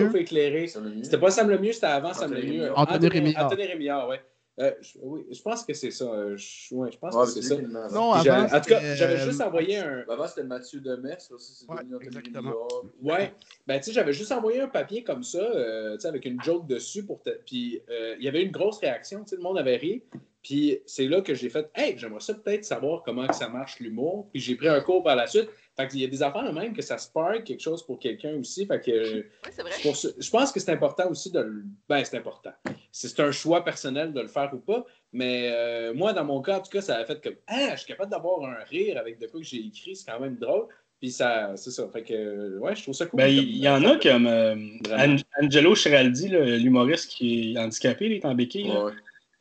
c'était 1.04 1.18
pas 1.18 1.30
Sam 1.30 1.48
Lemieux, 1.48 1.72
c'était 1.72 1.86
avant 1.86 2.12
Sam 2.12 2.32
Lemieux. 2.34 2.72
Anthony 2.74 3.08
Rémillard. 3.08 3.46
Anthony 3.46 3.66
Rémillard, 3.66 4.08
ouais. 4.08 4.20
Euh, 4.58 4.72
je, 4.80 4.92
oui, 5.02 5.26
je 5.30 5.42
pense 5.42 5.64
que 5.64 5.74
c'est 5.74 5.90
ça. 5.90 6.04
euh, 6.06 6.34
Je, 6.36 6.74
ouais, 6.74 6.90
je 6.90 6.96
pense 6.98 7.14
Ouais, 7.14 7.24
que 7.24 7.30
c'est 7.30 7.42
ça. 7.42 7.56
Non, 7.92 8.12
avant, 8.12 8.44
en 8.44 8.60
tout 8.60 8.68
cas, 8.70 8.94
j'avais 8.94 9.20
euh, 9.20 9.24
juste 9.24 9.40
envoyé 9.42 9.76
un. 9.78 10.02
Avant, 10.08 10.26
c'était 10.26 10.44
Mathieu 10.44 10.80
Demers. 10.80 11.18
Aussi, 11.30 11.66
Ouais, 11.68 11.76
exactement. 12.00 12.54
Ouais, 13.02 13.34
ben 13.66 13.78
tu 13.78 13.84
sais, 13.86 13.92
j'avais 13.92 14.14
juste 14.14 14.32
envoyé 14.32 14.60
un 14.60 14.68
papier 14.68 15.04
comme 15.04 15.22
ça, 15.22 15.38
euh, 15.40 15.94
tu 15.96 16.00
sais, 16.00 16.08
avec 16.08 16.24
une 16.24 16.42
joke 16.42 16.66
dessus 16.66 17.04
pour 17.04 17.22
te... 17.22 17.30
Puis 17.44 17.82
euh, 17.90 18.16
il 18.18 18.24
y 18.24 18.28
avait 18.28 18.42
une 18.42 18.50
grosse 18.50 18.78
réaction, 18.78 19.24
tu 19.24 19.30
sais, 19.30 19.36
le 19.36 19.42
monde 19.42 19.58
avait 19.58 19.76
ri. 19.76 20.02
Puis 20.42 20.78
c'est 20.86 21.06
là 21.08 21.20
que 21.20 21.34
j'ai 21.34 21.50
fait, 21.50 21.68
hey, 21.74 21.98
j'aimerais 21.98 22.20
ça 22.20 22.32
peut-être 22.32 22.64
savoir 22.64 23.02
comment 23.02 23.26
que 23.26 23.34
ça 23.34 23.48
marche 23.48 23.80
l'humour. 23.80 24.28
Puis 24.32 24.40
j'ai 24.40 24.54
pris 24.54 24.68
un 24.68 24.80
cours 24.80 25.02
par 25.02 25.16
la 25.16 25.26
suite. 25.26 25.50
Fait 25.76 25.88
qu'il 25.88 26.00
y 26.00 26.04
a 26.04 26.08
des 26.08 26.22
affaires 26.22 26.50
même 26.54 26.72
que 26.72 26.80
ça 26.80 26.96
spark 26.96 27.44
quelque 27.44 27.60
chose 27.62 27.84
pour 27.84 27.98
quelqu'un 27.98 28.34
aussi. 28.36 28.64
Fait 28.66 28.80
que 28.80 28.90
euh, 28.90 29.22
Oui, 29.44 29.50
c'est 29.54 29.62
vrai. 29.62 29.72
pour 29.82 29.94
je 29.94 30.30
pense 30.30 30.50
que 30.52 30.58
c'est 30.60 30.72
important 30.72 31.08
aussi 31.10 31.30
de 31.30 31.40
le. 31.40 31.64
Ben, 31.88 32.02
c'est 32.04 32.16
important. 32.16 32.52
C'est 32.90 33.08
c'est 33.08 33.20
un 33.20 33.30
choix 33.30 33.62
personnel 33.64 34.12
de 34.14 34.20
le 34.20 34.28
faire 34.28 34.50
ou 34.54 34.58
pas. 34.58 34.84
Mais 35.12 35.50
euh, 35.52 35.92
moi, 35.94 36.12
dans 36.14 36.24
mon 36.24 36.40
cas, 36.40 36.58
en 36.58 36.60
tout 36.62 36.70
cas, 36.70 36.80
ça 36.80 36.96
a 36.96 37.04
fait 37.04 37.22
comme 37.22 37.34
Ah, 37.46 37.72
je 37.72 37.76
suis 37.80 37.86
capable 37.88 38.10
d'avoir 38.10 38.42
un 38.44 38.64
rire 38.64 38.96
avec 38.98 39.18
de 39.18 39.26
quoi 39.26 39.40
que 39.40 39.46
j'ai 39.46 39.58
écrit, 39.66 39.94
c'est 39.96 40.10
quand 40.10 40.18
même 40.20 40.36
drôle. 40.36 40.66
Puis 40.98 41.10
ça, 41.10 41.52
c'est 41.56 41.70
ça. 41.72 41.86
Fait 41.92 42.02
que, 42.02 42.58
ouais, 42.58 42.74
je 42.74 42.82
trouve 42.82 42.94
ça 42.94 43.04
cool. 43.04 43.18
Ben, 43.18 43.28
il 43.28 43.58
y 43.58 43.68
en 43.68 43.84
a 43.84 43.98
comme 43.98 44.26
euh. 44.26 44.54
An- 44.92 45.16
Angelo 45.42 45.74
Chiraldi, 45.74 46.28
là, 46.28 46.42
l'humoriste 46.56 47.10
qui 47.10 47.52
est 47.52 47.58
handicapé, 47.58 48.06
il 48.06 48.12
est 48.12 48.24
en 48.24 48.34
béquille. 48.34 48.70
Ouais. 48.70 48.92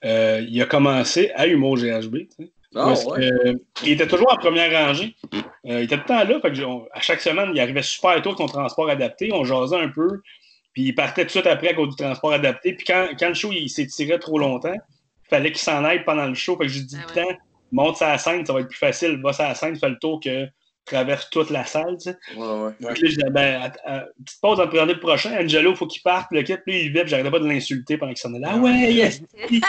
Euh, 0.03 0.45
il 0.47 0.61
a 0.61 0.65
commencé 0.65 1.31
à 1.33 1.47
Humour 1.47 1.77
GHB. 1.77 2.17
tu 2.17 2.27
sais. 2.37 2.51
Ah, 2.75 2.89
ouais. 2.93 2.95
que, 3.19 3.47
euh, 3.49 3.53
il 3.83 3.91
était 3.93 4.07
toujours 4.07 4.31
en 4.31 4.37
première 4.37 4.71
rangée. 4.87 5.15
Euh, 5.33 5.39
il 5.65 5.83
était 5.83 5.95
tout 5.97 6.01
le 6.03 6.07
temps 6.07 6.23
là. 6.23 6.39
Fait 6.41 6.51
que 6.51 6.61
on- 6.63 6.85
à 6.93 6.99
chaque 7.01 7.21
semaine, 7.21 7.49
il 7.53 7.59
arrivait 7.59 7.81
super 7.81 8.21
tôt 8.21 8.29
avec 8.29 8.37
son 8.39 8.47
transport 8.47 8.89
adapté. 8.89 9.29
On 9.33 9.43
jasait 9.45 9.77
un 9.77 9.89
peu. 9.89 10.21
Puis 10.73 10.83
il 10.83 10.93
partait 10.95 11.21
tout 11.21 11.27
de 11.27 11.31
suite 11.31 11.47
après 11.47 11.69
à 11.69 11.73
cause 11.73 11.89
du 11.89 11.95
transport 11.95 12.33
adapté. 12.33 12.73
Puis 12.73 12.85
quand, 12.85 13.07
quand 13.17 13.29
le 13.29 13.33
show 13.33 13.51
il 13.53 13.69
s'étirait 13.69 14.19
trop 14.19 14.37
longtemps, 14.37 14.73
il 14.73 15.29
fallait 15.29 15.51
qu'il 15.51 15.61
s'en 15.61 15.83
aille 15.85 16.03
pendant 16.03 16.25
le 16.27 16.33
show. 16.33 16.57
Fait 16.57 16.65
que 16.65 16.71
je 16.71 16.79
dis 16.81 16.97
Ah 16.99 17.05
tout 17.07 17.17
le 17.19 17.23
temps, 17.23 17.37
monte 17.71 17.97
sa 17.97 18.17
scène, 18.17 18.45
ça 18.45 18.51
va 18.53 18.59
être 18.59 18.67
plus 18.67 18.77
facile. 18.77 19.21
Va 19.21 19.31
la 19.39 19.55
scène, 19.55 19.75
fais 19.77 19.89
le 19.89 19.97
tour 19.97 20.19
que 20.19 20.47
traverse 20.85 21.29
toute 21.31 21.49
la 21.49 21.65
salle. 21.65 21.97
tu 22.01 22.11
sais. 22.11 22.17
Ouais, 22.37 22.45
ouais. 22.45 22.71
Puis 22.77 22.85
là, 22.85 22.93
je 22.95 23.05
disais, 23.07 23.29
ben, 23.31 23.61
att- 23.63 23.77
att- 23.85 24.07
petite 24.23 24.41
pause 24.41 24.59
à 24.59 24.67
présenter 24.67 24.93
le 24.93 24.99
prochain. 24.99 25.35
Angelo, 25.39 25.75
faut 25.75 25.87
qu'il 25.87 26.01
parte. 26.01 26.27
Puis 26.29 26.37
le 26.39 26.43
kit, 26.45 26.55
puis 26.65 26.75
il 26.77 26.81
vivait, 26.89 27.01
puis 27.01 27.09
j'arrêtais 27.09 27.31
pas 27.31 27.39
de 27.39 27.47
l'insulter 27.47 27.97
pendant 27.97 28.13
qu'il 28.13 28.19
s'en 28.21 28.33
allait. 28.35 28.45
Ah 28.47 28.57
ouais, 28.57 28.93
yes! 28.93 29.21
Puis 29.47 29.61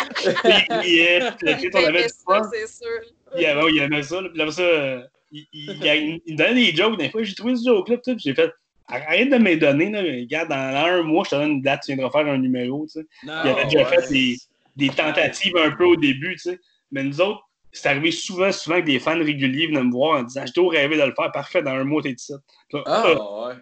il 0.84 1.02
le 1.43 1.60
kit, 1.60 1.68
on 1.74 1.84
avait 1.84 2.02
du 2.05 2.09
ça, 2.09 2.14
fun. 2.26 2.43
c'est 2.52 2.66
sûr. 2.84 3.12
Il 3.36 3.44
aimait, 3.44 3.60
il 3.72 3.78
aimait 3.82 4.02
ça. 4.02 4.20
là. 4.20 4.28
Puis 4.32 4.40
après 4.43 4.52
ça, 4.55 4.62
euh, 4.62 5.02
il, 5.32 5.47
il, 5.52 5.70
il- 5.70 6.20
il 6.26 6.32
me 6.34 6.38
donnait 6.38 6.55
des 6.55 6.76
jokes. 6.76 6.98
Des 6.98 7.10
fois, 7.10 7.22
j'ai 7.22 7.34
trouvé 7.34 7.56
ce 7.56 7.64
joke-là. 7.68 7.97
Puis 7.98 8.14
j'ai 8.18 8.34
fait, 8.34 8.51
arrête 8.88 9.30
de 9.30 9.36
me 9.38 9.44
les 9.44 9.56
donner. 9.56 9.90
Là. 9.90 10.01
Regarde, 10.02 10.48
dans 10.48 10.55
un 10.56 11.02
mois, 11.02 11.24
je 11.24 11.30
te 11.30 11.34
donne 11.36 11.51
une 11.52 11.62
date, 11.62 11.82
tu 11.84 11.94
viendras 11.94 12.10
faire 12.10 12.32
un 12.32 12.38
numéro. 12.38 12.86
Tu 12.86 13.01
sais. 13.01 13.06
Il 13.24 13.30
avait 13.30 13.64
déjà 13.64 13.78
ouais. 13.88 14.01
fait 14.02 14.09
des, 14.12 14.36
des 14.76 14.88
tentatives 14.90 15.56
un 15.56 15.70
peu 15.72 15.84
au 15.84 15.97
début. 15.97 16.32
Tu 16.34 16.51
sais. 16.51 16.59
Mais 16.93 17.02
nous 17.02 17.20
autres, 17.20 17.40
c'est 17.77 17.89
arrivé 17.89 18.11
souvent, 18.11 18.51
souvent 18.53 18.81
que 18.81 18.86
des 18.86 18.98
fans 18.98 19.19
réguliers 19.19 19.66
venaient 19.69 19.82
me 19.85 19.93
voir 19.93 20.20
en 20.20 20.23
disant 20.23 20.43
J'ai 20.47 20.53
toujours 20.53 20.73
rêvé 20.73 20.97
de 20.97 21.03
le 21.03 21.15
faire, 21.15 21.31
parfait, 21.32 21.62
dans 21.62 21.73
un 21.73 21.85
mois, 21.85 22.03
t'es 22.03 22.12
ici. 22.12 22.32
Ah, 22.74 22.82
ah, 22.86 23.48
ouais. 23.48 23.55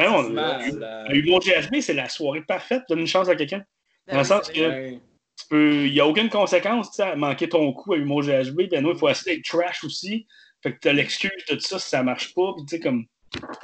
ouais, 0.00 0.08
on- 0.08 1.10
humour 1.12 1.40
GHB, 1.40 1.80
c'est 1.80 1.94
la 1.94 2.08
soirée 2.08 2.42
parfaite, 2.42 2.82
donne 2.88 3.00
une 3.00 3.06
chance 3.06 3.28
à 3.28 3.36
quelqu'un. 3.36 3.64
Ben 4.06 4.12
Dans 4.14 4.18
le 4.18 4.22
oui, 4.22 4.28
sens 4.28 4.48
que-. 4.50 4.90
Tu 5.38 5.48
peux- 5.50 5.84
Il 5.86 5.92
n'y 5.92 6.00
a 6.00 6.06
aucune 6.06 6.30
conséquence 6.30 6.98
à 7.00 7.14
manquer 7.14 7.48
ton 7.48 7.70
coup 7.72 7.92
à 7.92 7.96
humour 7.98 8.22
GHB. 8.22 8.68
Ben 8.70 8.82
nous, 8.82 8.92
il 8.92 8.98
faut 8.98 9.08
essayer 9.08 9.36
d'être 9.36 9.44
trash 9.44 9.84
aussi. 9.84 10.26
Fait 10.62 10.72
que 10.72 10.78
tu 10.80 10.88
as 10.88 10.92
l'excuse 10.94 11.44
de 11.50 11.58
ça 11.58 11.78
si 11.78 11.88
ça 11.90 12.02
marche 12.02 12.32
pas. 12.34 12.54
Puis 12.56 12.64
tu 12.66 12.76
sais, 12.76 12.80
comme. 12.80 13.04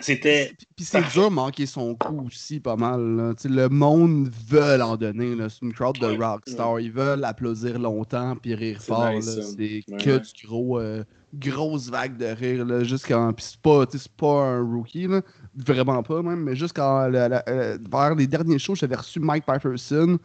C'était. 0.00 0.52
Puis, 0.76 0.84
c'est 0.84 1.02
dur 1.12 1.30
de 1.30 1.34
manquer 1.34 1.66
son 1.66 1.94
coup 1.94 2.26
aussi, 2.26 2.60
pas 2.60 2.76
mal. 2.76 3.00
là. 3.16 3.32
Le 3.44 3.68
monde 3.68 4.30
veut 4.48 4.80
en 4.82 4.96
donner. 4.96 5.36
C'est 5.48 5.62
une 5.62 5.72
crowd 5.72 5.98
de 5.98 6.06
Ouais. 6.06 6.16
rockstar. 6.26 6.80
Ils 6.80 6.92
veulent 6.92 7.24
applaudir 7.24 7.78
longtemps 7.78 8.36
puis 8.36 8.54
rire 8.54 8.80
fort. 8.82 9.10
nice. 9.12 9.26
C'est 9.56 9.82
Ouais, 9.88 9.98
que 9.98 10.10
ouais. 10.10 10.20
du 10.20 10.46
gros. 10.46 10.78
euh, 10.78 11.04
grosse 11.34 11.88
vague 11.88 12.18
de 12.18 12.26
rire. 12.26 12.64
Là, 12.66 12.84
jusqu'en... 12.84 13.32
Puis 13.32 13.46
c'est 13.50 13.60
pas, 13.60 13.86
pas 14.18 14.42
un 14.44 14.60
rookie. 14.62 15.06
Là. 15.06 15.22
Vraiment 15.56 16.02
pas, 16.02 16.20
même. 16.22 16.40
Mais 16.42 16.54
jusqu'en. 16.56 17.08
la- 17.08 17.28
la- 17.28 17.44
euh, 17.48 17.78
vers 17.90 18.14
les 18.14 18.26
derniers 18.26 18.58
shows, 18.58 18.74
j'avais 18.74 18.96
reçu 18.96 19.18
Mike 19.20 19.46
Patterson. 19.46 20.18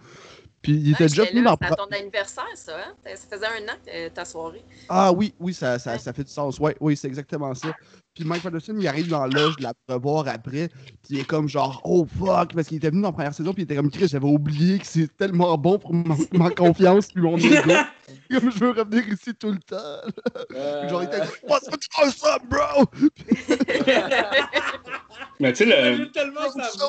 Puis 0.62 0.74
il 0.74 0.92
était 0.92 1.04
Ouais, 1.04 1.10
déjà 1.10 1.24
venu 1.26 1.44
là, 1.44 1.52
dans. 1.52 1.58
C'était 1.62 1.74
à 1.82 1.86
ton 1.86 1.96
anniversaire, 1.98 2.44
ça. 2.56 2.74
Hein? 2.78 2.94
Ça 3.16 3.28
faisait 3.38 3.46
un 3.46 3.72
an 3.72 3.78
que 3.86 4.10
ta 4.10 4.26
soirée. 4.26 4.66
Ah 4.90 5.14
oui, 5.14 5.34
oui, 5.40 5.54
ça, 5.54 5.78
ça, 5.80 5.94
Ouais. 5.94 6.00
ça 6.00 6.12
fait 6.12 6.24
du 6.24 6.32
sens. 6.32 6.60
Ouais, 6.60 6.76
oui, 6.82 6.98
c'est 6.98 7.08
exactement 7.08 7.54
ça. 7.54 7.74
Puis 8.18 8.26
Mike 8.26 8.42
Patterson, 8.42 8.76
il 8.80 8.88
arrive 8.88 9.10
dans 9.10 9.28
la 9.28 9.28
loge 9.28 9.58
de 9.58 9.64
la 9.64 9.74
revoir 9.88 10.28
après, 10.28 10.70
puis 10.70 11.12
il 11.12 11.20
est 11.20 11.24
comme 11.24 11.48
genre, 11.48 11.80
oh 11.84 12.08
fuck, 12.18 12.56
parce 12.56 12.68
qu'il 12.68 12.78
était 12.78 12.90
venu 12.90 13.04
dans 13.04 13.10
la 13.10 13.14
première 13.14 13.34
saison, 13.36 13.54
puis 13.54 13.62
il 13.62 13.66
était 13.66 13.76
comme, 13.76 13.92
Chris, 13.92 14.08
j'avais 14.08 14.26
oublié 14.26 14.80
que 14.80 14.88
c'est 14.88 15.16
tellement 15.18 15.56
bon 15.56 15.78
pour 15.78 15.94
ma, 15.94 16.16
ma 16.34 16.50
confiance, 16.50 17.10
puis 17.10 17.22
mon 17.22 17.38
ego. 17.38 17.74
comme 18.32 18.52
je 18.52 18.58
veux 18.58 18.72
revenir 18.72 19.08
ici 19.08 19.36
tout 19.36 19.52
le 19.52 19.60
temps. 19.60 20.02
Euh, 20.56 20.90
Genre, 20.90 21.04
il 21.04 21.06
était 21.06 21.20
comme, 21.20 21.28
what's 21.48 21.68
up, 22.26 22.42
bro? 22.50 22.86
Mais 25.40 25.54
tu 25.54 25.66
sais, 25.70 25.96
le, 25.96 26.12
tellement 26.12 26.42
voix 26.42 26.64
ça. 26.72 26.88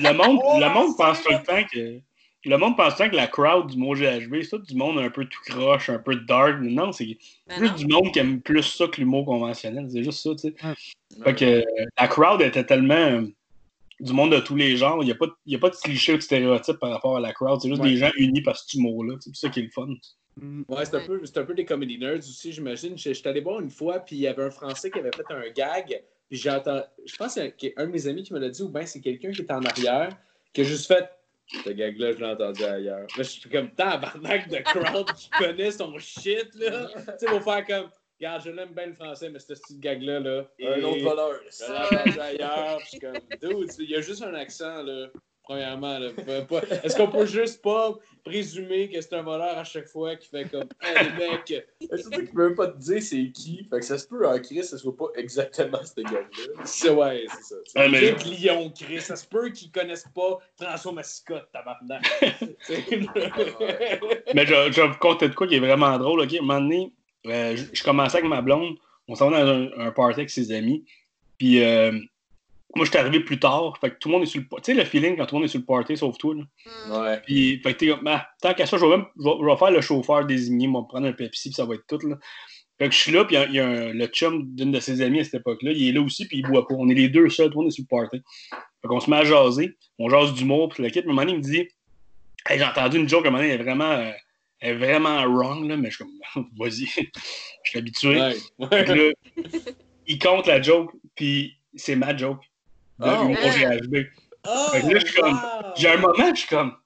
le 0.00 0.12
monde, 0.14 0.40
Oh, 0.42 0.58
le 0.58 0.72
monde 0.72 0.96
pense 0.96 1.22
tout 1.22 1.30
le 1.30 1.44
temps 1.44 1.62
que. 1.70 2.00
Le 2.46 2.56
monde 2.58 2.76
pense 2.76 2.94
que 2.94 3.04
la 3.16 3.26
crowd 3.26 3.68
du 3.70 3.78
mot 3.78 3.94
GHB, 3.94 4.42
c'est 4.42 4.50
tout 4.50 4.58
du 4.58 4.74
monde 4.76 4.98
un 4.98 5.08
peu 5.10 5.24
tout 5.24 5.40
croche, 5.46 5.88
un 5.88 5.98
peu 5.98 6.16
dark. 6.16 6.56
Mais 6.60 6.70
non, 6.70 6.92
c'est 6.92 7.16
Ben 7.46 7.56
plus 7.58 7.68
non. 7.68 7.74
du 7.76 7.86
monde 7.86 8.12
qui 8.12 8.18
aime 8.18 8.40
plus 8.40 8.62
ça 8.62 8.86
que 8.86 9.00
l'humour 9.00 9.24
conventionnel. 9.24 9.86
C'est 9.90 10.02
juste 10.04 10.20
ça, 10.22 10.30
tu 10.34 10.38
sais. 10.48 10.54
Ouais. 10.66 11.24
Fait 11.24 11.34
que 11.34 11.44
euh, 11.44 11.62
la 11.98 12.08
crowd 12.08 12.42
était 12.42 12.64
tellement 12.64 12.94
euh, 12.94 13.22
du 14.00 14.12
monde 14.12 14.32
de 14.32 14.40
tous 14.40 14.56
les 14.56 14.76
genres. 14.76 14.98
Il 15.02 15.06
n'y 15.06 15.12
a, 15.12 15.14
a 15.14 15.58
pas 15.58 15.70
de 15.70 15.76
clichés 15.76 16.12
ou 16.12 16.16
de 16.16 16.22
stéréotypes 16.22 16.78
par 16.78 16.90
rapport 16.90 17.16
à 17.16 17.20
la 17.20 17.32
crowd. 17.32 17.60
C'est 17.62 17.68
juste 17.68 17.80
Ouais. 17.82 17.90
des 17.90 17.96
gens 17.96 18.10
unis 18.16 18.42
par 18.42 18.56
cet 18.58 18.74
humour-là. 18.74 19.14
C'est 19.20 19.34
ça 19.34 19.48
qui 19.48 19.60
est 19.60 19.64
le 19.64 19.70
fun. 19.70 19.88
Mm. 20.36 20.62
Ouais, 20.68 20.84
c'est 20.84 20.96
un, 20.96 21.06
peu- 21.06 21.20
c'est 21.24 21.38
un 21.38 21.44
peu 21.44 21.54
des 21.54 21.64
comedy 21.64 21.96
nerds 21.98 22.18
aussi, 22.18 22.52
j'imagine. 22.52 22.98
Je- 22.98 23.12
J'étais 23.12 23.28
allé 23.28 23.40
voir 23.40 23.60
une 23.60 23.70
fois, 23.70 24.00
puis 24.00 24.16
il 24.16 24.22
y 24.22 24.26
avait 24.26 24.42
un 24.42 24.50
Français 24.50 24.90
qui 24.90 24.98
avait 24.98 25.12
fait 25.16 25.24
un 25.32 25.48
gag, 25.54 26.02
puis 26.28 26.36
j'ai 26.38 26.50
entendu. 26.50 26.82
Je 27.06 27.16
pense 27.16 27.38
qu'il 27.56 27.70
y 27.70 27.72
a 27.76 27.82
un 27.82 27.86
de 27.86 27.92
mes 27.92 28.06
amis 28.08 28.22
qui 28.24 28.34
me 28.34 28.38
l'a 28.40 28.48
dit, 28.50 28.60
ou 28.62 28.68
bien 28.68 28.84
c'est 28.84 29.00
quelqu'un 29.00 29.30
qui 29.30 29.42
était 29.42 29.52
en 29.52 29.62
arrière, 29.62 30.08
qui 30.52 30.60
a 30.62 30.64
juste 30.64 30.88
fait. 30.88 31.08
Ce 31.46 31.70
gag-là, 31.70 32.12
je 32.12 32.18
l'ai 32.18 32.26
entendu 32.26 32.64
ailleurs. 32.64 33.00
Là, 33.00 33.06
je 33.18 33.22
suis 33.22 33.50
comme 33.50 33.70
tabarnak 33.74 34.48
de 34.48 34.58
crowd 34.58 35.12
qui 35.12 35.30
connaît 35.30 35.70
son 35.70 35.96
shit, 35.98 36.54
là. 36.54 36.88
tu 36.94 37.00
sais, 37.18 37.26
pour 37.26 37.42
faire 37.42 37.66
comme. 37.66 37.90
Regarde, 38.20 38.42
je 38.44 38.50
l'aime 38.50 38.72
bien 38.72 38.86
le 38.86 38.94
français, 38.94 39.28
mais 39.28 39.40
ce 39.40 39.54
petit 39.54 39.78
gag-là, 39.78 40.20
là. 40.20 40.48
Un 40.62 40.82
autre 40.82 41.02
voleur. 41.02 41.40
Je 41.50 41.64
l'ai 41.64 41.98
entendu 41.98 42.20
ailleurs, 42.20 42.80
je 42.80 42.86
suis 42.86 42.98
comme. 42.98 43.18
Dude, 43.42 43.70
il 43.80 43.90
y 43.90 43.96
a 43.96 44.00
juste 44.00 44.22
un 44.22 44.34
accent, 44.34 44.82
là. 44.82 45.08
Premièrement, 45.46 45.98
pas- 46.48 46.62
Est-ce 46.82 46.96
qu'on 46.96 47.08
peut 47.08 47.26
juste 47.26 47.60
pas 47.62 47.94
présumer 48.24 48.88
que 48.88 48.98
c'est 49.00 49.12
un 49.14 49.22
voleur 49.22 49.58
à 49.58 49.64
chaque 49.64 49.86
fois 49.88 50.16
qui 50.16 50.28
fait 50.28 50.44
comme. 50.50 50.64
Hey, 50.82 50.94
les 51.04 51.28
mecs. 51.28 51.66
Mais 51.90 51.98
surtout 51.98 52.20
qu'il 52.20 52.30
peut 52.30 52.46
même 52.48 52.54
pas 52.56 52.68
te 52.68 52.78
dire 52.78 53.02
c'est 53.02 53.30
qui. 53.30 53.66
Fait 53.68 53.80
que 53.80 53.84
ça 53.84 53.98
se 53.98 54.06
peut 54.08 54.26
en 54.26 54.38
Chris, 54.40 54.64
ce 54.64 54.78
soit 54.78 54.96
pas 54.96 55.08
exactement 55.16 55.80
ce 55.84 56.00
gars-là. 56.00 56.62
C'est 56.64 56.88
ouais, 56.88 57.26
c'est 57.28 57.42
ça. 57.42 57.56
C'est 57.66 57.78
Ouais, 57.78 57.88
mais- 57.90 58.12
Lyon, 58.24 58.72
Chris. 58.74 59.00
Ça 59.02 59.16
se 59.16 59.26
peut 59.26 59.50
qu'ils 59.50 59.70
connaissent 59.70 60.08
pas 60.14 60.38
François 60.58 60.92
Mascotte, 60.92 61.48
tabarnak. 61.52 62.02
Mais 64.34 64.46
je, 64.46 64.72
je 64.72 64.80
vais 64.80 64.88
vous 64.88 64.98
conter 64.98 65.28
de 65.28 65.34
quoi 65.34 65.46
qui 65.46 65.56
est 65.56 65.60
vraiment 65.60 65.96
drôle. 65.98 66.20
ok? 66.20 66.32
À 66.32 66.38
un 66.38 66.40
moment 66.40 66.60
donné, 66.60 66.92
euh, 67.26 67.56
je, 67.56 67.64
je 67.72 67.82
commençais 67.84 68.18
avec 68.18 68.28
ma 68.28 68.40
blonde. 68.42 68.76
On 69.08 69.14
s'en 69.14 69.30
va 69.30 69.44
dans 69.44 69.50
un, 69.50 69.68
un 69.88 69.90
party 69.90 70.20
avec 70.20 70.30
ses 70.30 70.52
amis. 70.52 70.84
Puis 71.38 71.62
euh, 71.62 71.92
moi, 72.76 72.84
je 72.84 72.90
suis 72.90 72.98
arrivé 72.98 73.20
plus 73.20 73.38
tard. 73.38 73.76
Fait 73.80 73.90
que 73.90 73.96
tout 73.98 74.08
le 74.08 74.14
monde 74.14 74.22
est 74.22 74.26
sur 74.26 74.40
le 74.40 74.46
Tu 74.46 74.56
sais, 74.62 74.74
le 74.74 74.84
feeling 74.84 75.16
quand 75.16 75.26
tout 75.26 75.34
le 75.34 75.40
monde 75.40 75.44
est 75.46 75.52
sur 75.52 75.60
le 75.60 75.66
party, 75.66 75.96
sauf 75.96 76.16
toi. 76.18 76.34
Là. 76.34 77.00
Ouais. 77.00 77.20
Puis, 77.26 77.60
fait 77.62 77.72
que 77.74 77.78
t'es 77.78 77.88
comme, 77.88 78.06
ah, 78.06 78.26
tant 78.40 78.54
qu'à 78.54 78.66
ça, 78.66 78.76
je 78.76 78.84
vais, 78.84 78.90
même, 78.96 79.06
je 79.18 79.24
vais, 79.24 79.34
je 79.40 79.44
vais 79.46 79.56
faire 79.56 79.70
le 79.70 79.80
chauffeur 79.80 80.24
désigné, 80.26 80.66
moi, 80.66 80.82
me 80.82 80.86
prendre 80.86 81.06
un 81.06 81.12
Pepsi, 81.12 81.50
puis 81.50 81.54
ça 81.54 81.64
va 81.64 81.74
être 81.74 81.86
tout. 81.88 82.06
Là. 82.06 82.16
Fait 82.78 82.88
que 82.88 82.94
je 82.94 82.98
suis 82.98 83.12
là, 83.12 83.24
puis 83.24 83.36
il 83.36 83.38
y 83.38 83.42
a, 83.42 83.46
il 83.46 83.54
y 83.54 83.60
a 83.60 83.66
un- 83.68 83.92
le 83.92 84.06
chum 84.08 84.44
d'une 84.54 84.72
de 84.72 84.80
ses 84.80 85.00
amies 85.00 85.20
à 85.20 85.24
cette 85.24 85.34
époque-là, 85.34 85.70
il 85.72 85.88
est 85.88 85.92
là 85.92 86.00
aussi, 86.02 86.26
puis 86.26 86.38
il 86.38 86.42
boit 86.46 86.66
pas. 86.66 86.74
On 86.76 86.88
est 86.88 86.94
les 86.94 87.08
deux 87.08 87.28
seuls, 87.28 87.46
tout 87.50 87.58
le 87.58 87.62
monde 87.64 87.68
est 87.68 87.74
sur 87.74 87.84
le 87.88 87.96
party. 87.96 88.20
Fait 88.50 88.88
qu'on 88.88 88.98
se 89.00 89.08
met 89.08 89.16
à 89.18 89.24
jaser, 89.24 89.76
on 89.98 90.08
jase 90.08 90.34
d'humour, 90.34 90.70
puis 90.70 90.82
le 90.82 90.90
kit, 90.90 90.98
à 90.98 91.02
un 91.02 91.06
moment 91.06 91.22
donné, 91.22 91.32
il 91.34 91.38
me 91.38 91.42
dit, 91.42 91.68
hey, 92.48 92.58
j'ai 92.58 92.64
entendu 92.64 92.98
une 92.98 93.08
joke, 93.08 93.24
à 93.24 93.28
un 93.28 93.30
moment 93.30 93.42
donné, 93.42 93.54
elle 93.54 93.60
est 93.60 93.62
vraiment, 93.64 93.92
euh, 93.92 94.10
elle 94.58 94.70
est 94.70 94.78
vraiment 94.78 95.22
wrong, 95.24 95.68
là, 95.68 95.76
mais 95.76 95.90
je 95.90 95.96
suis 95.96 96.04
comme, 96.34 96.48
vas-y, 96.58 96.86
je 96.86 97.70
suis 97.70 97.78
habitué. 97.78 98.20
ouais. 98.20 98.34
Ouais. 98.58 98.84
là, 98.84 99.12
il 100.08 100.18
compte 100.18 100.46
la 100.48 100.60
joke, 100.60 100.90
puis 101.14 101.54
c'est 101.76 101.94
ma 101.96 102.16
joke. 102.16 102.40
De 102.98 103.08
Oh. 103.08 103.22
humour 103.24 103.36
GHB. 103.38 104.06
Oh, 104.46 104.50
Fait 104.72 104.80
que 104.82 104.86
là, 104.92 105.00
je 105.00 105.06
suis 105.06 105.20
comme- 105.20 105.32
wow. 105.32 105.72
J'ai 105.76 105.88
un 105.88 105.96
moment, 105.96 106.34
je 106.34 106.40
suis 106.40 106.48
comme. 106.48 106.76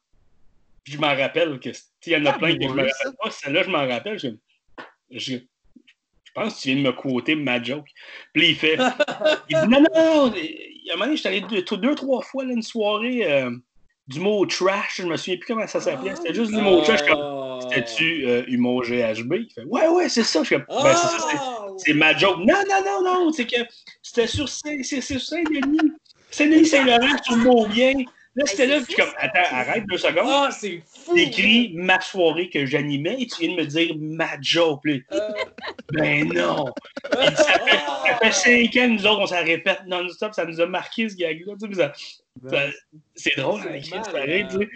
Je 0.85 0.97
m'en 0.99 1.09
rappelle 1.15 1.59
que. 1.61 1.71
Il 2.07 2.13
y 2.13 2.17
en 2.17 2.25
a 2.27 2.31
Ah, 2.31 2.39
plein 2.39 2.57
que 2.57 2.63
je 2.63 2.69
me 2.69 2.83
rappelle 2.83 3.15
pas. 3.23 3.31
Celle-là, 3.31 3.63
je 3.65 3.69
m'en 3.71 3.87
rappelle. 3.87 4.19
Je, 4.19 4.29
je, 5.11 5.35
je 5.37 6.33
pense 6.35 6.55
que 6.57 6.61
tu 6.63 6.69
viens 6.69 6.77
de 6.77 6.83
me 6.89 6.93
quoter 6.93 7.35
ma 7.35 7.63
joke. 7.63 7.87
Puis 8.33 8.51
il 8.51 8.57
fait. 8.57 8.79
il 9.51 9.57
dit 9.61 9.69
non, 9.69 9.81
non, 9.83 9.87
non. 9.95 10.33
Il 10.35 10.81
y 10.85 10.91
a 10.91 10.95
un 10.95 10.97
moment 10.97 11.07
donné, 11.07 11.17
j'étais 11.17 11.29
allé 11.29 11.41
deux, 11.43 11.63
deux, 11.77 11.95
trois 11.95 12.23
fois 12.23 12.45
là, 12.47 12.53
une 12.55 12.63
soirée 12.63 13.31
euh, 13.31 13.51
du 14.07 14.21
mot 14.21 14.47
trash. 14.47 14.97
Je 14.99 15.03
me 15.03 15.17
souviens 15.17 15.37
plus 15.37 15.47
comment 15.47 15.67
ça 15.67 15.81
s'appelait. 15.81 16.17
C'était 16.17 16.33
juste 16.33 16.53
du 16.53 16.61
mot 16.63 16.81
trash. 16.81 17.01
Je 17.01 17.05
suis 17.05 17.13
comme. 17.13 17.39
C'était-tu 17.61 18.25
euh, 18.27 18.45
humour 18.47 18.83
GHB? 18.85 19.35
Il 19.35 19.49
fait 19.53 19.65
Ouais, 19.65 19.89
ouais, 19.89 20.09
c'est 20.09 20.23
ça. 20.23 20.41
Je 20.43 20.47
suis 20.47 20.57
comme, 20.57 20.65
ben, 20.69 20.95
c'est 20.95 21.09
ça, 21.09 21.19
c'est- 21.29 21.39
c'est 21.87 21.93
ma 21.93 22.17
joke. 22.17 22.39
Non, 22.39 22.63
non, 22.71 22.83
non, 22.85 23.03
non, 23.25 23.33
c'est 23.33 23.47
que 23.47 23.57
c'était 24.01 24.29
sur 24.29 24.49
Saint- 24.49 24.83
c'est 24.85 25.01
sur 25.01 25.21
Saint-Denis. 25.21 25.93
Saint-Denis, 26.31 26.67
Saint-Laurent, 26.67 27.17
sur 27.23 27.37
le 27.37 27.69
bien. 27.73 27.95
Là, 28.35 28.45
c'était 28.47 28.67
là, 28.67 28.81
puis 28.87 28.95
comme, 28.95 29.09
attends, 29.19 29.57
arrête 29.57 29.85
deux 29.91 29.99
secondes. 29.99 30.25
Ah, 30.29 30.51
c'est 30.53 30.81
fou! 30.87 31.13
T'écris 31.15 31.73
ma 31.75 32.01
soirée 32.01 32.49
que 32.49 32.65
j'animais 32.67 33.17
et 33.19 33.27
tu 33.27 33.41
viens 33.45 33.57
de 33.57 33.61
me 33.63 33.67
dire 33.67 33.97
ma. 33.99 34.29
Puis, 34.81 35.03
Euh, 35.11 35.19
ben 35.93 36.29
non. 36.33 36.67
Ça, 37.13 37.33
fait, 37.35 37.79
ça 37.79 38.19
fait 38.23 38.33
cinq 38.33 38.77
ans, 38.77 38.89
nous 38.89 39.07
autres, 39.07 39.21
on 39.23 39.27
s'en 39.27 39.43
répète 39.43 39.81
non-stop, 39.89 40.35
ça 40.35 40.45
nous 40.45 40.61
a 40.61 40.67
marqué 40.67 41.09
ce 41.09 41.17
gag-là. 41.17 41.55
tu 41.55 41.61
sais, 41.61 41.67
puis 41.67 41.77
ça- 41.77 41.93
ça- 42.49 42.71
C'est 43.17 43.37
drôle, 43.37 43.63
hein, 43.63 43.81
c'est 43.83 43.91
malade, 43.97 44.69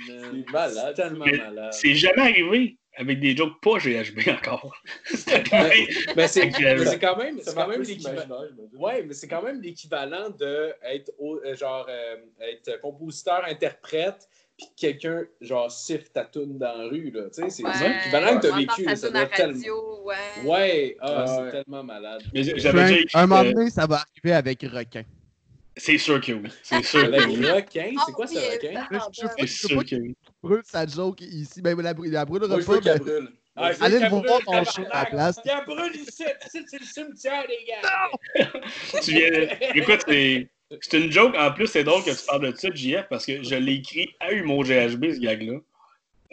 malade. 1.13 1.69
C'est 1.73 1.95
jamais 1.95 2.23
arrivé 2.23 2.77
avec 2.97 3.21
des 3.21 3.37
jokes 3.37 3.61
pas 3.63 3.79
GHB 3.79 4.19
encore. 4.39 4.75
C'est 5.05 5.53
arrivé. 5.53 5.89
Mais 6.17 6.29
c'est 6.29 6.43
Avec, 6.43 6.61
euh, 6.61 6.77
mais 6.79 6.87
c'est 6.87 6.99
quand 6.99 7.17
même, 7.17 7.39
quand 7.55 7.69
même 7.69 7.83
l'équivalent. 7.83 8.45
Ouais, 8.75 9.03
mais 9.03 9.15
c'est 9.15 9.29
quand 9.29 9.43
même 9.43 9.61
l'équivalent 9.63 10.31
de 10.31 10.73
être 10.83 11.11
au- 11.19 11.41
euh, 11.45 11.55
genre 11.57 11.87
euh, 11.89 12.17
être 12.41 12.81
compositeur, 12.81 13.45
interprète, 13.47 14.29
puis 14.59 14.67
que 14.67 14.81
quelqu'un 14.81 15.25
genre 15.41 15.71
siffle 15.73 16.09
ta 16.13 16.25
toune 16.25 16.59
dans 16.59 16.77
la 16.77 16.85
rue 16.89 17.11
là. 17.11 17.23
Tu 17.35 17.43
sais, 17.43 17.51
c'est 17.51 17.65
Ouais. 17.65 17.73
l'équivalent 17.89 18.39
que 18.39 18.47
t'as 18.47 18.53
On 18.53 18.57
vécu. 18.59 18.85
là, 18.85 18.97
ça 18.97 19.11
doit 19.11 19.27
tellement. 19.27 19.55
radio, 19.57 20.03
ouais. 20.05 20.15
Ouais, 20.45 20.97
ah, 21.01 21.25
Ouais. 21.25 21.27
c'est 21.47 21.51
tellement 21.63 21.83
malade. 21.85 22.23
Mais 22.35 22.43
J'avais 22.43 22.61
Frank, 22.61 22.75
déjà 22.89 23.01
écrit. 23.01 23.19
un 23.19 23.27
moment 23.27 23.45
donné, 23.51 23.71
ça 23.71 23.87
va 23.87 24.05
arriver 24.15 24.37
avec 24.37 24.63
requin. 24.63 25.03
C'est 25.75 25.97
sûr 25.97 26.21
que 26.21 26.33
oui. 26.33 26.51
C'est 26.63 26.85
sûr 26.85 27.05
Avec 27.05 27.21
que 27.23 27.27
oui. 27.29 27.51
requin, 27.51 27.93
Ah 27.99 28.03
c'est 28.07 28.13
quoi 28.13 28.27
ce 28.27 28.35
oui, 28.35 28.41
requin? 28.53 28.87
Je- 28.91 29.23
je- 29.23 29.75
ben, 29.97 30.15
Brûle 30.43 30.63
sa 30.65 30.87
joke 30.87 31.21
ici. 31.21 31.63
Ben, 31.63 31.77
la, 31.77 31.93
la 31.93 31.95
brûlera 31.95 32.25
Moi, 32.27 32.65
pas. 32.65 32.81
ben- 32.81 32.99
brûle. 32.99 33.33
Ah, 33.55 33.71
Allez 33.81 34.01
le 34.01 34.09
voir 34.09 34.23
brûle, 34.23 34.45
ton 34.47 34.65
show 34.65 34.83
à 34.91 35.05
la 35.05 35.11
place. 35.11 35.37
Qu'elle 35.45 35.65
brûle 35.67 35.95
ici, 35.95 36.25
ici, 36.47 36.65
c'est 36.67 36.79
le 36.81 36.87
cimetière, 36.87 37.45
les 37.49 37.65
gars! 37.67 38.51
Tu 39.03 39.13
viens... 39.13 39.49
Écoute, 39.75 40.01
c'est... 40.09 40.49
c'est 40.81 40.99
une 40.99 41.13
joke. 41.13 41.35
En 41.37 41.53
plus, 41.53 41.67
c'est 41.67 41.85
drôle 41.85 42.03
que 42.03 42.11
tu 42.11 42.27
parles 42.27 42.51
de 42.51 42.57
ça, 42.57 42.69
JF, 42.75 43.07
parce 43.11 43.27
que 43.27 43.43
je 43.43 43.55
l'ai 43.55 43.75
écrit 43.75 44.09
à 44.21 44.33
Humour 44.33 44.65
GHB, 44.65 45.13
ce 45.13 45.21
gag-là. 45.21 45.59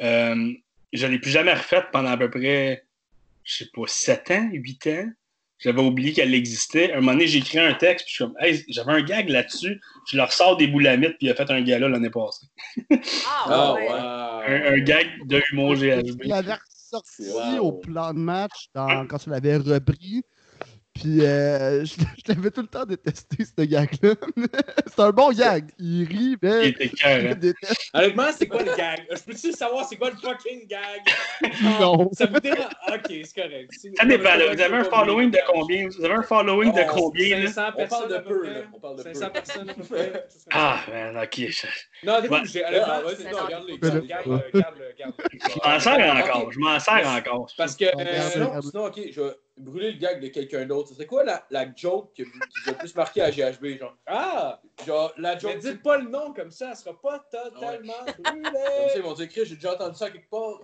Euh, 0.02 0.54
je 0.94 1.06
ne 1.06 1.12
l'ai 1.12 1.20
plus 1.20 1.32
jamais 1.32 1.54
refaite 1.54 1.86
pendant 1.92 2.10
à 2.10 2.18
peu 2.18 2.30
près, 2.30 2.86
je 3.44 3.58
sais 3.66 3.70
pas, 3.74 3.84
7 3.86 4.32
ans, 4.32 4.50
8 4.54 4.88
ans. 4.88 5.12
J'avais 5.60 5.82
oublié 5.82 6.14
qu'elle 6.14 6.34
existait. 6.34 6.94
Un 6.94 6.98
moment 7.02 7.12
donné, 7.14 7.28
j'ai 7.28 7.40
écrit 7.40 7.60
un 7.60 7.74
texte, 7.74 8.06
puis 8.06 8.12
je 8.12 8.16
suis 8.16 8.24
comme, 8.26 8.36
hey, 8.40 8.64
j'avais 8.70 8.94
un 8.94 9.02
gag 9.02 9.28
là-dessus. 9.30 9.80
Je 10.10 10.16
leur 10.18 10.32
sors 10.32 10.56
des 10.58 10.68
boulamites, 10.68 11.18
puis 11.18 11.28
il 11.28 11.30
a 11.30 11.36
fait 11.36 11.50
un 11.52 11.62
gala 11.62 11.90
l'année 11.90 12.10
passée. 12.10 12.48
Ah, 13.28 13.44
Ah, 13.46 13.74
ouais. 13.74 13.88
wow! 13.88 13.94
Un, 14.48 14.74
un 14.74 14.80
gag 14.80 15.08
de 15.26 15.42
Humour 15.52 15.76
Tu 15.76 15.82
GHB. 15.82 16.24
l'avais 16.26 16.54
ressorti 16.54 17.30
Wow. 17.30 17.60
au 17.68 17.72
plan 17.74 18.14
de 18.14 18.20
match 18.20 18.70
dans- 18.74 19.06
quand 19.06 19.18
tu 19.18 19.30
l'avais 19.30 19.58
repris. 19.58 20.24
Puis 21.00 21.26
euh, 21.26 21.86
je, 21.86 21.94
je 21.94 22.34
l'avais 22.34 22.52
tout 22.52 22.62
le 22.62 22.68
temps 22.68 22.86
détesté, 22.86 23.46
ce 23.46 23.64
gag-là. 23.64 24.16
c'est 24.88 25.00
un 25.02 25.12
bon 25.12 25.32
gag. 25.32 25.70
Il 25.80 26.04
rit, 26.06 26.18
Il 26.32 26.38
mais 26.42 26.70
était 26.70 26.88
je 26.90 26.96
cœur. 26.96 27.22
le 27.24 27.36
déteste. 27.36 27.90
Honnêtement, 27.94 28.28
c'est 28.38 28.48
quoi 28.48 28.64
le 28.64 28.76
gag? 28.76 29.06
Je 29.10 29.22
peux-tu 29.24 29.52
savoir 29.54 29.86
c'est 29.88 29.96
quoi 29.96 30.10
le 30.10 30.18
fucking 30.18 30.68
gag? 30.68 30.82
Non. 31.80 32.10
Ça 32.14 32.26
vous 32.26 32.40
dérange? 32.40 32.72
Ok, 32.90 33.06
c'est 33.08 33.34
correct. 33.36 33.72
Ça 33.98 34.06
dépend. 34.06 34.36
là. 34.36 34.54
Vous 34.54 34.62
avez 34.62 34.76
un 34.78 34.84
following 34.84 35.32
de 35.32 35.40
combien? 35.48 35.88
Vous 35.88 36.04
avez 36.06 36.16
un 36.16 36.22
following 36.24 36.74
de 36.74 36.82
Oh, 36.90 36.94
combien? 36.94 37.40
là? 37.40 37.48
500 37.52 37.62
On 37.78 37.88
parle 37.88 37.88
personnes 37.88 38.10
de 38.10 38.18
peu 38.28 38.48
là. 38.48 38.60
On 38.74 38.80
parle 38.80 38.98
de 38.98 39.04
peu. 39.04 39.14
500 39.14 39.30
personnes. 39.32 39.74
Ah, 40.52 40.80
man, 40.92 41.18
ok. 41.24 41.36
Je 41.50 41.68
Non, 42.06 42.22
des 42.22 42.28
fois, 42.28 42.40
Ouais. 42.42 42.46
j'ai. 42.48 42.64
Ah, 42.66 43.02
regarde-le, 43.06 43.74
regarde-le. 44.02 44.42
je 45.40 45.60
m'en 45.70 45.80
sers 45.80 46.16
encore. 46.16 46.52
Je 46.52 46.60
m'en 46.60 46.80
sers 46.80 47.08
encore. 47.08 47.52
Parce 47.58 47.76
que. 47.76 47.86
Regarde, 47.86 48.32
Sinon, 48.32 48.48
regarde. 48.48 48.66
sinon, 48.66 48.86
ok, 48.86 49.00
je 49.12 49.22
vais 49.22 49.32
brûler 49.60 49.92
le 49.92 49.98
gag 50.00 50.22
de 50.22 50.28
quelqu'un 50.30 50.66
d'autre. 50.66 50.94
C'est 50.98 51.06
quoi 51.06 51.24
la, 51.24 51.46
la 51.52 51.68
joke 51.76 52.14
qui, 52.16 52.24
vous 52.24 52.32
a 52.68 52.72
le 52.72 52.78
plus 52.78 52.96
marqué 52.96 53.22
à 53.22 53.30
GHB? 53.32 53.78
Genre, 53.80 53.96
Ah! 54.08 54.62
genre 54.88 55.14
la 55.18 55.36
Mais 55.36 55.40
joke. 55.40 55.60
dites 55.60 55.82
pas 55.84 55.98
le 55.98 56.10
nom 56.10 56.34
comme 56.34 56.52
ça, 56.52 56.70
elle 56.72 56.76
sera 56.78 57.00
pas 57.00 57.20
totalement 57.32 57.94
Comme 58.06 58.26
ça, 58.26 58.32
brûlée. 58.32 58.92
ils 58.96 59.02
vont 59.02 59.14
dire, 59.14 59.28
Chris, 59.30 59.42
j'ai 59.46 59.56
déjà 59.56 59.74
entendu 59.74 59.96
ça 59.98 60.10
quelque 60.10 60.30
part. 60.30 60.60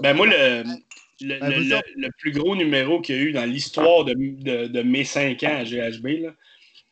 Ben 0.00 0.14
moi, 0.14 0.26
le, 0.26 0.62
le, 1.20 1.38
Ben, 1.40 1.48
le- 1.50 1.82
le- 1.96 2.10
plus 2.18 2.30
gros 2.32 2.54
numéro 2.54 3.00
qu'il 3.00 3.16
y 3.16 3.18
a 3.18 3.22
eu 3.22 3.32
dans 3.32 3.44
l'histoire 3.44 4.04
de, 4.04 4.14
de, 4.14 4.66
de 4.68 4.82
mes 4.82 5.04
5 5.04 5.42
ans 5.42 5.56
à 5.58 5.64
GHB, 5.64 6.06
là, 6.22 6.30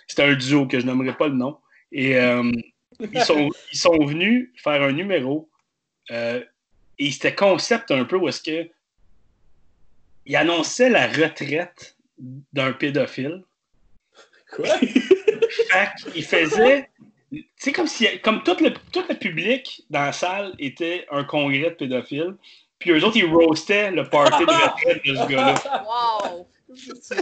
c'était 0.08 0.24
un 0.24 0.34
duo 0.34 0.66
que 0.66 0.80
je 0.80 0.86
nommerai 0.86 1.16
pas 1.16 1.28
le 1.28 1.34
nom. 1.34 1.56
Et 1.92 2.16
euh, 2.16 2.50
ils, 3.12 3.20
sont, 3.22 3.48
ils 3.72 3.78
sont 3.78 3.96
venus 4.04 4.50
faire 4.56 4.82
un 4.82 4.92
numéro. 4.92 5.48
euh, 6.10 6.42
et 6.98 7.10
c'était 7.12 7.34
concept 7.34 7.92
un 7.92 8.04
peu 8.04 8.16
où 8.16 8.28
est-ce 8.28 8.42
que 8.42 8.68
ils 10.30 10.36
annonçaient 10.36 10.90
la 10.90 11.08
retraite 11.08 11.96
d'un 12.52 12.72
pédophile. 12.72 13.42
Quoi? 14.54 14.78
Fait 14.78 16.12
qu'il 16.12 16.24
faisait. 16.24 16.88
C'est 17.56 17.72
comme 17.72 17.88
si 17.88 18.06
comme 18.20 18.44
tout 18.44 18.56
le, 18.60 18.72
tout 18.92 19.02
le 19.08 19.16
public 19.16 19.82
dans 19.90 20.04
la 20.04 20.12
salle 20.12 20.54
était 20.60 21.04
un 21.10 21.24
congrès 21.24 21.70
de 21.70 21.74
pédophiles. 21.74 22.36
Puis 22.78 22.92
eux 22.92 23.04
autres, 23.04 23.16
ils 23.16 23.26
roastaient 23.26 23.90
le 23.90 24.08
party 24.08 24.44
de 24.44 24.50
retraite 24.50 25.04
de 25.04 25.14
ce 25.16 25.26
gars-là. 25.26 25.84
Wow! 25.84 26.48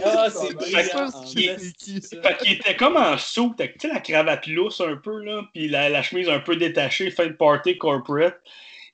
Ah, 0.05 0.27
c'est 0.29 0.53
brillant. 0.53 1.11
Fait 2.21 2.37
qu'il 2.37 2.53
était 2.53 2.75
comme 2.75 2.95
en 2.95 3.17
sous, 3.17 3.55
tu 3.57 3.65
sais, 3.79 3.87
la 3.87 3.99
cravate 3.99 4.45
lousse 4.45 4.81
un 4.81 4.95
peu, 4.97 5.23
là, 5.23 5.41
puis 5.53 5.67
la, 5.67 5.89
la 5.89 6.03
chemise 6.03 6.29
un 6.29 6.39
peu 6.39 6.55
détachée, 6.55 7.09
fin 7.09 7.25
de 7.25 7.33
party 7.33 7.77
corporate. 7.79 8.39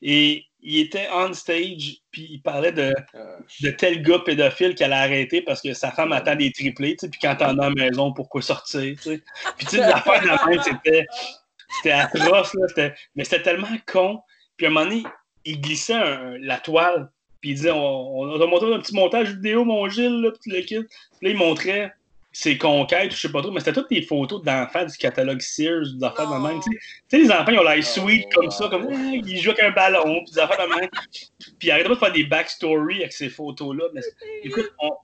Et 0.01 0.45
il 0.67 0.79
était 0.79 1.07
on 1.13 1.31
stage, 1.33 1.97
puis 2.11 2.27
il 2.31 2.41
parlait 2.41 2.71
de, 2.71 2.91
Ah, 3.13 3.37
de 3.61 3.69
tel 3.69 4.01
gars 4.01 4.19
pédophile 4.19 4.73
qu'elle 4.75 4.93
a 4.93 5.01
arrêté 5.01 5.41
parce 5.41 5.61
que 5.61 5.73
sa 5.73 5.91
femme 5.91 6.11
attend 6.11 6.35
des 6.35 6.51
triplés, 6.51 6.95
tu 6.95 7.05
sais, 7.05 7.09
puis 7.09 7.19
quand 7.21 7.35
t'en 7.35 7.57
as 7.59 7.65
à 7.67 7.69
la 7.69 7.75
maison, 7.89 8.11
pourquoi 8.11 8.41
sortir, 8.41 8.81
tu 8.97 9.01
sais. 9.01 9.21
Puis 9.57 9.67
tu 9.67 9.75
sais, 9.77 9.81
l'affaire 9.87 10.21
de 10.21 10.27
la 10.27 10.45
même, 10.47 10.61
c'était, 10.61 11.05
c'était 11.77 11.91
atroce, 11.91 12.53
là, 12.55 12.67
c'était- 12.67 12.93
mais 13.15 13.23
c'était 13.23 13.43
tellement 13.43 13.67
con. 13.91 14.19
Puis 14.57 14.65
à 14.65 14.69
un 14.69 14.73
moment 14.73 14.85
donné, 14.87 15.03
il 15.45 15.61
glissait 15.61 15.93
un- 15.93 16.37
la 16.39 16.57
toile, 16.57 17.09
puis 17.41 17.51
il 17.51 17.55
disait, 17.55 17.71
on, 17.71 18.19
on 18.19 18.41
a 18.41 18.47
montré 18.47 18.73
un 18.73 18.79
petit 18.79 18.95
montage 18.95 19.33
vidéo, 19.35 19.63
mon 19.65 19.87
Gilles, 19.87 20.21
là, 20.21 20.31
puis 20.41 20.51
le 20.51 20.61
kit. 20.61 20.79
Puis 20.79 20.87
là, 21.21 21.29
il 21.29 21.37
montrait 21.37 21.93
ses 22.37 22.57
conquêtes, 22.57 23.13
je 23.13 23.17
sais 23.17 23.31
pas 23.31 23.41
trop, 23.41 23.49
mais 23.49 23.61
c'était 23.61 23.71
toutes 23.71 23.89
des 23.89 24.01
photos 24.01 24.43
d'enfants 24.43 24.83
du 24.83 24.97
catalogue 24.97 25.39
Sears, 25.39 25.85
des 25.97 26.03
affaires 26.03 26.29
de 26.29 26.35
même, 26.45 26.59
tu 26.59 26.69
sais. 26.69 26.77
Tu 26.77 27.17
sais, 27.17 27.17
les 27.19 27.31
enfants, 27.31 27.51
ils 27.53 27.59
ont 27.59 27.63
l'air 27.63 27.81
sweet 27.81 28.25
Oh, 28.35 28.41
comme 28.41 28.51
ça, 28.51 28.67
comme 28.67 28.89
ah, 28.91 29.11
ils 29.13 29.37
jouent 29.41 29.51
avec 29.51 29.63
un 29.63 29.71
ballon, 29.71 30.21
puis 30.21 30.33
des 30.33 30.39
affaires 30.39 30.67
de 30.67 30.75
même. 30.75 30.89
Puis 31.59 31.69
ils 31.69 31.83
pas 31.83 31.87
de 31.89 31.95
faire 31.95 32.11
des 32.11 32.25
backstories 32.25 32.97
avec 32.99 33.13
ces 33.13 33.29
photos-là. 33.29 33.85
Mais 33.93 34.01
écoute, 34.43 34.69
on- 34.79 34.97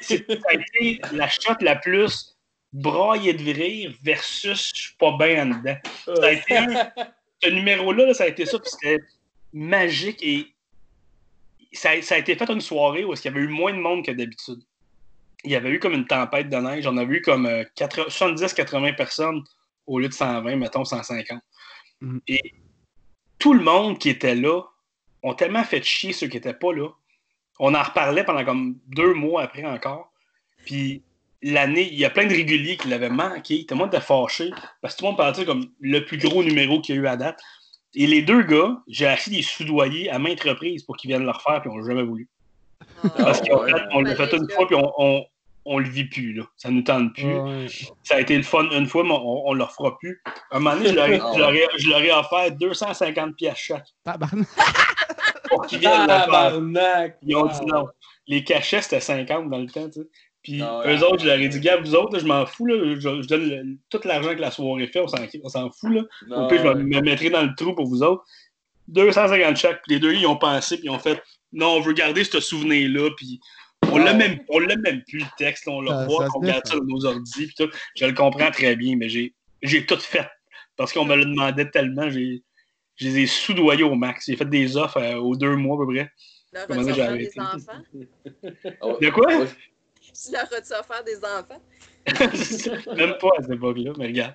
ça 0.00 0.14
a 0.48 0.54
été 0.54 0.98
la 1.12 1.28
shot 1.28 1.56
la 1.60 1.76
plus 1.76 2.34
braillée 2.72 3.34
de 3.34 3.52
rire 3.52 3.92
versus 4.02 4.72
je 4.74 4.80
suis 4.80 4.94
pas 4.96 5.14
bien 5.18 5.42
en 5.52 5.58
dedans. 5.58 5.76
Ça 6.06 6.24
a 6.26 6.32
été 6.32 6.56
un- 6.56 6.66
ce 7.42 7.50
numéro-là, 7.50 8.06
là, 8.06 8.14
ça 8.14 8.24
a 8.24 8.28
été 8.28 8.46
ça, 8.46 8.58
puis 8.58 8.70
c'était 8.70 9.04
magique 9.52 10.22
et 10.22 10.46
ça, 11.74 11.90
a- 11.90 12.00
ça 12.00 12.14
a 12.14 12.18
été 12.18 12.34
fait 12.34 12.48
une 12.48 12.62
soirée 12.62 13.04
où 13.04 13.12
il 13.12 13.22
y 13.22 13.28
avait 13.28 13.40
eu 13.40 13.48
moins 13.48 13.74
de 13.74 13.78
monde 13.78 14.06
que 14.06 14.10
d'habitude. 14.10 14.62
Il 15.46 15.52
y 15.52 15.56
avait 15.56 15.70
eu 15.70 15.78
comme 15.78 15.94
une 15.94 16.06
tempête 16.06 16.48
de 16.48 16.56
neige. 16.56 16.86
On 16.86 16.96
avait 16.96 17.16
eu 17.16 17.22
comme 17.22 17.46
euh, 17.46 17.64
80 17.76 18.08
70-80 18.08 18.96
personnes 18.96 19.42
au 19.86 19.98
lieu 19.98 20.08
de 20.08 20.14
120, 20.14 20.56
mettons 20.56 20.84
150. 20.84 21.40
Mhm. 22.00 22.20
Et 22.28 22.54
tout 23.38 23.54
le 23.54 23.62
monde 23.62 23.98
qui 23.98 24.10
était 24.10 24.34
là 24.34 24.62
ont 25.22 25.34
tellement 25.34 25.64
fait 25.64 25.82
chier 25.82 26.12
ceux 26.12 26.26
qui 26.26 26.36
n'étaient 26.36 26.54
pas 26.54 26.72
là. 26.72 26.88
On 27.58 27.74
en 27.74 27.82
reparlait 27.82 28.24
pendant 28.24 28.44
comme 28.44 28.78
deux 28.88 29.14
mois 29.14 29.42
après 29.42 29.64
encore. 29.64 30.12
Puis 30.64 31.02
l'année, 31.42 31.88
il 31.90 31.98
y 31.98 32.04
a 32.04 32.10
plein 32.10 32.26
de 32.26 32.34
réguliers 32.34 32.76
qui 32.76 32.88
l'avaient 32.88 33.08
manqué. 33.08 33.64
Tout 33.66 33.74
le 33.74 33.78
monde 33.78 33.94
était 33.94 34.00
fâché. 34.02 34.50
Parce 34.82 34.94
que 34.94 34.98
tout 35.00 35.06
le 35.06 35.12
monde 35.12 35.34
ça 35.34 35.44
comme 35.44 35.70
le 35.80 36.04
plus 36.04 36.18
gros 36.18 36.42
numéro 36.42 36.80
qu'il 36.80 36.96
y 36.96 36.98
a 36.98 37.02
eu 37.02 37.06
à 37.06 37.16
date. 37.16 37.40
Et 37.94 38.06
les 38.06 38.20
deux 38.20 38.42
gars, 38.42 38.82
j'ai 38.88 39.06
acheté 39.06 39.30
des 39.30 39.42
soudoyers 39.42 40.10
à 40.10 40.18
maintes 40.18 40.42
reprises 40.42 40.82
pour 40.82 40.96
qu'ils 40.96 41.08
viennent 41.08 41.24
le 41.24 41.30
refaire, 41.30 41.62
puis 41.62 41.70
ils 41.72 41.78
n'ont 41.78 41.86
jamais 41.86 42.02
voulu. 42.02 42.28
Parce 43.16 43.40
Ah, 43.40 43.46
qu'on 43.48 43.64
ouais. 43.64 43.72
on 43.92 44.00
l'a 44.00 44.14
fait 44.14 44.36
une 44.36 44.50
fois, 44.50 44.66
puis 44.66 44.76
on, 44.76 44.92
on, 44.98 45.24
on 45.66 45.78
le 45.78 45.88
vit 45.88 46.04
plus. 46.04 46.32
Là. 46.32 46.44
Ça 46.56 46.70
nous 46.70 46.82
tente 46.82 47.14
plus. 47.14 47.24
Ouais. 47.36 47.66
Ça 48.02 48.16
a 48.16 48.20
été 48.20 48.36
le 48.36 48.42
fun 48.42 48.68
une 48.70 48.86
fois, 48.86 49.02
mais 49.04 49.12
on, 49.12 49.48
on 49.48 49.52
le 49.52 49.64
refera 49.64 49.98
plus. 49.98 50.22
un 50.52 50.58
moment 50.60 50.76
donné, 50.76 50.90
je 50.90 50.94
leur 50.94 51.08
ai, 52.02 52.10
Ah 52.10 52.20
offert 52.20 52.52
250 52.52 53.36
pièces 53.36 53.58
chaque 53.58 53.86
pour 55.48 55.66
qu'ils 55.66 55.78
viennent. 55.80 56.06
Tabarnak! 56.06 57.18
Ils 57.22 57.36
ont 57.36 57.46
dit 57.46 57.66
non. 57.66 57.86
Les 58.26 58.42
cachets, 58.44 58.82
c'était 58.82 59.00
50 59.00 59.50
dans 59.50 59.58
le 59.58 59.66
temps, 59.66 59.86
tu 59.88 60.00
sais. 60.00 60.06
Puis 60.42 60.62
Ah 60.62 60.78
ouais. 60.78 60.96
eux 60.96 61.04
autres, 61.04 61.22
je 61.22 61.26
leur 61.26 61.38
ai 61.38 61.48
dit, 61.48 61.60
gars, 61.60 61.76
vous 61.76 61.94
autres, 61.94 62.14
là, 62.14 62.18
je 62.20 62.26
m'en 62.26 62.46
fous, 62.46 62.66
là, 62.66 62.74
je, 62.94 63.22
je 63.22 63.26
donne 63.28 63.48
le- 63.48 63.76
tout 63.90 64.00
l'argent 64.04 64.34
que 64.34 64.40
la 64.40 64.50
soirée 64.50 64.86
fait, 64.86 65.00
on 65.00 65.08
s'en, 65.48 65.70
fout, 65.70 65.90
là. 65.92 66.02
Non, 66.28 66.44
Au 66.44 66.48
pire, 66.48 66.62
je 66.62 66.68
ouais. 66.68 66.74
me, 66.76 66.82
me 66.84 67.00
mettrai 67.00 67.30
dans 67.30 67.42
le 67.42 67.54
trou 67.56 67.74
pour 67.74 67.86
vous 67.86 68.02
autres. 68.02 68.24
250 68.88 69.56
chaque. 69.56 69.82
Puis 69.82 69.94
les 69.94 70.00
deux, 70.00 70.14
ils 70.14 70.26
ont 70.26 70.36
pensé, 70.36 70.76
puis 70.76 70.86
ils 70.86 70.90
ont 70.90 70.98
fait, 70.98 71.20
non, 71.52 71.68
on 71.76 71.80
veut 71.80 71.92
garder 71.92 72.22
ce 72.24 72.38
souvenir-là, 72.40 73.10
puis 73.16 73.40
on 73.92 73.98
l'a 73.98 74.14
même, 74.14 74.38
on 74.48 74.58
l'a 74.58 74.76
même 74.76 75.02
plus, 75.08 75.20
le 75.20 75.36
texte, 75.38 75.68
on 75.68 75.80
le 75.80 75.90
voit, 76.06 76.28
on 76.34 76.40
garde 76.40 76.66
ça 76.66 76.76
dans 76.76 76.84
nos 76.84 77.04
ordi, 77.04 77.46
puis 77.46 77.54
tout. 77.56 77.70
Je 77.96 78.06
le 78.06 78.12
comprends 78.12 78.50
très 78.50 78.76
bien, 78.76 78.96
mais 78.96 79.08
j'ai, 79.08 79.34
j'ai 79.62 79.84
tout 79.86 79.98
fait. 79.98 80.28
Parce 80.76 80.92
qu'on 80.92 81.04
me 81.04 81.16
le 81.16 81.24
demandait 81.24 81.70
tellement, 81.70 82.10
j'ai, 82.10 82.42
je 82.96 83.08
les 83.08 83.18
ai 83.20 83.26
soudoyés 83.26 83.82
au 83.82 83.94
max. 83.94 84.26
J'ai 84.26 84.36
fait 84.36 84.48
des 84.48 84.76
offres 84.76 84.98
euh, 84.98 85.16
aux 85.16 85.36
deux 85.36 85.56
mois 85.56 85.76
à 85.76 85.86
peu 85.86 85.94
près. 85.94 86.10
Leur 86.52 86.70
as-tu 86.70 86.90
offert 86.90 87.10
arrêté? 87.10 87.30
des 87.34 87.40
enfants? 87.40 89.00
De 89.00 89.10
quoi? 89.10 89.46
Tu 90.00 90.32
leur 90.32 90.52
as-tu 90.52 90.72
offert 90.72 91.04
des 91.04 91.18
enfants? 91.18 91.62
Même 92.96 93.14
pas 93.18 93.28
à 93.38 93.42
cette 93.42 93.52
époque-là, 93.52 93.92
mais 93.98 94.06
regarde. 94.06 94.34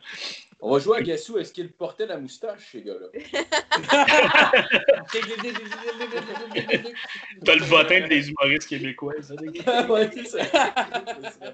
On 0.62 0.72
va 0.72 0.80
jouer 0.80 1.00
à 1.00 1.02
Gassou. 1.02 1.40
Est-ce 1.40 1.52
qu'il 1.52 1.72
portait 1.72 2.06
la 2.06 2.18
moustache, 2.18 2.72
ces 2.72 2.84
gars-là? 2.84 3.08
T'as 7.44 7.56
le 7.56 7.64
votin 7.64 8.08
des 8.08 8.30
humoristes 8.30 8.68
québécois, 8.68 9.14
ça. 9.22 9.34
ouais, 9.90 10.10
c'est 10.14 10.26
ça. 10.26 10.38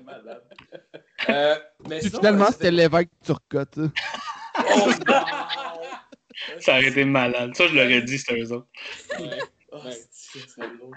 Malade. 0.04 0.44
Euh, 1.30 1.56
mais 1.88 2.02
sinon, 2.02 2.20
Finalement, 2.20 2.46
euh, 2.46 2.52
c'était 2.52 2.72
l'évêque 2.72 3.10
Turcotte. 3.24 3.78
Oh, 3.78 4.92
non! 5.08 5.24
Ça 6.60 6.74
aurait 6.74 6.88
été 6.88 7.06
malade. 7.06 7.56
Ça, 7.56 7.68
je 7.68 7.76
l'aurais 7.76 8.02
dit, 8.02 8.18
c'était 8.18 8.42
eux 8.42 8.52
autres. 8.52 8.68
Ouais. 9.20 9.30
Oh, 9.72 9.78
drôle. 9.78 10.92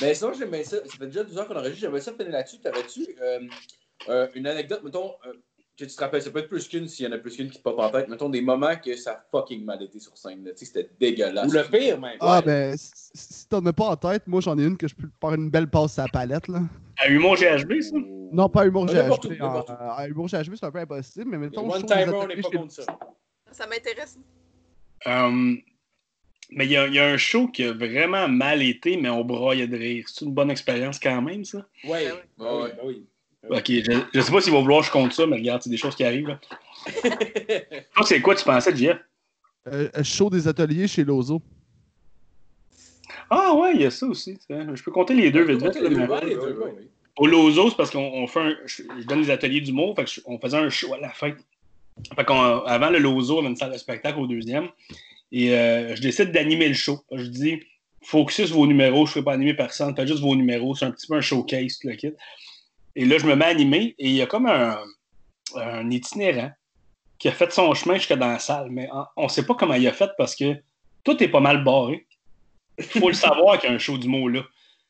Mais 0.00 0.14
sinon, 0.14 0.32
j'aimais 0.32 0.64
ça. 0.64 0.78
Ça 0.84 0.96
fait 0.98 1.06
déjà 1.06 1.24
deux 1.24 1.38
ans 1.38 1.46
qu'on 1.46 1.56
enregistre. 1.56 1.80
J'aimerais 1.80 2.00
ça 2.00 2.12
finir 2.12 2.32
là-dessus. 2.32 2.60
T'avais-tu 2.60 3.06
euh, 3.20 3.40
euh, 4.08 4.28
une 4.34 4.46
anecdote, 4.46 4.82
mettons, 4.82 5.14
euh, 5.26 5.32
tu 5.76 5.86
te 5.86 6.00
rappelles, 6.00 6.22
ça 6.22 6.30
peut 6.30 6.38
être 6.38 6.48
plus 6.48 6.68
qu'une 6.68 6.86
s'il 6.88 7.04
y 7.06 7.08
en 7.08 7.12
a 7.12 7.18
plus 7.18 7.36
qu'une 7.36 7.50
qui 7.50 7.58
te 7.58 7.62
pop 7.62 7.78
en 7.78 7.90
tête. 7.90 8.08
Mettons 8.08 8.28
des 8.28 8.40
moments 8.40 8.76
que 8.76 8.96
ça 8.96 9.12
a 9.12 9.24
fucking 9.30 9.64
mal 9.64 9.82
été 9.82 9.98
sur 9.98 10.16
scène. 10.16 10.44
là. 10.44 10.52
Tu 10.52 10.58
sais, 10.58 10.66
c'était 10.66 10.90
dégueulasse. 11.00 11.48
Ou 11.48 11.52
le 11.52 11.62
pire, 11.64 12.00
même. 12.00 12.16
Ah, 12.20 12.36
Ouais. 12.38 12.42
ben, 12.44 12.74
si- 12.78 13.48
t'en 13.48 13.64
as 13.66 13.72
pas 13.72 13.86
en 13.86 13.96
tête, 13.96 14.26
moi 14.26 14.40
j'en 14.40 14.56
ai 14.58 14.64
une 14.64 14.76
que 14.76 14.86
je 14.88 14.94
peux 14.94 15.08
faire 15.20 15.34
une 15.34 15.50
belle 15.50 15.68
passe 15.68 15.98
à 15.98 16.02
la 16.02 16.08
palette, 16.08 16.48
là. 16.48 16.60
À 16.98 17.08
Humour 17.08 17.36
GHB, 17.36 17.80
ça? 17.80 17.96
Non, 18.32 18.48
pas 18.48 18.66
Humour 18.66 18.86
Ah, 18.88 18.92
GHB. 18.92 19.32
À 19.98 20.06
Humour 20.08 20.28
GHB, 20.28 20.54
c'est 20.56 20.64
un 20.66 20.70
peu 20.70 20.78
impossible, 20.78 21.30
mais 21.30 21.38
mettons. 21.38 21.68
One 21.70 21.84
timer, 21.84 22.12
on 22.14 22.26
n'est 22.28 22.36
pas 22.40 22.50
contre 22.50 22.72
ça. 22.72 22.84
Ça 23.50 23.66
m'intéresse. 23.66 24.18
Euh, 25.06 25.54
mais 26.50 26.64
il 26.66 26.70
y, 26.70 26.76
a- 26.76 26.86
il 26.86 26.94
y 26.94 26.98
a 26.98 27.06
un 27.06 27.16
show 27.16 27.48
qui 27.48 27.64
a 27.64 27.72
vraiment 27.72 28.28
mal 28.28 28.62
été, 28.62 28.96
mais 28.96 29.08
on 29.08 29.24
broyait 29.24 29.66
de 29.66 29.76
rire. 29.76 30.04
C'est 30.08 30.24
une 30.24 30.32
bonne 30.32 30.50
expérience 30.50 30.98
quand 30.98 31.20
même, 31.22 31.44
ça? 31.44 31.66
Ouais. 31.84 32.08
Ben 32.38 32.46
oui, 32.64 32.70
ben 32.76 32.82
oui. 32.84 33.06
Ok, 33.50 33.64
je, 33.68 34.00
je 34.14 34.20
sais 34.20 34.32
pas 34.32 34.40
s'il 34.40 34.52
va 34.52 34.60
vouloir 34.60 34.80
que 34.80 34.86
je 34.86 34.92
compte 34.92 35.12
ça, 35.12 35.26
mais 35.26 35.36
regarde, 35.36 35.62
c'est 35.62 35.70
des 35.70 35.76
choses 35.76 35.94
qui 35.94 36.04
arrivent. 36.04 36.28
Là. 36.28 36.40
Toi, 37.94 38.06
c'est 38.06 38.20
quoi 38.20 38.34
tu 38.34 38.44
pensais, 38.44 38.74
Jeff? 38.76 38.98
Euh, 39.66 39.88
euh, 39.96 40.02
show 40.04 40.28
des 40.30 40.46
ateliers 40.48 40.86
chez 40.88 41.04
Lozo. 41.04 41.40
Ah 43.30 43.54
ouais, 43.54 43.72
il 43.74 43.82
y 43.82 43.86
a 43.86 43.90
ça 43.90 44.06
aussi. 44.06 44.38
Je 44.48 44.82
peux 44.82 44.90
compter 44.90 45.14
les 45.14 45.30
deux 45.30 45.44
vite 45.44 45.62
vite. 45.62 45.74
les 45.80 45.88
deux, 45.90 46.58
oui. 46.64 46.88
Au 47.16 47.26
Lozo, 47.26 47.70
c'est 47.70 47.76
parce 47.76 47.90
qu'on 47.90 48.00
on 48.00 48.26
fait 48.26 48.40
un. 48.40 48.56
Je, 48.66 48.82
je 49.00 49.06
donne 49.06 49.22
des 49.22 49.30
ateliers 49.30 49.60
d'humour, 49.60 49.94
fait 49.96 50.04
que 50.04 50.10
je- 50.10 50.20
on 50.26 50.38
faisait 50.38 50.56
un 50.56 50.68
show 50.68 50.92
à 50.94 50.98
la 50.98 51.10
fin. 51.10 51.32
Fait 52.16 52.24
qu'on, 52.24 52.40
avant 52.40 52.90
le 52.90 52.98
Lozo, 52.98 53.36
on 53.36 53.40
avait 53.40 53.48
une 53.50 53.56
salle 53.56 53.72
de 53.72 53.78
spectacle 53.78 54.18
au 54.18 54.26
deuxième. 54.26 54.68
Et 55.30 55.54
euh, 55.54 55.94
je 55.96 56.02
décide 56.02 56.32
d'animer 56.32 56.68
le 56.68 56.74
show. 56.74 57.00
Je 57.12 57.24
dis, 57.26 57.60
focus 58.02 58.50
vos 58.50 58.66
numéros, 58.66 59.06
je 59.06 59.10
ne 59.10 59.14
ferai 59.14 59.24
pas 59.24 59.32
animer 59.32 59.54
personne, 59.54 59.94
faites 59.94 60.08
juste 60.08 60.20
vos 60.20 60.34
numéros. 60.34 60.74
C'est 60.74 60.86
un 60.86 60.90
petit 60.90 61.06
peu 61.06 61.14
un 61.14 61.20
showcase, 61.20 61.78
tout 61.78 61.88
le 61.88 61.94
kit. 61.94 62.12
Et 62.96 63.04
là, 63.04 63.18
je 63.18 63.26
me 63.26 63.34
mets 63.34 63.44
à 63.44 63.48
animer 63.48 63.94
et 63.98 64.08
il 64.08 64.14
y 64.14 64.22
a 64.22 64.26
comme 64.26 64.46
un, 64.46 65.90
itinérant 65.90 66.50
qui 67.18 67.28
a 67.28 67.32
fait 67.32 67.52
son 67.52 67.72
chemin 67.74 67.94
jusque 67.94 68.12
dans 68.12 68.28
la 68.28 68.38
salle. 68.38 68.70
Mais 68.70 68.88
on 69.16 69.24
ne 69.24 69.28
sait 69.28 69.46
pas 69.46 69.54
comment 69.54 69.74
il 69.74 69.86
a 69.86 69.92
fait 69.92 70.10
parce 70.18 70.34
que 70.34 70.56
tout 71.04 71.22
est 71.22 71.28
pas 71.28 71.40
mal 71.40 71.64
barré. 71.64 72.06
Il 72.78 72.84
faut 72.84 73.08
le 73.08 73.14
savoir 73.14 73.58
qu'il 73.58 73.70
y 73.70 73.72
a 73.72 73.76
un 73.76 73.78
show 73.78 73.98
du 73.98 74.08
mot 74.08 74.28
là. 74.28 74.42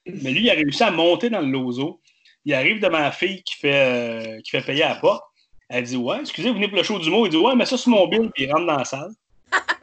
Mais 0.06 0.30
lui, 0.30 0.44
il 0.44 0.50
a 0.50 0.54
réussi 0.54 0.82
à 0.82 0.90
monter 0.90 1.30
dans 1.30 1.40
le 1.40 1.48
lozo. 1.48 2.00
Il 2.44 2.52
arrive 2.54 2.80
devant 2.80 2.98
la 2.98 3.12
fille 3.12 3.42
qui 3.42 3.56
fait, 3.56 3.74
euh, 3.74 4.40
qui 4.42 4.50
fait 4.50 4.62
payer 4.64 4.82
à 4.82 4.90
la 4.90 4.96
porte. 4.96 5.24
Elle 5.68 5.84
dit 5.84 5.96
Ouais, 5.96 6.20
excusez, 6.20 6.48
vous 6.48 6.56
venez 6.56 6.68
pour 6.68 6.76
le 6.76 6.82
show 6.82 6.98
du 6.98 7.10
mot. 7.10 7.26
Il 7.26 7.30
dit 7.30 7.36
Ouais, 7.36 7.54
mais 7.54 7.64
ça, 7.64 7.78
c'est 7.78 7.90
mon 7.90 8.06
bill. 8.06 8.30
Puis 8.34 8.44
il 8.44 8.52
rentre 8.52 8.66
dans 8.66 8.76
la 8.76 8.84
salle. 8.84 9.12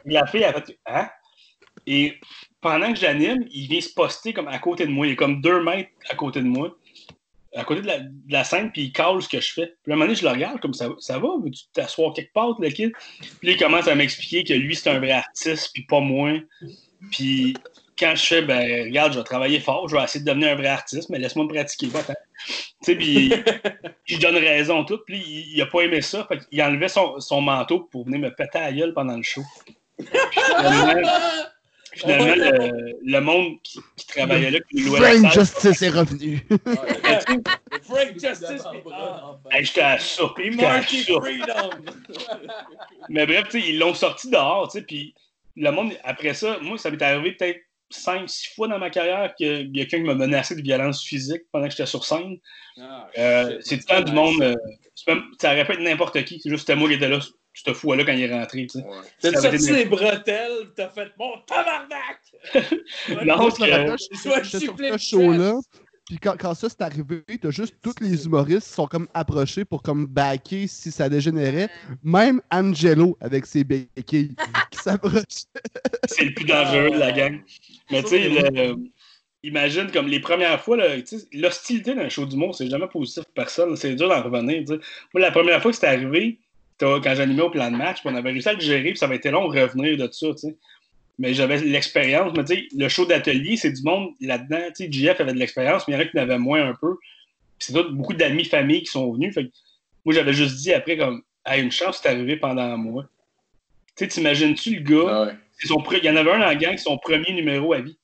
la 0.04 0.26
fille, 0.26 0.44
a 0.44 0.52
fait 0.52 0.78
Hein? 0.86 1.08
Et 1.86 2.18
pendant 2.60 2.92
que 2.92 2.98
j'anime, 2.98 3.44
il 3.50 3.68
vient 3.68 3.80
se 3.80 3.92
poster 3.92 4.32
comme 4.32 4.48
à 4.48 4.58
côté 4.58 4.86
de 4.86 4.90
moi. 4.90 5.06
Il 5.06 5.12
est 5.12 5.16
comme 5.16 5.40
deux 5.40 5.62
mètres 5.62 5.90
à 6.08 6.14
côté 6.14 6.40
de 6.40 6.46
moi, 6.46 6.76
à 7.54 7.64
côté 7.64 7.82
de 7.82 7.86
la, 7.86 7.98
de 7.98 8.32
la 8.32 8.44
scène, 8.44 8.70
puis 8.72 8.82
il 8.84 8.92
cale 8.92 9.20
ce 9.20 9.28
que 9.28 9.40
je 9.40 9.52
fais. 9.52 9.74
Puis 9.82 9.92
à 9.92 9.94
un 9.94 9.96
moment 9.96 10.06
donné, 10.06 10.16
je 10.16 10.24
le 10.24 10.30
regarde 10.30 10.60
comme 10.60 10.74
ça, 10.74 10.88
ça 10.98 11.18
va, 11.18 11.28
veux-tu 11.42 11.64
t'asseoir 11.72 12.14
quelque 12.14 12.32
part, 12.32 12.56
le 12.58 12.68
kid? 12.70 12.92
Puis 13.40 13.52
il 13.52 13.56
commence 13.56 13.88
à 13.88 13.94
m'expliquer 13.94 14.44
que 14.44 14.54
lui, 14.54 14.74
c'est 14.74 14.90
un 14.90 14.98
vrai 14.98 15.12
artiste, 15.12 15.70
puis 15.72 15.84
pas 15.84 16.00
moi. 16.00 16.32
Puis 17.10 17.56
quand 17.98 18.14
je 18.16 18.24
fais, 18.24 18.42
ben, 18.42 18.84
regarde, 18.84 19.12
je 19.12 19.18
vais 19.18 19.24
travailler 19.24 19.60
fort, 19.60 19.88
je 19.88 19.96
vais 19.96 20.02
essayer 20.02 20.24
de 20.24 20.28
devenir 20.28 20.52
un 20.52 20.54
vrai 20.54 20.68
artiste, 20.68 21.10
mais 21.10 21.18
laisse-moi 21.18 21.44
me 21.44 21.50
pratiquer, 21.50 21.88
tant. 21.88 22.00
Tu 22.04 22.14
sais, 22.82 22.96
puis 22.96 23.32
je 24.06 24.18
donne 24.18 24.36
raison, 24.36 24.84
tout. 24.84 24.98
Puis 25.06 25.18
il, 25.18 25.56
il 25.56 25.62
a 25.62 25.66
pas 25.66 25.82
aimé 25.82 26.00
ça, 26.00 26.26
fait 26.26 26.40
il 26.50 26.62
enlevait 26.62 26.88
son, 26.88 27.20
son 27.20 27.40
manteau 27.40 27.80
pour 27.90 28.06
venir 28.06 28.20
me 28.20 28.34
péter 28.34 28.58
à 28.58 28.70
la 28.70 28.72
gueule 28.72 28.94
pendant 28.94 29.16
le 29.16 29.22
show. 29.22 29.42
Puis 29.98 30.08
finalement, 31.94 32.34
le, 32.34 32.94
le 33.04 33.20
monde 33.20 33.54
qui, 33.62 33.78
qui 33.96 34.06
travaillait 34.06 34.50
là, 34.50 34.58
qui 34.70 34.82
louait 34.82 35.00
la 35.00 35.10
Frank 35.10 35.32
salle, 35.32 35.44
Justice 35.44 35.82
est 35.82 35.88
revenu. 35.90 36.46
Frank 37.82 38.12
Justice. 38.14 38.64
Hey, 39.50 39.64
j'étais 39.64 39.80
à 39.80 39.98
ça. 39.98 40.22
Marky. 40.56 41.02
Freedom. 41.04 41.70
Mais 43.08 43.26
bref, 43.26 43.44
tu 43.50 43.60
sais, 43.60 43.68
ils 43.68 43.78
l'ont 43.78 43.94
sorti 43.94 44.30
dehors, 44.30 44.70
tu 44.70 44.78
sais, 44.78 44.84
puis 44.84 45.14
le 45.56 45.70
monde, 45.70 45.92
après 46.04 46.34
ça, 46.34 46.58
moi, 46.62 46.78
ça 46.78 46.90
m'est 46.90 47.02
arrivé 47.02 47.32
peut-être 47.32 47.60
5-6 47.92 48.54
fois 48.54 48.68
dans 48.68 48.78
ma 48.78 48.88
carrière 48.88 49.34
qu'il 49.34 49.76
y 49.76 49.80
a 49.80 49.84
quelqu'un 49.84 49.98
qui 49.98 50.04
m'a 50.04 50.14
menacé 50.14 50.56
de 50.56 50.62
violence 50.62 51.04
physique 51.04 51.42
pendant 51.52 51.66
que 51.66 51.72
j'étais 51.72 51.86
sur 51.86 52.04
scène. 52.04 52.38
Ah, 52.80 53.06
Euh, 53.18 53.58
c'est 53.60 53.76
tout 53.76 53.84
le 53.90 53.96
temps 53.96 54.02
du 54.02 54.12
monde, 54.12 54.42
euh, 54.42 54.54
ça 55.38 55.52
aurait 55.52 55.66
pu 55.66 55.72
être 55.72 55.80
n'importe 55.80 56.24
qui, 56.24 56.40
c'est 56.40 56.48
juste 56.48 56.74
moi 56.74 56.88
qui 56.88 56.94
étais 56.94 57.08
là, 57.08 57.18
ce 57.54 57.72
fou-là, 57.72 58.04
quand 58.04 58.12
il 58.12 58.22
est 58.22 58.32
rentré, 58.32 58.66
tu 58.66 58.78
sais. 58.78 58.84
Ouais. 58.84 58.94
Ça 59.18 59.32
T'as 59.32 59.40
sorti 59.40 59.72
les 59.72 59.84
bretelles, 59.84 60.70
t'as 60.74 60.88
fait 60.88 61.10
mon 61.18 61.32
tabarnak! 61.46 62.20
Non, 63.26 63.48
je 63.48 64.98
show-là. 64.98 65.60
Puis 66.06 66.18
quand, 66.18 66.34
quand 66.38 66.54
ça 66.54 66.68
s'est 66.68 66.82
arrivé, 66.82 67.22
t'as 67.40 67.50
juste 67.50 67.76
tous 67.80 67.94
les 68.00 68.26
humoristes 68.26 68.68
qui 68.68 68.74
sont 68.74 68.86
comme 68.86 69.06
approchés 69.14 69.64
pour 69.64 69.82
comme 69.82 70.06
backer 70.06 70.66
si 70.66 70.90
ça 70.90 71.08
dégénérait. 71.08 71.68
Même 72.02 72.40
Angelo 72.50 73.16
avec 73.20 73.46
ses 73.46 73.64
béquilles 73.64 74.34
qui 74.70 74.78
s'approche. 74.78 75.22
c'est 76.08 76.24
le 76.24 76.34
plus 76.34 76.44
dangereux 76.44 76.90
de 76.90 76.98
la 76.98 77.12
gang. 77.12 77.40
Mais 77.90 78.02
tu 78.02 78.08
sais, 78.10 78.28
le- 78.28 78.76
imagine 79.44 79.90
comme 79.90 80.08
les 80.08 80.20
premières 80.20 80.60
fois, 80.60 80.76
tu 81.02 81.16
l'hostilité 81.32 81.94
d'un 81.94 82.08
show 82.08 82.26
d'humour, 82.26 82.54
c'est 82.54 82.68
jamais 82.68 82.88
positif 82.88 83.24
pour 83.24 83.34
personne. 83.34 83.76
C'est 83.76 83.94
dur 83.94 84.08
d'en 84.08 84.22
revenir. 84.22 84.64
tu. 84.66 84.72
Moi, 85.14 85.20
la 85.20 85.30
première 85.30 85.62
fois 85.62 85.70
que 85.70 85.76
c'était 85.76 85.86
arrivé, 85.86 86.38
quand 87.02 87.14
j'animais 87.14 87.42
au 87.42 87.50
plan 87.50 87.70
de 87.70 87.76
match, 87.76 87.98
on 88.04 88.14
avait 88.14 88.30
réussi 88.30 88.48
à 88.48 88.52
le 88.54 88.60
gérer, 88.60 88.90
puis 88.90 88.98
ça 88.98 89.06
avait 89.06 89.16
été 89.16 89.30
long 89.30 89.48
de 89.48 89.58
revenir 89.60 89.96
de 89.96 90.10
ça. 90.12 90.26
Mais 91.18 91.34
j'avais 91.34 91.58
l'expérience. 91.58 92.32
Mais 92.36 92.44
tu 92.44 92.54
sais, 92.54 92.68
le 92.76 92.88
show 92.88 93.04
d'atelier, 93.06 93.56
c'est 93.56 93.72
du 93.72 93.82
monde 93.82 94.10
là-dedans. 94.20 94.62
Tu 94.76 94.84
sais, 94.84 94.92
JF 94.92 95.20
avait 95.20 95.32
de 95.34 95.38
l'expérience, 95.38 95.86
mais 95.86 95.94
il 95.94 95.96
y 95.96 96.00
en 96.00 96.02
a 96.02 96.06
qui 96.06 96.18
en 96.18 96.22
avaient 96.22 96.38
moins 96.38 96.68
un 96.68 96.74
peu. 96.74 96.96
C'est 97.58 97.72
d'autres- 97.72 97.92
beaucoup 97.92 98.14
d'amis, 98.14 98.44
familles 98.44 98.82
qui 98.82 98.90
sont 98.90 99.12
venus. 99.12 99.34
Fait 99.34 99.44
que 99.44 99.50
moi, 100.04 100.14
j'avais 100.14 100.32
juste 100.32 100.56
dit 100.56 100.72
après, 100.72 100.96
comme, 100.96 101.22
ah, 101.44 101.58
une 101.58 101.70
chance, 101.70 102.00
c'est 102.02 102.08
arrivé 102.08 102.36
pendant 102.36 102.62
un 102.62 102.76
mois. 102.76 103.04
Tu 103.96 104.04
sais, 104.04 104.08
t'imagines-tu 104.08 104.76
le 104.76 104.80
gars? 104.82 105.08
Ah 105.10 105.22
ouais. 105.26 105.32
Son 105.64 105.80
Il 105.92 106.04
y 106.04 106.10
en 106.10 106.16
avait 106.16 106.32
un 106.32 106.38
dans 106.40 106.46
la 106.46 106.56
gang, 106.56 106.72
c'est 106.76 106.84
son 106.84 106.98
premier 106.98 107.32
numéro 107.32 107.72
à 107.72 107.80
vie. 107.80 107.96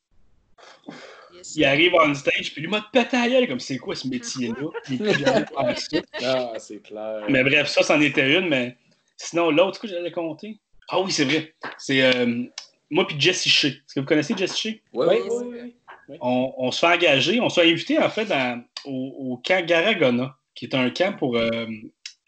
Yes. 1.48 1.56
Il 1.56 1.64
arrive 1.64 1.94
on 1.94 2.14
stage, 2.14 2.52
puis 2.52 2.62
lui 2.62 2.68
m'a 2.68 2.86
pété 2.92 3.16
à 3.16 3.28
gueule, 3.28 3.48
comme 3.48 3.60
c'est 3.60 3.78
quoi 3.78 3.94
ce 3.94 4.06
métier-là? 4.08 4.68
Il 4.90 4.98
faire 4.98 5.78
ça. 5.78 5.98
Ah, 6.22 6.58
c'est 6.58 6.82
clair. 6.82 7.24
Mais 7.28 7.42
bref, 7.42 7.68
ça, 7.68 7.82
c'en 7.82 8.00
était 8.00 8.38
une, 8.38 8.48
mais 8.48 8.76
sinon, 9.16 9.50
l'autre, 9.50 9.80
quoi, 9.80 9.88
j'allais 9.88 10.12
compter? 10.12 10.58
Ah 10.88 11.00
oui, 11.00 11.10
c'est 11.12 11.24
vrai. 11.24 11.54
C'est 11.78 12.02
euh, 12.02 12.44
moi 12.90 13.06
puis 13.06 13.16
Jesse 13.20 13.46
Shea. 13.48 13.68
Est-ce 13.68 13.94
que 13.94 14.00
vous 14.00 14.06
connaissez 14.06 14.34
Jesse 14.36 14.56
Shea? 14.58 14.70
Ouais, 14.92 15.06
Oui, 15.06 15.06
ouais, 15.06 15.22
oui, 15.30 15.44
ouais. 15.60 15.74
oui. 16.08 16.16
On, 16.20 16.54
on 16.56 16.70
se 16.70 16.80
fait 16.80 16.86
engager, 16.94 17.40
on 17.40 17.48
se 17.50 17.60
fait 17.60 17.70
inviter 17.70 17.98
en 17.98 18.08
fait 18.08 18.24
dans- 18.24 18.62
au, 18.86 19.32
au 19.32 19.36
camp 19.46 19.64
Garagona, 19.66 20.34
qui 20.54 20.64
est 20.64 20.74
un 20.74 20.88
camp 20.90 21.14
pour 21.18 21.36
euh, 21.36 21.66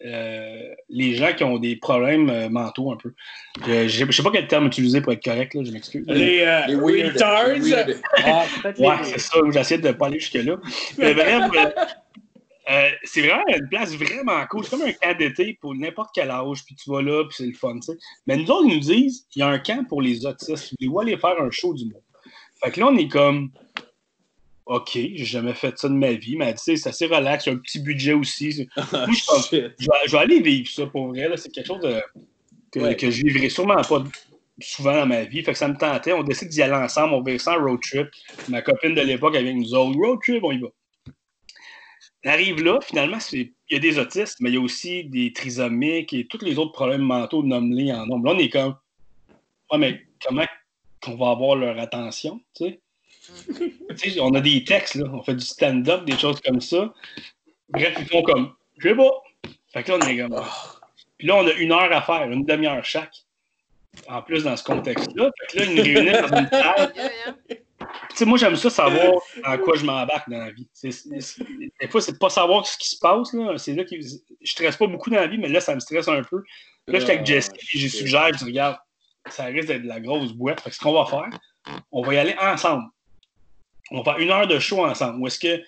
euh, 0.05 0.75
les 0.89 1.15
gens 1.15 1.33
qui 1.35 1.45
ont 1.45 1.59
des 1.59 1.77
problèmes 1.77 2.31
euh, 2.31 2.49
mentaux 2.49 2.91
un 2.93 2.97
peu. 2.97 3.13
Je 3.67 3.87
je 3.89 4.11
sais 4.13 4.23
pas 4.23 4.31
quel 4.31 4.47
terme 4.47 4.67
utiliser 4.67 5.01
pour 5.01 5.13
être 5.13 5.23
correct, 5.25 5.55
là, 5.55 5.63
je 5.65 5.71
m'excuse. 5.73 6.05
Les, 6.09 6.41
euh, 6.41 6.61
Les 6.69 6.75
weird. 6.77 7.13
retards. 7.15 7.49
les 7.55 7.61
weird. 7.71 8.01
Ah, 8.25 8.45
peut-être 8.63 8.81
Ouais, 8.81 8.97
les- 8.99 9.05
c'est 9.05 9.19
ça, 9.19 9.39
j'essaie 9.53 9.79
de 9.79 9.93
pas 9.93 10.07
aller 10.07 10.19
jusque-là. 10.21 10.57
Mais 10.99 11.15
bref, 11.15 11.43
euh, 11.55 11.71
euh, 12.71 12.89
c'est 13.05 13.21
vraiment 13.23 13.43
une 13.49 13.69
place 13.69 13.95
vraiment 13.95 14.47
cool. 14.49 14.65
C'est 14.65 14.71
comme 14.71 14.83
un 14.89 14.93
camp 14.93 15.19
d'été 15.19 15.59
pour 15.61 15.75
n'importe 15.75 16.11
quel 16.15 16.31
âge, 16.31 16.65
puis 16.65 16.75
tu 16.77 16.91
vas 16.91 17.03
là, 17.03 17.25
puis 17.25 17.37
c'est 17.39 17.47
le 17.47 17.53
fun, 17.55 17.75
tu 17.75 17.93
sais. 17.93 17.99
Mais 18.27 18.37
nous 18.37 18.51
autres, 18.51 18.67
ils 18.69 18.75
nous 18.75 18.81
disent, 18.81 19.27
il 19.35 19.41
y 19.41 19.43
a 19.43 19.49
un 19.49 19.59
camp 19.59 19.85
pour 19.89 20.01
les 20.03 20.25
autistes. 20.25 20.75
Ils 20.79 20.89
vont 20.91 21.01
aller 21.01 21.17
faire 21.17 21.41
un 21.41 21.51
show 21.51 21.75
du 21.75 21.85
monde. 21.85 22.03
Fait 22.63 22.71
que 22.71 22.81
là, 22.81 22.87
on 22.89 22.97
est 22.97 23.09
comme, 23.09 23.51
OK, 24.73 24.91
j'ai 24.95 25.25
jamais 25.25 25.53
fait 25.55 25.77
ça 25.77 25.89
de 25.89 25.95
ma 25.95 26.13
vie, 26.13 26.37
mais 26.37 26.55
tu 26.55 26.61
sais, 26.63 26.77
c'est 26.77 26.91
assez 26.91 27.07
relax, 27.07 27.45
il 27.45 27.49
y 27.49 27.53
a 27.53 27.55
un 27.57 27.59
petit 27.59 27.81
budget 27.81 28.13
aussi. 28.13 28.69
Moi, 28.93 29.07
je 29.09 29.15
Shit. 29.15 29.51
je 29.51 29.57
vais, 29.57 29.73
je 30.07 30.13
vais 30.13 30.19
aller 30.19 30.41
vivre 30.41 30.71
ça 30.71 30.87
pour 30.87 31.09
vrai. 31.09 31.29
là. 31.29 31.37
C'est 31.37 31.51
quelque 31.51 31.67
chose 31.67 31.81
de- 31.81 32.01
que, 32.71 32.79
Ouais. 32.79 32.95
que 32.95 33.11
je 33.11 33.23
vivrai 33.25 33.49
sûrement 33.49 33.83
pas 33.83 34.05
souvent 34.61 34.95
dans 34.95 35.07
ma 35.07 35.25
vie. 35.25 35.43
Fait 35.43 35.51
que 35.53 35.59
ça 35.59 35.67
me 35.67 35.77
tentait. 35.77 36.13
On 36.13 36.23
décide 36.23 36.51
d'y 36.51 36.63
aller 36.63 36.73
ensemble. 36.75 37.15
On 37.15 37.21
va 37.21 37.37
ça 37.39 37.59
en 37.59 37.65
road 37.65 37.81
trip. 37.83 38.07
Ma 38.49 38.63
copine 38.63 38.95
de 38.95 39.01
l'époque 39.01 39.35
avec 39.35 39.57
nous 39.57 39.75
autres. 39.75 39.99
Road 39.99 40.21
trip, 40.23 40.45
on 40.45 40.53
y 40.53 40.59
va. 40.61 40.69
Arrive 42.25 42.63
là, 42.63 42.79
finalement, 42.81 43.19
il 43.33 43.51
y 43.71 43.75
a 43.77 43.79
des 43.81 43.99
autistes, 43.99 44.37
mais 44.41 44.51
il 44.51 44.55
y 44.55 44.59
a 44.59 44.61
aussi 44.61 45.05
des 45.05 45.33
trisomiques 45.33 46.13
et 46.13 46.27
tous 46.29 46.45
les 46.45 46.59
autres 46.59 46.73
problèmes 46.73 47.01
mentaux 47.03 47.43
nommés 47.43 47.93
en 47.93 48.07
nombre. 48.07 48.27
Là, 48.27 48.35
on 48.37 48.39
est 48.39 48.51
comme, 48.51 48.77
ouais, 49.73 49.79
mais 49.79 50.03
comment 50.25 50.45
qu'on 51.03 51.17
va 51.17 51.31
avoir 51.31 51.57
leur 51.57 51.79
attention, 51.79 52.41
tu 52.55 52.67
sais? 52.67 52.81
On 54.21 54.35
a 54.35 54.41
des 54.41 54.65
textes, 54.65 54.95
là. 54.97 55.05
On 55.13 55.23
fait 55.23 55.35
du 55.35 55.45
stand-up, 55.45 56.05
des 56.05 56.17
choses 56.19 56.41
comme 56.41 56.61
ça. 56.61 56.93
Bref, 57.69 57.95
ils 57.99 58.07
font 58.09 58.23
comme, 58.23 58.55
je 58.79 58.89
sais 58.89 58.95
pas. 58.95 59.11
Fait 59.73 59.83
que 59.85 59.93
là, 59.93 59.99
on 60.03 60.07
est 60.09 60.19
comme, 60.19 60.45
puis 61.19 61.27
là, 61.29 61.37
on 61.37 61.47
a 61.47 61.53
une 61.53 61.73
heure 61.73 61.93
à 61.93 62.03
faire, 62.03 62.31
une 62.31 62.45
demi-heure 62.45 62.85
chaque. 62.85 63.15
En 64.09 64.23
plus, 64.23 64.45
dans 64.45 64.57
ce 64.57 64.65
contexte-là. 64.65 65.31
Fait 65.41 65.47
que 65.53 65.59
là, 65.59 65.65
ils 65.65 65.75
nous 65.77 65.83
réunissent 65.83 66.31
dans 66.31 66.39
une 66.39 66.49
salle. 66.49 66.93
Yeah, 66.97 67.11
yeah. 67.27 67.57
Tu 68.11 68.17
sais, 68.17 68.25
moi, 68.25 68.39
j'aime 68.39 68.57
ça 68.57 68.71
savoir 68.71 69.15
dans 69.45 69.59
quoi 69.59 69.77
je 69.77 69.85
m'embarque 69.85 70.29
dans 70.29 70.39
la 70.39 70.51
vie. 70.51 70.69
C'est- 70.73 70.91
c'est- 70.93 71.21
c'est- 71.21 71.45
des 71.81 71.89
fois, 71.89 72.01
c'est 72.01 72.13
de 72.13 72.19
pas 72.19 72.29
savoir 72.31 72.65
ce 72.67 72.77
qui 72.77 72.89
se 72.91 72.99
passe. 72.99 73.33
Là. 73.33 73.57
C'est 73.59 73.75
là 73.75 73.85
que 73.85 73.97
je 74.01 74.51
stresse 74.51 74.77
pas 74.77 74.87
beaucoup 74.87 75.11
dans 75.11 75.17
la 75.17 75.27
vie, 75.27 75.39
mais 75.39 75.49
là, 75.49 75.61
ça 75.61 75.75
me 75.75 75.81
stresse 75.81 76.07
un 76.09 76.23
peu. 76.23 76.43
Là, 76.87 76.99
j'étais 77.01 77.13
avec 77.15 77.27
Jesse, 77.27 77.51
puis 77.57 77.79
j'ai 77.79 77.89
suggéré, 77.89 78.31
je 78.35 78.39
dis, 78.39 78.45
regarde, 78.45 78.77
ça 79.29 79.45
risque 79.47 79.69
d'être 79.69 79.83
de 79.83 79.89
la 79.89 79.99
grosse 80.01 80.33
boîte. 80.33 80.61
Fait 80.61 80.71
que 80.71 80.77
ce 80.77 80.81
qu'on 80.81 80.93
va 80.93 81.07
faire, 81.07 81.31
on 81.91 82.03
va 82.03 82.15
y 82.15 82.19
aller 82.19 82.37
ensemble. 82.41 82.85
On 83.91 84.03
va 84.03 84.13
faire 84.13 84.23
une 84.23 84.31
heure 84.31 84.47
de 84.47 84.59
show 84.59 84.85
ensemble. 84.85 85.21
Où 85.21 85.27
est-ce 85.27 85.39
que 85.39 85.63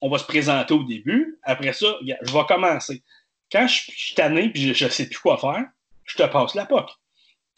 on 0.00 0.08
va 0.08 0.18
se 0.18 0.24
présenter 0.24 0.74
au 0.74 0.84
début? 0.84 1.38
Après 1.42 1.72
ça, 1.72 1.86
je 2.02 2.32
vais 2.32 2.44
commencer. 2.46 3.02
Quand 3.50 3.66
je, 3.66 3.90
je 3.90 3.98
suis 4.06 4.14
tanné 4.14 4.50
puis 4.50 4.68
je, 4.68 4.74
je 4.74 4.88
sais 4.88 5.06
plus 5.06 5.18
quoi 5.18 5.38
faire, 5.38 5.64
je 6.04 6.16
te 6.16 6.22
passe 6.24 6.54
la 6.54 6.66
POC. 6.66 6.90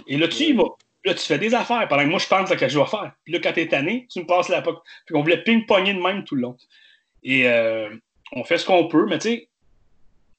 Et 0.06 0.16
là, 0.16 0.28
tu 0.28 0.44
y 0.44 0.52
vas. 0.52 0.76
Là, 1.05 1.14
tu 1.14 1.20
fais 1.20 1.38
des 1.38 1.55
affaires 1.55 1.86
pendant 1.88 2.02
que 2.02 2.09
moi, 2.09 2.18
je 2.18 2.26
pense 2.26 2.51
à 2.51 2.55
ce 2.55 2.59
que 2.59 2.68
je 2.68 2.78
vais 2.78 2.86
faire. 2.86 3.12
Puis 3.24 3.32
là, 3.32 3.40
quand 3.40 3.52
t'es 3.52 3.68
tanné, 3.68 4.06
tu 4.10 4.20
me 4.20 4.26
passes 4.26 4.48
la 4.48 4.62
POC. 4.62 4.82
Puis 5.06 5.14
on 5.14 5.22
voulait 5.22 5.43
ping-pongner 5.43 5.94
de 5.94 6.01
même 6.01 6.24
tout 6.24 6.34
le 6.34 6.43
long. 6.43 6.56
Et 7.22 7.48
euh, 7.48 7.94
on 8.32 8.44
fait 8.44 8.59
ce 8.59 8.66
qu'on 8.66 8.88
peut, 8.88 9.06
mais 9.06 9.18
tu 9.18 9.28
sais, 9.28 9.48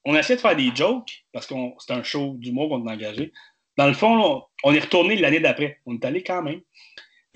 on 0.05 0.15
essaie 0.15 0.35
de 0.35 0.41
faire 0.41 0.55
des 0.55 0.71
jokes 0.75 1.25
parce 1.33 1.47
que 1.47 1.55
c'est 1.79 1.93
un 1.93 2.03
show 2.03 2.35
d'humour 2.37 2.69
qu'on 2.69 2.87
a 2.87 2.93
engagé. 2.93 3.31
Dans 3.77 3.87
le 3.87 3.93
fond, 3.93 4.15
là, 4.15 4.41
on 4.63 4.73
est 4.73 4.79
retourné 4.79 5.15
l'année 5.17 5.39
d'après. 5.39 5.79
On 5.85 5.95
est 5.95 6.05
allé 6.05 6.23
quand 6.23 6.41
même. 6.41 6.61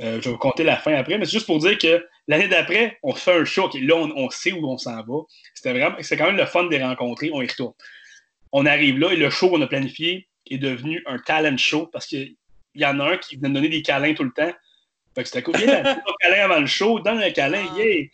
Euh, 0.02 0.20
je 0.22 0.26
vais 0.26 0.32
vous 0.32 0.38
compter 0.38 0.64
la 0.64 0.78
fin 0.78 0.94
après, 0.94 1.18
mais 1.18 1.26
c'est 1.26 1.34
juste 1.34 1.46
pour 1.46 1.60
dire 1.60 1.78
que 1.78 2.06
l'année 2.28 2.48
d'après, 2.48 2.98
on 3.04 3.14
fait 3.14 3.34
un 3.34 3.46
show. 3.46 3.64
ok, 3.66 3.76
là, 3.82 3.96
on, 3.96 4.12
on 4.16 4.30
sait 4.30 4.52
où 4.52 4.66
on 4.70 4.78
s'en 4.78 4.96
va. 5.04 5.20
C'était 5.54 5.72
vraiment, 5.72 5.96
c'est 6.02 6.18
quand 6.18 6.26
même 6.28 6.38
le 6.38 6.46
fun 6.46 6.64
de 6.64 6.70
les 6.70 6.84
rencontrer. 6.84 7.30
On 7.34 7.42
y 7.42 7.48
retourne. 7.48 7.74
On 8.52 8.66
arrive 8.66 9.00
là 9.00 9.12
et 9.12 9.16
le 9.18 9.30
show 9.30 9.50
qu'on 9.50 9.62
a 9.62 9.68
planifié 9.68 10.28
est 10.50 10.58
devenu 10.58 11.02
un 11.06 11.18
talent 11.20 11.56
show 11.58 11.88
parce 11.88 12.06
qu'il 12.06 12.36
y 12.76 12.86
en 12.86 13.00
a 13.00 13.14
un 13.14 13.18
qui 13.18 13.36
venait 13.38 13.50
me 13.50 13.54
donner 13.56 13.70
des 13.70 13.82
câlins 13.82 14.14
tout 14.14 14.24
le 14.26 14.32
temps. 14.32 14.52
Fait 15.16 15.24
que 15.24 15.30
c'était 15.30 15.42
cool. 15.44 15.56
Viens, 15.58 15.84
un 15.86 16.02
câlin 16.22 16.44
avant 16.46 16.60
le 16.60 16.66
show, 16.68 17.00
donne 17.00 17.20
un 17.22 17.32
câlin, 17.32 17.66
Ah. 17.72 17.78
yeah! 17.78 18.06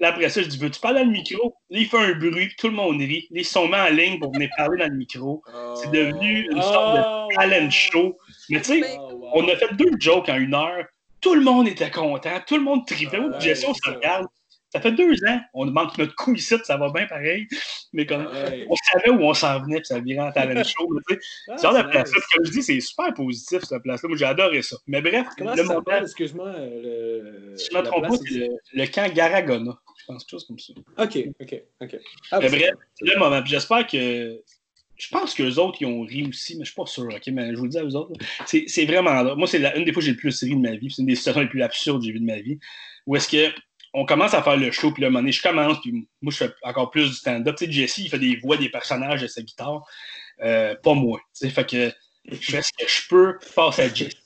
Là, 0.00 0.08
après 0.08 0.28
ça, 0.28 0.42
je 0.42 0.48
dis, 0.48 0.58
veux-tu 0.58 0.80
parler 0.80 1.00
dans 1.00 1.06
le 1.06 1.12
micro? 1.12 1.54
Là, 1.70 1.78
il 1.78 1.86
fait 1.86 1.96
un 1.98 2.14
bruit, 2.14 2.48
puis 2.48 2.56
tout 2.58 2.66
le 2.66 2.74
monde 2.74 2.98
rit. 2.98 3.28
Là, 3.30 3.40
ils 3.40 3.44
sont 3.44 3.68
mis 3.68 3.76
en 3.76 3.88
ligne 3.90 4.18
pour 4.18 4.32
venir 4.32 4.50
parler 4.56 4.76
dans 4.78 4.88
le 4.90 4.96
micro. 4.96 5.40
C'est 5.76 5.92
devenu 5.92 6.48
une 6.50 6.60
sorte 6.60 6.96
de 6.96 7.02
Oh, 7.06 7.28
talent 7.36 7.70
show. 7.70 8.16
Mais 8.50 8.60
tu 8.60 8.80
sais, 8.82 8.96
Oh, 8.98 9.12
wow. 9.12 9.30
on 9.34 9.48
a 9.48 9.56
fait 9.56 9.72
deux 9.74 9.92
jokes 10.00 10.28
en 10.28 10.34
une 10.36 10.52
heure. 10.54 10.84
Tout 11.24 11.34
le 11.34 11.40
monde 11.42 11.66
était 11.66 11.90
content. 11.90 12.38
Tout 12.46 12.56
le 12.56 12.62
monde 12.62 12.86
tripait. 12.86 13.18
Moi, 13.18 13.30
Ouais, 13.30 13.40
Jesse, 13.40 13.64
on 13.66 13.74
se 13.74 13.80
ça. 13.84 13.90
regarde. 13.92 14.26
Ça 14.72 14.80
fait 14.80 14.90
deux 14.90 15.14
ans, 15.28 15.40
on 15.54 15.66
manque 15.66 15.96
notre 15.98 16.16
coup 16.16 16.34
ici, 16.34 16.52
ça 16.64 16.76
va 16.76 16.90
bien 16.90 17.06
pareil. 17.06 17.46
Mais 17.92 18.10
Ouais. 18.12 18.66
on 18.68 18.74
savait 18.74 19.10
où 19.10 19.22
on 19.22 19.32
s'en 19.32 19.60
venait, 19.62 19.76
puis 19.76 19.86
ça 19.86 20.00
virait 20.00 20.26
en 20.26 20.32
talent 20.32 20.64
show. 20.64 20.88
tu 21.08 21.14
sais. 21.14 21.20
Ah, 21.48 21.56
genre 21.62 21.74
nice. 21.86 22.10
puis 22.10 22.20
comme 22.34 22.44
je 22.46 22.50
dis, 22.50 22.62
c'est 22.64 22.80
super 22.80 23.14
positif, 23.14 23.60
cette 23.62 23.82
place-là. 23.84 24.08
Moi, 24.08 24.18
j'ai 24.18 24.24
adoré 24.24 24.62
ça. 24.62 24.76
Mais 24.88 25.00
bref, 25.00 25.28
Comment 25.38 25.52
le 25.54 25.62
ça 25.62 25.68
s'appelle, 25.74 26.02
excuse-moi, 26.02 26.48
euh, 26.48 27.50
le. 27.52 27.56
si 27.56 27.66
je 27.70 27.72
ne 27.72 27.78
me 27.78 27.84
la 27.84 27.88
trompe 27.88 28.02
pas, 28.02 28.08
place, 28.08 28.20
c'est 28.28 28.34
le, 28.38 28.48
le 28.72 28.86
camp 28.88 29.14
Garagona. 29.14 29.78
Je 29.96 30.04
pense 30.06 30.24
quelque 30.24 30.30
chose 30.32 30.46
comme 30.48 30.58
ça. 30.58 30.72
Ok, 30.98 31.18
ok, 31.40 31.62
ok. 31.80 31.96
Ah, 32.32 32.38
Mais 32.40 32.48
bref, 32.48 32.70
c'est 32.96 33.14
le 33.14 33.18
moment. 33.20 33.42
J'espère 33.46 33.86
que. 33.86 34.40
Je 34.96 35.08
pense 35.08 35.34
qu'eux 35.34 35.56
autres, 35.56 35.78
ils 35.80 35.86
ont 35.86 36.02
ri 36.02 36.26
aussi, 36.28 36.56
mais 36.56 36.64
je 36.64 36.70
suis 36.70 36.76
pas 36.76 36.86
sûr, 36.86 37.04
OK? 37.04 37.26
Mais 37.28 37.50
je 37.52 37.56
vous 37.56 37.64
le 37.64 37.70
dis 37.70 37.78
à 37.78 37.84
eux 37.84 37.96
autres. 37.96 38.12
C'est 38.46 38.84
vraiment. 38.84 39.22
là. 39.22 39.34
Moi, 39.34 39.46
c'est 39.46 39.58
une 39.76 39.84
des 39.84 39.92
fois 39.92 40.00
que 40.00 40.06
j'ai 40.06 40.12
le 40.12 40.16
plus 40.16 40.42
ri 40.42 40.50
de 40.50 40.60
ma 40.60 40.76
vie. 40.76 40.90
C'est 40.90 41.02
une 41.02 41.06
des 41.06 41.16
situations 41.16 41.42
les 41.42 41.48
plus 41.48 41.62
absurdes 41.62 42.00
que 42.00 42.06
j'ai 42.06 42.12
vues 42.12 42.20
de 42.20 42.26
ma 42.26 42.40
vie. 42.40 42.58
Où 43.06 43.16
est-ce 43.16 43.28
que. 43.28 43.52
On 43.96 44.04
commence 44.04 44.34
à 44.34 44.42
faire 44.42 44.56
le 44.56 44.72
show, 44.72 44.90
puis 44.90 45.02
là, 45.02 45.06
à 45.06 45.10
un 45.10 45.12
moment 45.12 45.30
je 45.30 45.40
commence, 45.40 45.80
puis 45.80 46.08
moi, 46.20 46.32
je 46.32 46.38
fais 46.38 46.50
encore 46.64 46.90
plus 46.90 47.10
du 47.10 47.14
stand-up. 47.14 47.54
Tu 47.56 47.66
sais, 47.66 47.70
Jesse, 47.70 47.98
il 47.98 48.08
fait 48.08 48.18
des 48.18 48.34
voix 48.42 48.56
des 48.56 48.68
personnages 48.68 49.22
de 49.22 49.28
sa 49.28 49.40
guitare. 49.40 49.86
Euh, 50.42 50.74
pas 50.74 50.94
moi. 50.94 51.20
Tu 51.38 51.48
fait 51.48 51.64
que 51.64 51.92
je 52.28 52.50
fais 52.50 52.62
ce 52.62 52.72
que 52.72 52.88
je 52.88 53.08
peux, 53.08 53.38
passe 53.54 53.78
à 53.78 53.92
Jesse. 53.92 54.16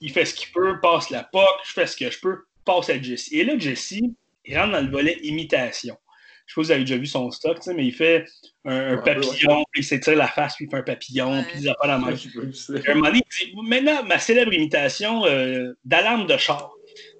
Il 0.00 0.10
fait 0.10 0.24
ce 0.24 0.34
qu'il 0.34 0.50
peut, 0.52 0.80
passe 0.80 1.10
la 1.10 1.24
POC. 1.24 1.44
Je 1.66 1.72
fais 1.72 1.86
ce 1.86 1.96
que 1.98 2.10
je 2.10 2.18
peux, 2.18 2.44
passe 2.64 2.88
à 2.88 3.00
Jesse. 3.00 3.30
Et 3.30 3.44
là, 3.44 3.58
Jesse, 3.58 4.00
il 4.46 4.58
rentre 4.58 4.72
dans 4.72 4.80
le 4.80 4.90
volet 4.90 5.18
imitation. 5.22 5.98
Je 6.46 6.52
sais 6.54 6.60
pas 6.60 6.62
si 6.62 6.66
vous 6.66 6.70
avez 6.72 6.80
déjà 6.84 6.96
vu 6.98 7.06
son 7.06 7.30
stock, 7.30 7.56
tu 7.56 7.62
sais, 7.64 7.74
mais 7.74 7.86
il 7.86 7.92
fait 7.94 8.26
un, 8.66 8.76
un 8.76 8.96
Ouais, 8.96 9.02
papillon, 9.14 9.64
puis 9.72 9.80
il 9.80 9.84
s'étire 9.84 10.14
la 10.16 10.28
face, 10.28 10.56
puis 10.56 10.66
il 10.66 10.70
fait 10.70 10.76
un 10.76 10.82
papillon, 10.82 11.32
Ouais. 11.32 11.42
puis 11.44 11.60
il 11.62 11.68
a 11.70 11.74
pas 11.74 11.86
la 11.86 11.98
main. 11.98 12.08
Un 12.88 12.94
moment 12.94 13.06
donné, 13.06 13.22
il 13.42 13.46
dit 13.46 13.54
Maintenant, 13.62 14.02
ma 14.04 14.18
célèbre 14.18 14.52
imitation 14.52 15.24
euh, 15.26 15.72
d'alarme 15.84 16.26
de 16.26 16.36
char. 16.36 16.70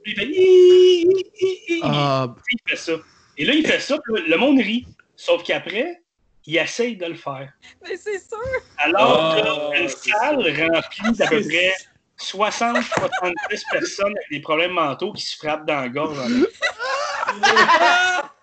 Puis 0.02 0.12
il 0.12 0.18
fait 0.18 0.26
Hi, 0.26 1.06
hi, 1.08 1.30
hi, 1.40 1.58
hi. 1.76 1.80
Ah, 1.82 2.34
il 2.50 2.58
fait 2.68 2.76
ça. 2.76 2.92
Et 3.38 3.44
là, 3.44 3.54
il 3.54 3.66
fait 3.66 3.80
ça, 3.80 3.96
puis 3.98 4.22
le 4.28 4.36
monde 4.36 4.58
rit. 4.60 4.86
Sauf 5.16 5.42
qu'après, 5.42 6.02
il 6.46 6.56
essaye 6.58 6.96
de 6.96 7.06
le 7.06 7.14
faire. 7.14 7.50
Mais 7.82 7.96
c'est 7.96 8.18
sûr. 8.18 8.36
Alors 8.76 9.18
Ah, 9.18 9.36
qu'il 9.36 9.46
y 9.46 9.48
a 9.48 9.80
une 9.82 9.88
c'est 9.88 10.10
salle 10.10 10.36
remplie 10.70 11.12
d'à 11.16 11.26
peu 11.28 11.40
près 11.40 11.72
60-70 12.20 12.82
personnes 13.72 14.14
avec 14.16 14.30
des 14.30 14.40
problèmes 14.40 14.72
mentaux 14.72 15.12
qui 15.14 15.22
se 15.24 15.36
frappent 15.36 15.66
dans 15.66 15.80
la 15.80 15.88
gorge. 15.88 16.18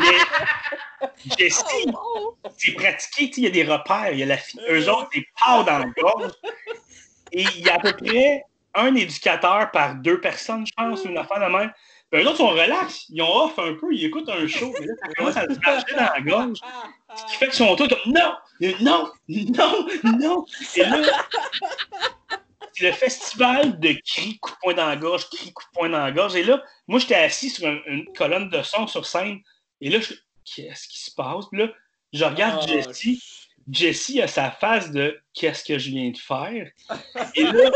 Mais 0.00 1.34
Jesse, 1.38 1.64
Oh, 1.92 2.36
oh. 2.44 2.48
c'est 2.56 2.72
pratiqué, 2.72 3.30
il 3.36 3.44
y 3.44 3.46
a 3.46 3.50
des 3.50 3.64
repères, 3.64 4.10
il 4.12 4.18
y 4.18 4.22
a 4.22 4.26
la 4.26 4.36
fi- 4.36 4.60
eux 4.70 4.88
autres, 4.90 5.08
des 5.14 5.26
pas 5.38 5.62
dans 5.62 5.78
le 5.78 5.90
gorge. 6.00 6.32
Et 7.32 7.42
il 7.56 7.60
y 7.66 7.68
a 7.70 7.74
à 7.74 7.78
peu 7.78 7.92
près 7.92 8.44
un 8.74 8.94
éducateur 8.94 9.70
par 9.70 9.94
deux 9.96 10.20
personnes, 10.20 10.66
je 10.66 10.72
pense, 10.76 11.04
ou 11.04 11.08
une 11.08 11.18
affaire 11.18 11.40
de 11.40 11.52
même. 11.52 11.72
Puis 12.10 12.22
eux 12.22 12.26
autres 12.26 12.38
sont 12.38 12.48
relax, 12.48 13.06
ils 13.10 13.22
ont 13.22 13.44
off 13.44 13.58
un 13.58 13.74
peu, 13.74 13.92
ils 13.92 14.06
écoutent 14.06 14.28
un 14.28 14.46
show, 14.48 14.72
mais 14.80 14.86
là, 14.86 14.94
ça 15.00 15.08
commence 15.14 15.36
à 15.36 15.42
se 15.42 15.58
marcher 15.60 15.94
dans 15.94 16.12
la 16.12 16.20
gorge. 16.20 16.58
Ce 17.14 17.24
qui 17.26 17.36
fait 17.36 17.46
qu'ils 17.46 17.54
sont 17.54 17.76
tous 17.76 17.88
comme 17.88 18.12
non, 18.12 18.34
non, 18.80 19.12
non, 19.28 19.86
non. 20.18 20.46
Et 20.76 20.82
là, 20.84 21.02
le 22.80 22.92
festival 22.92 23.78
de 23.80 23.92
cris, 24.06 24.38
coup 24.38 24.50
de 24.52 24.56
poing 24.62 24.74
dans 24.74 24.86
la 24.88 24.96
gorge, 24.96 25.28
cris, 25.30 25.52
coup 25.52 25.64
de 25.64 25.78
poing 25.78 25.88
dans 25.88 25.98
la 26.04 26.12
gorge. 26.12 26.34
Et 26.36 26.42
là, 26.44 26.62
moi, 26.86 26.98
j'étais 26.98 27.14
assis 27.16 27.50
sur 27.50 27.66
un- 27.66 27.80
une 27.86 28.12
colonne 28.12 28.48
de 28.48 28.62
son 28.62 28.86
sur 28.86 29.06
scène. 29.06 29.40
Et 29.80 29.88
là, 29.90 30.00
je 30.00 30.14
qu'est-ce 30.44 30.88
qui 30.88 30.98
se 31.00 31.14
passe? 31.14 31.46
Puis 31.50 31.60
là, 31.60 31.68
je 32.12 32.24
regarde 32.24 32.60
Ah, 32.62 32.66
Jesse. 32.66 33.48
Jesse 33.70 34.16
a 34.22 34.26
sa 34.26 34.50
face 34.50 34.90
de 34.90 35.20
qu'est-ce 35.34 35.64
que 35.64 35.78
je 35.78 35.90
viens 35.90 36.10
de 36.10 36.18
faire? 36.18 36.70
Et 37.36 37.42
là, 37.44 37.70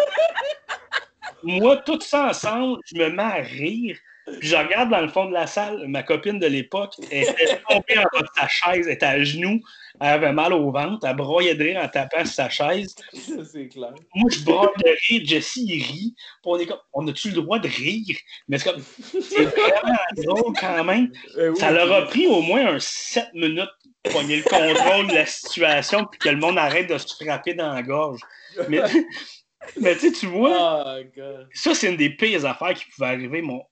moi, 1.43 1.77
tout 1.79 2.01
ça 2.01 2.27
ensemble, 2.29 2.81
je 2.87 2.97
me 2.97 3.09
mets 3.11 3.23
à 3.23 3.35
rire. 3.43 3.97
Puis 4.27 4.49
je 4.49 4.57
regarde 4.57 4.91
dans 4.91 5.01
le 5.03 5.09
fond 5.09 5.27
de 5.27 5.33
la 5.35 5.47
salle, 5.47 5.87
ma 5.87 6.03
copine 6.03 6.39
de 6.39 6.47
l'époque, 6.47 6.95
elle 7.11 7.25
était 7.25 7.61
tombée 7.69 7.99
en 7.99 8.05
bas 8.13 8.23
de 8.23 8.29
sa 8.35 8.49
chaise, 8.49 8.87
elle 8.87 8.95
était 8.95 9.05
à 9.07 9.23
genoux, 9.23 9.61
elle 10.01 10.07
avait 10.09 10.33
mal 10.33 10.53
au 10.55 10.71
ventre, 10.73 11.07
elle 11.07 11.17
broyait 11.17 11.55
de 11.55 11.63
rire 11.63 11.81
en 11.83 11.89
tapant 11.89 12.25
sur 12.25 12.35
sa 12.35 12.49
chaise. 12.49 12.95
Ça, 13.13 13.45
c'est 13.45 13.69
clair. 13.69 13.93
Moi, 14.15 14.31
je 14.33 14.43
broye 14.45 14.73
de 14.83 14.91
rire, 15.09 15.23
Jesse, 15.25 15.57
il 15.57 15.83
rit. 15.83 16.15
Puis 16.17 16.45
on 16.45 16.59
est 16.59 16.67
comme, 16.67 16.79
on 16.95 17.07
a-tu 17.07 17.29
le 17.29 17.35
droit 17.35 17.59
de 17.59 17.69
rire? 17.69 18.17
Mais 18.49 18.59
c'est 18.59 18.73
comme, 18.73 18.83
c'est 19.21 19.45
vraiment 19.45 19.99
drôle 20.17 20.55
quand 20.59 20.85
même. 20.85 21.13
Euh, 21.37 21.51
oui. 21.51 21.59
Ça 21.59 21.71
leur 21.71 21.93
a 21.93 22.07
pris 22.07 22.27
au 22.27 22.41
moins 22.41 22.67
un 22.75 22.79
7 22.81 23.29
minutes 23.35 23.69
pour 24.05 24.15
pogner 24.15 24.37
le 24.39 24.43
contrôle 24.43 25.09
de 25.09 25.15
la 25.15 25.27
situation 25.27 26.07
puis 26.07 26.19
que 26.19 26.29
le 26.31 26.37
monde 26.39 26.57
arrête 26.59 26.89
de 26.89 26.97
se 26.97 27.15
frapper 27.23 27.53
dans 27.55 27.73
la 27.73 27.83
gorge. 27.83 28.21
Mais, 28.69 28.81
mais 29.81 29.97
tu 29.97 30.27
vois, 30.27 30.85
Oh, 30.87 31.03
God. 31.15 31.49
ça, 31.53 31.75
c'est 31.75 31.91
une 31.91 31.97
des 31.97 32.11
pires 32.11 32.45
affaires 32.47 32.75
qui 32.75 32.85
pouvaient 32.91 33.09
arriver. 33.09 33.43
Mon... 33.43 33.63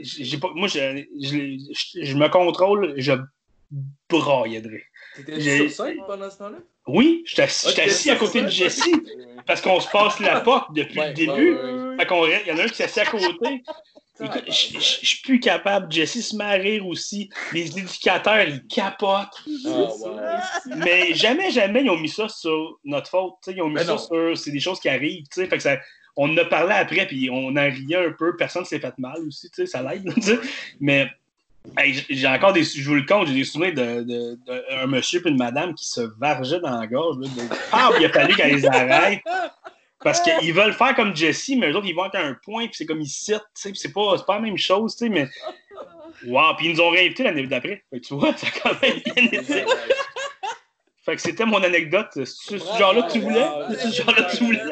j'ai 0.00 0.38
pas... 0.38 0.50
Moi, 0.54 0.68
je, 0.68 1.04
je, 1.20 1.28
je- 1.72 2.04
je 2.04 2.16
me 2.16 2.28
contrôle, 2.28 2.94
je 2.96 3.12
braillais 4.08 4.60
de 4.60 4.68
rire. 4.68 4.82
T'étais 5.16 5.40
sur 5.68 5.70
scène 5.70 5.98
pendant 6.06 6.30
ce 6.30 6.38
temps-là? 6.38 6.58
Oui, 6.86 7.22
j'étais 7.26 7.42
assis, 7.42 7.80
assis 7.80 8.10
à 8.10 8.16
côté 8.16 8.40
ça. 8.40 8.44
de 8.46 8.50
Jesse 8.50 8.88
parce 9.46 9.60
qu'on 9.60 9.80
se 9.80 9.88
passe 9.88 10.18
la 10.20 10.40
POC 10.40 10.74
depuis 10.74 10.98
Ouais, 10.98 11.08
le 11.08 11.14
début. 11.14 11.54
ouais, 11.54 11.62
ouais, 11.62 11.72
ouais. 11.90 11.96
Fait 11.98 12.06
qu'on 12.06 12.20
reste- 12.22 12.42
il 12.46 12.50
y 12.50 12.52
en 12.52 12.58
a 12.58 12.62
un 12.64 12.68
qui 12.68 12.74
s'est 12.74 12.84
assis 12.84 13.00
à 13.00 13.06
côté. 13.06 13.62
Écoute, 14.22 14.44
je 14.46 14.52
suis 14.80 15.22
plus 15.22 15.40
capable. 15.40 15.90
Jesse 15.90 16.28
se 16.28 16.36
met 16.36 16.44
à 16.44 16.50
rire 16.52 16.86
aussi. 16.86 17.30
Les 17.52 17.66
éducateurs, 17.78 18.42
ils 18.46 18.64
capotent. 18.66 19.42
Ah, 19.66 19.68
wow. 19.68 20.20
Mais 20.76 21.14
jamais, 21.14 21.50
jamais, 21.50 21.82
ils 21.82 21.90
ont 21.90 21.96
mis 21.98 22.08
ça 22.08 22.28
sur 22.28 22.78
notre 22.84 23.08
faute. 23.10 23.34
tu 23.42 23.50
sais, 23.50 23.56
Ils 23.56 23.62
ont 23.62 23.68
mis 23.68 23.74
Mais 23.74 23.84
ça 23.84 23.92
non. 23.92 23.98
sur. 23.98 24.36
C'est 24.38 24.52
des 24.52 24.60
choses 24.60 24.78
qui 24.78 24.88
arrivent. 24.88 25.24
tu 25.32 25.40
sais, 25.40 25.46
Fait 25.48 25.56
que 25.56 25.62
ça, 25.62 25.78
on 26.16 26.32
en 26.32 26.36
a 26.36 26.44
parlé 26.44 26.74
après, 26.74 27.06
puis 27.06 27.28
on 27.30 27.48
en 27.48 27.70
riait 27.70 28.06
un 28.06 28.12
peu. 28.12 28.36
Personne 28.36 28.64
s'est 28.64 28.78
fait 28.78 28.96
mal 28.98 29.18
aussi. 29.26 29.50
tu 29.50 29.62
sais, 29.62 29.66
Ça 29.66 29.82
l'aide. 29.82 30.12
Mais 30.80 31.10
hey, 31.76 32.04
j'ai 32.08 32.26
encore 32.28 32.52
des. 32.52 32.62
Je 32.62 32.88
vous 32.88 32.94
le 32.94 33.04
compte, 33.04 33.28
j'ai 33.28 33.34
des 33.34 33.44
souvenirs 33.44 33.74
d'un 33.74 34.02
de, 34.02 34.86
monsieur 34.86 35.20
et 35.24 35.28
une 35.28 35.38
madame 35.38 35.74
qui 35.74 35.86
se 35.86 36.00
vargeaient 36.18 36.60
dans 36.60 36.78
la 36.78 36.86
gorge. 36.86 37.18
De... 37.18 37.26
Ah, 37.72 37.90
il 37.98 38.04
a 38.04 38.10
fallu 38.10 38.34
qu'elle 38.34 38.54
les 38.54 38.66
arrête. 38.66 39.22
Parce 40.02 40.20
qu'ils 40.20 40.52
veulent 40.52 40.74
faire 40.74 40.94
comme 40.94 41.16
Jesse, 41.16 41.52
mais 41.56 41.70
eux 41.70 41.76
autres, 41.76 41.86
ils 41.86 41.94
vont 41.94 42.02
avec 42.02 42.14
un 42.16 42.36
point, 42.44 42.66
puis 42.66 42.74
c'est 42.74 42.84
comme 42.84 43.00
ils 43.00 43.08
citent, 43.08 43.38
tu 43.38 43.62
sais, 43.62 43.70
puis 43.70 43.78
c'est 43.78 43.92
pas, 43.92 44.18
pas 44.18 44.34
la 44.34 44.40
même 44.42 44.58
chose, 44.58 44.94
tu 44.94 45.06
sais, 45.06 45.08
mais. 45.08 45.28
Wow, 46.26 46.54
puis 46.56 46.66
ils 46.66 46.74
nous 46.74 46.80
ont 46.80 46.90
réinvités 46.90 47.22
l'année 47.22 47.46
d'après. 47.46 47.82
Tu 48.02 48.14
vois, 48.14 48.36
ça 48.36 48.46
a 48.46 48.50
quand 48.50 48.82
même 48.82 49.00
bien 49.04 49.40
été. 49.40 49.64
Fait 51.04 51.16
que 51.16 51.22
c'était 51.22 51.44
mon 51.44 51.62
anecdote. 51.62 52.08
C'est 52.14 52.58
ce 52.58 52.78
genre-là 52.78 53.02
que 53.02 53.12
tu 53.12 53.20
voulais? 53.20 53.46
C'est 53.70 53.88
ce 53.88 54.02
genre-là 54.02 54.22
que 54.22 54.36
tu 54.36 54.44
voulais? 54.44 54.62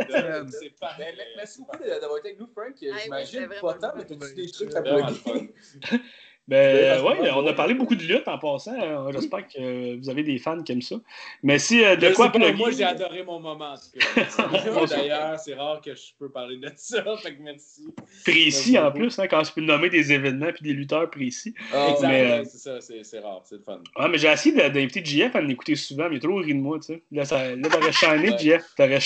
Merci 1.36 1.60
beaucoup 1.60 1.84
d'avoir 1.84 2.18
été 2.18 2.28
avec 2.28 2.40
nous, 2.40 2.46
Frank. 2.46 2.74
J'imagine 2.80 3.48
pas 3.60 3.74
tant, 3.74 3.92
mais 3.96 4.04
t'as-tu 4.06 4.34
des 4.34 4.50
trucs 4.50 4.74
à 4.74 4.82
plugger? 4.82 5.54
Ben 6.48 7.00
Ouais, 7.02 7.30
on 7.30 7.46
a 7.46 7.52
parlé 7.52 7.72
beaucoup 7.74 7.94
de 7.94 8.02
lutte 8.02 8.26
en 8.26 8.36
passant. 8.36 8.74
Euh, 8.80 9.12
J'espère 9.12 9.46
que 9.46 9.60
euh, 9.60 9.96
vous 10.00 10.10
avez 10.10 10.22
des 10.24 10.38
fans 10.38 10.60
qui 10.62 10.72
aiment 10.72 10.82
ça. 10.82 10.96
Mais 11.42 11.58
si 11.58 11.84
euh, 11.84 11.94
de 11.96 12.08
Je 12.08 12.14
quoi 12.14 12.28
plugger- 12.30 12.56
Moi, 12.56 12.70
j'ai 12.72 12.82
adoré 12.84 13.22
mon 13.22 13.38
moment. 13.38 13.74
D'ailleurs, 14.90 15.38
c'est 15.38 15.54
rare 15.54 15.80
que 15.80 15.94
je 15.94 16.02
peux 16.18 16.30
parler 16.30 16.56
de 16.56 16.70
ça. 16.76 17.04
Fait 17.22 17.36
que 17.36 17.42
merci. 17.42 17.86
précis 18.24 18.72
Merci 18.72 18.78
en 18.78 18.90
plus, 18.90 19.18
hein, 19.18 19.26
quand 19.28 19.44
je 19.44 19.52
peux 19.52 19.60
nommer 19.60 19.88
des 19.88 20.12
événements 20.12 20.50
puis 20.52 20.64
des 20.64 20.72
lutteurs 20.72 21.08
précis. 21.10 21.54
Ah, 21.72 21.90
exact. 21.92 22.08
mais, 22.08 22.22
ouais, 22.24 22.30
euh, 22.40 22.44
C'est 22.44 22.58
ça, 22.58 22.80
c'est 22.80 23.04
c'est 23.04 23.20
rare. 23.20 23.42
C'est 23.44 23.56
le 23.56 23.62
fun. 23.62 23.80
Ouais, 23.98 24.08
mais 24.08 24.18
j'ai 24.18 24.28
essayé 24.28 24.68
d'inviter 24.68 25.04
JF 25.04 25.36
à 25.36 25.42
m'écouter 25.42 25.76
souvent, 25.76 26.08
mais 26.08 26.16
il 26.16 26.18
a 26.18 26.20
trop 26.22 26.36
ri 26.36 26.54
de 26.54 26.60
moi, 26.60 26.78
tu 26.80 26.86
sais. 26.94 27.02
Là, 27.12 27.24
ça- 27.24 27.54
là 27.54 27.68
t'aurais 27.68 27.92
Ouais. 28.30 28.38
JF. 28.38 28.64
T'aurais. 28.76 28.98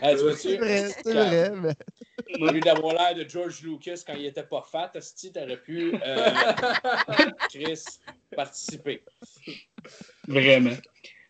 Hey, 0.00 0.16
tu 0.16 0.22
c'est 0.36 0.56
vrai, 0.56 0.88
c'est 1.04 1.12
vrai. 1.12 1.52
Mais... 1.54 1.72
Au 2.40 2.50
lieu 2.50 2.60
d'avoir 2.60 2.94
l'air 2.94 3.14
de 3.14 3.28
George 3.28 3.62
Lucas 3.62 4.02
quand 4.06 4.14
il 4.14 4.26
était 4.26 4.42
pas 4.42 4.62
fat, 4.70 4.90
t'aurais 5.32 5.56
pu, 5.58 5.92
euh, 5.94 6.30
Chris, 7.50 7.82
participer. 8.34 9.02
Vraiment. 10.28 10.70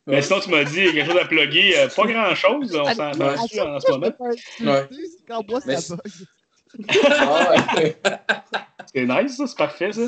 Mais 0.06 0.22
sinon, 0.22 0.40
tu 0.40 0.50
m'as 0.50 0.64
dit 0.64 0.92
quelque 0.92 1.04
chose 1.06 1.20
à 1.20 1.24
plugger. 1.24 1.78
euh, 1.78 1.88
pas 1.88 2.06
grand-chose, 2.06 2.74
on 2.76 2.84
s'en 2.84 3.12
chaque 3.12 3.20
en 3.20 3.80
ce 3.80 3.90
moment? 3.90 4.12
c'est 4.18 5.26
quand 5.26 5.60
ça 5.60 5.96
bug. 5.96 6.00
Ah 7.10 7.50
ouais. 7.74 7.96
C'est 8.94 9.04
nice, 9.04 9.36
ça, 9.36 9.46
c'est 9.46 9.56
parfait, 9.58 9.92
ça. 9.92 10.02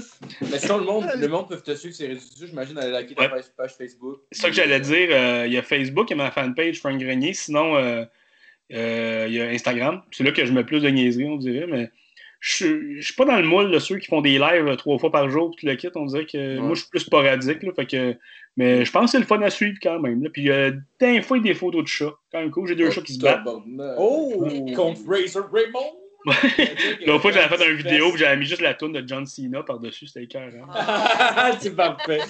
Mais 0.50 0.58
sinon, 0.58 0.78
le 0.78 0.84
monde, 0.84 1.04
le 1.16 1.28
monde 1.28 1.48
peut 1.48 1.60
te 1.60 1.74
suivre 1.74 1.94
sur 1.94 2.06
les 2.06 2.14
réseaux 2.14 2.26
sociaux. 2.28 2.46
J'imagine 2.46 2.78
aller 2.78 2.92
liker 2.92 3.14
ta 3.14 3.22
Ouais. 3.22 3.28
page, 3.28 3.44
page 3.56 3.72
Facebook. 3.72 4.20
C'est 4.32 4.42
ça 4.42 4.48
que 4.48 4.54
j'allais 4.54 4.80
dire. 4.80 5.08
euh, 5.10 5.44
Il 5.46 5.52
y 5.52 5.58
a 5.58 5.62
Facebook, 5.62 6.08
il 6.10 6.16
y 6.16 6.20
a 6.20 6.24
ma 6.24 6.30
fanpage 6.30 6.78
Frank 6.78 6.98
Grenier. 6.98 7.34
Sinon, 7.34 7.76
euh, 7.76 8.04
euh, 8.72 9.24
il 9.28 9.34
y 9.34 9.40
a 9.40 9.48
Instagram. 9.48 10.02
C'est 10.12 10.24
là 10.24 10.30
que 10.32 10.44
je 10.46 10.52
mets 10.52 10.64
plus 10.64 10.80
de 10.80 10.88
niaiseries, 10.88 11.26
on 11.28 11.36
dirait. 11.36 11.66
Mais 11.66 11.90
je 12.40 12.94
je 12.96 13.00
suis 13.00 13.14
pas 13.14 13.24
dans 13.24 13.36
le 13.36 13.46
moule 13.46 13.70
de 13.70 13.78
ceux 13.78 13.98
qui 13.98 14.06
font 14.06 14.20
des 14.20 14.38
lives 14.38 14.66
euh, 14.66 14.76
trois 14.76 14.98
fois 14.98 15.10
par 15.10 15.28
jour, 15.28 15.54
tout 15.56 15.66
le 15.66 15.74
kit. 15.74 15.88
On 15.94 16.06
dirait 16.06 16.26
que 16.26 16.58
moi, 16.58 16.74
je 16.74 16.80
suis 16.80 16.90
plus 16.90 17.00
sporadique. 17.00 17.62
Là, 17.62 17.72
fait 17.74 17.86
que, 17.86 18.16
mais 18.56 18.84
je 18.84 18.90
pense 18.92 19.06
que 19.06 19.10
c'est 19.12 19.18
le 19.18 19.24
fun 19.24 19.40
à 19.42 19.50
suivre 19.50 19.78
quand 19.82 19.98
même. 19.98 20.22
Là. 20.22 20.30
Puis, 20.32 20.50
euh, 20.50 20.72
des 21.00 21.22
fois, 21.22 21.38
des 21.40 21.54
photos 21.54 21.82
de 21.82 21.88
chats. 21.88 22.14
Quand 22.30 22.40
même 22.40 22.50
cool. 22.50 22.68
J'ai 22.68 22.76
deux 22.76 22.90
chats 22.90 23.02
qui 23.02 23.14
se 23.14 23.20
battent. 23.20 23.46
Oh! 23.98 24.46
Contre 24.76 25.00
Razor 25.06 25.50
Raymond! 25.52 25.92
L'autre 27.06 27.22
fois, 27.22 27.32
j'avais 27.32 27.56
fait 27.56 27.70
une 27.70 27.76
vidéo 27.76 28.10
puis 28.10 28.18
j'avais 28.18 28.36
mis 28.36 28.44
juste 28.44 28.60
la 28.60 28.74
toune 28.74 28.92
de 28.92 29.06
John 29.06 29.24
Cena 29.24 29.62
par-dessus. 29.62 30.08
C'était 30.08 30.26
cœur. 30.26 30.50
Hein? 30.52 31.52
c'est 31.60 31.74
parfait. 31.74 32.20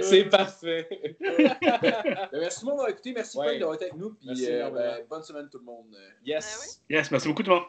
C'est 0.00 0.24
parfait. 0.24 0.86
Ben, 1.20 2.28
merci 2.32 2.60
tout 2.60 2.66
le 2.66 2.70
monde 2.70 2.76
d'avoir 2.76 2.88
écouté. 2.90 3.12
Merci 3.14 3.38
Ouais. 3.38 3.58
D'avoir 3.58 3.76
été 3.76 3.86
avec 3.86 3.96
nous. 3.96 4.10
Puis 4.10 4.26
Merci 4.28 4.46
euh, 4.50 4.70
ben, 4.70 4.98
bonne 5.08 5.22
semaine 5.22 5.48
tout 5.50 5.58
le 5.58 5.64
monde. 5.64 5.96
Yes. 6.24 6.82
Yes, 6.88 7.10
merci 7.10 7.28
beaucoup 7.28 7.42
tout 7.42 7.50
le 7.50 7.56
monde. 7.56 7.64